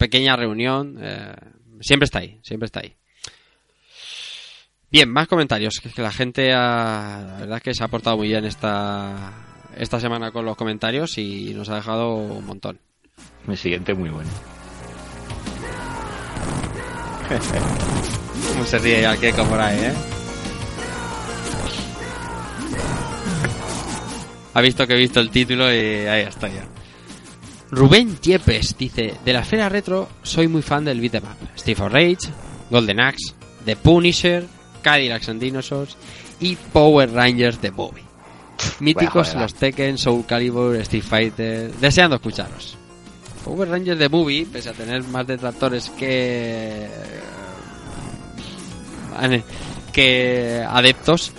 pequeña 0.00 0.34
reunión 0.34 0.96
eh, 0.98 1.34
siempre 1.80 2.06
está 2.06 2.20
ahí, 2.20 2.40
siempre 2.42 2.64
está 2.64 2.80
ahí. 2.80 2.96
Bien, 4.90 5.08
más 5.10 5.28
comentarios, 5.28 5.78
que 5.78 6.02
la 6.02 6.10
gente 6.10 6.54
ha, 6.54 7.22
la 7.22 7.36
verdad 7.40 7.58
es 7.58 7.62
que 7.62 7.74
se 7.74 7.84
ha 7.84 7.88
portado 7.88 8.16
muy 8.16 8.28
bien 8.28 8.46
esta, 8.46 9.68
esta 9.76 10.00
semana 10.00 10.32
con 10.32 10.46
los 10.46 10.56
comentarios 10.56 11.18
y 11.18 11.52
nos 11.54 11.68
ha 11.68 11.76
dejado 11.76 12.14
un 12.14 12.46
montón. 12.46 12.80
El 13.46 13.58
siguiente 13.58 13.92
muy 13.92 14.08
bueno. 14.08 14.30
Cómo 18.52 18.64
se 18.64 18.78
ríe 18.78 19.06
al 19.06 19.18
Keiko 19.18 19.44
por 19.44 19.60
ahí, 19.60 19.78
¿eh? 19.80 19.94
Ha 24.54 24.60
visto 24.62 24.86
que 24.86 24.94
he 24.94 24.98
visto 24.98 25.20
el 25.20 25.30
título 25.30 25.70
y 25.72 26.06
ahí 26.06 26.22
está 26.22 26.48
ya. 26.48 26.66
Rubén 27.70 28.16
Tiepes 28.16 28.76
dice, 28.76 29.15
de 29.24 29.32
la 29.32 29.40
esfera 29.40 29.68
retro 29.68 30.08
soy 30.23 30.49
muy 30.49 30.62
fan 30.62 30.84
del 30.84 31.00
beat'em 31.00 31.23
up. 31.24 31.58
Steve 31.58 31.89
Rage, 31.89 32.28
Golden 32.70 33.00
Axe, 33.00 33.32
The 33.65 33.76
Punisher, 33.76 34.47
Cadillacs 34.82 35.28
and 35.28 35.40
Dinosaurs 35.40 35.97
y 36.40 36.57
Power 36.57 37.12
Rangers 37.12 37.60
de 37.60 37.70
Bobby. 37.70 38.02
Míticos 38.81 39.34
los 39.34 39.55
Tekken, 39.55 39.97
Soul 39.99 40.26
Calibur, 40.26 40.76
Street 40.76 41.02
Fighter... 41.05 41.73
Deseando 41.76 42.16
escucharos. 42.16 42.76
Power 43.44 43.68
Rangers 43.68 43.99
de 43.99 44.08
Movie, 44.08 44.47
pese 44.52 44.68
a 44.68 44.73
tener 44.73 45.02
más 45.05 45.26
detractores 45.26 45.89
que 45.90 46.86
ane- 49.18 49.42
que 49.92 50.65
adeptos, 50.68 51.32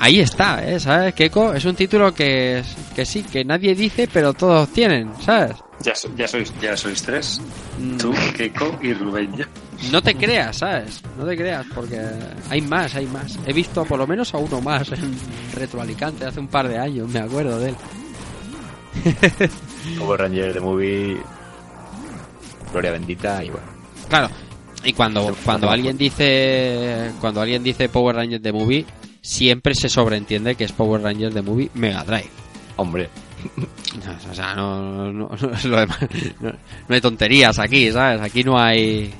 ahí 0.00 0.20
está, 0.20 0.64
¿eh? 0.68 0.78
¿sabes? 0.80 1.14
Keiko 1.14 1.54
es 1.54 1.64
un 1.64 1.74
título 1.74 2.12
que, 2.14 2.62
que 2.94 3.04
sí, 3.04 3.22
que 3.22 3.44
nadie 3.44 3.74
dice, 3.74 4.08
pero 4.12 4.32
todos 4.34 4.68
tienen, 4.70 5.10
¿sabes? 5.20 5.56
Ya, 5.80 5.94
so- 5.94 6.10
ya, 6.16 6.26
sois, 6.26 6.52
ya 6.60 6.76
sois 6.76 7.00
tres. 7.02 7.40
Mm, 7.78 7.96
Tú, 7.98 8.12
Keiko 8.36 8.78
y 8.82 8.92
Rubén. 8.94 9.36
ya. 9.36 9.48
No 9.92 10.02
te 10.02 10.14
creas, 10.16 10.56
¿sabes? 10.58 11.00
No 11.16 11.24
te 11.24 11.36
creas, 11.36 11.64
porque 11.72 12.00
hay 12.50 12.60
más, 12.62 12.94
hay 12.96 13.06
más. 13.06 13.38
He 13.46 13.52
visto 13.52 13.84
por 13.84 13.96
lo 13.98 14.06
menos 14.06 14.34
a 14.34 14.38
uno 14.38 14.60
más 14.60 14.90
en 14.90 15.16
Retro 15.54 15.80
Alicante 15.80 16.24
hace 16.26 16.40
un 16.40 16.48
par 16.48 16.66
de 16.66 16.78
años, 16.78 17.08
me 17.08 17.20
acuerdo 17.20 17.60
de 17.60 17.68
él. 17.70 17.76
Power 19.98 20.20
Ranger 20.20 20.54
de 20.54 20.60
Movie. 20.60 21.16
Gloria 22.72 22.90
bendita 22.90 23.44
y 23.44 23.50
bueno. 23.50 23.66
Claro, 24.08 24.28
y 24.84 24.92
cuando, 24.92 25.34
cuando 25.44 25.70
alguien 25.70 25.96
dice 25.96 27.12
cuando 27.20 27.40
alguien 27.40 27.62
dice 27.62 27.88
Power 27.88 28.16
Rangers 28.16 28.42
de 28.42 28.52
Movie, 28.52 28.84
siempre 29.28 29.74
se 29.74 29.88
sobreentiende 29.90 30.54
que 30.54 30.64
es 30.64 30.72
Power 30.72 31.02
Rangers 31.02 31.34
de 31.34 31.42
Movie 31.42 31.70
Mega 31.74 32.02
Drive. 32.02 32.30
Hombre, 32.76 33.10
O 34.30 34.34
sea, 34.34 34.54
no, 34.54 35.12
no, 35.12 35.30
lo 35.64 35.78
demás. 35.78 35.98
No, 36.40 36.50
no 36.50 36.94
hay 36.94 37.00
tonterías 37.00 37.58
aquí, 37.58 37.90
¿sabes? 37.92 38.20
Aquí 38.20 38.42
no 38.42 38.58
hay. 38.58 39.12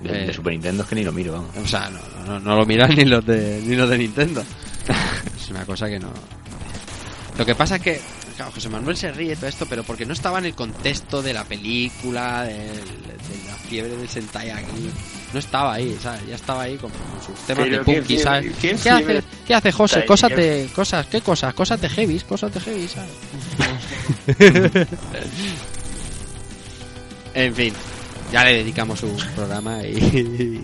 de, 0.00 0.22
Eh. 0.22 0.26
de 0.26 0.32
Super 0.32 0.52
Nintendo 0.52 0.82
es 0.82 0.88
que 0.88 0.94
ni 0.96 1.04
lo 1.04 1.12
miro, 1.12 1.32
vamos. 1.32 1.50
O 1.56 1.66
sea, 1.66 1.90
no, 1.90 2.00
no, 2.26 2.40
no 2.40 2.56
lo 2.56 2.66
miran 2.66 2.90
ni 2.96 3.04
los 3.04 3.24
de, 3.24 3.62
ni 3.64 3.76
los 3.76 3.88
de 3.88 3.98
Nintendo. 3.98 4.42
es 5.36 5.50
una 5.50 5.64
cosa 5.64 5.88
que 5.88 5.98
no. 6.00 6.08
Lo 7.38 7.44
que 7.44 7.54
pasa 7.54 7.76
es 7.76 7.82
que. 7.82 8.00
Claro, 8.36 8.50
José 8.52 8.68
Manuel 8.68 8.96
se 8.96 9.12
ríe 9.12 9.36
todo 9.36 9.46
esto, 9.46 9.64
pero 9.66 9.84
porque 9.84 10.04
no 10.04 10.12
estaba 10.12 10.38
en 10.40 10.46
el 10.46 10.54
contexto 10.54 11.22
de 11.22 11.32
la 11.32 11.44
película, 11.44 12.42
del- 12.42 12.56
de, 12.66 13.48
la 13.48 13.54
fiebre 13.68 13.96
del 13.96 14.08
Sentai 14.08 14.50
aquí. 14.50 14.90
No 15.32 15.38
estaba 15.38 15.74
ahí, 15.74 15.96
¿sabes? 16.02 16.26
Ya 16.28 16.34
estaba 16.34 16.62
ahí 16.62 16.76
con, 16.76 16.90
con 16.90 17.00
sus 17.24 17.38
temas 17.46 17.64
Pero 17.64 17.78
de 17.78 17.84
¿qué 17.84 17.98
punky, 18.00 18.18
¿sabes? 18.18 18.52
qué 18.60 18.70
¿Qué 18.70 18.76
fiebre 18.78 19.18
hace, 19.18 19.26
¿Qué 19.46 19.54
hace 19.54 19.72
José? 19.72 20.04
Cosas 20.04 20.30
qué- 20.30 20.36
de. 20.36 20.68
Cosas, 20.74 21.06
¿qué 21.06 21.20
cosas? 21.20 21.54
Cosas 21.54 21.80
de 21.80 21.88
heavies, 21.88 22.24
cosas 22.24 22.52
de 22.52 22.60
heavy, 22.60 22.88
¿sabes? 22.88 23.10
en 27.34 27.54
fin, 27.54 27.72
ya 28.32 28.44
le 28.44 28.54
dedicamos 28.54 29.02
un 29.02 29.16
programa 29.36 29.82
y. 29.84 30.60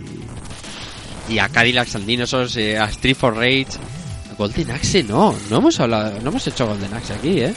Y 1.28 1.38
a 1.38 1.48
Cadillacs 1.48 1.94
and 1.94 2.06
Dinosaurs, 2.06 2.56
eh, 2.56 2.76
a 2.78 2.86
Street 2.86 3.14
for 3.16 3.36
Rage. 3.36 3.68
Golden 4.40 4.70
Axe 4.70 5.02
no, 5.02 5.36
no 5.50 5.58
hemos 5.58 5.78
hablado, 5.80 6.18
no 6.22 6.30
hemos 6.30 6.46
hecho 6.46 6.66
Golden 6.66 6.94
Axe 6.94 7.12
aquí, 7.12 7.42
¿eh? 7.42 7.52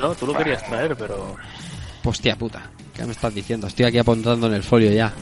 No, 0.00 0.16
tú 0.16 0.26
lo 0.26 0.36
querías 0.36 0.66
traer, 0.66 0.96
pero 0.96 1.36
Hostia 2.02 2.34
puta, 2.34 2.60
¿qué 2.92 3.04
me 3.04 3.12
estás 3.12 3.32
diciendo? 3.32 3.68
Estoy 3.68 3.84
aquí 3.84 3.98
apuntando 3.98 4.48
en 4.48 4.54
el 4.54 4.64
folio 4.64 4.90
ya. 4.90 5.12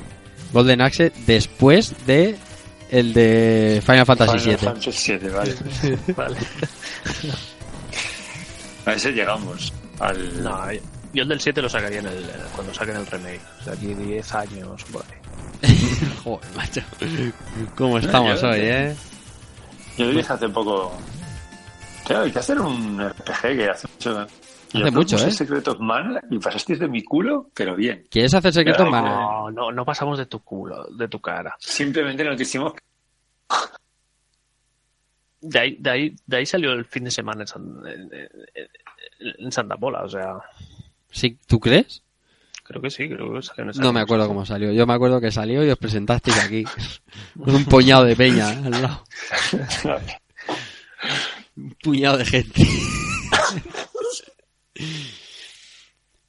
Golden 0.54 0.80
Axe 0.80 1.12
después 1.26 1.94
de 2.06 2.34
el 2.90 3.12
de 3.12 3.82
Final 3.84 4.06
Fantasy 4.06 4.38
Final 4.38 4.56
VII. 4.56 4.66
Fantasy 4.66 5.18
VII, 5.18 5.28
vale. 5.28 5.54
vale. 6.16 6.36
A 8.86 8.92
ese 8.94 9.12
llegamos. 9.12 9.70
Al... 10.00 10.42
No, 10.42 10.72
yo 11.12 11.24
el 11.24 11.28
del 11.28 11.40
7 11.42 11.60
lo 11.60 11.68
sacaría 11.68 11.98
en 11.98 12.06
el, 12.06 12.24
cuando 12.56 12.72
saquen 12.72 12.96
el 12.96 13.06
remake. 13.06 13.42
O 13.60 13.64
sea, 13.64 13.74
aquí 13.74 13.92
10 13.92 14.34
años 14.34 14.82
por 14.90 15.04
ahí. 15.04 15.70
Joder, 16.24 16.50
macho. 16.56 16.80
¿Cómo 17.76 17.98
estamos 17.98 18.42
hoy, 18.42 18.60
eh? 18.60 18.96
Yo 19.98 20.08
dije 20.10 20.32
hace 20.32 20.48
poco. 20.48 20.92
Claro, 22.06 22.24
hay 22.24 22.32
que 22.32 22.38
hacer 22.38 22.60
un 22.60 23.00
RPG 23.00 23.40
que 23.42 23.68
hace 23.70 23.88
mucho. 23.88 24.26
Y 24.74 24.80
Hace 24.82 24.90
mucho, 24.90 25.16
¿eh? 25.16 25.30
Secret 25.30 25.68
of 25.68 25.80
Mana 25.80 26.22
y 26.30 26.38
pasasteis 26.38 26.78
de 26.78 26.88
mi 26.88 27.02
culo, 27.04 27.50
pero 27.54 27.76
bien. 27.76 28.06
¿Quieres 28.10 28.32
hacer 28.32 28.52
secreto, 28.54 28.84
Ay, 28.84 28.90
mano? 28.90 29.08
No, 29.10 29.50
no, 29.50 29.72
no 29.72 29.84
pasamos 29.84 30.18
de 30.18 30.24
tu 30.26 30.40
culo, 30.40 30.84
de 30.86 31.08
tu 31.08 31.20
cara. 31.20 31.54
Simplemente 31.58 32.24
nos 32.24 32.40
hicimos. 32.40 32.72
De 35.42 35.58
ahí, 35.58 35.76
de 35.78 35.90
ahí, 35.90 36.16
de 36.26 36.36
ahí 36.36 36.46
salió 36.46 36.72
el 36.72 36.84
fin 36.84 37.04
de 37.04 37.10
semana 37.10 37.42
en, 37.42 37.46
San- 37.48 37.82
en- 37.86 38.10
en- 38.14 39.34
en 39.44 39.52
Santa 39.52 39.76
Pola, 39.76 40.02
o 40.04 40.08
sea, 40.08 40.36
¿Sí? 41.10 41.38
¿Tú 41.46 41.60
crees? 41.60 42.02
Creo 42.72 42.82
que 42.82 42.90
sí, 42.90 43.08
creo 43.08 43.32
que 43.34 43.42
salió 43.42 43.64
en 43.64 43.70
esa 43.70 43.82
No 43.82 43.92
me 43.92 44.00
acuerdo 44.00 44.26
cómo 44.26 44.44
salió. 44.46 44.72
Yo 44.72 44.86
me 44.86 44.94
acuerdo 44.94 45.20
que 45.20 45.30
salió 45.30 45.64
y 45.64 45.70
os 45.70 45.78
presentasteis 45.78 46.38
aquí. 46.38 46.64
Con 47.38 47.54
un 47.54 47.64
puñado 47.66 48.04
de 48.04 48.16
peña 48.16 48.48
al 48.48 48.70
lado. 48.70 49.04
Un 51.56 51.76
puñado 51.82 52.16
de 52.16 52.24
gente. 52.24 52.66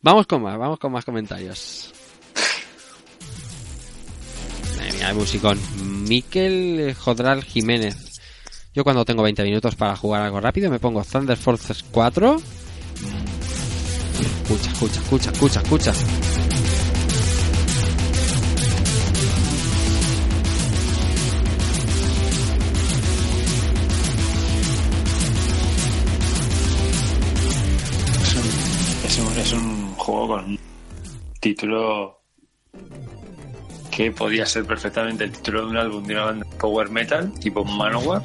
vamos 0.02 0.28
con 0.28 0.42
más, 0.42 0.58
vamos 0.58 0.80
con 0.80 0.92
más 0.92 1.06
comentarios. 1.06 1.94
Madre 4.78 4.94
mía, 4.94 5.10
el 5.10 5.16
musicón. 5.16 5.58
Miquel 6.10 6.94
Jodral 6.94 7.44
Jiménez. 7.44 8.20
Yo 8.74 8.84
cuando 8.84 9.06
tengo 9.06 9.24
20 9.24 9.44
minutos 9.44 9.76
para 9.76 9.96
jugar 9.96 10.24
algo 10.24 10.42
rápido 10.42 10.70
me 10.70 10.80
pongo 10.80 11.04
Thunder 11.04 11.38
Forces 11.38 11.86
4. 11.90 12.42
Escucha, 14.44 14.72
escucha, 14.72 15.00
escucha, 15.00 15.32
escucha, 15.32 15.60
escucha. 15.62 16.33
Juego 30.28 30.42
con 30.42 30.52
un 30.52 30.60
título 31.40 32.20
que 33.92 34.12
podía 34.12 34.46
ser 34.46 34.66
perfectamente 34.66 35.24
el 35.24 35.32
título 35.32 35.62
de 35.62 35.68
un 35.68 35.78
álbum 35.78 36.04
de 36.06 36.14
una 36.16 36.26
banda 36.26 36.46
power 36.60 36.90
metal 36.90 37.32
tipo 37.40 37.64
Manowar 37.64 38.22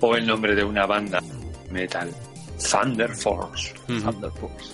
o 0.00 0.16
el 0.16 0.26
nombre 0.26 0.54
de 0.54 0.64
una 0.64 0.84
banda 0.86 1.22
metal 1.70 2.10
Thunder 2.70 3.14
Force. 3.14 3.74
Thunder 3.86 4.30
Force. 4.32 4.72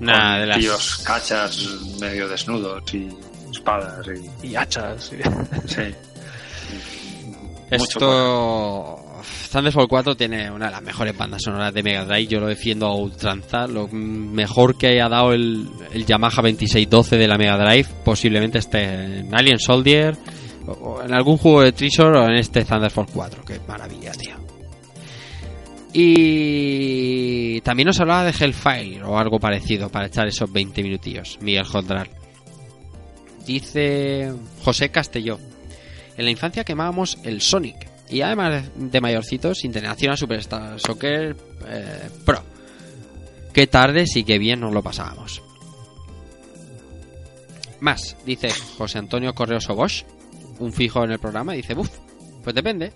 Una 0.00 0.30
Con 0.32 0.40
de 0.40 0.46
las... 0.46 0.58
tíos 0.58 0.98
cachas 1.04 1.68
medio 2.00 2.28
desnudos 2.28 2.94
y 2.94 3.08
espadas 3.50 4.06
y 4.42 4.48
Y 4.48 4.56
hachas. 4.56 5.12
y- 5.12 5.68
sí. 5.68 5.82
Mucho 7.70 7.84
Esto... 7.98 9.01
Thunderfall 9.52 9.86
4 9.86 10.16
tiene 10.16 10.50
una 10.50 10.66
de 10.66 10.72
las 10.72 10.82
mejores 10.82 11.16
bandas 11.16 11.42
sonoras 11.42 11.74
de 11.74 11.82
Mega 11.82 12.04
Drive, 12.06 12.26
yo 12.26 12.40
lo 12.40 12.46
defiendo 12.46 12.86
a 12.86 12.94
ultranza. 12.96 13.66
Lo 13.66 13.86
mejor 13.88 14.78
que 14.78 14.86
haya 14.88 15.08
dado 15.10 15.32
el, 15.32 15.68
Yamaha 16.06 16.36
2612 16.42 17.18
de 17.18 17.28
la 17.28 17.36
Mega 17.36 17.58
Drive, 17.58 17.86
posiblemente 18.04 18.58
esté 18.58 18.82
en 19.18 19.34
Alien 19.34 19.58
Soldier, 19.58 20.16
o- 20.66 21.02
en 21.04 21.12
algún 21.12 21.36
juego 21.36 21.62
de 21.62 21.72
Treasure 21.72 22.18
o 22.18 22.24
en 22.24 22.36
este 22.36 22.64
Thunderfall 22.64 23.06
4. 23.12 23.44
Qué 23.44 23.60
maravilla, 23.68 24.12
tío. 24.12 24.36
Y 25.92 27.60
también 27.60 27.86
nos 27.88 28.00
hablaba 28.00 28.24
de 28.24 28.30
Hellfire 28.32 29.02
o 29.04 29.18
algo 29.18 29.38
parecido 29.38 29.90
para 29.90 30.06
echar 30.06 30.26
esos 30.26 30.50
20 30.50 30.82
minutillos, 30.82 31.38
Miguel 31.42 31.64
Jodrar. 31.66 32.08
Dice 33.46 34.32
José 34.64 34.90
Castelló. 34.90 35.38
En 36.16 36.24
la 36.24 36.30
infancia 36.30 36.64
quemábamos 36.64 37.18
el 37.24 37.40
Sonic 37.42 37.91
y 38.12 38.20
además 38.20 38.70
de 38.76 39.00
mayorcitos 39.00 39.64
International 39.64 40.18
Superstar 40.18 40.78
Soccer 40.78 41.34
eh, 41.66 42.10
Pro. 42.24 42.42
Qué 43.52 43.66
tarde 43.66 44.04
y 44.14 44.24
qué 44.24 44.38
bien 44.38 44.60
nos 44.60 44.72
lo 44.72 44.82
pasábamos. 44.82 45.42
Más, 47.80 48.16
dice 48.24 48.50
José 48.78 48.98
Antonio 48.98 49.34
Correoso 49.34 49.74
Bosch, 49.74 50.04
un 50.58 50.72
fijo 50.72 51.02
en 51.04 51.12
el 51.12 51.18
programa, 51.18 51.54
dice, 51.54 51.74
buf, 51.74 51.90
pues 52.44 52.54
depende. 52.54 52.92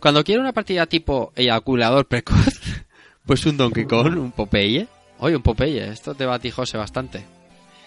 Cuando 0.00 0.24
quiero 0.24 0.40
una 0.40 0.52
partida 0.52 0.86
tipo 0.86 1.32
eyaculador 1.36 2.08
precoz, 2.08 2.60
pues 3.26 3.46
un 3.46 3.56
Donkey 3.56 3.84
Kong, 3.84 4.18
un 4.18 4.32
Popeye. 4.32 4.88
Oye, 5.18 5.36
un 5.36 5.42
Popeye, 5.42 5.88
esto 5.88 6.14
te 6.14 6.26
va 6.26 6.34
a 6.34 6.38
ti, 6.40 6.50
José, 6.50 6.76
bastante. 6.76 7.24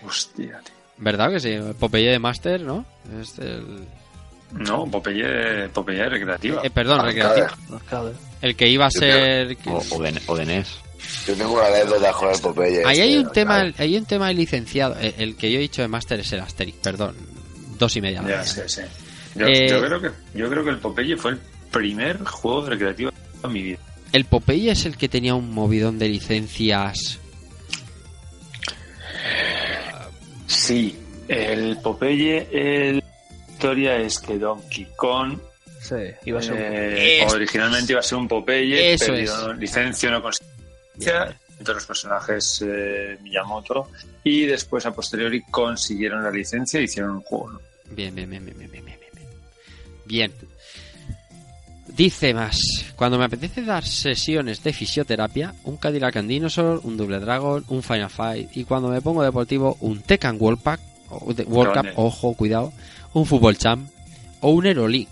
Hostia, 0.06 0.62
tío. 0.64 0.76
¿Verdad 0.98 1.32
que 1.32 1.40
sí? 1.40 1.58
Popeye 1.78 2.12
de 2.12 2.20
Master, 2.20 2.62
¿no? 2.62 2.86
Es 3.20 3.38
el... 3.40 3.86
No, 4.52 4.86
Popeye, 4.90 5.68
Popeye 5.70 6.08
recreativa. 6.10 6.62
eh, 6.64 6.70
perdón. 6.70 7.02
Arcade. 7.02 7.46
El 8.42 8.56
que 8.56 8.68
iba 8.70 8.86
a 8.86 8.92
ser... 8.92 9.58
O, 9.68 9.82
o 9.92 10.02
de, 10.02 10.22
o 10.28 10.36
de 10.36 10.46
NES. 10.46 10.68
Yo 11.28 11.34
tengo 11.36 11.54
una 11.54 11.66
anécdota 11.68 12.12
con 12.14 12.34
el 12.34 12.40
Popeye. 12.40 12.84
Ahí 12.86 13.00
este, 13.00 13.02
hay 13.04 13.18
un 13.18 13.32
tema, 13.32 13.58
tal. 13.58 13.76
hay 13.78 13.98
un 13.98 14.06
tema 14.06 14.32
licenciado. 14.32 14.98
El, 15.00 15.14
el 15.18 15.36
que 15.36 15.52
yo 15.52 15.58
he 15.58 15.62
dicho 15.62 15.82
de 15.82 15.88
Master 15.88 16.20
es 16.20 16.32
el 16.34 16.40
Asterix, 16.40 16.78
perdón. 16.78 17.16
Dos 17.78 17.96
y 17.98 18.02
media. 18.02 18.24
Ya, 18.28 18.44
sí, 18.44 18.62
sí. 18.68 18.82
Yo, 19.36 19.46
Eh, 19.48 19.68
yo 19.70 19.82
creo 19.82 20.02
que, 20.02 20.12
yo 20.34 20.50
creo 20.50 20.64
que 20.64 20.70
el 20.70 20.78
Popeye 20.80 21.18
fue 21.18 21.32
el 21.32 21.40
primer 21.72 22.24
juego 22.24 22.66
recreativo 22.70 23.12
de 23.42 23.48
mi 23.50 23.62
vida. 23.62 23.80
El 24.14 24.26
Popeye 24.26 24.72
es 24.72 24.86
el 24.86 24.96
que 24.96 25.10
tenía 25.10 25.36
un 25.36 25.52
movidón 25.54 26.00
de 26.00 26.08
licencias. 26.08 27.20
Sí, 30.48 30.98
el 31.28 31.78
Popeye, 31.84 32.48
el 32.52 33.04
historia 33.66 33.98
es 33.98 34.20
que 34.20 34.38
Donkey 34.38 34.88
Kong 34.96 35.38
Sí, 35.82 35.96
iba 36.26 36.40
a 36.40 36.42
ser 36.42 36.54
un- 36.54 36.60
eh, 36.62 37.24
Es- 37.24 37.34
originalmente 37.34 37.94
iba 37.94 38.00
a 38.00 38.04
ser 38.04 38.18
un 38.18 38.28
Popeye, 38.28 38.94
Eso 38.94 39.06
pero 39.14 39.54
licencia 39.54 40.10
no 40.10 40.22
conseguía 40.22 41.36
entre 41.60 41.74
los 41.76 41.86
personajes 41.86 42.64
eh, 42.68 43.18
Miyamoto 43.22 43.90
y 44.24 44.46
después 44.46 44.86
a 44.86 44.94
posteriori 44.94 45.44
consiguieron 45.52 46.24
la 46.24 46.32
licencia 46.32 46.80
y 46.82 46.86
hicieron 46.86 47.12
un 47.12 47.22
juego. 47.22 47.52
¿no? 47.52 47.60
Bien, 47.92 48.14
bien, 48.16 48.30
bien, 48.30 48.44
bien, 48.46 48.58
bien, 48.58 48.72
bien, 48.72 48.86
bien, 48.86 49.00
bien. 50.06 50.32
Dice 51.88 52.34
más, 52.34 52.58
cuando 52.96 53.18
me 53.20 53.26
apetece 53.26 53.62
dar 53.62 53.86
sesiones 53.86 54.64
de 54.64 54.74
fisioterapia, 54.74 55.54
un 55.66 55.78
Cadillac 55.78 56.18
and 56.18 56.28
Dinosaur, 56.30 56.82
un 56.84 56.98
Double 56.98 57.20
Dragon, 57.20 57.64
un 57.70 57.84
Final 57.84 58.10
Fight 58.10 58.50
y 58.58 58.64
cuando 58.66 58.90
me 58.90 59.02
pongo 59.02 59.24
deportivo, 59.24 59.78
un 59.82 60.02
Tekken 60.02 60.38
World 60.40 60.62
Pack, 60.62 60.82
o 61.10 61.32
de- 61.34 61.44
World 61.44 61.74
Cup, 61.76 61.88
ojo, 61.98 62.34
cuidado, 62.34 62.74
un 63.16 63.26
Fútbol 63.26 63.58
Champ 63.58 63.90
o 64.42 64.52
un 64.52 64.66
Euroleague. 64.66 65.08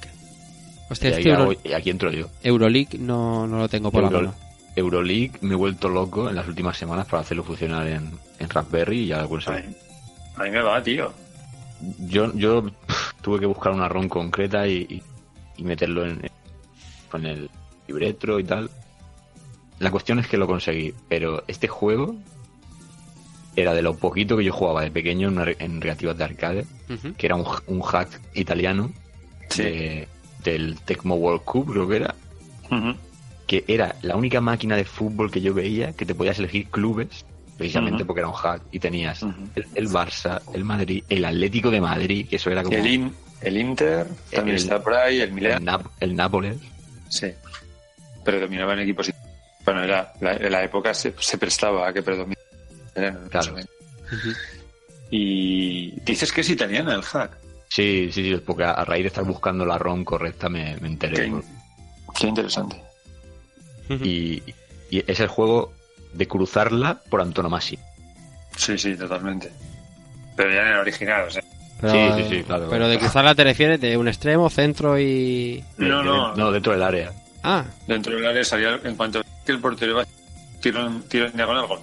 Y, 0.90 0.92
Hostia, 0.94 1.10
ahí 1.10 1.16
este 1.18 1.30
Euro- 1.30 1.56
y 1.64 1.74
aquí 1.74 1.90
entro 1.90 2.12
yo. 2.12 2.28
Euroleague 2.44 2.98
no, 3.00 3.48
no 3.48 3.58
lo 3.58 3.68
tengo 3.70 3.92
por 3.92 4.04
la 4.04 4.10
Euro- 4.10 4.22
mano. 4.28 4.36
Euroleague 4.76 5.32
me 5.42 5.54
he 5.54 5.58
vuelto 5.58 5.88
loco 5.90 6.30
en 6.30 6.36
las 6.36 6.48
últimas 6.48 6.78
semanas 6.78 7.06
para 7.08 7.22
hacerlo 7.22 7.44
funcionar 7.44 7.88
en, 7.88 8.12
en 8.40 8.50
Raspberry 8.50 9.00
y 9.02 9.08
ya 9.08 9.22
A 9.22 9.28
mí, 9.28 9.30
a 10.36 10.44
mí 10.44 10.50
me 10.52 10.62
va, 10.62 10.82
tío. 10.84 11.14
yo, 12.00 12.34
yo 12.36 12.64
pff, 12.64 13.14
tuve 13.22 13.40
que 13.40 13.46
buscar 13.46 13.72
una 13.72 13.88
ROM 13.88 14.08
concreta 14.10 14.68
y, 14.68 14.86
y- 14.90 15.04
y 15.58 15.64
meterlo 15.64 16.06
en, 16.06 16.22
con 17.10 17.26
el 17.26 17.50
libretro 17.88 18.40
y 18.40 18.44
tal. 18.44 18.70
La 19.80 19.92
cuestión 19.92 20.20
es 20.20 20.28
que 20.28 20.38
lo 20.38 20.48
conseguí, 20.48 20.94
pero 21.08 21.44
este 21.48 21.68
juego 21.68 22.16
era 23.56 23.74
de 23.74 23.82
lo 23.82 23.96
poquito 23.96 24.36
que 24.38 24.44
yo 24.44 24.54
jugaba 24.54 24.82
de 24.82 24.92
pequeño 24.92 25.28
en, 25.30 25.38
una 25.38 25.52
en 25.60 25.80
de 25.80 26.24
arcade, 26.24 26.66
que 27.18 27.26
era 27.26 27.36
un, 27.36 27.46
un 27.68 27.82
hack 27.82 28.10
italiano 28.34 28.92
Sí. 29.50 29.64
de- 29.64 30.08
del 30.44 30.80
Tecmo 30.82 31.16
World 31.16 31.42
Cup, 31.44 31.72
creo 31.72 31.88
que 31.88 31.96
era, 31.98 32.16
que 33.48 33.64
era 33.68 33.96
la 34.02 34.16
única 34.16 34.42
máquina 34.42 34.76
de 34.76 34.84
fútbol 34.86 35.30
que 35.32 35.42
yo 35.42 35.54
veía 35.54 35.94
que 35.94 36.06
te 36.06 36.16
podías 36.16 36.40
elegir 36.40 36.68
clubes, 36.70 37.26
precisamente 37.58 38.04
porque 38.04 38.22
era 38.22 38.30
un 38.30 38.34
hack, 38.36 38.62
y 38.72 38.80
tenías 38.80 39.22
el, 39.56 39.66
el 39.76 39.90
Barça, 39.90 40.42
el 40.54 40.64
Madrid, 40.64 41.04
el 41.10 41.24
Atlético 41.26 41.70
de 41.70 41.80
Madrid, 41.82 42.28
que 42.28 42.38
eso 42.38 42.50
era 42.50 42.64
como 42.64 42.76
El, 42.76 42.88
In- 42.88 43.14
el 43.42 43.58
Inter 43.58 44.08
también 44.32 44.56
El- 44.58 44.64
está 44.64 44.82
por 44.84 44.94
ahí, 44.96 45.18
el 45.18 45.30
el, 45.30 45.32
Milan. 45.34 45.66
Nap- 45.66 45.90
el 46.00 46.16
Nápoles. 46.16 46.58
Sí. 47.10 47.28
Predominaban 48.24 48.80
equipos. 48.80 49.10
it- 49.10 49.16
Bueno, 49.66 49.84
era, 49.84 50.14
la, 50.20 50.34
en 50.34 50.52
la 50.52 50.64
época 50.64 50.94
se, 50.94 51.14
se 51.20 51.38
prestaba 51.38 51.88
a 51.88 51.94
que 51.94 52.02
predominaran. 52.02 52.43
Claro. 53.30 53.56
Y 55.10 55.92
dices 56.02 56.32
que 56.32 56.42
es 56.42 56.50
italiana 56.50 56.94
el 56.96 57.02
hack. 57.04 57.38
Sí, 57.70 58.10
sí, 58.12 58.24
sí, 58.24 58.36
porque 58.46 58.64
a, 58.64 58.72
a 58.72 58.86
raíz 58.86 59.04
de 59.04 59.08
estar 59.08 59.24
buscando 59.24 59.66
la 59.66 59.78
ROM 59.78 60.04
correcta 60.04 60.50
me, 60.50 60.78
me 60.78 60.88
enteré. 60.88 61.16
Qué, 61.16 61.34
qué 62.20 62.28
interesante. 62.28 62.82
Y, 63.90 64.42
y 64.90 65.04
es 65.12 65.20
el 65.20 65.28
juego 65.28 65.74
de 66.14 66.28
cruzarla 66.28 67.02
por 67.10 67.22
antonomasia. 67.22 67.80
Sí, 68.56 68.78
sí, 68.78 68.96
totalmente. 68.96 69.52
Pero 70.36 70.52
ya 70.54 70.62
en 70.62 70.68
el 70.68 70.80
original, 70.80 71.28
o 71.28 71.32
sea. 71.32 71.44
Pero, 71.82 71.94
Sí, 72.18 72.24
sí, 72.24 72.30
sí, 72.38 72.44
claro. 72.44 72.68
Pero 72.70 72.88
de 72.88 72.98
cruzarla 73.00 73.36
te 73.36 73.44
refieres 73.44 73.82
de 73.82 73.98
un 73.98 74.08
extremo, 74.08 74.50
centro 74.50 74.98
y... 75.00 75.64
No, 75.78 75.98
De- 76.00 76.04
no. 76.06 76.32
de- 76.32 76.38
no, 76.38 76.52
dentro 76.52 76.72
del 76.74 76.84
área. 76.84 77.12
Ah, 77.44 77.66
Dentro 77.88 78.16
del 78.16 78.26
área 78.26 78.44
salía 78.46 78.80
en 78.84 78.96
cuanto 78.96 79.22
que 79.46 79.52
el 79.52 79.60
portero 79.60 79.92
iba 79.94 80.06
tiro 80.62 80.86
en, 80.88 81.02
tiro 81.04 81.26
en 81.26 81.34
diagonal, 81.34 81.68
gol. 81.68 81.80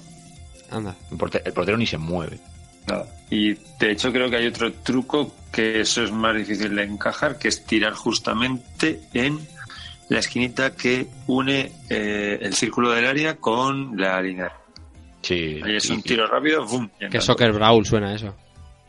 Anda. 0.70 0.94
El 1.10 1.16
portero, 1.18 1.44
el 1.44 1.52
portero 1.52 1.76
ni 1.76 1.86
se 1.86 1.98
mueve. 1.98 2.38
Nada. 2.86 3.06
Y 3.30 3.54
de 3.54 3.90
hecho 3.92 4.12
creo 4.12 4.28
que 4.30 4.36
hay 4.36 4.46
otro 4.46 4.72
truco 4.72 5.34
que 5.52 5.80
eso 5.80 6.02
es 6.02 6.10
más 6.12 6.34
difícil 6.36 6.74
de 6.74 6.84
encajar, 6.84 7.38
que 7.38 7.48
es 7.48 7.64
tirar 7.64 7.92
justamente 7.92 9.00
en 9.14 9.38
la 10.08 10.18
esquinita 10.18 10.74
que 10.74 11.06
une 11.26 11.70
eh, 11.88 12.38
el 12.40 12.54
círculo 12.54 12.90
del 12.90 13.06
área 13.06 13.36
con 13.36 13.96
la 14.00 14.20
línea. 14.20 14.52
Sí. 15.22 15.60
Ahí 15.62 15.76
es 15.76 15.84
y- 15.88 15.92
un 15.92 16.02
tiro 16.02 16.26
rápido, 16.26 16.64
¡bum! 16.66 16.88
Que. 17.10 17.20
Soccer 17.20 17.52
Brawl 17.52 17.84
suena 17.86 18.14
eso. 18.14 18.34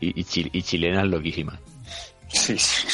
Y, 0.00 0.18
y, 0.20 0.24
chi- 0.24 0.50
y 0.52 0.62
chilenas 0.62 1.06
loquísimas. 1.06 1.58
Sí, 2.28 2.56
sí. 2.58 2.86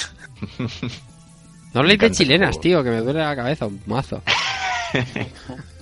No 1.72 1.80
habléis 1.80 2.00
de 2.00 2.10
chilenas, 2.10 2.60
tío, 2.60 2.82
que 2.82 2.90
me 2.90 3.00
duele 3.00 3.20
la 3.20 3.36
cabeza 3.36 3.66
un 3.66 3.80
mazo. 3.86 4.22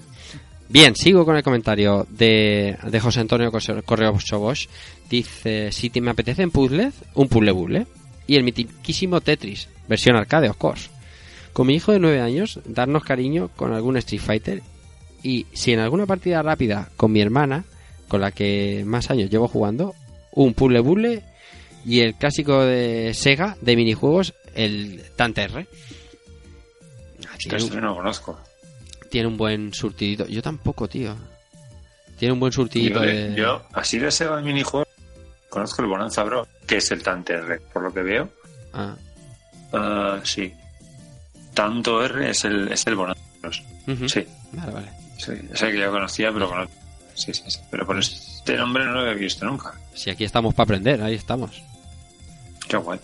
Bien, 0.69 0.97
sigo 0.97 1.25
con 1.25 1.37
el 1.37 1.43
comentario 1.43 2.07
de, 2.11 2.77
José 3.01 3.21
Antonio 3.21 3.53
Correo 3.85 4.13
Bosch. 4.13 4.69
Dice, 5.09 5.71
si 5.71 5.91
te 5.91 6.01
me 6.01 6.11
apetecen 6.11 6.51
puzzles, 6.51 6.95
un 7.15 7.29
puzzle 7.29 7.53
buble. 7.53 7.87
Y 8.27 8.35
el 8.35 8.43
mitiquísimo 8.43 9.21
Tetris, 9.21 9.69
versión 9.89 10.17
arcade, 10.17 10.49
of 10.49 10.57
course. 10.57 10.91
Con 11.53 11.69
mi 11.69 11.77
hijo 11.77 11.93
de 11.93 12.01
9 12.01 12.21
años, 12.21 12.61
darnos 12.65 13.05
cariño 13.05 13.49
con 13.55 13.73
algún 13.73 13.97
Street 13.99 14.21
Fighter. 14.21 14.63
Y 15.23 15.47
si 15.53 15.73
en 15.73 15.79
alguna 15.79 16.07
partida 16.07 16.43
rápida 16.43 16.91
con 16.97 17.13
mi 17.13 17.21
hermana, 17.21 17.65
con 18.09 18.21
la 18.21 18.33
que 18.33 18.83
más 18.85 19.11
años 19.11 19.31
llevo 19.31 19.47
jugando, 19.47 19.95
un 20.33 20.55
puzzle 20.55 20.81
buble 20.81 21.23
y 21.85 22.01
el 22.01 22.15
clásico 22.15 22.63
de 22.63 23.15
Sega 23.15 23.57
de 23.61 23.77
minijuegos, 23.77 24.35
el 24.55 25.03
Tante 25.15 25.45
R. 25.45 25.67
Ah, 27.29 27.37
Tiene 27.39 27.59
Esto 27.59 27.75
un, 27.75 27.81
no 27.81 27.89
lo 27.91 27.97
conozco. 27.97 28.41
Tiene 29.11 29.29
un 29.29 29.37
buen 29.37 29.73
surtidito. 29.75 30.27
Yo 30.27 30.43
tampoco, 30.43 30.89
tío. 30.89 31.15
Tiene 32.19 32.33
un 32.33 32.41
buen 32.41 32.53
surtidito 32.53 33.01
Yo, 33.01 33.01
de... 33.11 33.29
de- 33.31 33.37
yo, 33.37 33.63
así 33.75 33.99
de 33.99 34.11
Sega 34.11 34.41
minijuego, 34.41 34.87
conozco 35.51 35.83
el 35.83 35.89
Bonanza 35.89 36.23
Bro, 36.25 36.49
que 36.67 36.79
es 36.79 36.91
el 36.91 37.03
Tante 37.03 37.35
R, 37.35 37.61
por 37.73 37.83
lo 37.83 37.93
que 37.93 38.03
veo. 38.03 38.31
Ah, 38.73 38.95
Ah, 39.73 40.21
sí. 40.23 40.53
Tanto 41.55 42.03
R 42.05 42.31
es 42.31 42.45
el, 42.45 42.71
es 42.73 42.87
el 42.87 42.95
Bonanza 42.95 43.21
Bros. 43.43 43.63
ujú. 43.87 44.09
Sí, 44.09 44.25
Vale, 44.53 44.73
vale. 44.73 44.89
sí. 45.19 45.33
Ese 45.53 45.73
que 45.73 45.79
yo 45.79 45.91
conocía, 45.91 46.33
pero 46.33 46.49
con 46.49 46.61
otro. 46.61 46.75
Sí, 47.15 47.33
sí, 47.35 47.43
sí. 47.49 47.61
Pero 47.71 47.85
por 47.87 47.99
este 47.99 48.57
nombre 48.57 48.85
no 48.85 48.93
lo 48.93 49.01
había 49.01 49.15
visto 49.15 49.45
nunca. 49.47 49.73
Si 49.95 50.09
aquí 50.11 50.25
estamos 50.25 50.55
para 50.55 50.65
aprender, 50.65 51.03
ahí 51.03 51.15
estamos. 51.15 51.63
Qué 52.69 52.77
guay. 52.77 53.01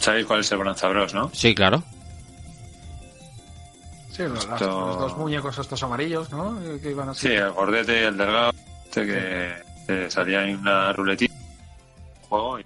¿Sabéis 0.00 0.26
cuál 0.26 0.40
es 0.40 0.50
el 0.52 0.58
Bonanza 0.58 0.88
Bros, 0.88 1.14
no? 1.14 1.30
Sí, 1.34 1.54
claro. 1.54 1.82
Sí, 4.16 4.22
los, 4.22 4.46
las- 4.48 4.60
Esto- 4.62 4.86
los 4.86 4.98
dos 4.98 5.16
muñecos 5.18 5.58
estos 5.58 5.82
amarillos, 5.82 6.30
¿no? 6.30 6.58
Eh, 6.62 6.80
Que 6.80 6.90
iban 6.92 7.08
así. 7.10 7.28
Sí, 7.28 7.34
el 7.34 7.50
gordete 7.52 8.00
y 8.00 8.04
el 8.04 8.16
delgado. 8.16 8.52
Este 8.84 9.06
que, 9.06 9.52
que 9.86 10.10
salía 10.10 10.44
en 10.44 10.58
una 10.60 10.92
ruletita. 10.94 11.34
Juego 12.28 12.58
y. 12.60 12.62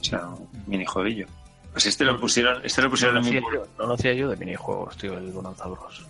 O 0.00 0.04
sea, 0.04 0.26
un 0.28 0.48
minijueguillo. 0.66 1.26
Pues 1.72 1.86
este 1.86 2.04
lo 2.04 2.18
pusieron, 2.20 2.60
este 2.64 2.82
lo 2.82 2.90
pusieron 2.90 3.14
No 3.16 3.20
en 3.20 3.30
mi 3.32 3.38
hacía 3.38 3.50
yo, 3.54 3.66
no 3.78 3.86
lo 3.86 3.94
hacía 3.94 4.12
yo 4.12 4.28
de 4.28 4.36
minijuegos, 4.36 4.96
tío, 4.96 5.16
el 5.16 5.30
Bonanza 5.30 5.66
Bros. 5.68 6.04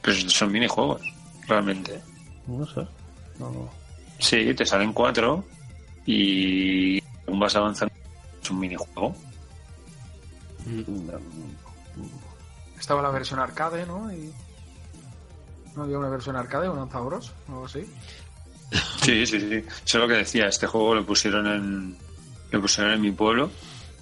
Pues 0.00 0.22
son 0.32 0.52
minijuegos, 0.52 1.02
realmente. 1.48 2.00
No 2.46 2.64
sé. 2.66 2.80
No, 3.38 3.50
no. 3.50 3.68
Sí, 4.18 4.54
te 4.54 4.64
salen 4.64 4.92
cuatro 4.92 5.44
y 6.06 7.02
según 7.24 7.40
vas 7.40 7.56
avanzando 7.56 7.92
es 8.42 8.50
un 8.50 8.60
minijuego. 8.60 9.14
Estaba 12.80 13.02
la 13.02 13.10
versión 13.10 13.38
arcade, 13.38 13.86
¿no? 13.86 14.10
Y... 14.12 14.32
¿No 15.76 15.84
había 15.84 15.98
una 15.98 16.08
versión 16.08 16.34
arcade, 16.34 16.68
un 16.68 16.88
Bros? 16.88 17.32
o 17.48 17.52
algo 17.52 17.66
así? 17.66 17.86
Sí, 19.02 19.26
sí, 19.26 19.38
sí. 19.38 19.54
Eso 19.56 19.64
es 19.84 19.94
lo 19.94 20.08
que 20.08 20.14
decía. 20.14 20.46
Este 20.46 20.66
juego 20.66 20.94
lo 20.94 21.04
pusieron 21.04 21.46
en 21.46 21.96
lo 22.50 22.60
pusieron 22.60 22.94
en 22.94 23.00
mi 23.00 23.12
pueblo 23.12 23.50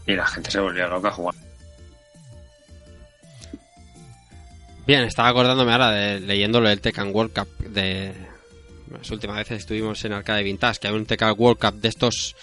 y 0.07 0.15
la 0.15 0.27
gente 0.27 0.51
se 0.51 0.61
volvía 0.61 0.87
loca 0.87 1.11
jugando. 1.11 1.41
Bien, 4.87 5.03
estaba 5.03 5.29
acordándome 5.29 5.73
ahora 5.73 5.91
de 5.91 6.21
leyendo 6.21 6.61
lo 6.61 6.69
del 6.69 6.81
Tekken 6.81 7.15
World 7.15 7.35
Cup 7.35 7.49
de 7.59 8.15
las 8.91 9.11
últimas 9.11 9.37
veces 9.37 9.59
estuvimos 9.59 10.03
en 10.05 10.15
Arcade 10.15 10.43
Vintage, 10.43 10.81
que 10.81 10.89
hay 10.89 10.95
un 10.95 11.05
Tekken 11.05 11.35
World 11.37 11.59
Cup 11.59 11.75
de 11.81 11.89
estos 11.89 12.35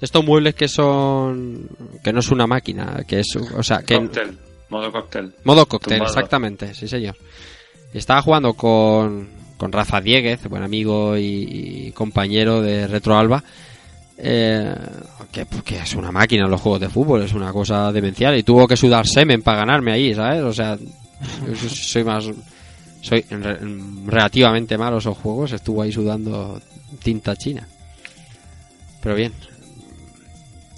de 0.00 0.06
estos 0.06 0.24
muebles 0.24 0.56
que 0.56 0.66
son 0.66 1.68
que 2.02 2.12
no 2.12 2.18
es 2.18 2.30
una 2.30 2.48
máquina, 2.48 3.04
que 3.06 3.20
es 3.20 3.36
o 3.36 3.62
sea, 3.62 3.82
que 3.82 3.96
Cóctel, 3.96 4.36
modo 4.74 4.92
cóctel. 4.92 5.34
modo 5.44 5.66
cóctel, 5.66 5.98
Tumbado. 5.98 6.10
exactamente, 6.12 6.74
sí 6.74 6.88
señor. 6.88 7.16
Y 7.92 7.98
Estaba 7.98 8.22
jugando 8.22 8.54
con, 8.54 9.28
con 9.56 9.70
Rafa 9.72 10.00
Dieguez, 10.00 10.46
buen 10.48 10.62
amigo 10.62 11.16
y, 11.16 11.86
y 11.88 11.92
compañero 11.92 12.60
de 12.60 12.86
Retro 12.86 13.16
Alba, 13.16 13.42
eh, 14.18 14.74
que, 15.32 15.46
que 15.64 15.78
es 15.78 15.94
una 15.94 16.12
máquina 16.12 16.46
los 16.46 16.60
juegos 16.60 16.80
de 16.80 16.88
fútbol, 16.88 17.22
es 17.22 17.32
una 17.32 17.52
cosa 17.52 17.90
demencial 17.92 18.36
y 18.36 18.42
tuvo 18.42 18.66
que 18.68 18.76
sudar 18.76 19.06
semen 19.06 19.42
para 19.42 19.58
ganarme 19.58 19.92
ahí, 19.92 20.14
¿sabes? 20.14 20.42
O 20.42 20.52
sea, 20.52 20.76
yo 20.76 21.68
soy 21.68 22.04
más 22.04 22.24
soy 23.00 23.20
re- 23.30 23.58
relativamente 24.06 24.78
malo 24.78 24.98
esos 24.98 25.16
juegos, 25.18 25.52
estuvo 25.52 25.82
ahí 25.82 25.92
sudando 25.92 26.60
tinta 27.02 27.36
china. 27.36 27.66
Pero 29.02 29.14
bien. 29.14 29.32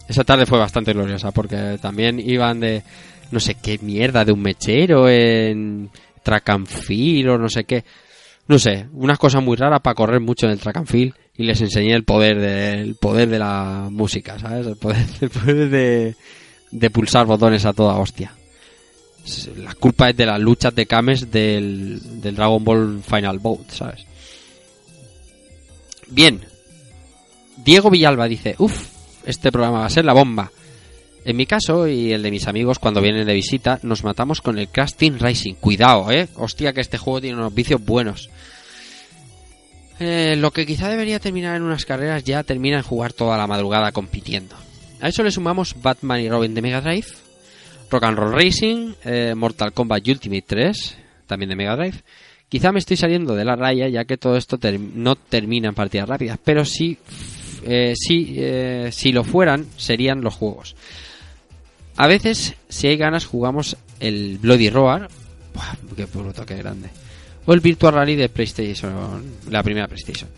Esa 0.09 0.25
tarde 0.25 0.47
fue 0.47 0.59
bastante 0.59 0.93
gloriosa 0.93 1.31
porque 1.31 1.79
también 1.81 2.19
iban 2.21 2.61
de 2.61 2.83
no 3.31 3.41
sé 3.41 3.55
qué 3.55 3.79
mierda 3.79 4.25
de 4.25 4.33
un 4.33 4.43
mechero 4.43 5.09
en 5.09 5.91
track 6.23 6.49
and 6.51 6.69
o 7.29 7.39
no 7.39 7.49
sé 7.49 7.65
qué. 7.65 7.85
No 8.49 8.59
sé, 8.59 8.87
unas 8.93 9.19
cosas 9.19 9.43
muy 9.43 9.57
raras 9.57 9.81
para 9.81 9.95
correr 9.95 10.21
mucho 10.21 10.47
en 10.47 10.53
el 10.53 10.61
track 10.61 10.77
and 10.77 11.13
y 11.39 11.43
les 11.43 11.61
enseñé 11.61 11.95
el 11.95 12.05
poder 12.05 12.41
del 12.41 12.95
poder 12.95 13.29
de 13.29 13.39
la 13.39 13.89
música, 13.91 14.39
¿sabes? 14.39 14.67
El 14.67 14.77
poder, 14.77 15.05
el 15.21 15.31
poder 15.31 15.71
de, 15.71 16.17
de 16.71 16.91
pulsar 16.91 17.27
botones 17.27 17.65
a 17.65 17.73
toda 17.73 17.99
hostia. 17.99 18.33
La 19.57 19.75
culpa 19.75 20.11
es 20.11 20.17
de 20.17 20.27
las 20.27 20.41
luchas 20.41 20.75
de 20.75 20.87
Kames 20.87 21.31
del, 21.31 22.21
del 22.21 22.37
Dragon 22.37 22.63
Ball 22.63 23.03
Final 23.03 23.41
Bout, 23.41 23.71
¿sabes? 23.71 24.07
Bien. 26.09 26.41
Diego 27.57 27.91
Villalba 27.91 28.29
dice, 28.29 28.55
uff, 28.59 28.89
este 29.25 29.51
programa 29.51 29.81
va 29.81 29.87
a 29.87 29.91
ser 29.91 30.05
la 30.05 30.13
bomba. 30.13 30.51
En 31.27 31.37
mi 31.37 31.45
caso 31.45 31.89
y 31.89 32.13
el 32.13 32.23
de 32.23 32.31
mis 32.31 32.47
amigos 32.47 32.79
cuando 32.79 33.01
vienen 33.01 33.27
de 33.27 33.35
visita, 33.35 33.81
nos 33.83 34.05
matamos 34.05 34.41
con 34.41 34.61
el 34.61 34.69
Crash 34.69 34.93
Team 34.93 35.19
Racing. 35.19 35.55
Cuidado, 35.55 36.13
eh. 36.13 36.29
Hostia, 36.37 36.73
que 36.73 36.81
este 36.81 36.99
juego 36.99 37.21
tiene 37.21 37.37
unos 37.37 37.53
vicios 37.53 37.85
buenos. 37.85 38.31
Eh, 39.99 40.37
lo 40.39 40.53
que 40.53 40.65
quizá 40.65 40.89
debería 40.89 41.19
terminar 41.19 41.57
en 41.57 41.63
unas 41.63 41.85
carreras 41.85 42.23
ya 42.23 42.45
termina 42.45 42.77
en 42.77 42.85
jugar 42.85 43.13
toda 43.13 43.37
la 43.37 43.49
madrugada 43.49 43.91
compitiendo. 43.91 44.55
A 45.01 45.09
eso 45.09 45.25
le 45.25 45.33
sumamos 45.33 45.75
Batman 45.83 46.21
y 46.21 46.29
Robin 46.29 46.55
de 46.55 46.63
Mega 46.63 46.81
Drive, 46.81 47.09
Rock 47.91 48.05
and 48.05 48.19
Roll 48.19 48.33
Racing, 48.33 48.93
eh, 49.05 49.35
Mortal 49.35 49.73
Kombat 49.73 50.07
Ultimate 50.07 50.45
3, 50.47 50.97
también 51.27 51.49
de 51.49 51.57
Mega 51.57 51.75
Drive. 51.75 52.05
Quizá 52.49 52.71
me 52.71 52.79
estoy 52.79 52.97
saliendo 52.97 53.35
de 53.35 53.45
la 53.45 53.57
raya 53.57 53.89
ya 53.89 54.05
que 54.05 54.17
todo 54.17 54.37
esto 54.37 54.61
no 54.95 55.17
termina 55.17 55.71
en 55.71 55.75
partidas 55.75 56.09
rápidas, 56.09 56.39
pero 56.45 56.63
eh, 56.63 57.95
sí, 57.97 58.35
eh, 58.37 58.91
si 58.93 59.11
lo 59.11 59.25
fueran 59.25 59.67
serían 59.77 60.21
los 60.21 60.35
juegos. 60.35 60.77
A 61.97 62.07
veces, 62.07 62.55
si 62.69 62.87
hay 62.87 62.97
ganas, 62.97 63.25
jugamos 63.25 63.77
el 64.01 64.39
Bloody 64.39 64.71
Roar. 64.71 65.09
Buah, 65.55 65.77
qué 65.97 66.05
bruto, 66.05 66.45
qué 66.45 66.57
grande. 66.57 66.91
O 67.47 67.55
el 67.55 67.61
Virtual 67.61 67.95
Rally 67.95 68.17
de 68.17 68.29
PlayStation, 68.29 69.23
la 69.51 69.63
primera 69.63 69.87
PlayStation. 69.87 70.29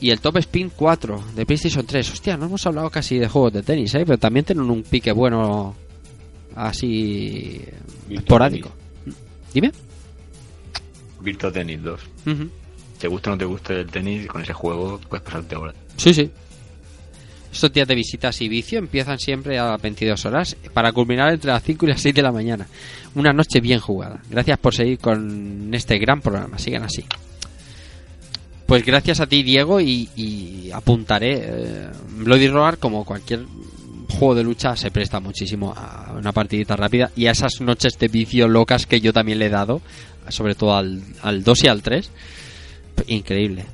Y 0.00 0.10
el 0.10 0.20
Top 0.20 0.36
Spin 0.38 0.70
4 0.74 1.24
de 1.34 1.46
PlayStation 1.46 1.86
3. 1.86 2.12
Hostia, 2.12 2.36
no 2.36 2.46
hemos 2.46 2.66
hablado 2.66 2.90
casi 2.90 3.18
de 3.18 3.28
juegos 3.28 3.52
de 3.52 3.62
tenis, 3.62 3.94
¿eh? 3.94 4.04
Pero 4.04 4.18
también 4.18 4.44
tienen 4.44 4.68
un 4.68 4.82
pique 4.82 5.12
bueno 5.12 5.74
así 6.54 7.64
esporádico. 8.10 8.70
Dime. 9.54 9.72
Virtua 11.20 11.52
Tennis 11.52 11.82
2. 11.82 12.00
Ujú. 12.26 12.50
Te 12.98 13.08
gusta 13.08 13.30
o 13.30 13.32
no 13.34 13.38
te 13.38 13.44
gusta 13.44 13.74
el 13.74 13.90
tenis, 13.90 14.26
con 14.26 14.42
ese 14.42 14.52
juego 14.52 15.00
puedes 15.08 15.24
pasarte 15.24 15.56
horas. 15.56 15.74
Sí, 15.96 16.12
sí. 16.12 16.30
Estos 17.52 17.72
días 17.72 17.86
de 17.86 17.94
visitas 17.94 18.40
y 18.40 18.48
vicio 18.48 18.78
empiezan 18.78 19.18
siempre 19.18 19.58
a 19.58 19.72
las 19.72 19.82
22 19.82 20.24
horas 20.24 20.56
para 20.72 20.90
culminar 20.90 21.32
entre 21.32 21.50
las 21.52 21.62
5 21.62 21.84
y 21.84 21.88
las 21.90 22.00
6 22.00 22.14
de 22.14 22.22
la 22.22 22.32
mañana. 22.32 22.66
Una 23.14 23.32
noche 23.32 23.60
bien 23.60 23.78
jugada. 23.78 24.22
Gracias 24.30 24.58
por 24.58 24.74
seguir 24.74 24.98
con 24.98 25.72
este 25.74 25.98
gran 25.98 26.22
programa. 26.22 26.58
Sigan 26.58 26.84
así. 26.84 27.04
Pues 28.66 28.86
gracias 28.86 29.20
a 29.20 29.26
ti, 29.26 29.42
Diego, 29.42 29.82
y, 29.82 30.70
apuntaré. 30.72 31.42
eh, 31.44 31.90
Bloody 32.16 32.48
Roar, 32.48 32.78
como 32.78 33.04
cualquier 33.04 33.44
juego 34.08 34.34
de 34.34 34.44
lucha, 34.44 34.74
se 34.76 34.90
presta 34.90 35.20
muchísimo 35.20 35.74
a 35.76 36.14
una 36.16 36.32
partidita 36.32 36.74
rápida 36.74 37.10
y 37.14 37.26
a 37.26 37.32
esas 37.32 37.60
noches 37.60 37.98
de 37.98 38.08
vicio 38.08 38.48
locas 38.48 38.86
que 38.86 39.02
yo 39.02 39.12
también 39.12 39.38
le 39.38 39.46
he 39.46 39.50
dado, 39.50 39.82
sobre 40.28 40.54
todo 40.54 40.74
al, 40.74 41.02
al 41.20 41.44
2 41.44 41.64
y 41.64 41.68
al 41.68 41.82
3. 41.82 42.10
Increíble. 43.08 43.66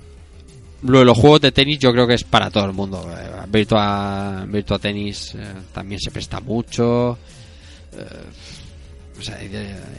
Lo 0.83 1.01
de 1.01 1.05
los 1.05 1.19
juegos 1.19 1.41
de 1.41 1.53
tenis 1.53 1.79
yo 1.79 1.91
creo 1.93 2.07
que 2.07 2.15
es 2.15 2.25
para 2.25 2.51
todo 2.51 2.65
el 2.65 2.73
mundo. 2.73 3.05
Eh, 3.11 3.47
Virtua, 3.49 4.45
Virtua 4.47 4.79
Tennis 4.79 5.35
eh, 5.35 5.55
también 5.73 6.01
se 6.01 6.11
presta 6.11 6.41
mucho. 6.41 7.19
Eh, 7.93 9.19
o 9.19 9.23
sea, 9.23 9.43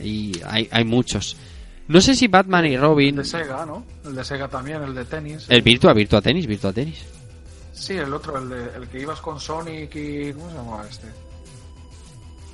y 0.02 0.32
hay, 0.46 0.70
hay 0.72 0.86
muchos. 0.86 1.36
No 1.90 2.00
sé 2.00 2.16
si 2.16 2.28
Batman 2.28 2.68
y 2.68 2.76
El 2.76 2.82
Robin... 2.82 3.16
de 3.16 3.26
Sega, 3.26 3.66
¿no? 3.66 3.84
El 4.06 4.16
de 4.16 4.24
Sega 4.24 4.48
también, 4.48 4.82
el 4.84 4.94
de 4.94 5.06
tenis. 5.06 5.48
El 5.50 5.64
Virtua, 5.64 5.92
Virtua 5.92 6.22
Tennis, 6.22 6.46
Virtua 6.46 6.72
Tennis. 6.72 7.04
Sí, 7.74 7.94
el 7.94 8.14
otro, 8.14 8.38
el, 8.38 8.48
de, 8.48 8.78
el 8.78 8.88
que 8.88 9.02
ibas 9.02 9.20
con 9.20 9.40
Sonic 9.40 9.96
y... 9.96 10.32
¿Cómo 10.34 10.50
se 10.50 10.56
llamaba 10.56 10.86
este? 10.88 11.08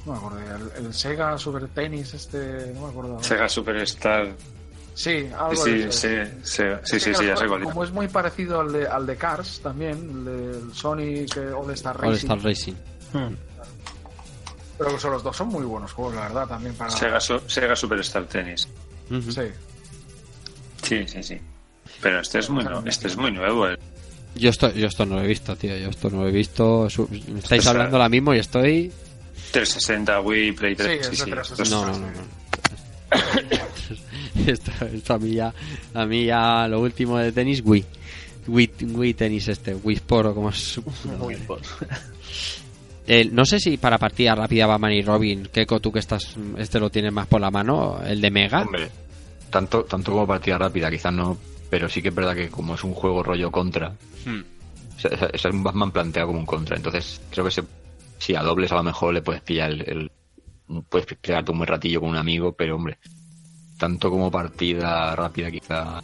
No 0.06 0.14
me 0.14 0.18
acuerdo. 0.18 0.40
El, 0.78 0.86
el 0.86 0.94
Sega 0.94 1.38
Super 1.38 1.68
Tennis, 1.68 2.14
este... 2.14 2.72
No 2.74 2.84
me 2.84 2.90
acuerdo. 2.90 3.22
Sega 3.22 3.50
Superstar. 3.50 4.34
Sí, 4.96 5.28
algo 5.38 5.56
Sí, 5.64 5.72
de 5.72 5.92
sí, 5.92 6.08
eso. 6.08 6.32
sí, 6.44 6.64
sí, 6.84 7.00
sí, 7.00 7.10
que, 7.12 7.16
sí, 7.18 7.26
ya 7.28 7.36
sé 7.36 7.46
cuál. 7.48 7.64
Como 7.64 7.84
es 7.84 7.92
muy 7.92 8.08
parecido 8.08 8.62
al 8.62 8.72
de, 8.72 8.88
al 8.88 9.06
de 9.06 9.18
Cars 9.18 9.60
también, 9.62 9.92
el 10.10 10.26
del 10.26 10.74
Sonic 10.74 11.36
eh, 11.36 11.52
All 11.52 11.70
Star 11.72 11.98
All 11.98 12.12
Racing. 12.14 12.26
Star 12.32 12.42
Racing. 12.42 12.74
Pero 14.78 14.92
que 14.92 15.00
son 15.00 15.12
los 15.12 15.22
dos 15.24 15.36
son 15.36 15.50
muy 15.50 15.64
buenos 15.64 15.92
juegos, 15.94 16.16
la 16.16 16.22
verdad, 16.22 16.48
también 16.48 16.74
para... 16.76 16.90
Sega, 16.92 17.20
Sega 17.20 17.76
Superstar 17.76 18.24
Tennis. 18.26 18.68
Ujú. 19.12 19.32
Sí. 19.32 19.42
Sí, 20.84 21.08
sí, 21.08 21.24
sí. 21.24 21.42
Pero 22.02 22.20
este 22.22 22.40
es 22.40 22.50
muy, 22.50 22.64
nu- 22.64 22.84
este 22.86 23.08
es 23.08 23.16
muy 23.18 23.32
nuevo. 23.32 23.68
eh. 23.70 23.78
Yo 24.36 24.50
esto, 24.50 24.72
yo 24.74 24.88
esto 24.88 25.06
no 25.06 25.16
lo 25.16 25.22
he 25.24 25.28
visto, 25.28 25.56
tío. 25.56 25.76
Yo 25.78 25.90
esto 25.90 26.10
no 26.10 26.22
lo 26.24 26.28
he 26.28 26.32
visto. 26.32 26.88
Me 27.10 27.40
estáis 27.40 27.44
Esto 27.44 27.56
es- 27.56 27.68
hablando 27.68 27.98
ahora 27.98 28.10
mismo 28.10 28.34
y 28.34 28.40
estoy... 28.40 28.92
360, 29.52 30.20
Wii, 30.22 30.52
Play 30.54 30.76
3. 30.76 30.88
Sí, 30.88 31.04
Sí, 31.04 31.10
de 31.12 31.26
sí. 31.26 31.32
360. 31.32 31.76
No, 31.76 31.86
no, 31.86 32.00
no. 32.00 32.08
no. 32.08 32.36
esto, 34.48 34.72
esto 34.86 35.14
a 35.14 35.20
mí 35.20 35.34
ya, 35.34 35.54
a 35.94 36.06
mí 36.06 36.26
ya 36.26 36.68
lo 36.68 36.82
último 36.82 37.18
de 37.18 37.32
tenis, 37.32 37.62
Wii. 37.66 37.86
Wii, 38.48 38.72
Wii 38.94 39.14
tenis 39.16 39.48
este, 39.48 39.74
Wii 39.76 39.96
Sport 39.98 40.28
o 40.30 40.36
como 40.36 40.50
es 40.50 40.80
madre. 41.20 41.38
Eh, 43.08 43.30
no 43.32 43.46
sé 43.46 43.60
si 43.60 43.78
para 43.78 44.00
partida 44.00 44.34
rápida 44.34 44.66
Batman 44.66 44.92
y 44.94 45.04
Robin, 45.04 45.48
Keiko, 45.54 45.80
tú 45.80 45.92
que 45.92 46.00
estás, 46.00 46.36
este 46.58 46.80
lo 46.80 46.90
tienes 46.90 47.14
más 47.14 47.28
por 47.28 47.40
la 47.40 47.52
mano, 47.52 48.00
el 48.04 48.20
de 48.20 48.32
Mega. 48.32 48.64
Hombre, 48.64 48.90
tanto, 49.52 49.84
tanto 49.84 50.12
como 50.12 50.26
partida 50.26 50.58
rápida, 50.58 50.90
quizás 50.90 51.14
no, 51.14 51.38
pero 51.70 51.88
sí 51.88 52.02
que 52.02 52.08
es 52.10 52.16
verdad 52.16 52.36
que 52.36 52.50
como 52.50 52.74
es 52.74 52.84
un 52.84 52.94
juego 52.96 53.22
rollo 53.22 53.52
contra, 53.52 53.94
Hmm. 54.26 54.42
es 55.34 55.46
un 55.46 55.62
Batman 55.64 55.92
planteado 55.92 56.30
como 56.30 56.40
un 56.40 56.46
contra, 56.48 56.78
entonces 56.78 57.22
creo 57.30 57.46
que 57.46 57.52
se, 57.52 57.64
si 58.18 58.34
a 58.34 58.42
dobles 58.42 58.72
a 58.72 58.76
lo 58.78 58.84
mejor 58.84 59.14
le 59.14 59.22
puedes 59.22 59.44
pillar 59.44 59.70
el, 59.72 59.82
el- 59.88 60.12
puedes 60.90 61.06
pegarte 61.06 61.52
un 61.52 61.60
buen 61.60 61.68
ratillo 61.68 62.00
con 62.00 62.10
un 62.10 62.16
amigo, 62.18 62.54
pero 62.54 62.76
hombre, 62.76 62.98
tanto 63.78 64.10
como 64.10 64.30
partida 64.32 65.16
rápida 65.16 65.52
quizá 65.52 66.02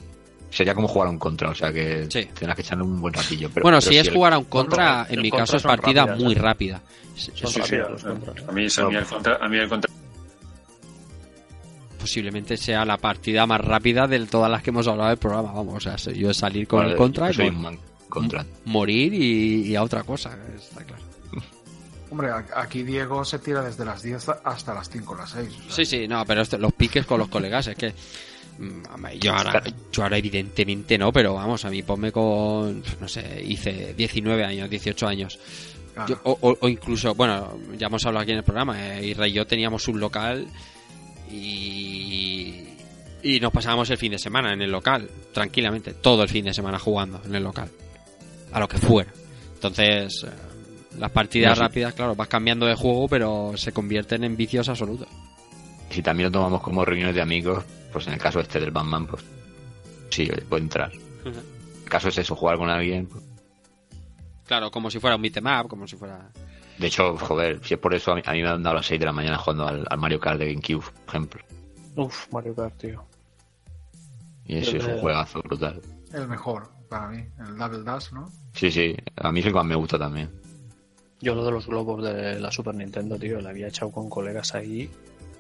sería 0.50 0.76
como 0.76 0.88
jugar 0.88 1.08
a 1.08 1.12
un 1.12 1.18
contra, 1.20 1.50
o 1.50 1.56
sea 1.56 1.72
que 1.72 2.06
Sí. 2.10 2.26
tendrás 2.34 2.56
que 2.56 2.62
echarle 2.62 2.84
un 2.84 3.00
buen 3.00 3.14
ratillo. 3.14 3.50
Pero, 3.54 3.64
bueno, 3.64 3.80
pero 3.80 3.92
si 3.92 3.98
es 3.98 4.08
el- 4.08 4.14
jugar 4.14 4.34
a 4.34 4.38
un 4.38 4.44
contra, 4.46 5.04
no, 5.04 5.14
en 5.16 5.22
mi 5.22 5.30
contra 5.30 5.46
caso 5.46 5.58
es 5.58 5.64
partida 5.64 6.06
rápidas, 6.06 6.24
muy 6.24 6.34
¿eh? 6.34 6.40
rápida. 6.40 6.82
Sí, 7.16 7.32
sí, 7.34 7.46
a- 7.46 7.88
mí, 7.88 8.48
a 8.48 8.52
mí 8.52 8.66
el 8.96 9.06
contra, 9.06 9.36
a 9.38 9.48
mí 9.48 9.58
el 9.58 9.70
contra 9.70 9.90
Posiblemente 12.00 12.58
sea 12.58 12.84
la 12.84 12.98
partida 12.98 13.46
más 13.46 13.62
rápida 13.62 14.08
de 14.08 14.26
todas 14.26 14.50
las 14.50 14.64
que 14.64 14.72
hemos 14.72 14.88
hablado 14.88 15.10
del 15.10 15.20
programa. 15.20 15.52
Vamos, 15.52 15.86
o 15.86 15.98
sea, 15.98 16.14
yo 16.14 16.34
salir 16.34 16.68
con 16.68 16.80
Vale, 16.80 16.92
el 16.94 16.98
contra 16.98 17.28
yo 17.28 17.32
y 17.32 17.36
soy 17.36 17.46
mor- 17.52 17.56
un 17.56 17.62
man 17.62 17.80
contra. 18.10 18.46
morir 18.66 19.14
y, 19.14 19.68
y 19.68 19.76
a 19.76 19.84
otra 19.84 20.04
cosa, 20.04 20.36
está 20.56 20.84
claro. 20.84 21.04
Hombre, 22.12 22.30
aquí 22.56 22.84
Diego 22.84 23.24
se 23.26 23.40
tira 23.40 23.62
desde 23.64 23.86
las 23.86 24.04
10 24.04 24.28
hasta 24.44 24.74
las 24.74 24.90
5 24.90 25.14
o 25.14 25.16
las 25.16 25.30
6. 25.32 25.48
o 25.48 25.62
sea, 25.64 25.72
Sí, 25.72 25.86
sí, 25.86 26.08
no, 26.08 26.24
pero 26.26 26.44
los 26.60 26.74
piques 26.74 27.06
con 27.06 27.18
los 27.20 27.30
colegas 27.30 27.68
es 27.68 27.76
que. 27.78 27.94
mm, 28.60 28.84
Yo 29.22 29.34
ahora, 29.34 29.64
yo 29.92 30.04
ahora 30.04 30.18
evidentemente 30.18 30.98
no, 30.98 31.12
pero 31.14 31.34
vamos, 31.36 31.64
a 31.66 31.70
mí 31.70 31.82
ponme 31.84 32.12
con, 32.12 32.84
no 33.00 33.08
sé, 33.08 33.42
hice 33.48 33.94
19 33.94 34.44
años, 34.44 34.70
18 34.70 35.08
años. 35.08 35.40
claro. 35.94 36.10
Yo- 36.10 36.20
o, 36.26 36.38
o- 36.50 36.58
o 36.60 36.68
incluso, 36.70 37.16
bueno, 37.16 37.58
ya 37.78 37.88
hemos 37.88 38.06
hablado 38.06 38.24
aquí 38.24 38.32
en 38.34 38.40
el 38.40 38.44
programa, 38.44 38.98
eh, 39.00 39.06
Isra 39.08 39.28
y 39.28 39.32
yo 39.34 39.48
teníamos 39.48 39.88
un 39.88 40.00
local 40.02 40.48
y, 41.32 42.64
y 43.24 43.40
nos 43.40 43.52
pasábamos 43.52 43.90
el 43.90 43.98
fin 43.98 44.12
de 44.12 44.20
semana 44.20 44.54
en 44.54 44.62
el 44.62 44.72
local, 44.72 45.10
tranquilamente, 45.34 45.94
todo 45.94 46.24
el 46.24 46.30
fin 46.30 46.46
de 46.46 46.54
semana 46.54 46.78
jugando 46.80 47.22
en 47.26 47.36
el 47.36 47.44
local, 47.44 47.70
a 48.52 48.60
lo 48.60 48.68
que 48.68 48.78
fuera. 48.78 49.12
Entonces, 49.56 50.24
eh, 50.26 50.30
las 50.98 51.12
partidas 51.12 51.50
No, 51.52 51.56
sí. 51.56 51.62
rápidas, 51.62 51.94
claro, 51.94 52.16
vas 52.16 52.28
cambiando 52.28 52.66
de 52.66 52.76
juego, 52.76 53.08
pero 53.08 53.54
se 53.56 53.72
convierten 53.72 54.24
en 54.24 54.36
vicios 54.38 54.68
absolutos. 54.70 55.08
Si 55.90 56.02
también 56.02 56.28
lo 56.28 56.32
tomamos 56.32 56.62
como 56.62 56.86
reuniones 56.86 57.16
de 57.16 57.22
amigos, 57.22 57.64
pues 57.92 58.08
en 58.08 58.14
el 58.14 58.20
caso 58.20 58.40
este 58.40 58.60
del 58.60 58.72
Batman, 58.72 59.08
pues 59.08 59.24
sí, 60.10 60.30
puede 60.50 60.64
entrar. 60.64 60.92
El 61.26 61.90
caso 61.90 62.08
es 62.10 62.18
eso, 62.18 62.36
jugar 62.36 62.58
con 62.58 62.70
alguien. 62.70 63.08
pues, 63.08 63.24
Claro, 64.46 64.72
como 64.72 64.90
si 64.90 65.00
fuera 65.00 65.16
un 65.16 65.22
beat'em 65.22 65.46
up, 65.46 65.68
como 65.68 65.88
si 65.88 65.96
fuera... 65.96 66.30
De 66.78 66.88
hecho, 66.88 67.16
joder, 67.18 67.60
si 67.64 67.76
es 67.76 67.80
por 67.80 67.94
eso, 67.94 68.12
a 68.12 68.16
mí, 68.16 68.22
a 68.26 68.32
mí 68.32 68.42
me 68.42 68.50
han 68.50 68.64
dado 68.64 68.76
a 68.76 68.80
las 68.80 68.86
6 68.88 69.00
de 69.00 69.06
la 69.06 69.12
mañana 69.12 69.38
jugando 69.38 69.68
al, 69.68 69.86
al 69.90 69.98
Mario 70.00 70.20
Kart 70.20 70.40
de 70.40 70.48
GameCube, 70.54 70.84
por 71.06 71.16
ejemplo. 71.16 71.42
Uf, 71.96 72.28
Mario 72.34 72.56
Kart, 72.56 72.76
tío. 72.78 73.06
Y 74.46 74.58
eso 74.58 74.78
es 74.78 74.86
un 74.86 74.98
juegazo 74.98 75.42
brutal. 75.44 75.80
El 76.14 76.28
mejor 76.28 76.70
para 76.90 77.08
mí, 77.10 77.24
el 77.40 77.58
Double 77.58 77.84
Dash, 77.84 78.12
¿no? 78.12 78.30
Sí, 78.54 78.72
sí, 78.72 78.96
a 79.18 79.32
mí 79.32 79.40
es 79.42 79.46
el 79.46 79.52
que 79.52 79.58
más 79.58 79.66
me 79.66 79.76
gusta 79.76 79.98
también. 80.00 80.30
Yo 81.22 81.36
lo 81.36 81.46
de 81.46 81.52
los 81.52 81.68
globos 81.68 82.04
de 82.04 82.40
la 82.40 82.52
Super 82.52 82.74
Nintendo, 82.76 83.18
tío, 83.18 83.40
le 83.40 83.50
había 83.50 83.68
echado 83.68 83.92
con 83.92 84.10
colegas 84.10 84.56
ahí. 84.56 84.90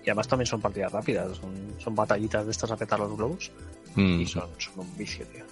Y 0.03 0.10
además 0.10 0.27
también 0.27 0.48
son 0.48 0.61
partidas 0.61 0.92
rápidas, 0.92 1.38
son, 1.38 1.53
son 1.80 1.95
batallitas 1.95 2.45
de 2.45 2.51
estas 2.51 2.72
a 2.72 2.77
petar 2.77 3.00
los 3.00 3.16
globos. 3.16 3.51
Mm, 3.95 4.22
Y 4.22 4.26
son, 4.26 4.50
son 4.58 4.80
un 4.80 4.98
vicio, 4.98 5.26
tío. 5.27 5.43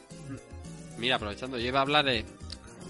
Mira, 0.98 1.16
aprovechando, 1.16 1.58
yo 1.58 1.68
iba 1.68 1.80
a 1.80 1.84
hablar 1.84 2.06
de... 2.06 2.26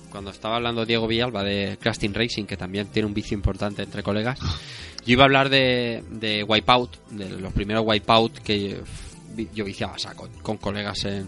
Cuando 0.09 0.31
estaba 0.31 0.55
hablando 0.55 0.85
Diego 0.85 1.05
Villalba 1.07 1.43
de 1.43 1.77
Crash 1.79 1.99
Team 1.99 2.13
Racing, 2.13 2.45
que 2.45 2.57
también 2.57 2.87
tiene 2.87 3.05
un 3.05 3.13
vicio 3.13 3.35
importante 3.35 3.83
entre 3.83 4.01
colegas, 4.01 4.39
yo 5.05 5.13
iba 5.13 5.23
a 5.23 5.25
hablar 5.25 5.49
de, 5.49 6.03
de 6.09 6.43
Wipeout, 6.43 7.09
de 7.11 7.29
los 7.29 7.53
primeros 7.53 7.83
Wipeout 7.85 8.39
que 8.39 8.69
yo, 8.69 8.77
yo 9.53 9.65
viciaba 9.65 9.93
o 9.93 9.99
sea, 9.99 10.15
con, 10.15 10.31
con 10.41 10.57
colegas 10.57 11.05
en, 11.05 11.27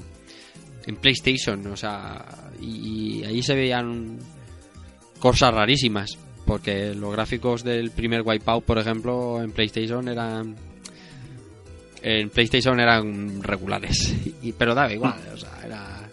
en 0.87 0.95
PlayStation, 0.95 1.67
o 1.67 1.77
sea, 1.77 2.25
y, 2.59 3.19
y 3.19 3.23
ahí 3.25 3.43
se 3.43 3.53
veían 3.53 4.17
cosas 5.21 5.53
rarísimas, 5.53 6.17
porque 6.45 6.93
los 6.93 7.13
gráficos 7.13 7.63
del 7.63 7.91
primer 7.91 8.23
Wipeout, 8.23 8.65
por 8.65 8.77
ejemplo, 8.77 9.41
en 9.41 9.53
PlayStation 9.53 10.09
eran 10.09 10.55
en 12.03 12.29
PlayStation 12.31 12.79
eran 12.79 13.43
regulares, 13.43 14.13
pero 14.57 14.75
daba 14.75 14.91
igual, 14.91 15.21
o 15.33 15.37
sea, 15.37 15.61
era 15.63 16.09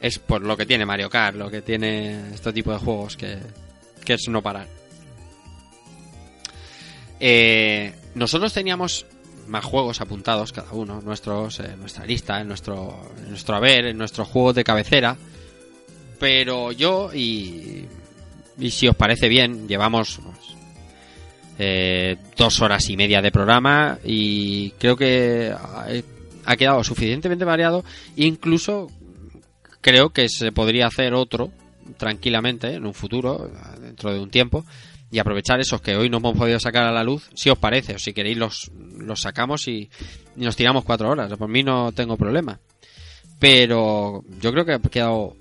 es 0.00 0.18
por 0.18 0.42
lo 0.42 0.56
que 0.56 0.66
tiene 0.66 0.84
Mario 0.84 1.08
Kart, 1.08 1.36
lo 1.36 1.50
que 1.50 1.62
tiene 1.62 2.34
este 2.34 2.52
tipo 2.52 2.72
de 2.72 2.78
juegos 2.78 3.16
que, 3.16 3.38
que 4.04 4.14
es 4.14 4.28
no 4.28 4.42
parar. 4.42 4.68
Eh, 7.20 7.92
nosotros 8.14 8.52
teníamos 8.52 9.06
más 9.48 9.64
juegos 9.64 10.00
apuntados 10.00 10.52
cada 10.52 10.72
uno, 10.72 11.00
nuestros, 11.00 11.60
eh, 11.60 11.74
nuestra 11.76 12.04
lista, 12.04 12.40
en 12.40 12.48
nuestro, 12.48 13.10
en 13.18 13.30
nuestro 13.30 13.56
haber, 13.56 13.86
en 13.86 13.98
nuestros 13.98 14.28
juegos 14.28 14.54
de 14.54 14.64
cabecera. 14.64 15.16
Pero 16.20 16.72
yo 16.72 17.10
y, 17.14 17.86
y 18.58 18.70
si 18.70 18.88
os 18.88 18.96
parece 18.96 19.28
bien, 19.28 19.68
llevamos 19.68 20.20
eh, 21.58 22.16
dos 22.36 22.60
horas 22.60 22.88
y 22.88 22.96
media 22.96 23.22
de 23.22 23.30
programa 23.30 23.98
y 24.04 24.70
creo 24.72 24.96
que 24.96 25.52
ha, 25.52 25.86
ha 26.44 26.56
quedado 26.56 26.82
suficientemente 26.82 27.44
variado. 27.44 27.84
Incluso 28.16 28.88
creo 29.80 30.10
que 30.10 30.28
se 30.28 30.52
podría 30.52 30.86
hacer 30.86 31.14
otro 31.14 31.50
tranquilamente 31.96 32.74
en 32.74 32.86
un 32.86 32.94
futuro, 32.94 33.50
dentro 33.80 34.12
de 34.12 34.20
un 34.20 34.30
tiempo, 34.30 34.64
y 35.10 35.18
aprovechar 35.18 35.60
esos 35.60 35.80
que 35.80 35.96
hoy 35.96 36.10
no 36.10 36.18
hemos 36.18 36.36
podido 36.36 36.60
sacar 36.60 36.84
a 36.84 36.92
la 36.92 37.02
luz, 37.02 37.30
si 37.34 37.48
os 37.48 37.58
parece, 37.58 37.94
o 37.94 37.98
si 37.98 38.12
queréis 38.12 38.36
los, 38.36 38.70
los 38.98 39.20
sacamos 39.20 39.66
y, 39.68 39.88
y 40.36 40.44
nos 40.44 40.56
tiramos 40.56 40.84
cuatro 40.84 41.08
horas. 41.08 41.32
Por 41.36 41.48
mí 41.48 41.62
no 41.62 41.92
tengo 41.92 42.16
problema. 42.16 42.60
Pero 43.38 44.24
yo 44.40 44.52
creo 44.52 44.64
que 44.64 44.72
ha 44.72 44.78
quedado 44.80 45.36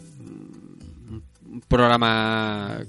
un 1.45 1.63
programa 1.67 2.79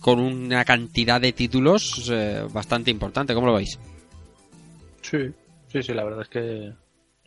con 0.00 0.20
una 0.20 0.64
cantidad 0.64 1.20
de 1.20 1.32
títulos 1.32 2.08
eh, 2.12 2.44
bastante 2.52 2.90
importante. 2.90 3.34
¿Cómo 3.34 3.46
lo 3.46 3.54
veis? 3.54 3.78
Sí, 5.02 5.18
sí, 5.70 5.82
sí, 5.82 5.92
la 5.94 6.04
verdad 6.04 6.22
es 6.22 6.28
que 6.28 6.72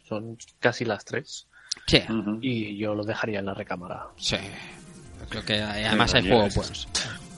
son 0.07 0.37
casi 0.59 0.85
las 0.85 1.03
tres. 1.05 1.47
Sí. 1.87 1.99
Y 2.41 2.77
yo 2.77 2.95
lo 2.95 3.03
dejaría 3.03 3.39
en 3.39 3.45
la 3.47 3.53
recámara. 3.53 4.07
sí. 4.17 4.37
Creo 5.29 5.43
que 5.43 5.59
además 5.59 6.11
Sí, 6.11 6.17
hay 6.17 6.23
llegas. 6.23 6.55
buenos. 6.55 6.87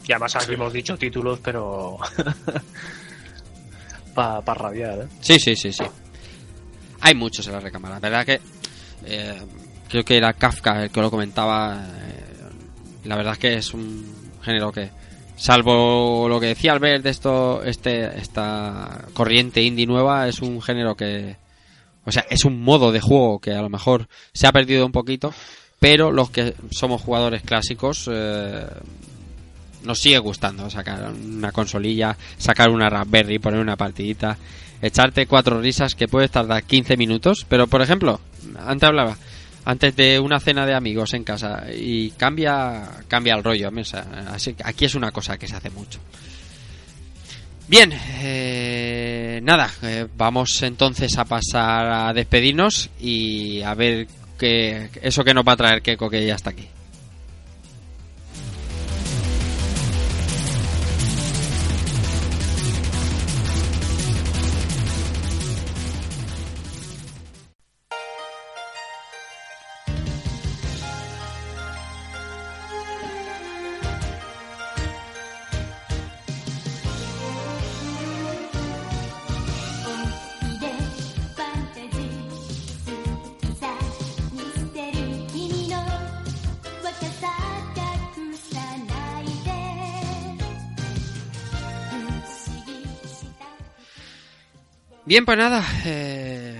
Y 0.06 0.12
además 0.12 0.36
aquí 0.36 0.54
hemos 0.56 0.74
dicho 0.74 0.98
títulos, 0.98 1.40
pero. 1.42 1.98
Para 4.14 4.42
rabiar, 4.42 5.00
¿eh? 5.02 5.08
Sí, 5.22 5.40
sí, 5.40 5.56
sí, 5.56 5.72
sí. 5.72 5.84
Hay 7.02 7.14
muchos 7.16 7.46
en 7.48 7.54
la 7.54 7.60
recámara. 7.60 7.96
La 7.96 8.00
verdad 8.10 8.26
que 8.26 8.42
eh, 9.06 9.42
creo 9.88 10.04
que 10.04 10.18
era 10.18 10.34
Kafka 10.34 10.84
el 10.84 10.90
que 10.90 11.02
lo 11.02 11.12
comentaba. 11.12 11.86
eh, 11.86 12.24
la 13.06 13.16
verdad 13.16 13.34
es 13.34 13.40
que 13.40 13.54
es 13.54 13.74
un 13.74 14.06
género 14.42 14.72
que, 14.72 14.90
salvo 15.38 16.28
lo 16.28 16.40
que 16.40 16.48
decía 16.48 16.74
Albert 16.74 17.04
de 17.04 17.10
esto, 17.12 17.64
este, 17.64 18.18
esta 18.20 19.06
corriente 19.14 19.62
indie 19.62 19.86
nueva, 19.86 20.28
es 20.28 20.42
un 20.42 20.62
género 20.62 20.96
que, 20.96 21.38
o 22.04 22.12
sea, 22.12 22.26
es 22.30 22.44
un 22.44 22.62
modo 22.62 22.92
de 22.92 23.00
juego 23.00 23.40
que 23.40 23.54
a 23.54 23.62
lo 23.62 23.70
mejor 23.70 24.10
se 24.34 24.48
ha 24.48 24.52
perdido 24.52 24.86
un 24.86 24.92
poquito, 24.92 25.34
pero 25.80 26.12
los 26.12 26.32
que 26.32 26.56
somos 26.72 27.02
jugadores 27.02 27.44
clásicos 27.44 28.10
eh, 28.12 28.66
nos 29.84 30.00
sigue 30.00 30.18
gustando 30.18 30.70
sacar 30.70 31.12
una 31.12 31.52
consolilla, 31.52 32.18
sacar 32.38 32.70
una 32.70 32.90
Raspberry, 32.90 33.40
poner 33.40 33.60
una 33.60 33.78
partidita, 33.78 34.38
echarte 34.82 35.28
cuatro 35.28 35.62
risas 35.62 35.94
que 35.94 36.08
puedes 36.08 36.32
tardar 36.32 36.64
15 36.64 36.98
minutos, 36.98 37.46
pero 37.48 37.68
por 37.68 37.82
ejemplo, 37.82 38.20
antes 38.60 38.90
hablaba, 38.90 39.18
antes 39.68 39.98
de 39.98 40.18
una 40.18 40.40
cena 40.40 40.66
de 40.66 40.74
amigos 40.74 41.14
en 41.14 41.26
casa 41.26 41.66
y 41.70 42.12
cambia 42.12 42.90
cambia 43.10 43.36
el 43.36 43.44
rollo, 43.44 43.70
o 43.70 43.84
sea, 43.84 44.06
así 44.32 44.54
que 44.54 44.64
aquí 44.66 44.86
es 44.86 44.96
una 44.96 45.12
cosa 45.12 45.38
que 45.38 45.46
se 45.46 45.58
hace 45.58 45.70
mucho. 45.70 46.00
Bien, 47.68 47.92
eh, 48.22 49.42
nada, 49.44 49.70
eh, 49.84 50.08
vamos 50.16 50.64
entonces 50.64 51.18
a 51.18 51.26
pasar 51.26 51.86
a 51.86 52.14
despedirnos 52.14 52.90
y 53.02 53.62
a 53.62 53.74
ver 53.74 54.08
qué 54.40 54.90
eso 55.02 55.26
que 55.26 55.34
nos 55.34 55.46
va 55.46 55.52
a 55.52 55.58
traer 55.58 55.82
Keiko 55.82 56.10
que 56.10 56.26
ya 56.26 56.36
está 56.36 56.52
aquí. 56.52 56.70
Bien, 95.08 95.24
pues 95.24 95.38
nada, 95.38 95.64
eh, 95.86 96.54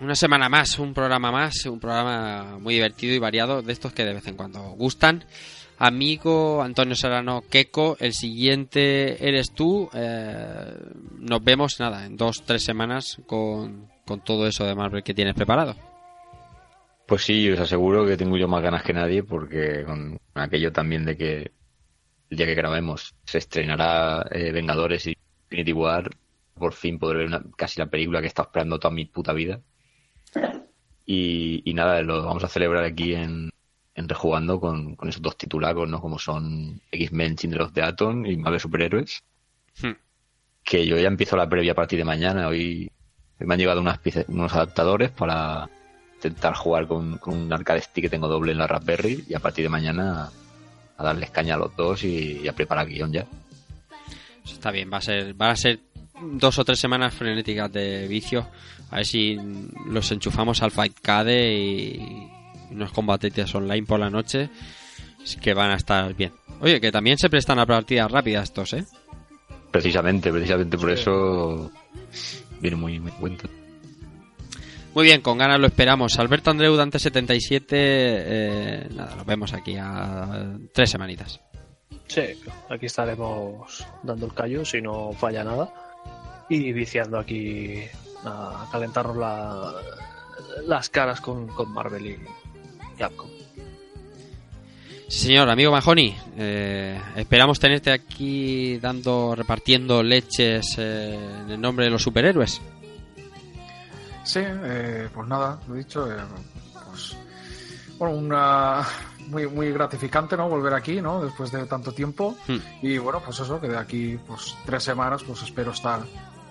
una 0.00 0.14
semana 0.14 0.48
más, 0.48 0.78
un 0.78 0.94
programa 0.94 1.30
más, 1.30 1.66
un 1.66 1.78
programa 1.78 2.58
muy 2.58 2.72
divertido 2.72 3.12
y 3.12 3.18
variado, 3.18 3.60
de 3.60 3.74
estos 3.74 3.92
que 3.92 4.06
de 4.06 4.14
vez 4.14 4.26
en 4.26 4.36
cuando 4.36 4.70
gustan. 4.70 5.22
Amigo 5.76 6.62
Antonio 6.62 6.94
Serrano 6.94 7.44
Queco, 7.50 7.98
el 8.00 8.14
siguiente 8.14 9.28
eres 9.28 9.52
tú. 9.52 9.90
eh, 9.92 10.72
nos 11.18 11.44
vemos, 11.44 11.78
nada, 11.78 12.06
en 12.06 12.16
dos, 12.16 12.42
tres 12.46 12.64
semanas 12.64 13.18
con, 13.26 13.90
con 14.06 14.20
todo 14.20 14.46
eso 14.46 14.64
de 14.64 14.74
Marvel 14.74 15.02
que 15.02 15.12
tienes 15.12 15.34
preparado. 15.34 15.76
Pues 17.06 17.22
sí, 17.22 17.50
os 17.50 17.60
aseguro 17.60 18.06
que 18.06 18.16
tengo 18.16 18.38
yo 18.38 18.48
más 18.48 18.62
ganas 18.62 18.82
que 18.82 18.94
nadie 18.94 19.22
porque 19.22 19.84
con 19.84 20.18
aquello 20.32 20.72
también 20.72 21.04
de 21.04 21.18
que 21.18 21.50
el 22.30 22.38
día 22.38 22.46
que 22.46 22.54
grabemos 22.54 23.14
se 23.26 23.36
estrenará 23.36 24.24
eh, 24.30 24.52
Vengadores 24.52 25.06
y 25.06 25.18
Infinity 25.50 25.72
War, 25.74 26.08
por 26.54 26.72
fin 26.72 26.98
podré 26.98 27.18
ver 27.18 27.26
una- 27.28 27.42
casi 27.56 27.80
la 27.80 27.86
película 27.86 28.20
que 28.20 28.26
he 28.26 28.28
estado 28.28 28.48
esperando 28.48 28.78
toda 28.78 28.94
mi 28.94 29.04
puta 29.06 29.32
vida. 29.32 29.60
Y, 31.06 31.62
y 31.68 31.74
nada, 31.74 32.00
lo 32.02 32.24
vamos 32.24 32.44
a 32.44 32.48
celebrar 32.48 32.84
aquí 32.84 33.14
en, 33.14 33.50
en 33.94 34.08
Rejugando 34.08 34.58
con, 34.60 34.96
con 34.96 35.08
esos 35.08 35.20
dos 35.22 35.36
titulacos, 35.36 35.88
¿no? 35.88 36.00
Como 36.00 36.18
son 36.18 36.80
X-Men, 36.90 37.36
Children 37.36 37.62
of 37.62 37.72
the 37.72 37.82
Atom 37.82 38.24
y 38.26 38.36
Marvel 38.36 38.60
Superhéroes. 38.60 39.22
Hmm. 39.82 39.92
Que 40.64 40.86
yo 40.86 40.96
ya 40.98 41.08
empiezo 41.08 41.36
la 41.36 41.48
previa 41.48 41.72
a 41.72 41.74
partir 41.74 41.98
de 41.98 42.04
mañana. 42.06 42.48
Hoy 42.48 42.90
me 43.38 43.52
han 43.54 43.60
llegado 43.60 43.80
unas 43.80 43.98
piece- 43.98 44.24
unos 44.28 44.54
adaptadores 44.54 45.10
para 45.10 45.68
intentar 46.16 46.54
jugar 46.54 46.86
con, 46.86 47.18
con 47.18 47.34
un 47.36 47.52
arcade 47.52 47.82
stick 47.82 48.04
que 48.04 48.08
tengo 48.08 48.28
doble 48.28 48.52
en 48.52 48.58
la 48.58 48.66
Raspberry 48.66 49.24
y 49.28 49.34
a 49.34 49.40
partir 49.40 49.64
de 49.64 49.68
mañana 49.68 50.30
a 50.96 51.02
darles 51.04 51.30
caña 51.30 51.56
a 51.56 51.58
los 51.58 51.76
dos 51.76 52.02
y, 52.04 52.40
y 52.42 52.48
a 52.48 52.54
preparar 52.54 52.88
guion 52.88 53.12
ya. 53.12 53.26
Eso 54.42 54.54
está 54.54 54.70
bien, 54.70 54.90
va 54.90 54.98
a 54.98 55.00
ser, 55.02 55.38
va 55.38 55.50
a 55.50 55.56
ser 55.56 55.80
dos 56.20 56.58
o 56.58 56.64
tres 56.64 56.78
semanas 56.78 57.14
frenéticas 57.14 57.72
de 57.72 58.06
vicio. 58.08 58.48
A 58.90 58.96
ver 58.96 59.06
si 59.06 59.36
los 59.86 60.10
enchufamos 60.12 60.62
al 60.62 60.70
Fightcade 60.70 61.54
y 61.54 62.28
unos 62.70 62.92
combatetes 62.92 63.54
online 63.54 63.86
por 63.86 64.00
la 64.00 64.10
noche. 64.10 64.50
Es 65.22 65.36
que 65.36 65.54
van 65.54 65.70
a 65.70 65.76
estar 65.76 66.14
bien. 66.14 66.32
Oye, 66.60 66.80
que 66.80 66.92
también 66.92 67.18
se 67.18 67.30
prestan 67.30 67.58
a 67.58 67.66
partidas 67.66 68.10
rápidas 68.10 68.44
estos, 68.44 68.74
¿eh? 68.74 68.84
Precisamente, 69.70 70.30
precisamente 70.30 70.78
por 70.78 70.90
eso 70.90 71.70
viene 72.60 72.76
muy, 72.76 73.00
muy 73.00 73.10
cuenta. 73.12 73.48
Muy 74.94 75.04
bien, 75.04 75.22
con 75.22 75.38
ganas 75.38 75.58
lo 75.58 75.66
esperamos. 75.66 76.16
Alberto 76.20 76.50
Andreu, 76.50 76.76
Dante 76.76 77.00
77. 77.00 77.66
Eh, 77.76 78.88
nada, 78.94 79.16
nos 79.16 79.26
vemos 79.26 79.52
aquí 79.52 79.76
a 79.76 80.56
tres 80.72 80.90
semanitas. 80.90 81.40
Sí, 82.06 82.22
aquí 82.68 82.86
estaremos 82.86 83.84
dando 84.04 84.26
el 84.26 84.34
callo 84.34 84.64
si 84.64 84.80
no 84.80 85.10
falla 85.12 85.42
nada 85.42 85.83
y 86.48 86.72
viciando 86.72 87.18
aquí 87.18 87.82
a 88.24 88.68
calentarnos 88.70 89.16
la- 89.16 89.72
las 90.66 90.88
caras 90.88 91.20
con, 91.20 91.46
con 91.48 91.72
Marvel 91.72 92.06
y 92.06 92.18
Capcom. 92.98 93.28
Sí, 95.08 95.26
señor, 95.26 95.48
amigo 95.50 95.70
Mahoney, 95.70 96.16
eh, 96.38 97.00
esperamos 97.16 97.60
tenerte 97.60 97.92
aquí 97.92 98.78
dando, 98.78 99.34
repartiendo 99.36 100.02
leches 100.02 100.76
eh, 100.78 101.14
en 101.44 101.50
el 101.50 101.60
nombre 101.60 101.84
de 101.84 101.90
los 101.90 102.02
superhéroes. 102.02 102.60
Sí, 104.24 104.40
eh, 104.42 105.08
pues 105.12 105.28
nada, 105.28 105.60
lo 105.68 105.74
he 105.74 105.78
dicho. 105.78 106.10
eh, 106.10 106.16
pues, 106.90 107.16
bueno, 107.98 108.16
una 108.16 108.82
muy, 109.28 109.46
muy 109.46 109.70
gratificante, 109.72 110.36
¿no? 110.36 110.48
Volver 110.48 110.72
aquí, 110.72 111.00
¿no? 111.02 111.22
Después 111.22 111.52
de 111.52 111.66
tanto 111.66 111.92
tiempo. 111.92 112.34
Hmm. 112.48 112.56
Y 112.82 112.96
bueno, 112.98 113.20
pues 113.24 113.38
eso, 113.40 113.60
que 113.60 113.68
de 113.68 113.76
aquí, 113.78 114.18
pues 114.26 114.56
tres 114.64 114.82
semanas, 114.82 115.22
pues 115.22 115.42
espero 115.42 115.72
estar 115.72 116.00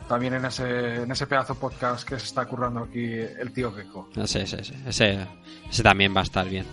también 0.07 0.33
en 0.33 0.45
ese, 0.45 1.03
en 1.03 1.11
ese 1.11 1.27
pedazo 1.27 1.55
podcast 1.55 2.07
que 2.07 2.19
se 2.19 2.25
está 2.25 2.45
currando 2.45 2.81
aquí 2.81 3.03
el 3.05 3.51
tío 3.53 3.71
Gecko. 3.73 4.09
Ese, 4.15 4.43
ese, 4.43 4.61
ese, 4.61 4.75
ese, 4.87 5.27
ese 5.69 5.83
también 5.83 6.15
va 6.15 6.21
a 6.21 6.23
estar 6.23 6.47
bien. 6.47 6.65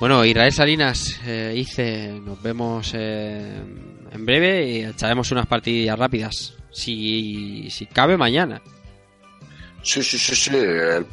Bueno, 0.00 0.24
Israel 0.24 0.52
Salinas, 0.52 1.18
eh, 1.26 1.52
hice, 1.56 2.20
nos 2.24 2.40
vemos 2.40 2.92
eh, 2.94 3.60
en 4.12 4.26
breve 4.26 4.64
y 4.68 4.84
echaremos 4.84 5.30
unas 5.32 5.46
partidillas 5.46 5.98
rápidas. 5.98 6.54
Si, 6.70 7.68
si 7.70 7.86
cabe 7.86 8.16
mañana. 8.16 8.62
Sí, 9.82 10.02
sí, 10.02 10.18
sí, 10.18 10.36
sí. 10.36 10.54
El, 10.54 11.06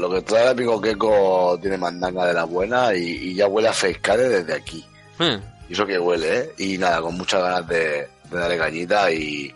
lo 0.00 0.10
que 0.10 0.22
trae 0.22 0.42
el 0.42 0.48
amigo 0.50 0.80
Keiko 0.80 1.58
tiene 1.60 1.78
mandanga 1.78 2.26
de 2.26 2.34
la 2.34 2.44
buena 2.44 2.94
y, 2.94 3.30
y 3.30 3.34
ya 3.34 3.46
huele 3.46 3.68
a 3.68 3.72
Facecare 3.72 4.28
desde 4.28 4.54
aquí. 4.54 4.84
Eh, 5.20 5.38
Y 5.70 5.72
eso 5.72 5.86
que 5.86 5.98
huele, 5.98 6.38
¿eh? 6.38 6.50
Y 6.58 6.78
nada, 6.78 7.00
con 7.00 7.16
muchas 7.16 7.42
ganas 7.42 7.66
de, 7.68 8.08
de 8.30 8.38
darle 8.38 8.58
cañita 8.58 9.10
y, 9.12 9.52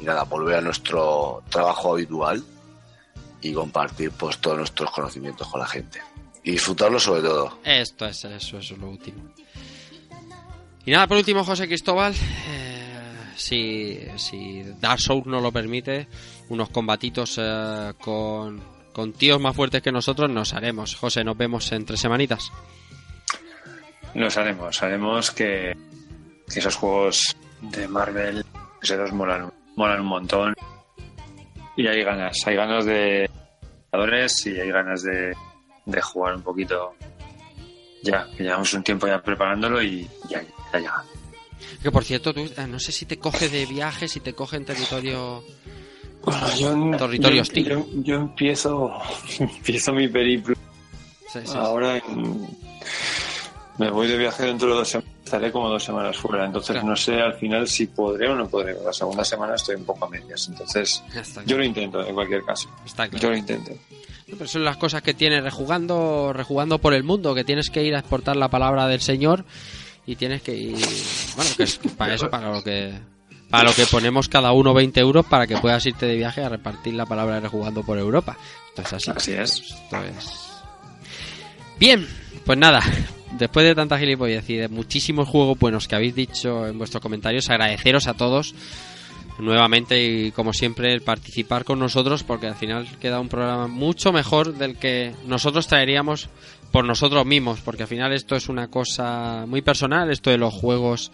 y 0.00 0.04
nada, 0.04 0.24
volver 0.24 0.56
a 0.56 0.60
nuestro 0.60 1.42
trabajo 1.48 1.92
habitual 1.92 2.42
y 3.40 3.52
compartir 3.52 4.10
pues 4.12 4.38
todos 4.38 4.58
nuestros 4.58 4.90
conocimientos 4.90 5.48
con 5.48 5.60
la 5.60 5.66
gente. 5.66 6.00
Y 6.44 6.52
disfrutarlo 6.52 6.98
sobre 6.98 7.22
todo. 7.22 7.58
Esto 7.64 8.06
es 8.06 8.24
eso, 8.24 8.58
eso 8.58 8.74
es 8.74 8.78
lo 8.78 8.88
último. 8.88 9.22
Y 10.84 10.90
nada, 10.90 11.06
por 11.06 11.16
último, 11.16 11.44
José 11.44 11.68
Cristóbal, 11.68 12.12
eh, 12.48 13.32
si, 13.36 14.00
si 14.16 14.64
Dark 14.80 15.00
Souls 15.00 15.26
no 15.26 15.40
lo 15.40 15.52
permite, 15.52 16.08
unos 16.48 16.70
combatitos 16.70 17.38
eh, 17.38 17.92
con, 18.00 18.60
con 18.92 19.12
tíos 19.12 19.40
más 19.40 19.54
fuertes 19.54 19.82
que 19.82 19.92
nosotros 19.92 20.28
nos 20.30 20.54
haremos. 20.54 20.96
José, 20.96 21.22
nos 21.22 21.36
vemos 21.36 21.70
en 21.70 21.84
tres 21.84 22.00
semanitas. 22.00 22.50
Nos 24.14 24.36
haremos, 24.36 24.82
haremos 24.82 25.30
que, 25.30 25.76
que 26.52 26.58
esos 26.58 26.74
juegos 26.76 27.36
de 27.62 27.88
Marvel 27.88 28.44
se 28.82 28.96
los 28.96 29.12
molan, 29.12 29.52
molan 29.76 30.00
un 30.00 30.06
montón. 30.06 30.54
Y 31.76 31.86
hay 31.86 32.02
ganas, 32.04 32.36
hay 32.46 32.56
ganas 32.56 32.84
de 32.84 33.30
jugadores 33.90 34.46
y 34.46 34.60
hay 34.60 34.70
ganas 34.70 35.02
de, 35.02 35.34
de 35.86 36.02
jugar 36.02 36.34
un 36.36 36.42
poquito 36.42 36.94
ya, 38.02 38.26
que 38.36 38.42
llevamos 38.42 38.72
un 38.74 38.82
tiempo 38.82 39.06
ya 39.06 39.22
preparándolo 39.22 39.82
y 39.82 40.08
ya, 40.28 40.42
ya 40.72 40.78
llega. 40.78 41.04
Que 41.82 41.90
por 41.90 42.04
cierto, 42.04 42.34
tú, 42.34 42.40
eh, 42.40 42.66
no 42.68 42.78
sé 42.78 42.90
si 42.92 43.06
te 43.06 43.18
coge 43.18 43.48
de 43.48 43.64
viaje, 43.66 44.08
si 44.08 44.20
te 44.20 44.34
coge 44.34 44.56
en 44.56 44.64
territorio. 44.64 45.42
Bueno, 46.24 46.54
yo, 46.56 46.96
Territorio 46.98 47.36
yo- 47.36 47.42
hostil. 47.42 47.68
yo- 47.68 47.86
yo 47.94 48.14
empiezo, 48.16 48.92
empiezo 49.38 49.92
mi 49.92 50.08
periplo 50.08 50.54
Sí, 51.32 51.40
sí, 51.40 51.46
sí. 51.46 51.54
Ahora 51.56 51.96
en- 51.96 52.46
me 53.78 53.90
voy 53.90 54.06
de 54.08 54.18
viaje 54.18 54.44
dentro 54.44 54.68
de 54.68 54.74
dos 54.74 54.88
semanas. 54.88 55.11
Estaré 55.24 55.50
como 55.52 55.68
dos 55.68 55.84
semanas 55.84 56.16
fuera. 56.16 56.44
Entonces 56.44 56.72
Claro. 56.72 56.88
no 56.88 56.96
sé 56.96 57.20
al 57.20 57.34
final 57.34 57.66
si 57.68 57.86
podré 57.86 58.28
o 58.28 58.34
no 58.34 58.48
podré. 58.48 58.76
La 58.84 58.92
segunda 58.92 59.24
semana 59.24 59.54
estoy 59.54 59.76
un 59.76 59.84
poco 59.84 60.04
a 60.04 60.08
medias. 60.08 60.48
Entonces 60.48 61.02
yo 61.46 61.56
lo 61.56 61.64
intento 61.64 62.04
en 62.06 62.14
cualquier 62.14 62.42
caso. 62.44 62.68
está 62.84 63.08
claro. 63.08 63.22
Yo 63.22 63.30
lo 63.30 63.36
intento. 63.36 63.72
Pero 64.26 64.46
son 64.48 64.64
las 64.64 64.76
cosas 64.78 65.02
que 65.02 65.12
tienes 65.14 65.42
rejugando, 65.44 66.32
rejugando 66.32 66.78
por 66.78 66.94
el 66.94 67.02
mundo, 67.04 67.34
que 67.34 67.44
tienes 67.44 67.68
que 67.70 67.82
ir 67.82 67.94
a 67.94 67.98
exportar 67.98 68.36
la 68.36 68.48
palabra 68.48 68.86
del 68.88 69.00
Señor 69.00 69.44
y 70.06 70.16
tienes 70.16 70.42
que 70.42 70.54
ir. 70.54 70.86
Bueno, 71.36 71.50
que 71.56 71.62
es 71.64 71.78
para 71.96 72.14
eso, 72.14 72.28
para 72.30 72.50
lo 72.50 72.62
que. 72.62 72.92
Para 73.50 73.64
lo 73.68 73.74
que 73.74 73.84
ponemos 73.84 74.28
cada 74.30 74.52
uno 74.52 74.72
20 74.72 74.98
euros 75.00 75.26
para 75.26 75.46
que 75.46 75.58
puedas 75.58 75.84
irte 75.84 76.06
de 76.06 76.16
viaje 76.16 76.42
a 76.42 76.48
repartir 76.48 76.94
la 76.94 77.04
palabra 77.04 77.34
de 77.34 77.40
rejugando 77.42 77.82
por 77.82 77.98
Europa. 77.98 78.38
Esto 78.68 78.80
es 78.82 78.92
así. 78.94 79.10
Así 79.14 79.32
es. 79.32 79.60
Esto 79.60 79.96
es. 80.02 80.52
Bien, 81.78 82.08
pues 82.46 82.56
nada. 82.58 82.80
Después 83.38 83.66
de 83.66 83.74
tanta 83.74 83.98
gilipollez 83.98 84.48
y 84.50 84.56
de 84.56 84.68
muchísimos 84.68 85.28
juegos 85.28 85.58
buenos 85.58 85.88
que 85.88 85.94
habéis 85.94 86.14
dicho 86.14 86.66
en 86.66 86.78
vuestros 86.78 87.02
comentarios, 87.02 87.48
agradeceros 87.48 88.06
a 88.06 88.14
todos 88.14 88.54
nuevamente 89.38 90.02
y 90.02 90.30
como 90.32 90.52
siempre 90.52 90.92
el 90.92 91.02
participar 91.02 91.64
con 91.64 91.78
nosotros 91.78 92.22
porque 92.22 92.46
al 92.46 92.54
final 92.54 92.86
queda 93.00 93.20
un 93.20 93.28
programa 93.28 93.66
mucho 93.66 94.12
mejor 94.12 94.54
del 94.54 94.76
que 94.76 95.14
nosotros 95.26 95.66
traeríamos 95.66 96.28
por 96.70 96.84
nosotros 96.84 97.24
mismos 97.26 97.60
porque 97.60 97.82
al 97.82 97.88
final 97.88 98.12
esto 98.12 98.36
es 98.36 98.48
una 98.48 98.68
cosa 98.68 99.44
muy 99.46 99.62
personal 99.62 100.10
esto 100.10 100.30
de 100.30 100.38
los 100.38 100.52
juegos 100.52 101.10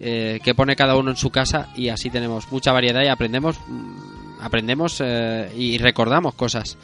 eh, 0.00 0.40
que 0.44 0.54
pone 0.54 0.76
cada 0.76 0.96
uno 0.96 1.10
en 1.10 1.16
su 1.16 1.30
casa 1.30 1.70
y 1.76 1.88
así 1.88 2.10
tenemos 2.10 2.50
mucha 2.52 2.72
variedad 2.72 3.02
y 3.02 3.08
aprendemos 3.08 3.56
mm, 3.66 4.40
aprendemos 4.40 5.00
eh, 5.00 5.50
y 5.56 5.78
recordamos 5.78 6.34
cosas 6.34 6.76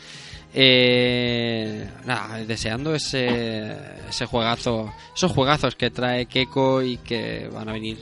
eh, 0.53 1.89
nada, 2.05 2.39
deseando 2.45 2.95
ese, 2.95 3.77
ese 4.09 4.27
juegazo, 4.27 4.93
esos 5.15 5.33
juegazos 5.33 5.77
que 5.77 5.91
trae 5.91 6.27
Keiko 6.27 6.83
y 6.83 6.97
que 6.99 7.49
van 7.53 7.69
a 7.69 7.73
venir, 7.73 7.99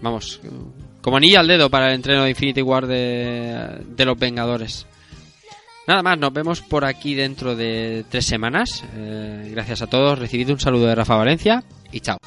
vamos, 0.00 0.40
como 1.00 1.16
anilla 1.16 1.40
al 1.40 1.48
dedo 1.48 1.70
para 1.70 1.88
el 1.88 1.94
entreno 1.94 2.24
de 2.24 2.30
Infinity 2.30 2.62
War 2.62 2.86
de, 2.86 4.04
los 4.04 4.18
Vengadores. 4.18 4.86
Nada 5.86 6.02
más, 6.02 6.18
nos 6.18 6.32
vemos 6.32 6.60
por 6.60 6.84
aquí 6.84 7.14
dentro 7.14 7.56
de 7.56 8.04
tres 8.08 8.26
semanas. 8.26 8.84
Eh, 8.94 9.48
gracias 9.50 9.82
a 9.82 9.88
todos, 9.88 10.18
recibid 10.18 10.50
un 10.50 10.60
saludo 10.60 10.86
de 10.86 10.94
Rafa 10.94 11.16
Valencia 11.16 11.64
y 11.90 12.00
chao. 12.00 12.18